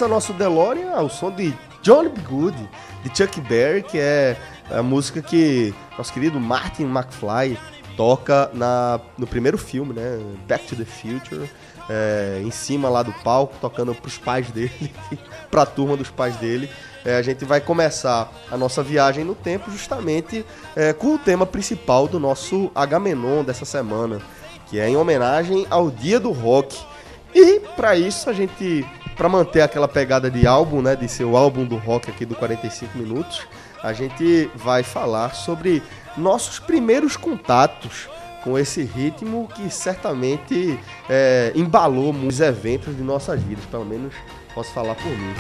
Começa 0.02 0.08
nosso 0.08 0.34
DeLorean 0.34 0.96
ao 0.96 1.10
som 1.10 1.30
de 1.30 1.54
Johnny 1.84 2.10
B. 2.10 2.22
Good, 2.22 2.70
de 3.04 3.16
Chuck 3.16 3.40
Berry, 3.42 3.84
que 3.84 4.00
é 4.00 4.36
a 4.72 4.82
música 4.82 5.22
que 5.22 5.74
nosso 5.96 6.12
querido 6.12 6.40
Martin 6.40 6.84
McFly 6.84 7.58
toca 7.96 8.50
na, 8.54 9.00
no 9.18 9.28
primeiro 9.28 9.58
filme, 9.58 9.94
né? 9.94 10.20
Back 10.48 10.66
to 10.66 10.76
the 10.76 10.86
Future, 10.86 11.48
é, 11.88 12.42
em 12.44 12.50
cima 12.50 12.90
lá 12.90 13.04
do 13.04 13.14
palco, 13.24 13.56
tocando 13.62 13.94
pros 13.94 14.18
pais 14.18 14.50
dele, 14.50 14.92
pra 15.52 15.66
turma 15.68 15.96
dos 15.96 16.10
pais 16.10 16.36
dele. 16.38 16.70
É, 17.06 17.18
a 17.18 17.22
gente 17.22 17.46
vai 17.46 17.62
começar 17.62 18.32
a 18.50 18.58
nossa 18.58 18.82
viagem 18.82 19.24
no 19.24 19.36
tempo 19.36 19.70
justamente 19.70 20.44
é, 20.76 20.94
com 20.94 21.16
o 21.16 21.20
tema 21.20 21.46
principal 21.46 22.08
do 22.08 22.20
nosso 22.20 22.72
Agamenon 22.74 23.44
dessa 23.44 23.66
semana, 23.66 24.20
que 24.68 24.80
é 24.80 24.90
em 24.90 24.98
homenagem 24.98 25.68
ao 25.70 25.92
Dia 25.92 26.20
do 26.20 26.32
Rock. 26.32 26.91
E 27.34 27.60
para 27.76 27.96
isso 27.96 28.30
a 28.30 28.34
gente, 28.34 28.86
para 29.16 29.30
manter 29.30 29.62
aquela 29.62 29.88
pegada 29.88 30.30
de 30.30 30.46
álbum, 30.46 30.82
né, 30.82 30.96
de 30.96 31.08
ser 31.08 31.24
o 31.24 31.38
álbum 31.38 31.66
do 31.66 31.78
rock 31.78 32.10
aqui 32.10 32.26
do 32.26 32.36
45 32.36 32.98
minutos, 32.98 33.48
a 33.82 33.94
gente 33.94 34.50
vai 34.56 34.84
falar 34.84 35.34
sobre 35.34 35.82
nossos 36.18 36.60
primeiros 36.60 37.16
contatos 37.16 38.10
com 38.44 38.58
esse 38.58 38.84
ritmo 38.84 39.48
que 39.56 39.70
certamente 39.70 40.80
é, 41.10 41.52
embalou 41.56 42.12
muitos 42.12 42.40
eventos 42.40 42.96
de 42.96 43.04
nossas 43.04 43.42
vidas, 43.42 43.66
pelo 43.66 43.86
menos 43.86 44.14
posso 44.54 44.72
falar 44.74 44.96
por 44.96 45.06
mim. 45.06 45.34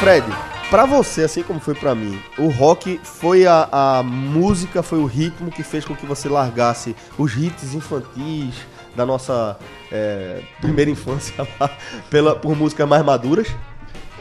Fred, 0.00 0.24
pra 0.70 0.86
você, 0.86 1.22
assim 1.22 1.42
como 1.42 1.58
foi 1.58 1.74
pra 1.74 1.94
mim, 1.94 2.18
o 2.38 2.48
rock 2.48 3.00
foi 3.02 3.46
a, 3.46 3.68
a 3.70 4.02
música, 4.02 4.82
foi 4.82 5.00
o 5.00 5.04
ritmo 5.04 5.50
que 5.50 5.64
fez 5.64 5.84
com 5.84 5.96
que 5.96 6.06
você 6.06 6.28
largasse 6.28 6.94
os 7.18 7.36
hits 7.36 7.74
infantis 7.74 8.54
da 8.94 9.04
nossa 9.04 9.58
é, 9.90 10.42
primeira 10.60 10.90
infância 10.90 11.34
lá, 11.58 11.70
pela, 12.08 12.36
por 12.36 12.56
músicas 12.56 12.88
mais 12.88 13.04
maduras? 13.04 13.48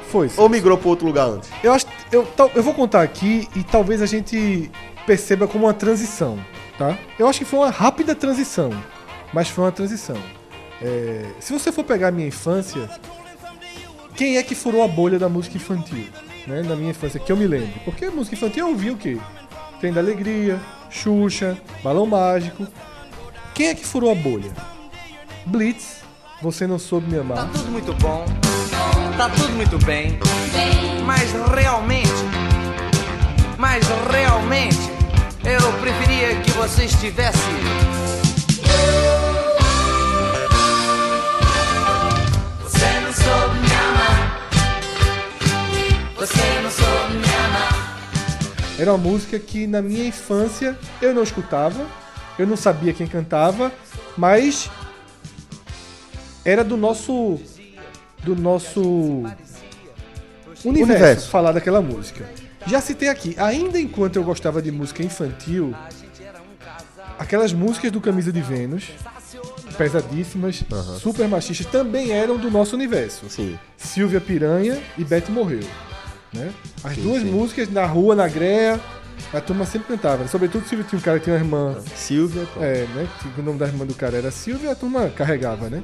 Foi. 0.10 0.28
sim. 0.28 0.42
Ou 0.42 0.50
migrou 0.50 0.76
pra 0.78 0.90
outro 0.90 1.06
lugar 1.06 1.28
antes? 1.28 1.52
Eu 1.64 1.72
acho. 1.72 1.86
Eu, 2.12 2.28
eu 2.56 2.64
vou 2.64 2.74
contar 2.74 3.04
aqui 3.04 3.48
e 3.56 3.64
talvez 3.64 4.02
a 4.02 4.08
gente 4.08 4.72
perceba 5.06 5.48
como 5.48 5.68
uma 5.68 5.74
transição, 5.74 6.40
tá? 6.80 6.98
Eu 7.20 7.28
acho 7.28 7.40
que 7.40 7.46
foi 7.46 7.60
uma 7.60 7.70
rápida 7.70 8.16
transição, 8.16 8.72
mas 9.32 9.48
foi 9.50 9.64
uma 9.64 9.72
transição. 9.72 10.18
É, 10.82 11.26
se 11.40 11.54
você 11.54 11.72
for 11.72 11.84
pegar 11.84 12.08
a 12.08 12.12
minha 12.12 12.28
infância, 12.28 12.90
quem 14.16 14.38
é 14.38 14.44
que 14.44 14.56
furou 14.56 14.84
a 14.84 14.88
bolha 14.88 15.20
da 15.20 15.30
música 15.30 15.58
infantil? 15.58 16.08
Né, 16.50 16.64
na 16.64 16.76
minha 16.76 16.90
infância, 16.90 17.20
que 17.20 17.32
eu 17.32 17.38
me 17.38 17.46
lembro. 17.48 17.80
Porque 17.86 18.10
música 18.10 18.36
infantil 18.36 18.66
eu 18.66 18.72
ouvi 18.74 18.90
o 18.90 18.98
quê? 18.98 19.18
Trem 19.80 19.94
da 19.94 20.02
Alegria, 20.02 20.60
Xuxa, 20.90 21.58
Balão 21.84 22.06
Mágico. 22.06 22.68
Quem 23.54 23.68
é 23.68 23.76
que 23.76 23.86
furou 23.86 24.12
a 24.12 24.16
bolha? 24.16 24.52
Blitz, 25.46 26.02
Você 26.42 26.66
Não 26.68 26.80
Soube 26.80 27.08
Me 27.08 27.16
Tá 27.16 27.22
Amar. 27.22 27.50
tudo 27.52 27.72
muito 27.72 27.94
bom, 27.94 28.26
tá 29.18 29.30
tudo 29.30 29.54
muito 29.54 29.78
bem, 29.86 30.18
mas 31.06 31.32
realmente, 31.54 32.12
mas 33.58 33.84
realmente, 34.12 34.78
eu 35.46 35.74
preferia 35.80 36.36
que 36.42 36.52
você 36.52 36.86
estivesse. 36.86 37.40
Era 48.80 48.94
uma 48.94 48.98
música 48.98 49.38
que 49.38 49.68
na 49.68 49.82
minha 49.82 50.06
infância 50.06 50.78
eu 51.02 51.14
não 51.14 51.22
escutava, 51.22 51.86
eu 52.38 52.48
não 52.48 52.56
sabia 52.56 52.94
quem 52.94 53.06
cantava, 53.06 53.72
mas 54.18 54.70
era 56.46 56.64
do 56.64 56.78
nosso 56.78 57.40
do 58.24 58.36
nosso 58.36 58.82
universo, 60.64 60.70
Universo. 60.70 61.30
falar 61.30 61.52
daquela 61.52 61.82
música. 61.82 62.26
Já 62.66 62.80
citei 62.80 63.10
aqui, 63.10 63.36
ainda 63.38 63.80
enquanto 63.80 64.16
eu 64.16 64.24
gostava 64.24 64.62
de 64.62 64.72
música 64.72 65.04
infantil, 65.04 65.74
aquelas 67.18 67.52
músicas 67.52 67.92
do 67.92 68.00
Camisa 68.00 68.32
de 68.32 68.42
Vênus, 68.42 68.92
pesadíssimas, 69.78 70.64
super 71.00 71.28
machistas, 71.28 71.66
também 71.68 72.12
eram 72.12 72.38
do 72.38 72.50
nosso 72.52 72.76
universo. 72.76 73.30
Sim. 73.30 73.58
Silvia 73.78 74.22
Piranha 74.22 74.82
e 74.98 75.04
Bete 75.04 75.32
Morreu. 75.32 75.64
Né? 76.34 76.54
As 76.84 76.96
Sim, 76.96 77.02
duas 77.02 77.22
sim. 77.22 77.32
músicas 77.32 77.70
na 77.70 77.86
rua, 77.86 78.16
na 78.16 78.28
greia, 78.28 78.80
a 79.34 79.42
turma 79.42 79.66
sempre 79.66 79.88
cantava. 79.96 80.28
Sobretudo 80.28 80.68
Silvia 80.68 80.86
tinha 80.88 81.00
um 81.00 81.02
cara 81.02 81.20
que 81.20 81.26
tinha 81.26 81.36
uma 81.36 81.42
irmã. 81.42 81.78
Silvia, 81.96 82.46
pronto. 82.54 82.64
É, 82.64 82.86
né? 82.96 83.08
que 83.34 83.40
O 83.40 83.44
nome 83.44 83.60
da 83.60 83.68
irmã 83.68 83.86
do 83.86 83.94
cara 83.94 84.18
era 84.18 84.32
Silvia, 84.32 84.72
a 84.72 84.76
turma 84.76 85.10
carregava, 85.10 85.70
né? 85.70 85.84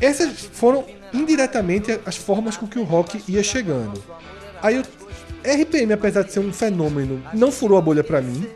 Essas 0.00 0.40
foram 0.52 0.84
indiretamente 1.12 2.00
as 2.04 2.16
formas 2.16 2.56
com 2.56 2.66
que 2.66 2.78
o 2.78 2.84
rock 2.84 3.22
ia 3.28 3.42
chegando. 3.42 4.02
Aí 4.62 4.78
o 4.78 4.82
RPM, 5.44 5.92
apesar 5.92 6.22
de 6.22 6.32
ser 6.32 6.40
um 6.40 6.52
fenômeno, 6.52 7.22
não 7.34 7.50
furou 7.50 7.78
a 7.78 7.80
bolha 7.80 8.02
pra 8.02 8.20
mim. 8.20 8.46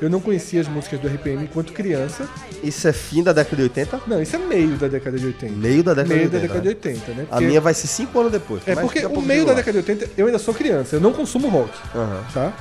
Eu 0.00 0.10
não 0.10 0.20
conhecia 0.20 0.60
as 0.60 0.68
músicas 0.68 0.98
do 1.00 1.08
RPM 1.08 1.44
enquanto 1.44 1.72
criança. 1.72 2.28
Isso 2.62 2.86
é 2.88 2.92
fim 2.92 3.22
da 3.22 3.32
década 3.32 3.56
de 3.56 3.62
80? 3.62 4.00
Não, 4.06 4.20
isso 4.20 4.34
é 4.36 4.38
meio 4.38 4.76
da 4.76 4.88
década 4.88 5.18
de 5.18 5.26
80. 5.26 5.52
Meio 5.54 5.82
da 5.84 5.94
década 5.94 6.14
meio 6.14 6.28
de 6.28 6.36
80. 6.36 6.38
da 6.38 6.40
década 6.46 6.60
de 6.60 6.68
né? 6.68 6.74
80, 6.96 7.12
né? 7.12 7.22
A 7.22 7.26
Porque- 7.26 7.44
minha 7.46 7.60
vai 7.60 7.74
ser 7.74 7.86
5 7.86 8.18
anos 8.20 8.32
depois. 8.32 8.62
É 8.66 8.74
porque 8.74 8.98
a 9.00 9.08
o 9.08 9.22
meio 9.22 9.44
da 9.44 9.52
lá. 9.52 9.56
década 9.58 9.72
de 9.82 9.90
80 9.92 10.10
eu 10.16 10.26
ainda 10.26 10.38
sou 10.38 10.52
criança, 10.52 10.96
eu 10.96 11.00
não 11.00 11.12
consumo 11.12 11.48
rock, 11.48 11.70
Aham. 11.94 12.24
tá? 12.34 12.52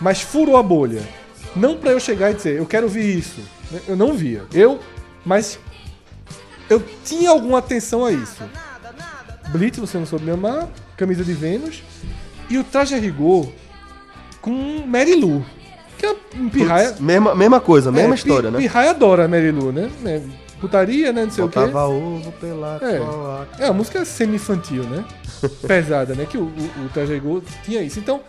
Mas 0.00 0.20
furou 0.22 0.56
a 0.56 0.62
bolha. 0.62 1.02
Não 1.54 1.76
pra 1.76 1.90
eu 1.90 1.98
chegar 2.00 2.30
e 2.30 2.34
dizer, 2.34 2.56
eu 2.58 2.66
quero 2.66 2.84
ouvir 2.86 3.18
isso. 3.18 3.40
né? 3.70 3.80
Eu 3.88 3.96
não 3.96 4.14
via. 4.14 4.44
Eu, 4.54 4.78
mas 5.24 5.58
eu 6.70 6.82
tinha 7.04 7.30
alguma 7.30 7.58
atenção 7.58 8.04
a 8.04 8.12
isso. 8.12 8.42
Blitz, 9.48 9.78
você 9.78 9.96
não 9.98 10.06
soube 10.06 10.24
me 10.24 10.30
amar, 10.32 10.68
Camisa 10.96 11.24
de 11.24 11.32
Vênus 11.32 11.82
e 12.50 12.58
o 12.58 12.64
Traje 12.64 12.94
a 12.94 12.98
Rigor 12.98 13.48
com 14.40 14.84
Mary 14.86 15.14
Lou. 15.14 15.44
Que 15.98 16.06
é 16.06 16.16
um 16.36 16.48
pirraia. 16.48 16.94
Mesma, 17.00 17.34
mesma 17.34 17.60
coisa, 17.60 17.90
mesma 17.90 18.14
é, 18.14 18.16
história, 18.16 18.50
pi- 18.50 18.56
né? 18.56 18.62
Pirraia 18.62 18.90
adora 18.90 19.24
a 19.24 19.28
Mary 19.28 19.50
Lou, 19.50 19.72
né? 19.72 19.90
É, 20.04 20.20
Putaria, 20.60 21.12
né? 21.12 21.24
Não 21.24 21.30
sei 21.30 21.44
o 21.44 21.48
quê. 21.48 21.58
Botava 21.58 21.86
ovo 21.88 22.32
pela 22.32 22.78
É. 22.82 23.64
É 23.64 23.64
uma 23.66 23.74
música 23.74 24.04
semi-infantil, 24.04 24.84
né? 24.84 25.04
Pesada, 25.66 26.14
né? 26.14 26.26
Que 26.28 26.38
o, 26.38 26.44
o, 26.44 26.86
o 26.86 26.88
a 26.88 27.42
tinha 27.62 27.82
isso. 27.82 27.98
Então, 27.98 28.20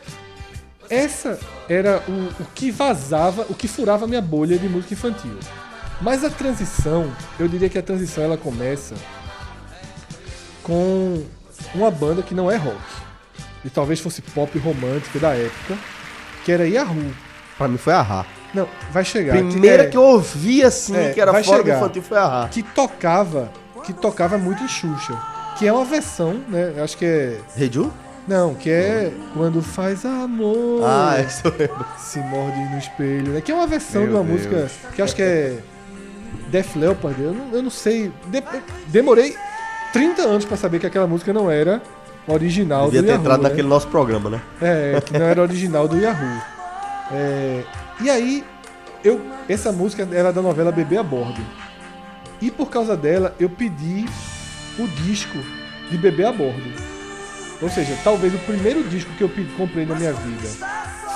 essa 0.90 1.40
era 1.70 2.02
o, 2.08 2.42
o 2.42 2.46
que 2.54 2.72
vazava, 2.72 3.46
o 3.50 3.54
que 3.54 3.68
furava 3.68 4.06
a 4.06 4.08
minha 4.08 4.22
bolha 4.22 4.58
de 4.58 4.68
música 4.68 4.94
infantil. 4.94 5.38
Mas 6.02 6.24
a 6.24 6.30
transição, 6.30 7.12
eu 7.40 7.48
diria 7.48 7.70
que 7.70 7.78
a 7.78 7.82
transição 7.82 8.24
ela 8.24 8.38
começa 8.38 8.94
com 10.64 11.24
uma 11.74 11.90
banda 11.90 12.22
que 12.22 12.36
não 12.36 12.52
é 12.52 12.56
rock. 12.56 12.78
E 13.66 13.70
talvez 13.70 14.00
fosse 14.00 14.22
pop 14.22 14.58
romântica 14.60 15.18
da 15.20 15.34
época, 15.34 15.78
que 16.46 16.52
era 16.52 16.68
Yahoo. 16.68 17.12
Pra 17.58 17.68
mim 17.68 17.78
foi 17.78 17.94
a 17.94 18.02
Rá. 18.02 18.26
Não, 18.54 18.68
vai 18.92 19.04
chegar. 19.04 19.34
Primeira 19.38 19.84
é- 19.84 19.88
que 19.88 19.98
eu 19.98 20.04
ouvi 20.04 20.64
assim, 20.64 20.96
É, 20.96 21.12
que 21.12 21.20
era 21.22 21.32
fora 21.44 21.58
do 21.58 21.66
chegar. 21.66 21.78
infantil, 21.78 22.02
foi 22.02 22.18
a 22.18 22.26
Rá. 22.28 22.48
que 22.50 22.64
tocava, 22.64 23.52
que 23.84 23.92
tocava 23.94 24.38
muito 24.38 24.64
em 24.64 24.68
Xuxa, 24.68 25.18
que 25.58 25.68
é 25.68 25.74
uma 25.74 25.86
versão, 25.86 26.40
né? 26.48 26.74
Acho 26.84 26.98
que 26.98 27.06
é 27.06 27.38
Reju? 27.56 27.92
não, 28.28 28.54
que 28.54 28.70
é 28.70 29.12
quando 29.34 29.62
faz 29.62 30.06
amor, 30.06 30.84
Ah, 30.86 31.18
isso 31.28 31.42
eu 31.46 31.52
lembro. 31.58 31.86
se 31.98 32.20
morde 32.20 32.60
no 32.60 32.78
espelho, 32.78 33.32
né? 33.34 33.42
Que 33.42 33.52
é 33.52 33.56
uma 33.56 33.68
versão 33.68 34.02
Meu 34.04 34.10
de 34.12 34.16
uma 34.18 34.24
Deus. 34.24 34.46
música 34.46 34.68
que 34.96 35.02
acho 35.02 35.16
que 35.16 35.22
é 35.22 35.58
Def 36.50 36.76
Leppard, 36.76 37.22
eu 37.22 37.34
não, 37.34 37.54
eu 37.54 37.64
não 37.64 37.70
sei, 37.70 38.12
De- 38.28 38.44
demorei 38.88 39.36
30 39.94 40.22
anos 40.24 40.46
pra 40.46 40.56
saber 40.58 40.80
que 40.80 40.86
aquela 40.88 41.08
música 41.08 41.34
não 41.34 41.50
era 41.52 41.82
original 42.28 42.86
Devia 42.86 43.02
do 43.02 43.06
ter 43.06 43.12
Yahoo, 43.12 43.22
entrado 43.24 43.44
né? 43.44 43.50
naquele 43.50 43.68
nosso 43.68 43.88
programa, 43.88 44.30
né? 44.30 44.42
É, 44.62 45.02
que 45.02 45.14
não 45.18 45.26
era 45.26 45.42
original 45.42 45.88
do 45.88 45.98
Yahoo. 45.98 46.42
É, 47.12 47.64
e 48.02 48.10
aí, 48.10 48.44
eu, 49.04 49.22
essa 49.48 49.72
música 49.72 50.08
era 50.12 50.32
da 50.34 50.42
novela 50.42 50.72
Bebê 50.72 50.98
a 50.98 51.04
Bordo. 51.04 51.42
E 52.42 52.52
por 52.52 52.70
causa 52.70 52.96
dela, 52.96 53.36
eu 53.40 53.50
pedi 53.50 54.06
o 54.78 54.88
disco 55.04 55.38
de 55.90 55.98
Bebê 55.98 56.26
a 56.26 56.32
Bordo. 56.32 56.72
Ou 57.62 57.70
seja, 57.70 57.98
talvez 58.04 58.34
o 58.34 58.40
primeiro 58.40 58.84
disco 58.84 59.12
que 59.14 59.22
eu 59.24 59.32
comprei 59.58 59.86
na 59.86 59.96
minha 59.96 60.14
vida, 60.14 60.48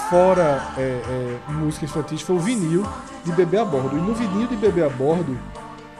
fora 0.09 0.73
é, 0.77 0.81
é, 0.81 1.51
música 1.51 1.85
infantil, 1.85 2.17
foi 2.17 2.35
o 2.35 2.39
vinil 2.39 2.85
de 3.23 3.31
Bebê 3.33 3.57
a 3.57 3.65
Bordo. 3.65 3.97
E 3.97 4.01
no 4.01 4.15
vinil 4.15 4.47
de 4.47 4.55
Bebê 4.55 4.83
a 4.83 4.89
Bordo 4.89 5.37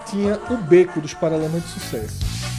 tinha 0.08 0.40
o 0.50 0.58
beco 0.58 1.00
dos 1.00 1.14
Paralamas 1.14 1.64
de 1.64 1.70
Sucesso. 1.70 2.51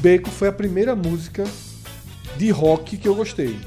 Beco 0.00 0.30
foi 0.30 0.48
a 0.48 0.52
primeira 0.52 0.94
música 0.94 1.44
de 2.36 2.50
rock 2.50 2.96
que 2.96 3.08
eu 3.08 3.14
gostei. 3.14 3.58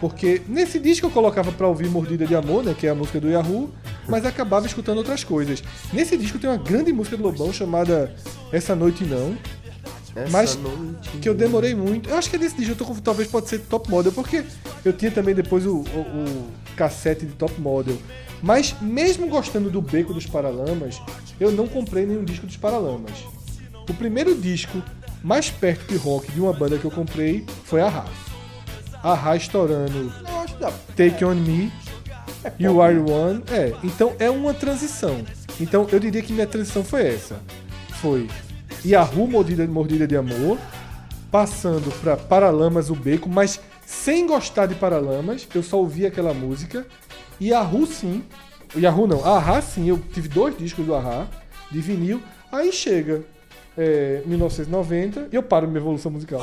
Porque 0.00 0.40
nesse 0.48 0.78
disco 0.78 1.06
eu 1.06 1.10
colocava 1.10 1.50
pra 1.50 1.66
ouvir 1.66 1.88
Mordida 1.88 2.24
de 2.24 2.34
Amor, 2.34 2.62
né, 2.62 2.74
que 2.78 2.86
é 2.86 2.90
a 2.90 2.94
música 2.94 3.20
do 3.20 3.28
Yahoo, 3.28 3.68
mas 4.08 4.24
acabava 4.24 4.64
escutando 4.66 4.98
outras 4.98 5.24
coisas. 5.24 5.62
Nesse 5.92 6.16
disco 6.16 6.38
tem 6.38 6.48
uma 6.48 6.56
grande 6.56 6.92
música 6.92 7.16
do 7.16 7.22
Lobão 7.24 7.52
chamada 7.52 8.14
Essa 8.52 8.76
Noite 8.76 9.02
Não, 9.04 9.36
Essa 10.14 10.30
Mas 10.30 10.54
noite. 10.56 11.18
que 11.20 11.28
eu 11.28 11.34
demorei 11.34 11.74
muito. 11.74 12.08
Eu 12.08 12.16
acho 12.16 12.30
que 12.30 12.36
é 12.36 12.38
desse 12.38 12.54
disco, 12.54 12.72
eu 12.72 12.76
tô 12.76 12.84
com, 12.84 12.94
talvez 12.94 13.28
pode 13.28 13.48
ser 13.48 13.58
Top 13.62 13.90
Model, 13.90 14.12
porque 14.12 14.44
eu 14.84 14.92
tinha 14.92 15.10
também 15.10 15.34
depois 15.34 15.66
o, 15.66 15.78
o- 15.78 15.80
o 15.80 16.48
cassete 16.76 17.26
de 17.26 17.32
Top 17.32 17.60
Model. 17.60 17.96
Mas 18.40 18.76
mesmo 18.80 19.26
gostando 19.26 19.68
do 19.68 19.82
Beco 19.82 20.14
dos 20.14 20.26
Paralamas, 20.26 21.02
eu 21.40 21.50
não 21.50 21.66
comprei 21.66 22.06
nenhum 22.06 22.24
disco 22.24 22.46
dos 22.46 22.56
Paralamas. 22.56 23.24
O 23.88 23.94
primeiro 23.94 24.32
disco 24.36 24.80
mais 25.22 25.50
perto 25.50 25.86
de 25.92 25.96
rock 25.96 26.30
de 26.32 26.40
uma 26.40 26.52
banda 26.52 26.78
que 26.78 26.84
eu 26.84 26.90
comprei 26.90 27.44
foi 27.64 27.80
a 27.80 27.88
Ra. 27.88 28.06
A 29.02 29.14
Ra 29.14 29.36
estourando. 29.36 30.12
Take 30.96 31.24
On 31.24 31.34
Me, 31.34 31.72
You 32.58 32.80
Are 32.82 32.98
One. 32.98 33.42
É, 33.50 33.72
então 33.82 34.14
é 34.18 34.30
uma 34.30 34.54
transição. 34.54 35.24
Então 35.60 35.86
eu 35.90 35.98
diria 35.98 36.22
que 36.22 36.32
minha 36.32 36.46
transição 36.46 36.84
foi 36.84 37.06
essa. 37.06 37.40
Foi 38.00 38.28
Yahoo 38.84 39.26
Mordida, 39.26 39.66
Mordida 39.66 40.06
de 40.06 40.16
Amor, 40.16 40.58
passando 41.30 41.90
pra 42.00 42.16
Paralamas, 42.16 42.90
o 42.90 42.94
Beco, 42.94 43.28
mas 43.28 43.60
sem 43.84 44.26
gostar 44.26 44.66
de 44.66 44.74
Paralamas, 44.74 45.46
eu 45.54 45.62
só 45.62 45.78
ouvia 45.78 46.08
aquela 46.08 46.32
música. 46.32 46.86
Yahoo 47.40 47.86
sim, 47.86 48.22
Yahoo 48.76 49.06
não, 49.06 49.24
Ahá 49.24 49.60
sim, 49.62 49.88
eu 49.88 49.98
tive 50.12 50.28
dois 50.28 50.56
discos 50.56 50.84
do 50.84 50.94
Ahá, 50.94 51.26
de 51.70 51.80
vinil. 51.80 52.22
Aí 52.50 52.72
chega 52.72 53.24
é, 53.78 54.22
1990 54.26 55.28
e 55.32 55.36
eu 55.36 55.42
paro 55.42 55.68
minha 55.68 55.78
evolução 55.78 56.10
musical. 56.10 56.40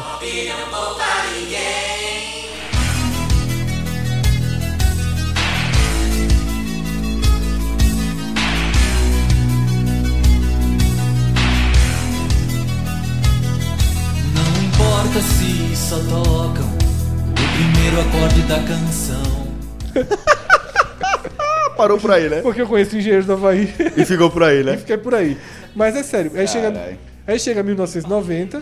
Não 14.34 14.66
importa 14.66 15.22
se 15.22 15.76
só 15.76 15.98
tocam 15.98 16.66
o 16.66 17.34
primeiro 17.56 18.02
acorde 18.02 18.42
da 18.44 18.60
canção. 18.64 19.46
Parou 21.76 21.98
por 22.00 22.12
aí, 22.12 22.30
né? 22.30 22.42
Porque 22.42 22.62
eu 22.62 22.68
conheço 22.68 22.96
engenheiros 22.98 23.26
do 23.26 23.34
Havaí 23.34 23.74
E 23.98 24.06
ficou 24.06 24.30
por 24.32 24.44
aí, 24.44 24.62
e 24.62 24.64
né? 24.64 24.78
fiquei 24.78 24.98
por 24.98 25.14
aí. 25.14 25.38
Mas 25.76 25.94
é 25.96 26.04
sério, 26.04 26.32
aí 26.36 26.48
chega, 26.48 26.72
Caralho. 26.72 26.98
Aí 27.28 27.40
chega 27.40 27.64
1990, 27.64 28.62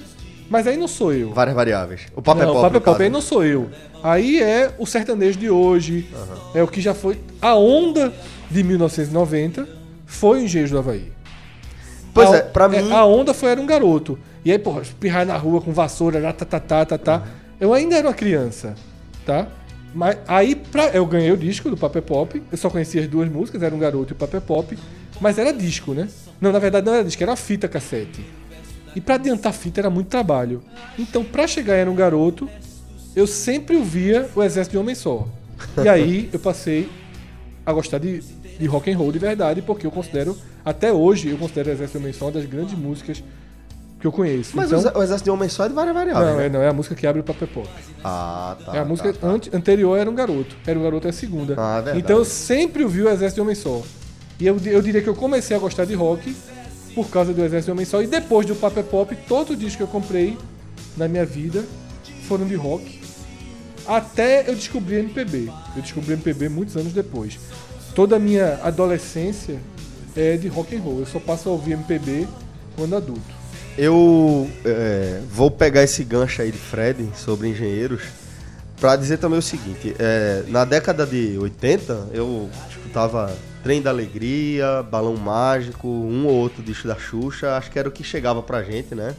mas 0.50 0.68
aí 0.68 0.78
não 0.78 0.88
sou 0.88 1.14
eu. 1.14 1.34
Várias 1.34 1.56
variáveis. 1.56 2.02
O 2.16 2.22
papo 2.22 2.42
é 2.42 2.46
não, 2.46 2.54
pop. 2.54 2.60
o 2.60 2.62
Papo 2.64 2.78
é 2.78 2.80
Pop, 2.80 2.92
caso. 2.92 3.04
aí 3.04 3.10
não 3.10 3.22
sou 3.22 3.44
eu. 3.44 3.70
Aí 4.04 4.42
é 4.42 4.74
o 4.78 4.86
sertanejo 4.86 5.40
de 5.40 5.50
hoje, 5.50 6.08
é 6.54 6.62
o 6.62 6.68
que 6.68 6.82
já 6.82 6.94
foi. 6.94 7.20
A 7.42 7.56
onda 7.56 8.14
de 8.50 8.64
1990 8.64 9.68
foi 10.06 10.40
o 10.40 10.44
Engenheiros 10.44 10.72
do 10.72 10.78
Havaí. 10.78 11.12
Pois 12.14 12.32
a, 12.32 12.38
é, 12.38 12.42
pra 12.42 12.70
mim. 12.70 12.92
A 12.92 13.06
onda 13.06 13.34
foi 13.34 13.50
Era 13.50 13.60
um 13.60 13.66
Garoto. 13.66 14.20
E 14.46 14.52
aí, 14.52 14.60
porra, 14.60 14.82
espirrar 14.82 15.26
na 15.26 15.38
rua 15.38 15.62
com 15.62 15.72
vassoura, 15.72 16.22
tá, 16.34 16.46
tá, 16.46 16.60
tá, 16.60 16.86
tá, 16.86 16.98
tá. 16.98 17.24
Eu 17.60 17.74
ainda 17.74 17.96
era 17.96 18.08
uma 18.08 18.14
criança, 18.14 18.76
tá? 19.26 19.48
Mas 19.96 20.18
aí 20.28 20.56
pra, 20.56 20.88
eu 20.88 21.06
ganhei 21.06 21.32
o 21.32 21.38
disco 21.38 21.70
do 21.70 21.78
Paper 21.78 22.02
Pop. 22.02 22.44
Eu 22.52 22.58
só 22.58 22.70
conhecia 22.70 23.02
as 23.02 23.08
duas 23.08 23.30
músicas, 23.30 23.62
Era 23.62 23.74
um 23.74 23.80
Garoto 23.80 24.12
e 24.12 24.16
o 24.16 24.18
Paper 24.18 24.42
Pop. 24.42 24.78
Mas 25.22 25.38
era 25.38 25.54
disco, 25.54 25.94
né? 25.94 26.10
Não, 26.42 26.52
na 26.52 26.60
verdade 26.60 26.86
não 26.86 26.94
era 26.94 27.04
disco, 27.04 27.24
era 27.24 27.36
fita 27.36 27.68
cassete. 27.68 28.26
E 28.96 29.02
pra 29.02 29.16
adiantar 29.16 29.54
fita 29.54 29.82
era 29.82 29.90
muito 29.90 30.08
trabalho. 30.08 30.62
Então, 30.98 31.24
pra 31.24 31.48
chegar 31.48 31.76
Era 31.76 31.90
um 31.90 31.96
Garoto, 31.96 32.48
eu 33.16 33.26
sempre 33.28 33.76
ouvia 33.76 34.30
o 34.36 34.44
Exército 34.44 34.74
de 34.74 34.78
Homem 34.78 34.96
Só. 34.96 35.28
E 35.84 35.88
aí 35.88 36.30
eu 36.32 36.40
passei 36.40 36.90
a 37.66 37.72
gostar 37.72 37.98
de, 37.98 38.20
de 38.22 38.66
rock 38.66 38.92
and 38.92 38.98
roll 38.98 39.12
de 39.12 39.20
verdade, 39.20 39.62
porque 39.62 39.88
eu 39.88 39.92
considero, 39.92 40.38
até 40.64 40.92
hoje, 40.92 41.30
eu 41.30 41.38
considero 41.38 41.70
o 41.70 41.72
Exército 41.72 41.98
de 41.98 42.04
Homem 42.04 42.14
Só 42.14 42.26
uma 42.26 42.32
das 42.32 42.46
grandes 42.46 42.78
músicas 42.78 43.24
que 44.04 44.08
eu 44.08 44.12
conheço. 44.12 44.52
Mas 44.58 44.70
então, 44.70 45.00
o 45.00 45.02
exército 45.02 45.24
de 45.24 45.32
homem 45.32 45.48
só 45.48 45.64
é 45.64 45.70
de 45.70 45.74
várias 45.74 45.96
variáveis. 45.96 46.28
não, 46.28 46.36
né? 46.38 46.46
é, 46.46 46.50
não, 46.50 46.62
é 46.62 46.68
a 46.68 46.74
música 46.74 46.94
que 46.94 47.08
abre 47.08 47.22
o 47.22 47.24
Paper 47.24 47.48
Pop. 47.48 47.70
Ah, 48.04 48.58
tá. 48.66 48.76
é 48.76 48.80
a 48.80 48.84
música 48.84 49.14
tá, 49.14 49.20
tá. 49.22 49.28
ante- 49.28 49.56
anterior 49.56 49.98
era 49.98 50.10
um 50.12 50.14
garoto. 50.14 50.58
Era 50.68 50.78
um 50.78 50.84
garoto 50.84 51.08
é 51.08 51.10
a 51.10 51.14
segunda. 51.14 51.56
Ah, 51.58 51.78
é 51.78 51.82
verdade. 51.84 52.00
então 52.00 52.18
eu 52.18 52.26
sempre 52.26 52.84
ouvi 52.84 53.02
o 53.02 53.08
Exército 53.08 53.36
de 53.36 53.42
Homem 53.42 53.56
Só. 53.56 53.82
E 54.42 54.46
eu, 54.46 54.58
eu 54.66 54.82
diria 54.82 55.02
que 55.02 55.08
eu 55.08 55.16
comecei 55.16 55.56
a 55.56 55.60
gostar 55.60 55.86
de 55.86 55.94
rock 55.94 56.36
por 56.94 57.10
causa 57.10 57.34
do 57.34 57.44
Exército 57.44 57.66
de 57.66 57.72
Homem 57.72 57.86
Só. 57.86 58.02
E 58.02 58.08
depois 58.08 58.46
do 58.46 58.56
Paper 58.56 58.84
Pop, 58.84 59.16
todo 59.28 59.54
o 59.54 59.56
disco 59.56 59.78
que 59.78 59.84
eu 59.84 59.88
comprei 59.88 60.38
na 60.96 61.08
minha 61.08 61.26
vida 61.26 61.64
foram 62.28 62.46
de 62.46 62.56
rock. 62.56 63.02
Até 63.86 64.50
eu 64.50 64.56
descobri 64.56 64.96
MPB. 64.96 65.52
Eu 65.76 65.82
descobri 65.82 66.14
MPB 66.14 66.50
muitos 66.50 66.78
anos 66.78 66.94
depois. 66.94 67.40
Toda 67.94 68.16
a 68.16 68.20
minha 68.20 68.60
adolescência 68.64 69.60
é 70.16 70.38
de 70.38 70.48
rock 70.48 70.76
and 70.76 70.80
roll. 70.80 71.00
Eu 71.00 71.06
só 71.06 71.20
passo 71.20 71.50
a 71.50 71.52
ouvir 71.52 71.74
MPB 71.74 72.28
quando 72.76 72.96
adulto. 72.96 73.44
Eu 73.78 74.50
é, 74.64 75.20
vou 75.32 75.50
pegar 75.50 75.84
esse 75.84 76.04
gancho 76.04 76.42
aí 76.42 76.52
de 76.52 76.58
Fred 76.58 77.10
sobre 77.16 77.50
engenheiros 77.50 78.04
pra 78.80 78.96
dizer 78.96 79.18
também 79.18 79.40
o 79.40 79.42
seguinte: 79.42 79.96
é, 79.98 80.44
na 80.48 80.64
década 80.64 81.06
de 81.06 81.38
80 81.38 82.10
eu 82.14 82.50
escutava 82.70 83.36
Trem 83.64 83.82
da 83.82 83.90
Alegria, 83.90 84.84
Balão 84.84 85.16
Mágico, 85.16 85.88
um 85.88 86.28
ou 86.28 86.34
outro 86.34 86.62
disco 86.62 86.86
da 86.86 86.96
Xuxa, 86.96 87.56
acho 87.56 87.72
que 87.72 87.80
era 87.80 87.88
o 87.88 87.92
que 87.92 88.04
chegava 88.04 88.44
pra 88.44 88.62
gente, 88.62 88.94
né? 88.94 89.16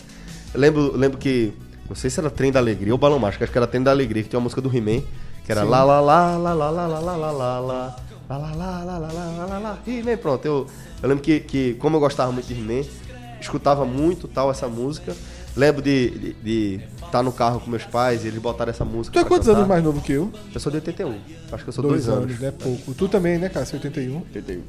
Eu 0.52 0.60
lembro, 0.60 0.94
lembro 0.94 1.16
que, 1.16 1.54
não 1.88 1.96
sei 1.96 2.10
se 2.10 2.20
era 2.20 2.28
Trem 2.28 2.52
da 2.52 2.60
Alegria 2.60 2.92
ou 2.92 2.98
Balão 2.98 3.18
Mágico, 3.18 3.42
acho 3.42 3.50
que 3.50 3.58
era 3.58 3.66
Trem 3.66 3.82
da 3.82 3.90
Alegria, 3.90 4.22
que 4.22 4.28
tinha 4.28 4.38
uma 4.38 4.44
música 4.44 4.60
do 4.60 4.68
He-Man, 4.68 5.02
que 5.46 5.50
era 5.50 5.62
Sim. 5.62 5.68
lá 5.68 5.82
lá 5.82 5.98
lá 5.98 6.36
lá 6.36 6.52
lá 6.52 6.70
lá 6.70 6.86
lá 6.86 6.98
lá 6.98 7.16
lá 7.16 7.16
lá 7.16 7.32
lá 7.32 7.60
lá 7.60 8.38
lá 8.38 8.54
lá 8.54 8.84
lá 8.84 8.98
lá 8.98 9.46
lá 9.46 9.58
lá 9.58 9.78
He-Man, 9.86 10.16
pronto. 10.18 10.44
Eu, 10.44 10.66
eu 11.02 11.08
lembro 11.08 11.24
que, 11.24 11.40
que, 11.40 11.74
como 11.74 11.96
eu 11.96 12.00
gostava 12.00 12.30
muito 12.30 12.46
de 12.46 12.54
He-Man, 12.54 12.86
escutava 13.40 13.86
muito 13.86 14.28
tal 14.28 14.50
essa 14.50 14.68
música. 14.68 15.16
Lembro 15.56 15.81
de 15.82 16.81
estar 16.97 17.09
tá 17.10 17.22
no 17.22 17.31
carro 17.32 17.60
com 17.60 17.70
meus 17.70 17.85
pais 17.85 18.24
e 18.24 18.28
eles 18.28 18.40
botaram 18.40 18.70
essa 18.70 18.85
música. 18.85 19.12
Tu 19.12 19.24
é 19.24 19.28
quantos 19.28 19.47
cantar. 19.47 19.59
anos 19.59 19.68
mais 19.68 19.85
novo 19.85 20.01
que 20.01 20.12
eu? 20.12 20.32
Eu 20.52 20.60
sou 20.60 20.70
de 20.70 20.78
81. 20.78 21.14
Acho 21.52 21.62
que 21.62 21.68
eu 21.68 21.72
sou 21.72 21.85
dois, 21.85 22.09
anos. 22.09 22.40
né? 22.40 22.52
Pouco. 22.59 22.93
Tu 22.94 23.09
também, 23.09 23.39
né, 23.39 23.48
Cássio? 23.48 23.76
81. 23.76 24.16
81. 24.35 24.62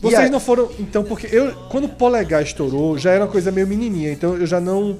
Vocês 0.00 0.20
aí- 0.20 0.30
não 0.30 0.38
foram. 0.38 0.68
Então, 0.78 1.02
porque 1.02 1.28
eu. 1.32 1.52
Quando 1.70 1.84
o 1.84 1.88
polegar 1.88 2.42
estourou, 2.42 2.98
já 2.98 3.10
era 3.12 3.24
uma 3.24 3.30
coisa 3.30 3.50
meio 3.50 3.66
menininha. 3.66 4.12
Então 4.12 4.34
eu 4.36 4.46
já 4.46 4.60
não. 4.60 4.96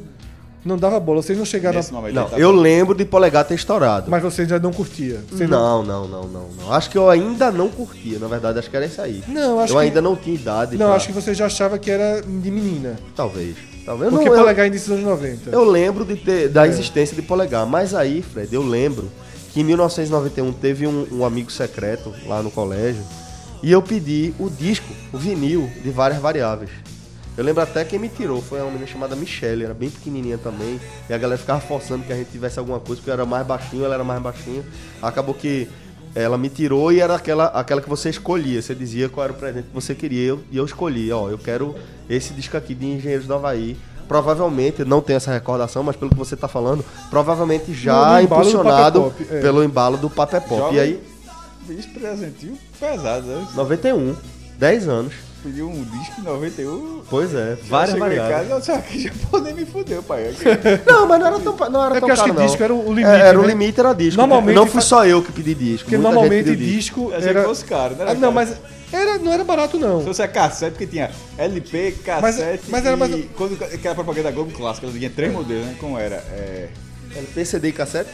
Não 0.64 0.76
dava 0.76 0.98
bola. 0.98 1.22
Vocês 1.22 1.38
não 1.38 1.44
chegaram. 1.44 1.76
Nesse 1.76 1.90
A, 1.92 1.94
momento 1.94 2.14
Não, 2.14 2.28
tá- 2.28 2.36
eu 2.38 2.50
lembro 2.50 2.94
de 2.94 3.04
Polegar 3.04 3.44
ter 3.44 3.54
estourado. 3.54 4.10
mas 4.10 4.20
vocês 4.22 4.48
já 4.48 4.58
não 4.58 4.72
curtia. 4.72 5.20
Não, 5.30 5.84
não, 5.84 6.08
não, 6.08 6.26
não, 6.26 6.48
não. 6.48 6.72
Acho 6.72 6.90
que 6.90 6.98
eu 6.98 7.08
ainda 7.08 7.50
não 7.52 7.68
curtia. 7.68 8.18
Na 8.18 8.26
verdade, 8.26 8.58
acho 8.58 8.68
que 8.68 8.76
era 8.76 8.84
isso 8.84 9.00
aí. 9.00 9.22
Não, 9.28 9.60
acho 9.60 9.72
eu 9.72 9.78
que- 9.78 9.84
ainda 9.84 10.02
não 10.02 10.16
tinha 10.16 10.34
idade. 10.34 10.76
Não, 10.76 10.86
pra- 10.86 10.96
acho 10.96 11.06
que 11.06 11.12
você 11.12 11.32
já 11.32 11.46
achava 11.46 11.78
que 11.78 11.88
era 11.90 12.20
de 12.22 12.50
menina. 12.50 12.98
Talvez. 13.14 13.54
Eu 13.92 14.10
Porque 14.10 14.24
não, 14.28 14.34
eu- 14.34 14.40
polegar 14.40 14.66
início 14.66 14.88
dos 14.94 14.98
anos 15.04 15.10
90. 15.10 15.50
Eu 15.50 15.64
lembro 15.64 16.04
de 16.04 16.16
ter, 16.16 16.44
É. 16.44 16.48
da 16.48 16.66
existência 16.66 17.14
de 17.16 17.22
polegar, 17.22 17.66
mas 17.66 17.94
aí, 17.94 18.22
Fred, 18.22 18.54
eu 18.54 18.62
lembro 18.62 19.10
que 19.52 19.60
em 19.60 19.64
1991 19.64 20.52
teve 20.52 20.86
um, 20.86 21.06
um 21.12 21.24
amigo 21.24 21.50
secreto 21.50 22.12
lá 22.26 22.42
no 22.42 22.50
colégio 22.50 23.02
e 23.62 23.72
eu 23.72 23.80
pedi 23.82 24.32
o 24.38 24.48
disco, 24.50 24.92
o 25.12 25.18
vinil 25.18 25.70
de 25.82 25.90
várias 25.90 26.20
variáveis. 26.20 26.70
Eu 27.36 27.44
lembro 27.44 27.62
até 27.62 27.84
quem 27.84 27.98
me 28.00 28.08
tirou, 28.08 28.42
foi 28.42 28.58
uma 28.60 28.66
menina 28.70 28.86
chamada 28.86 29.14
Michelle, 29.14 29.64
era 29.64 29.72
bem 29.72 29.88
pequenininha 29.88 30.36
também, 30.38 30.80
e 31.08 31.14
a 31.14 31.18
galera 31.18 31.38
ficava 31.38 31.60
forçando 31.60 32.02
que 32.04 32.12
a 32.12 32.16
gente 32.16 32.30
tivesse 32.30 32.58
alguma 32.58 32.80
coisa, 32.80 32.96
porque 32.96 33.10
eu 33.10 33.14
era 33.14 33.24
mais 33.24 33.46
baixinho, 33.46 33.84
ela 33.84 33.94
era 33.94 34.02
mais 34.02 34.20
baixinha. 34.20 34.64
Acabou 35.00 35.32
que 35.34 35.68
ela 36.14 36.36
me 36.38 36.48
tirou 36.48 36.92
e 36.92 37.00
era 37.00 37.14
aquela, 37.14 37.46
aquela 37.46 37.80
que 37.80 37.88
você 37.88 38.08
escolhia, 38.10 38.60
você 38.62 38.74
dizia 38.74 39.08
qual 39.08 39.24
era 39.24 39.32
o 39.32 39.36
presente 39.36 39.66
que 39.68 39.74
você 39.74 39.94
queria, 39.94 40.22
e 40.24 40.26
eu, 40.28 40.40
e 40.52 40.56
eu 40.56 40.64
escolhi, 40.64 41.10
ó, 41.12 41.28
eu 41.28 41.38
quero 41.38 41.74
esse 42.08 42.32
disco 42.34 42.56
aqui 42.56 42.74
de 42.74 42.86
Engenheiros 42.86 43.26
do 43.26 43.34
Havaí. 43.34 43.76
Provavelmente, 44.08 44.84
não 44.86 45.02
tenho 45.02 45.18
essa 45.18 45.30
recordação, 45.30 45.82
mas 45.82 45.94
pelo 45.94 46.10
que 46.10 46.16
você 46.16 46.34
tá 46.34 46.48
falando, 46.48 46.82
provavelmente 47.10 47.74
já 47.74 48.12
No 48.12 48.16
do 48.16 48.22
impulsionado 48.24 49.12
é. 49.30 49.40
pelo 49.40 49.62
embalo 49.62 49.98
do 49.98 50.08
Papé 50.08 50.40
Pop. 50.40 50.60
Joga- 50.60 50.74
E 50.76 50.80
aí, 50.80 51.02
Isso 51.68 51.90
presentinho 51.90 52.56
pesado, 52.80 53.26
né? 53.26 53.46
91, 53.54 54.16
10 54.58 54.88
anos. 54.88 55.12
Pediu 55.42 55.68
um 55.70 55.84
disco 55.84 56.20
em 56.20 56.24
91. 56.24 57.02
Pois 57.08 57.32
é, 57.32 57.56
várias 57.68 57.92
chegou 57.94 58.08
em 58.12 58.16
variáveis. 58.16 58.48
casa, 58.48 58.72
eu 58.72 58.76
aqui 58.76 58.98
japonês 59.02 59.54
me 59.54 59.64
fudeu, 59.64 60.02
pai. 60.02 60.34
Não, 60.84 61.06
mas 61.06 61.20
não 61.20 61.26
era 61.28 61.38
tão, 61.38 61.56
não 61.70 61.84
era 61.84 61.96
É 61.96 62.00
tão 62.00 62.08
caro, 62.08 62.22
que 62.24 62.32
não. 62.32 62.44
disco 62.46 62.62
era 62.62 62.74
o 62.74 62.88
limite, 62.92 63.06
É, 63.08 63.20
era 63.20 63.38
o 63.38 63.42
né? 63.42 63.48
limite, 63.48 63.78
era 63.80 63.92
disco. 63.92 64.20
Normalmente 64.20 64.56
não 64.56 64.66
fui 64.66 64.80
só 64.82 65.06
eu 65.06 65.22
que 65.22 65.30
pedi 65.30 65.54
disco. 65.54 65.84
Porque 65.84 65.96
muita 65.96 66.10
normalmente 66.12 66.56
disco 66.56 67.12
Achei 67.14 67.28
era. 67.30 67.40
que 67.42 67.46
fosse 67.46 67.64
caro, 67.64 67.94
né? 67.94 68.04
Ah, 68.08 68.14
não, 68.14 68.32
mas 68.32 68.52
era, 68.92 69.16
não 69.18 69.32
era 69.32 69.44
barato, 69.44 69.78
não. 69.78 70.00
Se 70.00 70.06
fosse 70.06 70.22
a 70.22 70.26
cassete, 70.28 70.72
porque 70.72 70.86
tinha 70.88 71.08
LP, 71.38 71.92
cassete 72.04 72.64
mas 72.68 72.84
era 72.84 72.96
mais- 72.96 73.14
e... 73.14 73.22
Quando 73.36 73.62
aquela 73.62 73.94
propaganda 73.94 74.28
da 74.30 74.34
Globo 74.34 74.50
Clássica, 74.52 74.88
ela 74.88 74.96
tinha 74.98 75.10
três 75.10 75.32
modelos, 75.32 75.66
né? 75.66 75.76
Como 75.78 75.96
era? 75.96 76.16
É... 76.16 76.68
LP, 77.14 77.44
CD 77.44 77.68
e 77.68 77.72
cassete? 77.72 78.10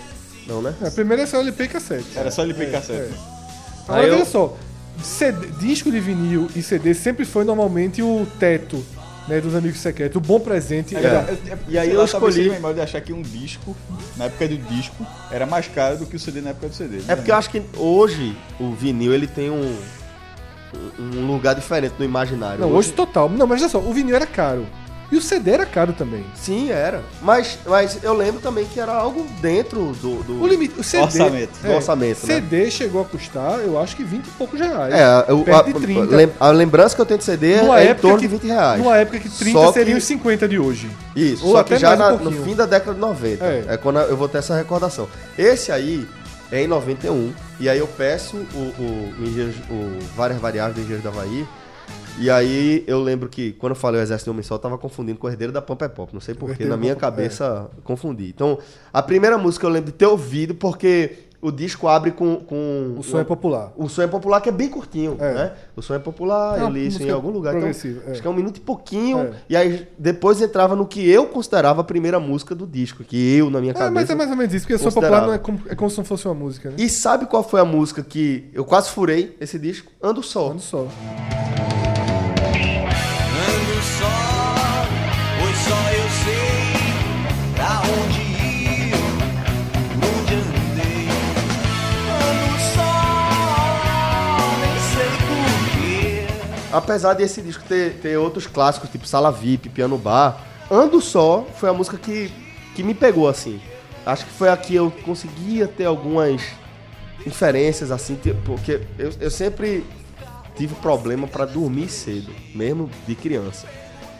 Não, 0.47 0.61
né? 0.61 0.75
A 0.87 0.91
primeira 0.91 1.23
é 1.23 1.27
só 1.27 1.39
LP 1.41 1.65
e 1.65 1.69
cassete. 1.69 2.07
Era 2.15 2.31
só 2.31 2.43
LP 2.43 2.65
e 2.65 2.67
É, 2.67 2.71
cassete. 2.71 3.01
é. 3.01 3.09
Agora 3.89 4.03
Aí 4.03 4.09
eu- 4.09 4.19
veja 4.19 4.31
só, 4.31 4.57
CD 5.03 5.47
disco 5.59 5.91
de 5.91 6.01
vinil 6.01 6.49
e 6.55 6.63
CD 6.63 6.95
sempre 6.95 7.25
foi 7.25 7.45
normalmente 7.45 8.03
o 8.03 8.27
teto 8.39 8.85
né, 9.29 9.41
dos 9.41 9.55
amigos 9.55 9.81
secretos. 9.81 10.17
O 10.17 10.21
bom 10.21 10.39
presente 10.39 10.95
É, 10.95 10.99
era. 10.99 11.27
eu- 11.29 11.39
eu- 11.53 11.59
E 11.69 11.79
aí 11.79 11.89
sei 11.89 11.97
eu 11.97 12.05
escolhi- 12.05 12.51
de 12.75 12.81
achar 12.81 13.01
que 13.01 13.13
um 13.13 13.23
disco, 13.23 13.75
na 14.17 14.27
época 14.27 14.47
do 14.49 14.57
disco, 14.59 15.07
era 15.31 15.47
mais 15.47 15.67
caro 15.67 15.97
do 15.99 16.07
que 16.07 16.17
o 16.17 16.19
CD 16.19 16.41
na 16.43 16.51
época 16.51 16.69
do 16.69 16.75
CD. 16.75 16.99
É 17.09 17.17
porque 17.17 17.31
eu 17.31 17.35
acho 17.35 17.49
que 17.51 17.63
hoje 17.77 18.37
o 18.61 18.73
vinil 18.73 19.15
ele 19.15 19.27
tem 19.27 19.51
um, 19.51 19.77
um 20.99 21.27
lugar 21.27 21.55
diferente 21.55 21.95
no 21.99 22.05
imaginário. 22.05 22.61
Não, 22.61 22.71
hoje 22.73 22.93
total. 22.93 23.29
Não, 23.31 23.47
mas 23.47 23.61
olha 23.63 23.71
só, 23.71 23.79
o 23.79 23.93
vinil 23.93 24.15
era 24.15 24.27
caro. 24.27 24.67
E 25.13 25.17
o 25.17 25.21
CD 25.21 25.51
era 25.53 25.67
caro 25.67 25.93
também. 25.93 26.25
Sim, 26.35 26.71
era. 26.71 27.03
Mas, 27.23 27.59
mas 27.67 27.99
eu 28.03 28.15
lembro 28.15 28.41
também 28.41 28.65
que 28.67 28.81
era 28.81 28.93
algo 28.93 29.27
dentro 29.41 29.93
do, 30.01 30.23
do- 30.23 30.43
O 30.43 30.47
limite, 30.47 30.75
o 30.79 30.83
CD. 30.83 31.03
Orçamento. 31.05 31.51
do 31.63 31.73
orçamento, 31.73 32.27
né? 32.27 32.35
CD 32.35 32.71
chegou 32.71 33.03
a 33.03 33.05
custar, 33.05 33.61
eu 33.61 33.79
acho 33.79 33.95
que 33.95 34.03
20 34.03 34.27
e 34.27 34.31
poucos 34.31 34.59
reais. 34.59 34.93
É, 34.95 35.05
eu- 35.31 35.45
a, 35.55 35.63
de 35.63 35.75
30. 35.75 36.17
lem- 36.17 36.31
a 36.41 36.51
lembrança 36.51 36.95
que 36.97 37.01
eu 37.01 37.07
tenho 37.07 37.19
de 37.19 37.25
CD 37.25 37.63
Numa 37.63 37.81
é 37.81 37.85
em 37.85 37.89
época 37.89 38.03
torno 38.03 38.17
que- 38.19 38.27
de 38.29 38.35
20 38.35 38.47
reais. 38.47 38.79
Numa 38.83 38.97
época 38.97 39.19
que 39.21 39.29
30 39.29 39.59
Só 39.59 39.73
seriam 39.73 39.93
que- 39.97 39.99
os 39.99 40.05
50 40.05 40.49
de 40.49 40.59
hoje. 40.59 40.91
Isso, 41.15 41.45
Ou 41.47 41.53
só 41.53 41.59
até 41.59 41.75
que 41.77 41.81
já 41.81 41.95
mais 41.97 42.21
um 42.21 42.25
na- 42.25 42.31
no 42.31 42.45
fim 42.45 42.55
da 42.57 42.67
década 42.67 42.95
de 42.95 43.01
90. 43.01 43.45
É. 43.45 43.65
É. 43.69 43.77
quando 43.77 44.01
eu 44.01 44.17
vou 44.17 44.29
ter 44.29 44.39
essa 44.39 44.57
recordação. 44.57 45.07
Esse 45.39 45.71
aí 45.71 46.09
é 46.51 46.63
em 46.63 46.67
91. 46.67 47.33
E 47.61 47.69
aí 47.69 47.79
eu 47.79 47.87
peço 47.87 48.37
o, 48.37 48.59
o, 48.59 49.13
o 49.19 49.75
o 49.75 49.99
várias 50.17 50.41
variáveis 50.41 50.75
do 50.75 50.81
Engenheiros 50.81 51.05
da 51.05 51.11
Havaí. 51.11 51.47
E 52.19 52.31
aí 52.31 52.85
eu 52.87 53.03
lembro 53.03 53.29
que 53.29 53.53
quando 53.55 53.71
eu 53.73 53.77
falei 53.77 54.01
o 54.01 54.03
Exército 54.03 54.31
de 54.31 54.31
Homem 54.31 54.43
Sol, 54.43 54.55
eu 54.57 54.61
tava 54.61 54.79
confundindo 54.79 55.19
com 55.19 55.27
o 55.27 55.31
Herdeiro 55.31 55.53
da 55.53 55.61
Pampa 55.61 55.85
é 55.87 55.89
Pop. 55.89 56.13
Não 56.15 56.21
sei 56.21 56.35
porquê, 56.35 56.65
na 56.65 56.77
minha 56.77 56.95
Pampa- 56.95 57.11
cabeça 57.11 57.69
confundi. 57.83 58.29
Então, 58.29 58.59
a 58.93 59.03
primeira 59.03 59.37
música 59.37 59.67
eu 59.67 59.71
lembro 59.71 59.91
de 59.91 59.99
ter 59.99 60.07
ouvido 60.07 60.55
porque 60.55 61.19
o 61.43 61.51
disco 61.51 61.89
abre 61.89 62.13
com. 62.13 62.37
com 62.37 62.95
O 62.97 63.03
som 63.03 63.19
é 63.19 63.25
popular. 63.25 63.73
O 63.77 63.89
som 63.89 64.01
é 64.01 64.07
popular, 64.07 64.41
que 64.41 64.49
é 64.49 64.53
bem 64.53 64.69
curtinho, 64.71 65.17
É. 65.21 65.35
né? 65.35 65.53
O 65.77 65.83
som 65.83 65.93
é 65.93 65.99
popular, 65.99 66.57
É 66.59 66.63
eu 66.63 66.69
li 66.71 66.87
isso 66.87 66.99
em 66.99 67.01
música 67.01 67.15
algum 67.15 67.31
lugar. 67.31 67.55
Então, 67.57 67.67
é. 67.69 68.11
Acho 68.13 68.23
que 68.23 68.27
é 68.27 68.31
um 68.31 68.35
minuto 68.35 68.57
e 68.59 68.61
pouquinho. 68.61 69.19
É. 69.19 69.33
E 69.51 69.57
aí 69.57 69.89
depois 69.99 70.41
entrava 70.41 70.77
no 70.77 70.87
que 70.87 71.07
eu 71.11 71.27
considerava 71.27 71.81
a 71.81 71.85
primeira 71.85 72.21
música 72.21 72.55
do 72.55 72.65
disco, 72.67 73.03
que 73.03 73.37
eu, 73.37 73.51
na 73.51 73.61
minha 73.61 73.73
É, 73.73 73.75
cabeça. 73.75 73.91
mas 73.91 74.09
é 74.09 74.15
mais 74.15 74.31
ou 74.31 74.37
menos 74.37 74.55
isso, 74.55 74.65
porque 74.65 74.79
som 74.79 74.85
considerava. 74.85 75.17
popular 75.17 75.27
não 75.27 75.35
é 75.35 75.39
como, 75.39 75.61
é 75.69 75.75
como 75.75 75.91
se 75.91 75.99
não 75.99 76.05
fosse 76.05 76.27
uma 76.27 76.35
música, 76.35 76.71
né? 76.71 76.77
E 76.79 76.89
sabe 76.89 77.27
qual 77.27 77.43
foi 77.43 77.61
a 77.61 77.65
música 77.65 78.03
que 78.05 78.49
eu 78.55 78.65
quase 78.65 78.89
furei 78.91 79.37
esse 79.41 79.59
disco? 79.59 79.91
Ando 80.01 80.23
Só. 80.23 80.53
Ando 80.53 80.63
só. 80.63 80.87
Apesar 96.75 97.15
desse 97.15 97.41
disco 97.41 97.63
ter, 97.69 97.95
ter 98.01 98.19
outros 98.19 98.47
clássicos, 98.47 98.91
tipo 98.91 99.07
Sala 99.07 99.31
VIP, 99.31 99.69
Piano 99.69 99.97
Bar, 99.97 100.45
Ando 100.71 101.01
Só 101.01 101.47
foi 101.57 101.69
a 101.69 101.73
música 101.73 101.97
que, 101.97 102.33
que 102.75 102.83
me 102.83 102.95
pegou, 102.95 103.29
assim. 103.29 103.61
Acho 104.05 104.27
que 104.27 104.33
foi 104.33 104.49
a 104.49 104.57
que 104.57 104.75
eu 104.75 104.91
conseguia 105.05 105.69
ter 105.69 105.85
algumas 105.85 106.43
inferências, 107.25 107.91
assim, 107.93 108.19
porque 108.45 108.81
eu, 108.99 109.13
eu 109.21 109.31
sempre 109.31 109.85
tive 110.57 110.75
problema 110.77 111.29
pra 111.29 111.45
dormir 111.45 111.89
cedo, 111.89 112.33
mesmo 112.55 112.91
de 113.07 113.15
criança. 113.15 113.69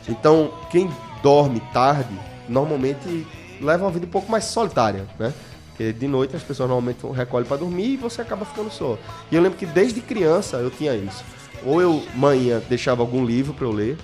Então, 0.09 0.53
quem 0.71 0.91
dorme 1.23 1.61
tarde, 1.73 2.15
normalmente 2.49 3.27
leva 3.61 3.85
uma 3.85 3.91
vida 3.91 4.07
um 4.07 4.11
pouco 4.11 4.31
mais 4.31 4.45
solitária, 4.45 5.07
né? 5.19 5.33
Porque 5.71 5.93
de 5.93 6.07
noite 6.07 6.37
as 6.37 6.43
pessoas 6.43 6.69
normalmente 6.69 7.05
recolhem 7.13 7.49
pra 7.49 7.57
dormir 7.57 7.95
e 7.95 7.97
você 7.97 8.23
acaba 8.23 8.45
ficando 8.45 8.71
só. 8.71 8.97
E 9.31 9.35
eu 9.35 9.43
lembro 9.43 9.59
que 9.59 9.67
desde 9.67 10.01
criança 10.01 10.59
eu 10.59 10.71
tinha 10.71 10.95
isso. 10.95 11.25
Ou 11.65 11.81
eu, 11.81 12.03
manhã, 12.15 12.63
deixava 12.69 13.03
algum 13.03 13.25
livro 13.25 13.55
pra 13.55 13.67
eu 13.67 13.73
ler. 13.73 13.97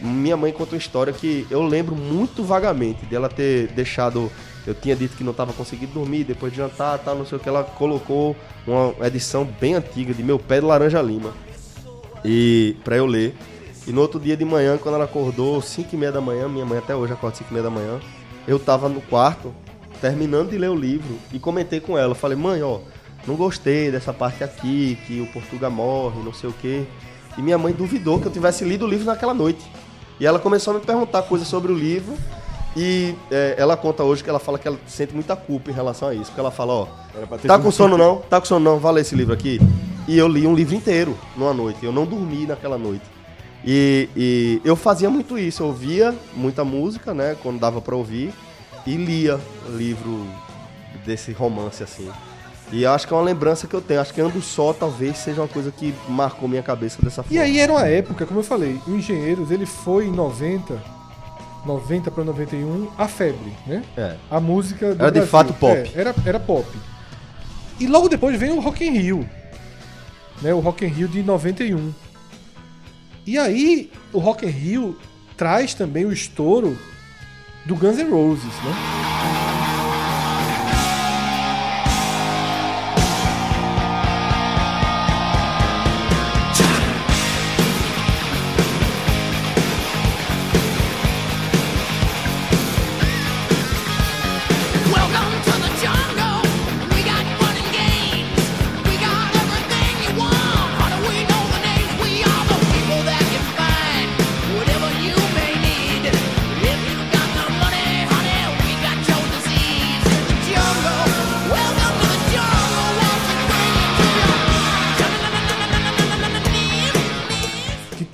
Minha 0.00 0.36
mãe 0.36 0.52
conta 0.52 0.74
uma 0.74 0.78
história 0.78 1.12
que 1.12 1.46
eu 1.50 1.62
lembro 1.62 1.94
muito 1.94 2.42
vagamente 2.42 3.06
dela 3.06 3.28
ter 3.28 3.68
deixado. 3.68 4.30
Eu 4.66 4.74
tinha 4.74 4.96
dito 4.96 5.16
que 5.16 5.24
não 5.24 5.32
estava 5.32 5.52
conseguindo 5.52 5.92
dormir 5.92 6.24
depois 6.24 6.52
de 6.52 6.58
jantar, 6.58 6.98
tal, 6.98 7.16
não 7.16 7.24
sei 7.24 7.38
o 7.38 7.40
que. 7.40 7.48
Ela 7.48 7.64
colocou 7.64 8.36
uma 8.66 9.06
edição 9.06 9.44
bem 9.60 9.74
antiga 9.74 10.12
de 10.12 10.22
Meu 10.22 10.38
Pé 10.38 10.60
de 10.60 10.66
Laranja 10.66 11.00
Lima 11.00 11.32
e 12.24 12.76
para 12.84 12.96
eu 12.96 13.06
ler. 13.06 13.34
E 13.86 13.92
no 13.92 14.00
outro 14.00 14.20
dia 14.20 14.36
de 14.36 14.44
manhã, 14.44 14.76
quando 14.76 14.96
ela 14.96 15.04
acordou, 15.04 15.62
5 15.62 15.94
e 15.94 15.96
meia 15.98 16.12
da 16.12 16.20
manhã, 16.20 16.48
minha 16.48 16.66
mãe 16.66 16.78
até 16.78 16.94
hoje 16.94 17.12
acorda 17.12 17.36
5 17.36 17.50
e 17.50 17.52
meia 17.54 17.62
da 17.62 17.70
manhã, 17.70 17.98
eu 18.46 18.58
tava 18.58 18.88
no 18.88 19.00
quarto, 19.00 19.54
terminando 20.00 20.50
de 20.50 20.58
ler 20.58 20.68
o 20.68 20.74
livro, 20.74 21.18
e 21.32 21.38
comentei 21.38 21.80
com 21.80 21.96
ela. 21.96 22.14
Falei, 22.14 22.36
mãe, 22.36 22.62
ó, 22.62 22.80
não 23.28 23.36
gostei 23.36 23.90
dessa 23.90 24.12
parte 24.12 24.42
aqui, 24.42 24.98
que 25.06 25.20
o 25.20 25.26
Portuga 25.26 25.68
morre, 25.68 26.22
não 26.24 26.32
sei 26.32 26.48
o 26.48 26.52
quê. 26.52 26.84
E 27.36 27.42
minha 27.42 27.58
mãe 27.58 27.72
duvidou 27.72 28.18
que 28.18 28.26
eu 28.26 28.32
tivesse 28.32 28.64
lido 28.64 28.86
o 28.86 28.88
livro 28.88 29.04
naquela 29.04 29.34
noite. 29.34 29.70
E 30.18 30.26
ela 30.26 30.38
começou 30.38 30.74
a 30.74 30.78
me 30.78 30.84
perguntar 30.84 31.22
coisas 31.22 31.46
sobre 31.46 31.70
o 31.70 31.74
livro. 31.76 32.16
E 32.74 33.14
é, 33.30 33.54
ela 33.58 33.76
conta 33.76 34.02
hoje 34.02 34.24
que 34.24 34.30
ela 34.30 34.38
fala 34.38 34.58
que 34.58 34.66
ela 34.66 34.78
sente 34.86 35.14
muita 35.14 35.36
culpa 35.36 35.70
em 35.70 35.74
relação 35.74 36.08
a 36.08 36.14
isso. 36.14 36.26
Porque 36.26 36.40
ela 36.40 36.50
fala, 36.50 36.72
ó, 36.72 36.86
tá 37.46 37.58
com 37.58 37.70
sono 37.70 37.98
não? 37.98 38.16
Tá 38.16 38.40
com 38.40 38.46
sono 38.46 38.64
não? 38.64 38.78
Vale 38.78 39.02
esse 39.02 39.14
livro 39.14 39.34
aqui. 39.34 39.60
E 40.08 40.16
eu 40.16 40.26
li 40.26 40.46
um 40.46 40.54
livro 40.54 40.74
inteiro 40.74 41.16
numa 41.36 41.52
noite. 41.52 41.84
Eu 41.84 41.92
não 41.92 42.06
dormi 42.06 42.46
naquela 42.46 42.78
noite. 42.78 43.04
E, 43.64 44.08
e 44.16 44.60
eu 44.64 44.74
fazia 44.74 45.10
muito 45.10 45.38
isso. 45.38 45.62
Eu 45.62 45.66
ouvia 45.68 46.14
muita 46.34 46.64
música, 46.64 47.12
né? 47.12 47.36
Quando 47.42 47.60
dava 47.60 47.80
pra 47.80 47.94
ouvir. 47.94 48.32
E 48.86 48.96
lia 48.96 49.38
livro 49.76 50.26
desse 51.04 51.30
romance, 51.32 51.82
assim. 51.82 52.08
E 52.70 52.82
eu 52.82 52.92
acho 52.92 53.06
que 53.06 53.12
é 53.12 53.16
uma 53.16 53.22
lembrança 53.22 53.66
que 53.66 53.74
eu 53.74 53.80
tenho. 53.80 54.00
Acho 54.00 54.12
que 54.12 54.20
Ando 54.20 54.42
Só 54.42 54.72
talvez 54.72 55.16
seja 55.18 55.40
uma 55.40 55.48
coisa 55.48 55.70
que 55.72 55.94
marcou 56.08 56.48
minha 56.48 56.62
cabeça 56.62 57.00
dessa 57.02 57.22
forma. 57.22 57.36
E 57.36 57.40
aí 57.40 57.58
era 57.58 57.72
uma 57.72 57.86
época, 57.86 58.26
como 58.26 58.40
eu 58.40 58.44
falei, 58.44 58.78
o 58.86 58.90
Engenheiros, 58.90 59.50
ele 59.50 59.64
foi 59.64 60.06
em 60.06 60.12
90, 60.12 60.80
90 61.64 62.10
para 62.10 62.24
91, 62.24 62.88
a 62.98 63.08
febre, 63.08 63.52
né? 63.66 63.82
É. 63.96 64.16
A 64.30 64.38
música 64.38 64.94
do 64.94 65.02
Era 65.02 65.10
de 65.10 65.20
Brasil. 65.20 65.26
fato 65.26 65.54
pop. 65.54 65.76
É, 65.76 65.90
era, 65.94 66.14
era 66.26 66.38
pop. 66.40 66.66
E 67.80 67.86
logo 67.86 68.08
depois 68.08 68.38
vem 68.38 68.50
o 68.50 68.60
Rock 68.60 68.84
in 68.84 68.90
Rio. 68.90 69.28
Né? 70.42 70.52
O 70.52 70.60
Rock 70.60 70.84
in 70.84 70.88
Rio 70.88 71.08
de 71.08 71.22
91. 71.22 71.92
E 73.26 73.38
aí, 73.38 73.90
o 74.12 74.18
Rock 74.18 74.44
in 74.44 74.50
Rio 74.50 74.98
traz 75.36 75.74
também 75.74 76.04
o 76.04 76.12
estouro 76.12 76.76
do 77.64 77.76
Guns 77.76 77.96
N' 77.98 78.10
Roses, 78.10 78.44
né? 78.44 79.57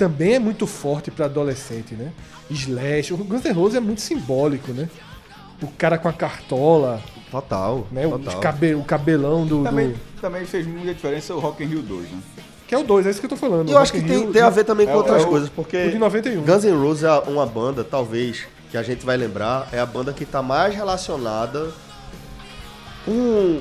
Também 0.05 0.35
é 0.35 0.39
muito 0.39 0.67
forte 0.67 1.11
pra 1.11 1.25
adolescente, 1.25 1.95
né? 1.95 2.13
Slash, 2.51 3.15
o 3.15 3.17
Guns 3.17 3.43
N' 3.45 3.53
Roses 3.53 3.77
é 3.77 3.81
muito 3.81 4.03
simbólico, 4.03 4.71
né? 4.73 4.87
O 5.63 5.67
cara 5.69 5.97
com 5.97 6.09
a 6.09 6.13
cartola, 6.13 7.01
Total. 7.31 7.87
né? 7.91 8.07
O, 8.07 8.19
total. 8.19 8.39
cabe- 8.41 8.75
o 8.75 8.85
cabelão 8.85 9.47
do, 9.47 9.63
Também, 9.65 9.93
do- 9.93 9.99
também 10.21 10.45
fez 10.45 10.67
muita 10.67 10.93
diferença 10.93 11.35
o 11.35 11.39
Rock 11.41 11.65
in 11.65 11.69
Rio 11.69 11.81
2, 11.83 12.03
né? 12.11 12.19
Que 12.69 12.75
é 12.75 12.79
o 12.79 12.85
2, 12.85 13.07
é 13.07 13.11
isso 13.11 13.19
que 13.21 13.25
eu 13.25 13.31
tô 13.31 13.37
falando. 13.37 13.71
E 13.71 13.73
eu 13.73 13.79
o 13.79 13.81
acho 13.81 13.93
que 13.93 14.03
tem, 14.03 14.19
Rio 14.25 14.33
tem 14.33 14.43
a 14.43 14.51
ver 14.51 14.65
também 14.65 14.85
com 14.87 14.93
é 14.93 14.95
o- 14.95 14.99
outras 14.99 15.23
é 15.23 15.25
o- 15.25 15.29
coisas, 15.29 15.49
porque 15.49 15.87
o 15.87 15.91
de 15.91 15.99
91. 15.99 16.43
Guns 16.45 16.65
N' 16.65 16.77
Roses 16.77 17.05
é 17.05 17.13
uma 17.31 17.47
banda, 17.47 17.83
talvez, 17.83 18.45
que 18.71 18.77
a 18.77 18.83
gente 18.83 19.07
vai 19.07 19.17
lembrar, 19.17 19.69
é 19.73 19.81
a 19.81 19.87
banda 19.87 20.13
que 20.13 20.27
tá 20.27 20.43
mais 20.43 20.75
relacionada 20.75 21.71
com 23.07 23.61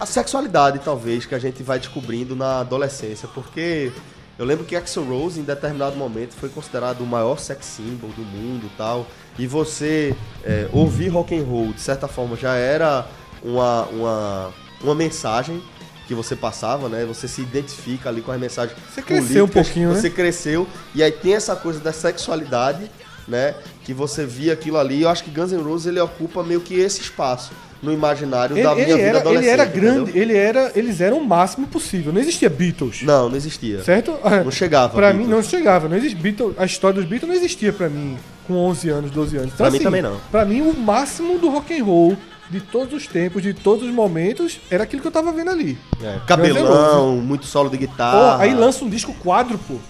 a 0.00 0.04
sexualidade, 0.06 0.80
talvez, 0.84 1.26
que 1.26 1.34
a 1.34 1.38
gente 1.38 1.62
vai 1.62 1.78
descobrindo 1.78 2.34
na 2.34 2.58
adolescência, 2.60 3.28
porque 3.32 3.92
eu 4.38 4.44
lembro 4.44 4.64
que 4.64 4.76
Axl 4.76 5.02
Rose, 5.02 5.40
em 5.40 5.44
determinado 5.44 5.96
momento, 5.96 6.34
foi 6.34 6.48
considerado 6.48 7.00
o 7.00 7.06
maior 7.06 7.38
sex 7.38 7.64
symbol 7.64 8.10
do 8.10 8.22
mundo 8.22 8.66
e 8.66 8.76
tal, 8.76 9.06
e 9.38 9.46
você 9.46 10.14
é, 10.44 10.68
ouvir 10.72 11.08
rock 11.08 11.34
and 11.36 11.44
roll, 11.44 11.72
de 11.72 11.80
certa 11.80 12.06
forma, 12.06 12.36
já 12.36 12.54
era 12.54 13.06
uma, 13.42 13.82
uma, 13.86 14.54
uma 14.82 14.94
mensagem 14.94 15.62
que 16.06 16.14
você 16.14 16.36
passava, 16.36 16.88
né? 16.88 17.04
Você 17.04 17.26
se 17.26 17.40
identifica 17.40 18.08
ali 18.08 18.22
com 18.22 18.30
as 18.30 18.38
mensagens 18.38 18.78
Você 18.92 19.02
cresceu 19.02 19.44
um 19.44 19.48
pouquinho, 19.48 19.92
né? 19.92 20.00
Você 20.00 20.10
cresceu, 20.10 20.66
e 20.94 21.02
aí 21.02 21.10
tem 21.10 21.34
essa 21.34 21.56
coisa 21.56 21.80
da 21.80 21.92
sexualidade, 21.92 22.90
né? 23.26 23.54
Que 23.84 23.92
você 23.92 24.24
via 24.24 24.52
aquilo 24.52 24.78
ali. 24.78 25.02
Eu 25.02 25.08
acho 25.08 25.24
que 25.24 25.30
Guns 25.30 25.50
N' 25.50 25.62
Roses 25.62 25.86
ele 25.86 25.98
ocupa 26.00 26.42
meio 26.42 26.60
que 26.60 26.74
esse 26.74 27.00
espaço 27.00 27.52
no 27.86 27.92
imaginário 27.92 28.54
Ele, 28.56 28.62
da 28.64 28.74
minha 28.74 28.84
ele 28.86 28.94
vida 28.96 29.06
era, 29.08 29.18
adolescente. 29.20 29.44
ele 29.44 29.52
era 29.52 29.64
grande, 29.64 30.00
entendeu? 30.10 30.22
ele 30.22 30.36
era, 30.36 30.72
eles 30.74 31.00
eram 31.00 31.18
o 31.18 31.24
máximo 31.26 31.66
possível. 31.66 32.12
Não 32.12 32.20
existia 32.20 32.50
Beatles. 32.50 33.02
Não, 33.02 33.28
não 33.30 33.36
existia. 33.36 33.82
Certo? 33.82 34.12
Não 34.44 34.50
chegava. 34.50 34.92
Pra 34.92 35.06
Beatles. 35.08 35.26
mim 35.28 35.32
não 35.34 35.42
chegava, 35.42 35.88
não 35.88 35.96
existe 35.96 36.16
Beatles, 36.16 36.54
a 36.58 36.64
história 36.66 37.00
dos 37.00 37.08
Beatles 37.08 37.28
não 37.30 37.36
existia 37.36 37.72
pra 37.72 37.88
mim 37.88 38.16
com 38.46 38.54
11 38.54 38.88
anos, 38.90 39.10
12 39.10 39.36
anos. 39.36 39.48
Então, 39.54 39.56
Pra 39.66 39.70
mim 39.70 39.78
também 39.78 40.02
não. 40.02 40.16
Pra 40.30 40.44
mim 40.44 40.60
o 40.62 40.74
máximo 40.76 41.38
do 41.38 41.48
rock 41.48 41.78
and 41.78 41.84
roll 41.84 42.16
de 42.50 42.60
todos 42.60 42.92
os 42.94 43.06
tempos, 43.08 43.42
de 43.42 43.52
todos 43.54 43.84
os 43.88 43.92
momentos, 43.92 44.60
era 44.70 44.84
aquilo 44.84 45.02
que 45.02 45.08
eu 45.08 45.12
tava 45.12 45.32
vendo 45.32 45.50
ali. 45.50 45.76
É, 46.02 46.18
cabelão, 46.26 47.16
muito 47.16 47.46
solo 47.46 47.68
de 47.70 47.76
Pô, 47.76 47.86
guitarra. 47.86 48.42
aí 48.42 48.54
lança 48.54 48.84
um 48.84 48.88
disco 48.88 49.14
quádruplo 49.24 49.80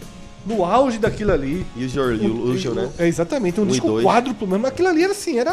no 0.47 0.64
auge 0.64 0.98
daquilo 0.98 1.32
ali. 1.32 1.66
Use 1.77 1.98
Your 1.98 2.12
Illusion, 2.12 2.73
né? 2.73 2.89
É 2.98 3.06
exatamente, 3.06 3.60
um, 3.60 3.64
Um 3.64 3.66
disco 3.66 4.01
quádruplo 4.02 4.47
mesmo. 4.48 4.66
Aquilo 4.66 4.89
ali 4.89 5.02
era 5.02 5.12
assim, 5.12 5.39
era 5.39 5.52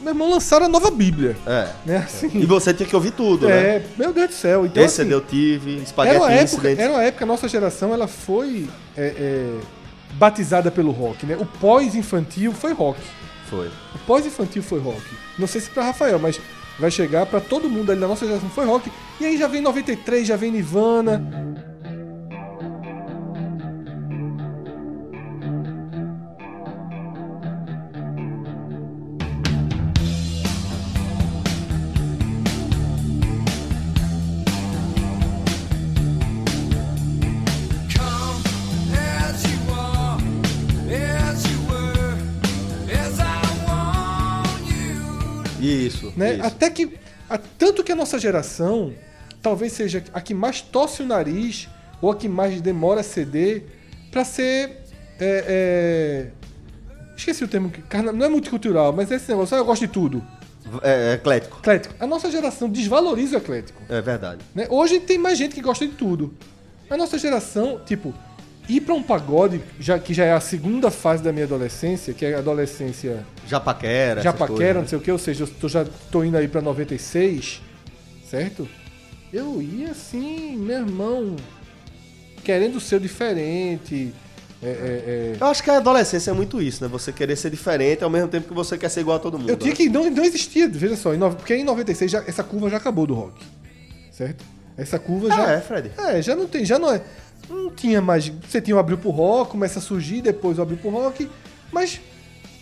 meu 0.00 0.12
irmão 0.12 0.30
lançaram 0.30 0.66
a 0.66 0.68
nova 0.68 0.90
Bíblia, 0.90 1.36
É. 1.46 1.68
né? 1.84 1.96
Assim. 1.98 2.30
E 2.34 2.44
você 2.46 2.72
tinha 2.74 2.88
que 2.88 2.94
ouvir 2.94 3.12
tudo, 3.12 3.48
É, 3.48 3.78
né? 3.80 3.86
meu 3.96 4.12
Deus 4.12 4.28
do 4.28 4.34
céu. 4.34 4.66
Então, 4.66 4.82
Esse 4.82 5.00
assim, 5.02 5.10
CD 5.10 5.14
eu 5.14 5.20
tive, 5.20 5.82
Spaghetti 5.86 6.16
era 6.16 6.24
uma 6.24 6.32
época, 6.32 6.68
era 6.70 6.92
uma 6.92 7.02
época, 7.02 7.24
a 7.24 7.28
nossa 7.28 7.48
geração 7.48 7.92
ela 7.94 8.06
foi 8.06 8.68
é, 8.96 9.06
é, 9.06 9.54
batizada 10.14 10.70
pelo 10.70 10.90
rock, 10.92 11.24
né? 11.26 11.36
O 11.38 11.46
pós-infantil 11.46 12.52
foi 12.52 12.72
rock. 12.72 13.00
Foi. 13.48 13.68
O 13.68 13.98
pós-infantil 14.06 14.62
foi 14.62 14.80
rock. 14.80 15.02
Não 15.38 15.46
sei 15.46 15.60
se 15.60 15.70
pra 15.70 15.84
Rafael, 15.84 16.18
mas 16.18 16.40
vai 16.78 16.90
chegar 16.90 17.24
pra 17.26 17.40
todo 17.40 17.68
mundo 17.70 17.90
ali 17.92 18.00
da 18.00 18.08
nossa 18.08 18.26
geração 18.26 18.48
foi 18.50 18.64
rock. 18.66 18.90
E 19.20 19.24
aí 19.24 19.38
já 19.38 19.46
vem 19.48 19.60
93, 19.62 20.26
já 20.26 20.36
vem 20.36 20.50
Nirvana. 20.52 21.24
Isso, 46.08 46.18
né? 46.18 46.34
isso. 46.34 46.46
Até 46.46 46.70
que. 46.70 46.92
a- 47.28 47.38
tanto 47.38 47.82
que 47.84 47.92
a 47.92 47.96
nossa 47.96 48.18
geração 48.18 48.92
talvez 49.42 49.72
seja 49.72 50.02
a 50.12 50.20
que 50.20 50.34
mais 50.34 50.60
torce 50.60 51.02
o 51.02 51.06
nariz 51.06 51.68
ou 52.02 52.10
a 52.10 52.16
que 52.16 52.28
mais 52.28 52.60
demora 52.60 53.00
a 53.00 53.04
ceder 53.04 53.64
pra 54.10 54.24
ser. 54.24 54.82
é, 55.20 55.44
é, 55.48 56.26
esqueci 57.16 57.42
o 57.44 57.48
termo 57.48 57.72
Não 58.14 58.26
é 58.26 58.28
multicultural, 58.28 58.92
mas 58.92 59.10
é 59.10 59.16
esse 59.16 59.28
negócio. 59.28 59.56
ah, 59.56 59.60
eu 59.60 59.64
gosto 59.64 59.82
de 59.86 59.88
tudo. 59.92 60.22
É, 60.82 61.10
é 61.10 61.14
eclético. 61.14 61.58
Eclético. 61.60 61.94
A 62.00 62.06
nossa 62.06 62.28
geração 62.30 62.68
desvaloriza 62.68 63.36
o 63.36 63.38
eclético. 63.38 63.80
É 63.88 64.00
verdade. 64.02 64.40
né? 64.54 64.66
Hoje 64.68 64.98
tem 65.00 65.16
mais 65.16 65.38
gente 65.38 65.54
que 65.54 65.60
gosta 65.60 65.86
de 65.86 65.92
tudo. 65.94 66.34
A 66.90 66.96
nossa 66.96 67.16
geração, 67.18 67.80
tipo, 67.86 68.12
ir 68.68 68.80
pra 68.80 68.94
um 68.94 69.02
pagode, 69.02 69.60
já, 69.78 69.98
que 69.98 70.12
já 70.14 70.24
é 70.24 70.32
a 70.32 70.40
segunda 70.40 70.90
fase 70.90 71.22
da 71.22 71.32
minha 71.32 71.44
adolescência, 71.44 72.12
que 72.12 72.24
é 72.26 72.34
a 72.34 72.38
adolescência 72.38 73.24
Japaquera. 73.46 74.20
já 74.22 74.30
essas 74.30 74.38
paquera, 74.38 74.56
coisas, 74.56 74.74
não 74.74 74.82
né? 74.82 74.88
sei 74.88 74.98
o 74.98 75.00
que, 75.00 75.12
ou 75.12 75.18
seja, 75.18 75.44
eu 75.44 75.48
tô, 75.48 75.68
já 75.68 75.84
tô 76.10 76.24
indo 76.24 76.36
aí 76.36 76.48
pra 76.48 76.60
96, 76.60 77.60
certo? 78.28 78.68
Eu 79.32 79.60
ia 79.62 79.90
assim, 79.90 80.56
meu 80.56 80.78
irmão, 80.78 81.36
querendo 82.44 82.80
ser 82.80 83.00
diferente. 83.00 84.12
é, 84.62 84.66
é, 84.68 84.70
é. 84.70 85.36
Eu 85.40 85.46
acho 85.48 85.62
que 85.62 85.70
a 85.70 85.76
adolescência 85.76 86.30
é 86.30 86.34
muito 86.34 86.60
isso, 86.62 86.82
né? 86.82 86.88
Você 86.88 87.12
querer 87.12 87.36
ser 87.36 87.50
diferente 87.50 88.02
ao 88.02 88.10
mesmo 88.10 88.28
tempo 88.28 88.48
que 88.48 88.54
você 88.54 88.78
quer 88.78 88.88
ser 88.88 89.00
igual 89.00 89.16
a 89.16 89.20
todo 89.20 89.38
mundo. 89.38 89.50
Eu 89.50 89.56
tinha 89.56 89.70
né? 89.70 89.76
que. 89.76 89.88
Não, 89.88 90.08
não 90.10 90.24
existia, 90.24 90.68
veja 90.68 90.96
só, 90.96 91.12
em 91.14 91.18
nove- 91.18 91.36
porque 91.36 91.54
em 91.54 91.64
96 91.64 92.10
já, 92.10 92.24
essa 92.26 92.42
curva 92.42 92.70
já 92.70 92.76
acabou 92.78 93.06
do 93.06 93.14
rock. 93.14 93.44
Certo? 94.12 94.44
Essa 94.76 94.98
curva 94.98 95.28
já. 95.28 95.46
Ah, 95.46 95.52
é, 95.52 95.60
Fred? 95.60 95.90
É, 95.98 96.22
já 96.22 96.34
não 96.36 96.46
tem, 96.46 96.64
já 96.64 96.78
não 96.78 96.92
é. 96.92 97.00
Não 97.48 97.70
tinha 97.70 98.00
mais. 98.00 98.28
Você 98.28 98.60
tinha 98.60 98.76
o 98.76 98.78
abril 98.78 98.98
pro 98.98 99.10
rock, 99.10 99.50
começa 99.52 99.78
a 99.78 99.82
surgir, 99.82 100.20
depois 100.22 100.58
o 100.58 100.62
abril 100.62 100.78
pro 100.78 100.90
rock, 100.90 101.28
mas 101.72 102.00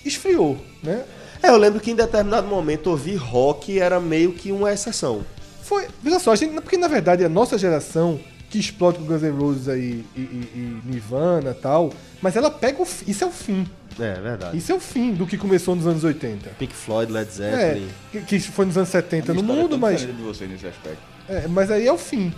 esfriou, 0.05 0.59
né? 0.82 1.05
É, 1.43 1.48
eu 1.51 1.56
lembro 1.56 1.81
que 1.81 1.90
em 1.90 1.94
determinado 1.94 2.47
momento 2.47 2.89
ouvir 2.89 3.16
rock 3.16 3.78
era 3.78 4.01
meio 4.01 4.32
que 4.32 4.51
uma 4.52 4.73
exceção. 4.73 5.24
Foi. 5.62 5.86
Veja 6.02 6.19
só, 6.19 6.32
a 6.32 6.36
gente, 6.36 6.55
porque 6.55 6.77
na 6.77 6.89
verdade 6.89 7.24
a 7.24 7.28
nossa 7.28 7.56
geração, 7.59 8.19
que 8.51 8.59
explode 8.59 8.98
com 8.98 9.05
Guns 9.05 9.23
N' 9.23 9.31
Roses 9.31 9.69
aí 9.69 10.05
e, 10.16 10.20
e- 10.20 10.51
e 10.55 10.81
Nirvana 10.85 11.51
e 11.51 11.55
tal, 11.55 11.93
mas 12.23 12.36
ela 12.36 12.51
pega 12.51 12.82
o. 12.82 12.86
Isso 13.06 13.24
é 13.24 13.27
o 13.27 13.31
fim. 13.31 13.66
É, 13.98 14.15
verdade. 14.20 14.56
Isso 14.56 14.73
é 14.73 14.74
o 14.74 14.81
fim 14.81 15.12
do 15.15 15.27
que 15.27 15.36
começou 15.39 15.74
nos 15.77 15.86
anos 15.86 16.02
80. 16.02 16.51
Pink 16.59 16.73
Floyd, 16.74 17.12
Led 17.12 17.28
É, 17.28 17.31
Zeppelin. 17.32 17.89
que, 18.12 18.20
que 18.23 18.40
foi 18.40 18.65
nos 18.66 18.77
anos 18.77 18.89
70 18.89 19.32
no 19.35 19.40
é 19.40 19.43
mundo, 19.43 19.78
mas. 19.78 20.01
de 20.01 20.06
vocês 20.12 20.51
nesse 20.51 20.66
aspecto. 20.66 20.98
É, 21.28 21.47
mas 21.48 21.70
aí 21.70 21.86
é 21.86 21.93
o 21.93 21.98
fim. 21.98 22.32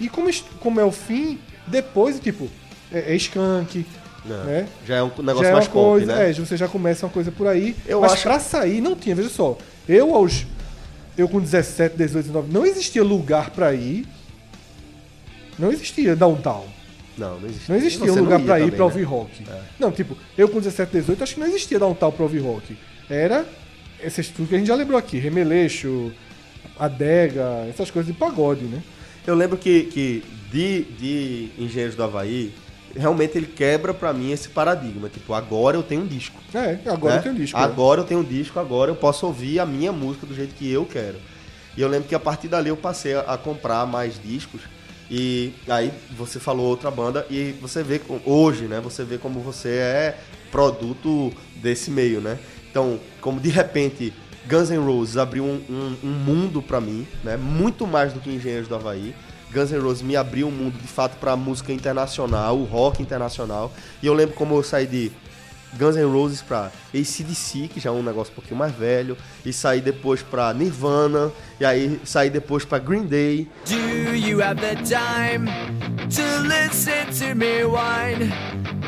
E 0.00 0.08
como, 0.08 0.30
como 0.60 0.80
é 0.80 0.84
o 0.84 0.90
fim, 0.92 1.38
depois, 1.66 2.18
tipo, 2.20 2.48
é, 2.92 3.12
é 3.12 3.16
skunk, 3.16 3.84
Não, 4.24 4.44
né? 4.44 4.66
Já 4.86 4.96
é 4.96 5.02
um 5.02 5.08
negócio 5.18 5.42
já 5.42 5.48
é 5.48 5.52
mais 5.52 5.66
uma 5.66 5.72
pop, 5.72 5.84
coisa, 5.90 6.06
né? 6.16 6.30
É, 6.30 6.32
você 6.32 6.56
já 6.56 6.68
começa 6.68 7.06
uma 7.06 7.12
coisa 7.12 7.30
por 7.30 7.46
aí. 7.46 7.76
Eu 7.86 8.00
mas 8.00 8.12
acho- 8.12 8.22
pra 8.22 8.38
sair 8.40 8.80
não 8.80 8.94
tinha, 8.96 9.14
veja 9.14 9.28
só. 9.28 9.56
Eu 9.88 10.14
aos. 10.14 10.46
Eu 11.18 11.28
com 11.28 11.40
17, 11.40 11.96
18, 11.96 12.26
19, 12.26 12.52
não 12.52 12.64
existia 12.64 13.02
lugar 13.02 13.50
pra 13.50 13.74
ir. 13.74 14.06
Não 15.58 15.70
existia 15.72 16.16
downtown. 16.16 16.64
Não, 17.18 17.38
não 17.38 17.48
existia. 17.48 17.74
Não 17.74 17.76
existia 17.76 18.12
um 18.12 18.16
lugar 18.16 18.40
pra 18.40 18.58
ir 18.58 18.62
também, 18.62 18.70
pra 18.70 18.78
né? 18.78 18.84
ouvir 18.84 19.02
rock. 19.02 19.44
Não, 19.78 19.92
tipo, 19.92 20.16
eu 20.38 20.48
com 20.48 20.58
17, 20.58 20.90
18, 20.92 21.22
acho 21.22 21.34
que 21.34 21.40
não 21.40 21.46
existia 21.46 21.78
downtown 21.78 22.10
pra 22.12 22.22
ouvir 22.22 22.38
rock. 22.38 22.76
Era 23.10 23.44
esses 24.02 24.28
tudo 24.28 24.48
que 24.48 24.54
a 24.54 24.58
gente 24.58 24.68
já 24.68 24.74
lembrou 24.74 24.98
aqui, 24.98 25.18
Remeleixo, 25.18 26.10
Adega, 26.78 27.66
essas 27.68 27.90
coisas 27.90 28.10
de 28.10 28.18
pagode, 28.18 28.64
né? 28.64 28.82
Eu 29.26 29.34
lembro 29.34 29.58
que, 29.58 29.82
que 29.84 30.24
de, 30.50 30.82
de 30.98 31.48
Engenheiros 31.58 31.94
do 31.96 32.02
Havaí, 32.02 32.52
realmente 32.96 33.36
ele 33.38 33.46
quebra 33.46 33.92
pra 33.94 34.12
mim 34.12 34.32
esse 34.32 34.48
paradigma. 34.48 35.08
Tipo, 35.08 35.32
agora 35.34 35.76
eu 35.76 35.82
tenho 35.82 36.02
um 36.02 36.06
disco. 36.06 36.40
É, 36.54 36.78
agora 36.90 37.14
né? 37.14 37.18
eu 37.20 37.22
tenho 37.22 37.34
disco. 37.36 37.58
né? 37.58 37.64
Agora 37.64 38.00
eu 38.00 38.04
tenho 38.04 38.20
um 38.20 38.24
disco, 38.24 38.58
agora 38.58 38.90
eu 38.90 38.96
posso 38.96 39.26
ouvir 39.26 39.58
a 39.60 39.66
minha 39.66 39.92
música 39.92 40.26
do 40.26 40.34
jeito 40.34 40.54
que 40.54 40.70
eu 40.70 40.84
quero. 40.84 41.16
E 41.76 41.80
eu 41.80 41.88
lembro 41.88 42.08
que 42.08 42.14
a 42.14 42.20
partir 42.20 42.48
dali 42.48 42.68
eu 42.68 42.76
passei 42.76 43.14
a, 43.14 43.20
a 43.20 43.38
comprar 43.38 43.86
mais 43.86 44.20
discos. 44.22 44.60
E 45.12 45.52
aí 45.68 45.92
você 46.16 46.38
falou 46.38 46.66
outra 46.66 46.90
banda 46.90 47.26
e 47.28 47.52
você 47.60 47.82
vê 47.82 48.00
hoje, 48.24 48.64
né? 48.66 48.80
Você 48.80 49.02
vê 49.04 49.18
como 49.18 49.40
você 49.40 49.68
é 49.70 50.18
produto 50.50 51.32
desse 51.56 51.90
meio, 51.90 52.20
né? 52.20 52.38
Então, 52.70 52.98
como 53.20 53.40
de 53.40 53.48
repente 53.48 54.12
Guns 54.48 54.70
N' 54.70 54.78
Roses 54.78 55.16
abriu 55.16 55.44
um, 55.44 55.60
um- 55.68 55.96
um 56.04 56.08
mundo 56.12 56.62
pra 56.62 56.80
mim, 56.80 57.06
né? 57.24 57.36
Muito 57.36 57.86
mais 57.86 58.12
do 58.12 58.20
que 58.20 58.30
Engenheiros 58.30 58.68
do 58.68 58.74
Havaí. 58.74 59.14
Guns 59.52 59.72
N' 59.72 59.80
Roses 59.80 60.02
me 60.02 60.16
abriu 60.16 60.48
um 60.48 60.50
mundo 60.50 60.78
de 60.80 60.86
fato 60.86 61.16
pra 61.18 61.36
música 61.36 61.72
internacional, 61.72 62.56
o 62.56 62.64
rock 62.64 63.02
internacional. 63.02 63.72
E 64.02 64.06
eu 64.06 64.14
lembro 64.14 64.34
como 64.36 64.54
eu 64.54 64.62
saí 64.62 64.86
de 64.86 65.10
Guns 65.78 65.96
N' 65.96 66.04
Roses 66.12 66.42
pra 66.42 66.70
ACDC, 66.94 67.68
que 67.68 67.80
já 67.80 67.90
é 67.90 67.92
um 67.92 68.02
negócio 68.02 68.32
um 68.32 68.34
pouquinho 68.34 68.56
mais 68.56 68.72
velho, 68.74 69.16
e 69.44 69.52
saí 69.52 69.80
depois 69.80 70.22
pra 70.22 70.52
Nirvana, 70.52 71.30
e 71.58 71.64
aí 71.64 72.00
saí 72.04 72.28
depois 72.30 72.64
pra 72.64 72.78
Green 72.78 73.06
Day, 73.06 73.48
Do 73.66 74.14
you 74.14 74.42
have 74.42 74.60
the 74.60 74.74
time 74.76 75.48
to 76.08 76.22
listen 76.42 77.06
to 77.18 77.34
me 77.36 77.64
whine 77.64 78.32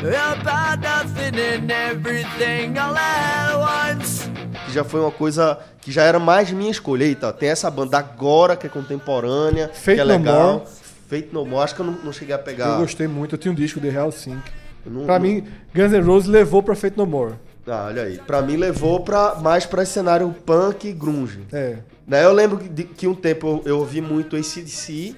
about 0.01 0.81
nothing 0.81 1.39
and 1.39 1.71
everything 1.71 2.77
all 2.77 2.95
at 2.95 3.55
once? 3.55 4.29
que 4.65 4.71
já 4.73 4.83
foi 4.83 4.99
uma 4.99 5.11
coisa 5.11 5.57
que 5.81 5.91
já 5.91 6.03
era 6.03 6.19
mais 6.19 6.51
minha 6.51 6.71
escolha. 6.71 7.03
Eita, 7.03 7.31
tem 7.31 7.49
essa 7.49 7.69
banda 7.69 7.97
agora 7.97 8.55
que 8.55 8.67
é 8.67 8.69
contemporânea, 8.69 9.69
Fate 9.73 9.95
que 9.95 10.01
é 10.01 10.03
legal. 10.03 10.65
Fate 11.09 11.29
No 11.31 11.45
More, 11.45 11.63
acho 11.63 11.75
que 11.75 11.81
eu 11.81 11.85
não, 11.85 11.93
não 12.03 12.13
cheguei 12.13 12.33
a 12.33 12.39
pegar. 12.39 12.69
Eu 12.69 12.77
gostei 12.79 13.07
muito, 13.07 13.35
eu 13.35 13.39
tinha 13.39 13.51
um 13.51 13.55
disco 13.55 13.79
de 13.79 13.89
Real 13.89 14.11
Sync. 14.11 14.37
Eu 14.37 14.62
não- 14.85 15.05
Pra 15.05 15.19
não- 15.19 15.25
mim, 15.25 15.43
Guns 15.75 15.91
N' 15.91 16.01
Roses 16.01 16.27
levou 16.29 16.61
pra 16.63 16.75
Fate 16.75 16.97
No 16.97 17.05
More. 17.05 17.33
Ah, 17.65 17.85
olha 17.87 18.03
aí. 18.03 18.17
Pra 18.17 18.41
mim 18.41 18.57
levou 18.57 18.99
pra, 19.01 19.35
mais 19.35 19.65
pra 19.65 19.85
cenário 19.85 20.33
punk 20.45 20.87
e 20.87 20.91
grunge. 20.91 21.39
É. 21.53 21.77
Né, 22.05 22.25
eu 22.25 22.33
lembro 22.33 22.57
de- 22.57 22.83
que 22.83 23.07
um 23.07 23.15
tempo 23.15 23.61
eu, 23.65 23.71
eu 23.71 23.79
ouvi 23.79 24.01
muito 24.01 24.35
ACDC 24.35 25.15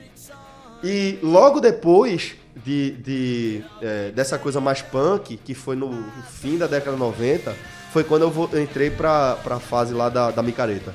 e 0.84 1.18
logo 1.24 1.60
depois 1.60 2.36
de, 2.64 2.92
de, 2.92 3.64
é, 3.82 4.12
dessa 4.12 4.38
coisa 4.38 4.62
mais 4.62 4.82
punk, 4.84 5.38
que 5.38 5.54
foi 5.56 5.76
no 5.76 5.92
fim 6.30 6.58
da 6.58 6.68
década 6.68 6.92
de 6.96 7.00
90, 7.02 7.56
foi 7.92 8.04
quando 8.04 8.22
eu, 8.22 8.30
vo- 8.30 8.50
eu 8.54 8.62
entrei 8.62 8.92
pra, 8.92 9.36
pra 9.44 9.60
fase 9.60 9.94
lá 9.94 10.10
da, 10.10 10.30
da 10.30 10.44
micareta. 10.44 10.94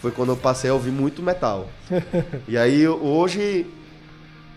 Foi 0.00 0.10
quando 0.12 0.30
eu 0.30 0.36
passei 0.36 0.70
a 0.70 0.74
ouvir 0.74 0.90
muito 0.92 1.20
metal. 1.22 1.68
e 2.46 2.56
aí 2.56 2.86
hoje, 2.86 3.66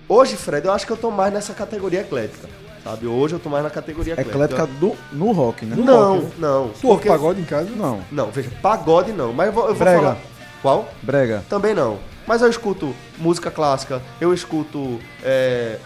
hoje, 0.07 0.35
Fred, 0.35 0.65
eu 0.67 0.73
acho 0.73 0.85
que 0.85 0.91
eu 0.93 0.97
tô 0.97 1.09
mais 1.09 1.33
nessa 1.33 1.53
categoria 1.53 2.01
eclética. 2.01 2.47
Sabe? 2.85 3.07
Hoje 3.07 3.33
eu 3.33 3.39
tô 3.39 3.49
mais 3.49 3.63
na 3.63 3.71
categoria 3.71 4.13
eclética. 4.13 4.35
Eclética 4.45 4.67
do, 4.79 4.95
no 5.11 5.31
rock, 5.31 5.65
né? 5.65 5.75
Não, 5.75 6.19
rock, 6.19 6.39
não. 6.39 6.69
Tu 6.79 6.87
ouve 6.87 7.07
pagode 7.07 7.41
em 7.41 7.43
casa? 7.43 7.67
Não. 7.75 7.99
Não, 8.11 8.29
veja, 8.29 8.51
pagode 8.61 9.11
não, 9.11 9.33
mas 9.33 9.47
eu 9.47 9.53
vou, 9.53 9.63
eu 9.63 9.69
vou 9.73 9.79
Brega. 9.79 9.97
falar. 9.99 10.17
Qual? 10.61 10.93
Brega. 11.01 11.43
Também 11.49 11.73
não. 11.73 11.97
Mas 12.27 12.43
eu 12.43 12.49
escuto 12.49 12.95
música 13.17 13.49
clássica, 13.49 14.03
eu 14.21 14.31
escuto 14.35 14.99
é, 15.23 15.77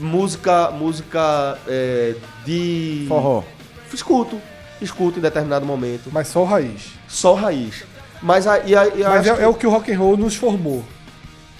música, 0.00 0.70
música 0.70 1.58
é, 1.68 2.14
de. 2.46 3.04
Forró. 3.08 3.42
Escuto, 3.92 4.40
escuto 4.80 5.18
em 5.18 5.22
determinado 5.22 5.66
momento. 5.66 6.08
Mas 6.10 6.28
só 6.28 6.44
raiz. 6.44 6.92
Só 7.06 7.34
raiz. 7.34 7.84
Mas 8.22 8.46
aí. 8.46 8.74
aí- 8.74 9.00
eu 9.02 9.08
Mas 9.08 9.20
acho 9.20 9.30
é, 9.32 9.36
que- 9.36 9.42
é 9.42 9.48
o 9.48 9.54
que 9.54 9.66
o 9.66 9.70
rock 9.70 9.92
and 9.92 9.98
roll 9.98 10.16
nos 10.16 10.34
formou. 10.34 10.82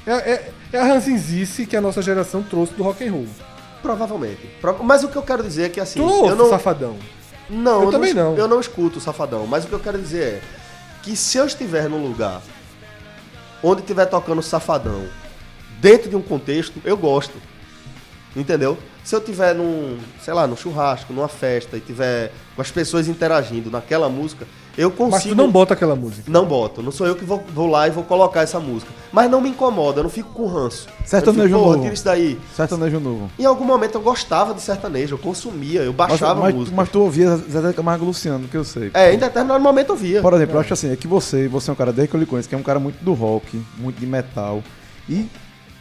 É, 0.07 0.13
é, 0.13 0.51
é 0.73 0.79
a 0.81 0.85
ranzinzice 0.85 1.67
que 1.67 1.77
a 1.77 1.81
nossa 1.83 2.01
geração 2.01 2.43
trouxe 2.43 2.73
do 2.73 2.83
rock 2.83 3.07
and 3.07 3.13
roll. 3.13 3.27
Provavelmente. 3.83 4.47
Pro- 4.61 4.83
Mas 4.83 5.05
o 5.05 5.09
que 5.09 5.17
eu 5.17 5.23
quero 5.23 5.43
dizer 5.43 5.65
é 5.65 5.69
que 5.69 5.81
assim. 5.81 6.01
Tu 6.01 6.07
não 6.07 6.13
ouve 6.13 6.29
eu 6.31 6.37
não. 6.37 6.51
Safadão. 6.51 6.97
Não, 7.49 7.85
Eu 7.85 7.91
também 7.91 8.13
não. 8.13 8.37
Eu 8.37 8.47
não 8.49 8.61
escuto 8.61 9.01
Safadão, 9.01 9.47
mas 9.47 9.65
o 9.65 9.69
que 9.69 9.73
eu 9.73 9.81
quero 9.81 9.99
dizer 9.99 10.23
é 10.23 10.41
que 11.03 11.17
se 11.17 11.39
eu 11.39 11.47
estiver 11.47 11.89
num 11.89 12.07
lugar 12.07 12.43
onde 13.63 13.81
estiver 13.81 14.05
tocando 14.07 14.43
Safadão, 14.43 15.07
dentro 15.81 16.11
de 16.11 16.17
um 16.17 16.21
contexto, 16.23 16.81
eu 16.85 16.97
gosto. 16.97 17.35
Entendeu? 18.37 18.77
Se 19.03 19.17
eu 19.17 19.21
tiver 19.23 19.55
num, 19.55 19.99
sei 20.23 20.35
lá, 20.35 20.47
num 20.47 20.57
churrasco, 20.57 21.13
numa 21.13 21.29
festa 21.29 21.77
e 21.77 21.81
tiver 21.81 22.31
com 22.55 22.61
as 22.61 22.71
pessoas 22.71 23.09
interagindo 23.09 23.71
naquela 23.71 24.09
música, 24.09 24.47
eu 24.79 24.93
consigo 24.93 25.11
Mas 25.11 25.25
tu 25.25 25.35
não 25.35 25.51
bota 25.51 25.75
aquela 25.75 25.97
música. 25.97 26.23
Não 26.31 26.47
boto, 26.47 26.81
não 26.81 26.93
sou 26.93 27.05
eu 27.05 27.17
que 27.17 27.25
vou, 27.25 27.43
vou 27.53 27.67
lá 27.67 27.89
e 27.89 27.91
vou 27.91 28.05
colocar 28.05 28.43
essa 28.43 28.61
música. 28.61 28.93
Mas 29.11 29.29
não 29.29 29.41
me 29.41 29.49
incomoda, 29.49 29.99
eu 29.99 30.05
não 30.05 30.11
fico 30.11 30.31
com 30.33 30.47
ranço. 30.47 30.87
Sertanejo 31.05 31.43
eu 31.43 31.49
fico, 31.49 31.59
"Pô, 31.59 31.71
novo. 31.71 31.83
tira 31.83 31.95
isso 31.95 32.05
daí. 32.05 32.39
Sertanejo 32.55 33.01
novo. 33.01 33.29
Em 33.37 33.45
algum 33.45 33.65
momento 33.65 33.97
eu 33.97 34.01
gostava 34.01 34.55
de 34.55 34.61
sertanejo, 34.61 35.15
eu 35.17 35.19
consumia, 35.19 35.81
eu 35.81 35.93
Mas, 35.99 36.11
baixava 36.11 36.41
mas, 36.41 36.55
música. 36.55 36.77
mas 36.77 36.89
tu 36.91 37.01
ouvia 37.01 37.37
Zé 37.37 37.73
Camargo 37.73 38.05
Luciano, 38.05 38.47
que 38.47 38.57
eu 38.57 38.63
sei. 38.63 38.93
É, 38.95 39.13
em 39.13 39.19
determinado 39.19 39.61
momento 39.61 39.89
eu 39.89 39.97
via. 39.97 40.23
Por 40.23 40.33
exemplo, 40.35 40.55
eu 40.55 40.61
acho 40.61 40.73
assim, 40.73 40.93
é 40.93 40.97
que 40.97 41.09
você, 41.09 41.49
você 41.49 41.71
é 41.71 41.73
um 41.73 41.77
cara 41.77 41.93
desde 41.93 42.11
que 42.11 42.17
eu 42.17 42.21
lhe 42.21 42.27
conheço, 42.27 42.49
que 42.49 42.55
é 42.55 42.59
um 42.59 42.63
cara 42.63 42.79
muito 42.79 43.03
do 43.05 43.15
rock, 43.15 43.61
muito 43.79 43.99
de 43.99 44.07
metal. 44.07 44.63
E 45.09 45.27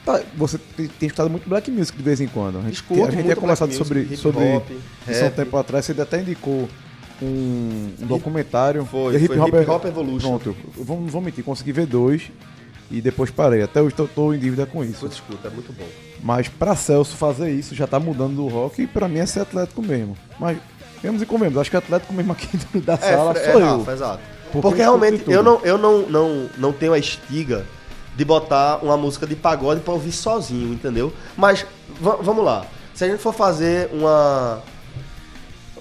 tá, 0.03 0.21
você 0.35 0.57
tem, 0.57 0.87
tem 0.87 1.05
escutado 1.05 1.29
muito 1.29 1.47
black 1.47 1.69
music 1.69 1.95
de 1.95 2.03
vez 2.03 2.19
em 2.19 2.27
quando. 2.27 2.57
A 2.57 2.61
gente, 2.61 2.73
Escuto 2.73 3.05
a 3.05 3.11
gente 3.11 3.25
tinha 3.25 3.35
conversado 3.35 3.71
sobre, 3.73 3.99
music, 3.99 4.13
hip 4.15 4.23
sobre 4.23 4.55
hop, 4.55 4.71
isso 5.07 5.23
um 5.23 5.29
tempo 5.29 5.55
atrás, 5.55 5.85
você 5.85 6.01
até 6.01 6.19
indicou 6.19 6.67
um, 7.21 7.93
um 8.01 8.05
documentário. 8.05 8.85
Foi, 8.85 9.17
de 9.17 9.27
foi 9.27 9.37
Hip 9.37 9.69
Hop 9.69 9.85
Evolution. 9.85 10.37
Pronto, 10.39 10.55
eu 10.77 10.85
não 10.85 11.07
vou 11.07 11.21
mentir, 11.21 11.43
consegui 11.43 11.71
ver 11.71 11.85
dois 11.85 12.29
e 12.91 13.01
depois 13.01 13.29
parei. 13.31 13.61
Até 13.63 13.81
hoje 13.81 13.95
tô, 13.95 14.05
tô 14.07 14.33
em 14.33 14.39
dívida 14.39 14.65
com 14.65 14.83
isso. 14.83 15.01
Putz, 15.01 15.15
escuta, 15.15 15.47
é 15.47 15.51
muito 15.51 15.73
bom. 15.73 15.85
Mas 16.23 16.47
pra 16.47 16.75
Celso 16.75 17.15
fazer 17.15 17.51
isso 17.51 17.75
já 17.75 17.85
tá 17.87 17.99
mudando 17.99 18.35
do 18.35 18.47
rock 18.47 18.81
e 18.83 18.87
pra 18.87 19.07
mim 19.07 19.19
é 19.19 19.25
ser 19.25 19.41
atlético 19.41 19.81
mesmo. 19.81 20.17
Mas, 20.39 20.57
vemos 21.01 21.21
e 21.21 21.25
convenhamos, 21.25 21.59
acho 21.59 21.69
que 21.69 21.77
atlético 21.77 22.13
mesmo 22.13 22.31
aqui 22.31 22.47
da 22.81 22.93
É, 22.93 22.97
sala 22.97 23.33
Fre- 23.33 23.51
sou 23.51 23.61
é, 23.61 23.63
eu. 23.63 23.77
Rafa, 23.79 23.91
exato. 23.93 24.19
Porque 24.51 24.61
Porque, 24.61 24.81
eu 24.81 24.85
realmente 24.85 25.23
eu, 25.31 25.43
não, 25.43 25.59
eu 25.63 25.77
não, 25.77 26.01
não, 26.09 26.49
não 26.57 26.73
tenho 26.73 26.93
a 26.93 26.97
estiga 26.97 27.65
de 28.15 28.23
botar 28.25 28.79
uma 28.83 28.95
música 28.97 29.27
de 29.27 29.35
pagode 29.35 29.81
pra 29.81 29.93
ouvir 29.93 30.11
sozinho, 30.13 30.73
entendeu? 30.73 31.13
Mas 31.35 31.65
va- 31.99 32.15
vamos 32.15 32.43
lá. 32.45 32.65
Se 32.95 33.03
a 33.03 33.07
gente 33.09 33.21
for 33.21 33.33
fazer 33.33 33.89
uma. 33.93 34.63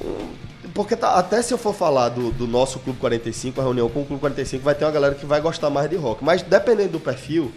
um- 0.05 0.46
Porque 0.77 0.95
tá- 0.95 1.15
até 1.19 1.43
se 1.43 1.53
eu 1.53 1.59
for 1.59 1.75
falar 1.75 2.11
do, 2.11 2.31
do 2.31 2.47
nosso 2.47 2.79
Clube 2.79 2.99
45, 3.01 3.61
a 3.61 3.65
reunião 3.65 3.89
com 3.89 4.03
o 4.03 4.05
Clube 4.05 4.21
45, 4.21 4.63
vai 4.63 4.75
ter 4.75 4.85
uma 4.85 4.91
galera 4.93 5.15
que 5.15 5.27
vai 5.27 5.41
gostar 5.41 5.71
mais 5.71 5.91
de 5.91 5.97
rock. 5.97 6.23
Mas 6.23 6.43
dependendo 6.43 6.91
do 6.93 7.01
perfil, 7.01 7.51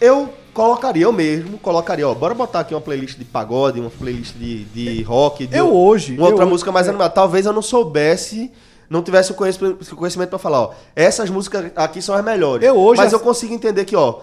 eu 0.00 0.28
colocaria, 0.52 1.04
eu 1.04 1.12
mesmo 1.12 1.58
colocaria, 1.58 2.08
ó, 2.08 2.14
bora 2.14 2.34
botar 2.34 2.60
aqui 2.60 2.74
uma 2.74 2.80
playlist 2.80 3.18
de 3.18 3.24
pagode, 3.24 3.78
uma 3.78 3.90
playlist 3.90 4.34
de, 4.34 4.64
de 4.64 5.02
rock, 5.02 5.46
de 5.46 5.56
Eu 5.56 5.72
hoje, 5.74 6.16
uma 6.16 6.26
outra 6.28 6.44
eu- 6.44 6.48
música 6.48 6.72
mais 6.72 6.86
é. 6.86 6.90
animada. 6.90 7.10
Talvez 7.10 7.44
eu 7.46 7.52
não 7.52 7.62
soubesse, 7.62 8.50
não 8.88 9.02
tivesse 9.02 9.32
o 9.32 9.34
conhecimento, 9.34 10.28
pra 10.30 10.38
falar, 10.38 10.60
ó, 10.62 10.70
essas 10.94 11.28
músicas 11.30 11.70
aqui 11.76 12.00
são 12.00 12.14
as 12.14 12.24
melhores. 12.24 12.66
Eu 12.66 12.76
hoje 12.76 13.00
Mas 13.02 13.12
eu 13.12 13.18
ass- 13.18 13.24
consigo 13.24 13.52
entender 13.54 13.84
que, 13.84 13.94
ó, 13.96 14.20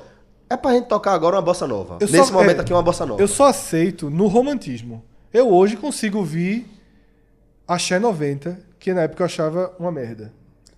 é 0.50 0.58
pra 0.58 0.74
gente 0.74 0.86
tocar 0.88 1.14
agora 1.14 1.36
uma 1.36 1.42
bossa 1.42 1.68
nova. 1.68 1.98
Eu 2.00 2.08
Nesse 2.08 2.28
só- 2.30 2.34
momento 2.34 2.58
é, 2.58 2.62
aqui, 2.62 2.74
uma 2.74 2.82
bossa 2.84 3.06
nova. 3.06 3.22
Eu 3.22 3.28
só 3.28 3.46
aceito 3.46 4.10
no 4.10 4.28
romantismo. 4.28 5.04
Eu 5.34 5.52
hoje 5.52 5.76
consigo 5.76 6.20
ouvir 6.20 6.68
Axé 7.74 8.00
90, 8.00 8.58
que 8.80 8.94
na 8.94 9.02
época 9.04 9.22
eu 9.22 9.26
achava 9.26 9.74
uma 9.80 9.92
merda. 9.92 10.32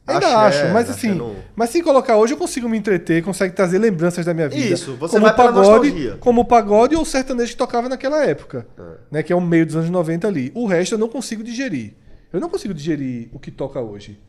Ainda 0.08 0.28
Axé, 0.46 0.62
acho, 0.64 0.74
mas 0.74 0.90
axé 0.90 1.08
assim, 1.10 1.18
não- 1.18 1.36
mas 1.56 1.72
se 1.72 1.82
colocar 1.82 2.16
hoje 2.18 2.34
eu 2.34 2.38
consigo 2.38 2.70
me 2.70 2.78
entreter, 2.78 3.24
consegue 3.24 3.56
trazer 3.56 3.80
lembranças 3.80 4.24
da 4.24 4.36
minha 4.36 4.48
vida. 4.48 4.76
Isso, 4.76 4.96
você 4.98 5.14
como 5.14 5.26
vai 5.26 5.36
pagode, 5.36 5.92
como 6.20 6.42
o 6.42 6.46
pagode 6.46 6.96
ou 6.96 7.02
o 7.02 7.06
sertanejo 7.06 7.52
que 7.54 7.58
tocava 7.58 7.90
naquela 7.90 8.24
época, 8.24 8.68
né, 9.12 9.24
que 9.24 9.34
é 9.34 9.36
o 9.36 9.42
meio 9.42 9.66
dos 9.66 9.76
anos 9.76 9.90
90 9.90 10.28
ali. 10.28 10.52
O 10.54 10.68
resto 10.68 10.94
eu 10.94 11.00
não 11.00 11.10
consigo 11.10 11.44
digerir. 11.44 11.94
Eu 12.32 12.40
não 12.40 12.50
consigo 12.50 12.72
digerir 12.74 13.30
o 13.34 13.40
que 13.40 13.50
toca 13.50 13.80
hoje. 13.80 14.20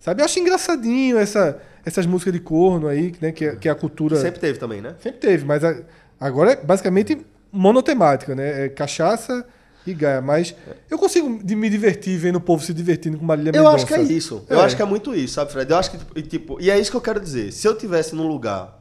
Sabe? 0.00 0.22
Eu 0.22 0.24
acho 0.24 0.40
engraçadinho 0.40 1.16
essa, 1.16 1.60
essas 1.84 2.04
músicas 2.04 2.32
de 2.32 2.40
corno 2.40 2.88
aí, 2.88 3.14
né, 3.20 3.30
que 3.30 3.44
é, 3.44 3.54
que 3.54 3.68
é 3.68 3.70
a 3.70 3.76
cultura 3.76 4.16
Sempre 4.16 4.40
teve 4.40 4.58
também, 4.58 4.80
né? 4.80 4.96
Sempre 4.98 5.20
teve, 5.20 5.44
mas 5.44 5.62
a- 5.62 5.76
agora 6.18 6.50
é 6.52 6.56
basicamente 6.56 7.24
monotemática, 7.52 8.34
né? 8.34 8.64
É 8.64 8.68
cachaça 8.68 9.46
e 9.86 9.94
gaia. 9.94 10.20
Mas 10.20 10.54
eu 10.90 10.98
consigo 10.98 11.28
me 11.28 11.70
divertir 11.70 12.18
vendo 12.18 12.36
o 12.36 12.40
povo 12.40 12.64
se 12.64 12.72
divertindo 12.72 13.18
com 13.18 13.24
Marília 13.24 13.50
Eu 13.50 13.64
Mendonça. 13.64 13.76
acho 13.76 13.86
que 13.86 13.94
é 13.94 14.02
isso. 14.02 14.44
Eu 14.48 14.60
acho 14.60 14.76
que 14.76 14.82
é 14.82 14.84
muito 14.84 15.14
isso, 15.14 15.34
sabe, 15.34 15.52
Fred? 15.52 15.70
Eu 15.70 15.76
acho 15.78 15.90
que, 15.90 15.98
tipo, 15.98 16.18
e, 16.18 16.22
tipo, 16.22 16.60
e 16.60 16.70
é 16.70 16.78
isso 16.78 16.90
que 16.90 16.96
eu 16.96 17.00
quero 17.00 17.20
dizer. 17.20 17.52
Se 17.52 17.66
eu 17.66 17.76
tivesse 17.76 18.14
num 18.14 18.26
lugar, 18.26 18.80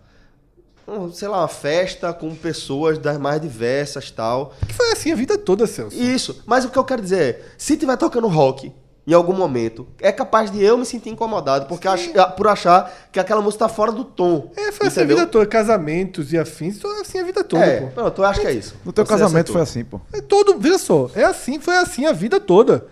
sei 1.14 1.28
lá, 1.28 1.40
uma 1.40 1.48
festa 1.48 2.14
com 2.14 2.34
pessoas 2.36 2.98
das 2.98 3.18
mais 3.18 3.42
diversas 3.42 4.12
tal. 4.12 4.54
Que 4.68 4.74
foi 4.74 4.92
assim 4.92 5.12
a 5.12 5.16
vida 5.16 5.38
toda, 5.38 5.66
Celso. 5.68 5.96
Isso. 5.96 6.44
Mas 6.46 6.66
o 6.66 6.70
que 6.70 6.78
eu 6.78 6.84
quero 6.84 7.02
dizer 7.02 7.22
é, 7.22 7.42
se 7.58 7.78
tiver 7.78 7.98
tocando 7.98 8.28
rock 8.28 8.72
em 9.08 9.14
algum 9.14 9.34
momento, 9.34 9.88
é 10.00 10.12
capaz 10.12 10.52
de 10.52 10.64
eu 10.64 10.78
me 10.78 10.86
sentir 10.86 11.10
incomodado 11.10 11.66
porque 11.66 11.88
ach- 11.88 12.12
por 12.38 12.48
achar 12.48 12.92
que 13.12 13.20
aquela 13.20 13.42
música 13.42 13.66
tá 13.68 13.70
fora 13.74 13.92
do 13.92 14.04
tom. 14.06 14.52
É, 14.56 14.72
foi 14.72 14.88
assim 14.88 15.02
a 15.02 15.06
vida 15.06 15.26
toda. 15.26 15.46
Casamentos 15.48 16.32
e 16.32 16.38
afins, 16.38 16.80
foi 16.80 17.02
assim 17.02 17.20
a 17.20 17.24
vida 17.24 17.44
toda, 17.44 17.66
É, 17.66 17.82
pô. 17.82 17.88
pronto, 17.88 18.22
eu 18.22 18.26
acho 18.26 18.42
que 18.42 18.48
é 18.48 18.54
isso. 18.54 18.76
No 18.86 18.94
teu 18.94 19.04
Você 19.06 19.10
casamento 19.10 19.52
foi 19.52 19.62
assim, 19.62 19.84
pô. 19.84 20.00
É 20.14 20.22
todo, 20.22 20.58
veja 20.60 20.78
só, 20.78 21.10
é 21.16 21.24
assim, 21.24 21.60
foi 21.60 21.78
assim 21.78 22.06
a 22.06 22.12
vida 22.14 22.40
toda. 22.40 22.86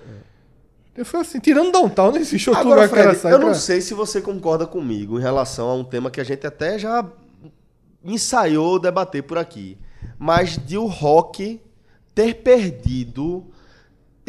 Foi 1.05 1.21
assim, 1.21 1.39
tirando 1.39 1.71
Downtown, 1.71 2.11
não 2.11 2.17
existe 2.17 2.49
outro 2.49 2.65
Agora, 2.65 2.85
lugar 2.85 3.13
que 3.15 3.19
sai 3.21 3.31
eu 3.33 3.39
não 3.39 3.45
pra- 3.49 3.55
sei 3.55 3.79
se 3.79 3.93
você 3.93 4.19
concorda 4.19 4.65
comigo 4.67 5.17
em 5.17 5.21
relação 5.21 5.69
a 5.69 5.73
um 5.75 5.83
tema 5.83 6.11
que 6.11 6.19
a 6.19 6.25
gente 6.25 6.45
até 6.45 6.77
já 6.77 7.05
ensaiou 8.03 8.79
debater 8.79 9.23
por 9.23 9.37
aqui. 9.37 9.77
Mas 10.17 10.57
de 10.57 10.77
o 10.77 10.87
rock 10.87 11.61
ter 12.13 12.35
perdido 12.35 13.45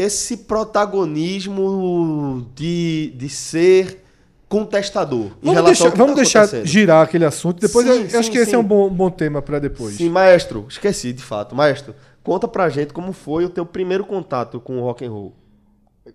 esse 0.01 0.37
protagonismo 0.39 2.47
de, 2.55 3.13
de 3.17 3.29
ser 3.29 4.03
contestador. 4.49 5.27
em 5.27 5.31
Vamos 5.43 5.55
relação 5.55 5.65
deixar, 5.65 5.85
ao 5.87 5.93
que 5.93 5.99
vamos 5.99 6.15
tá 6.15 6.21
deixar 6.47 6.67
girar 6.67 7.05
aquele 7.05 7.25
assunto. 7.25 7.61
Depois 7.61 7.87
Sim, 7.87 7.93
eu, 7.93 8.03
eu 8.03 8.11
sim, 8.11 8.17
acho 8.17 8.31
que 8.31 8.39
esse 8.39 8.51
sim. 8.51 8.57
é 8.57 8.59
um 8.59 8.65
bom, 8.65 8.89
um 8.89 8.95
bom 8.95 9.11
tema 9.11 9.41
pra 9.41 9.59
depois. 9.59 9.97
Sim, 9.97 10.09
maestro, 10.09 10.67
esqueci 10.69 11.13
de 11.13 11.23
fato. 11.23 11.55
Maestro, 11.55 11.95
conta 12.23 12.49
pra 12.49 12.69
gente 12.69 12.93
como 12.93 13.13
foi 13.13 13.45
o 13.45 13.51
teu 13.51 13.65
primeiro 13.65 14.05
contato 14.05 14.61
com 14.61 14.79
o 14.79 14.83
rock 14.83 15.05
and 15.05 15.11
roll. 15.11 15.35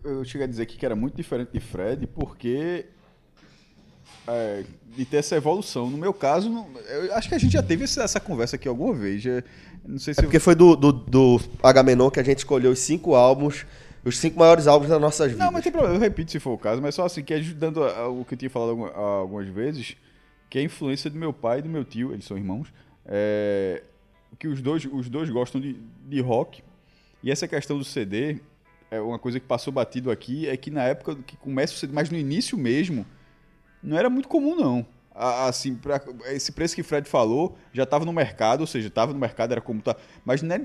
Eu 0.04 0.26
cheguei 0.26 0.46
a 0.46 0.50
dizer 0.50 0.64
aqui 0.64 0.78
que 0.78 0.86
era 0.86 0.96
muito 0.96 1.16
diferente 1.16 1.52
de 1.54 1.60
Fred, 1.62 2.06
porque 2.08 2.86
é, 4.28 4.64
de 4.96 5.06
ter 5.06 5.18
essa 5.18 5.36
evolução. 5.36 5.90
No 5.90 5.98
meu 5.98 6.14
caso, 6.14 6.66
eu 6.90 7.14
acho 7.16 7.30
que 7.30 7.36
a 7.36 7.38
gente 7.38 7.54
já 7.54 7.64
teve 7.64 7.86
essa, 7.86 8.04
essa 8.04 8.20
conversa 8.20 8.56
aqui 8.56 8.68
alguma 8.68 8.94
vez. 8.94 9.22
já- 9.22 9.44
não 9.88 9.98
sei 10.00 10.14
se 10.14 10.20
É 10.20 10.24
porque 10.24 10.40
foi 10.40 10.56
do, 10.56 10.76
do, 10.76 10.92
do 10.92 11.40
Agamenon 11.64 12.10
que 12.10 12.20
a 12.20 12.24
gente 12.24 12.40
escolheu 12.40 12.72
os 12.72 12.80
cinco 12.80 13.16
álbuns, 13.16 13.66
os 14.04 14.18
cinco 14.18 14.38
maiores 14.40 14.68
álbuns 14.68 14.90
das 14.90 15.00
nossas 15.02 15.32
vidas. 15.32 15.46
Não, 15.46 15.52
mas 15.52 15.64
tem 15.64 15.72
problema, 15.72 15.96
eu 15.96 16.00
repito 16.00 16.32
se 16.32 16.40
for 16.40 16.52
o 16.54 16.58
caso, 16.58 16.82
mas 16.82 16.96
só 16.96 17.06
assim, 17.06 17.24
que 17.24 17.34
é 17.34 17.40
dando 17.40 17.84
a- 17.84 17.98
a- 18.00 18.08
o 18.10 18.24
que 18.26 18.34
eu 18.34 18.38
tinha 18.38 18.50
falado 18.50 18.70
alguma- 18.70 18.92
algumas 18.94 19.48
vezes, 19.48 19.96
que 20.50 20.58
é 20.58 20.62
a 20.62 20.64
influência 20.64 21.10
do 21.10 21.18
meu 21.18 21.32
pai 21.34 21.60
e 21.60 21.62
do 21.62 21.70
meu 21.70 21.84
tio, 21.84 22.12
eles 22.14 22.26
são 22.26 22.38
irmãos, 22.38 22.68
é, 23.06 23.84
que 24.40 24.48
os 24.48 24.62
dois, 24.62 24.86
os 24.92 25.10
dois 25.10 25.30
gostam 25.30 25.60
de, 25.62 25.78
de 26.08 26.20
rock, 26.22 26.62
e 27.24 27.32
essa 27.32 27.48
questão 27.48 27.78
do 27.78 27.84
CD, 27.84 28.38
é 28.92 29.00
uma 29.02 29.18
coisa 29.18 29.40
que 29.40 29.46
passou 29.48 29.74
batido 29.74 30.12
aqui, 30.12 30.48
é 30.48 30.56
que 30.56 30.70
na 30.70 30.84
época 30.84 31.16
que 31.26 31.36
começa 31.38 31.74
o 31.74 31.78
CD, 31.78 31.92
mas 31.94 32.10
no 32.10 32.18
início 32.18 32.58
mesmo, 32.58 33.06
não 33.82 33.98
era 33.98 34.10
muito 34.10 34.28
comum 34.28 34.56
não. 34.56 34.86
Assim, 35.18 35.76
pra- 35.76 36.02
esse 36.28 36.52
preço 36.52 36.76
que 36.76 36.82
o 36.82 36.84
Fred 36.84 37.08
falou 37.08 37.56
já 37.72 37.84
estava 37.84 38.04
no 38.04 38.12
mercado, 38.12 38.62
ou 38.62 38.68
seja, 38.68 38.90
estava 38.90 39.14
no 39.14 39.20
mercado, 39.20 39.54
era 39.54 39.62
como 39.62 39.82
tá. 39.82 39.96
Mas 40.26 40.42
né, 40.42 40.60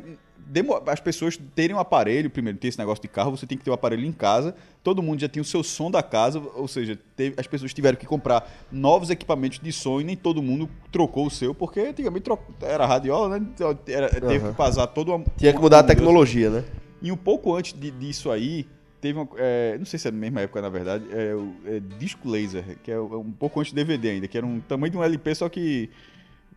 as 0.89 0.99
pessoas 0.99 1.39
terem 1.55 1.77
um 1.77 1.79
aparelho, 1.79 2.29
primeiro, 2.29 2.59
ter 2.59 2.67
esse 2.67 2.79
negócio 2.79 3.01
de 3.01 3.07
carro, 3.07 3.31
você 3.31 3.47
tem 3.47 3.57
que 3.57 3.63
ter 3.63 3.71
um 3.71 3.75
aparelho 3.75 4.05
em 4.05 4.11
casa. 4.11 4.55
Todo 4.83 5.01
mundo 5.03 5.21
já 5.21 5.29
tinha 5.29 5.41
o 5.41 5.45
seu 5.45 5.63
som 5.63 5.89
da 5.89 6.03
casa, 6.03 6.41
ou 6.57 6.67
seja, 6.67 6.99
teve- 7.15 7.37
as 7.39 7.47
pessoas 7.47 7.73
tiveram 7.73 7.97
que 7.97 8.07
comprar 8.07 8.51
novos 8.73 9.09
equipamentos 9.11 9.61
de 9.61 9.73
som 9.73 10.01
e 10.01 10.05
nem 10.05 10.17
todo 10.17 10.43
mundo 10.43 10.69
trocou 10.91 11.27
o 11.27 11.31
seu, 11.31 11.55
porque 11.55 11.79
antigamente 11.81 12.25
tro- 12.25 12.39
era 12.61 12.85
radiola, 12.87 13.39
né? 13.39 13.47
Então, 13.55 13.79
Era, 13.87 14.09
teve 14.09 14.37
Aham. 14.39 14.51
que 14.51 14.57
passar 14.57 14.89
todo 14.89 15.15
uma, 15.15 15.25
Tinha 15.37 15.53
que 15.53 15.61
mudar 15.61 15.79
a 15.79 15.85
tecnologia, 15.85 16.51
né? 16.51 16.65
E 17.01 17.13
um 17.13 17.17
pouco 17.17 17.55
antes 17.55 17.73
de- 17.79 17.93
disso 17.93 18.31
aí, 18.33 18.67
teve 19.01 19.19
uma. 19.19 19.29
é, 19.37 19.77
não 19.79 19.85
sei 19.85 19.99
se 19.99 20.09
é 20.09 20.11
na 20.11 20.19
mesma 20.19 20.41
época, 20.43 20.61
na 20.63 20.69
verdade, 20.69 21.05
é 21.11 21.77
é 21.77 21.81
disco 21.99 22.29
laser, 22.29 22.79
que 22.83 22.91
é 22.91 23.01
um 23.01 23.33
pouco 23.33 23.61
antes 23.61 23.73
do 23.73 23.77
DVD 23.77 24.11
ainda, 24.11 24.29
que 24.29 24.37
era 24.37 24.47
um 24.47 24.61
tamanho 24.61 24.91
de 24.93 24.99
um 24.99 25.03
LP, 25.05 25.35
só 25.35 25.49
que. 25.49 25.91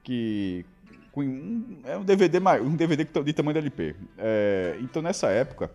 que 0.04 0.66
com 1.12 1.22
um, 1.22 1.78
é 1.84 1.96
um 1.98 2.04
DVD 2.04 2.40
mai- 2.40 2.60
um 2.60 2.76
DVD 2.76 3.04
de 3.04 3.34
tamanho 3.34 3.54
de 3.54 3.60
LP. 3.60 3.96
É, 4.18 4.78
então 4.82 5.00
nessa 5.02 5.28
época, 5.30 5.70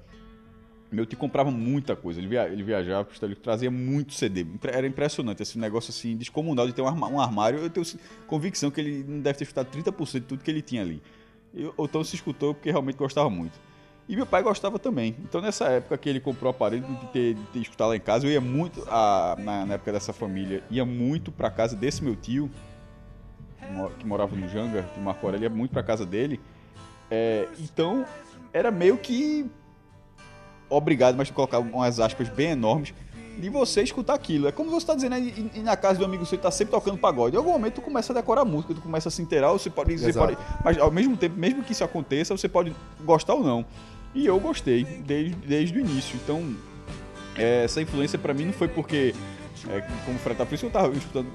meu 0.90 1.06
tio 1.06 1.16
comprava 1.16 1.48
muita 1.50 1.94
coisa. 1.94 2.18
Ele, 2.18 2.26
via, 2.26 2.48
ele 2.48 2.62
viajava, 2.64 3.04
pro 3.04 3.36
trazia 3.36 3.70
muito 3.70 4.14
CD. 4.14 4.44
Era 4.64 4.84
impressionante, 4.86 5.40
esse 5.42 5.56
negócio 5.56 5.90
assim, 5.90 6.16
descomunal 6.16 6.66
de 6.66 6.72
ter 6.72 6.82
um, 6.82 6.86
um 6.86 7.20
armário. 7.20 7.60
Eu 7.60 7.70
tenho 7.70 7.86
convicção 8.26 8.68
que 8.70 8.80
ele 8.80 9.04
não 9.06 9.20
deve 9.20 9.38
ter 9.38 9.44
escutado 9.44 9.68
30% 9.70 10.12
de 10.14 10.20
tudo 10.26 10.42
que 10.42 10.50
ele 10.50 10.60
tinha 10.62 10.82
ali. 10.82 11.00
Eu- 11.54 11.72
ou 11.76 11.84
então 11.86 12.02
se 12.02 12.16
escutou 12.16 12.52
porque 12.54 12.70
realmente 12.70 12.96
gostava 12.96 13.30
muito. 13.30 13.52
E 14.08 14.16
meu 14.16 14.24
pai 14.24 14.42
gostava 14.42 14.78
também. 14.78 15.14
Então 15.20 15.40
nessa 15.40 15.66
época 15.66 15.98
que 15.98 16.08
ele 16.08 16.18
comprou 16.20 16.50
o 16.50 16.54
aparelho 16.54 16.82
de 16.86 17.06
ter, 17.08 17.34
de 17.34 17.42
ter 17.52 17.58
escutado 17.60 17.88
lá 17.88 17.96
em 17.96 18.00
casa, 18.00 18.26
eu 18.26 18.30
ia 18.30 18.40
muito, 18.40 18.82
a- 18.90 19.36
na, 19.38 19.66
na 19.66 19.74
época 19.74 19.92
dessa 19.92 20.12
família, 20.12 20.62
ia 20.70 20.84
muito 20.84 21.30
pra 21.30 21.50
casa 21.50 21.76
desse 21.76 22.02
meu 22.02 22.16
tio, 22.16 22.50
que 23.98 24.06
morava 24.06 24.34
no 24.34 24.48
Janga, 24.48 24.82
de 24.94 25.00
Marco 25.00 25.26
Aurélio, 25.26 25.44
ia 25.44 25.50
muito 25.50 25.72
pra 25.72 25.82
casa 25.82 26.06
dele. 26.06 26.40
É, 27.10 27.46
então 27.58 28.06
era 28.52 28.70
meio 28.70 28.96
que 28.96 29.44
obrigado, 30.70 31.16
mas 31.16 31.30
colocar 31.30 31.58
umas 31.58 32.00
aspas 32.00 32.28
bem 32.30 32.50
enormes, 32.52 32.94
de 33.38 33.48
você 33.50 33.82
escutar 33.82 34.14
aquilo. 34.14 34.48
É 34.48 34.52
como 34.52 34.70
você 34.70 34.78
está 34.78 34.94
dizendo 34.94 35.14
aí, 35.14 35.50
e, 35.54 35.58
e 35.60 35.62
na 35.62 35.76
casa 35.76 35.98
do 35.98 36.04
amigo 36.04 36.24
seu, 36.26 36.38
tá 36.38 36.50
sempre 36.50 36.72
tocando 36.72 36.98
pagode. 36.98 37.36
Em 37.36 37.38
algum 37.38 37.52
momento 37.52 37.74
tu 37.74 37.82
começa 37.82 38.12
a 38.12 38.16
decorar 38.16 38.40
a 38.40 38.44
música, 38.44 38.74
tu 38.74 38.80
começa 38.80 39.08
a 39.08 39.12
se 39.12 39.20
inteirar, 39.22 39.52
você 39.52 39.70
pode, 39.70 39.96
você 39.98 40.12
pode. 40.18 40.38
Mas 40.64 40.78
ao 40.78 40.90
mesmo 40.90 41.16
tempo, 41.16 41.38
mesmo 41.38 41.62
que 41.62 41.72
isso 41.72 41.84
aconteça, 41.84 42.36
você 42.36 42.48
pode 42.48 42.74
gostar 43.04 43.34
ou 43.34 43.44
não. 43.44 43.64
E 44.18 44.26
eu 44.26 44.40
gostei 44.40 44.82
desde, 44.84 45.32
desde 45.46 45.78
o 45.78 45.80
início. 45.80 46.18
Então, 46.24 46.56
é, 47.36 47.62
essa 47.64 47.80
influência 47.80 48.18
pra 48.18 48.34
mim 48.34 48.46
não 48.46 48.52
foi 48.52 48.66
porque, 48.66 49.14
é, 49.70 49.80
como 50.04 50.16
o 50.16 50.18
Fred 50.18 50.36
tá, 50.36 50.44
por 50.44 50.54
isso 50.56 50.62
que 50.62 50.76
eu 50.76 50.80
tava 50.82 50.92
escutando 50.96 51.28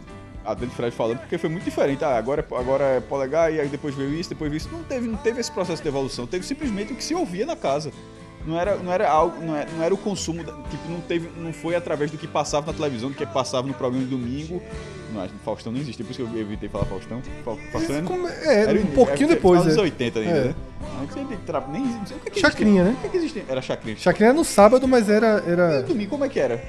a 0.43 0.53
Dante 0.53 0.75
Fred 0.75 0.93
falando, 0.93 1.19
porque 1.19 1.37
foi 1.37 1.49
muito 1.49 1.63
diferente. 1.63 2.03
Ah, 2.03 2.17
agora, 2.17 2.45
é- 2.51 2.55
agora 2.59 2.83
é 2.83 2.99
polegar, 2.99 3.53
e 3.53 3.61
aí 3.61 3.69
depois 3.69 3.95
veio 3.95 4.13
isso, 4.13 4.29
depois 4.31 4.51
veio 4.51 4.57
isso. 4.57 4.69
Não 4.69 4.83
teve, 4.83 5.07
não 5.07 5.17
teve 5.17 5.39
esse 5.39 5.49
processo 5.49 5.81
de 5.81 5.87
evolução, 5.87 6.27
teve 6.27 6.45
simplesmente 6.45 6.91
o 6.91 6.95
que 6.97 7.03
se 7.03 7.15
ouvia 7.15 7.45
na 7.45 7.55
casa. 7.55 7.89
Não 8.45 8.59
era, 8.59 8.75
não 8.75 8.91
era 8.91 9.09
algo, 9.09 9.41
não 9.41 9.55
era, 9.55 9.71
não 9.71 9.81
era 9.81 9.93
o 9.93 9.97
consumo, 9.97 10.43
tipo, 10.43 10.89
não 10.89 10.99
teve, 10.99 11.29
não 11.39 11.53
foi 11.53 11.75
através 11.75 12.11
do 12.11 12.17
que 12.17 12.27
passava 12.27 12.67
na 12.69 12.77
televisão, 12.77 13.09
do 13.09 13.15
que 13.15 13.25
passava 13.25 13.65
no 13.65 13.73
programa 13.73 14.03
de 14.03 14.09
domingo. 14.11 14.61
Não, 15.13 15.27
Faustão 15.45 15.71
não 15.71 15.79
existe, 15.79 16.03
por 16.03 16.11
isso 16.11 16.25
que 16.25 16.35
eu 16.35 16.41
evitei 16.41 16.67
falar 16.69 16.85
Faustão. 16.85 17.21
Fa- 17.45 17.55
Faustão 17.71 17.95
era- 17.95 18.05
Como- 18.05 18.27
é, 18.27 18.61
era 18.63 18.79
um 18.79 18.85
pouquinho 18.87 19.29
depois, 19.29 19.61
Anos 19.61 19.77
é. 19.77 19.81
80 19.81 20.19
ainda, 20.19 20.31
É. 20.31 20.43
né? 20.45 20.55
Antes 21.01 21.15
tra- 21.45 21.63
nem 21.71 21.81
não 21.83 22.05
sei 22.05 22.17
o 22.17 22.19
que 22.19 22.31
que 22.31 22.39
Chacrinha, 22.39 22.83
né? 22.83 22.95
O 22.97 23.01
que 23.01 23.09
que 23.09 23.17
existia? 23.17 23.43
Era 23.47 23.61
chacrinha. 23.61 23.95
Chacrinha 23.97 24.29
era 24.29 24.37
no 24.37 24.43
sábado, 24.43 24.87
mas 24.87 25.09
era. 25.09 25.43
E 25.45 25.51
era... 25.51 25.81
domingo 25.83 26.09
como 26.11 26.25
é 26.25 26.29
que 26.29 26.39
era? 26.39 26.61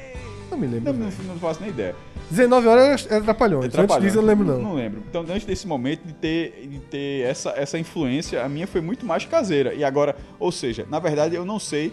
Não 0.50 0.58
me 0.58 0.66
lembro. 0.66 0.92
Não, 0.92 1.10
não, 1.26 1.36
faço 1.38 1.60
nem 1.60 1.70
ideia. 1.70 1.94
19 2.30 2.66
horas 2.68 3.06
era, 3.06 3.14
era 3.16 3.24
Trapalhões. 3.24 3.64
Antes 3.66 3.74
Atrapalhando. 3.78 4.06
disso 4.06 4.18
eu 4.18 4.22
não 4.22 4.28
lembro, 4.28 4.46
não. 4.46 4.58
Não 4.62 4.74
lembro. 4.74 5.02
Então, 5.08 5.22
antes 5.22 5.44
desse 5.44 5.66
momento 5.66 6.04
de 6.04 6.12
ter, 6.14 6.68
de 6.70 6.78
ter 6.80 7.22
essa, 7.26 7.50
essa 7.56 7.78
influência, 7.78 8.42
a 8.44 8.48
minha 8.48 8.66
foi 8.66 8.80
muito 8.80 9.04
mais 9.04 9.24
caseira. 9.24 9.74
E 9.74 9.82
agora, 9.84 10.16
ou 10.38 10.50
seja, 10.52 10.86
na 10.88 10.98
verdade 10.98 11.34
eu 11.34 11.44
não 11.44 11.58
sei 11.58 11.92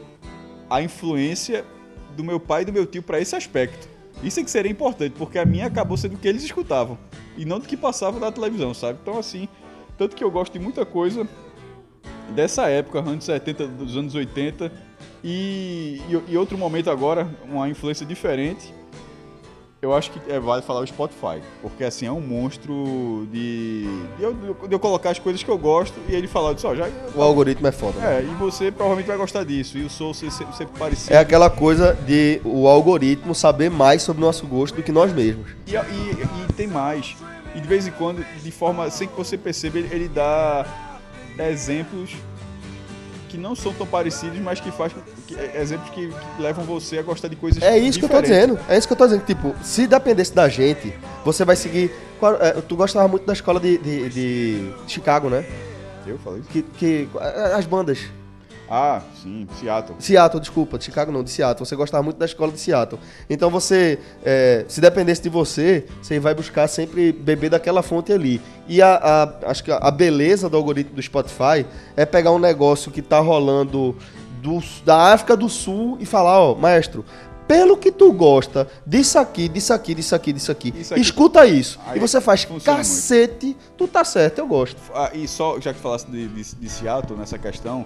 a 0.69 0.81
influência 0.81 1.65
do 2.15 2.23
meu 2.23 2.39
pai 2.39 2.61
e 2.61 2.65
do 2.65 2.71
meu 2.73 2.85
tio 2.85 3.01
para 3.01 3.19
esse 3.19 3.35
aspecto. 3.35 3.87
Isso 4.23 4.39
é 4.39 4.43
que 4.43 4.51
seria 4.51 4.71
importante, 4.71 5.13
porque 5.17 5.39
a 5.39 5.45
minha 5.45 5.65
acabou 5.65 5.97
sendo 5.97 6.15
o 6.15 6.17
que 6.17 6.27
eles 6.27 6.43
escutavam. 6.43 6.97
E 7.37 7.45
não 7.45 7.59
do 7.59 7.67
que 7.67 7.75
passava 7.75 8.19
na 8.19 8.31
televisão, 8.31 8.73
sabe? 8.73 8.99
Então, 9.01 9.17
assim, 9.17 9.47
tanto 9.97 10.15
que 10.15 10.23
eu 10.23 10.29
gosto 10.29 10.53
de 10.53 10.59
muita 10.59 10.85
coisa 10.85 11.27
dessa 12.35 12.67
época, 12.69 12.99
anos 12.99 13.25
70, 13.25 13.67
dos 13.67 13.97
anos 13.97 14.15
80. 14.15 14.71
E, 15.23 16.01
e, 16.09 16.33
e 16.33 16.37
outro 16.37 16.57
momento 16.57 16.89
agora, 16.89 17.29
uma 17.49 17.69
influência 17.69 18.05
diferente, 18.05 18.73
eu 19.81 19.93
acho 19.93 20.11
que 20.11 20.31
é, 20.31 20.39
vale 20.39 20.61
falar 20.61 20.81
o 20.81 20.87
Spotify. 20.87 21.41
Porque 21.61 21.83
assim, 21.83 22.05
é 22.05 22.11
um 22.11 22.21
monstro 22.21 23.27
de. 23.31 23.83
De 24.17 24.23
eu, 24.23 24.33
de 24.67 24.73
eu 24.75 24.79
colocar 24.79 25.09
as 25.09 25.19
coisas 25.19 25.41
que 25.41 25.49
eu 25.49 25.57
gosto 25.57 25.97
e 26.07 26.13
ele 26.15 26.27
falar 26.27 26.53
disso, 26.53 26.67
ó, 26.67 26.75
já. 26.75 26.87
O 27.15 27.21
algoritmo 27.21 27.65
é 27.67 27.71
foda. 27.71 27.99
né? 27.99 28.19
É, 28.19 28.21
e 28.23 28.35
você 28.35 28.71
provavelmente 28.71 29.07
vai 29.07 29.17
gostar 29.17 29.43
disso. 29.43 29.77
E 29.77 29.83
o 29.83 29.89
Soul 29.89 30.13
sempre, 30.13 30.67
parecido. 30.77 31.13
É 31.13 31.17
aquela 31.17 31.49
coisa 31.49 31.93
de 32.05 32.39
o 32.45 32.67
algoritmo 32.67 33.33
saber 33.33 33.69
mais 33.71 34.01
sobre 34.03 34.21
o 34.21 34.25
nosso 34.25 34.45
gosto 34.45 34.75
do 34.75 34.83
que 34.83 34.91
nós 34.91 35.11
mesmos. 35.11 35.47
E, 35.65 35.71
e- 35.75 35.77
e 36.49 36.53
tem 36.53 36.67
mais. 36.67 37.15
E 37.55 37.59
de 37.59 37.67
vez 37.67 37.85
em 37.87 37.91
quando, 37.91 38.23
de 38.41 38.51
forma 38.51 38.89
sem 38.89 39.07
que 39.07 39.15
você 39.17 39.37
perceba, 39.37 39.79
ele, 39.79 39.89
ele 39.91 40.07
dá 40.07 40.65
exemplos 41.39 42.15
que 43.31 43.37
não 43.37 43.55
são 43.55 43.73
tão 43.73 43.87
parecidos, 43.87 44.37
mas 44.39 44.59
que 44.59 44.69
faz 44.71 44.93
que- 45.25 45.35
exemplos 45.57 45.89
que, 45.91 46.07
que 46.07 46.41
levam 46.41 46.63
você 46.65 46.97
a 46.99 47.01
gostar 47.01 47.27
de 47.29 47.35
coisas 47.35 47.63
É 47.63 47.77
isso 47.77 47.97
que 47.97 48.05
eu 48.05 48.09
tô 48.09 48.21
diferentes. 48.21 48.47
dizendo. 48.55 48.59
É 48.69 48.77
isso 48.77 48.87
que 48.87 48.93
eu 48.93 48.97
tô 48.97 49.05
dizendo. 49.07 49.25
Tipo, 49.25 49.55
se 49.63 49.87
dependesse 49.87 50.33
da 50.33 50.49
gente, 50.49 50.93
você 51.23 51.45
vai 51.45 51.55
seguir. 51.55 51.91
qual- 52.19 52.35
é, 52.41 52.51
tu 52.53 52.75
gostava 52.75 53.07
muito 53.07 53.25
da 53.25 53.33
escola 53.33 53.59
de, 53.59 53.77
de, 53.77 54.09
de 54.09 54.73
Chicago, 54.87 55.29
né? 55.29 55.45
Eu 56.05 56.17
falei 56.19 56.41
isso? 56.41 56.49
Que, 56.49 56.61
que, 56.63 57.09
é, 57.19 57.53
as 57.53 57.65
bandas. 57.65 57.99
Ah, 58.73 59.01
sim, 59.21 59.45
Seattle. 59.59 59.97
Seattle, 59.99 60.39
desculpa, 60.39 60.77
de 60.77 60.85
Chicago 60.85 61.11
não, 61.11 61.21
de 61.25 61.29
Seattle. 61.29 61.65
Você 61.65 61.75
gostava 61.75 62.01
muito 62.01 62.15
da 62.17 62.25
escola 62.25 62.53
de 62.53 62.57
Seattle. 62.57 62.97
Então 63.29 63.49
você, 63.49 63.99
é, 64.23 64.63
se 64.69 64.79
dependesse 64.79 65.21
de 65.21 65.27
você, 65.27 65.85
você 66.01 66.17
vai 66.21 66.33
buscar 66.33 66.69
sempre 66.69 67.11
beber 67.11 67.49
daquela 67.49 67.83
fonte 67.83 68.13
ali. 68.13 68.39
E 68.69 68.81
a, 68.81 68.95
a- 68.95 69.49
acho 69.51 69.61
que 69.65 69.71
a 69.73 69.91
beleza 69.91 70.47
do 70.49 70.55
algoritmo 70.55 70.95
do 70.95 71.01
Spotify 71.01 71.65
é 71.97 72.05
pegar 72.05 72.31
um 72.31 72.39
negócio 72.39 72.89
que 72.93 73.01
tá 73.01 73.19
rolando 73.19 73.93
do- 74.41 74.63
da 74.85 75.11
África 75.13 75.35
do 75.35 75.49
Sul 75.49 75.97
e 75.99 76.05
falar, 76.05 76.39
ó, 76.39 76.55
maestro, 76.55 77.03
pelo 77.51 77.75
que 77.75 77.91
tu 77.91 78.13
gosta 78.13 78.65
disso 78.87 79.19
aqui, 79.19 79.49
disso 79.49 79.73
aqui, 79.73 79.93
disso 79.93 80.15
aqui, 80.15 80.31
disso 80.31 80.51
aqui, 80.53 80.73
Isso 80.73 80.93
aqui- 80.93 81.01
escuta 81.01 81.45
isso. 81.45 81.77
Aí 81.85 81.97
e 81.97 81.99
você 81.99 82.21
faz 82.21 82.43
funciona 82.43 82.77
muito. 82.77 82.87
cacete, 82.87 83.57
tu 83.77 83.89
tá 83.89 84.05
certo, 84.05 84.39
eu 84.39 84.47
gosto. 84.47 84.77
Ah, 84.95 85.11
e 85.13 85.27
só, 85.27 85.59
já 85.59 85.73
que 85.73 85.79
falasse 85.81 86.09
de, 86.09 86.29
de, 86.29 86.55
de 86.55 86.69
Seattle 86.69 87.19
nessa 87.19 87.37
questão, 87.37 87.85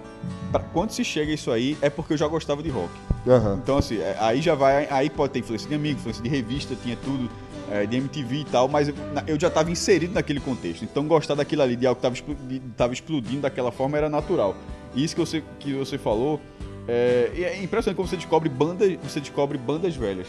pra, 0.52 0.60
quando 0.60 0.92
se 0.92 1.02
chega 1.02 1.32
isso 1.32 1.50
aí, 1.50 1.76
é 1.82 1.90
porque 1.90 2.12
eu 2.12 2.16
já 2.16 2.28
gostava 2.28 2.62
de 2.62 2.68
rock. 2.70 2.90
Aham. 3.26 3.58
Então, 3.60 3.76
assim, 3.78 3.98
é, 3.98 4.16
aí 4.20 4.40
já 4.40 4.54
vai. 4.54 4.86
Aí 4.88 5.10
pode 5.10 5.32
ter 5.32 5.40
influência 5.40 5.68
de 5.68 5.74
amigo, 5.74 5.98
influência 5.98 6.22
de 6.22 6.28
revista, 6.28 6.76
tinha 6.80 6.96
tudo, 7.02 7.28
é, 7.68 7.84
de 7.86 7.96
MTV 7.96 8.36
e 8.36 8.44
tal, 8.44 8.68
mas 8.68 8.86
eu, 9.26 9.40
já 9.40 9.48
estava 9.48 9.68
inserido 9.68 10.14
naquele 10.14 10.38
contexto. 10.38 10.84
Então, 10.84 11.04
gostar 11.08 11.34
daquilo 11.34 11.62
ali, 11.62 11.74
de 11.74 11.88
algo 11.88 12.00
que 12.00 12.60
estava 12.70 12.92
explodindo 12.92 13.40
daquela 13.40 13.72
forma, 13.72 13.98
era 13.98 14.08
natural. 14.08 14.54
E 14.94 15.02
isso 15.02 15.16
que 15.16 15.20
você, 15.20 15.42
que 15.58 15.74
você 15.74 15.98
falou. 15.98 16.40
É, 16.88 17.30
e 17.34 17.44
é 17.44 17.62
impressionante 17.62 17.96
como 17.96 18.08
você 18.08 18.16
descobre 18.16 18.48
bandas, 18.48 18.96
você 19.02 19.20
descobre 19.20 19.58
bandas 19.58 19.96
velhas. 19.96 20.28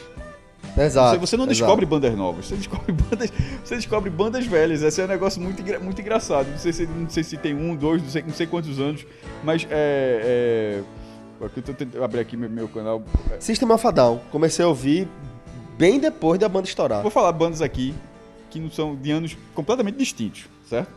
Exato. 0.77 1.11
Você, 1.11 1.17
você 1.19 1.37
não 1.37 1.45
exato. 1.45 1.59
descobre 1.59 1.85
bandas 1.85 2.15
novas, 2.15 2.45
você 2.45 2.55
descobre 2.55 2.91
bandas, 3.09 3.31
você 3.63 3.75
descobre 3.75 4.09
bandas 4.09 4.45
velhas. 4.45 4.81
Esse 4.81 5.01
é 5.01 5.05
um 5.05 5.07
negócio 5.07 5.41
muito, 5.41 5.63
muito 5.83 6.01
engraçado. 6.01 6.49
Não 6.49 6.57
sei, 6.57 6.73
se, 6.73 6.85
não 6.85 7.09
sei 7.09 7.23
se 7.23 7.37
tem 7.37 7.53
um, 7.53 7.75
dois, 7.75 8.01
não 8.01 8.09
sei, 8.09 8.23
não 8.23 8.33
sei 8.33 8.47
quantos 8.47 8.79
anos, 8.79 9.05
mas 9.43 9.65
é. 9.69 10.81
é 11.41 11.45
aqui 11.45 11.59
eu 11.59 11.63
tô 11.63 11.73
tentando 11.73 12.03
abrir 12.03 12.19
aqui 12.19 12.35
meu, 12.35 12.49
meu 12.49 12.67
canal. 12.67 13.03
É, 13.31 13.39
System 13.39 13.71
of 13.71 13.91
Down. 13.91 14.19
Comecei 14.31 14.65
a 14.65 14.67
ouvir 14.67 15.07
bem 15.77 15.99
depois 15.99 16.39
da 16.39 16.49
banda 16.49 16.67
estourar. 16.67 17.01
Vou 17.01 17.11
falar 17.11 17.31
bandas 17.31 17.61
aqui 17.61 17.93
que 18.49 18.59
não 18.59 18.71
são 18.71 18.95
de 18.95 19.11
anos 19.11 19.37
completamente 19.53 19.97
distintos, 19.97 20.45
certo? 20.67 20.91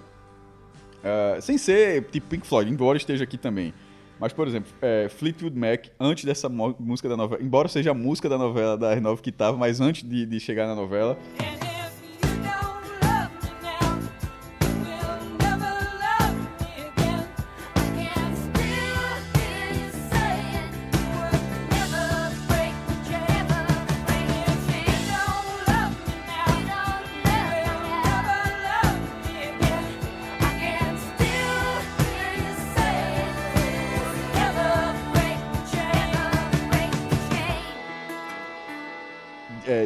Ah, 1.04 1.38
sem 1.40 1.58
ser 1.58 2.04
tipo 2.04 2.28
Pink 2.28 2.46
Floyd, 2.46 2.70
embora 2.70 2.96
esteja 2.96 3.24
aqui 3.24 3.38
também. 3.38 3.72
Mas, 4.20 4.34
por 4.34 4.46
exemplo, 4.46 4.70
é, 4.82 5.08
Fleetwood 5.08 5.58
Mac, 5.58 5.86
antes 5.98 6.24
dessa 6.24 6.48
música 6.48 7.08
da 7.08 7.16
novela, 7.16 7.42
embora 7.42 7.68
seja 7.68 7.92
a 7.92 7.94
música 7.94 8.28
da 8.28 8.36
novela 8.36 8.76
da 8.76 8.94
R9 8.94 9.20
que 9.20 9.32
tava, 9.32 9.56
mas 9.56 9.80
antes 9.80 10.06
de, 10.06 10.26
de 10.26 10.38
chegar 10.38 10.66
na 10.66 10.74
novela, 10.74 11.18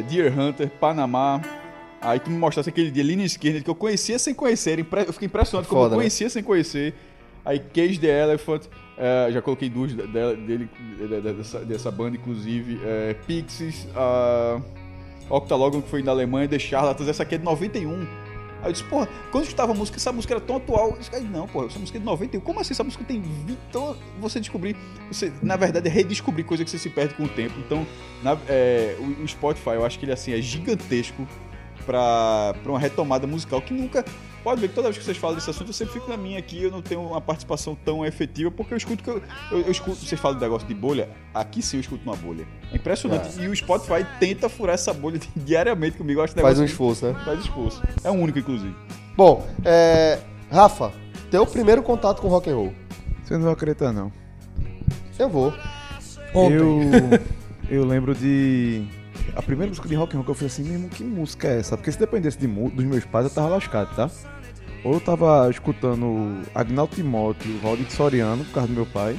Deer 0.07 0.37
Hunter, 0.37 0.69
Panamá. 0.69 1.41
Aí 2.01 2.19
tu 2.19 2.29
me 2.29 2.37
mostrasse 2.37 2.69
aquele 2.69 2.91
dia 2.91 3.03
Lina 3.03 3.23
Skinner 3.23 3.63
que 3.63 3.69
eu 3.69 3.75
conhecia 3.75 4.19
sem 4.19 4.33
conhecer. 4.33 4.79
Eu 4.79 5.13
fiquei 5.13 5.25
impressionado 5.25 5.67
como 5.67 5.81
Foda, 5.81 5.93
eu 5.95 5.97
né? 5.97 6.03
conhecia 6.03 6.29
sem 6.29 6.43
conhecer. 6.43 6.93
Aí 7.43 7.59
Cage 7.59 7.99
the 7.99 8.07
Elephant, 8.23 8.63
é, 8.97 9.29
já 9.31 9.41
coloquei 9.41 9.69
duas 9.69 9.91
de- 9.95 10.07
dela- 10.07 10.35
dele, 10.35 10.69
de- 10.97 11.07
de- 11.07 11.33
dessa, 11.33 11.59
dessa 11.59 11.91
banda, 11.91 12.15
inclusive. 12.17 12.79
É, 12.83 13.15
Pixies, 13.27 13.87
a 13.95 14.59
Octalogon, 15.29 15.81
que 15.81 15.89
foi 15.89 16.01
na 16.03 16.11
Alemanha, 16.11 16.47
The 16.47 16.59
Charlatans, 16.59 17.07
essa 17.07 17.23
aqui 17.23 17.35
é 17.35 17.37
de 17.37 17.43
91. 17.43 18.05
Aí 18.65 18.69
eu 18.69 18.73
disse, 18.73 18.83
porra, 18.85 19.07
quando 19.31 19.43
eu 19.43 19.47
escutava 19.47 19.71
a 19.71 19.75
música, 19.75 19.97
essa 19.97 20.11
música 20.11 20.33
era 20.33 20.41
tão 20.41 20.55
atual. 20.57 20.89
Eu 20.91 20.97
disse, 20.97 21.11
"Ai, 21.13 21.21
não, 21.21 21.47
porra, 21.47 21.67
essa 21.67 21.77
música 21.77 21.97
é 21.97 21.99
de 21.99 22.05
91. 22.05 22.41
Como 22.41 22.59
assim? 22.59 22.73
Essa 22.73 22.83
música 22.83 23.03
tem 23.03 23.21
20. 23.21 23.57
Então, 23.69 23.95
você 24.19 24.39
descobrir, 24.39 24.75
você, 25.07 25.31
na 25.43 25.55
verdade, 25.55 25.87
é 25.87 25.91
redescobrir 25.91 26.43
coisa 26.45 26.63
que 26.65 26.69
você 26.71 26.79
se 26.79 26.89
perde 26.89 27.13
com 27.13 27.23
o 27.25 27.29
tempo. 27.29 27.53
Então, 27.59 27.85
na- 28.23 28.37
é, 28.49 28.95
o, 28.99 29.23
o 29.23 29.27
Spotify, 29.27 29.69
eu 29.75 29.85
acho 29.85 29.99
que 29.99 30.05
ele 30.05 30.11
assim, 30.13 30.33
é 30.33 30.41
gigantesco 30.41 31.27
pra 31.85 32.55
uma 32.65 32.79
retomada 32.79 33.27
musical 33.27 33.61
que 33.61 33.73
nunca. 33.73 34.03
Pode 34.45 34.61
ver 34.61 34.67
que 34.67 34.75
toda 34.75 34.89
vez 34.89 34.99
que 34.99 35.03
vocês 35.03 35.17
falam 35.17 35.35
desse 35.35 35.49
assunto, 35.49 35.69
eu 35.69 35.73
sempre 35.73 35.95
fico 35.95 36.07
na 36.07 36.15
minha 36.15 36.37
aqui, 36.37 36.61
eu 36.61 36.69
não 36.69 36.79
tenho 36.79 37.01
uma 37.01 37.19
participação 37.19 37.75
tão 37.83 38.05
efetiva, 38.05 38.51
porque 38.51 38.75
eu 38.75 38.77
escuto 38.77 39.03
que 39.03 39.09
eu, 39.09 39.19
eu, 39.51 39.61
eu 39.61 39.71
escuto, 39.71 39.95
vocês 39.95 40.21
falam 40.21 40.37
do 40.37 40.41
negócio 40.43 40.67
de 40.67 40.73
bolha, 40.75 41.09
aqui 41.33 41.63
sim 41.63 41.77
eu 41.77 41.81
escuto 41.81 42.03
uma 42.03 42.15
bolha. 42.15 42.47
É 42.71 42.75
impressionante. 42.75 43.41
E 43.41 43.47
o 43.47 43.55
Spotify 43.55 44.05
tenta 44.19 44.47
furar 44.47 44.75
essa 44.75 44.93
bolha 44.93 45.19
diariamente 45.35 45.97
comigo. 45.97 46.19
Eu 46.19 46.23
acho 46.23 46.35
Faz 46.35 46.59
um 46.59 46.63
esforço, 46.63 47.07
né? 47.07 47.19
Faz 47.25 47.39
esforço. 47.39 47.81
É 48.03 48.11
o 48.11 48.13
único, 48.13 48.37
inclusive. 48.37 48.75
Bom, 49.17 49.43
é... 49.63 50.19
Rafa, 50.51 50.93
teu 51.31 51.47
primeiro 51.47 51.81
contato 51.81 52.21
com 52.21 52.27
rock 52.27 52.47
and 52.47 52.55
roll. 52.55 52.73
Você 53.23 53.33
não 53.33 53.45
vai 53.45 53.53
acreditar, 53.53 53.91
não. 53.91 54.11
Eu 55.17 55.27
vou. 55.27 55.51
Ontem. 56.35 56.53
Eu, 56.53 56.79
eu 57.81 57.83
lembro 57.83 58.13
de. 58.13 58.85
A 59.35 59.41
primeira 59.41 59.69
música 59.69 59.89
de 59.89 59.95
rock 59.95 60.15
and 60.15 60.19
roll 60.19 60.25
que 60.25 60.31
eu 60.31 60.35
falei 60.35 60.47
assim, 60.47 60.63
mesmo, 60.63 60.87
que 60.87 61.03
música 61.03 61.47
é 61.47 61.59
essa? 61.61 61.75
Porque 61.75 61.91
se 61.91 61.97
dependesse 61.97 62.37
de, 62.37 62.45
dos 62.45 62.85
meus 62.85 63.05
pais, 63.05 63.25
eu 63.25 63.31
tava 63.31 63.47
lascado, 63.47 63.95
tá? 63.95 64.11
Ou 64.85 64.93
eu 64.93 64.99
tava 64.99 65.49
escutando 65.49 66.43
Agnaldo 66.53 66.95
Timóteo, 66.95 67.57
Valdir 67.57 67.89
Soriano, 67.91 68.45
por 68.45 68.53
causa 68.53 68.67
do 68.67 68.75
meu 68.75 68.85
pai, 68.85 69.17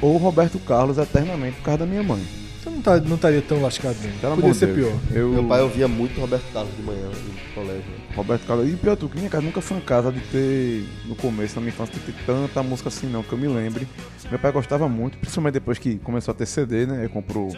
ou 0.00 0.16
Roberto 0.16 0.60
Carlos 0.60 0.96
eternamente, 0.96 1.56
por 1.56 1.64
causa 1.64 1.78
da 1.78 1.86
minha 1.86 2.04
mãe. 2.04 2.24
Você 2.62 2.70
não, 2.70 2.80
tá, 2.80 2.96
não 3.00 3.16
estaria 3.16 3.42
tão 3.42 3.60
lascado, 3.60 3.96
não. 4.04 4.18
Pelo 4.20 4.36
Podia 4.36 4.54
ser 4.54 4.66
Deus. 4.66 4.76
pior. 4.76 5.00
Eu, 5.12 5.30
Meu 5.30 5.44
pai 5.44 5.60
ouvia 5.60 5.88
muito 5.88 6.20
Roberto 6.20 6.52
Carlos 6.52 6.76
de 6.76 6.82
manhã 6.84 7.08
no 7.08 7.54
colégio. 7.54 7.84
Roberto 8.14 8.46
Carlos. 8.46 8.72
E 8.72 8.76
pior, 8.76 8.96
tu 8.96 9.08
que 9.08 9.18
minha 9.18 9.28
casa 9.28 9.44
nunca 9.44 9.60
foi 9.60 9.76
uma 9.76 9.82
casa 9.82 10.12
de 10.12 10.20
ter, 10.20 10.84
no 11.04 11.16
começo, 11.16 11.56
na 11.56 11.62
minha 11.62 11.72
infância, 11.72 11.92
de 11.92 12.00
ter 12.00 12.14
tanta 12.24 12.62
música 12.62 12.88
assim, 12.88 13.08
não, 13.08 13.24
que 13.24 13.32
eu 13.32 13.38
me 13.38 13.48
lembre. 13.48 13.88
Meu 14.30 14.38
pai 14.38 14.52
gostava 14.52 14.88
muito, 14.88 15.18
principalmente 15.18 15.54
depois 15.54 15.78
que 15.78 15.96
começou 15.98 16.30
a 16.30 16.34
ter 16.34 16.46
CD, 16.46 16.86
né? 16.86 17.00
Ele 17.00 17.08
comprou 17.08 17.48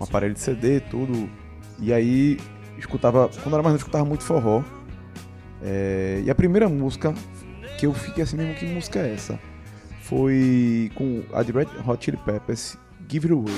um 0.00 0.04
aparelho 0.04 0.34
de 0.34 0.40
CD, 0.40 0.80
tudo. 0.80 1.30
E 1.78 1.92
aí, 1.92 2.38
escutava, 2.76 3.30
quando 3.42 3.54
era 3.54 3.62
mais 3.62 3.66
novo, 3.66 3.74
eu 3.74 3.76
escutava 3.78 4.04
muito 4.04 4.24
forró. 4.24 4.64
É, 5.62 6.22
e 6.24 6.30
a 6.30 6.34
primeira 6.34 6.68
música 6.68 7.14
que 7.78 7.86
eu 7.86 7.92
fiquei 7.92 8.24
assim 8.24 8.36
mesmo, 8.36 8.54
que 8.54 8.66
música 8.66 9.00
é 9.00 9.14
essa? 9.14 9.38
Foi 10.02 10.90
com 10.94 11.22
a 11.32 11.42
Red 11.42 11.68
Hot 11.86 12.04
Chili 12.04 12.18
Peppers, 12.18 12.76
Give 13.08 13.26
It 13.26 13.32
Away. 13.32 13.54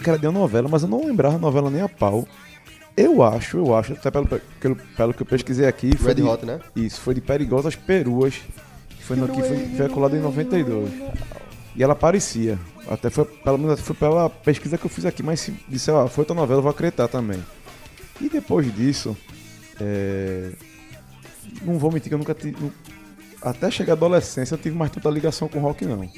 Que 0.00 0.08
era 0.10 0.18
de 0.18 0.26
uma 0.26 0.38
novela, 0.38 0.68
mas 0.68 0.82
eu 0.82 0.88
não 0.88 1.04
lembrava 1.04 1.36
a 1.36 1.38
novela 1.38 1.70
nem 1.70 1.82
a 1.82 1.88
pau. 1.88 2.26
Eu 2.96 3.22
acho, 3.22 3.58
eu 3.58 3.76
acho, 3.76 3.92
até 3.92 4.10
pelo, 4.10 4.26
pelo, 4.26 4.76
pelo 4.76 5.14
que 5.14 5.22
eu 5.22 5.26
pesquisei 5.26 5.66
aqui. 5.66 5.96
foi 5.96 6.08
Red 6.08 6.14
de- 6.16 6.22
Hot, 6.22 6.44
né? 6.44 6.60
Isso, 6.74 7.00
foi 7.00 7.14
de 7.14 7.20
Perigosas 7.20 7.76
Peruas, 7.76 8.34
que 8.88 9.04
foi, 9.04 9.16
no, 9.16 9.28
que 9.28 9.40
foi, 9.76 9.88
colado 9.88 10.16
em 10.16 10.20
92. 10.20 10.90
E 11.76 11.82
ela 11.82 11.92
aparecia. 11.92 12.58
Até 12.90 13.08
foi, 13.08 13.24
pelo 13.24 13.56
menos 13.58 13.80
foi 13.80 13.94
pela 13.94 14.28
pesquisa 14.28 14.76
que 14.76 14.84
eu 14.84 14.90
fiz 14.90 15.04
aqui, 15.04 15.22
mas 15.22 15.38
se 15.40 15.52
disser, 15.68 15.94
ó, 15.94 16.08
foi 16.08 16.22
outra 16.22 16.34
novela, 16.34 16.58
eu 16.58 16.62
vou 16.62 16.70
acreditar 16.70 17.06
também. 17.06 17.38
E 18.20 18.28
depois 18.28 18.74
disso, 18.74 19.16
é, 19.80 20.50
não 21.62 21.78
vou 21.78 21.92
mentir 21.92 22.08
que 22.08 22.14
eu 22.14 22.18
nunca 22.18 22.34
tive. 22.34 22.56
Até 23.40 23.70
chegar 23.70 23.92
à 23.92 23.96
adolescência, 23.96 24.54
eu 24.54 24.58
tive 24.58 24.76
mais 24.76 24.90
tanta 24.90 25.08
ligação 25.08 25.46
com 25.46 25.60
rock, 25.60 25.84
não. 25.84 26.10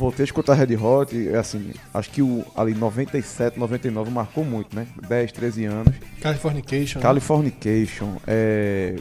Voltei 0.00 0.22
a 0.22 0.24
escutar 0.24 0.54
Red 0.54 0.74
Hot, 0.76 1.14
e, 1.14 1.28
assim, 1.36 1.72
acho 1.92 2.08
que 2.10 2.22
o, 2.22 2.42
ali 2.56 2.72
97, 2.74 3.58
99 3.58 4.10
marcou 4.10 4.42
muito, 4.42 4.74
né? 4.74 4.86
10, 5.06 5.30
13 5.32 5.64
anos. 5.66 5.94
Californication. 6.22 6.98
né? 6.98 7.02
Californication, 7.02 8.16
é, 8.26 8.96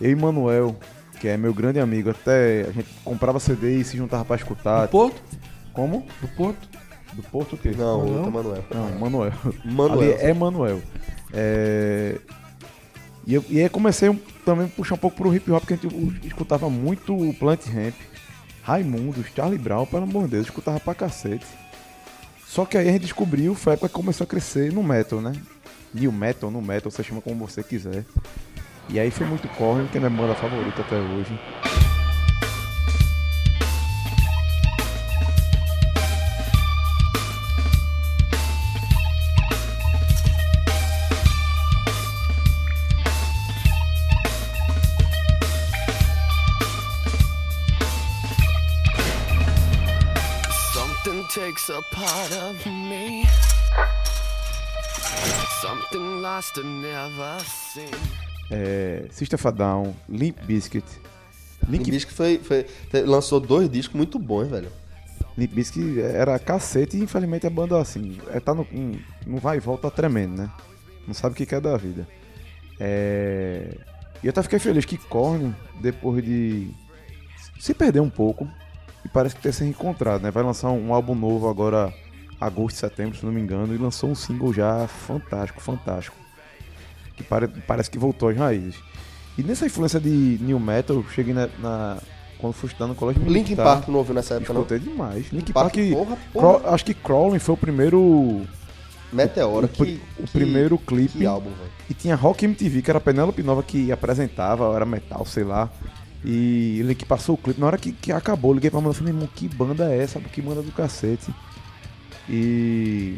eu 0.00 0.10
e 0.10 0.14
Manuel, 0.14 0.74
que 1.20 1.28
é 1.28 1.36
meu 1.36 1.52
grande 1.52 1.78
amigo, 1.78 2.08
até 2.08 2.62
a 2.66 2.72
gente 2.72 2.88
comprava 3.04 3.38
CD 3.38 3.80
e 3.80 3.84
se 3.84 3.98
juntava 3.98 4.24
pra 4.24 4.36
escutar. 4.36 4.86
Do 4.86 4.90
Porto? 4.92 5.22
Como? 5.74 6.06
Do 6.22 6.28
Porto? 6.28 6.68
Do 7.12 7.22
Porto 7.24 7.52
o 7.52 7.58
quê? 7.58 7.72
Não, 7.76 8.04
Não? 8.06 8.14
outro 8.16 8.32
Manuel. 8.32 8.64
Não, 8.74 8.98
Manuel. 8.98 9.32
Manuel. 9.62 10.00
Ali 10.00 10.12
é 10.22 10.32
Manuel. 10.32 10.80
É, 11.34 12.16
E, 13.26 13.34
eu, 13.34 13.44
e 13.50 13.60
aí 13.60 13.68
comecei 13.68 14.10
também 14.44 14.66
a 14.66 14.68
puxar 14.70 14.94
um 14.94 14.98
pouco 14.98 15.16
pro 15.18 15.34
hip 15.34 15.50
hop, 15.50 15.60
porque 15.60 15.74
a 15.74 15.76
gente 15.76 16.26
escutava 16.26 16.70
muito 16.70 17.14
o 17.14 17.34
Plant 17.34 17.66
Ramp, 17.66 17.94
Raimundos, 18.64 19.26
Charlie 19.36 19.58
Brown, 19.58 19.84
pelo 19.84 20.04
amor 20.04 20.24
de 20.24 20.30
Deus, 20.30 20.46
escutava 20.46 20.80
pra 20.80 20.94
cacete. 20.94 21.46
Só 22.46 22.64
que 22.64 22.78
aí 22.78 22.88
a 22.88 22.92
gente 22.92 23.02
descobriu, 23.02 23.54
foi 23.54 23.72
a 23.72 23.74
época 23.74 23.88
que 23.88 23.94
começou 23.94 24.24
a 24.24 24.26
crescer 24.26 24.72
no 24.72 24.82
metal, 24.82 25.20
né? 25.20 25.32
New 25.92 26.10
metal, 26.10 26.50
no 26.50 26.62
metal, 26.62 26.90
você 26.90 27.04
chama 27.04 27.20
como 27.20 27.46
você 27.46 27.62
quiser. 27.62 28.06
E 28.88 28.98
aí 28.98 29.10
foi 29.10 29.26
muito 29.26 29.46
corre, 29.48 29.86
que 29.88 29.98
é 29.98 30.00
minha 30.00 30.10
banda 30.10 30.34
favorita 30.34 30.80
até 30.80 30.96
hoje. 30.96 31.83
Takes 51.64 51.70
a 51.70 51.82
part 51.94 52.32
of 52.32 52.68
me. 52.68 53.24
Something 55.62 56.20
lost 56.20 56.58
and 56.58 56.82
never 56.82 57.40
seen. 57.72 57.88
É, 58.50 59.06
System 59.10 59.36
of 59.36 59.48
a 59.48 59.50
Down, 59.50 59.94
Limp 60.08 60.42
Bizkit. 60.44 60.84
Limp 61.68 61.86
Link, 61.86 61.90
Bizkit 61.90 62.14
foi, 62.14 62.38
foi, 62.38 62.66
lançou 63.04 63.40
dois 63.40 63.70
discos 63.70 63.96
muito 63.96 64.18
bons, 64.18 64.48
velho. 64.48 64.70
Limp 65.38 65.52
Bizkit 65.52 66.00
era 66.00 66.38
cacete 66.38 66.98
e 66.98 67.02
infelizmente 67.02 67.46
a 67.46 67.50
banda 67.50 67.80
assim, 67.80 68.18
é, 68.30 68.40
tá 68.40 68.54
no, 68.54 68.66
um, 68.72 68.98
não 69.26 69.38
vai 69.38 69.56
e 69.56 69.60
volta 69.60 69.90
tremendo, 69.90 70.36
né? 70.36 70.50
Não 71.06 71.14
sabe 71.14 71.32
o 71.32 71.36
que 71.36 71.46
quer 71.46 71.60
da 71.60 71.76
vida. 71.76 72.06
É... 72.78 73.74
E 74.22 74.26
eu 74.26 74.30
até 74.30 74.42
fiquei 74.42 74.58
feliz 74.58 74.84
que 74.84 74.98
Korn, 74.98 75.54
depois 75.80 76.22
de 76.22 76.70
se 77.58 77.72
perder 77.72 78.00
um 78.00 78.10
pouco, 78.10 78.46
e 79.04 79.08
parece 79.08 79.34
que 79.34 79.42
ter 79.42 79.52
se 79.52 79.62
reencontrado, 79.64 80.22
né? 80.22 80.30
Vai 80.30 80.42
lançar 80.42 80.70
um 80.70 80.92
álbum 80.94 81.14
novo 81.14 81.48
agora, 81.48 81.92
agosto, 82.40 82.76
setembro, 82.76 83.16
se 83.18 83.24
não 83.24 83.32
me 83.32 83.40
engano, 83.40 83.74
e 83.74 83.78
lançou 83.78 84.10
um 84.10 84.14
single 84.14 84.52
já 84.52 84.86
fantástico, 84.86 85.60
fantástico. 85.60 86.16
Que 87.16 87.22
pare- 87.22 87.48
parece 87.66 87.90
que 87.90 87.98
voltou 87.98 88.28
às 88.28 88.36
raízes. 88.36 88.76
E 89.38 89.42
nessa 89.42 89.66
influência 89.66 90.00
de 90.00 90.38
New 90.40 90.58
Metal, 90.58 90.96
eu 90.96 91.04
cheguei 91.10 91.34
na, 91.34 91.48
na- 91.58 91.98
quando 92.38 92.52
fui 92.54 92.66
estudar 92.68 92.86
no 92.88 92.94
colégio 92.94 93.22
Linkin 93.22 93.52
militar. 93.52 93.64
Park 93.64 93.88
não 93.88 93.96
ouviu 93.98 94.14
nessa 94.14 94.34
época, 94.34 94.52
não? 94.52 94.62
Escutei 94.62 94.78
demais. 94.80 95.26
Linkin 95.32 95.52
Park, 95.52 95.74
Park, 95.74 95.90
porra, 95.92 96.18
porra. 96.32 96.74
acho 96.74 96.84
que 96.84 96.94
Crawling 96.94 97.38
foi 97.38 97.54
o 97.54 97.58
primeiro 97.58 98.42
Meteora, 99.12 99.66
o, 99.66 99.68
que, 99.68 100.00
o 100.18 100.22
que- 100.24 100.32
primeiro 100.32 100.76
clipe. 100.76 101.18
Que 101.18 101.26
álbum, 101.26 101.50
velho. 101.50 101.70
E 101.88 101.94
tinha 101.94 102.16
Rock 102.16 102.44
MTV, 102.44 102.82
que 102.82 102.90
era 102.90 102.98
a 102.98 103.00
Penélope 103.00 103.42
Nova 103.42 103.62
que 103.62 103.92
apresentava, 103.92 104.74
era 104.74 104.84
metal, 104.84 105.24
sei 105.24 105.44
lá. 105.44 105.70
E 106.24 106.78
ele 106.80 106.94
que 106.94 107.04
passou 107.04 107.34
o 107.34 107.38
clipe, 107.38 107.60
na 107.60 107.66
hora 107.66 107.76
que, 107.76 107.92
que 107.92 108.10
acabou, 108.10 108.54
liguei 108.54 108.70
pra 108.70 108.80
banda 108.80 108.94
e 108.94 108.98
falei, 108.98 109.12
irmão, 109.12 109.28
que 109.34 109.46
banda 109.46 109.92
é 109.92 110.02
essa? 110.02 110.18
Que 110.20 110.40
banda 110.40 110.62
do 110.62 110.72
cacete. 110.72 111.30
E 112.28 113.16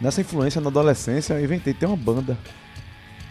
nessa 0.00 0.20
influência 0.20 0.60
na 0.60 0.68
adolescência 0.68 1.34
eu 1.34 1.42
inventei 1.44 1.74
ter 1.74 1.86
uma 1.86 1.96
banda 1.96 2.38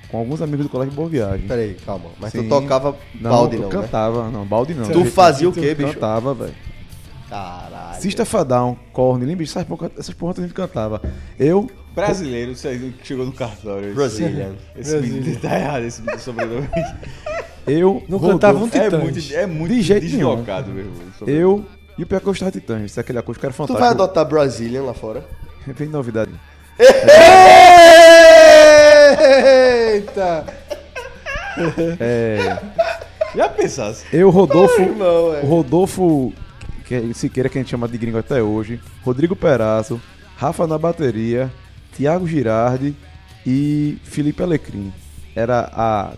com 0.10 0.18
alguns 0.18 0.42
amigos 0.42 0.66
do 0.66 0.70
colégio 0.70 0.94
Boa 0.94 1.08
Viagem. 1.08 1.48
Peraí, 1.48 1.76
calma. 1.86 2.10
Mas 2.20 2.32
Sim. 2.34 2.44
tu 2.44 2.50
tocava 2.50 2.98
Não, 3.16 3.30
balde, 3.32 3.56
eu 3.56 3.62
não, 3.62 3.70
né? 3.70 3.76
cantava, 3.76 4.30
não, 4.30 4.46
balde 4.46 4.74
não. 4.74 4.90
Tu 4.90 5.06
fazia 5.06 5.48
o 5.48 5.54
quê, 5.54 5.74
bicho? 5.74 5.94
Cantava, 5.94 6.34
velho. 6.34 6.56
Caralho. 7.30 8.02
System 8.02 8.24
of 8.24 8.38
a 8.38 8.44
Down, 8.44 8.76
Korn, 8.92 9.36
disso? 9.36 9.58
Essas 9.60 9.68
porra- 9.68 9.92
Essas 9.98 10.16
porra 10.16 10.34
a 10.38 10.42
gente 10.42 10.54
cantava. 10.54 11.02
Eu, 11.40 11.70
Brasileiro, 11.94 12.52
isso 12.52 12.68
aí 12.68 12.94
que 13.00 13.08
chegou 13.08 13.26
no 13.26 13.32
cartório. 13.32 13.94
Brazilian. 13.94 14.56
Esse 14.76 14.98
menino 14.98 15.40
tá 15.40 15.60
errado, 15.60 15.84
esse 15.84 16.02
sobrenome. 16.20 16.68
eu... 17.72 18.04
Não 18.10 18.18
Rodolfo, 18.18 18.34
cantava 18.40 18.60
um 18.60 18.68
É 18.68 18.70
Titãs. 18.70 19.04
muito, 19.04 19.34
é 19.34 19.46
muito 19.46 19.74
De 19.74 19.82
jeito 19.82 20.06
deslocado. 20.06 20.72
Eu 21.28 21.66
e 21.98 22.04
o 22.04 22.06
pior 22.08 22.20
que 22.20 22.26
eu 22.28 22.32
gostava 22.32 22.52
de 22.52 22.60
Titãs, 22.60 22.84
isso 22.92 23.00
é 23.00 23.02
aquele 23.02 23.20
acústico, 23.20 23.46
era 23.46 23.54
Tu 23.54 23.58
fantástico. 23.58 23.80
vai 23.80 23.90
adotar 23.90 24.26
Brazilian 24.26 24.84
lá 24.84 24.94
fora? 24.94 25.24
Vem 25.68 25.90
novidade. 25.90 26.32
Eita! 29.94 30.46
É, 32.00 32.58
Já 33.36 33.50
pensasse? 33.50 34.06
eu, 34.14 34.30
Rodolfo, 34.30 34.80
Não, 34.96 35.36
é. 35.36 35.42
o 35.42 35.46
Rodolfo 35.48 36.32
que 36.86 36.96
é 36.96 37.14
Siqueira, 37.14 37.50
que 37.50 37.58
a 37.58 37.62
gente 37.62 37.70
chama 37.70 37.88
de 37.88 37.98
gringo 37.98 38.18
até 38.18 38.42
hoje, 38.42 38.80
Rodrigo 39.04 39.36
Perazzo, 39.36 40.02
Rafa 40.38 40.66
na 40.66 40.78
bateria, 40.78 41.52
Thiago 41.96 42.26
Girardi 42.28 42.96
e 43.46 43.98
Felipe 44.04 44.42
Alecrim. 44.42 44.92
Era 45.36 45.70
a 45.74 46.14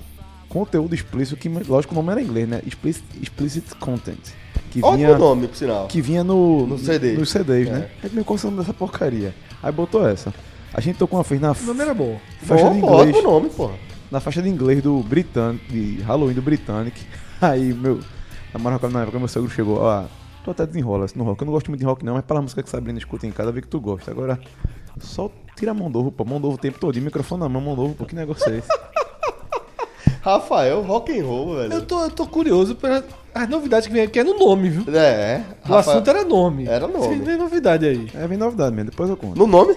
conteúdo 0.52 0.94
explícito, 0.94 1.38
que 1.38 1.48
lógico 1.50 1.94
o 1.94 1.96
nome 1.96 2.12
era 2.12 2.22
em 2.22 2.26
inglês, 2.26 2.48
né? 2.48 2.62
Explicit, 2.66 3.04
explicit 3.22 3.76
Content. 3.76 4.20
Que 4.70 4.80
Ótimo 4.82 4.98
vinha, 4.98 5.18
nome, 5.18 5.48
por 5.48 5.56
sinal. 5.56 5.88
que 5.88 6.02
vinha 6.02 6.24
no, 6.24 6.66
No 6.68 6.78
CD. 6.78 7.14
nos 7.14 7.30
CDs, 7.30 7.68
É. 7.68 7.72
né? 7.72 7.90
A 8.00 8.04
gente 8.04 8.14
meio 8.14 8.26
consome 8.26 8.58
dessa 8.58 8.74
porcaria. 8.74 9.34
Aí 9.62 9.72
botou 9.72 10.08
essa. 10.08 10.34
A 10.74 10.80
gente 10.80 10.98
tocou 10.98 11.18
uma 11.20 11.24
vez 11.24 11.42
na 11.42 11.52
O 11.52 11.64
nome 11.66 11.82
era 11.82 11.94
bom. 11.94 12.18
faixa 12.44 12.70
de 12.70 12.80
Bom, 12.80 12.88
inglês. 13.04 13.16
ótimo 13.16 13.22
nome, 13.32 13.50
porra. 13.50 13.74
na 14.10 14.20
faixa 14.22 14.42
de 14.42 14.48
inglês 14.50 14.82
do 14.82 15.00
Britannic, 15.04 15.66
de 15.72 16.02
Halloween 16.04 16.34
do 16.34 16.42
Britannic. 16.42 17.02
Aí 17.42 17.74
meu 17.74 18.00
namorado 18.54 18.90
na 18.90 19.02
época 19.04 19.20
meu 19.20 19.28
sogro 19.28 19.50
chegou, 19.50 19.78
ó, 19.80 20.06
tu 20.44 20.52
até 20.52 20.66
desenrola 20.66 21.06
no 21.16 21.24
rock. 21.26 21.42
Eu 21.42 21.46
não 21.46 21.54
gosto 21.54 21.68
muito 21.70 21.80
de 21.82 21.86
rock 21.86 22.06
não, 22.06 22.14
mas 22.14 22.24
pela 22.24 22.42
música 22.42 22.64
que 22.64 22.70
Sabrina 22.70 22.98
escuta 22.98 23.28
em 23.28 23.32
casa, 23.32 23.50
eu 23.50 23.54
vi 23.54 23.62
que 23.62 23.68
tu 23.68 23.80
gosta. 23.82 24.10
Agora, 24.12 24.40
só 25.00 25.30
tira 25.58 25.72
a 25.72 25.74
mão 25.74 25.92
do 25.92 26.00
ovo, 26.00 26.12
pô, 26.14 26.24
mão 26.24 26.40
do 26.40 26.48
ovo 26.48 26.56
o 26.56 26.60
tempo 26.60 26.80
todo, 26.80 26.96
microfone 27.02 27.42
na 27.42 27.50
mão, 27.50 27.62
mão 27.62 27.76
do 27.76 27.82
ovo, 27.84 27.94
pô, 27.96 28.06
que 28.06 28.16
negócio 28.16 28.50
é 28.54 28.58
esse? 28.60 28.68
Rafael, 30.22 30.82
rock 30.82 31.18
and 31.20 31.26
roll, 31.26 31.56
velho. 31.56 31.74
Eu 31.74 31.82
tô, 31.86 32.04
eu 32.04 32.10
tô 32.12 32.26
curioso 32.28 32.76
para 32.76 33.04
as 33.34 33.50
novidades 33.50 33.88
que 33.88 33.94
vem 33.94 34.04
aqui 34.04 34.20
é 34.20 34.24
no 34.24 34.38
nome, 34.38 34.70
viu? 34.70 34.96
É. 34.96 35.42
O 35.68 35.74
assunto 35.76 36.10
era 36.10 36.24
nome. 36.24 36.68
Era 36.68 36.88
nome. 36.88 37.20
Tem 37.22 37.38
novidade 37.38 37.86
aí. 37.88 38.08
É, 38.14 38.28
vem 38.28 38.38
novidade 38.38 38.76
mesmo, 38.76 38.92
depois 38.92 39.10
eu 39.10 39.18
conto. 39.18 39.38
No 39.38 39.48
nome? 39.48 39.76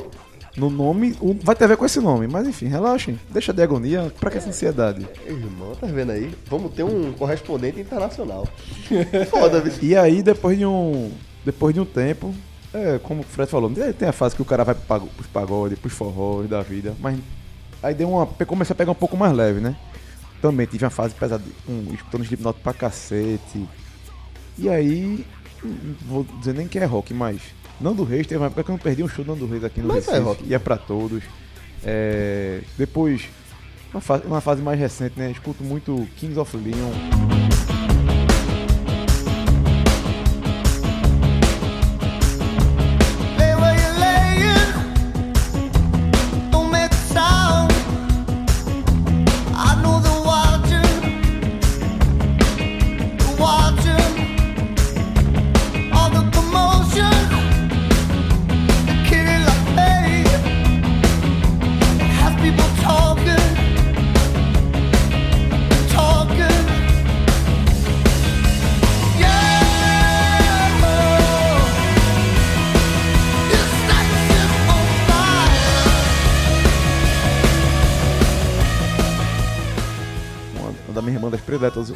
No 0.56 0.70
nome, 0.70 1.16
o- 1.20 1.34
vai 1.42 1.56
ter 1.56 1.64
a 1.64 1.68
ver 1.68 1.76
com 1.76 1.84
esse 1.84 1.98
nome, 1.98 2.28
mas 2.28 2.46
enfim, 2.46 2.66
relaxem, 2.66 3.18
deixa 3.30 3.52
de 3.52 3.60
agonia, 3.60 4.12
pra 4.20 4.30
que 4.30 4.38
essa 4.38 4.48
ansiedade? 4.50 5.04
Irmão, 5.26 5.74
tá 5.80 5.86
vendo 5.88 6.12
aí? 6.12 6.30
Vamos 6.48 6.72
ter 6.74 6.84
um 6.84 7.12
correspondente 7.12 7.80
internacional. 7.80 8.46
Foda, 9.30 9.60
viu? 9.60 9.72
E 9.82 9.96
aí, 9.96 10.22
depois 10.22 10.56
de 10.56 10.64
um. 10.64 11.10
Depois 11.44 11.74
de 11.74 11.80
um 11.80 11.84
tempo, 11.84 12.32
é, 12.72 12.98
como 13.02 13.20
o 13.22 13.24
Fred 13.24 13.50
falou, 13.50 13.68
tem 13.70 13.92
tem 13.92 14.08
a 14.08 14.12
fase 14.12 14.36
que 14.36 14.42
o 14.42 14.44
cara 14.44 14.62
vai 14.62 14.74
pro 14.76 15.00
pros 15.00 15.26
pagodes, 15.26 15.78
pros 15.78 15.92
forrós 15.92 16.48
da 16.48 16.62
vida, 16.62 16.94
mas 17.00 17.18
aí 17.82 17.92
deu 17.94 18.08
uma. 18.08 18.24
Comecei 18.46 18.72
a 18.74 18.76
pegar 18.76 18.92
um 18.92 18.94
pouco 18.94 19.16
mais 19.16 19.32
leve, 19.32 19.58
né? 19.60 19.74
Também 20.44 20.66
tive 20.66 20.84
uma 20.84 20.90
fase 20.90 21.14
pesada, 21.14 21.42
um, 21.66 21.94
escutando 21.94 22.22
Slipknot 22.22 22.60
pra 22.60 22.74
cacete. 22.74 23.66
E 24.58 24.68
aí, 24.68 25.24
vou 26.02 26.22
dizer 26.38 26.52
nem 26.52 26.68
que 26.68 26.78
é 26.78 26.84
rock, 26.84 27.14
mas 27.14 27.40
Nando 27.80 28.04
Reis 28.04 28.26
teve 28.26 28.40
uma 28.42 28.48
época 28.48 28.62
que 28.62 28.70
eu 28.70 28.74
não 28.74 28.78
perdi 28.78 29.02
um 29.02 29.08
show 29.08 29.24
do 29.24 29.32
Nando 29.32 29.46
Reis 29.46 29.64
aqui 29.64 29.80
no 29.80 29.88
Mas 29.88 30.06
é 30.06 30.10
Recife, 30.10 30.22
rock. 30.28 30.44
ia 30.46 30.60
pra 30.60 30.76
todos. 30.76 31.24
É, 31.82 32.60
depois, 32.76 33.22
uma 33.90 34.02
fase, 34.02 34.26
uma 34.26 34.42
fase 34.42 34.60
mais 34.60 34.78
recente, 34.78 35.18
né? 35.18 35.30
Escuto 35.30 35.64
muito 35.64 36.06
Kings 36.18 36.38
of 36.38 36.54
Leon. 36.58 37.43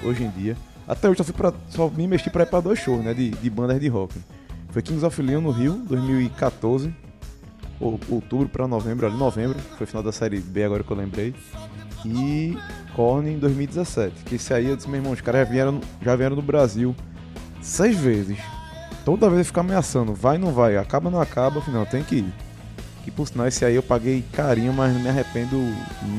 Hoje 0.04 0.24
em 0.24 0.30
dia. 0.30 0.56
Até 0.86 1.08
hoje 1.08 1.18
só, 1.18 1.24
fui 1.24 1.34
pra, 1.34 1.52
só 1.68 1.88
me 1.90 2.06
mexi 2.06 2.30
pra 2.30 2.44
ir 2.44 2.46
pra 2.46 2.60
dois 2.60 2.78
shows, 2.78 3.04
né? 3.04 3.12
De, 3.12 3.30
de 3.30 3.50
bandas 3.50 3.78
de 3.80 3.88
rock. 3.88 4.14
Foi 4.70 4.82
Kings 4.82 5.04
of 5.04 5.20
Leon 5.22 5.40
no 5.40 5.50
Rio, 5.50 5.74
2014. 5.88 6.94
ou- 7.80 7.98
Outubro 8.08 8.48
pra 8.48 8.66
novembro, 8.66 9.06
ali 9.06 9.16
novembro. 9.16 9.58
Foi 9.76 9.86
final 9.86 10.02
da 10.02 10.12
série 10.12 10.40
B 10.40 10.64
agora 10.64 10.82
que 10.82 10.90
eu 10.90 10.96
lembrei. 10.96 11.34
E 12.04 12.56
Korn 12.94 13.28
em 13.30 13.38
2017. 13.38 14.24
Que 14.24 14.36
esse 14.36 14.52
aí 14.54 14.66
eu 14.66 14.76
disse, 14.76 14.88
meu 14.88 14.98
irmão, 14.98 15.12
os 15.12 15.20
caras 15.20 15.46
já 15.46 15.52
vieram, 15.52 15.80
já 16.02 16.14
vieram 16.16 16.36
do 16.36 16.42
Brasil 16.42 16.94
seis 17.60 17.96
vezes. 17.98 18.38
Toda 19.04 19.26
vez 19.28 19.38
ele 19.38 19.44
fica 19.44 19.60
ameaçando, 19.60 20.14
vai 20.14 20.36
não 20.38 20.52
vai, 20.52 20.76
acaba 20.76 21.10
não 21.10 21.20
acaba, 21.20 21.58
afinal, 21.60 21.86
tem 21.86 22.02
que 22.02 22.16
ir. 22.16 22.32
Que 23.04 23.10
por 23.10 23.26
sinal 23.26 23.46
esse 23.48 23.64
aí 23.64 23.74
eu 23.74 23.82
paguei 23.82 24.22
carinho, 24.32 24.72
mas 24.72 24.92
não 24.92 25.00
me 25.00 25.08
arrependo 25.08 25.56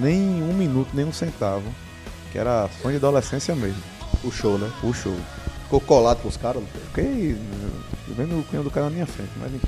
nem 0.02 0.42
um 0.44 0.54
minuto, 0.54 0.90
nem 0.94 1.06
um 1.06 1.14
centavo. 1.14 1.64
Que 2.32 2.38
era 2.38 2.70
sonho 2.82 3.00
de 3.00 3.06
adolescência 3.06 3.56
mesmo. 3.56 3.82
O 4.24 4.32
show, 4.32 4.58
né? 4.58 4.70
O 4.84 4.94
show. 4.94 5.16
Ficou 5.64 5.80
colado 5.82 6.22
com 6.22 6.30
os 6.30 6.38
caras? 6.38 6.64
Fiquei 6.88 7.38
eh, 7.38 8.14
vendo 8.16 8.40
o 8.40 8.44
cunhão 8.44 8.64
do 8.64 8.72
cara 8.72 8.88
na 8.88 8.92
minha 8.92 9.06
frente, 9.06 9.32
mas 9.38 9.54
enfim. 9.54 9.68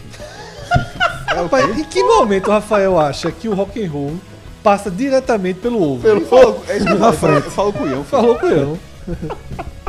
Rapaz, 1.27 1.77
em 1.77 1.83
que 1.83 2.03
momento 2.03 2.47
o 2.47 2.51
Rafael 2.51 2.99
acha 2.99 3.31
que 3.31 3.47
o 3.47 3.53
rock 3.53 3.83
and 3.83 3.89
roll 3.89 4.19
passa 4.63 4.91
diretamente 4.91 5.59
pelo 5.59 5.81
ovo? 5.81 6.01
Pelo 6.01 6.21
Falou, 6.25 6.63
é 6.67 6.77
isso 6.77 6.85
que 6.85 6.91
eu 6.91 6.99
falo, 6.99 7.13
frente. 7.13 7.49
Falou 7.49 7.73
com 7.73 7.83
o 7.83 7.89
Ian. 7.89 8.03
Falou 8.03 8.35
com 8.37 8.47
eu. 8.47 8.79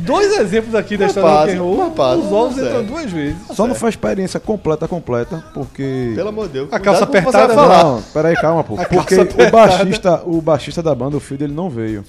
Dois 0.00 0.38
exemplos 0.38 0.74
aqui 0.74 0.96
da 0.96 1.06
história 1.06 1.56
do 1.56 1.74
rock 1.74 2.00
and 2.00 2.16
Os 2.16 2.32
ovos 2.32 2.58
entram 2.58 2.84
duas 2.84 3.10
vezes. 3.10 3.36
Só 3.54 3.66
não 3.66 3.74
foi 3.74 3.88
a 3.88 3.90
experiência 3.90 4.40
completa, 4.40 4.88
completa, 4.88 5.44
porque. 5.54 6.12
Pelo 6.14 6.28
amor 6.28 6.46
de 6.46 6.54
Deus. 6.54 6.72
A 6.72 6.78
calça 6.80 7.06
com 7.06 7.16
apertada. 7.16 7.54
Não, 7.54 8.02
peraí, 8.12 8.34
calma, 8.36 8.64
pô. 8.64 8.80
A 8.80 8.84
Porque 8.84 9.14
o 9.16 9.50
baixista, 9.50 10.22
o 10.24 10.40
baixista 10.40 10.82
da 10.82 10.94
banda, 10.94 11.16
o 11.16 11.20
filho 11.20 11.38
dele 11.38 11.52
não 11.52 11.68
veio. 11.68 12.04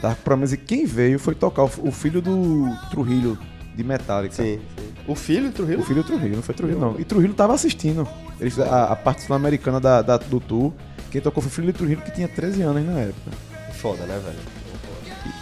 Tá? 0.00 0.16
Pra 0.22 0.36
mim, 0.36 0.44
e 0.52 0.56
quem 0.56 0.84
veio 0.84 1.18
foi 1.18 1.34
tocar 1.34 1.64
o, 1.64 1.90
filho 1.90 2.20
do 2.20 2.68
Trujillo, 2.90 3.38
de 3.74 3.82
Metallica. 3.82 4.34
Sim, 4.34 4.58
sim. 4.76 4.84
O 5.06 5.14
filho 5.14 5.44
do 5.44 5.48
O 5.48 5.52
Trujillo? 5.52 5.82
filho 5.82 6.02
do 6.02 6.06
Trujillo, 6.06 6.36
não 6.36 6.42
foi 6.42 6.54
Trujillo 6.54 6.80
não. 6.80 7.00
E 7.00 7.04
Trujillo 7.04 7.34
tava 7.34 7.54
assistindo. 7.54 8.06
Eles, 8.40 8.58
a, 8.58 8.92
a 8.92 8.96
parte 8.96 9.22
sul-americana 9.22 9.80
da, 9.80 10.02
da- 10.02 10.16
do 10.18 10.40
tour. 10.40 10.72
Quem 11.10 11.20
tocou 11.20 11.42
foi 11.42 11.50
o 11.50 11.54
filho 11.54 11.72
do 11.72 11.76
Trujillo 11.76 12.02
que 12.02 12.10
tinha 12.10 12.28
13 12.28 12.62
anos 12.62 12.84
na 12.84 13.00
época. 13.00 13.30
Foda, 13.74 14.04
né, 14.04 14.20
velho? 14.24 14.38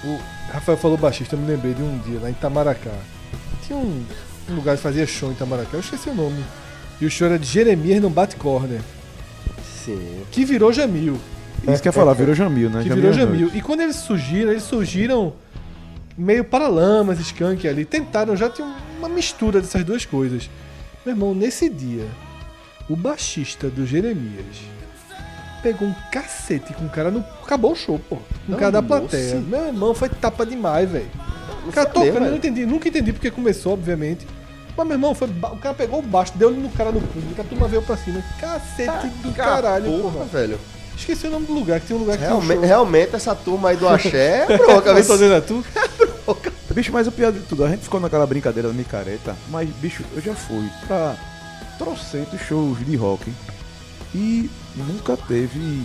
O 0.04 0.18
Rafael 0.52 0.76
falou 0.76 0.98
baixista, 0.98 1.34
eu 1.34 1.40
me 1.40 1.46
lembrei 1.46 1.72
de 1.72 1.82
um 1.82 1.98
dia 1.98 2.20
lá 2.20 2.28
em 2.28 2.32
Itamaracá. 2.32 2.94
Tinha 3.66 3.78
um, 3.78 4.04
um 4.50 4.54
lugar 4.54 4.76
que 4.76 4.82
fazia 4.82 5.06
show 5.06 5.30
em 5.30 5.32
Itamaracá, 5.32 5.70
eu 5.72 5.80
esqueci 5.80 6.10
o 6.10 6.14
nome. 6.14 6.44
E 7.00 7.06
o 7.06 7.10
show 7.10 7.26
era 7.26 7.38
de 7.38 7.46
Jeremias 7.46 8.02
no 8.02 8.10
Bate 8.10 8.36
Corner, 8.36 8.80
Sim. 9.84 10.22
que 10.30 10.44
virou 10.44 10.72
Jamil. 10.72 11.18
Isso 11.66 11.80
que 11.80 11.88
ia 11.88 11.92
falar, 11.92 12.12
virou 12.12 12.34
Jamil, 12.34 12.68
né? 12.68 12.82
Que 12.82 12.90
virou 12.90 13.10
é 13.10 13.14
Jamil. 13.14 13.50
E 13.54 13.62
quando 13.62 13.80
eles 13.80 13.96
surgiram, 13.96 14.50
eles 14.50 14.64
surgiram 14.64 15.32
meio 16.18 16.44
paralamas, 16.44 17.18
skunk 17.20 17.66
ali. 17.66 17.84
Tentaram, 17.84 18.36
já 18.36 18.50
tinha 18.50 18.76
uma 18.98 19.08
mistura 19.08 19.60
dessas 19.60 19.82
duas 19.84 20.04
coisas. 20.04 20.50
Meu 21.06 21.14
irmão, 21.14 21.34
nesse 21.34 21.68
dia, 21.70 22.06
o 22.90 22.96
baixista 22.96 23.70
do 23.70 23.86
Jeremias 23.86 24.71
pegou 25.62 25.88
um 25.88 25.94
cacete 26.10 26.72
com 26.74 26.84
o 26.86 26.88
cara 26.88 27.10
no. 27.10 27.24
Acabou 27.42 27.72
o 27.72 27.76
show, 27.76 27.98
pô. 28.08 28.16
Com 28.46 28.52
o 28.54 28.56
cara 28.56 28.72
da 28.72 28.82
Nossa. 28.82 29.00
plateia. 29.00 29.34
Meu 29.40 29.66
irmão, 29.66 29.94
foi 29.94 30.08
tapa 30.08 30.44
demais, 30.44 30.90
velho. 30.90 31.10
O 31.66 31.72
cara 31.72 31.88
tocando, 31.88 32.06
eu 32.08 32.14
não 32.14 32.20
velho. 32.24 32.36
entendi. 32.36 32.66
Nunca 32.66 32.88
entendi 32.88 33.12
porque 33.12 33.30
começou, 33.30 33.72
obviamente. 33.74 34.26
Mas, 34.76 34.86
meu 34.86 34.96
irmão, 34.96 35.14
foi, 35.14 35.28
ba- 35.28 35.52
o 35.52 35.56
cara 35.58 35.74
pegou 35.74 35.98
o 36.00 36.02
baixo, 36.02 36.32
deu 36.36 36.50
no 36.50 36.68
cara 36.70 36.90
no 36.90 37.00
público, 37.00 37.40
a 37.40 37.44
turma 37.44 37.68
veio 37.68 37.82
pra 37.82 37.96
cima. 37.96 38.22
Cacete 38.40 39.08
do 39.22 39.32
caralho, 39.32 39.84
Porra, 39.90 40.12
porra. 40.12 40.24
velho. 40.24 40.58
Esqueci 40.96 41.26
o 41.26 41.30
nome 41.30 41.46
do 41.46 41.52
lugar, 41.54 41.80
que 41.80 41.86
tinha 41.86 41.96
um 41.96 42.00
lugar 42.00 42.16
que 42.16 42.22
tinha 42.24 42.34
um 42.34 42.38
Realmente, 42.40 42.58
show. 42.60 42.66
realmente 42.68 43.16
essa 43.16 43.34
turma 43.34 43.68
aí 43.70 43.76
do 43.76 43.88
axé 43.88 44.46
é 44.48 44.56
bronca, 44.58 44.72
Eu 44.72 44.82
tô 44.82 44.92
velho. 44.94 45.02
dizendo 45.08 45.34
a 45.34 45.40
tu? 45.40 45.64
Bicho, 46.72 46.90
mas 46.92 47.06
o 47.06 47.12
pior 47.12 47.30
de 47.32 47.40
tudo, 47.40 47.64
a 47.64 47.68
gente 47.68 47.82
ficou 47.82 48.00
naquela 48.00 48.26
brincadeira 48.26 48.68
da 48.68 48.74
micareta, 48.74 49.36
mas, 49.50 49.68
bicho, 49.68 50.02
eu 50.14 50.22
já 50.22 50.34
fui 50.34 50.64
pra 50.86 51.14
trocentos 51.76 52.40
shows 52.40 52.78
de 52.86 52.96
rock 52.96 53.30
e 54.14 54.50
nunca 54.76 55.16
teve 55.16 55.82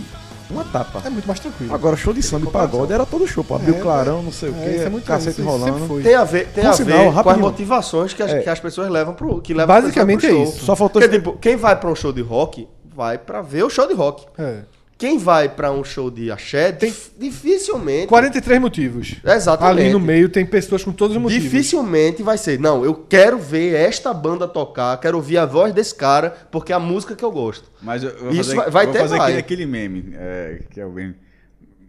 uma 0.50 0.64
tapa. 0.64 1.02
É 1.04 1.10
muito 1.10 1.26
mais 1.26 1.38
tranquilo. 1.40 1.74
Agora, 1.74 1.96
show 1.96 2.12
de 2.14 2.22
samba 2.22 2.46
e 2.48 2.50
pagode 2.50 2.92
era 2.92 3.04
todo 3.04 3.26
show, 3.26 3.44
pô. 3.44 3.56
Abriu 3.56 3.74
É, 3.76 3.80
clarão, 3.80 4.22
não 4.22 4.32
sei 4.32 4.48
o 4.50 4.54
É, 4.56 4.64
que, 4.64 4.70
isso 4.76 4.84
é 4.84 4.88
muito 4.90 5.04
cacete 5.04 5.40
isso 5.40 5.48
rolando. 5.48 5.86
foi. 5.86 6.02
Tem 6.02 6.14
a 6.14 6.24
ver, 6.24 6.48
tem 6.48 6.64
Por 6.64 6.70
a 6.70 6.72
sinal, 6.72 7.12
ver 7.12 7.22
com 7.22 7.30
as 7.30 7.38
motivações 7.38 8.12
que 8.14 8.22
as, 8.22 8.30
É. 8.32 8.40
que 8.42 8.48
as 8.50 8.58
pessoas 8.60 8.88
levam 8.88 9.14
pro. 9.14 9.40
Que 9.42 9.52
levam 9.52 9.74
Basicamente 9.76 10.26
as 10.26 10.32
pessoas 10.32 10.40
é 10.40 10.42
pro 10.42 10.46
show. 10.52 10.56
isso. 10.58 10.64
Só 10.66 10.76
faltou 10.76 11.02
Porque, 11.02 11.16
tipo, 11.18 11.32
quem 11.38 11.56
vai 11.56 11.76
pra 11.78 11.90
um 11.90 11.94
show 11.94 12.12
de 12.12 12.22
rock, 12.22 12.66
vai 12.94 13.18
pra 13.18 13.42
ver 13.42 13.62
o 13.64 13.70
show 13.70 13.86
de 13.86 13.94
rock. 13.94 14.24
É. 14.38 14.60
Quem 14.98 15.16
vai 15.16 15.48
pra 15.48 15.70
um 15.70 15.84
show 15.84 16.10
de 16.10 16.28
axé, 16.28 16.72
tem 16.72 16.92
dificilmente. 17.16 18.08
43 18.08 18.60
motivos. 18.60 19.14
Exatamente. 19.24 19.80
Ali 19.84 19.92
no 19.92 20.00
meio 20.00 20.28
tem 20.28 20.44
pessoas 20.44 20.82
com 20.82 20.90
todos 20.90 21.16
os 21.16 21.22
motivos. 21.22 21.44
Dificilmente 21.44 22.20
vai 22.20 22.36
ser. 22.36 22.58
Não, 22.58 22.84
eu 22.84 22.92
quero 22.94 23.38
ver 23.38 23.74
esta 23.74 24.12
banda 24.12 24.48
tocar, 24.48 24.98
quero 25.00 25.16
ouvir 25.16 25.38
a 25.38 25.46
voz 25.46 25.72
desse 25.72 25.94
cara, 25.94 26.36
porque 26.50 26.72
é 26.72 26.74
a 26.74 26.80
música 26.80 27.14
que 27.14 27.24
eu 27.24 27.30
gosto. 27.30 27.70
Mas 27.80 28.02
eu, 28.02 28.10
eu 28.10 28.18
vou 28.24 28.30
Isso 28.32 28.42
fazer, 28.44 28.56
vai- 28.56 28.70
vai 28.70 28.84
vou 28.86 28.92
ter, 28.92 28.98
fazer 28.98 29.20
aquele, 29.20 29.38
aquele 29.38 29.66
meme, 29.66 30.10
é, 30.14 30.62
que 30.68 30.80
é 30.80 30.84
o 30.84 30.90
meme. 30.90 31.14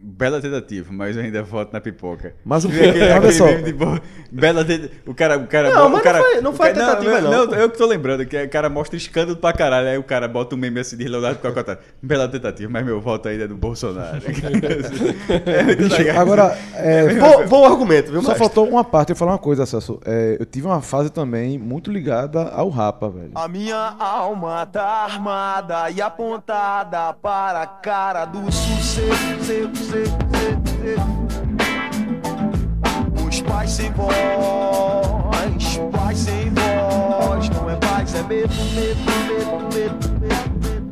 Bela 0.02 0.40
tentativa, 0.40 0.88
mas 0.94 1.18
eu 1.18 1.24
ainda 1.24 1.44
voto 1.44 1.74
na 1.74 1.82
pipoca. 1.82 2.34
Mas 2.46 2.64
o 2.64 2.70
aquele, 2.70 3.02
olha 3.04 3.16
aquele 3.18 3.34
só. 3.34 3.52
de 3.52 3.74
bo- 3.74 4.00
Bela 4.32 4.64
tenta- 4.64 4.90
O 5.06 5.14
cara. 5.14 5.38
O 5.38 5.46
cara 5.46 5.70
Não, 5.74 5.88
o 5.88 5.90
mas 5.92 6.02
cara, 6.02 6.20
não 6.20 6.26
foi- 6.26 6.42
não 6.42 6.54
foi 6.54 6.74
cara- 6.74 6.96
tentativa, 6.96 7.22
não, 7.22 7.48
pô. 7.50 7.56
Eu 7.56 7.70
que 7.70 7.78
tô 7.78 7.86
lembrando, 7.86 8.26
que 8.26 8.42
o 8.42 8.50
cara 8.50 8.70
mostra 8.70 8.96
escândalo 8.96 9.36
pra 9.38 9.52
caralho. 9.52 9.90
Aí 9.90 9.98
o 9.98 10.04
cara 10.04 10.26
bota 10.30 10.56
um 10.56 10.58
meme 10.58 10.80
assim 10.80 10.96
de 10.96 11.06
Leonardo 11.06 11.40
Cocotado. 11.40 11.80
Bela 12.02 12.30
tentativa, 12.30 12.72
mas 12.72 12.86
meu 12.86 13.02
voto 13.02 13.28
ainda 13.28 13.44
é 13.44 13.48
do 13.48 13.58
Bolsonaro. 13.58 14.22
é 15.46 15.76
Bicho, 15.76 16.18
agora, 16.18 16.58
é, 16.76 17.14
Bom, 17.16 17.46
bom 17.48 17.66
argumento, 17.66 18.10
viu, 18.12 18.22
Só 18.22 18.30
mestre? 18.30 18.38
faltou 18.40 18.70
uma 18.70 18.86
parte, 18.86 19.10
eu 19.10 19.16
vou 19.16 19.20
falar 19.20 19.34
uma 19.34 19.38
coisa, 19.38 19.66
Celso. 19.66 20.00
É, 20.06 20.38
eu 20.40 20.46
tive 20.46 20.66
uma 20.66 20.82
fase 20.82 21.10
também 21.10 21.58
muito 21.60 21.92
ligada 21.92 22.44
ao 22.50 22.70
Rapa, 22.70 23.10
velho. 23.10 23.32
A 23.36 23.48
minha 23.50 23.96
alma 24.00 24.66
tá 24.66 24.82
armada 24.84 25.90
e 25.92 26.02
apontada 26.02 27.14
para 27.22 27.64
a 27.64 27.68
cara 27.68 28.24
do 28.26 28.50
sucesso. 28.50 29.89
Os 33.28 33.42
pais 33.42 33.72
sem 33.72 33.92
voz, 33.94 34.14
pais 35.92 36.18
sem 36.20 36.52
voz. 36.52 37.50
Não 37.50 37.68
é 37.68 37.76
paz, 37.78 38.14
é 38.14 38.22
medo, 38.22 38.54
medo, 38.76 39.00
medo, 39.26 39.60
medo, 39.74 39.98
medo, 40.22 40.50
medo. 40.62 40.92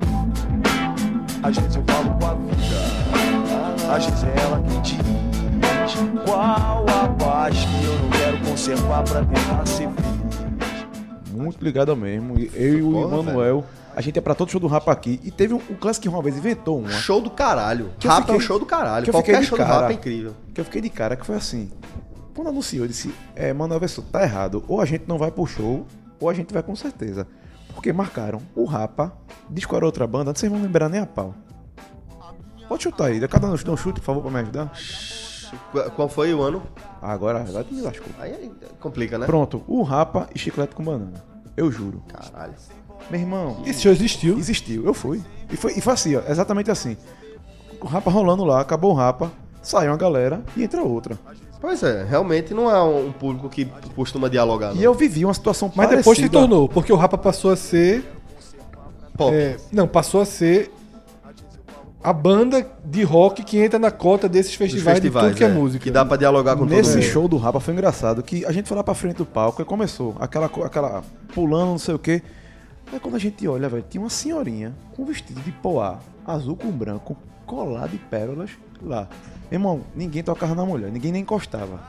Às 1.43 1.57
vezes 1.57 1.75
eu 1.75 1.83
falo 1.85 2.09
com 2.19 2.25
a 2.25 2.33
vida, 2.33 2.81
às 3.95 4.05
vezes 4.07 4.23
é 4.23 4.33
ela 4.41 4.63
quem 4.67 4.81
diz. 4.81 4.97
Qual 6.25 6.85
a 6.89 7.07
paz 7.19 7.55
que 7.65 7.85
eu 7.85 7.99
não 7.99 8.09
quero 8.09 8.39
conservar 8.49 9.03
pra 9.03 9.23
tentar 9.23 9.65
ser 9.67 9.89
feliz? 9.89 10.87
Muito 11.31 11.63
ligado 11.63 11.95
mesmo. 11.95 12.33
Eu 12.51 12.79
e 12.79 12.81
o 12.81 13.03
Emanuel, 13.03 13.63
a 13.97 14.01
gente 14.01 14.19
é 14.19 14.21
pra 14.21 14.35
todo 14.35 14.51
show 14.51 14.59
do 14.61 14.67
Rapa 14.67 14.91
aqui. 14.91 15.19
E 15.23 15.31
teve 15.31 15.53
um, 15.53 15.57
um 15.69 15.75
Classic 15.75 16.03
que 16.03 16.07
uma 16.09 16.21
vez 16.21 16.37
inventou 16.37 16.77
uma. 16.79 16.89
Show 16.91 17.19
do 17.19 17.31
caralho. 17.31 17.91
Que 17.99 18.07
Rapa 18.07 18.19
é 18.19 18.23
um 18.23 18.25
fiquei- 18.35 18.39
show 18.47 18.59
do 18.59 18.65
caralho. 18.65 19.05
fiquei 19.05 19.11
Qualquer 19.11 19.41
de 19.41 19.47
show 19.47 19.57
do 19.57 19.63
cara. 19.63 19.81
rap 19.87 19.89
é 19.91 19.93
incrível. 19.95 20.33
Que 20.53 20.61
eu 20.61 20.65
fiquei 20.65 20.81
de 20.81 20.89
cara, 20.89 21.15
que 21.15 21.25
foi 21.25 21.35
assim. 21.35 21.71
Quando 22.35 22.49
anunciou, 22.49 22.85
eu 22.85 22.87
disse, 22.87 23.11
é, 23.35 23.51
Vessou, 23.79 24.03
tá 24.03 24.21
errado. 24.21 24.63
Ou 24.67 24.79
a 24.79 24.85
gente 24.85 25.05
não 25.07 25.17
vai 25.17 25.31
pro 25.31 25.45
show, 25.47 25.85
ou 26.19 26.29
a 26.29 26.33
gente 26.35 26.53
vai 26.53 26.61
com 26.61 26.75
certeza. 26.75 27.25
Porque 27.73 27.91
marcaram 27.91 28.39
o 28.55 28.65
Rapa, 28.65 29.11
era 29.75 29.85
outra 29.85 30.05
banda, 30.05 30.31
vocês 30.35 30.51
vão 30.51 30.61
lembrar 30.61 30.89
nem 30.89 31.01
a 31.01 31.05
pau. 31.07 31.33
Pode 32.67 32.83
chutar 32.83 33.05
aí, 33.05 33.27
cada 33.27 33.47
um 33.47 33.55
dá 33.55 33.71
um 33.71 33.77
chute, 33.77 33.99
por 33.99 34.05
favor, 34.05 34.21
pra 34.21 34.31
me 34.31 34.39
ajudar. 34.41 34.71
Qu- 35.71 35.91
Qual 35.95 36.09
foi 36.09 36.33
o 36.33 36.41
ano? 36.43 36.61
Agora, 37.01 37.39
agora 37.41 37.65
me 37.71 37.81
lascou. 37.81 38.07
Aí 38.19 38.33
aí 38.33 38.51
complica, 38.79 39.17
né? 39.17 39.25
Pronto, 39.25 39.63
o 39.67 39.81
Rapa 39.81 40.27
e 40.35 40.37
chiclete 40.39 40.75
com 40.75 40.83
banana. 40.83 41.23
Eu 41.55 41.71
juro. 41.71 42.03
Caralho. 42.07 42.53
Meu 43.09 43.19
irmão, 43.19 43.57
Esse 43.65 43.81
show 43.81 43.91
existiu. 43.91 44.37
existiu, 44.37 44.85
eu 44.85 44.93
fui. 44.93 45.21
E 45.51 45.55
foi, 45.55 45.73
e 45.77 45.81
foi 45.81 45.93
assim, 45.93 46.15
ó, 46.15 46.21
exatamente 46.27 46.69
assim. 46.69 46.97
O 47.79 47.85
Rapa 47.85 48.09
rolando 48.11 48.43
lá, 48.43 48.59
acabou 48.59 48.91
o 48.91 48.93
Rapa, 48.93 49.31
saiu 49.61 49.91
uma 49.91 49.97
galera 49.97 50.41
e 50.57 50.63
entra 50.63 50.81
outra. 50.83 51.17
Pois 51.61 51.81
é, 51.83 52.03
realmente 52.03 52.53
não 52.53 52.69
é 52.69 52.81
um 52.83 53.11
público 53.11 53.49
que 53.49 53.65
costuma 53.95 54.29
dialogar. 54.29 54.73
E 54.73 54.77
Não. 54.77 54.83
eu 54.83 54.93
vivi 54.93 55.23
uma 55.25 55.33
situação 55.33 55.69
Mas 55.69 55.87
parecida. 55.87 55.97
depois 55.97 56.17
se 56.17 56.29
tornou, 56.29 56.67
porque 56.69 56.91
o 56.93 56.95
Rapa 56.95 57.17
passou 57.17 57.51
a 57.51 57.55
ser. 57.55 58.03
Pop. 59.17 59.33
é, 59.33 59.57
não, 59.71 59.87
passou 59.87 60.21
a 60.21 60.25
ser 60.25 60.71
a 62.03 62.13
banda 62.13 62.65
de 62.85 63.03
rock 63.03 63.43
que 63.43 63.57
entra 63.57 63.79
na 63.79 63.89
cota 63.89 64.29
desses 64.29 64.51
Dos 64.51 64.57
festivais, 64.57 65.01
de 65.01 65.09
tudo 65.09 65.33
que 65.33 65.43
é, 65.43 65.47
música. 65.49 65.83
Que 65.83 65.89
dá 65.91 66.05
pra 66.05 66.15
dialogar 66.15 66.53
com 66.55 66.59
todo 66.67 66.69
Nesse 66.69 66.95
mundo. 66.97 67.03
show 67.03 67.27
do 67.27 67.37
Rapa 67.37 67.59
foi 67.59 67.73
engraçado 67.73 68.21
que 68.21 68.45
a 68.45 68.51
gente 68.51 68.67
foi 68.67 68.77
lá 68.77 68.83
pra 68.83 68.93
frente 68.93 69.17
do 69.17 69.25
palco 69.25 69.61
e 69.61 69.65
começou 69.65 70.15
aquela, 70.19 70.45
aquela 70.45 71.03
pulando, 71.33 71.69
não 71.71 71.77
sei 71.79 71.95
o 71.95 71.99
quê. 71.99 72.21
Aí 72.91 72.99
quando 72.99 73.15
a 73.15 73.19
gente 73.19 73.47
olha, 73.47 73.67
velho, 73.67 73.83
tinha 73.87 74.01
uma 74.01 74.09
senhorinha 74.09 74.73
com 74.95 75.05
vestido 75.05 75.41
de 75.41 75.51
poá, 75.51 75.99
azul 76.25 76.55
com 76.55 76.71
branco, 76.71 77.17
colado 77.45 77.91
de 77.91 77.97
pérolas 77.97 78.51
lá. 78.81 79.07
Irmão, 79.51 79.83
ninguém 79.95 80.23
tocava 80.23 80.55
na 80.55 80.65
mulher, 80.65 80.91
ninguém 80.91 81.11
nem 81.11 81.21
encostava. 81.21 81.79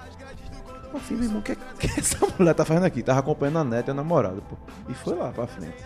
Eu 0.92 0.98
falei, 1.00 1.18
meu 1.18 1.24
irmão, 1.24 1.40
o 1.40 1.42
que, 1.42 1.54
que 1.54 1.86
essa 2.00 2.18
mulher 2.38 2.54
tá 2.54 2.64
fazendo 2.64 2.84
aqui? 2.84 3.02
Tava 3.02 3.20
acompanhando 3.20 3.58
a 3.58 3.64
neta 3.64 3.90
e 3.90 3.92
a 3.92 3.94
namorada, 3.94 4.40
pô. 4.40 4.56
E 4.88 4.94
foi 4.94 5.14
lá 5.14 5.30
pra 5.30 5.46
frente. 5.46 5.76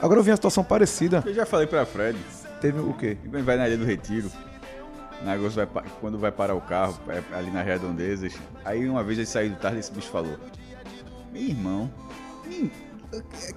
Agora 0.00 0.20
eu 0.20 0.24
vi 0.24 0.30
uma 0.30 0.36
situação 0.36 0.64
parecida. 0.64 1.22
Eu 1.24 1.34
já 1.34 1.46
falei 1.46 1.66
pra 1.66 1.84
Fred, 1.86 2.18
Teve 2.60 2.80
o 2.80 2.92
quê? 2.92 3.16
quando 3.30 3.44
vai 3.44 3.56
na 3.56 3.68
Ilha 3.68 3.78
do 3.78 3.84
Retiro, 3.84 4.30
Agosto 5.26 5.56
vai 5.56 5.66
quando 6.00 6.18
vai 6.18 6.30
parar 6.30 6.54
o 6.54 6.60
carro, 6.60 6.98
é, 7.08 7.22
ali 7.36 7.50
nas 7.50 7.64
redondezas. 7.64 8.34
Aí 8.64 8.88
uma 8.88 9.02
vez 9.02 9.18
ele 9.18 9.26
saiu 9.26 9.50
do 9.50 9.56
tarde 9.56 9.78
e 9.78 9.80
esse 9.80 9.92
bicho 9.92 10.08
falou: 10.08 10.36
Meu 11.32 11.42
irmão, 11.42 11.90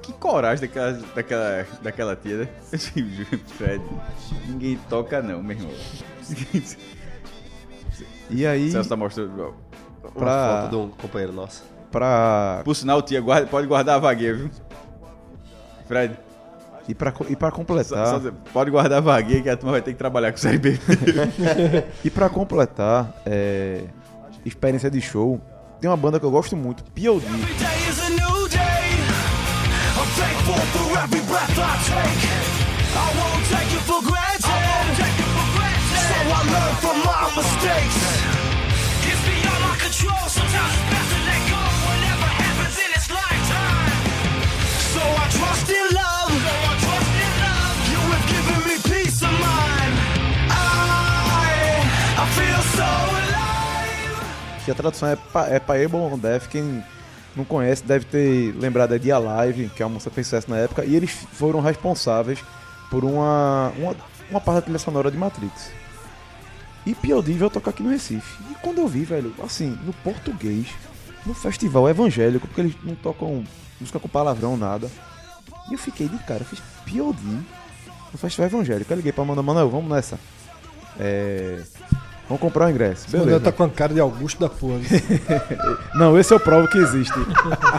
que 0.02 0.14
coragem 0.14 0.68
daquela, 0.68 0.92
daquela, 1.16 1.68
daquela 1.82 2.16
tia, 2.16 2.38
né? 2.38 2.48
Fred, 3.58 3.84
ninguém 4.48 4.80
toca 4.90 5.22
não, 5.22 5.42
meu 5.44 5.58
irmão. 5.58 5.72
E 8.30 8.46
aí, 8.46 8.72
Celso 8.72 8.90
tá 8.90 8.96
mostrando. 8.96 9.54
Uma 10.04 10.12
pra, 10.12 10.62
foto 10.62 10.70
de 10.70 10.76
um 10.78 10.90
companheiro 10.90 11.34
nosso. 11.34 11.64
pra, 11.92 12.62
Por 12.64 12.76
sinal, 12.76 13.02
tia, 13.02 13.20
guarda- 13.22 13.48
pode 13.48 13.68
guardar 13.68 13.96
a 13.96 14.00
vaguinha, 14.00 14.34
viu? 14.36 14.50
Fred, 15.88 16.18
e 16.88 16.96
pra, 16.96 17.14
e 17.30 17.36
pra 17.36 17.50
só- 17.50 17.56
completar, 17.56 18.08
só 18.08 18.18
dizer, 18.18 18.34
pode 18.54 18.72
guardar 18.72 18.98
a 19.00 19.02
vaguinha 19.02 19.42
que 19.44 19.50
a 19.50 19.58
turma 19.58 19.74
vai 19.74 19.82
ter 19.82 19.92
que 19.92 19.98
trabalhar 19.98 20.32
com 20.32 20.38
o 20.38 20.42
Série 20.42 20.58
B. 20.58 20.80
e 22.04 22.10
pra 22.10 22.30
completar, 22.30 23.14
é, 23.26 23.84
experiência 24.46 24.90
de 24.90 25.02
show, 25.02 25.40
tem 25.80 25.90
uma 25.90 25.98
banda 25.98 26.20
que 26.20 26.26
eu 26.26 26.32
gosto 26.32 26.56
muito, 26.56 26.84
P.O.D. 26.92 27.26
for 31.32 31.40
every 31.40 31.56
breath 31.56 31.58
I 31.58 31.76
take. 31.88 32.24
I 32.92 33.08
won't 33.18 33.44
take 33.48 33.72
it 33.72 33.84
for 33.88 34.02
granted. 34.04 34.64
So 36.08 36.18
I 36.28 36.42
learn 36.52 36.74
from 36.84 36.98
my 37.08 37.24
mistakes. 37.40 38.00
It's 39.08 39.22
beyond 39.24 39.62
my 39.64 39.76
control. 39.80 40.24
Sometimes 40.28 40.74
it's 40.76 40.88
best 40.92 41.08
to 41.12 41.20
let 41.30 41.42
go. 41.52 41.62
Whatever 41.88 42.30
happens 42.42 42.76
in 42.84 42.90
its 42.92 43.08
lifetime. 43.10 43.96
So 44.96 45.02
I 45.02 45.26
trust 45.38 45.68
in 45.72 45.86
love. 45.96 46.32
So 46.36 46.54
I 46.72 46.74
trust 46.84 47.14
in 47.26 47.32
love. 47.46 47.76
You 47.92 48.02
have 48.12 48.26
given 48.34 48.60
me 48.68 48.76
peace 48.92 49.20
of 49.24 49.34
mind. 49.40 49.94
I, 50.52 50.64
I 52.20 52.26
feel 52.36 52.62
so 52.78 52.90
alive. 53.20 54.66
que 54.66 54.72
a 54.72 54.76
tradução 54.76 55.10
é, 55.10 55.16
pa, 55.16 55.48
é 55.48 55.60
Paable 55.60 56.18
Death, 56.18 56.48
quem 56.48 56.84
não 57.36 57.46
conhece 57.46 57.84
deve 57.84 58.06
ter 58.06 58.54
lembrado 58.58 58.98
de 59.00 59.12
Alive, 59.12 59.70
que 59.76 59.82
é 59.82 59.86
uma 59.86 59.94
música 59.94 60.12
fez 60.12 60.28
sucesso 60.28 60.50
na 60.50 60.58
época, 60.58 60.84
e 60.86 60.96
eles 60.96 61.12
foram 61.12 61.62
responsáveis 61.62 62.44
por 62.90 63.06
uma, 63.06 63.72
uma, 63.78 63.96
uma 64.30 64.42
parte 64.42 64.56
da 64.56 64.62
trilha 64.62 64.80
sonora 64.80 65.10
de 65.10 65.18
Matrix. 65.18 65.72
E 66.86 66.96
P.O.D. 66.96 67.34
veio 67.34 67.50
tocar 67.50 67.72
aqui 67.72 67.84
no 67.84 67.90
Recife. 67.90 68.42
E 68.50 68.56
quando 68.56 68.80
eu 68.80 68.88
vi, 68.88 69.04
velho, 69.04 69.34
assim, 69.44 69.78
no 69.84 69.94
português, 69.94 70.68
no 71.26 71.34
festival 71.34 71.88
evangélico, 71.88 72.48
porque 72.48 72.62
eles 72.62 72.76
não 72.84 72.96
tocam 72.96 73.44
música 73.80 74.00
com 74.00 74.08
palavrão, 74.08 74.58
nada. 74.58 74.90
E 75.70 75.74
eu 75.74 75.80
fiquei 75.80 76.08
de 76.08 76.18
cara, 76.24 76.44
fiz 76.44 76.60
P.O.D. 76.86 77.22
no 78.12 78.18
festival 78.18 78.48
evangélico. 78.48 78.92
Eu 78.92 78.98
liguei 78.98 79.12
pra 79.12 79.24
Manoel, 79.24 79.44
Manoel, 79.44 79.70
vamos 79.70 79.92
nessa. 79.92 80.20
É... 81.00 81.62
Vamos 82.32 82.40
comprar 82.40 82.68
o 82.68 82.70
ingresso. 82.70 83.08
Manuel 83.08 83.26
Beleza. 83.26 83.44
tá 83.44 83.52
com 83.52 83.64
a 83.64 83.70
cara 83.70 83.94
de 83.94 84.00
Augusto 84.00 84.40
da 84.40 84.48
porra. 84.48 84.78
viu? 84.78 85.00
Não, 85.94 86.18
esse 86.18 86.32
é 86.32 86.36
o 86.38 86.40
prova 86.40 86.66
que 86.66 86.78
existe. 86.78 87.12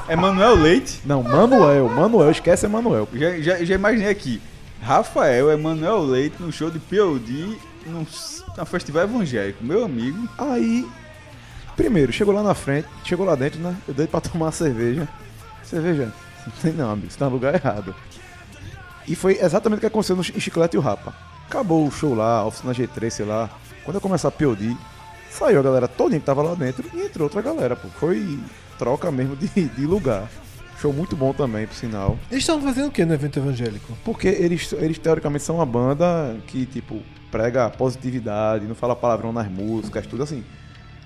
é 0.06 0.14
Manuel 0.14 0.56
Leite. 0.56 1.00
Não, 1.06 1.22
Manuel, 1.22 1.88
Manuel, 1.88 2.30
esquece 2.30 2.66
Emanuel. 2.66 3.08
Já, 3.14 3.40
já, 3.40 3.64
já 3.64 3.74
imaginei 3.74 4.10
aqui. 4.10 4.42
Rafael 4.82 5.50
Emanuel 5.50 6.02
Leite 6.04 6.36
no 6.38 6.52
show 6.52 6.70
de 6.70 6.78
POD 6.78 7.56
num, 7.86 8.04
num 8.58 8.66
festival 8.66 9.04
evangélico. 9.04 9.64
Meu 9.64 9.86
amigo. 9.86 10.28
Aí, 10.36 10.86
primeiro, 11.74 12.12
chegou 12.12 12.34
lá 12.34 12.42
na 12.42 12.52
frente, 12.52 12.86
chegou 13.04 13.24
lá 13.24 13.34
dentro, 13.34 13.58
né? 13.58 13.74
Eu 13.88 13.94
dei 13.94 14.06
pra 14.06 14.20
tomar 14.20 14.46
uma 14.46 14.52
cerveja. 14.52 15.08
Cerveja? 15.62 16.12
Não 16.46 16.52
tem 16.60 16.72
não, 16.74 16.90
amigo, 16.90 17.10
você 17.10 17.18
tá 17.18 17.24
no 17.24 17.32
lugar 17.32 17.54
errado. 17.54 17.94
E 19.08 19.14
foi 19.14 19.38
exatamente 19.40 19.78
o 19.78 19.80
que 19.80 19.86
aconteceu 19.86 20.14
no 20.14 20.22
Chiclete 20.22 20.76
e 20.76 20.78
o 20.78 20.82
Rapa. 20.82 21.14
Acabou 21.48 21.86
o 21.86 21.90
show 21.90 22.14
lá, 22.14 22.44
oficina 22.44 22.74
G3, 22.74 23.08
sei 23.08 23.24
lá. 23.24 23.48
Quando 23.84 23.96
eu 23.96 24.00
começar 24.00 24.28
a 24.28 24.30
POD, 24.30 24.76
saiu 25.30 25.60
a 25.60 25.62
galera 25.62 25.88
todinha 25.88 26.20
que 26.20 26.26
tava 26.26 26.42
lá 26.42 26.54
dentro 26.54 26.88
e 26.94 27.00
entrou 27.00 27.24
outra 27.24 27.42
galera, 27.42 27.74
pô. 27.74 27.88
Foi 27.88 28.38
troca 28.78 29.10
mesmo 29.10 29.36
de, 29.36 29.48
de 29.48 29.86
lugar. 29.86 30.28
Show 30.80 30.92
muito 30.92 31.14
bom 31.14 31.32
também, 31.32 31.66
por 31.66 31.74
sinal. 31.74 32.18
Eles 32.30 32.42
estavam 32.42 32.62
fazendo 32.62 32.88
o 32.88 32.90
que 32.90 33.04
no 33.04 33.14
evento 33.14 33.38
evangélico? 33.38 33.96
Porque 34.04 34.26
eles, 34.26 34.72
eles 34.72 34.98
teoricamente 34.98 35.44
são 35.44 35.56
uma 35.56 35.66
banda 35.66 36.36
que, 36.48 36.66
tipo, 36.66 37.00
prega 37.30 37.70
positividade, 37.70 38.66
não 38.66 38.74
fala 38.74 38.96
palavrão 38.96 39.32
nas 39.32 39.48
músicas, 39.48 40.06
tudo 40.06 40.24
assim. 40.24 40.44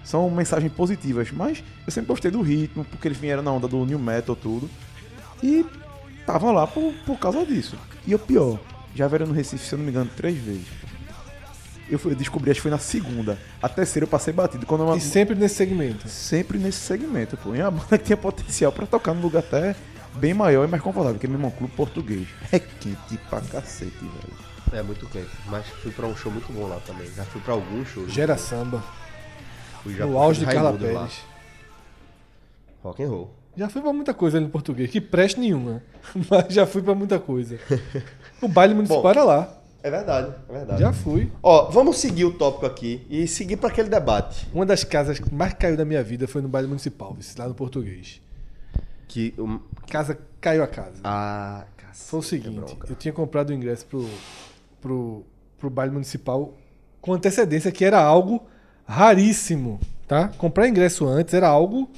São 0.02 0.30
mensagens 0.30 0.72
positivas, 0.72 1.30
mas 1.30 1.62
eu 1.86 1.92
sempre 1.92 2.08
gostei 2.08 2.30
do 2.30 2.40
ritmo, 2.40 2.84
porque 2.84 3.08
eles 3.08 3.18
vieram 3.18 3.42
na 3.42 3.52
onda 3.52 3.68
do 3.68 3.84
new 3.84 3.98
metal, 3.98 4.34
tudo. 4.34 4.70
E 5.42 5.66
estavam 6.20 6.52
lá 6.52 6.66
por, 6.66 6.94
por 7.04 7.18
causa 7.18 7.44
disso. 7.44 7.76
E 8.06 8.14
o 8.14 8.18
pior, 8.18 8.58
já 8.94 9.06
vieram 9.06 9.26
no 9.26 9.34
Recife, 9.34 9.66
se 9.66 9.74
eu 9.74 9.78
não 9.78 9.84
me 9.84 9.90
engano, 9.90 10.10
três 10.16 10.38
vezes. 10.38 10.66
Eu, 11.88 11.98
fui, 11.98 12.12
eu 12.12 12.16
descobri, 12.16 12.50
acho 12.50 12.58
que 12.58 12.62
foi 12.62 12.70
na 12.70 12.78
segunda. 12.78 13.38
A 13.62 13.68
terceira 13.68 14.04
eu 14.04 14.08
passei 14.08 14.32
batido. 14.32 14.66
Quando 14.66 14.84
uma, 14.84 14.96
E 14.96 15.00
sempre 15.00 15.34
nesse 15.36 15.54
segmento. 15.54 16.08
sempre 16.08 16.58
nesse 16.58 16.78
segmento, 16.80 17.36
pô. 17.36 17.54
E 17.54 17.60
é 17.60 17.64
uma 17.64 17.70
banda 17.70 17.96
que 17.98 18.04
tinha 18.04 18.16
potencial 18.16 18.72
pra 18.72 18.86
tocar 18.86 19.14
num 19.14 19.20
lugar 19.22 19.38
até 19.40 19.76
bem 20.14 20.34
maior 20.34 20.64
e 20.66 20.70
mais 20.70 20.82
confortável, 20.82 21.18
que 21.18 21.26
é 21.26 21.28
mesmo 21.28 21.46
um 21.46 21.50
clube 21.50 21.72
português. 21.74 22.26
É 22.50 22.58
quente 22.58 23.16
pra 23.30 23.40
cacete, 23.40 23.92
velho. 24.00 24.46
É 24.72 24.82
muito 24.82 25.06
quente. 25.08 25.30
Mas 25.46 25.64
fui 25.68 25.92
pra 25.92 26.06
um 26.06 26.16
show 26.16 26.32
muito 26.32 26.52
bom 26.52 26.66
lá 26.66 26.80
também. 26.84 27.08
Já 27.14 27.24
fui 27.24 27.40
pra 27.40 27.54
alguns 27.54 27.86
shows. 27.88 28.12
Gera 28.12 28.36
samba. 28.36 28.82
Fui 29.84 29.94
já 29.94 30.04
No 30.06 30.18
auge 30.18 30.40
de 30.40 30.46
Carla 30.46 30.70
lá. 30.70 30.78
Pérez. 30.78 31.20
Rock 32.82 33.02
and 33.02 33.08
roll. 33.08 33.30
Já 33.56 33.68
fui 33.68 33.80
pra 33.80 33.92
muita 33.92 34.12
coisa 34.12 34.36
ali 34.36 34.46
no 34.46 34.50
português, 34.52 34.90
que 34.90 35.00
preste 35.00 35.38
nenhuma. 35.40 35.82
Mas 36.28 36.52
já 36.52 36.66
fui 36.66 36.82
pra 36.82 36.94
muita 36.94 37.18
coisa. 37.18 37.58
O 38.42 38.48
baile 38.48 38.74
municipal 38.74 39.02
Bom. 39.02 39.10
era 39.10 39.24
lá. 39.24 39.58
É 39.86 39.90
verdade, 39.90 40.34
é 40.48 40.52
verdade. 40.52 40.80
Já 40.80 40.92
fui. 40.92 41.30
Ó, 41.40 41.70
vamos 41.70 41.98
seguir 41.98 42.24
o 42.24 42.32
tópico 42.32 42.66
aqui 42.66 43.06
e 43.08 43.28
seguir 43.28 43.56
pra 43.56 43.68
aquele 43.68 43.88
debate. 43.88 44.44
Uma 44.52 44.66
das 44.66 44.82
casas 44.82 45.20
que 45.20 45.32
mais 45.32 45.54
caiu 45.54 45.76
da 45.76 45.84
minha 45.84 46.02
vida 46.02 46.26
foi 46.26 46.42
no 46.42 46.48
baile 46.48 46.66
municipal, 46.66 47.16
lá 47.38 47.46
no 47.46 47.54
português. 47.54 48.20
Que 49.06 49.32
um... 49.38 49.60
Casa 49.88 50.18
caiu 50.40 50.64
a 50.64 50.66
casa. 50.66 50.96
Ah, 51.04 51.66
cacete, 51.76 52.10
Foi 52.10 52.18
o 52.18 52.22
seguinte, 52.24 52.76
eu 52.90 52.96
tinha 52.96 53.12
comprado 53.12 53.50
o 53.50 53.52
ingresso 53.52 53.86
pro, 53.86 54.10
pro, 54.80 55.24
pro 55.56 55.70
baile 55.70 55.92
municipal 55.92 56.52
com 57.00 57.12
antecedência, 57.12 57.70
que 57.70 57.84
era 57.84 58.02
algo 58.02 58.44
raríssimo, 58.84 59.78
tá? 60.08 60.32
Comprar 60.36 60.66
ingresso 60.66 61.06
antes 61.06 61.32
era 61.32 61.46
algo 61.46 61.88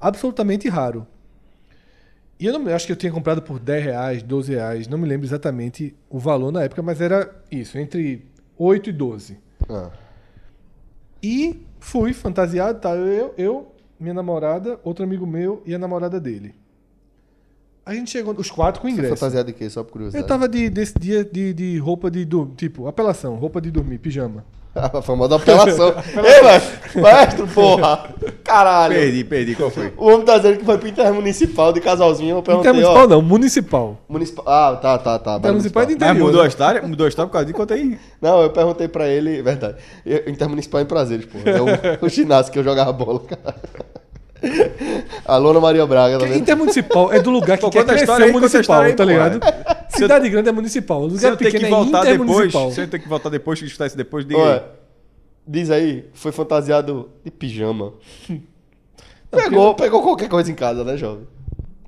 absolutamente 0.00 0.68
raro. 0.68 1.06
E 2.40 2.46
eu 2.46 2.52
não 2.52 2.60
me- 2.60 2.72
acho 2.72 2.86
que 2.86 2.92
eu 2.92 2.96
tinha 2.96 3.10
comprado 3.12 3.42
por 3.42 3.58
10 3.58 3.84
reais, 3.84 4.22
12 4.22 4.52
reais, 4.54 4.86
não 4.86 4.96
me 4.98 5.08
lembro 5.08 5.26
exatamente 5.26 5.94
o 6.08 6.18
valor 6.18 6.52
na 6.52 6.62
época, 6.62 6.80
mas 6.82 7.00
era 7.00 7.34
isso, 7.50 7.76
entre 7.78 8.24
8 8.56 8.90
e 8.90 8.92
12. 8.92 9.38
Ah, 9.68 9.90
E 11.22 11.66
fui 11.80 12.12
fantasiado, 12.12 12.78
tá? 12.80 12.94
Eu, 12.94 13.34
eu, 13.36 13.72
minha 13.98 14.14
namorada, 14.14 14.78
outro 14.84 15.04
amigo 15.04 15.26
meu 15.26 15.62
e 15.66 15.74
a 15.74 15.78
namorada 15.78 16.20
dele. 16.20 16.54
A 17.84 17.94
gente 17.94 18.10
chegou, 18.10 18.34
os 18.38 18.50
quatro 18.50 18.80
com 18.82 18.88
ingresso. 18.88 19.16
fantasiado 19.16 19.46
de 19.50 19.54
quê? 19.58 19.68
Só 19.70 19.82
por 19.82 19.92
curiosidade. 19.92 20.22
Eu 20.22 20.28
tava 20.28 20.46
de, 20.48 20.68
desse 20.68 20.94
dia 20.98 21.24
de, 21.24 21.52
de 21.54 21.78
roupa 21.78 22.10
de 22.10 22.24
dormir, 22.24 22.54
tipo, 22.54 22.86
apelação, 22.86 23.34
roupa 23.36 23.60
de 23.60 23.70
dormir, 23.70 23.98
pijama. 23.98 24.44
A 24.74 25.02
famosa 25.02 25.36
apelação. 25.36 25.94
Ei, 26.22 26.42
maestro, 26.42 27.00
maestro, 27.00 27.48
porra. 27.48 28.10
Caralho. 28.44 28.94
Perdi, 28.94 29.24
perdi. 29.24 29.54
Qual 29.54 29.70
foi? 29.70 29.92
O 29.96 30.06
homem 30.06 30.22
tá 30.24 30.36
dizendo 30.36 30.58
que 30.58 30.64
foi 30.64 30.78
pro 30.78 30.88
intermunicipal 30.88 31.72
de 31.72 31.80
casalzinho. 31.80 32.36
Eu 32.36 32.42
perguntei, 32.42 32.70
Intermunicipal 32.70 33.04
ó, 33.04 33.08
não, 33.08 33.22
municipal. 33.22 33.98
Municipal. 34.08 34.44
Ah, 34.46 34.78
tá, 34.80 34.98
tá, 34.98 35.18
tá. 35.18 35.36
Intermunicipal 35.36 35.82
é 35.82 35.86
de 35.86 35.92
Mas 35.94 36.02
interior. 36.02 36.26
mudou 36.26 36.40
a 36.40 36.44
né? 36.44 36.48
história? 36.48 36.82
Mudou 36.82 37.06
a 37.06 37.08
história 37.08 37.26
por 37.26 37.32
causa 37.32 37.46
de 37.46 37.52
conta 37.52 37.74
aí. 37.74 37.98
Não, 38.20 38.42
eu 38.42 38.50
perguntei 38.50 38.86
pra 38.88 39.08
ele, 39.08 39.42
verdade. 39.42 39.76
Intermunicipal 40.26 40.80
em 40.80 40.86
prazeres, 40.86 41.26
pô. 41.26 41.38
É 41.44 41.60
o, 41.60 41.66
o 42.06 42.08
ginásio 42.08 42.52
que 42.52 42.58
eu 42.58 42.64
jogava 42.64 42.92
bola, 42.92 43.20
cara. 43.20 43.54
Alô, 45.24 45.60
Maria 45.60 45.86
Braga, 45.86 46.14
tá 46.14 46.18
Porque 46.18 46.32
vendo? 46.32 46.42
Intermunicipal 46.42 47.12
é 47.12 47.20
do 47.20 47.30
lugar 47.30 47.56
que 47.58 47.64
Pô, 47.64 47.70
quer 47.70 47.84
crescer 47.84 48.04
história 48.04 48.32
municipal, 48.32 48.60
história 48.60 48.88
aí, 48.90 48.94
tá 48.96 49.04
ligado? 49.04 49.40
Cidade 49.90 50.28
grande 50.28 50.48
é 50.48 50.52
municipal, 50.52 51.08
Se 51.10 51.16
lugar 51.16 51.30
eu 51.30 51.36
ter 51.36 51.44
que 51.46 51.52
pequeno 51.52 51.66
é 51.66 51.70
voltar 51.70 52.04
depois, 52.04 52.14
intermunicipal. 52.20 52.70
se 52.70 52.80
eu 52.80 52.88
ter 52.88 52.98
que 52.98 53.08
voltar 53.08 53.28
depois, 53.30 53.58
que 53.58 53.64
escutar 53.66 53.86
isso 53.86 53.96
depois, 53.96 54.24
diga 54.24 54.38
Ué, 54.40 54.54
aí. 54.54 54.62
diz 55.46 55.70
aí, 55.70 56.04
foi 56.14 56.30
fantasiado 56.30 57.08
de 57.24 57.30
pijama. 57.30 57.92
Pegou, 59.30 59.74
pegou 59.74 60.02
qualquer 60.02 60.28
coisa 60.28 60.50
em 60.50 60.54
casa, 60.54 60.82
né, 60.84 60.96
jovem? 60.96 61.26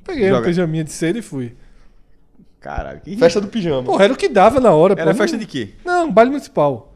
Peguei 0.04 0.24
uma 0.28 0.36
Joga. 0.36 0.46
pijaminha 0.48 0.84
de 0.84 0.92
cedo 0.92 1.18
e 1.18 1.22
fui. 1.22 1.54
Caralho, 2.60 3.00
que 3.00 3.16
Festa 3.16 3.40
do 3.40 3.48
pijama. 3.48 3.82
Porra, 3.84 4.04
era 4.04 4.12
o 4.12 4.16
que 4.16 4.28
dava 4.28 4.60
na 4.60 4.72
hora. 4.72 4.92
Era 4.98 5.12
pô. 5.12 5.16
festa 5.16 5.36
Não- 5.38 5.40
de 5.40 5.46
quê? 5.46 5.70
Não, 5.82 6.10
baile 6.12 6.30
municipal. 6.30 6.89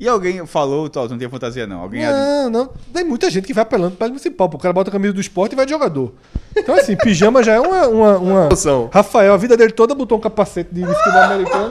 E 0.00 0.06
alguém 0.08 0.46
falou, 0.46 0.88
tal, 0.88 1.08
não 1.08 1.18
tinha 1.18 1.28
fantasia 1.28 1.66
não. 1.66 1.80
Alguém 1.80 2.06
Não, 2.06 2.48
não. 2.48 2.70
Tem 2.92 3.02
muita 3.04 3.28
gente 3.28 3.46
que 3.48 3.52
vai 3.52 3.62
apelando 3.62 3.96
para 3.96 4.06
municipal. 4.06 4.48
O 4.52 4.56
cara 4.58 4.72
bota 4.72 4.90
a 4.90 4.92
camisa 4.92 5.12
do 5.12 5.20
esporte 5.20 5.54
e 5.54 5.56
vai 5.56 5.66
de 5.66 5.72
jogador. 5.72 6.12
Então, 6.56 6.74
assim, 6.76 6.96
pijama 6.96 7.42
já 7.42 7.54
é 7.54 7.60
uma. 7.60 7.88
uma, 7.88 8.18
uma-. 8.18 8.48
Rafael, 8.92 9.34
a 9.34 9.36
vida 9.36 9.56
dele 9.56 9.72
toda 9.72 9.94
botou 9.96 10.16
um 10.16 10.20
capacete 10.20 10.72
de, 10.72 10.82
de 10.82 10.94
futebol 10.94 11.20
americano 11.22 11.70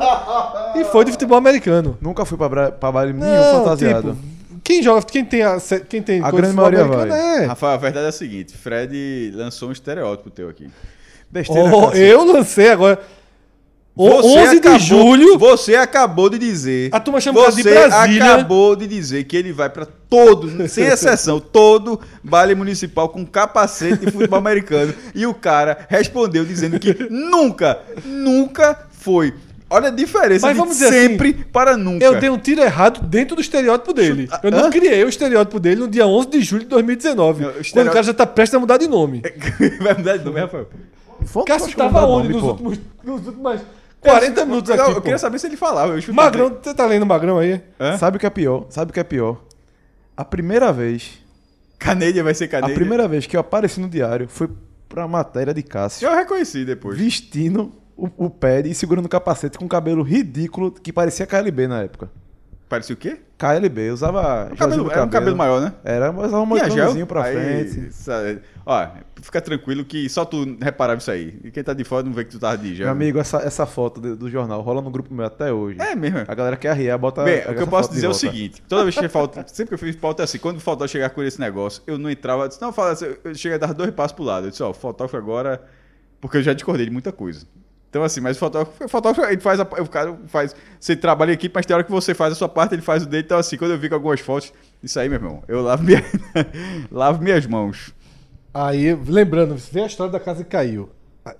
e 0.75 0.83
foi 0.85 1.05
de 1.05 1.11
futebol 1.11 1.37
americano. 1.37 1.97
Nunca 2.01 2.25
fui 2.25 2.37
pra, 2.37 2.69
pra 2.71 2.91
baile 2.91 3.13
nenhum 3.13 3.33
Não, 3.33 3.63
fantasiado. 3.63 4.11
tipo, 4.13 4.37
quem 4.61 4.83
joga, 4.83 5.01
quem 5.05 5.23
tem, 5.23 5.43
a, 5.43 5.57
quem 5.87 6.01
tem 6.01 6.19
A 6.21 6.29
coisa 6.29 6.47
de 6.49 6.53
grande 6.53 6.55
maioria 6.77 6.83
vai. 7.07 7.43
é. 7.43 7.45
Rafael, 7.45 7.73
a 7.73 7.77
verdade 7.77 8.05
é 8.07 8.09
a 8.09 8.11
seguinte: 8.11 8.57
Fred 8.57 9.31
lançou 9.35 9.69
um 9.69 9.71
estereótipo 9.71 10.29
teu 10.29 10.49
aqui. 10.49 10.69
Besteira, 11.31 11.69
Oh, 11.73 11.91
eu 11.91 12.25
lancei 12.25 12.69
agora. 12.71 12.99
O- 13.97 14.37
11 14.39 14.59
de 14.59 14.79
julho. 14.79 15.37
Você 15.39 15.75
acabou 15.75 16.29
de 16.29 16.37
dizer. 16.37 16.89
A 16.93 16.99
turma 16.99 17.19
chama 17.19 17.41
você 17.41 17.63
de 17.63 17.69
Brasília. 17.69 18.33
acabou 18.35 18.75
de 18.75 18.85
dizer 18.87 19.23
que 19.23 19.35
ele 19.35 19.51
vai 19.51 19.69
pra 19.69 19.87
todo, 20.09 20.67
sem 20.69 20.85
exceção, 20.85 21.39
todo 21.41 21.99
baile 22.23 22.53
municipal 22.55 23.09
com 23.09 23.25
capacete 23.25 24.05
de 24.05 24.11
futebol 24.11 24.37
americano. 24.39 24.93
E 25.15 25.25
o 25.25 25.33
cara 25.33 25.85
respondeu 25.89 26.45
dizendo 26.45 26.79
que 26.79 26.95
nunca, 27.09 27.79
nunca 28.05 28.77
foi. 28.91 29.33
Olha 29.69 29.87
a 29.89 29.91
diferença 29.91 30.45
Mas 30.45 30.53
de 30.55 30.59
vamos 30.61 30.77
dizer 30.77 30.91
sempre 30.93 31.33
para 31.33 31.75
nunca. 31.75 32.05
Eu 32.05 32.17
dei 32.19 32.29
um 32.29 32.37
tiro 32.37 32.61
errado 32.61 33.05
dentro 33.05 33.35
do 33.35 33.41
estereótipo 33.41 33.91
dele. 33.91 34.29
Eu 34.41 34.49
não 34.49 34.67
Hã? 34.67 34.69
criei 34.69 35.03
o 35.03 35.09
estereótipo 35.09 35.59
dele 35.59 35.81
no 35.81 35.89
dia 35.89 36.07
11 36.07 36.29
de 36.29 36.41
julho 36.41 36.63
de 36.63 36.69
2019. 36.69 37.41
Não, 37.41 37.49
o 37.49 37.51
Quando 37.53 37.61
estereó- 37.65 37.89
o 37.89 37.93
cara 37.93 38.03
já 38.05 38.13
tá 38.13 38.25
prestes 38.25 38.55
a 38.55 38.59
mudar 38.59 38.77
de 38.77 38.87
nome. 38.87 39.21
Vai 39.81 39.93
mudar 39.97 40.15
de 40.17 40.23
nome, 40.23 40.39
Rafael? 40.39 40.69
Cássio 41.45 41.65
acho 41.65 41.75
que 41.75 41.81
não 41.81 41.91
tava 41.91 41.99
dá 41.99 42.07
onde 42.07 42.29
nome, 42.29 42.33
nos 42.41 42.43
últimos, 42.51 42.79
nos 43.03 43.27
últimos 43.27 43.59
40 44.01 44.45
minutos 44.45 44.71
aqui, 44.71 44.81
Eu, 44.81 44.95
pô. 44.95 45.01
queria 45.01 45.17
saber 45.17 45.39
se 45.39 45.47
ele 45.47 45.57
falava. 45.57 45.93
Magrão, 46.13 46.49
você 46.61 46.73
tá 46.73 46.85
lendo 46.85 47.05
Magrão 47.05 47.39
aí? 47.39 47.61
Hã? 47.79 47.97
Sabe 47.97 48.17
o 48.17 48.19
que 48.19 48.25
é 48.25 48.29
pior? 48.29 48.65
Sabe 48.69 48.91
o 48.91 48.93
que 48.93 48.99
é 48.99 49.03
pior? 49.03 49.41
A 50.15 50.23
primeira 50.25 50.71
vez, 50.71 51.19
Canadian 51.77 52.23
vai 52.23 52.33
ser 52.33 52.45
a 52.45 52.47
Canadian. 52.47 52.75
primeira 52.75 53.07
vez 53.07 53.25
que 53.25 53.35
eu 53.35 53.41
apareci 53.41 53.79
no 53.79 53.89
diário 53.89 54.27
foi 54.27 54.49
pra 54.89 55.07
matéria 55.07 55.53
de 55.53 55.61
Cássio, 55.61 56.07
Eu 56.07 56.15
reconheci 56.15 56.63
depois. 56.65 56.97
vestindo 56.97 57.71
o, 57.95 58.09
o 58.25 58.29
pad 58.29 58.67
e 58.69 58.73
segurando 58.73 59.05
o 59.05 59.09
capacete 59.09 59.57
com 59.57 59.65
um 59.65 59.67
cabelo 59.67 60.01
ridículo 60.03 60.71
que 60.71 60.93
parecia 60.93 61.25
KLB 61.27 61.67
na 61.67 61.81
época. 61.83 62.09
Parecia 62.69 62.93
o 62.93 62.97
quê? 62.97 63.17
KLB, 63.37 63.91
usava 63.91 64.51
cabelo, 64.57 64.91
era 64.91 65.03
um 65.05 65.09
cabelo 65.09 65.37
maior, 65.37 65.61
né? 65.61 65.73
Era, 65.85 66.11
mas 66.11 66.27
usava 66.27 66.43
um 66.43 66.45
moicanozinho 66.45 67.07
pra 67.07 67.23
Aí, 67.23 67.35
frente. 67.35 67.93
sabe, 67.93 68.41
Ó, 68.65 68.87
fica 69.21 69.39
tranquilo 69.39 69.85
que 69.85 70.09
só 70.09 70.25
tu 70.25 70.57
reparava 70.61 70.99
isso 70.99 71.09
aí. 71.09 71.39
E 71.45 71.51
quem 71.51 71.63
tá 71.63 71.73
de 71.73 71.85
fora 71.85 72.03
não 72.03 72.11
vê 72.11 72.25
que 72.25 72.31
tu 72.31 72.39
tava 72.39 72.57
de 72.57 72.75
gel. 72.75 72.87
Meu 72.87 72.91
amigo, 72.91 73.19
essa, 73.19 73.37
essa 73.37 73.65
foto 73.65 74.01
do, 74.01 74.15
do 74.17 74.29
jornal 74.29 74.59
rola 74.61 74.81
no 74.81 74.89
grupo 74.91 75.13
meu 75.13 75.25
até 75.25 75.53
hoje. 75.53 75.79
É 75.79 75.95
mesmo. 75.95 76.19
A 76.27 76.35
galera 76.35 76.57
quer 76.57 76.69
arriar, 76.69 76.97
bota 76.97 77.23
Bem, 77.23 77.39
o 77.47 77.55
que 77.55 77.61
eu 77.61 77.67
posso 77.67 77.89
dizer 77.89 78.07
é 78.07 78.09
o 78.09 78.13
seguinte: 78.13 78.61
toda 78.67 78.83
vez 78.83 78.97
que 78.97 79.07
falta, 79.07 79.45
sempre 79.47 79.69
que 79.69 79.73
eu 79.75 79.87
fiz 79.87 79.95
pauta 79.95 80.23
é 80.23 80.25
assim, 80.25 80.39
quando 80.39 80.57
o 80.57 80.59
fotógrafo 80.59 80.91
chegar 80.91 81.09
com 81.11 81.23
esse 81.23 81.39
negócio, 81.39 81.81
eu 81.87 81.97
não 81.97 82.09
entrava, 82.09 82.43
eu 82.43 82.47
disse, 82.49 82.61
não, 82.61 82.73
fala, 82.73 82.91
assim, 82.91 83.05
eu 83.23 83.33
cheguei 83.33 83.55
a 83.55 83.59
dar 83.59 83.73
dois 83.73 83.91
passos 83.91 84.11
pro 84.11 84.25
lado. 84.25 84.47
Eu 84.47 84.49
disse, 84.49 84.63
ó, 84.63 84.71
o 84.71 84.73
fotógrafo 84.73 85.15
agora. 85.15 85.63
Porque 86.19 86.37
eu 86.37 86.41
já 86.41 86.51
discordei 86.51 86.85
de 86.85 86.91
muita 86.91 87.11
coisa. 87.11 87.45
Então, 87.89 88.03
assim, 88.03 88.19
mas 88.19 88.35
o 88.35 88.39
fotógrafo, 88.39 88.83
o 88.83 88.87
fotógrafo 88.87 89.31
ele 89.31 89.41
faz 89.41 89.59
a, 89.59 89.63
o 89.63 89.87
cara 89.87 90.17
faz. 90.27 90.55
Você 90.79 90.95
trabalha 90.95 91.31
em 91.31 91.33
equipe, 91.33 91.53
mas 91.55 91.65
tem 91.65 91.73
hora 91.73 91.83
que 91.83 91.91
você 91.91 92.13
faz 92.13 92.33
a 92.33 92.35
sua 92.35 92.49
parte, 92.49 92.75
ele 92.75 92.81
faz 92.81 93.03
o 93.03 93.05
dele. 93.05 93.23
Então, 93.25 93.37
assim, 93.37 93.57
quando 93.57 93.71
eu 93.71 93.77
vi 93.77 93.87
com 93.89 93.95
algumas 93.95 94.19
fotos, 94.19 94.53
isso 94.83 94.99
aí, 94.99 95.07
meu 95.07 95.17
irmão, 95.17 95.43
eu 95.47 95.61
lavo, 95.61 95.83
minha, 95.83 96.03
lavo 96.91 97.23
minhas 97.23 97.45
mãos. 97.45 97.93
Aí, 98.53 98.93
lembrando, 98.93 99.55
vê 99.55 99.81
a 99.81 99.85
história 99.85 100.11
da 100.11 100.19
casa 100.19 100.43
que 100.43 100.49
caiu. 100.49 100.89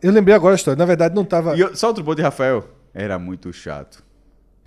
Eu 0.02 0.12
lembrei 0.12 0.36
agora 0.36 0.54
a 0.54 0.58
história. 0.58 0.78
Na 0.78 0.86
verdade, 0.86 1.16
não 1.16 1.26
tava. 1.26 1.56
E 1.56 1.60
eu, 1.60 1.76
só 1.76 1.88
outro 1.88 2.04
ponto 2.04 2.16
de 2.16 2.22
Rafael, 2.22 2.68
era 2.94 3.18
muito 3.20 3.52
chato. 3.52 4.04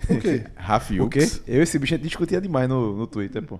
O 0.09 0.19
quê? 0.19 0.43
O 0.99 1.09
quê? 1.09 1.29
Eu 1.47 1.59
e 1.59 1.63
esse 1.63 1.77
bicho 1.77 1.93
a 1.93 1.97
gente 1.97 2.07
discutia 2.07 2.41
demais 2.41 2.67
no, 2.67 2.95
no 2.95 3.07
Twitter, 3.07 3.43
pô. 3.43 3.59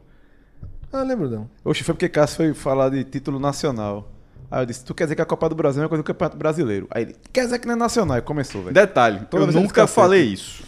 Ah, 0.92 1.04
lembro 1.04 1.30
não. 1.30 1.50
Oxe, 1.64 1.84
foi 1.84 1.94
porque 1.94 2.10
Cássio 2.10 2.38
foi 2.38 2.54
falar 2.54 2.90
de 2.90 3.04
título 3.04 3.40
nacional. 3.40 4.12
Aí 4.52 4.64
eu 4.64 4.66
disse, 4.66 4.84
tu 4.84 4.94
quer 4.94 5.06
dizer 5.06 5.16
que 5.16 5.22
a 5.22 5.26
Copa 5.26 5.48
do 5.48 5.56
Brasil 5.56 5.82
é 5.82 5.84
uma 5.84 5.90
coisa 5.90 6.04
do 6.04 6.06
Campeonato 6.06 6.36
Brasileiro. 6.36 6.86
Aí 6.92 7.04
ele, 7.04 7.16
quer 7.32 7.46
dizer 7.46 7.58
que 7.58 7.66
não 7.66 7.74
é 7.74 7.78
nacional. 7.78 8.18
Aí 8.18 8.22
começou, 8.22 8.62
velho. 8.62 8.74
Detalhe, 8.74 9.22
Toda 9.30 9.46
eu 9.46 9.52
nunca 9.54 9.88
falei 9.88 10.24
isso. 10.34 10.62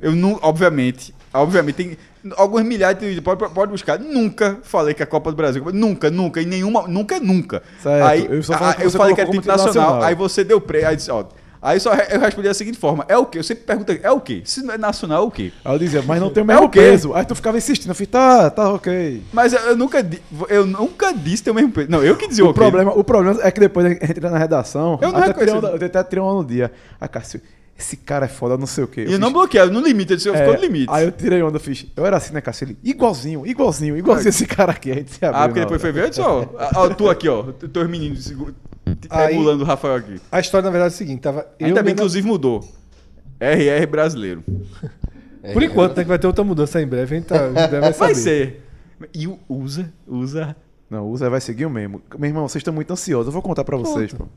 eu 0.00 0.12
não, 0.12 0.38
obviamente, 0.40 1.14
obviamente, 1.32 1.74
tem 1.74 1.98
algumas 2.34 2.64
milhares 2.64 2.98
de 2.98 3.20
pode, 3.20 3.46
pode 3.52 3.70
buscar. 3.70 3.98
Nunca 3.98 4.58
falei 4.62 4.94
que 4.94 5.02
a 5.02 5.06
Copa 5.06 5.30
do 5.30 5.36
Brasil. 5.36 5.62
Nunca, 5.70 6.10
nunca, 6.10 6.40
em 6.40 6.46
nenhuma. 6.46 6.88
Nunca, 6.88 7.20
nunca. 7.20 7.62
Certo, 7.82 8.06
Aí 8.06 8.26
eu 8.30 8.42
só 8.42 8.54
falei 8.56 8.74
que 8.74 8.82
eu 8.84 8.90
falei 8.90 9.14
que 9.14 9.20
era 9.20 9.30
título 9.30 9.52
nacional, 9.54 9.74
nacional. 9.74 10.02
Aí 10.02 10.14
você 10.14 10.42
deu 10.42 10.58
pre. 10.58 10.86
Aí 10.86 10.96
disse, 10.96 11.10
ó. 11.10 11.26
Aí 11.64 11.80
só 11.80 11.94
eu 11.94 12.20
respondi 12.20 12.46
da 12.46 12.52
seguinte 12.52 12.76
forma: 12.78 13.06
é 13.08 13.16
o 13.16 13.24
quê? 13.24 13.38
Eu 13.38 13.42
sempre 13.42 13.64
pergunto, 13.64 13.90
é 13.90 14.10
o 14.10 14.20
quê? 14.20 14.42
Se 14.44 14.62
não 14.62 14.74
é 14.74 14.76
nacional, 14.78 15.22
é 15.22 15.26
o 15.26 15.30
quê? 15.30 15.50
Aí 15.64 15.74
eu 15.74 15.78
dizia, 15.78 16.02
mas 16.02 16.20
não 16.20 16.28
tem 16.28 16.42
o 16.42 16.44
É 16.44 16.46
mesmo 16.48 16.66
o 16.66 16.68
quê? 16.68 16.78
peso. 16.78 17.14
Aí 17.14 17.24
tu 17.24 17.34
ficava 17.34 17.56
insistindo. 17.56 17.88
Eu 17.90 17.94
falei, 17.94 18.06
tá, 18.06 18.50
tá 18.50 18.70
ok. 18.74 19.22
Mas 19.32 19.54
eu, 19.54 19.60
eu 19.60 19.76
nunca, 19.76 20.06
eu 20.50 20.66
nunca 20.66 21.10
disse 21.12 21.42
ter 21.42 21.50
o 21.50 21.54
mesmo 21.54 21.72
peso. 21.72 21.90
Não, 21.90 22.04
eu 22.04 22.16
que 22.18 22.28
dizia 22.28 22.44
O 22.44 22.50
ok. 22.50 22.62
problema, 22.62 22.92
o 22.92 23.02
problema 23.02 23.40
é 23.42 23.50
que 23.50 23.58
depois 23.60 23.86
a 23.86 23.90
entra 23.92 24.28
na 24.28 24.36
redação. 24.36 24.98
Eu 25.00 25.10
não 25.10 25.18
até 25.18 25.28
reconheço. 25.28 25.54
tirei, 25.54 25.70
onda, 25.72 25.82
eu 25.82 25.86
até 25.86 26.04
tirei 26.04 26.22
uma 26.22 26.34
no 26.34 26.44
dia. 26.44 26.70
Aí, 27.00 27.08
Cássio, 27.08 27.40
esse 27.78 27.96
cara 27.96 28.26
é 28.26 28.28
foda, 28.28 28.58
não 28.58 28.66
sei 28.66 28.84
o 28.84 28.86
quê. 28.86 29.06
E 29.08 29.12
eu 29.14 29.18
não 29.18 29.32
bloqueei, 29.32 29.64
no 29.70 29.80
limite, 29.80 30.10
eu 30.12 30.16
disse, 30.18 30.28
eu 30.28 30.34
É, 30.34 30.38
ficou 30.40 30.54
no 30.54 30.60
limite. 30.60 30.86
Aí 30.92 31.06
eu 31.06 31.12
tirei 31.12 31.42
onda, 31.42 31.56
eu 31.56 31.60
fiz. 31.60 31.86
Eu 31.96 32.04
era 32.04 32.18
assim, 32.18 32.34
né, 32.34 32.42
Cássio? 32.42 32.66
Ele, 32.66 32.76
igualzinho, 32.84 33.46
igualzinho, 33.46 33.96
igualzinho 33.96 34.28
esse 34.28 34.44
cara 34.46 34.70
aqui. 34.72 34.92
A 34.92 34.94
gente 34.96 35.12
se 35.12 35.24
abriu. 35.24 35.42
Ah, 35.42 35.48
porque 35.48 35.60
depois 35.60 35.80
foi 35.80 35.92
ver, 35.92 36.04
eu 36.04 36.08
disse, 36.10 36.20
ó, 36.20 36.44
ó, 36.74 36.88
tu 36.90 37.08
aqui, 37.08 37.26
ó, 37.26 37.42
teus 37.72 37.88
meninos 37.88 38.30
Aí- 39.10 39.34
emulando 39.34 39.62
o 39.64 39.66
Rafael 39.66 39.96
aqui. 39.96 40.20
A 40.30 40.40
história, 40.40 40.64
na 40.64 40.70
verdade, 40.70 40.92
é 40.92 40.94
o 40.94 40.98
seguinte: 40.98 41.20
tava. 41.20 41.46
eu 41.58 41.66
Ainda 41.66 41.82
bem, 41.82 41.92
inclusive 41.92 42.26
mudou. 42.26 42.60
RR 43.40 43.86
brasileiro. 43.86 44.42
Por 45.52 45.62
enquanto, 45.62 45.96
né? 45.96 46.02
Que 46.04 46.08
vai 46.08 46.18
ter 46.18 46.26
outra 46.26 46.42
mudança 46.42 46.80
em 46.80 46.86
breve, 46.86 47.14
a 47.16 47.18
gente, 47.18 47.26
tá, 47.28 47.46
a 47.46 47.50
vai 47.80 47.92
saber. 47.92 47.94
Vai 47.94 48.14
ser. 48.14 48.62
E 49.12 49.26
o 49.26 49.38
usa, 49.48 49.92
usa. 50.06 50.56
Não, 50.88 51.10
o 51.10 51.16
Zé 51.16 51.28
vai 51.28 51.40
seguir 51.40 51.66
o 51.66 51.70
mesmo. 51.70 52.00
Meu 52.18 52.28
irmão, 52.28 52.48
vocês 52.48 52.60
estão 52.60 52.72
muito 52.72 52.90
ansiosos. 52.92 53.26
Eu 53.26 53.32
vou 53.32 53.42
contar 53.42 53.64
pra 53.64 53.76
vocês, 53.76 54.12
Conta. 54.12 54.24
pô. 54.24 54.30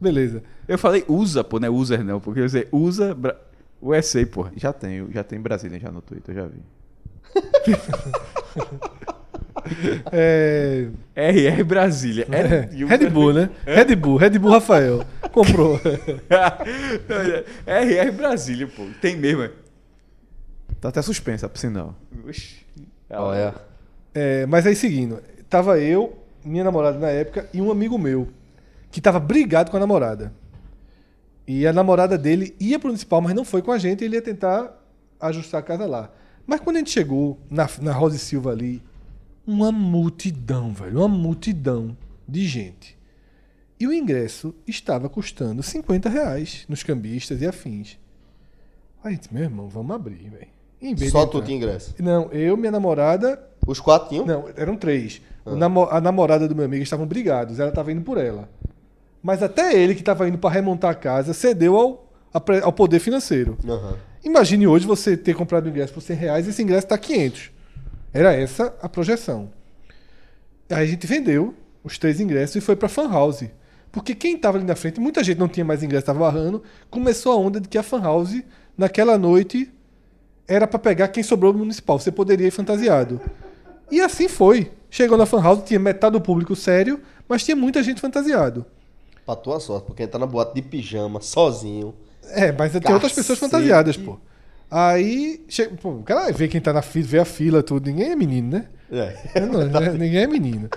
Beleza. 0.00 0.42
Eu 0.66 0.76
falei 0.76 1.04
usa, 1.08 1.44
pô, 1.44 1.60
não 1.60 1.68
é 1.68 1.70
user 1.70 2.02
não, 2.04 2.18
porque 2.20 2.42
você 2.42 2.66
usa 2.72 3.14
Bra... 3.14 3.36
USA, 3.80 4.26
porra. 4.26 4.52
Já 4.56 4.72
tem, 4.72 5.06
já 5.12 5.22
tem 5.24 5.40
Brasília 5.40 5.78
já 5.78 5.90
no 5.90 6.02
Twitter, 6.02 6.36
eu 6.36 6.42
já 6.42 6.48
vi. 6.48 6.62
É... 10.12 10.88
RR 11.14 11.64
Brasília. 11.64 12.26
é, 12.30 12.68
Red 12.84 13.08
Bull, 13.10 13.32
né? 13.32 13.50
Red 13.64 13.96
Bull, 13.96 14.16
Red 14.16 14.38
Bull 14.38 14.50
Rafael. 14.52 15.04
Comprou. 15.30 15.80
RR 17.66 18.12
Brasília, 18.12 18.66
pô. 18.66 18.86
Tem 19.00 19.16
mesmo. 19.16 19.42
é. 19.42 19.50
Tá 20.80 20.88
até 20.88 21.00
suspensa, 21.02 21.48
por 21.48 21.58
sinal. 21.58 21.94
Oxi. 22.28 22.66
Olha. 23.10 23.54
É, 24.14 24.46
mas 24.46 24.66
aí 24.66 24.74
seguindo, 24.74 25.22
tava 25.48 25.78
eu, 25.78 26.18
minha 26.44 26.64
namorada 26.64 26.98
na 26.98 27.08
época, 27.08 27.48
e 27.52 27.62
um 27.62 27.70
amigo 27.70 27.96
meu, 27.98 28.28
que 28.90 29.00
tava 29.00 29.20
brigado 29.20 29.70
com 29.70 29.76
a 29.76 29.80
namorada. 29.80 30.32
E 31.46 31.66
a 31.66 31.72
namorada 31.72 32.16
dele 32.18 32.54
ia 32.58 32.78
pro 32.78 32.88
municipal, 32.88 33.20
mas 33.20 33.34
não 33.34 33.44
foi 33.44 33.62
com 33.62 33.72
a 33.72 33.78
gente, 33.78 34.04
ele 34.04 34.16
ia 34.16 34.22
tentar 34.22 34.76
ajustar 35.20 35.60
a 35.60 35.62
casa 35.62 35.86
lá. 35.86 36.10
Mas 36.46 36.60
quando 36.60 36.76
a 36.76 36.78
gente 36.80 36.90
chegou 36.90 37.38
na, 37.50 37.68
na 37.80 37.92
Rosa 37.92 38.16
e 38.16 38.18
Silva 38.18 38.50
ali, 38.50 38.82
uma 39.46 39.72
multidão, 39.72 40.72
velho, 40.72 40.98
uma 40.98 41.08
multidão 41.08 41.96
de 42.28 42.46
gente. 42.46 42.96
E 43.78 43.86
o 43.86 43.92
ingresso 43.92 44.54
estava 44.66 45.08
custando 45.08 45.62
50 45.62 46.08
reais 46.08 46.64
nos 46.68 46.82
cambistas 46.82 47.40
e 47.42 47.46
afins. 47.46 47.98
Aí, 49.02 49.18
meu 49.32 49.42
irmão, 49.44 49.68
vamos 49.68 49.94
abrir, 49.94 50.30
velho. 50.30 50.48
Só 51.10 51.26
tu 51.26 51.40
tinha 51.42 51.56
ingresso. 51.56 51.94
Não, 51.98 52.30
eu, 52.32 52.56
minha 52.56 52.70
namorada 52.72 53.40
Os 53.66 53.78
quatro 53.80 54.08
tinham? 54.08 54.26
não, 54.26 54.48
eram 54.56 54.76
três. 54.76 55.20
O 55.44 55.54
namo- 55.56 55.88
a 55.90 56.00
namorada 56.00 56.46
do 56.48 56.54
meu 56.56 56.64
amigo 56.64 56.82
estavam 56.82 57.06
brigados, 57.06 57.58
ela 57.60 57.68
estava 57.68 57.90
indo 57.92 58.02
por 58.02 58.18
ela. 58.18 58.48
Mas 59.22 59.42
até 59.42 59.76
ele, 59.76 59.94
que 59.94 60.00
estava 60.00 60.28
indo 60.28 60.38
para 60.38 60.50
remontar 60.54 60.90
a 60.90 60.94
casa, 60.94 61.32
cedeu 61.32 61.76
ao, 61.76 62.08
ao 62.64 62.72
poder 62.72 62.98
financeiro. 62.98 63.56
Aham. 63.64 63.96
Imagine 64.24 64.66
hoje 64.68 64.86
você 64.86 65.16
ter 65.16 65.34
comprado 65.34 65.66
o 65.66 65.68
ingresso 65.68 65.92
por 65.92 66.00
100 66.00 66.16
reais 66.16 66.46
e 66.46 66.50
esse 66.50 66.62
ingresso 66.62 66.86
está 66.86 66.98
500. 66.98 67.51
Era 68.12 68.34
essa 68.34 68.74
a 68.80 68.88
projeção. 68.88 69.50
Aí 70.70 70.84
a 70.84 70.86
gente 70.86 71.06
vendeu 71.06 71.54
os 71.82 71.98
três 71.98 72.20
ingressos 72.20 72.56
e 72.56 72.60
foi 72.60 72.76
para 72.76 72.88
Fan 72.88 73.10
House. 73.10 73.44
Porque 73.90 74.14
quem 74.14 74.36
estava 74.36 74.56
ali 74.56 74.66
na 74.66 74.74
frente, 74.74 74.98
muita 75.00 75.22
gente 75.22 75.38
não 75.38 75.48
tinha 75.48 75.64
mais 75.64 75.82
ingresso, 75.82 76.02
estava 76.02 76.20
barrando, 76.20 76.62
começou 76.90 77.32
a 77.32 77.36
onda 77.36 77.60
de 77.60 77.68
que 77.68 77.76
a 77.76 77.82
Fan 77.82 78.00
House, 78.00 78.42
naquela 78.76 79.18
noite, 79.18 79.70
era 80.48 80.66
para 80.66 80.78
pegar 80.78 81.08
quem 81.08 81.22
sobrou 81.22 81.52
no 81.52 81.58
municipal. 81.60 81.98
Você 81.98 82.10
poderia 82.10 82.48
ir 82.48 82.50
fantasiado. 82.50 83.20
E 83.90 84.00
assim 84.00 84.28
foi. 84.28 84.72
Chegou 84.90 85.16
na 85.18 85.26
Fan 85.26 85.42
House, 85.42 85.62
tinha 85.64 85.78
metade 85.78 86.12
do 86.12 86.20
público 86.20 86.56
sério, 86.56 87.00
mas 87.28 87.44
tinha 87.44 87.56
muita 87.56 87.82
gente 87.82 88.00
fantasiado. 88.00 88.64
Pra 89.24 89.36
tua 89.36 89.60
sorte, 89.60 89.86
porque 89.86 90.06
tá 90.06 90.18
na 90.18 90.26
boate 90.26 90.54
de 90.54 90.62
pijama, 90.62 91.20
sozinho. 91.20 91.94
É, 92.30 92.50
mas 92.52 92.72
tem 92.72 92.92
outras 92.92 93.12
pessoas 93.12 93.38
fantasiadas, 93.38 93.96
pô. 93.96 94.18
Aí, 94.74 95.44
chega, 95.50 95.76
pô, 95.76 95.90
o 95.90 96.02
cara 96.02 96.32
vê 96.32 96.48
quem 96.48 96.58
tá 96.58 96.72
na 96.72 96.80
fila, 96.80 97.06
vê 97.06 97.18
a 97.18 97.26
fila, 97.26 97.62
tudo. 97.62 97.90
Ninguém 97.90 98.12
é 98.12 98.16
menino, 98.16 98.52
né? 98.52 98.64
É. 98.90 99.40
Não, 99.40 99.66
né? 99.66 99.92
Ninguém 99.92 100.22
é 100.22 100.26
menino. 100.26 100.70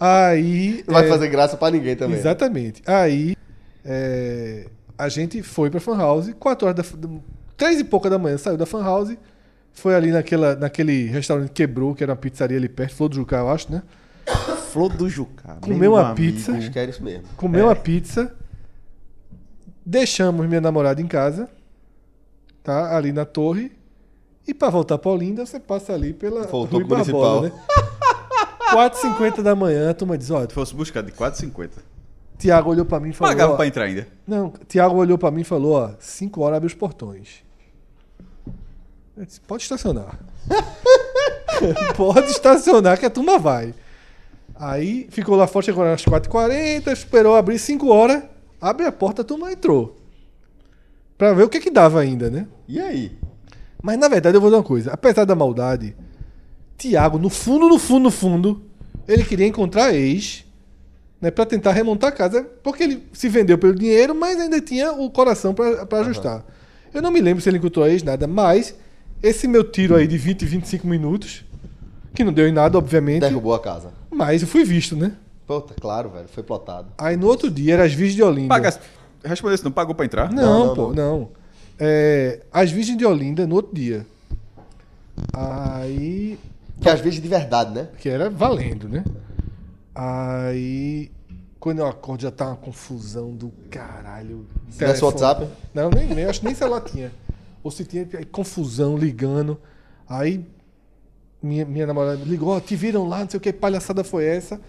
Aí. 0.00 0.82
Não 0.84 0.94
vai 0.94 1.06
é, 1.06 1.08
fazer 1.08 1.28
graça 1.28 1.56
pra 1.56 1.70
ninguém 1.70 1.94
também. 1.94 2.18
Exatamente. 2.18 2.82
Aí, 2.84 3.36
é, 3.84 4.66
a 4.98 5.08
gente 5.08 5.44
foi 5.44 5.70
pra 5.70 5.78
Fan 5.78 5.96
House, 5.96 6.34
4 6.36 6.66
horas 6.66 6.92
da. 6.92 7.08
Três 7.56 7.78
e 7.78 7.84
pouca 7.84 8.10
da 8.10 8.18
manhã 8.18 8.36
saiu 8.36 8.56
da 8.56 8.66
Fan 8.66 8.82
House, 8.82 9.16
foi 9.72 9.94
ali 9.94 10.10
naquela, 10.10 10.56
naquele 10.56 11.06
restaurante 11.06 11.48
que 11.48 11.54
quebrou, 11.54 11.94
que 11.94 12.02
era 12.02 12.12
uma 12.12 12.18
pizzaria 12.18 12.58
ali 12.58 12.68
perto, 12.68 12.96
Flor 12.96 13.08
do 13.08 13.14
Jucá, 13.14 13.38
eu 13.38 13.48
acho, 13.48 13.70
né? 13.70 13.82
Flor 14.72 14.92
do 14.92 15.08
Jucá. 15.08 15.56
Comeu 15.60 15.78
meu 15.78 15.92
uma 15.92 16.10
amigo. 16.10 16.16
pizza. 16.16 16.50
Acho 16.52 16.70
que 16.70 16.78
era 16.80 16.90
isso 16.90 17.02
mesmo. 17.02 17.22
Comeu 17.36 17.70
a 17.70 17.76
pizza, 17.76 18.34
deixamos 19.84 20.46
minha 20.48 20.60
namorada 20.60 21.00
em 21.00 21.06
casa, 21.06 21.48
tá? 22.66 22.96
Ali 22.96 23.12
na 23.12 23.24
torre. 23.24 23.70
E 24.46 24.52
pra 24.52 24.68
voltar 24.68 24.98
pra 24.98 25.10
Olinda, 25.10 25.46
você 25.46 25.58
passa 25.58 25.92
ali 25.92 26.12
pela 26.12 26.42
Voltou 26.46 26.80
Rui 26.80 26.88
Barbosa, 26.88 27.12
municipal. 27.12 27.42
né? 27.42 27.52
4h50 28.74 29.42
da 29.42 29.54
manhã, 29.54 29.90
a 29.90 29.94
turma 29.94 30.18
diz, 30.18 30.30
ó, 30.30 30.40
Se 30.42 30.52
fosse 30.52 30.74
buscar 30.74 31.02
de 31.02 31.12
4,50. 31.12 31.70
Tiago 32.36 32.70
olhou 32.70 32.84
pra 32.84 33.00
mim 33.00 33.10
e 33.10 33.12
falou. 33.12 33.32
Pagava 33.32 33.52
ó, 33.54 33.56
pra 33.56 33.66
entrar 33.66 33.84
ainda. 33.84 34.06
Não, 34.26 34.52
Tiago 34.68 34.96
olhou 34.96 35.16
pra 35.16 35.30
mim 35.30 35.40
e 35.40 35.44
falou, 35.44 35.74
ó, 35.74 35.90
5 35.98 36.40
horas 36.40 36.56
abre 36.58 36.66
os 36.66 36.74
portões. 36.74 37.42
Eu 39.16 39.24
disse, 39.24 39.40
pode 39.40 39.62
estacionar. 39.62 40.18
pode 41.96 42.30
estacionar 42.30 42.98
que 42.98 43.06
a 43.06 43.10
turma 43.10 43.38
vai. 43.38 43.72
Aí 44.54 45.06
ficou 45.10 45.36
lá 45.36 45.46
fora, 45.46 45.64
chegou 45.64 45.84
às 45.84 46.04
4h40, 46.04 46.88
esperou 46.92 47.34
abrir 47.36 47.58
5 47.58 47.88
horas, 47.88 48.22
abre 48.60 48.84
a 48.84 48.92
porta, 48.92 49.22
a 49.22 49.24
turma 49.24 49.50
entrou. 49.50 49.96
Pra 51.18 51.32
ver 51.32 51.44
o 51.44 51.48
que 51.48 51.60
que 51.60 51.70
dava 51.70 52.00
ainda, 52.00 52.30
né? 52.30 52.46
E 52.68 52.78
aí? 52.80 53.12
Mas 53.82 53.98
na 53.98 54.08
verdade 54.08 54.36
eu 54.36 54.40
vou 54.40 54.50
dizer 54.50 54.58
uma 54.58 54.62
coisa, 54.64 54.92
apesar 54.92 55.24
da 55.24 55.34
maldade, 55.34 55.94
Tiago, 56.76 57.18
no 57.18 57.30
fundo, 57.30 57.68
no 57.68 57.78
fundo, 57.78 58.02
no 58.04 58.10
fundo, 58.10 58.62
ele 59.08 59.24
queria 59.24 59.46
encontrar 59.46 59.86
a 59.86 59.94
ex, 59.94 60.44
né, 61.20 61.30
para 61.30 61.46
tentar 61.46 61.72
remontar 61.72 62.10
a 62.10 62.12
casa, 62.12 62.42
porque 62.62 62.82
ele 62.82 63.06
se 63.12 63.28
vendeu 63.28 63.56
pelo 63.56 63.74
dinheiro, 63.74 64.14
mas 64.14 64.38
ainda 64.38 64.60
tinha 64.60 64.92
o 64.92 65.10
coração 65.10 65.54
para 65.54 66.00
ajustar. 66.00 66.44
Eu 66.92 67.00
não 67.00 67.10
me 67.10 67.20
lembro 67.20 67.42
se 67.42 67.48
ele 67.48 67.58
encontrou 67.58 67.84
a 67.84 67.88
ex, 67.90 68.02
nada, 68.02 68.26
mas 68.26 68.74
esse 69.22 69.48
meu 69.48 69.64
tiro 69.64 69.94
aí 69.94 70.06
de 70.06 70.18
20, 70.18 70.44
25 70.44 70.86
minutos, 70.86 71.44
que 72.14 72.24
não 72.24 72.32
deu 72.32 72.46
em 72.48 72.52
nada, 72.52 72.76
obviamente, 72.76 73.20
Derrubou 73.20 73.54
a 73.54 73.60
casa. 73.60 73.92
mas 74.10 74.42
eu 74.42 74.48
fui 74.48 74.64
visto, 74.64 74.96
né? 74.96 75.12
Puta, 75.46 75.74
claro, 75.80 76.10
velho. 76.10 76.26
Foi 76.28 76.42
plotado. 76.42 76.88
Aí 76.98 77.16
no 77.16 77.26
outro 77.28 77.48
dia 77.50 77.74
era 77.74 77.84
as 77.84 77.92
Virgens 77.92 78.16
de 78.16 78.22
Olinda. 78.22 78.48
Paga. 78.48 78.76
Respondeu 79.24 79.54
isso, 79.54 79.64
não 79.64 79.72
pagou 79.72 79.94
pra 79.94 80.04
entrar? 80.04 80.32
Não, 80.32 80.66
não, 80.66 80.74
pô, 80.74 80.92
não. 80.92 81.28
É, 81.78 82.42
as 82.52 82.70
Virgens 82.70 82.96
de 82.96 83.04
Olinda 83.04 83.46
no 83.46 83.54
outro 83.54 83.74
dia. 83.74 84.06
Aí 85.32 86.38
Que 86.80 86.88
às 86.88 87.00
vezes 87.00 87.20
de 87.20 87.28
verdade, 87.28 87.74
né? 87.74 87.88
que 87.98 88.08
era 88.08 88.28
valendo, 88.30 88.88
né? 88.88 89.04
Aí, 89.94 91.10
quando 91.58 91.78
eu 91.78 91.86
acordo, 91.86 92.22
já 92.22 92.30
tá 92.30 92.48
uma 92.48 92.56
confusão 92.56 93.34
do 93.34 93.50
caralho. 93.70 94.46
Tivesse 94.70 95.00
Telefone. 95.00 95.12
WhatsApp? 95.12 95.48
Não, 95.72 95.88
nem, 95.88 96.06
nem 96.06 96.24
acho 96.26 96.40
que 96.40 96.46
nem 96.46 96.54
celular 96.54 96.82
tinha. 96.82 97.10
Ou 97.62 97.70
se 97.70 97.84
tinha 97.84 98.06
aí, 98.14 98.24
confusão, 98.26 98.96
ligando. 98.96 99.58
Aí, 100.06 100.44
minha, 101.42 101.64
minha 101.64 101.86
namorada 101.86 102.18
me 102.18 102.24
ligou, 102.26 102.50
ó, 102.50 102.60
te 102.60 102.76
viram 102.76 103.08
lá, 103.08 103.20
não 103.20 103.30
sei 103.30 103.38
o 103.38 103.40
que, 103.40 103.52
palhaçada 103.52 104.04
foi 104.04 104.26
essa. 104.26 104.60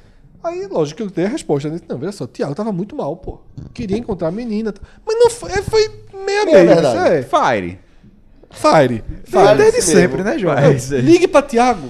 Aí, 0.44 0.68
lógico 0.68 0.98
que 0.98 1.04
eu 1.04 1.10
dei 1.10 1.26
a 1.26 1.30
resposta. 1.30 1.70
Né? 1.70 1.80
Não, 1.88 1.98
veja 1.98 2.12
só, 2.12 2.24
o 2.24 2.28
Thiago 2.28 2.56
tava 2.56 2.72
muito 2.72 2.96
mal, 2.96 3.16
pô. 3.18 3.40
Queria 3.74 3.98
encontrar 3.98 4.30
a 4.30 4.32
menina. 4.32 4.74
Mas 5.06 5.20
não 5.20 5.30
foi, 5.30 5.52
é, 5.52 5.62
foi 5.62 5.90
meia 6.26 6.46
Meia 6.46 6.66
verdade. 6.66 7.14
É. 7.14 7.24
Fire. 7.24 7.80
Fire. 8.50 9.04
Fire, 9.26 9.58
Desde 9.58 9.82
sempre, 9.82 10.24
né, 10.24 10.38
João? 10.38 10.56
Ligue 11.02 11.28
pra 11.28 11.42
Tiago. 11.42 11.90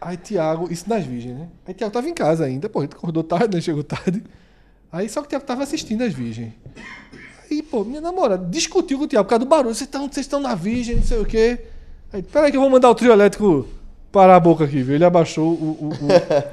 Aí 0.00 0.16
Tiago, 0.16 0.72
isso 0.72 0.88
nas 0.88 1.04
virgens, 1.04 1.36
né? 1.36 1.48
Aí 1.66 1.74
Tiago 1.74 1.92
tava 1.92 2.08
em 2.08 2.14
casa 2.14 2.44
ainda, 2.44 2.68
pô, 2.68 2.82
ele 2.82 2.92
acordou 2.92 3.24
tarde, 3.24 3.56
né? 3.56 3.60
Chegou 3.60 3.82
tarde. 3.82 4.22
Aí 4.92 5.08
só 5.08 5.20
que 5.20 5.26
o 5.26 5.28
Tiago 5.30 5.44
tava 5.44 5.62
assistindo 5.62 6.02
as 6.02 6.14
virgens. 6.14 6.52
Aí, 7.50 7.62
pô, 7.62 7.82
minha 7.84 8.00
namorada 8.00 8.46
discutiu 8.46 8.98
com 8.98 9.04
o 9.04 9.08
Tiago 9.08 9.24
por 9.24 9.30
causa 9.30 9.44
do 9.44 9.48
barulho. 9.48 9.74
Vocês 9.74 9.88
estão 9.88 10.02
vocês 10.08 10.24
estão 10.24 10.40
na 10.40 10.54
virgem, 10.54 10.96
não 10.96 11.02
sei 11.02 11.18
o 11.18 11.24
quê. 11.24 11.58
Aí, 12.12 12.22
peraí 12.22 12.50
que 12.50 12.56
eu 12.56 12.60
vou 12.60 12.70
mandar 12.70 12.90
o 12.90 12.94
trio 12.94 13.12
elétrico 13.12 13.66
parar 14.12 14.36
a 14.36 14.40
boca 14.40 14.64
aqui, 14.64 14.82
viu? 14.82 14.94
Ele 14.94 15.04
abaixou 15.04 15.48
o, 15.48 15.50
o, 15.52 15.88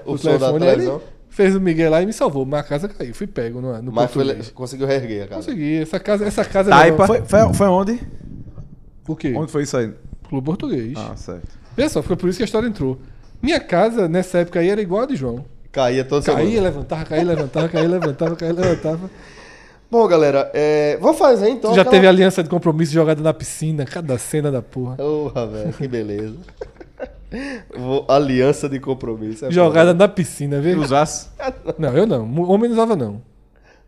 o, 0.08 0.14
O 0.14 0.18
da 0.18 0.22
telefone, 0.24 0.56
ele 0.66 0.72
televisão. 0.72 1.02
fez 1.30 1.56
o 1.56 1.62
Miguel 1.62 1.92
lá 1.92 2.02
e 2.02 2.06
me 2.06 2.14
salvou. 2.14 2.46
Mas 2.46 2.60
a 2.62 2.64
casa 2.64 2.88
caiu, 2.88 3.14
fui 3.14 3.28
pego 3.28 3.62
no, 3.62 3.82
no 3.82 3.92
Mas 3.92 4.12
foi, 4.12 4.24
português. 4.24 4.52
conseguiu 4.52 4.88
reerguer 4.88 5.24
a 5.24 5.28
casa. 5.28 5.42
Consegui, 5.42 5.82
essa 5.82 6.00
casa, 6.00 6.26
essa 6.26 6.46
casa 6.46 6.70
Taipa. 6.70 7.08
Foi, 7.08 7.22
foi, 7.24 7.54
foi 7.54 7.68
onde? 7.68 8.00
O 9.08 9.16
quê? 9.16 9.34
Onde 9.36 9.52
foi 9.52 9.64
isso 9.64 9.78
aí? 9.78 9.92
Clube 10.28 10.46
Português. 10.46 10.94
Ah, 10.98 11.16
certo. 11.16 11.48
Veja 11.78 11.90
só, 11.90 12.02
foi 12.02 12.16
por 12.16 12.30
isso 12.30 12.38
que 12.38 12.44
a 12.44 12.46
história 12.46 12.68
entrou. 12.68 12.98
Minha 13.42 13.60
casa, 13.60 14.08
nessa 14.08 14.40
época 14.40 14.60
aí, 14.60 14.70
era 14.70 14.82
igual 14.82 15.04
a 15.04 15.06
de 15.06 15.16
João. 15.16 15.46
Caía 15.72 16.04
toda 16.06 16.26
Caía, 16.26 16.38
semana. 16.48 16.62
levantava, 16.70 17.04
caía, 17.04 17.24
levantava, 17.24 17.68
caía, 17.70 17.88
levantava, 17.88 18.36
caía, 18.36 18.54
levantava. 18.54 19.10
Bom, 19.92 20.08
galera, 20.08 20.50
é... 20.54 20.98
vamos 21.00 21.18
fazer 21.18 21.50
então. 21.50 21.74
Já 21.76 21.82
aquela- 21.82 21.96
teve 21.98 22.08
aliança 22.08 22.42
de 22.42 22.50
compromisso 22.50 22.92
jogada 22.94 23.22
na 23.22 23.34
piscina, 23.34 23.86
cada 23.86 24.18
cena 24.18 24.50
da 24.52 24.62
porra. 24.62 24.96
Porra, 24.96 25.46
velho, 25.46 25.74
que 25.74 25.88
beleza. 25.88 26.36
Vou- 27.78 28.06
Aliança 28.10 28.68
de 28.70 28.80
compromisso. 28.80 29.46
é 29.46 29.52
Jogada 29.52 29.92
foda. 29.92 30.00
na 30.00 30.08
piscina, 30.08 30.60
vê? 30.62 30.74
Usasse. 30.76 31.30
Não, 31.78 31.96
eu 31.96 32.06
não. 32.06 32.24
Homem 32.44 32.70
não 32.70 32.76
usava, 32.78 32.96
não. 32.96 33.22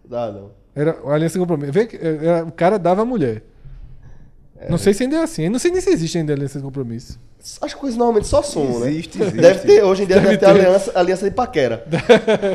Dá, 0.06 0.32
não. 0.32 0.51
Era 0.76 0.98
aliança 1.08 1.34
de 1.34 1.40
compromisso. 1.40 1.72
Vê 1.72 1.85
que 1.88 1.95
eh, 1.98 2.19
era- 2.22 2.45
o 2.45 2.51
cara 2.51 2.77
dava 2.77 3.01
a 3.01 3.06
mulher. 3.06 3.43
Não 4.69 4.77
sei 4.77 4.93
se 4.93 5.03
ainda 5.03 5.17
é 5.17 5.24
assim. 5.24 5.43
Eu 5.43 5.51
não 5.51 5.59
sei 5.59 5.72
nem 5.72 5.82
se 5.82 5.90
existe 5.92 6.17
ainda 6.17 6.34
aliança 6.34 6.58
de 6.59 6.64
compromisso. 6.66 7.19
As 7.61 7.74
coisas 7.74 7.98
normalmente 7.98 8.27
só 8.27 8.41
somam, 8.41 8.80
né? 8.82 8.90
Existe, 8.90 9.22
existe. 9.22 9.40
Deve 9.40 9.59
ter, 9.59 9.83
hoje 9.83 10.03
em 10.03 10.06
dia 10.06 10.16
deve, 10.16 10.27
Deve 10.27 10.38
ter, 10.40 10.45
ter. 10.45 10.51
Aliança, 10.51 10.91
aliança 10.95 11.25
de 11.30 11.32
paquera. 11.35 11.85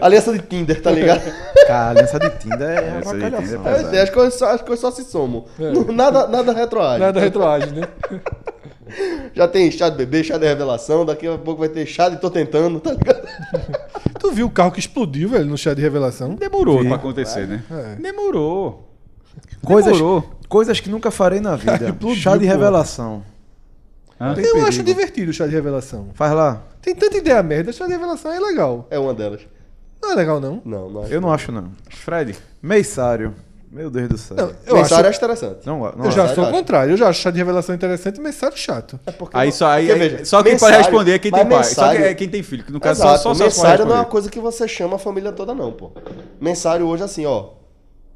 aliança 0.03 0.33
de 0.33 0.39
Tinder, 0.41 0.83
tá 0.83 0.91
ligado? 0.91 1.23
Cara, 1.67 1.91
aliança 1.91 2.19
de 2.19 2.31
Tinder 2.39 2.69
é 2.69 2.81
uma 2.83 2.99
avacalhação. 2.99 3.63
é 3.67 3.97
É, 3.97 4.01
as, 4.03 4.11
coisas 4.11 4.35
só, 4.35 4.51
as 4.51 4.61
coisas 4.61 4.81
só 4.81 4.91
se 4.91 5.05
somam. 5.05 5.47
É. 5.59 5.93
Nada, 5.93 6.27
nada 6.27 6.53
retroage. 6.53 7.01
Nada 7.01 7.21
retroage, 7.21 7.73
né? 7.73 7.89
Já 9.33 9.49
tem 9.49 9.71
chá 9.71 9.89
de 9.89 9.97
bebê, 9.97 10.23
chá 10.23 10.37
de 10.37 10.47
revelação, 10.47 11.07
daqui 11.07 11.27
a 11.27 11.39
pouco 11.39 11.61
vai 11.61 11.69
ter 11.71 11.87
chá 11.87 12.09
de 12.11 12.19
tô 12.21 12.29
tentando, 12.31 12.79
tá 12.79 12.91
ligado? 12.93 13.27
Tu 14.19 14.31
viu 14.33 14.47
o 14.47 14.51
carro 14.51 14.71
que 14.73 14.81
explodiu, 14.81 15.31
velho, 15.31 15.47
no 15.47 15.57
chá 15.57 15.73
de 15.73 15.81
revelação? 15.81 16.35
Demorou 16.35 16.83
Sim. 16.83 16.89
pra 16.89 16.97
acontecer, 16.97 17.47
né? 17.47 17.63
É. 17.71 17.95
Demorou. 18.01 18.89
Coisas, 19.65 19.93
Demorou. 19.95 20.25
coisas 20.49 20.79
que 20.81 20.91
nunca 20.91 21.11
farei 21.11 21.41
na 21.41 21.57
vida. 21.57 21.89
Explodiu, 21.89 22.17
Chá 22.17 22.37
de 22.37 22.47
pô. 22.47 23.23
Hã? 24.23 24.31
Eu 24.31 24.35
perigo. 24.37 24.67
acho 24.67 24.83
divertido 24.83 25.31
o 25.31 25.35
chá 25.35 25.47
de 25.47 25.53
revelação. 25.53 26.11
Faz 26.15 26.33
lá. 26.33 26.63
Tem 26.81 26.95
tanta 26.95 27.17
ideia 27.17 27.43
merda, 27.43 27.73
chá 27.73 27.87
de 27.87 27.93
revelação 27.93 28.33
é 28.33 28.39
legal. 28.39 28.87
É 28.91 28.99
uma 28.99 29.13
delas. 29.13 29.41
Não 30.01 30.13
é 30.13 30.15
legal, 30.15 30.41
não? 30.41 30.61
Não, 30.65 30.89
não 30.91 31.03
acho. 31.03 31.13
Eu 31.13 31.21
não 31.21 31.33
acho, 31.33 31.53
não. 31.53 31.71
Fred. 31.91 32.37
Meisário. 32.63 33.35
Meu 33.71 33.89
Deus 33.91 34.09
do 34.09 34.19
céu. 34.19 34.37
Não, 34.37 34.53
eu 34.67 34.75
Mensário 34.77 35.09
acho. 35.09 35.17
é 35.17 35.25
interessante. 35.25 35.67
Não, 35.67 35.79
não 35.97 36.05
Eu 36.05 36.11
já 36.11 36.25
acho. 36.25 36.35
sou 36.35 36.45
o 36.45 36.51
contrário. 36.51 36.93
Eu 36.93 36.97
já 36.97 37.09
acho 37.09 37.21
chá 37.23 37.31
de 37.31 37.39
revelação 37.39 37.75
interessante 37.75 38.19
e 38.19 38.21
mensário 38.21 38.57
chato. 38.57 39.01
É 39.07 39.13
porque 39.13 39.35
Aí 39.35 39.49
não- 39.49 39.53
só, 39.57 39.67
aí, 39.69 39.87
porque, 39.87 40.03
aí- 40.03 40.09
veja, 40.11 40.25
só 40.27 40.43
quem 40.43 40.59
pode 40.59 40.77
responder 40.77 41.13
é 41.13 41.19
quem 41.19 41.33
tem 41.33 41.47
pai. 41.49 41.65
Só 41.65 41.75
que 41.75 41.81
mensário- 41.81 42.05
é 42.05 42.15
quem 42.15 42.29
tem 42.29 42.43
filho. 42.43 42.65
No 42.69 42.79
caso 42.79 43.01
Exato, 43.01 43.23
só, 43.23 43.35
só, 43.35 43.45
mensário 43.45 43.87
não 43.87 43.93
é 43.95 43.99
uma 44.01 44.05
coisa 44.05 44.29
que 44.31 44.39
você 44.39 44.69
chama 44.69 44.97
a 44.97 44.99
família 44.99 45.33
toda, 45.33 45.55
não, 45.55 45.73
pô. 45.73 45.91
Mensário 46.39 46.87
hoje, 46.87 47.03
assim, 47.03 47.25
ó. 47.25 47.51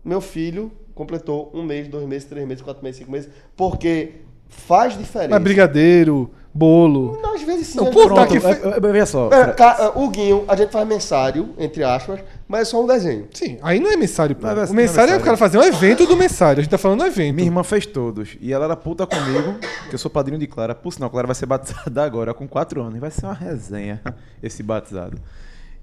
Meu 0.05 0.21
filho 0.21 0.71
completou 0.95 1.51
um 1.55 1.63
mês, 1.63 1.89
dois 1.89 2.07
meses, 2.07 2.29
três 2.29 2.47
meses, 2.47 2.63
quatro 2.63 2.83
meses, 2.85 2.99
cinco 2.99 3.11
meses. 3.11 3.31
Porque 3.57 4.13
faz 4.49 4.97
diferença. 4.97 5.31
Mas 5.31 5.43
brigadeiro, 5.43 6.31
bolo. 6.53 7.21
Às 7.35 7.43
vezes 7.43 7.67
sim. 7.69 7.77
Não, 7.79 7.85
vezes 7.91 8.03
tá 8.09 8.15
não. 8.15 8.23
aqui- 8.23 8.37
É, 8.39 8.77
é, 8.77 8.81
veja 8.93 9.07
só. 9.07 9.29
É, 9.31 9.53
ca- 9.53 9.93
o 9.95 10.09
Guinho, 10.09 10.45
a 10.49 10.57
gente 10.57 10.71
faz 10.73 10.87
mensário, 10.89 11.51
entre 11.59 11.83
aspas, 11.85 12.21
mas 12.49 12.63
é 12.63 12.65
só 12.65 12.83
um 12.83 12.87
desenho. 12.87 13.29
Sim, 13.33 13.59
aí 13.63 13.79
não 13.79 13.91
é 13.93 13.97
mensário, 13.97 14.35
pô. 14.35 14.47
Não 14.47 14.53
é 14.53 14.65
o 14.65 14.65
é 14.65 14.73
mensário 14.73 15.13
é 15.13 15.17
o 15.17 15.21
cara 15.21 15.37
fazer 15.37 15.59
um 15.59 15.63
evento 15.63 16.07
do 16.07 16.17
mensário. 16.17 16.61
A 16.61 16.63
gente 16.63 16.71
tá 16.71 16.79
falando 16.79 17.01
do 17.01 17.07
evento. 17.07 17.35
Minha 17.35 17.47
irmã 17.49 17.63
fez 17.63 17.85
todos. 17.87 18.37
E 18.41 18.53
ela 18.53 18.65
era 18.65 18.77
puta 18.77 19.07
comigo, 19.07 19.57
que 19.89 19.95
eu 19.95 19.99
sou 19.99 20.11
padrinho 20.11 20.39
de 20.39 20.47
Clara. 20.47 20.75
Por 20.75 20.93
sinal, 20.93 21.11
Clara 21.11 21.27
vai 21.27 21.35
ser 21.37 21.47
batizada 21.47 22.03
agora, 22.03 22.33
com 22.33 22.49
4 22.49 22.81
anos. 22.81 22.97
E 22.97 23.01
vai 23.01 23.11
ser 23.11 23.27
uma 23.27 23.35
resenha 23.35 24.01
esse 24.43 24.63
batizado. 24.63 25.19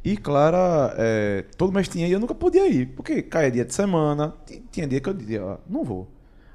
E 0.06 0.18
Clara, 0.18 0.94
é, 0.98 1.46
todo 1.58 1.72
mês 1.72 1.88
tinha 1.88 2.08
e 2.08 2.12
eu 2.12 2.20
nunca 2.20 2.36
podia 2.36 2.68
ir. 2.68 2.88
Porque 2.88 3.22
caía 3.22 3.50
dia 3.52 3.64
de 3.64 3.74
semana. 3.74 4.34
ti- 4.46 4.62
Tinha 4.72 4.86
dia 4.88 5.00
que 5.00 5.08
eu 5.08 5.14
dizia, 5.14 5.46
ó, 5.46 5.58
não 5.70 5.84
vou. 5.84 6.10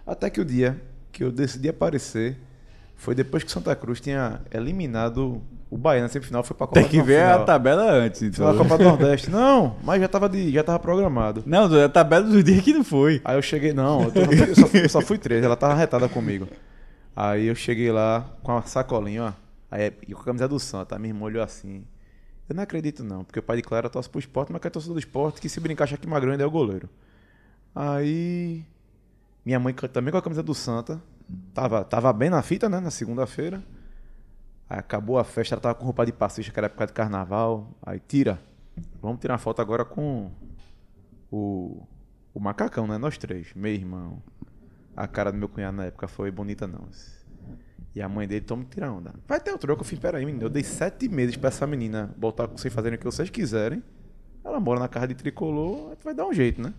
Até 0.06 0.28
que 0.28 0.40
o 0.40 0.44
dia 0.44 0.78
que 1.18 1.24
eu 1.24 1.32
decidi 1.32 1.68
aparecer 1.68 2.36
foi 2.94 3.12
depois 3.14 3.42
que 3.42 3.50
Santa 3.50 3.74
Cruz 3.74 4.00
tinha 4.00 4.40
eliminado 4.52 5.42
o 5.70 5.76
Bahia 5.76 6.00
na 6.02 6.08
semifinal. 6.08 6.42
Foi 6.44 6.56
pra 6.56 6.66
Copa 6.66 6.80
Tem 6.80 6.88
que 6.88 7.02
ver 7.02 7.22
a 7.22 7.32
final. 7.32 7.44
tabela 7.44 7.90
antes. 7.92 8.20
Foi 8.20 8.28
Então. 8.28 8.54
pra 8.54 8.56
Copa 8.64 8.78
do 8.78 8.84
Nordeste. 8.90 9.28
Não, 9.30 9.76
mas 9.82 10.00
já 10.00 10.06
tava, 10.08 10.28
de, 10.28 10.50
já 10.52 10.62
tava 10.62 10.78
programado. 10.78 11.42
Não, 11.44 11.64
a 11.84 11.88
tabela 11.88 12.24
do 12.24 12.42
dia 12.42 12.62
que 12.62 12.72
não 12.72 12.84
foi. 12.84 13.20
Aí 13.24 13.36
eu 13.36 13.42
cheguei, 13.42 13.72
não, 13.72 14.04
eu, 14.04 14.10
tô- 14.12 14.20
eu 14.20 14.54
só, 14.54 14.66
fui, 14.68 14.84
eu 14.84 14.88
só 14.88 15.00
fui 15.00 15.18
três, 15.18 15.44
ela 15.44 15.56
tava 15.56 15.74
retada 15.74 16.08
comigo. 16.08 16.46
Aí 17.16 17.46
eu 17.46 17.54
cheguei 17.56 17.90
lá 17.90 18.24
com 18.42 18.56
a 18.56 18.62
sacolinha, 18.62 19.24
ó. 19.24 19.32
Aí, 19.70 19.92
e 20.06 20.14
com 20.14 20.20
a 20.22 20.24
camisa 20.24 20.46
do 20.48 20.58
Santa, 20.60 20.96
minha 20.98 21.10
irmã 21.12 21.26
olhou 21.26 21.42
assim. 21.42 21.84
Eu 22.48 22.54
não 22.56 22.62
acredito 22.62 23.02
não, 23.04 23.22
porque 23.24 23.38
o 23.40 23.42
pai 23.42 23.56
de 23.58 23.62
Clara 23.62 23.90
torce 23.90 24.08
pro 24.08 24.18
esporte, 24.18 24.50
mas 24.52 24.60
que 24.62 24.66
é 24.68 24.70
torcedor 24.70 24.94
do 24.94 25.00
esporte, 25.00 25.40
que 25.40 25.48
se 25.48 25.58
brincar 25.60 25.84
acha 25.84 25.96
que 25.96 26.06
Magrão 26.06 26.30
ainda 26.32 26.44
é 26.44 26.46
o 26.46 26.50
goleiro. 26.50 26.88
Aí. 27.74 28.64
Minha 29.44 29.58
mãe 29.58 29.72
também 29.74 30.12
com 30.12 30.18
a 30.18 30.22
camisa 30.22 30.42
do 30.42 30.54
Santa. 30.54 31.00
Tava, 31.54 31.84
tava 31.84 32.12
bem 32.12 32.30
na 32.30 32.42
fita, 32.42 32.68
né? 32.68 32.80
Na 32.80 32.90
segunda-feira. 32.90 33.62
Aí 34.68 34.78
acabou 34.78 35.18
a 35.18 35.24
festa, 35.24 35.54
ela 35.54 35.60
tava 35.60 35.74
com 35.74 35.84
roupa 35.84 36.04
de 36.04 36.12
passista, 36.12 36.52
que 36.52 36.58
era 36.58 36.66
época 36.66 36.86
de 36.86 36.92
carnaval. 36.92 37.70
Aí 37.82 37.98
tira. 37.98 38.38
Vamos 39.00 39.20
tirar 39.20 39.34
uma 39.34 39.38
foto 39.38 39.60
agora 39.60 39.84
com 39.84 40.30
o, 41.30 41.82
o 42.34 42.40
macacão, 42.40 42.86
né? 42.86 42.98
Nós 42.98 43.16
três, 43.16 43.52
meu 43.54 43.72
irmão. 43.72 44.22
A 44.96 45.06
cara 45.06 45.30
do 45.32 45.38
meu 45.38 45.48
cunhado 45.48 45.76
na 45.76 45.86
época 45.86 46.08
foi 46.08 46.30
bonita, 46.30 46.66
não. 46.66 46.88
E 47.94 48.02
a 48.02 48.08
mãe 48.08 48.28
dele, 48.28 48.44
toma 48.44 48.64
tirar 48.64 48.92
onda. 48.92 49.14
Vai 49.26 49.40
ter 49.40 49.52
o 49.52 49.58
troco, 49.58 49.80
eu 49.80 49.84
fiz, 49.84 49.98
peraí, 49.98 50.24
menino. 50.26 50.44
Eu 50.44 50.50
dei 50.50 50.62
sete 50.62 51.08
meses 51.08 51.36
pra 51.36 51.48
essa 51.48 51.66
menina 51.66 52.14
botar 52.16 52.46
com 52.46 52.56
vocês 52.56 52.72
fazerem 52.72 52.96
o 52.96 52.98
que 52.98 53.04
vocês 53.04 53.30
quiserem. 53.30 53.82
Ela 54.44 54.60
mora 54.60 54.80
na 54.80 54.88
casa 54.88 55.08
de 55.08 55.14
tricolor, 55.14 55.96
vai 56.02 56.14
dar 56.14 56.26
um 56.26 56.32
jeito, 56.32 56.60
né? 56.60 56.74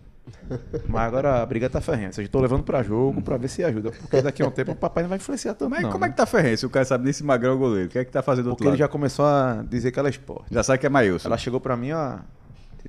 Mas 0.88 1.02
agora 1.02 1.42
a 1.42 1.46
briga 1.46 1.68
tá 1.68 1.80
seja, 1.80 2.22
eu 2.22 2.28
tô 2.28 2.40
levando 2.40 2.62
pra 2.62 2.82
jogo 2.82 3.20
pra 3.22 3.36
ver 3.36 3.48
se 3.48 3.62
ajuda. 3.64 3.90
Porque 3.90 4.22
daqui 4.22 4.42
a 4.42 4.46
um 4.46 4.50
tempo 4.50 4.72
o 4.72 4.76
papai 4.76 5.02
não 5.02 5.08
vai 5.08 5.18
influenciar 5.18 5.54
tanto. 5.54 5.70
Mas 5.70 5.82
não, 5.82 5.90
como 5.90 6.04
é 6.04 6.08
né? 6.08 6.12
que 6.12 6.16
tá 6.16 6.26
Ferrense? 6.26 6.66
O 6.66 6.70
cara 6.70 6.84
sabe 6.84 7.04
nem 7.04 7.12
se 7.12 7.22
Magrão 7.24 7.52
é 7.52 7.54
o 7.54 7.58
goleiro. 7.58 7.88
O 7.88 7.90
que 7.90 7.98
é 7.98 8.04
que 8.04 8.10
tá 8.10 8.22
fazendo 8.22 8.44
do 8.44 8.50
outro 8.50 8.64
Porque 8.64 8.70
ele 8.70 8.78
já 8.78 8.84
lado? 8.84 8.92
começou 8.92 9.24
a 9.24 9.64
dizer 9.68 9.90
que 9.90 9.98
ela 9.98 10.08
é 10.08 10.10
esporte. 10.10 10.46
Já 10.50 10.62
sabe 10.62 10.78
que 10.78 10.86
é 10.86 10.88
Maílson. 10.88 11.28
Ela 11.28 11.38
chegou 11.38 11.60
pra 11.60 11.76
mim, 11.76 11.92
ó. 11.92 12.18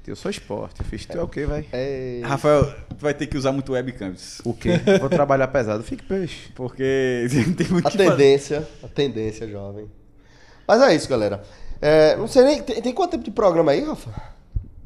Eu 0.08 0.16
sou 0.16 0.32
esporte. 0.32 0.84
Fiz 0.84 1.06
tu 1.06 1.18
é 1.18 1.22
o 1.22 1.28
quê, 1.28 1.46
vai? 1.46 1.66
É... 1.72 2.22
Rafael, 2.24 2.66
tu 2.90 3.02
vai 3.02 3.14
ter 3.14 3.28
que 3.28 3.38
usar 3.38 3.52
muito 3.52 3.74
webcams. 3.74 4.42
O 4.44 4.54
quê? 4.54 4.72
Vou 5.00 5.10
trabalhar 5.10 5.48
pesado. 5.50 5.84
Fique 5.84 6.04
peixe. 6.04 6.52
Porque 6.56 7.28
tem 7.58 7.68
muito 7.68 7.88
A 7.88 7.92
tendência, 7.92 8.68
a 8.82 8.88
tendência, 8.88 9.48
jovem. 9.48 9.88
Mas 10.68 10.82
é 10.82 10.96
isso, 10.96 11.08
galera. 11.08 11.44
É, 11.82 12.16
não 12.16 12.28
sei 12.28 12.44
nem. 12.44 12.64
Tem, 12.64 12.82
tem 12.82 12.94
quanto 12.94 13.12
tempo 13.12 13.24
de 13.24 13.32
programa 13.32 13.72
aí, 13.74 13.84
Rafa? 13.84 14.12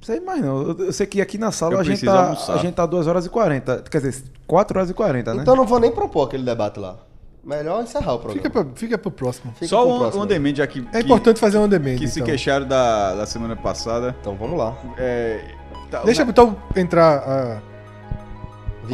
Não 0.07 0.15
sei 0.15 0.19
mais 0.19 0.39
não. 0.41 0.61
Eu- 0.61 0.93
sei 0.93 1.07
que 1.07 1.19
aqui 1.19 1.37
na 1.37 1.51
sala 1.51 1.73
Eu 1.73 1.79
a 1.79 1.83
gente, 1.83 2.05
tá, 2.05 2.23
almoçar. 2.25 2.53
a 2.53 2.57
gente 2.57 2.75
tá 2.75 2.85
2 2.85 3.07
horas 3.07 3.25
e 3.25 3.29
40. 3.29 3.83
Quer 3.89 4.01
dizer, 4.01 4.23
4 4.45 4.77
horas 4.77 4.89
e 4.91 4.93
40, 4.93 5.33
né? 5.33 5.41
Então 5.41 5.55
não 5.55 5.65
vou 5.65 5.79
nem 5.79 5.91
propor 5.91 6.27
aquele 6.27 6.43
debate 6.43 6.79
lá. 6.79 6.97
Melhor 7.43 7.81
encerrar 7.83 8.13
o 8.13 8.19
programa. 8.19 8.43
Fica, 8.43 8.49
pra, 8.49 8.65
fica 8.75 8.97
pro 8.97 9.09
próximo. 9.11 9.51
Fica 9.53 9.67
Só 9.67 9.81
pro 9.83 9.93
um, 9.95 9.99
próximo 9.99 10.19
um 10.21 10.23
aí. 10.23 10.29
demand 10.29 10.55
já 10.55 10.67
que, 10.67 10.87
É 10.93 10.99
importante 10.99 11.39
fazer 11.39 11.57
um 11.57 11.63
on 11.63 11.67
demand. 11.67 11.95
que 11.97 12.07
se 12.07 12.19
então. 12.19 12.27
queixaram 12.27 12.67
da, 12.67 13.15
da 13.15 13.25
semana 13.25 13.55
passada. 13.55 14.15
Então 14.21 14.35
vamos 14.35 14.57
lá. 14.59 14.75
É, 14.97 15.41
tá- 15.89 16.01
Deixa 16.03 16.21
então 16.23 16.55
entrar 16.75 17.17
a. 17.17 17.61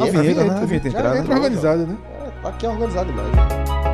A 0.02 0.04
vinheta, 0.06 0.44
né? 0.44 0.60
A 0.62 0.64
vinheta 0.64 0.90
Já 0.90 0.98
entrada. 0.98 1.18
entra 1.18 1.34
organizada, 1.34 1.84
né? 1.86 1.96
É, 2.26 2.30
tá 2.42 2.48
aqui 2.48 2.66
organizado 2.66 3.06
demais. 3.10 3.91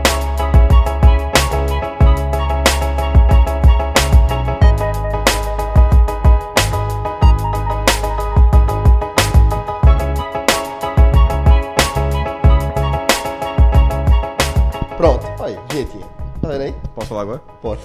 Tá 16.49 16.53
vendo 16.53 16.63
aí? 16.63 16.75
Posso 16.95 17.09
falar 17.09 17.21
agora? 17.23 17.39
Pode. 17.61 17.83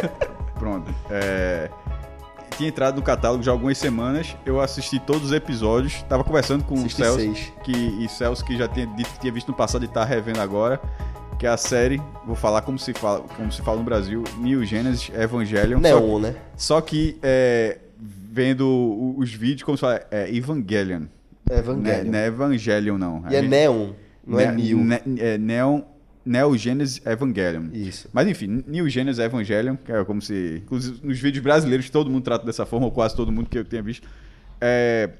Pronto. 0.58 0.90
É, 1.10 1.68
tinha 2.56 2.70
entrado 2.70 2.96
no 2.96 3.02
catálogo 3.02 3.42
já 3.42 3.52
algumas 3.52 3.76
semanas. 3.76 4.34
Eu 4.46 4.62
assisti 4.62 4.98
todos 4.98 5.24
os 5.24 5.32
episódios. 5.32 6.02
Tava 6.04 6.24
conversando 6.24 6.64
com 6.64 6.74
o 6.74 6.88
Celso, 6.88 7.52
que, 7.62 7.70
e 7.70 8.08
Celso 8.08 8.42
que 8.46 8.56
já 8.56 8.66
tinha, 8.66 8.86
dito 8.86 9.10
que 9.10 9.20
tinha 9.20 9.30
visto 9.30 9.48
no 9.48 9.54
passado 9.54 9.84
e 9.84 9.88
tá 9.88 10.04
revendo 10.06 10.40
agora. 10.40 10.80
Que 11.38 11.46
é 11.46 11.50
a 11.50 11.58
série, 11.58 12.00
vou 12.26 12.34
falar 12.34 12.62
como 12.62 12.78
se 12.78 12.94
fala, 12.94 13.20
como 13.36 13.52
se 13.52 13.60
fala 13.60 13.76
no 13.76 13.84
Brasil, 13.84 14.24
New 14.38 14.64
Genesis 14.64 15.10
Evangelion. 15.14 15.78
Neon, 15.78 16.18
né? 16.18 16.34
Só 16.56 16.80
que 16.80 17.18
é, 17.22 17.76
vendo 18.00 19.14
os 19.18 19.34
vídeos, 19.34 19.64
como 19.64 19.76
se 19.76 19.82
fala, 19.82 20.00
é 20.10 20.34
Evangelion. 20.34 21.02
Evangelion. 21.50 21.82
Não 21.82 21.90
é, 21.90 22.04
não 22.04 22.18
é 22.18 22.26
Evangelion, 22.26 22.96
não. 22.96 23.22
E 23.30 23.36
é 23.36 23.42
Neon, 23.42 23.90
não 24.26 24.40
é 24.40 24.50
Ne- 24.50 24.62
New. 24.62 24.78
Ne- 24.78 25.02
é 25.18 25.36
Neon, 25.36 25.82
Neo 26.28 26.56
Genesis 26.56 27.00
Evangelion. 27.06 27.68
Isso. 27.72 28.08
Mas 28.12 28.28
enfim, 28.28 28.62
New 28.66 28.88
Genesis 28.88 29.18
Evangelion, 29.18 29.76
que 29.76 29.90
é 29.90 30.04
como 30.04 30.20
se. 30.20 30.60
Inclusive 30.64 31.00
nos 31.02 31.18
vídeos 31.18 31.42
brasileiros 31.42 31.88
todo 31.90 32.10
mundo 32.10 32.22
trata 32.24 32.44
dessa 32.44 32.66
forma, 32.66 32.86
ou 32.86 32.92
quase 32.92 33.16
todo 33.16 33.32
mundo 33.32 33.48
que 33.48 33.58
eu 33.58 33.64
tenha 33.64 33.82
visto. 33.82 34.06
É, 34.60 35.10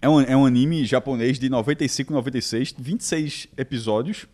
é, 0.00 0.08
um, 0.08 0.20
é 0.20 0.36
um 0.36 0.46
anime 0.46 0.84
japonês 0.84 1.38
de 1.38 1.48
95 1.48 2.12
96, 2.12 2.74
26 2.78 3.48
episódios. 3.56 4.26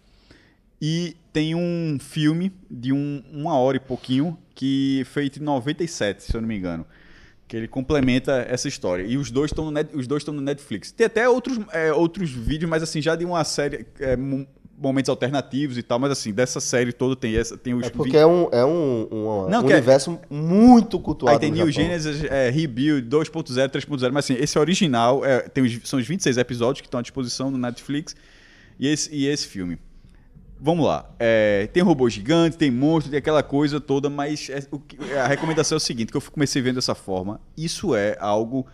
E 0.84 1.16
tem 1.32 1.54
um 1.54 1.96
filme 2.00 2.52
de 2.68 2.92
um, 2.92 3.22
uma 3.32 3.54
hora 3.56 3.76
e 3.76 3.80
pouquinho, 3.80 4.36
que 4.54 5.04
feito 5.06 5.38
em 5.38 5.42
97, 5.44 6.24
se 6.24 6.34
eu 6.36 6.40
não 6.40 6.48
me 6.48 6.56
engano. 6.58 6.84
Que 7.46 7.56
ele 7.56 7.68
complementa 7.68 8.44
essa 8.48 8.66
história. 8.66 9.04
E 9.04 9.16
os 9.16 9.30
dois 9.30 9.52
estão 9.52 9.64
no, 9.66 9.70
Net- 9.70 9.94
os 9.94 10.08
dois 10.08 10.24
no 10.26 10.40
Netflix. 10.40 10.90
Tem 10.90 11.06
até 11.06 11.28
outros, 11.28 11.60
é, 11.72 11.92
outros 11.92 12.30
vídeos, 12.30 12.68
mas 12.68 12.82
assim, 12.82 13.00
já 13.00 13.14
de 13.14 13.24
uma 13.24 13.44
série. 13.44 13.86
é, 14.00 14.16
momentos 14.82 15.08
alternativos 15.08 15.78
e 15.78 15.82
tal, 15.82 15.98
mas 15.98 16.10
assim, 16.10 16.32
dessa 16.32 16.58
série 16.60 16.92
toda 16.92 17.14
tem 17.14 17.36
essa. 17.36 17.56
Tem 17.56 17.72
os 17.72 17.86
É 17.86 17.90
porque 17.90 18.10
vi- 18.12 18.16
é 18.18 18.26
um, 18.26 18.48
é 18.50 18.64
um, 18.64 19.08
um, 19.12 19.48
Não, 19.48 19.62
um 19.62 19.70
é- 19.70 19.74
universo 19.74 20.18
muito 20.28 20.98
cultuado 20.98 21.34
Aí 21.36 21.40
tem 21.40 21.50
New 21.52 21.70
Japão. 21.70 21.72
Genesis, 21.84 22.24
é, 22.24 22.50
Rebuild 22.50 23.08
2.0, 23.08 23.68
3.0, 23.70 24.10
mas 24.12 24.24
assim, 24.24 24.34
esse 24.34 24.58
original 24.58 25.24
é, 25.24 25.40
tem 25.48 25.62
os, 25.64 25.78
são 25.88 25.98
os 25.98 26.06
26 26.06 26.36
episódios 26.36 26.80
que 26.80 26.86
estão 26.88 26.98
à 26.98 27.02
disposição 27.02 27.50
no 27.50 27.56
Netflix 27.58 28.16
e 28.80 28.88
esse, 28.88 29.14
e 29.14 29.26
esse 29.26 29.46
filme. 29.46 29.78
Vamos 30.64 30.86
lá. 30.86 31.10
É, 31.18 31.68
tem 31.72 31.82
robô 31.82 32.08
gigante, 32.08 32.56
tem 32.56 32.70
monstro, 32.70 33.10
tem 33.10 33.18
aquela 33.18 33.42
coisa 33.42 33.80
toda, 33.80 34.08
mas 34.08 34.48
é, 34.48 34.60
que- 34.86 34.96
a 35.14 35.26
recomendação 35.26 35.76
é 35.76 35.78
o 35.78 35.80
seguinte, 35.80 36.10
que 36.12 36.16
eu 36.16 36.22
comecei 36.22 36.62
vendo 36.62 36.76
dessa 36.76 36.94
forma, 36.94 37.40
isso 37.56 37.94
é 37.96 38.16
algo 38.20 38.64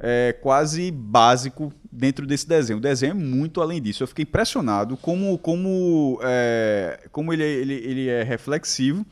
é, 0.00 0.32
quase 0.40 0.90
básico 0.90 1.72
dentro 1.90 2.26
desse 2.26 2.48
desenho. 2.48 2.78
O 2.78 2.82
desenho 2.82 3.12
é 3.12 3.14
muito 3.14 3.60
além 3.60 3.80
disso. 3.80 4.02
Eu 4.02 4.06
fiquei 4.08 4.24
impressionado 4.24 4.96
como, 4.96 5.38
como, 5.38 6.18
é, 6.22 7.00
como 7.12 7.32
ele, 7.32 7.42
é- 7.42 7.46
ele, 7.52 7.74
ele 7.74 8.08
é 8.08 8.22
reflexivo 8.22 9.04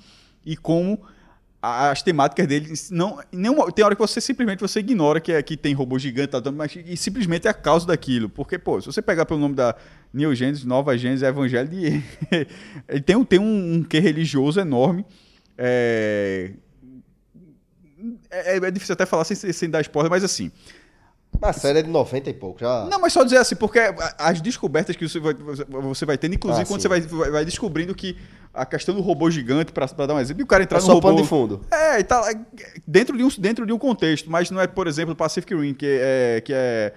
e 0.45 0.57
como 0.57 1.01
as 1.65 2.03
temáticas 2.03 2.45
dele 2.49 2.73
não 2.91 3.21
nenhuma, 3.31 3.71
tem 3.71 3.85
hora 3.85 3.95
que 3.95 4.01
você 4.01 4.21
simplesmente 4.21 4.59
você 4.59 4.81
ignora 4.81 5.21
que, 5.21 5.31
é, 5.31 5.41
que 5.41 5.57
tem 5.57 5.73
robô 5.73 5.97
gigante 5.97 6.31
tal, 6.33 6.43
mas 6.53 6.77
e 6.85 6.97
simplesmente 6.97 7.47
é 7.47 7.51
a 7.51 7.55
causa 7.55 7.87
daquilo 7.87 8.29
porque 8.29 8.59
pô 8.59 8.81
se 8.81 8.87
você 8.89 9.01
pegar 9.01 9.27
pelo 9.27 9.39
nome 9.39 9.55
da 9.55 9.77
Neo 10.13 10.35
Gênesis 10.35 10.65
Nova 10.65 10.99
Gênesis 10.99 11.23
Evangelho 11.23 11.71
ele 12.89 13.01
tem, 13.01 13.15
um- 13.15 13.25
tem 13.25 13.39
um, 13.39 13.75
um 13.75 13.83
quê 13.85 14.01
religioso 14.01 14.59
enorme 14.59 15.07
é, 15.57 16.51
é, 18.31 18.57
é 18.57 18.71
difícil 18.71 18.93
até 18.95 19.07
falar 19.07 19.25
sem, 19.25 19.37
sem 19.37 19.71
dar 19.71 19.81
spoiler 19.83 20.11
mas 20.11 20.23
assim 20.25 20.51
A 21.41 21.53
série 21.53 21.79
é 21.81 21.83
de 21.83 21.89
90 21.91 22.31
e 22.31 22.35
pouco, 22.35 22.61
já. 22.61 22.85
não, 22.91 23.01
mas 23.01 23.13
só 23.13 23.25
dizer 23.25 23.39
assim, 23.39 23.57
porque 23.57 23.79
as 24.19 24.41
descobertas 24.41 24.95
que 24.95 25.09
você 25.09 25.19
vai, 25.19 25.35
você 25.35 26.05
vai 26.05 26.19
tendo, 26.19 26.35
inclusive 26.35 26.63
Ah, 26.63 26.67
quando 26.67 26.81
sim. 26.81 26.89
você 26.89 27.01
vai, 27.01 27.31
vai, 27.31 27.45
descobrindo 27.45 27.95
que 27.95 28.17
a 28.55 28.67
questão 28.67 28.95
do 28.95 29.01
robô 29.01 29.31
gigante, 29.31 29.73
pra, 29.73 29.89
pra 29.89 30.05
dar 30.07 30.15
um 30.15 30.21
exemplo, 30.21 30.43
e 30.43 30.45
o 30.45 30.47
cara 30.47 30.63
entrar 30.63 30.79
É 30.79 30.81
no 30.81 30.87
só 30.87 30.93
robô... 30.93 31.09
pano 31.09 31.23
de 31.23 31.27
fundo. 31.29 31.65
É, 31.71 32.01
e 32.01 32.05
tá, 32.05 32.31
é, 32.31 32.39
dentro, 32.87 33.17
de 33.17 33.25
um, 33.25 33.29
dentro 33.39 33.65
de 33.67 33.73
um 33.73 33.79
contexto, 33.79 34.31
mas 34.31 34.51
não 34.51 34.61
é, 34.61 34.67
por 34.67 34.87
exemplo, 34.87 35.17
Pacific 35.17 35.55
Rim, 35.55 35.73
que 35.73 35.87
é, 35.87 36.43
que 36.43 36.53
é 36.55 36.93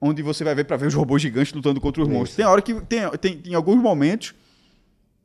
onde 0.00 0.22
você 0.22 0.44
vai 0.44 0.54
ver 0.54 0.64
pra 0.64 0.76
ver 0.78 0.86
os 0.86 0.94
robôs 0.94 1.20
gigantes 1.20 1.52
lutando 1.52 1.78
contra 1.80 2.02
os 2.02 2.08
monstros. 2.08 2.36
Tem 2.36 2.46
hora 2.46 2.62
que, 2.62 2.72
tem, 2.86 3.08
tem, 3.20 3.42
em 3.44 3.54
alguns 3.54 3.76
momentos, 3.76 4.34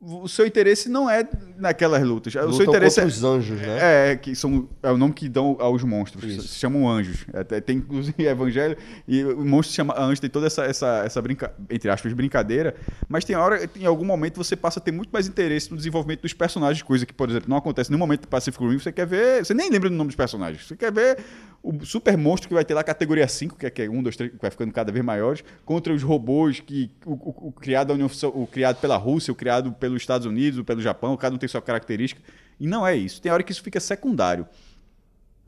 o 0.06 0.28
seu 0.28 0.46
interesse 0.46 0.88
não 0.88 1.08
é 1.08 1.26
naquelas 1.56 2.02
lutas. 2.02 2.34
o 2.34 2.38
seu 2.38 2.46
Lutam 2.48 2.66
interesse 2.66 3.00
é, 3.00 3.04
os 3.06 3.24
anjos, 3.24 3.58
né? 3.60 4.10
é, 4.12 4.16
que 4.16 4.34
são, 4.34 4.68
é 4.82 4.90
o 4.90 4.96
nome 4.98 5.14
que 5.14 5.28
dão 5.28 5.56
aos 5.58 5.82
monstros. 5.82 6.24
Se 6.42 6.56
chamam 6.58 6.88
anjos. 6.88 7.24
Até 7.32 7.60
tem 7.60 7.78
inclusive 7.78 8.14
evangelho 8.26 8.76
e 9.08 9.24
o 9.24 9.44
monstro 9.44 9.70
se 9.70 9.76
chama 9.76 9.98
anjo, 9.98 10.20
tem 10.20 10.28
toda 10.30 10.46
essa, 10.46 10.64
essa, 10.64 11.02
essa 11.06 11.22
brinca, 11.22 11.54
entre 11.70 11.88
aspas, 11.90 12.12
brincadeira. 12.12 12.74
Mas 13.08 13.24
tem 13.24 13.34
hora, 13.36 13.68
em 13.76 13.86
algum 13.86 14.04
momento, 14.04 14.36
você 14.36 14.54
passa 14.54 14.78
a 14.78 14.82
ter 14.82 14.92
muito 14.92 15.10
mais 15.10 15.26
interesse 15.26 15.70
no 15.70 15.76
desenvolvimento 15.76 16.20
dos 16.22 16.32
personagens, 16.32 16.82
coisa 16.82 17.06
que, 17.06 17.12
por 17.12 17.30
exemplo, 17.30 17.48
não 17.48 17.56
acontece 17.56 17.90
no 17.90 17.96
momento 17.98 18.22
do 18.22 18.28
Pacific 18.28 18.62
Rim. 18.64 18.78
Você 18.78 18.92
quer 18.92 19.06
ver. 19.06 19.44
Você 19.44 19.54
nem 19.54 19.70
lembra 19.70 19.88
do 19.88 19.96
nome 19.96 20.08
dos 20.08 20.16
personagens. 20.16 20.66
Você 20.66 20.76
quer 20.76 20.92
ver 20.92 21.18
o 21.62 21.82
super 21.86 22.14
monstro 22.18 22.46
que 22.48 22.54
vai 22.54 22.64
ter 22.64 22.74
lá 22.74 22.84
categoria 22.84 23.26
5, 23.26 23.56
que 23.56 23.64
é, 23.64 23.70
que 23.70 23.80
é 23.82 23.88
1, 23.88 24.02
2, 24.02 24.16
3, 24.16 24.30
que 24.32 24.38
vai 24.38 24.50
ficando 24.50 24.70
cada 24.70 24.92
vez 24.92 25.02
maiores, 25.02 25.42
contra 25.64 25.94
os 25.94 26.02
robôs 26.02 26.60
que. 26.60 26.90
O, 27.06 27.12
o- 27.12 27.48
o 27.48 27.52
criado 27.52 27.88
da 27.88 27.94
União 27.94 28.10
o 28.34 28.46
criado 28.46 28.76
pela 28.80 28.96
Rússia, 28.96 29.32
o 29.32 29.34
criado 29.34 29.72
pelos 29.94 30.02
Estados 30.02 30.26
Unidos, 30.26 30.58
o 30.58 30.64
pelo 30.64 30.80
Japão, 30.82 31.16
cada 31.16 31.34
um 31.34 31.38
tem 31.38 31.48
sua 31.48 31.62
característica. 31.62 32.20
E 32.58 32.66
não 32.66 32.86
é 32.86 32.96
isso. 32.96 33.20
Tem 33.22 33.30
hora 33.32 33.42
que 33.42 33.52
isso 33.52 33.62
fica 33.62 33.78
secundário. 33.80 34.46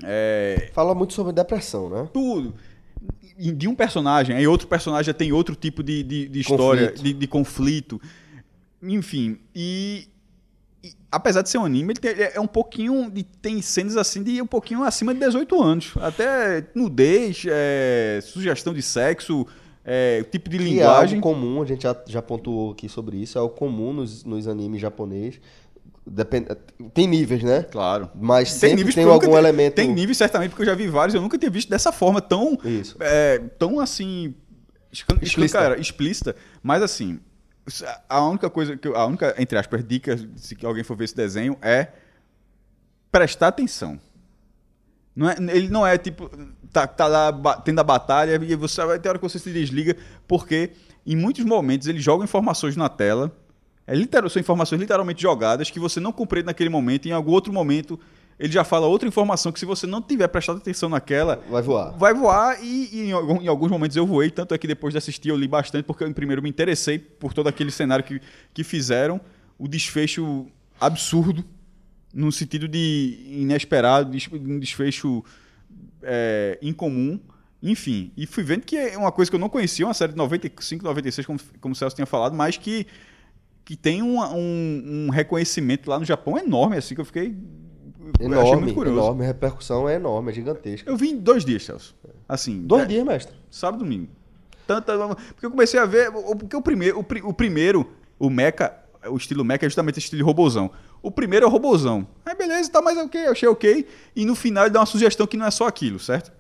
É, 0.04 0.70
Fala 0.74 0.94
muito 0.94 1.12
sobre 1.14 1.32
depressão, 1.32 1.88
né? 1.88 2.08
tudo. 2.12 2.54
De 3.38 3.68
um 3.68 3.74
personagem, 3.74 4.34
aí 4.36 4.46
outro 4.46 4.66
personagem 4.66 5.04
já 5.06 5.14
tem 5.14 5.30
outro 5.32 5.54
tipo 5.54 5.82
de, 5.82 6.02
de, 6.02 6.28
de 6.28 6.40
história, 6.40 6.88
Conflito. 6.88 7.02
De, 7.04 7.12
de 7.12 7.26
conflito. 7.26 8.00
Enfim, 8.82 9.38
e, 9.54 10.08
e 10.82 10.92
apesar 11.10 11.42
de 11.42 11.50
ser 11.50 11.58
um 11.58 11.64
anime, 11.64 11.92
ele 11.92 12.00
tem- 12.00 12.30
é 12.34 12.40
um 12.40 12.46
pouquinho. 12.46 13.10
de- 13.10 13.24
tem 13.24 13.60
cenas 13.60 13.96
assim 13.96 14.22
de 14.22 14.40
um 14.40 14.46
pouquinho 14.46 14.82
acima 14.84 15.12
de 15.12 15.20
18 15.20 15.62
anos. 15.62 15.92
Até 16.00 16.66
nudez, 16.74 17.42
é, 17.46 18.20
sugestão 18.22 18.72
de 18.72 18.82
sexo, 18.82 19.46
é, 19.86 20.22
tipo 20.24 20.50
de 20.50 20.56
é 20.56 20.60
linguagem. 20.60 21.18
algo 21.18 21.28
comum, 21.34 21.62
a 21.62 21.64
gente 21.64 21.84
já, 21.84 21.96
já 22.06 22.20
pontuou 22.20 22.72
aqui 22.72 22.88
sobre 22.88 23.16
isso, 23.18 23.38
é 23.38 23.40
algo 23.40 23.54
comum 23.54 23.92
nos, 23.92 24.24
nos 24.24 24.46
animes 24.48 24.80
japoneses. 24.80 25.40
Depende, 26.08 26.48
tem 26.94 27.06
níveis, 27.06 27.42
né? 27.42 27.62
Claro. 27.64 28.10
Mas 28.14 28.52
sempre 28.52 28.76
níveis 28.76 28.94
tem 28.94 29.04
algum 29.04 29.26
te- 29.30 29.36
elemento. 29.36 29.74
Tem 29.74 29.92
níveis, 29.92 30.16
certamente, 30.18 30.50
porque 30.50 30.62
eu 30.62 30.66
já 30.66 30.74
vi 30.74 30.86
vários. 30.86 31.14
Eu 31.14 31.20
nunca 31.22 31.36
tinha 31.38 31.50
visto 31.50 31.68
dessa 31.68 31.90
forma 31.90 32.20
tão. 32.20 32.56
Isso. 32.64 32.96
é, 33.00 33.38
tão 33.58 33.80
assim. 33.80 34.32
escan- 34.92 35.16
Explícita. 35.20 35.44
escancara- 35.58 35.80
explícita. 35.80 36.36
Mas 36.62 36.82
assim. 36.82 37.18
A 38.08 38.24
única 38.24 38.48
coisa 38.48 38.76
que. 38.76 38.86
eu- 38.86 38.96
A 38.96 39.04
única, 39.04 39.34
entre 39.36 39.58
aspas, 39.58 39.84
dica, 39.84 40.16
se 40.36 40.56
alguém 40.64 40.84
for 40.84 40.96
ver 40.96 41.06
esse 41.06 41.16
desenho, 41.16 41.56
é 41.60 41.88
prestar 43.10 43.48
atenção. 43.48 43.98
Não 45.16 45.30
é, 45.30 45.36
ele 45.38 45.68
não 45.70 45.86
é 45.86 45.96
tipo. 45.96 46.30
Tá, 46.70 46.86
tá 46.86 47.06
lá 47.06 47.32
tendo 47.64 47.80
a 47.80 47.84
batalha 47.84 48.38
e 48.44 48.54
você 48.54 48.84
vai 48.84 48.98
ter 48.98 49.08
hora 49.08 49.18
que 49.18 49.26
você 49.26 49.38
se 49.38 49.50
desliga, 49.50 49.96
porque 50.28 50.72
em 51.06 51.16
muitos 51.16 51.42
momentos 51.42 51.88
ele 51.88 51.98
joga 51.98 52.22
informações 52.22 52.76
na 52.76 52.88
tela. 52.88 53.34
É 53.86 53.94
literal, 53.94 54.28
são 54.28 54.40
informações 54.40 54.78
literalmente 54.80 55.22
jogadas 55.22 55.70
que 55.70 55.80
você 55.80 56.00
não 56.00 56.12
compreende 56.12 56.46
naquele 56.46 56.68
momento, 56.68 57.06
e 57.06 57.10
em 57.10 57.12
algum 57.12 57.30
outro 57.30 57.50
momento 57.52 57.98
ele 58.38 58.52
já 58.52 58.62
fala 58.64 58.86
outra 58.86 59.08
informação 59.08 59.50
que 59.50 59.58
se 59.58 59.64
você 59.64 59.86
não 59.86 60.02
tiver 60.02 60.28
prestado 60.28 60.58
atenção 60.58 60.90
naquela, 60.90 61.40
Vai 61.48 61.62
voar. 61.62 61.92
vai 61.96 62.12
voar 62.12 62.62
e, 62.62 62.90
e 62.92 63.00
em, 63.04 63.10
em 63.44 63.48
alguns 63.48 63.70
momentos 63.70 63.96
eu 63.96 64.04
voei, 64.06 64.30
tanto 64.30 64.54
é 64.54 64.58
que 64.58 64.66
depois 64.66 64.92
de 64.92 64.98
assistir 64.98 65.30
eu 65.30 65.36
li 65.36 65.48
bastante, 65.48 65.84
porque 65.84 66.04
eu 66.04 66.12
primeiro 66.12 66.42
me 66.42 66.50
interessei 66.50 66.98
por 66.98 67.32
todo 67.32 67.46
aquele 67.48 67.70
cenário 67.70 68.04
que, 68.04 68.20
que 68.52 68.62
fizeram, 68.62 69.18
o 69.58 69.66
desfecho 69.66 70.46
absurdo, 70.78 71.42
no 72.16 72.32
sentido 72.32 72.66
de 72.66 73.18
inesperado, 73.28 74.10
um 74.32 74.58
desfecho 74.58 75.22
é, 76.02 76.58
incomum. 76.62 77.20
Enfim, 77.62 78.10
e 78.16 78.26
fui 78.26 78.42
vendo 78.42 78.62
que 78.64 78.76
é 78.76 78.96
uma 78.96 79.12
coisa 79.12 79.30
que 79.30 79.34
eu 79.34 79.40
não 79.40 79.48
conhecia, 79.48 79.86
uma 79.86 79.94
série 79.94 80.12
de 80.12 80.18
95, 80.18 80.82
96, 80.84 81.26
como, 81.26 81.38
como 81.60 81.72
o 81.72 81.76
Celso 81.76 81.94
tinha 81.94 82.06
falado, 82.06 82.34
mas 82.34 82.56
que, 82.56 82.86
que 83.64 83.76
tem 83.76 84.02
uma- 84.02 84.32
um, 84.32 85.06
um 85.06 85.10
reconhecimento 85.10 85.88
lá 85.90 85.98
no 85.98 86.04
Japão 86.04 86.38
enorme, 86.38 86.76
assim, 86.76 86.94
que 86.94 87.00
eu 87.00 87.04
fiquei. 87.04 87.36
Enorme, 88.20 88.62
muito 88.62 88.74
curioso. 88.74 88.98
enorme. 89.00 89.24
A 89.24 89.26
repercussão 89.26 89.88
é 89.88 89.96
enorme, 89.96 90.30
é 90.30 90.34
gigantesca. 90.34 90.88
Eu 90.88 90.96
vi 90.96 91.10
em 91.10 91.18
dois 91.18 91.44
dias, 91.44 91.64
Celso. 91.64 91.94
Assim. 92.28 92.62
Dois 92.62 92.84
é, 92.84 92.86
dias, 92.86 93.04
mestre. 93.04 93.34
Sábado 93.50 93.82
e 93.82 93.84
domingo. 93.84 94.08
Tanta, 94.66 94.96
porque 95.28 95.46
eu 95.46 95.50
comecei 95.50 95.78
a 95.80 95.86
ver. 95.86 96.10
Porque 96.12 96.56
o 96.56 96.62
primeiro, 96.62 96.98
o, 96.98 97.28
o 97.28 97.32
primeiro, 97.32 97.90
o 98.18 98.30
Mecha, 98.30 98.72
o 99.10 99.16
estilo 99.16 99.44
Mecha 99.44 99.66
é 99.66 99.68
justamente 99.68 99.98
esse 99.98 100.06
estilo 100.06 100.18
de 100.18 100.24
robozão. 100.24 100.70
O 101.06 101.10
primeiro 101.10 101.44
é 101.44 101.48
o 101.48 101.50
robozão. 101.50 102.06
Aí 102.24 102.34
beleza, 102.34 102.70
tá, 102.70 102.82
mas 102.82 102.98
ok, 102.98 103.26
eu 103.26 103.30
achei 103.32 103.48
ok. 103.48 103.86
E 104.14 104.24
no 104.24 104.34
final 104.34 104.64
ele 104.64 104.72
dá 104.72 104.80
uma 104.80 104.86
sugestão 104.86 105.26
que 105.26 105.36
não 105.36 105.46
é 105.46 105.50
só 105.50 105.66
aquilo, 105.66 105.98
certo? 106.00 106.32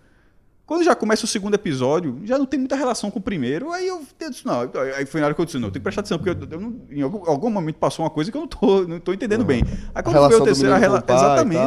Quando 0.66 0.82
já 0.82 0.96
começa 0.96 1.24
o 1.24 1.28
segundo 1.28 1.54
episódio, 1.54 2.20
já 2.24 2.36
não 2.36 2.44
tem 2.44 2.58
muita 2.58 2.74
relação 2.74 3.08
com 3.08 3.20
o 3.20 3.22
primeiro. 3.22 3.70
Aí 3.70 3.86
eu, 3.86 4.02
eu 4.18 4.30
disse, 4.30 4.44
não. 4.44 4.68
Aí 4.96 5.06
foi 5.06 5.20
na 5.20 5.26
hora 5.28 5.34
que 5.34 5.40
eu 5.40 5.44
disse, 5.44 5.58
não, 5.60 5.70
tem 5.70 5.74
que 5.80 5.84
prestar 5.84 6.00
atenção, 6.00 6.18
porque 6.18 6.30
eu, 6.30 6.48
eu 6.50 6.60
não- 6.60 6.80
em 6.90 7.00
algum, 7.02 7.30
algum 7.30 7.48
momento 7.48 7.76
passou 7.76 8.04
uma 8.04 8.10
coisa 8.10 8.32
que 8.32 8.36
eu 8.36 8.40
não 8.40 8.48
tô, 8.48 8.82
não 8.88 8.98
tô 8.98 9.12
entendendo 9.12 9.44
bem. 9.44 9.62
Aí 9.94 10.02
quando 10.02 10.14
relação 10.14 10.30
veio 10.30 10.42
o 10.42 10.44
terceiro, 10.44 10.74
a 10.74 10.78
rela... 10.78 11.04
Exatamente. 11.06 11.60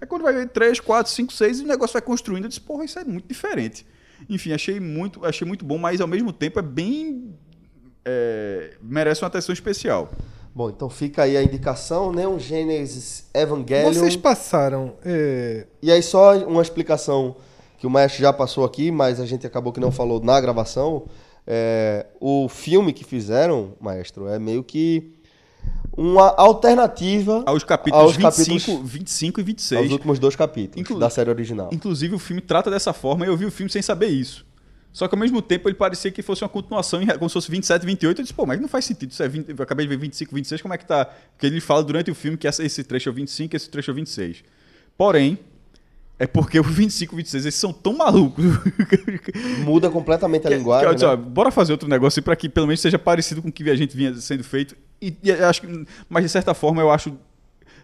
Aí 0.00 0.06
quando 0.08 0.22
vai 0.22 0.32
ver 0.32 0.48
3, 0.48 0.80
4, 0.80 1.12
5, 1.12 1.32
6, 1.34 1.60
o 1.60 1.66
negócio 1.66 1.92
vai 1.92 2.00
construindo, 2.00 2.44
eu 2.44 2.48
disse, 2.48 2.62
porra, 2.62 2.86
isso 2.86 2.98
é 2.98 3.04
muito 3.04 3.28
diferente. 3.28 3.86
Enfim, 4.30 4.52
achei 4.54 4.80
muito, 4.80 5.22
achei 5.26 5.46
muito 5.46 5.62
bom, 5.62 5.76
mas 5.76 6.00
ao 6.00 6.08
mesmo 6.08 6.32
tempo 6.32 6.58
é 6.58 6.62
bem. 6.62 7.34
é, 8.06 8.78
merece 8.80 9.20
uma 9.22 9.28
atenção 9.28 9.52
especial. 9.52 10.10
Bom, 10.56 10.70
então 10.70 10.88
fica 10.88 11.24
aí 11.24 11.36
a 11.36 11.42
indicação, 11.42 12.10
Neon 12.10 12.38
Genesis 12.38 13.26
Evangelion. 13.34 13.92
Vocês 13.92 14.16
passaram. 14.16 14.94
é, 15.04 15.66
E 15.82 15.92
aí 15.92 16.02
só 16.02 16.34
uma 16.46 16.62
explicação 16.62 17.36
que 17.78 17.86
o 17.86 17.90
Mestre 17.90 18.22
já 18.22 18.32
passou 18.32 18.64
aqui, 18.64 18.90
mas 18.90 19.20
a 19.20 19.26
gente 19.26 19.46
acabou 19.46 19.70
que 19.70 19.78
não 19.78 19.92
falou 19.92 20.18
na 20.18 20.40
gravação. 20.40 21.04
É, 21.46 22.06
o 22.18 22.48
filme 22.48 22.94
que 22.94 23.04
fizeram, 23.04 23.74
Maestro, 23.78 24.28
é 24.28 24.38
meio 24.38 24.64
que 24.64 25.12
uma 25.94 26.28
alternativa 26.38 27.42
Aos 27.46 27.62
capítulos, 27.62 28.04
Aos 28.06 28.16
25, 28.16 28.58
capítulos- 28.58 28.90
25 28.90 29.40
e 29.40 29.42
26. 29.42 29.82
aos 29.82 29.92
últimos 29.92 30.18
dois 30.18 30.36
capítulos 30.36 30.80
Inclu- 30.80 30.98
da 30.98 31.10
série 31.10 31.28
original. 31.28 31.68
Inclusive, 31.70 32.14
o 32.14 32.18
filme 32.18 32.40
trata 32.40 32.70
dessa 32.70 32.94
forma 32.94 33.26
e 33.26 33.28
eu 33.28 33.36
vi 33.36 33.44
o 33.44 33.50
filme 33.50 33.70
sem 33.70 33.82
saber 33.82 34.06
isso. 34.08 34.45
Só 34.96 35.06
que 35.06 35.14
ao 35.14 35.18
mesmo 35.18 35.42
tempo 35.42 35.68
ele 35.68 35.74
parecia 35.76 36.10
que 36.10 36.22
fosse 36.22 36.42
uma 36.42 36.48
continuação, 36.48 37.04
como 37.18 37.28
se 37.28 37.34
fosse 37.34 37.50
27 37.50 37.82
e 37.82 37.86
28. 37.86 38.18
Eu 38.18 38.22
disse, 38.22 38.32
pô, 38.32 38.46
mas 38.46 38.58
não 38.58 38.66
faz 38.66 38.86
sentido. 38.86 39.10
Isso 39.10 39.22
é 39.22 39.28
20, 39.28 39.50
eu 39.50 39.56
acabei 39.62 39.84
de 39.84 39.90
ver 39.90 39.98
25 39.98 40.32
e 40.32 40.34
26, 40.36 40.62
como 40.62 40.72
é 40.72 40.78
que 40.78 40.86
tá? 40.86 41.04
Porque 41.04 41.46
ele 41.46 41.60
fala 41.60 41.84
durante 41.84 42.10
o 42.10 42.14
filme 42.14 42.38
que 42.38 42.48
esse 42.48 42.82
trecho 42.82 43.10
é 43.10 43.12
o 43.12 43.14
25 43.14 43.54
e 43.54 43.56
esse 43.58 43.68
trecho 43.68 43.90
é 43.90 43.92
o 43.92 43.94
26. 43.94 44.42
Porém, 44.96 45.38
é 46.18 46.26
porque 46.26 46.58
o 46.58 46.62
25 46.62 47.12
e 47.14 47.16
26 47.18 47.44
eles 47.44 47.54
são 47.56 47.74
tão 47.74 47.92
malucos. 47.94 48.42
Muda 49.64 49.90
completamente 49.90 50.46
a 50.46 50.50
que- 50.50 50.56
linguagem. 50.56 50.88
que 50.88 50.94
disse, 50.94 51.06
né? 51.06 51.12
ó, 51.12 51.16
bora 51.16 51.50
fazer 51.50 51.72
outro 51.72 51.88
negócio 51.90 52.22
para 52.22 52.34
que 52.34 52.48
pelo 52.48 52.66
menos 52.66 52.80
seja 52.80 52.98
parecido 52.98 53.42
com 53.42 53.48
o 53.48 53.52
que 53.52 53.68
a 53.68 53.76
gente 53.76 53.94
vinha 53.94 54.14
sendo 54.14 54.42
feito. 54.44 54.74
E, 55.02 55.14
e 55.22 55.30
acho 55.30 55.60
que, 55.60 55.86
mas 56.08 56.24
de 56.24 56.30
certa 56.30 56.54
forma 56.54 56.80
eu 56.80 56.90
acho 56.90 57.12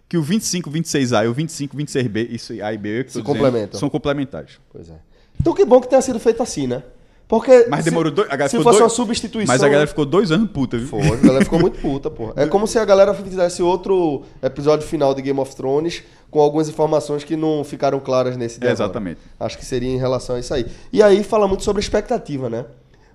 que 0.09 0.17
o 0.17 0.23
25, 0.23 0.71
26A 0.71 1.27
e 1.27 1.29
o 1.29 1.35
25, 1.35 1.77
26B, 1.77 2.29
isso 2.31 2.53
A 2.63 2.73
e 2.73 2.79
B, 2.79 3.05
que 3.05 3.09
eu 3.09 3.13
Se 3.13 3.13
tô 3.13 3.21
dizendo, 3.21 3.25
complementam. 3.27 3.79
são 3.81 3.91
complementares. 3.91 4.59
Pois 4.73 4.89
é. 4.89 4.99
Então 5.39 5.53
que 5.53 5.63
bom 5.67 5.79
que 5.79 5.89
tenha 5.91 6.01
sido 6.01 6.19
feito 6.19 6.43
assim, 6.43 6.67
né? 6.67 6.83
Porque 7.33 7.65
Mas 7.71 7.83
se- 7.85 7.89
demorou 7.89 8.13
dois. 8.13 8.29
a 8.29 8.33
galera 8.33 8.51
se 8.51 8.59
ficou 8.59 8.65
fosse 8.71 8.79
dois- 8.81 8.93
uma 8.93 8.95
substituição. 8.95 9.55
Mas 9.55 9.63
a 9.63 9.67
galera 9.69 9.87
ficou 9.87 10.05
dois 10.05 10.31
anos 10.31 10.51
puta, 10.51 10.77
viu? 10.77 10.87
Foi, 10.87 11.01
a 11.01 11.17
galera 11.17 11.43
ficou 11.45 11.59
muito 11.59 11.81
puta, 11.81 12.11
porra. 12.11 12.35
É 12.37 12.47
como 12.47 12.67
se 12.67 12.79
a 12.79 12.85
galera 12.85 13.15
fizesse 13.15 13.63
outro 13.63 14.21
episódio 14.43 14.87
final 14.87 15.15
de 15.15 15.23
Game 15.23 15.41
of 15.41 15.57
Thrones 15.57 16.03
com 16.31 16.41
algumas 16.43 16.69
informações 16.69 17.25
que 17.25 17.35
não 17.35 17.65
ficaram 17.65 17.99
claras 18.01 18.37
nesse 18.37 18.63
É, 18.63 18.71
exatamente. 18.71 19.19
Acho 19.41 19.57
que 19.57 19.65
seria 19.65 19.89
em 19.89 19.97
relação 19.97 20.37
a 20.37 20.41
isso 20.41 20.53
aí. 20.53 20.67
E 20.93 21.03
aí 21.03 21.25
fala 21.25 21.49
muito 21.49 21.65
sobre 21.65 21.81
expectativa, 21.81 22.51
né? 22.51 22.67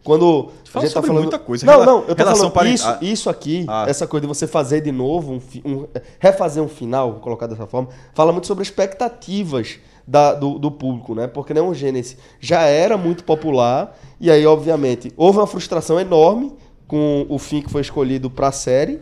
Quando 0.04 0.50
a 0.66 0.72
Fala 0.72 0.86
gente 0.86 0.94
tá 0.94 1.00
sobre 1.02 1.08
falando... 1.10 1.22
muita 1.24 1.38
coisa. 1.38 1.66
Não, 1.66 1.86
não, 1.86 2.04
eu 2.08 2.16
tô 2.16 2.26
falando 2.26 2.68
isso, 2.74 2.88
Ah. 2.88 2.98
isso 3.02 3.30
aqui, 3.30 3.66
Ah. 3.68 3.86
essa 3.88 4.08
coisa 4.08 4.22
de 4.22 4.28
você 4.28 4.48
fazer 4.48 4.82
de 4.82 4.92
novo, 4.92 5.34
um, 5.34 5.42
um- 5.72 5.88
refazer 6.18 6.64
um 6.64 6.68
final, 6.68 7.16
colocar 7.22 7.46
dessa 7.46 7.68
forma, 7.68 7.90
fala 8.16 8.32
muito 8.32 8.48
sobre 8.48 8.64
expectativas 8.64 9.78
da- 10.08 10.34
do, 10.34 10.58
do 10.58 10.72
público, 10.72 11.14
né? 11.14 11.28
Porque 11.28 11.54
Neon 11.54 11.74
Genesis 11.74 12.18
já 12.40 12.62
era 12.62 12.98
muito 12.98 13.24
popular 13.24 13.98
e 14.20 14.32
aí, 14.32 14.46
obviamente, 14.46 15.12
houve 15.18 15.38
uma 15.40 15.48
frustração 15.48 16.00
enorme 16.00 16.54
com 16.88 17.26
o 17.28 17.38
fim 17.38 17.62
que 17.62 17.70
foi 17.70 17.82
escolhido 17.82 18.30
pra 18.30 18.52
série 18.52 19.00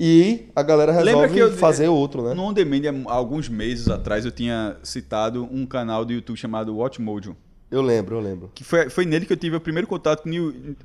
e 0.00 0.46
a 0.54 0.62
galera 0.62 0.92
resolve 0.92 1.38
eu- 1.38 1.52
fazer 1.52 1.88
outro, 1.88 2.22
né? 2.22 2.32
No 2.34 2.44
On 2.44 2.52
Demand, 2.52 3.02
alguns 3.06 3.48
meses 3.48 3.88
atrás, 3.88 4.24
eu 4.24 4.30
tinha 4.30 4.76
citado 4.82 5.46
um 5.52 5.66
canal 5.66 6.04
do 6.04 6.12
YouTube 6.12 6.36
chamado 6.36 6.74
Watch 6.76 7.00
Mojo. 7.00 7.36
Eu 7.70 7.82
lembro, 7.82 8.16
eu 8.16 8.20
lembro. 8.20 8.50
Que 8.54 8.64
foi, 8.64 8.88
foi 8.88 9.04
nele 9.04 9.26
que 9.26 9.32
eu 9.32 9.36
tive 9.36 9.56
o 9.56 9.60
primeiro 9.60 9.86
contato 9.86 10.22
com, 10.22 10.30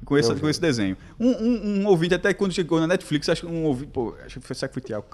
com, 0.04 0.18
esse, 0.18 0.36
com 0.36 0.50
esse 0.50 0.60
desenho. 0.60 0.98
Um, 1.18 1.30
um, 1.30 1.82
um 1.84 1.88
ouvinte, 1.88 2.14
até 2.14 2.34
quando 2.34 2.52
chegou 2.52 2.78
na 2.78 2.88
Netflix, 2.88 3.30
acho 3.30 3.42
que 3.42 3.48
um 3.48 3.64
ouvinte. 3.64 3.90
Pô, 3.94 4.14
acho 4.26 4.38
que 4.42 4.46
foi, 4.46 4.54
será 4.54 4.68
que 4.68 4.74
foi 4.74 4.82
Thiago 4.82 5.06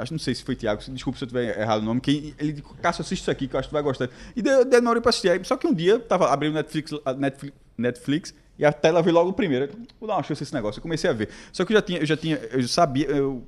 Acho 0.00 0.12
não 0.12 0.18
sei 0.18 0.34
se 0.34 0.42
foi 0.42 0.56
Thiago, 0.56 0.82
desculpa 0.90 1.18
se 1.18 1.24
eu 1.24 1.28
tiver 1.28 1.58
errado 1.60 1.80
o 1.80 1.84
nome, 1.84 2.00
que 2.00 2.34
ele 2.38 2.52
disse, 2.52 2.66
Cássio, 2.82 3.02
assiste 3.02 3.22
isso 3.22 3.30
aqui, 3.30 3.48
que 3.48 3.54
eu 3.54 3.60
acho 3.60 3.68
que 3.68 3.72
tu 3.72 3.74
vai 3.74 3.82
gostar. 3.82 4.08
E 4.34 4.42
deu, 4.42 4.64
deu 4.64 4.80
na 4.82 4.90
hora 4.90 5.00
pra 5.00 5.10
assistir. 5.10 5.44
Só 5.44 5.56
que 5.56 5.66
um 5.66 5.74
dia, 5.74 5.98
tava 5.98 6.30
abrindo 6.32 6.54
Netflix, 6.54 6.92
Netflix, 7.16 7.56
Netflix 7.76 8.34
e 8.58 8.64
a 8.64 8.72
tela 8.72 9.00
veio 9.00 9.14
logo 9.14 9.32
primeiro. 9.32 9.66
Eu, 9.66 9.70
Vou 10.00 10.08
dar 10.08 10.16
uma 10.16 10.22
chance 10.22 10.42
esse 10.42 10.52
negócio. 10.52 10.78
Eu 10.78 10.82
comecei 10.82 11.08
a 11.08 11.12
ver. 11.12 11.28
Só 11.52 11.64
que 11.64 11.72
eu 11.72 11.76
já 11.76 11.82
tinha, 11.82 11.98
eu 12.00 12.06
já 12.06 12.16
tinha, 12.16 12.36
eu 12.36 12.60
já 12.60 12.68
sabia, 12.68 13.06
eu 13.06 13.46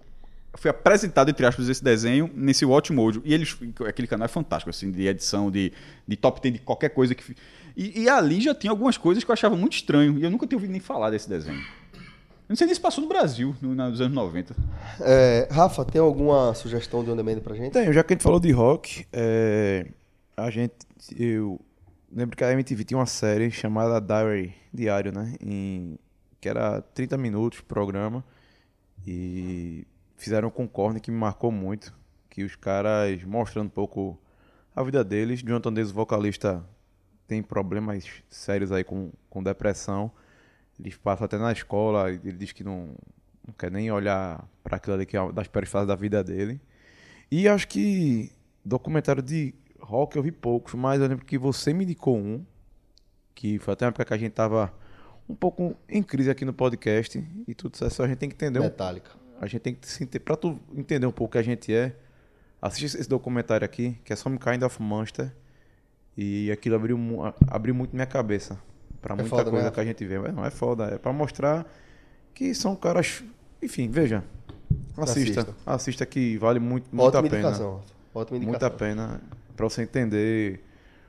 fui 0.54 0.70
apresentado, 0.70 1.28
entre 1.28 1.44
aspas, 1.44 1.68
esse 1.68 1.82
desenho 1.82 2.30
nesse 2.34 2.64
Watch 2.64 2.92
Mojo. 2.92 3.20
E 3.24 3.34
eles, 3.34 3.56
aquele 3.86 4.06
canal 4.06 4.26
é 4.26 4.28
fantástico, 4.28 4.70
assim, 4.70 4.90
de 4.90 5.06
edição, 5.06 5.50
de, 5.50 5.72
de 6.06 6.16
top 6.16 6.40
10, 6.40 6.54
de 6.54 6.60
qualquer 6.60 6.90
coisa 6.90 7.14
que. 7.14 7.34
E, 7.76 8.02
e 8.02 8.08
ali 8.08 8.40
já 8.40 8.54
tinha 8.54 8.70
algumas 8.70 8.96
coisas 8.96 9.24
que 9.24 9.30
eu 9.30 9.32
achava 9.32 9.56
muito 9.56 9.74
estranho. 9.74 10.18
E 10.18 10.22
eu 10.22 10.30
nunca 10.30 10.46
tinha 10.46 10.56
ouvido 10.56 10.70
nem 10.70 10.80
falar 10.80 11.10
desse 11.10 11.28
desenho. 11.28 11.60
Eu 12.50 12.54
não 12.54 12.56
sei 12.56 12.66
nem 12.66 12.74
se 12.74 12.80
passou 12.80 13.00
no 13.00 13.08
Brasil, 13.08 13.54
no, 13.62 13.76
nos 13.76 14.00
anos 14.00 14.12
90. 14.12 14.56
É, 15.02 15.46
Rafa, 15.52 15.84
tem 15.84 16.00
alguma 16.00 16.52
sugestão 16.52 17.04
de 17.04 17.08
On 17.08 17.14
Demand 17.14 17.38
pra 17.38 17.54
gente? 17.54 17.70
Tenho, 17.70 17.92
já 17.92 18.02
que 18.02 18.12
a 18.12 18.16
gente 18.16 18.24
falou 18.24 18.40
de 18.40 18.50
rock, 18.50 19.06
é, 19.12 19.86
a 20.36 20.50
gente. 20.50 20.74
Eu 21.16 21.60
lembro 22.10 22.36
que 22.36 22.42
a 22.42 22.50
MTV 22.50 22.82
tinha 22.82 22.98
uma 22.98 23.06
série 23.06 23.52
chamada 23.52 24.00
Diary, 24.00 24.52
Diário, 24.74 25.12
né? 25.12 25.36
Em, 25.40 25.96
que 26.40 26.48
era 26.48 26.82
30 26.82 27.16
minutos 27.16 27.60
programa. 27.60 28.24
E 29.06 29.86
fizeram 30.16 30.50
com 30.50 30.66
Korn 30.66 30.98
que 30.98 31.12
me 31.12 31.16
marcou 31.16 31.52
muito. 31.52 31.94
Que 32.28 32.42
os 32.42 32.56
caras 32.56 33.22
mostrando 33.22 33.66
um 33.66 33.70
pouco 33.70 34.18
a 34.74 34.82
vida 34.82 35.04
deles. 35.04 35.38
Jonathan 35.38 35.72
Davis, 35.72 35.92
o 35.92 35.94
vocalista, 35.94 36.66
tem 37.28 37.44
problemas 37.44 38.04
sérios 38.28 38.72
aí 38.72 38.82
com, 38.82 39.12
com 39.28 39.40
depressão. 39.40 40.10
Eles 40.80 40.96
passam 40.96 41.24
até 41.24 41.38
na 41.38 41.52
escola, 41.52 42.10
ele 42.10 42.32
diz 42.32 42.52
que 42.52 42.64
não, 42.64 42.94
não 43.46 43.54
quer 43.58 43.70
nem 43.70 43.90
olhar 43.90 44.48
para 44.62 44.76
aquilo 44.76 44.94
ali 44.94 45.06
que 45.06 45.16
é 45.16 45.20
uma 45.20 45.32
das 45.32 45.46
piores 45.46 45.68
fases 45.68 45.86
da 45.86 45.94
vida 45.94 46.24
dele. 46.24 46.60
E 47.30 47.46
acho 47.48 47.68
que 47.68 48.32
documentário 48.64 49.22
de 49.22 49.54
rock 49.78 50.16
eu 50.16 50.22
vi 50.22 50.32
poucos, 50.32 50.74
mas 50.74 51.00
eu 51.00 51.06
lembro 51.06 51.24
que 51.24 51.38
você 51.38 51.72
me 51.72 51.84
indicou 51.84 52.16
um, 52.16 52.44
que 53.34 53.58
foi 53.58 53.74
até 53.74 53.84
uma 53.84 53.90
época 53.90 54.04
que 54.04 54.14
a 54.14 54.18
gente 54.18 54.32
tava 54.32 54.72
um 55.28 55.34
pouco 55.34 55.76
em 55.88 56.02
crise 56.02 56.30
aqui 56.30 56.44
no 56.44 56.52
podcast, 56.52 57.24
e 57.46 57.54
tudo 57.54 57.74
isso 57.74 58.02
a 58.02 58.08
gente 58.08 58.18
tem 58.18 58.28
que 58.28 58.34
entender 58.34 58.58
um 58.58 58.64
Metallica. 58.64 59.12
a 59.40 59.46
gente 59.46 59.60
tem 59.60 59.74
que 59.74 59.86
se 59.86 60.02
enter... 60.02 60.20
Pra 60.20 60.36
tu 60.36 60.58
entender 60.74 61.06
um 61.06 61.12
pouco 61.12 61.30
o 61.30 61.32
que 61.32 61.38
a 61.38 61.42
gente 61.42 61.72
é, 61.72 61.94
assiste 62.60 62.96
esse 62.98 63.08
documentário 63.08 63.64
aqui, 63.64 63.96
que 64.04 64.12
é 64.12 64.16
Some 64.16 64.38
Kind 64.38 64.62
of 64.62 64.82
Monster. 64.82 65.32
E 66.16 66.50
aquilo 66.50 66.74
abriu, 66.74 66.98
abriu 67.46 67.74
muito 67.74 67.94
minha 67.94 68.06
cabeça. 68.06 68.60
Pra 69.00 69.14
muita 69.14 69.30
foda, 69.30 69.44
né, 69.44 69.50
coisa 69.50 69.64
Rafa? 69.66 69.74
que 69.74 69.80
a 69.80 69.84
gente 69.84 70.04
vê. 70.04 70.18
Mas 70.18 70.34
não 70.34 70.44
é 70.44 70.50
foda, 70.50 70.84
é 70.84 70.98
pra 70.98 71.12
mostrar 71.12 71.66
que 72.34 72.54
são 72.54 72.76
caras. 72.76 73.22
Enfim, 73.62 73.90
veja. 73.90 74.24
Assista. 74.96 75.40
Assista. 75.40 75.56
Assista, 75.66 76.06
que 76.06 76.36
vale 76.38 76.58
muito, 76.58 76.88
muito 76.92 77.06
Ótima 77.06 77.26
a 77.26 77.30
pena. 77.30 77.48
Ótima 78.14 78.36
indicação. 78.36 78.50
Muito 78.50 78.62
a 78.64 78.70
pena. 78.70 79.20
Pra 79.56 79.68
você 79.68 79.82
entender 79.82 80.64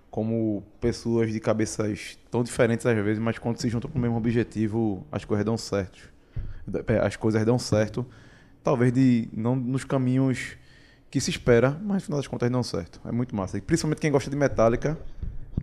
como 0.09 0.61
pessoas 0.79 1.31
de 1.31 1.39
cabeças 1.39 2.19
tão 2.29 2.43
diferentes 2.43 2.85
às 2.85 2.95
vezes, 2.95 3.17
mas 3.17 3.39
quando 3.39 3.57
se 3.59 3.69
juntam 3.69 3.89
com 3.89 3.97
o 3.97 4.01
mesmo 4.01 4.17
objetivo, 4.17 5.05
as 5.11 5.23
coisas 5.23 5.45
dão 5.45 5.57
certo. 5.57 6.11
As 7.01 7.15
coisas 7.15 7.43
dão 7.45 7.57
certo. 7.57 8.05
Talvez 8.63 8.91
de 8.91 9.27
não 9.33 9.55
nos 9.55 9.83
caminhos 9.83 10.57
que 11.09 11.19
se 11.19 11.29
espera, 11.29 11.77
mas 11.81 11.95
no 11.95 12.01
final 12.01 12.19
das 12.19 12.27
contas 12.27 12.49
dão 12.49 12.61
certo. 12.61 13.01
É 13.05 13.11
muito 13.11 13.35
massa. 13.35 13.57
E 13.57 13.61
principalmente 13.61 13.99
quem 13.99 14.11
gosta 14.11 14.29
de 14.29 14.35
Metallica, 14.35 14.97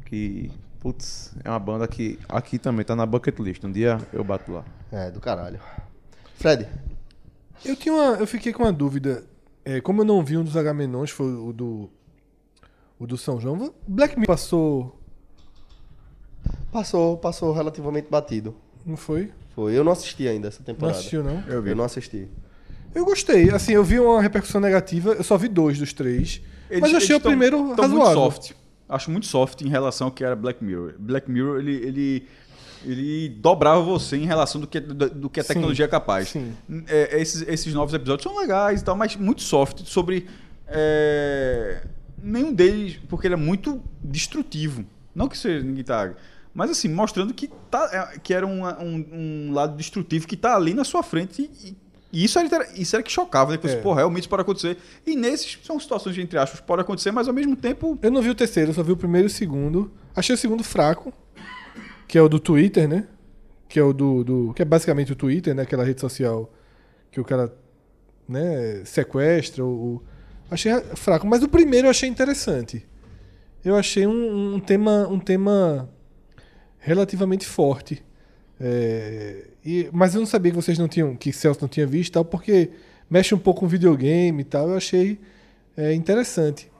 que, 0.04 0.50
putz, 0.80 1.32
é 1.44 1.48
uma 1.50 1.58
banda 1.58 1.86
que 1.88 2.18
aqui 2.28 2.58
também 2.58 2.84
tá 2.84 2.94
na 2.96 3.04
bucket 3.06 3.38
list. 3.38 3.62
Um 3.64 3.72
dia 3.72 3.98
eu 4.12 4.22
bato 4.24 4.52
lá. 4.52 4.64
É, 4.92 5.10
do 5.10 5.20
caralho. 5.20 5.60
Fred, 6.36 6.66
Eu 7.64 7.74
tinha 7.76 7.92
uma, 7.94 8.14
eu 8.16 8.26
fiquei 8.26 8.52
com 8.52 8.62
uma 8.62 8.72
dúvida. 8.72 9.24
É, 9.64 9.80
como 9.80 10.00
eu 10.02 10.04
não 10.04 10.24
vi 10.24 10.36
um 10.38 10.44
dos 10.44 10.56
Agamenons, 10.56 11.10
foi 11.10 11.26
o 11.26 11.52
do 11.52 11.90
o 12.98 13.06
do 13.06 13.16
São 13.18 13.40
João. 13.40 13.72
Black 13.86 14.14
Mirror 14.18 14.26
passou, 14.26 14.98
passou, 16.72 17.16
passou 17.16 17.52
relativamente 17.52 18.08
batido. 18.10 18.54
não 18.84 18.96
foi? 18.96 19.32
Foi. 19.54 19.76
Eu 19.76 19.82
não 19.84 19.92
assisti 19.92 20.26
ainda 20.28 20.48
essa 20.48 20.58
Não 20.60 20.66
temporada. 20.66 20.96
assistiu 20.98 21.22
não? 21.22 21.40
Eu 21.48 21.60
vi. 21.62 21.70
Eu 21.70 21.76
não 21.76 21.84
assisti. 21.84 22.28
Eu 22.94 23.04
gostei. 23.04 23.50
Assim, 23.50 23.72
eu 23.72 23.84
vi 23.84 23.98
uma 24.00 24.20
repercussão 24.22 24.60
negativa. 24.60 25.12
Eu 25.12 25.24
só 25.24 25.36
vi 25.36 25.48
dois 25.48 25.78
dos 25.78 25.92
três. 25.92 26.40
mas 26.80 26.90
eu 26.92 26.96
achei 26.98 27.14
o 27.16 27.20
primeiro 27.20 27.74
tão 27.74 27.84
razoável. 27.88 28.20
muito 28.20 28.34
soft. 28.34 28.52
Acho 28.88 29.10
muito 29.10 29.26
soft 29.26 29.60
em 29.60 29.68
relação 29.68 30.06
ao 30.06 30.12
que 30.12 30.24
era 30.24 30.34
Black 30.34 30.64
Mirror. 30.64 30.94
Black 30.98 31.30
Mirror, 31.30 31.58
ele, 31.58 31.74
ele, 31.74 32.28
ele 32.84 33.28
dobrava 33.28 33.82
você 33.82 34.16
em 34.16 34.24
relação 34.24 34.60
do 34.60 34.66
que, 34.66 34.80
do, 34.80 35.10
do 35.10 35.28
que 35.30 35.40
a 35.40 35.42
Sim, 35.42 35.48
tecnologia 35.48 35.84
é 35.84 35.88
capaz. 35.88 36.28
sim. 36.28 36.54
É, 36.86 37.20
esses, 37.20 37.42
esses 37.42 37.74
novos 37.74 37.92
episódios 37.92 38.22
são 38.22 38.40
legais 38.40 38.80
e 38.80 38.84
tal, 38.84 38.96
mas 38.96 39.14
muito 39.16 39.42
soft 39.42 39.84
sobre. 39.84 40.26
é, 40.66 41.82
nenhum 42.22 42.52
deles, 42.52 42.98
porque 43.08 43.26
ele 43.26 43.34
é 43.34 43.38
muito 43.38 43.82
destrutivo. 44.02 44.84
Não 45.14 45.28
que 45.28 45.36
seja 45.36 45.64
ninguém 45.64 45.84
tá. 45.84 46.14
Mas 46.54 46.70
assim, 46.70 46.88
mostrando 46.88 47.32
que, 47.34 47.48
tá, 47.70 48.12
é, 48.14 48.18
que 48.18 48.32
era 48.34 48.46
um, 48.46 48.64
um, 48.66 49.06
um 49.12 49.52
lado 49.52 49.76
destrutivo 49.76 50.26
que 50.26 50.36
tá 50.36 50.56
ali 50.56 50.74
na 50.74 50.84
sua 50.84 51.02
frente 51.02 51.42
e, 51.42 51.76
e 52.12 52.24
isso, 52.24 52.38
era, 52.38 52.66
isso 52.74 52.96
era 52.96 53.02
que 53.02 53.12
chocava, 53.12 53.52
né? 53.52 53.58
Que 53.58 53.68
você, 53.68 53.76
É. 53.76 53.80
pô, 53.80 53.92
realmente 53.92 54.22
isso 54.22 54.28
pode 54.30 54.42
acontecer. 54.42 54.78
E 55.06 55.14
nesses 55.14 55.58
são 55.62 55.78
situações, 55.78 56.16
entre 56.18 56.38
aspas, 56.38 56.60
pode 56.60 56.80
acontecer, 56.82 57.10
mas 57.10 57.28
ao 57.28 57.34
mesmo 57.34 57.54
tempo. 57.56 57.98
Eu 58.02 58.10
não 58.10 58.22
vi 58.22 58.30
o 58.30 58.34
terceiro, 58.34 58.70
eu 58.70 58.74
só 58.74 58.82
vi 58.82 58.92
o 58.92 58.96
primeiro 58.96 59.26
e 59.26 59.30
o 59.30 59.30
segundo. 59.30 59.90
Achei 60.16 60.34
o 60.34 60.38
segundo 60.38 60.64
fraco, 60.64 61.12
que 62.06 62.16
é 62.16 62.22
o 62.22 62.28
do 62.28 62.40
Twitter, 62.40 62.88
né? 62.88 63.06
Que 63.68 63.78
é 63.78 63.82
o 63.82 63.92
do, 63.92 64.24
do- 64.24 64.52
que 64.54 64.62
é 64.62 64.64
basicamente 64.64 65.12
o 65.12 65.16
Twitter, 65.16 65.54
né? 65.54 65.62
Aquela 65.62 65.84
rede 65.84 66.00
social 66.00 66.50
que 67.10 67.20
o 67.20 67.24
cara, 67.24 67.54
né, 68.28 68.82
sequestra 68.84 69.64
ou 69.64 70.02
achei 70.50 70.72
fraco, 70.94 71.26
mas 71.26 71.42
o 71.42 71.48
primeiro 71.48 71.86
eu 71.86 71.90
achei 71.90 72.08
interessante. 72.08 72.86
Eu 73.64 73.76
achei 73.76 74.06
um, 74.06 74.54
um 74.54 74.60
tema 74.60 75.06
um 75.08 75.18
tema 75.18 75.88
relativamente 76.78 77.44
forte. 77.46 78.02
É, 78.60 79.44
e- 79.64 79.88
mas 79.92 80.14
eu 80.14 80.20
não 80.20 80.26
sabia 80.26 80.50
que 80.52 80.56
vocês 80.56 80.78
não 80.78 80.88
tinham, 80.88 81.14
que 81.14 81.32
Celso 81.32 81.60
não 81.62 81.68
tinha 81.68 81.86
visto 81.86 82.10
e 82.10 82.12
tal, 82.12 82.24
porque 82.24 82.70
mexe 83.08 83.34
um 83.34 83.38
pouco 83.38 83.60
com 83.60 83.68
videogame 83.68 84.40
e 84.40 84.44
tal. 84.44 84.68
Eu 84.70 84.76
achei 84.76 85.18
é, 85.76 85.92
interessante. 85.94 86.70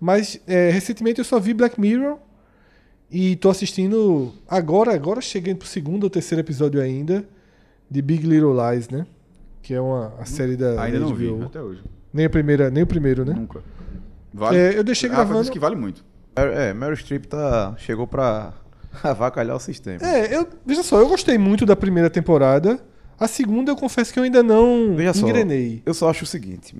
Mas 0.00 0.40
é, 0.46 0.70
recentemente 0.70 1.18
eu 1.18 1.24
só 1.24 1.38
vi 1.40 1.52
Black 1.52 1.80
Mirror 1.80 2.18
e 3.10 3.36
tô 3.36 3.50
assistindo 3.50 4.32
agora, 4.46 4.94
agora 4.94 5.20
cheguei 5.20 5.54
pro 5.54 5.66
segundo 5.66 6.04
ou 6.04 6.10
terceiro 6.10 6.40
episódio 6.40 6.80
ainda 6.80 7.24
de 7.90 8.00
Big 8.02 8.26
Little 8.26 8.54
Lies, 8.54 8.88
né? 8.88 9.06
Que 9.62 9.74
é 9.74 9.80
uma 9.80 10.14
a 10.18 10.24
série 10.24 10.56
da 10.56 10.80
Ainda 10.82 11.00
da 11.00 11.06
não 11.06 11.14
vi, 11.14 11.28
até 11.42 11.60
hoje. 11.60 11.82
Nem 12.12 12.26
a 12.26 12.30
primeira, 12.30 12.70
nem 12.70 12.82
o 12.82 12.86
primeiro, 12.86 13.24
né? 13.24 13.34
Nunca. 13.34 13.62
Vale? 14.32 14.56
É, 14.56 14.78
eu 14.78 14.84
deixei 14.84 15.08
Rafa 15.08 15.22
gravando. 15.22 15.40
disse 15.40 15.52
que 15.52 15.58
vale 15.58 15.74
muito. 15.74 16.04
É, 16.36 16.72
Meryl 16.72 16.96
Streep 16.96 17.24
tá, 17.26 17.74
chegou 17.78 18.06
pra 18.06 18.54
avacalhar 19.02 19.56
o 19.56 19.60
sistema. 19.60 19.98
É, 20.02 20.34
eu, 20.36 20.46
veja 20.64 20.82
só, 20.82 20.98
eu 21.00 21.08
gostei 21.08 21.38
muito 21.38 21.64
da 21.66 21.76
primeira 21.76 22.08
temporada. 22.10 22.78
A 23.18 23.26
segunda 23.26 23.70
eu 23.72 23.76
confesso 23.76 24.12
que 24.12 24.18
eu 24.18 24.22
ainda 24.22 24.42
não 24.42 24.94
Veja 24.94 25.12
só, 25.12 25.26
engrenei. 25.26 25.82
eu 25.84 25.92
só 25.92 26.08
acho 26.08 26.22
o 26.24 26.26
seguinte, 26.26 26.76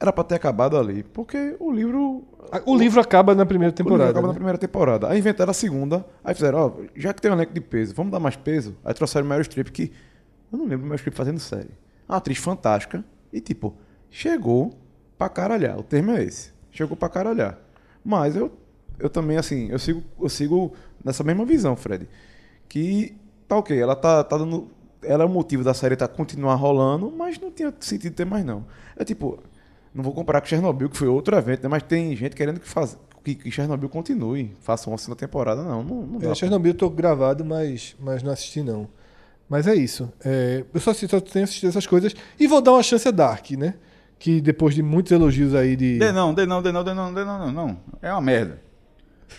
era 0.00 0.10
pra 0.12 0.24
ter 0.24 0.34
acabado 0.36 0.76
ali, 0.76 1.02
porque 1.02 1.54
o 1.60 1.70
livro... 1.70 2.24
A- 2.50 2.60
O 2.64 2.74
livro 2.76 3.00
acaba 3.00 3.34
na 3.34 3.44
primeira 3.46 3.70
O 3.70 3.76
livro 3.76 3.84
temporada. 3.84 4.10
acaba 4.10 4.26
na 4.26 4.32
né? 4.32 4.36
primeira 4.36 4.58
temporada. 4.58 5.08
Aí 5.08 5.18
inventaram 5.18 5.50
a 5.50 5.54
segunda, 5.54 6.04
aí 6.24 6.34
fizeram, 6.34 6.58
ó, 6.58 6.72
já 6.96 7.12
que 7.12 7.20
tem 7.20 7.30
um 7.30 7.34
elenco 7.34 7.52
de 7.52 7.60
peso, 7.60 7.94
vamos 7.94 8.10
dar 8.10 8.18
mais 8.20 8.36
peso. 8.36 8.74
Aí 8.84 8.92
trouxeram 8.94 9.26
Meryl 9.26 9.44
Streep, 9.44 9.68
que 9.68 9.92
eu 10.52 10.58
não 10.58 10.64
lembro 10.66 10.84
Meryl 10.86 10.96
Streep 10.98 11.14
fazendo 11.16 11.38
série. 11.38 11.70
Uma 12.08 12.16
atriz 12.18 12.38
fantástica 12.38 13.04
e, 13.32 13.40
tipo, 13.40 13.74
chegou 14.10 14.74
pra 15.18 15.28
caralhar. 15.28 15.78
O 15.78 15.82
termo 15.82 16.10
é 16.12 16.24
esse. 16.24 16.52
Chegou 16.70 16.96
pra 16.96 17.08
caralhar. 17.08 17.58
Mas 18.04 18.34
eu, 18.34 18.50
eu 18.98 19.08
também, 19.08 19.36
assim, 19.38 19.68
eu 19.70 19.78
sigo, 19.78 20.02
eu 20.20 20.28
sigo 20.28 20.72
nessa 21.04 21.24
mesma 21.24 21.44
visão, 21.44 21.76
Fred. 21.76 22.08
Que 22.68 23.14
tá 23.48 23.56
ok, 23.56 23.78
ela 23.78 23.94
tá, 23.94 24.24
tá 24.24 24.36
dando. 24.38 24.68
Ela 25.02 25.24
é 25.24 25.26
o 25.26 25.28
motivo 25.28 25.64
da 25.64 25.74
série 25.74 25.96
tá 25.96 26.06
continuar 26.06 26.54
rolando, 26.54 27.10
mas 27.10 27.38
não 27.38 27.50
tinha 27.50 27.74
sentido 27.80 28.14
ter 28.14 28.24
mais, 28.24 28.44
não. 28.44 28.64
É 28.96 29.04
tipo, 29.04 29.42
não 29.94 30.02
vou 30.02 30.12
comparar 30.12 30.40
com 30.40 30.46
Chernobyl, 30.46 30.88
que 30.88 30.96
foi 30.96 31.08
outro 31.08 31.36
evento, 31.36 31.62
né? 31.62 31.68
Mas 31.68 31.82
tem 31.82 32.14
gente 32.16 32.34
querendo 32.34 32.60
que, 32.60 32.68
faz, 32.68 32.96
que, 33.22 33.34
que 33.34 33.50
Chernobyl 33.50 33.88
continue, 33.88 34.54
faça 34.60 34.88
uma 34.88 34.96
segunda 34.96 35.18
temporada. 35.18 35.62
Não, 35.62 35.82
não, 35.82 36.02
não 36.02 36.18
dá. 36.18 36.30
É. 36.30 36.34
Chernobyl 36.34 36.70
eu 36.70 36.78
tô 36.78 36.88
gravado, 36.88 37.44
mas, 37.44 37.94
mas 38.00 38.22
não 38.22 38.32
assisti 38.32 38.62
não. 38.62 38.88
Mas 39.48 39.66
é 39.66 39.74
isso. 39.74 40.10
É, 40.24 40.64
eu 40.72 40.80
só, 40.80 40.94
só 40.94 41.20
tenho 41.20 41.44
assistido 41.44 41.68
essas 41.68 41.86
coisas. 41.86 42.14
E 42.40 42.46
vou 42.46 42.62
dar 42.62 42.72
uma 42.72 42.82
chance 42.82 43.06
a 43.06 43.10
Dark, 43.10 43.50
né? 43.50 43.74
Que 44.18 44.40
depois 44.40 44.74
de 44.74 44.82
muitos 44.82 45.12
elogios 45.12 45.54
aí 45.54 45.76
de. 45.76 45.98
Dê 45.98 46.10
não, 46.10 46.32
dê 46.32 46.46
não, 46.46 46.62
dê 46.62 46.72
não, 46.72 46.84
dê 46.84 46.94
não, 46.94 47.12
dê 47.12 47.24
não, 47.24 47.38
não, 47.38 47.52
não. 47.52 47.80
É 48.00 48.10
uma 48.12 48.20
merda. 48.20 48.60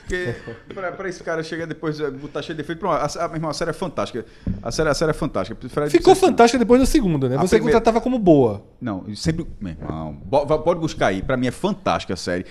Porque 0.08 0.36
pra, 0.74 0.92
pra 0.92 1.08
esse 1.10 1.24
cara 1.24 1.42
chegar 1.44 1.66
depois 1.66 2.00
eh, 2.00 2.12
botar 2.12 2.42
cheio 2.42 2.56
de 2.56 2.62
defeito, 2.62 2.80
pronto, 2.80 2.96
a, 2.96 3.24
a, 3.24 3.28
meu 3.30 3.38
irmão, 3.38 3.50
a 3.50 3.54
série 3.54 3.70
é 3.72 3.74
fantástica. 3.74 4.26
A 4.62 4.72
série, 4.72 4.90
a 4.90 4.94
série 4.94 5.12
é 5.12 5.14
fantástica. 5.14 5.70
Fred 5.70 5.90
Ficou 5.90 6.12
assim, 6.14 6.22
fantástica 6.22 6.60
depois 6.60 6.80
da 6.82 6.86
segunda, 6.86 7.30
né? 7.30 7.36
A 7.38 7.42
Você 7.42 7.56
primeira- 7.56 7.80
contratava 7.80 8.02
como 8.02 8.20
boa. 8.20 8.64
Não, 8.82 9.06
sempre. 9.16 9.48
Meu 9.62 9.72
irmão, 9.74 10.16
pode 10.64 10.80
buscar 10.80 11.08
aí. 11.08 11.22
Pra 11.22 11.38
mim 11.38 11.48
é 11.48 11.52
fantástica 11.52 12.14
a 12.14 12.18
série. 12.18 12.46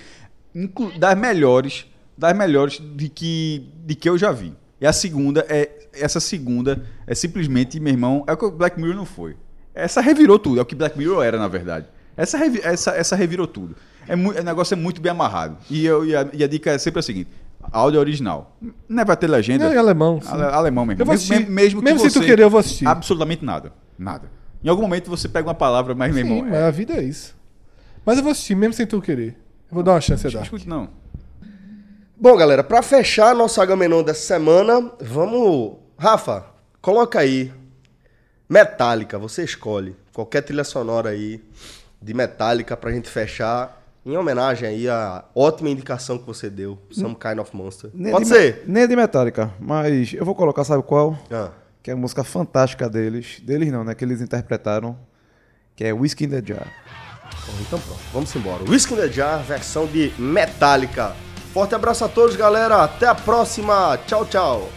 Inclu- 0.53 0.97
das 0.97 1.17
melhores. 1.17 1.85
Das 2.17 2.35
melhores 2.37 2.79
de 2.95 3.09
que, 3.09 3.69
de 3.85 3.95
que 3.95 4.07
eu 4.09 4.17
já 4.17 4.31
vi. 4.31 4.53
E 4.81 4.85
a 4.85 4.93
segunda 4.93 5.45
é. 5.49 5.69
Essa 5.93 6.19
segunda 6.19 6.83
é 7.05 7.13
simplesmente, 7.13 7.79
meu 7.79 7.93
irmão, 7.93 8.23
é 8.27 8.33
o 8.33 8.37
que 8.37 8.45
o 8.45 8.51
Black 8.51 8.79
Mirror 8.79 8.95
não 8.95 9.05
foi. 9.05 9.35
Essa 9.75 10.01
revirou 10.01 10.39
tudo. 10.39 10.57
É 10.59 10.61
o 10.63 10.65
que 10.65 10.73
Black 10.73 10.97
Mirror 10.97 11.23
era, 11.23 11.37
na 11.37 11.47
verdade. 11.47 11.85
Essa, 12.17 12.35
revi- 12.37 12.61
essa, 12.63 12.91
essa 12.91 13.15
revirou 13.15 13.45
tudo. 13.47 13.75
É 14.07 14.15
mu- 14.15 14.31
o 14.31 14.43
negócio 14.43 14.73
é 14.73 14.77
muito 14.77 14.99
bem 15.01 15.11
amarrado. 15.11 15.57
E, 15.69 15.85
eu, 15.85 16.05
e, 16.05 16.15
a, 16.15 16.27
e 16.33 16.43
a 16.43 16.47
dica 16.47 16.71
é 16.71 16.77
sempre 16.77 16.99
a 16.99 17.03
seguinte: 17.03 17.29
áudio 17.71 17.99
original. 17.99 18.55
Não 18.87 19.01
é 19.01 19.05
pra 19.05 19.15
ter 19.15 19.27
legenda. 19.27 19.73
Em 19.73 19.77
alemão, 19.77 20.21
sim. 20.21 20.27
Ale- 20.31 20.43
alemão 20.43 20.85
mesmo. 20.85 21.01
Eu 21.01 21.05
vou 21.05 21.13
mesmo, 21.13 21.33
assistir. 21.33 21.51
mesmo 21.51 21.79
que 21.81 21.85
Mesmo 21.85 21.99
se 21.99 22.09
você, 22.09 22.19
tu 22.19 22.25
querer, 22.25 22.43
eu 22.43 22.49
vou 22.49 22.59
assistir. 22.59 22.87
Absolutamente 22.87 23.43
nada. 23.45 23.71
Nada. 23.97 24.29
Em 24.63 24.69
algum 24.69 24.81
momento 24.83 25.09
você 25.09 25.27
pega 25.27 25.47
uma 25.47 25.55
palavra, 25.55 25.93
mas, 25.93 26.13
meu 26.13 26.25
Sim, 26.25 26.31
irmão. 26.35 26.49
mas 26.51 26.61
a 26.63 26.71
vida 26.71 26.93
é 26.93 27.03
isso. 27.03 27.35
Mas 28.05 28.17
eu 28.17 28.23
vou 28.23 28.31
assistir, 28.31 28.55
mesmo 28.55 28.73
sem 28.73 28.85
tu 28.87 29.01
querer. 29.01 29.29
Eu 29.69 29.75
vou 29.75 29.83
dar 29.83 29.91
uma 29.93 30.01
chance 30.01 30.25
a 30.25 30.29
Dark. 30.29 30.43
Escute, 30.45 30.67
não. 30.67 30.89
Bom, 32.15 32.37
galera, 32.37 32.63
pra 32.63 32.81
fechar 32.81 33.35
nosso 33.35 33.59
Agamenon 33.61 34.03
dessa 34.03 34.21
semana, 34.21 34.91
vamos. 35.01 35.77
Rafa, 35.97 36.45
coloca 36.81 37.19
aí. 37.19 37.51
Metallica, 38.47 39.17
você 39.17 39.43
escolhe. 39.43 39.95
Qualquer 40.13 40.41
trilha 40.41 40.63
sonora 40.63 41.09
aí 41.09 41.41
de 42.01 42.13
Metallica 42.13 42.77
pra 42.77 42.91
gente 42.91 43.09
fechar. 43.09 43.81
Em 44.05 44.17
homenagem 44.17 44.67
aí 44.67 44.89
à 44.89 45.23
ótima 45.33 45.69
indicação 45.69 46.17
que 46.17 46.25
você 46.25 46.49
deu, 46.49 46.77
Some 46.91 47.15
Kind 47.15 47.39
of 47.39 47.55
Monster. 47.55 47.89
Nem 47.93 48.11
Pode 48.11 48.25
de 48.25 48.29
ser. 48.31 48.63
Nem 48.67 48.85
de 48.85 48.95
Metallica, 48.95 49.53
mas 49.59 50.13
eu 50.13 50.25
vou 50.25 50.35
colocar, 50.35 50.65
sabe 50.65 50.83
qual? 50.83 51.17
Ah. 51.31 51.51
Que 51.81 51.91
é 51.91 51.93
a 51.93 51.97
música 51.97 52.23
fantástica 52.23 52.89
deles. 52.89 53.39
Deles 53.41 53.71
não, 53.71 53.83
né? 53.83 53.95
Que 53.95 54.03
eles 54.03 54.21
interpretaram. 54.21 54.97
Que 55.75 55.85
é 55.85 55.93
Whiskey 55.93 56.25
in 56.25 56.29
the 56.29 56.43
Jar. 56.45 56.67
Então 57.61 57.79
pronto, 57.79 57.99
vamos 58.11 58.35
embora. 58.35 58.63
Whiskey 58.63 58.93
in 58.93 58.97
the 58.97 59.09
Jar, 59.09 59.41
versão 59.41 59.85
de 59.85 60.13
Metallica. 60.19 61.15
Forte 61.53 61.73
abraço 61.73 62.03
a 62.03 62.09
todos, 62.09 62.35
galera. 62.35 62.83
Até 62.83 63.07
a 63.07 63.15
próxima. 63.15 63.97
Tchau, 64.05 64.25
tchau. 64.25 64.69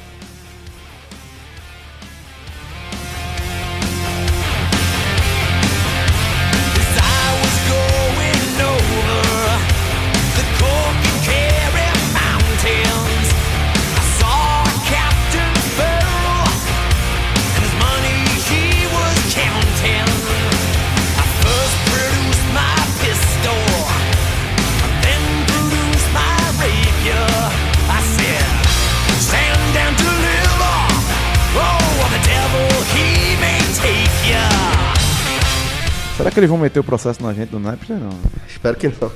Será 36.26 36.34
que 36.34 36.40
eles 36.40 36.50
vão 36.50 36.58
meter 36.58 36.80
o 36.80 36.84
processo 36.84 37.22
na 37.22 37.32
gente 37.32 37.50
do 37.50 37.60
Napster? 37.60 37.96
Não. 37.96 38.10
Espero 38.48 38.76
que 38.76 38.88
não. 38.88 39.12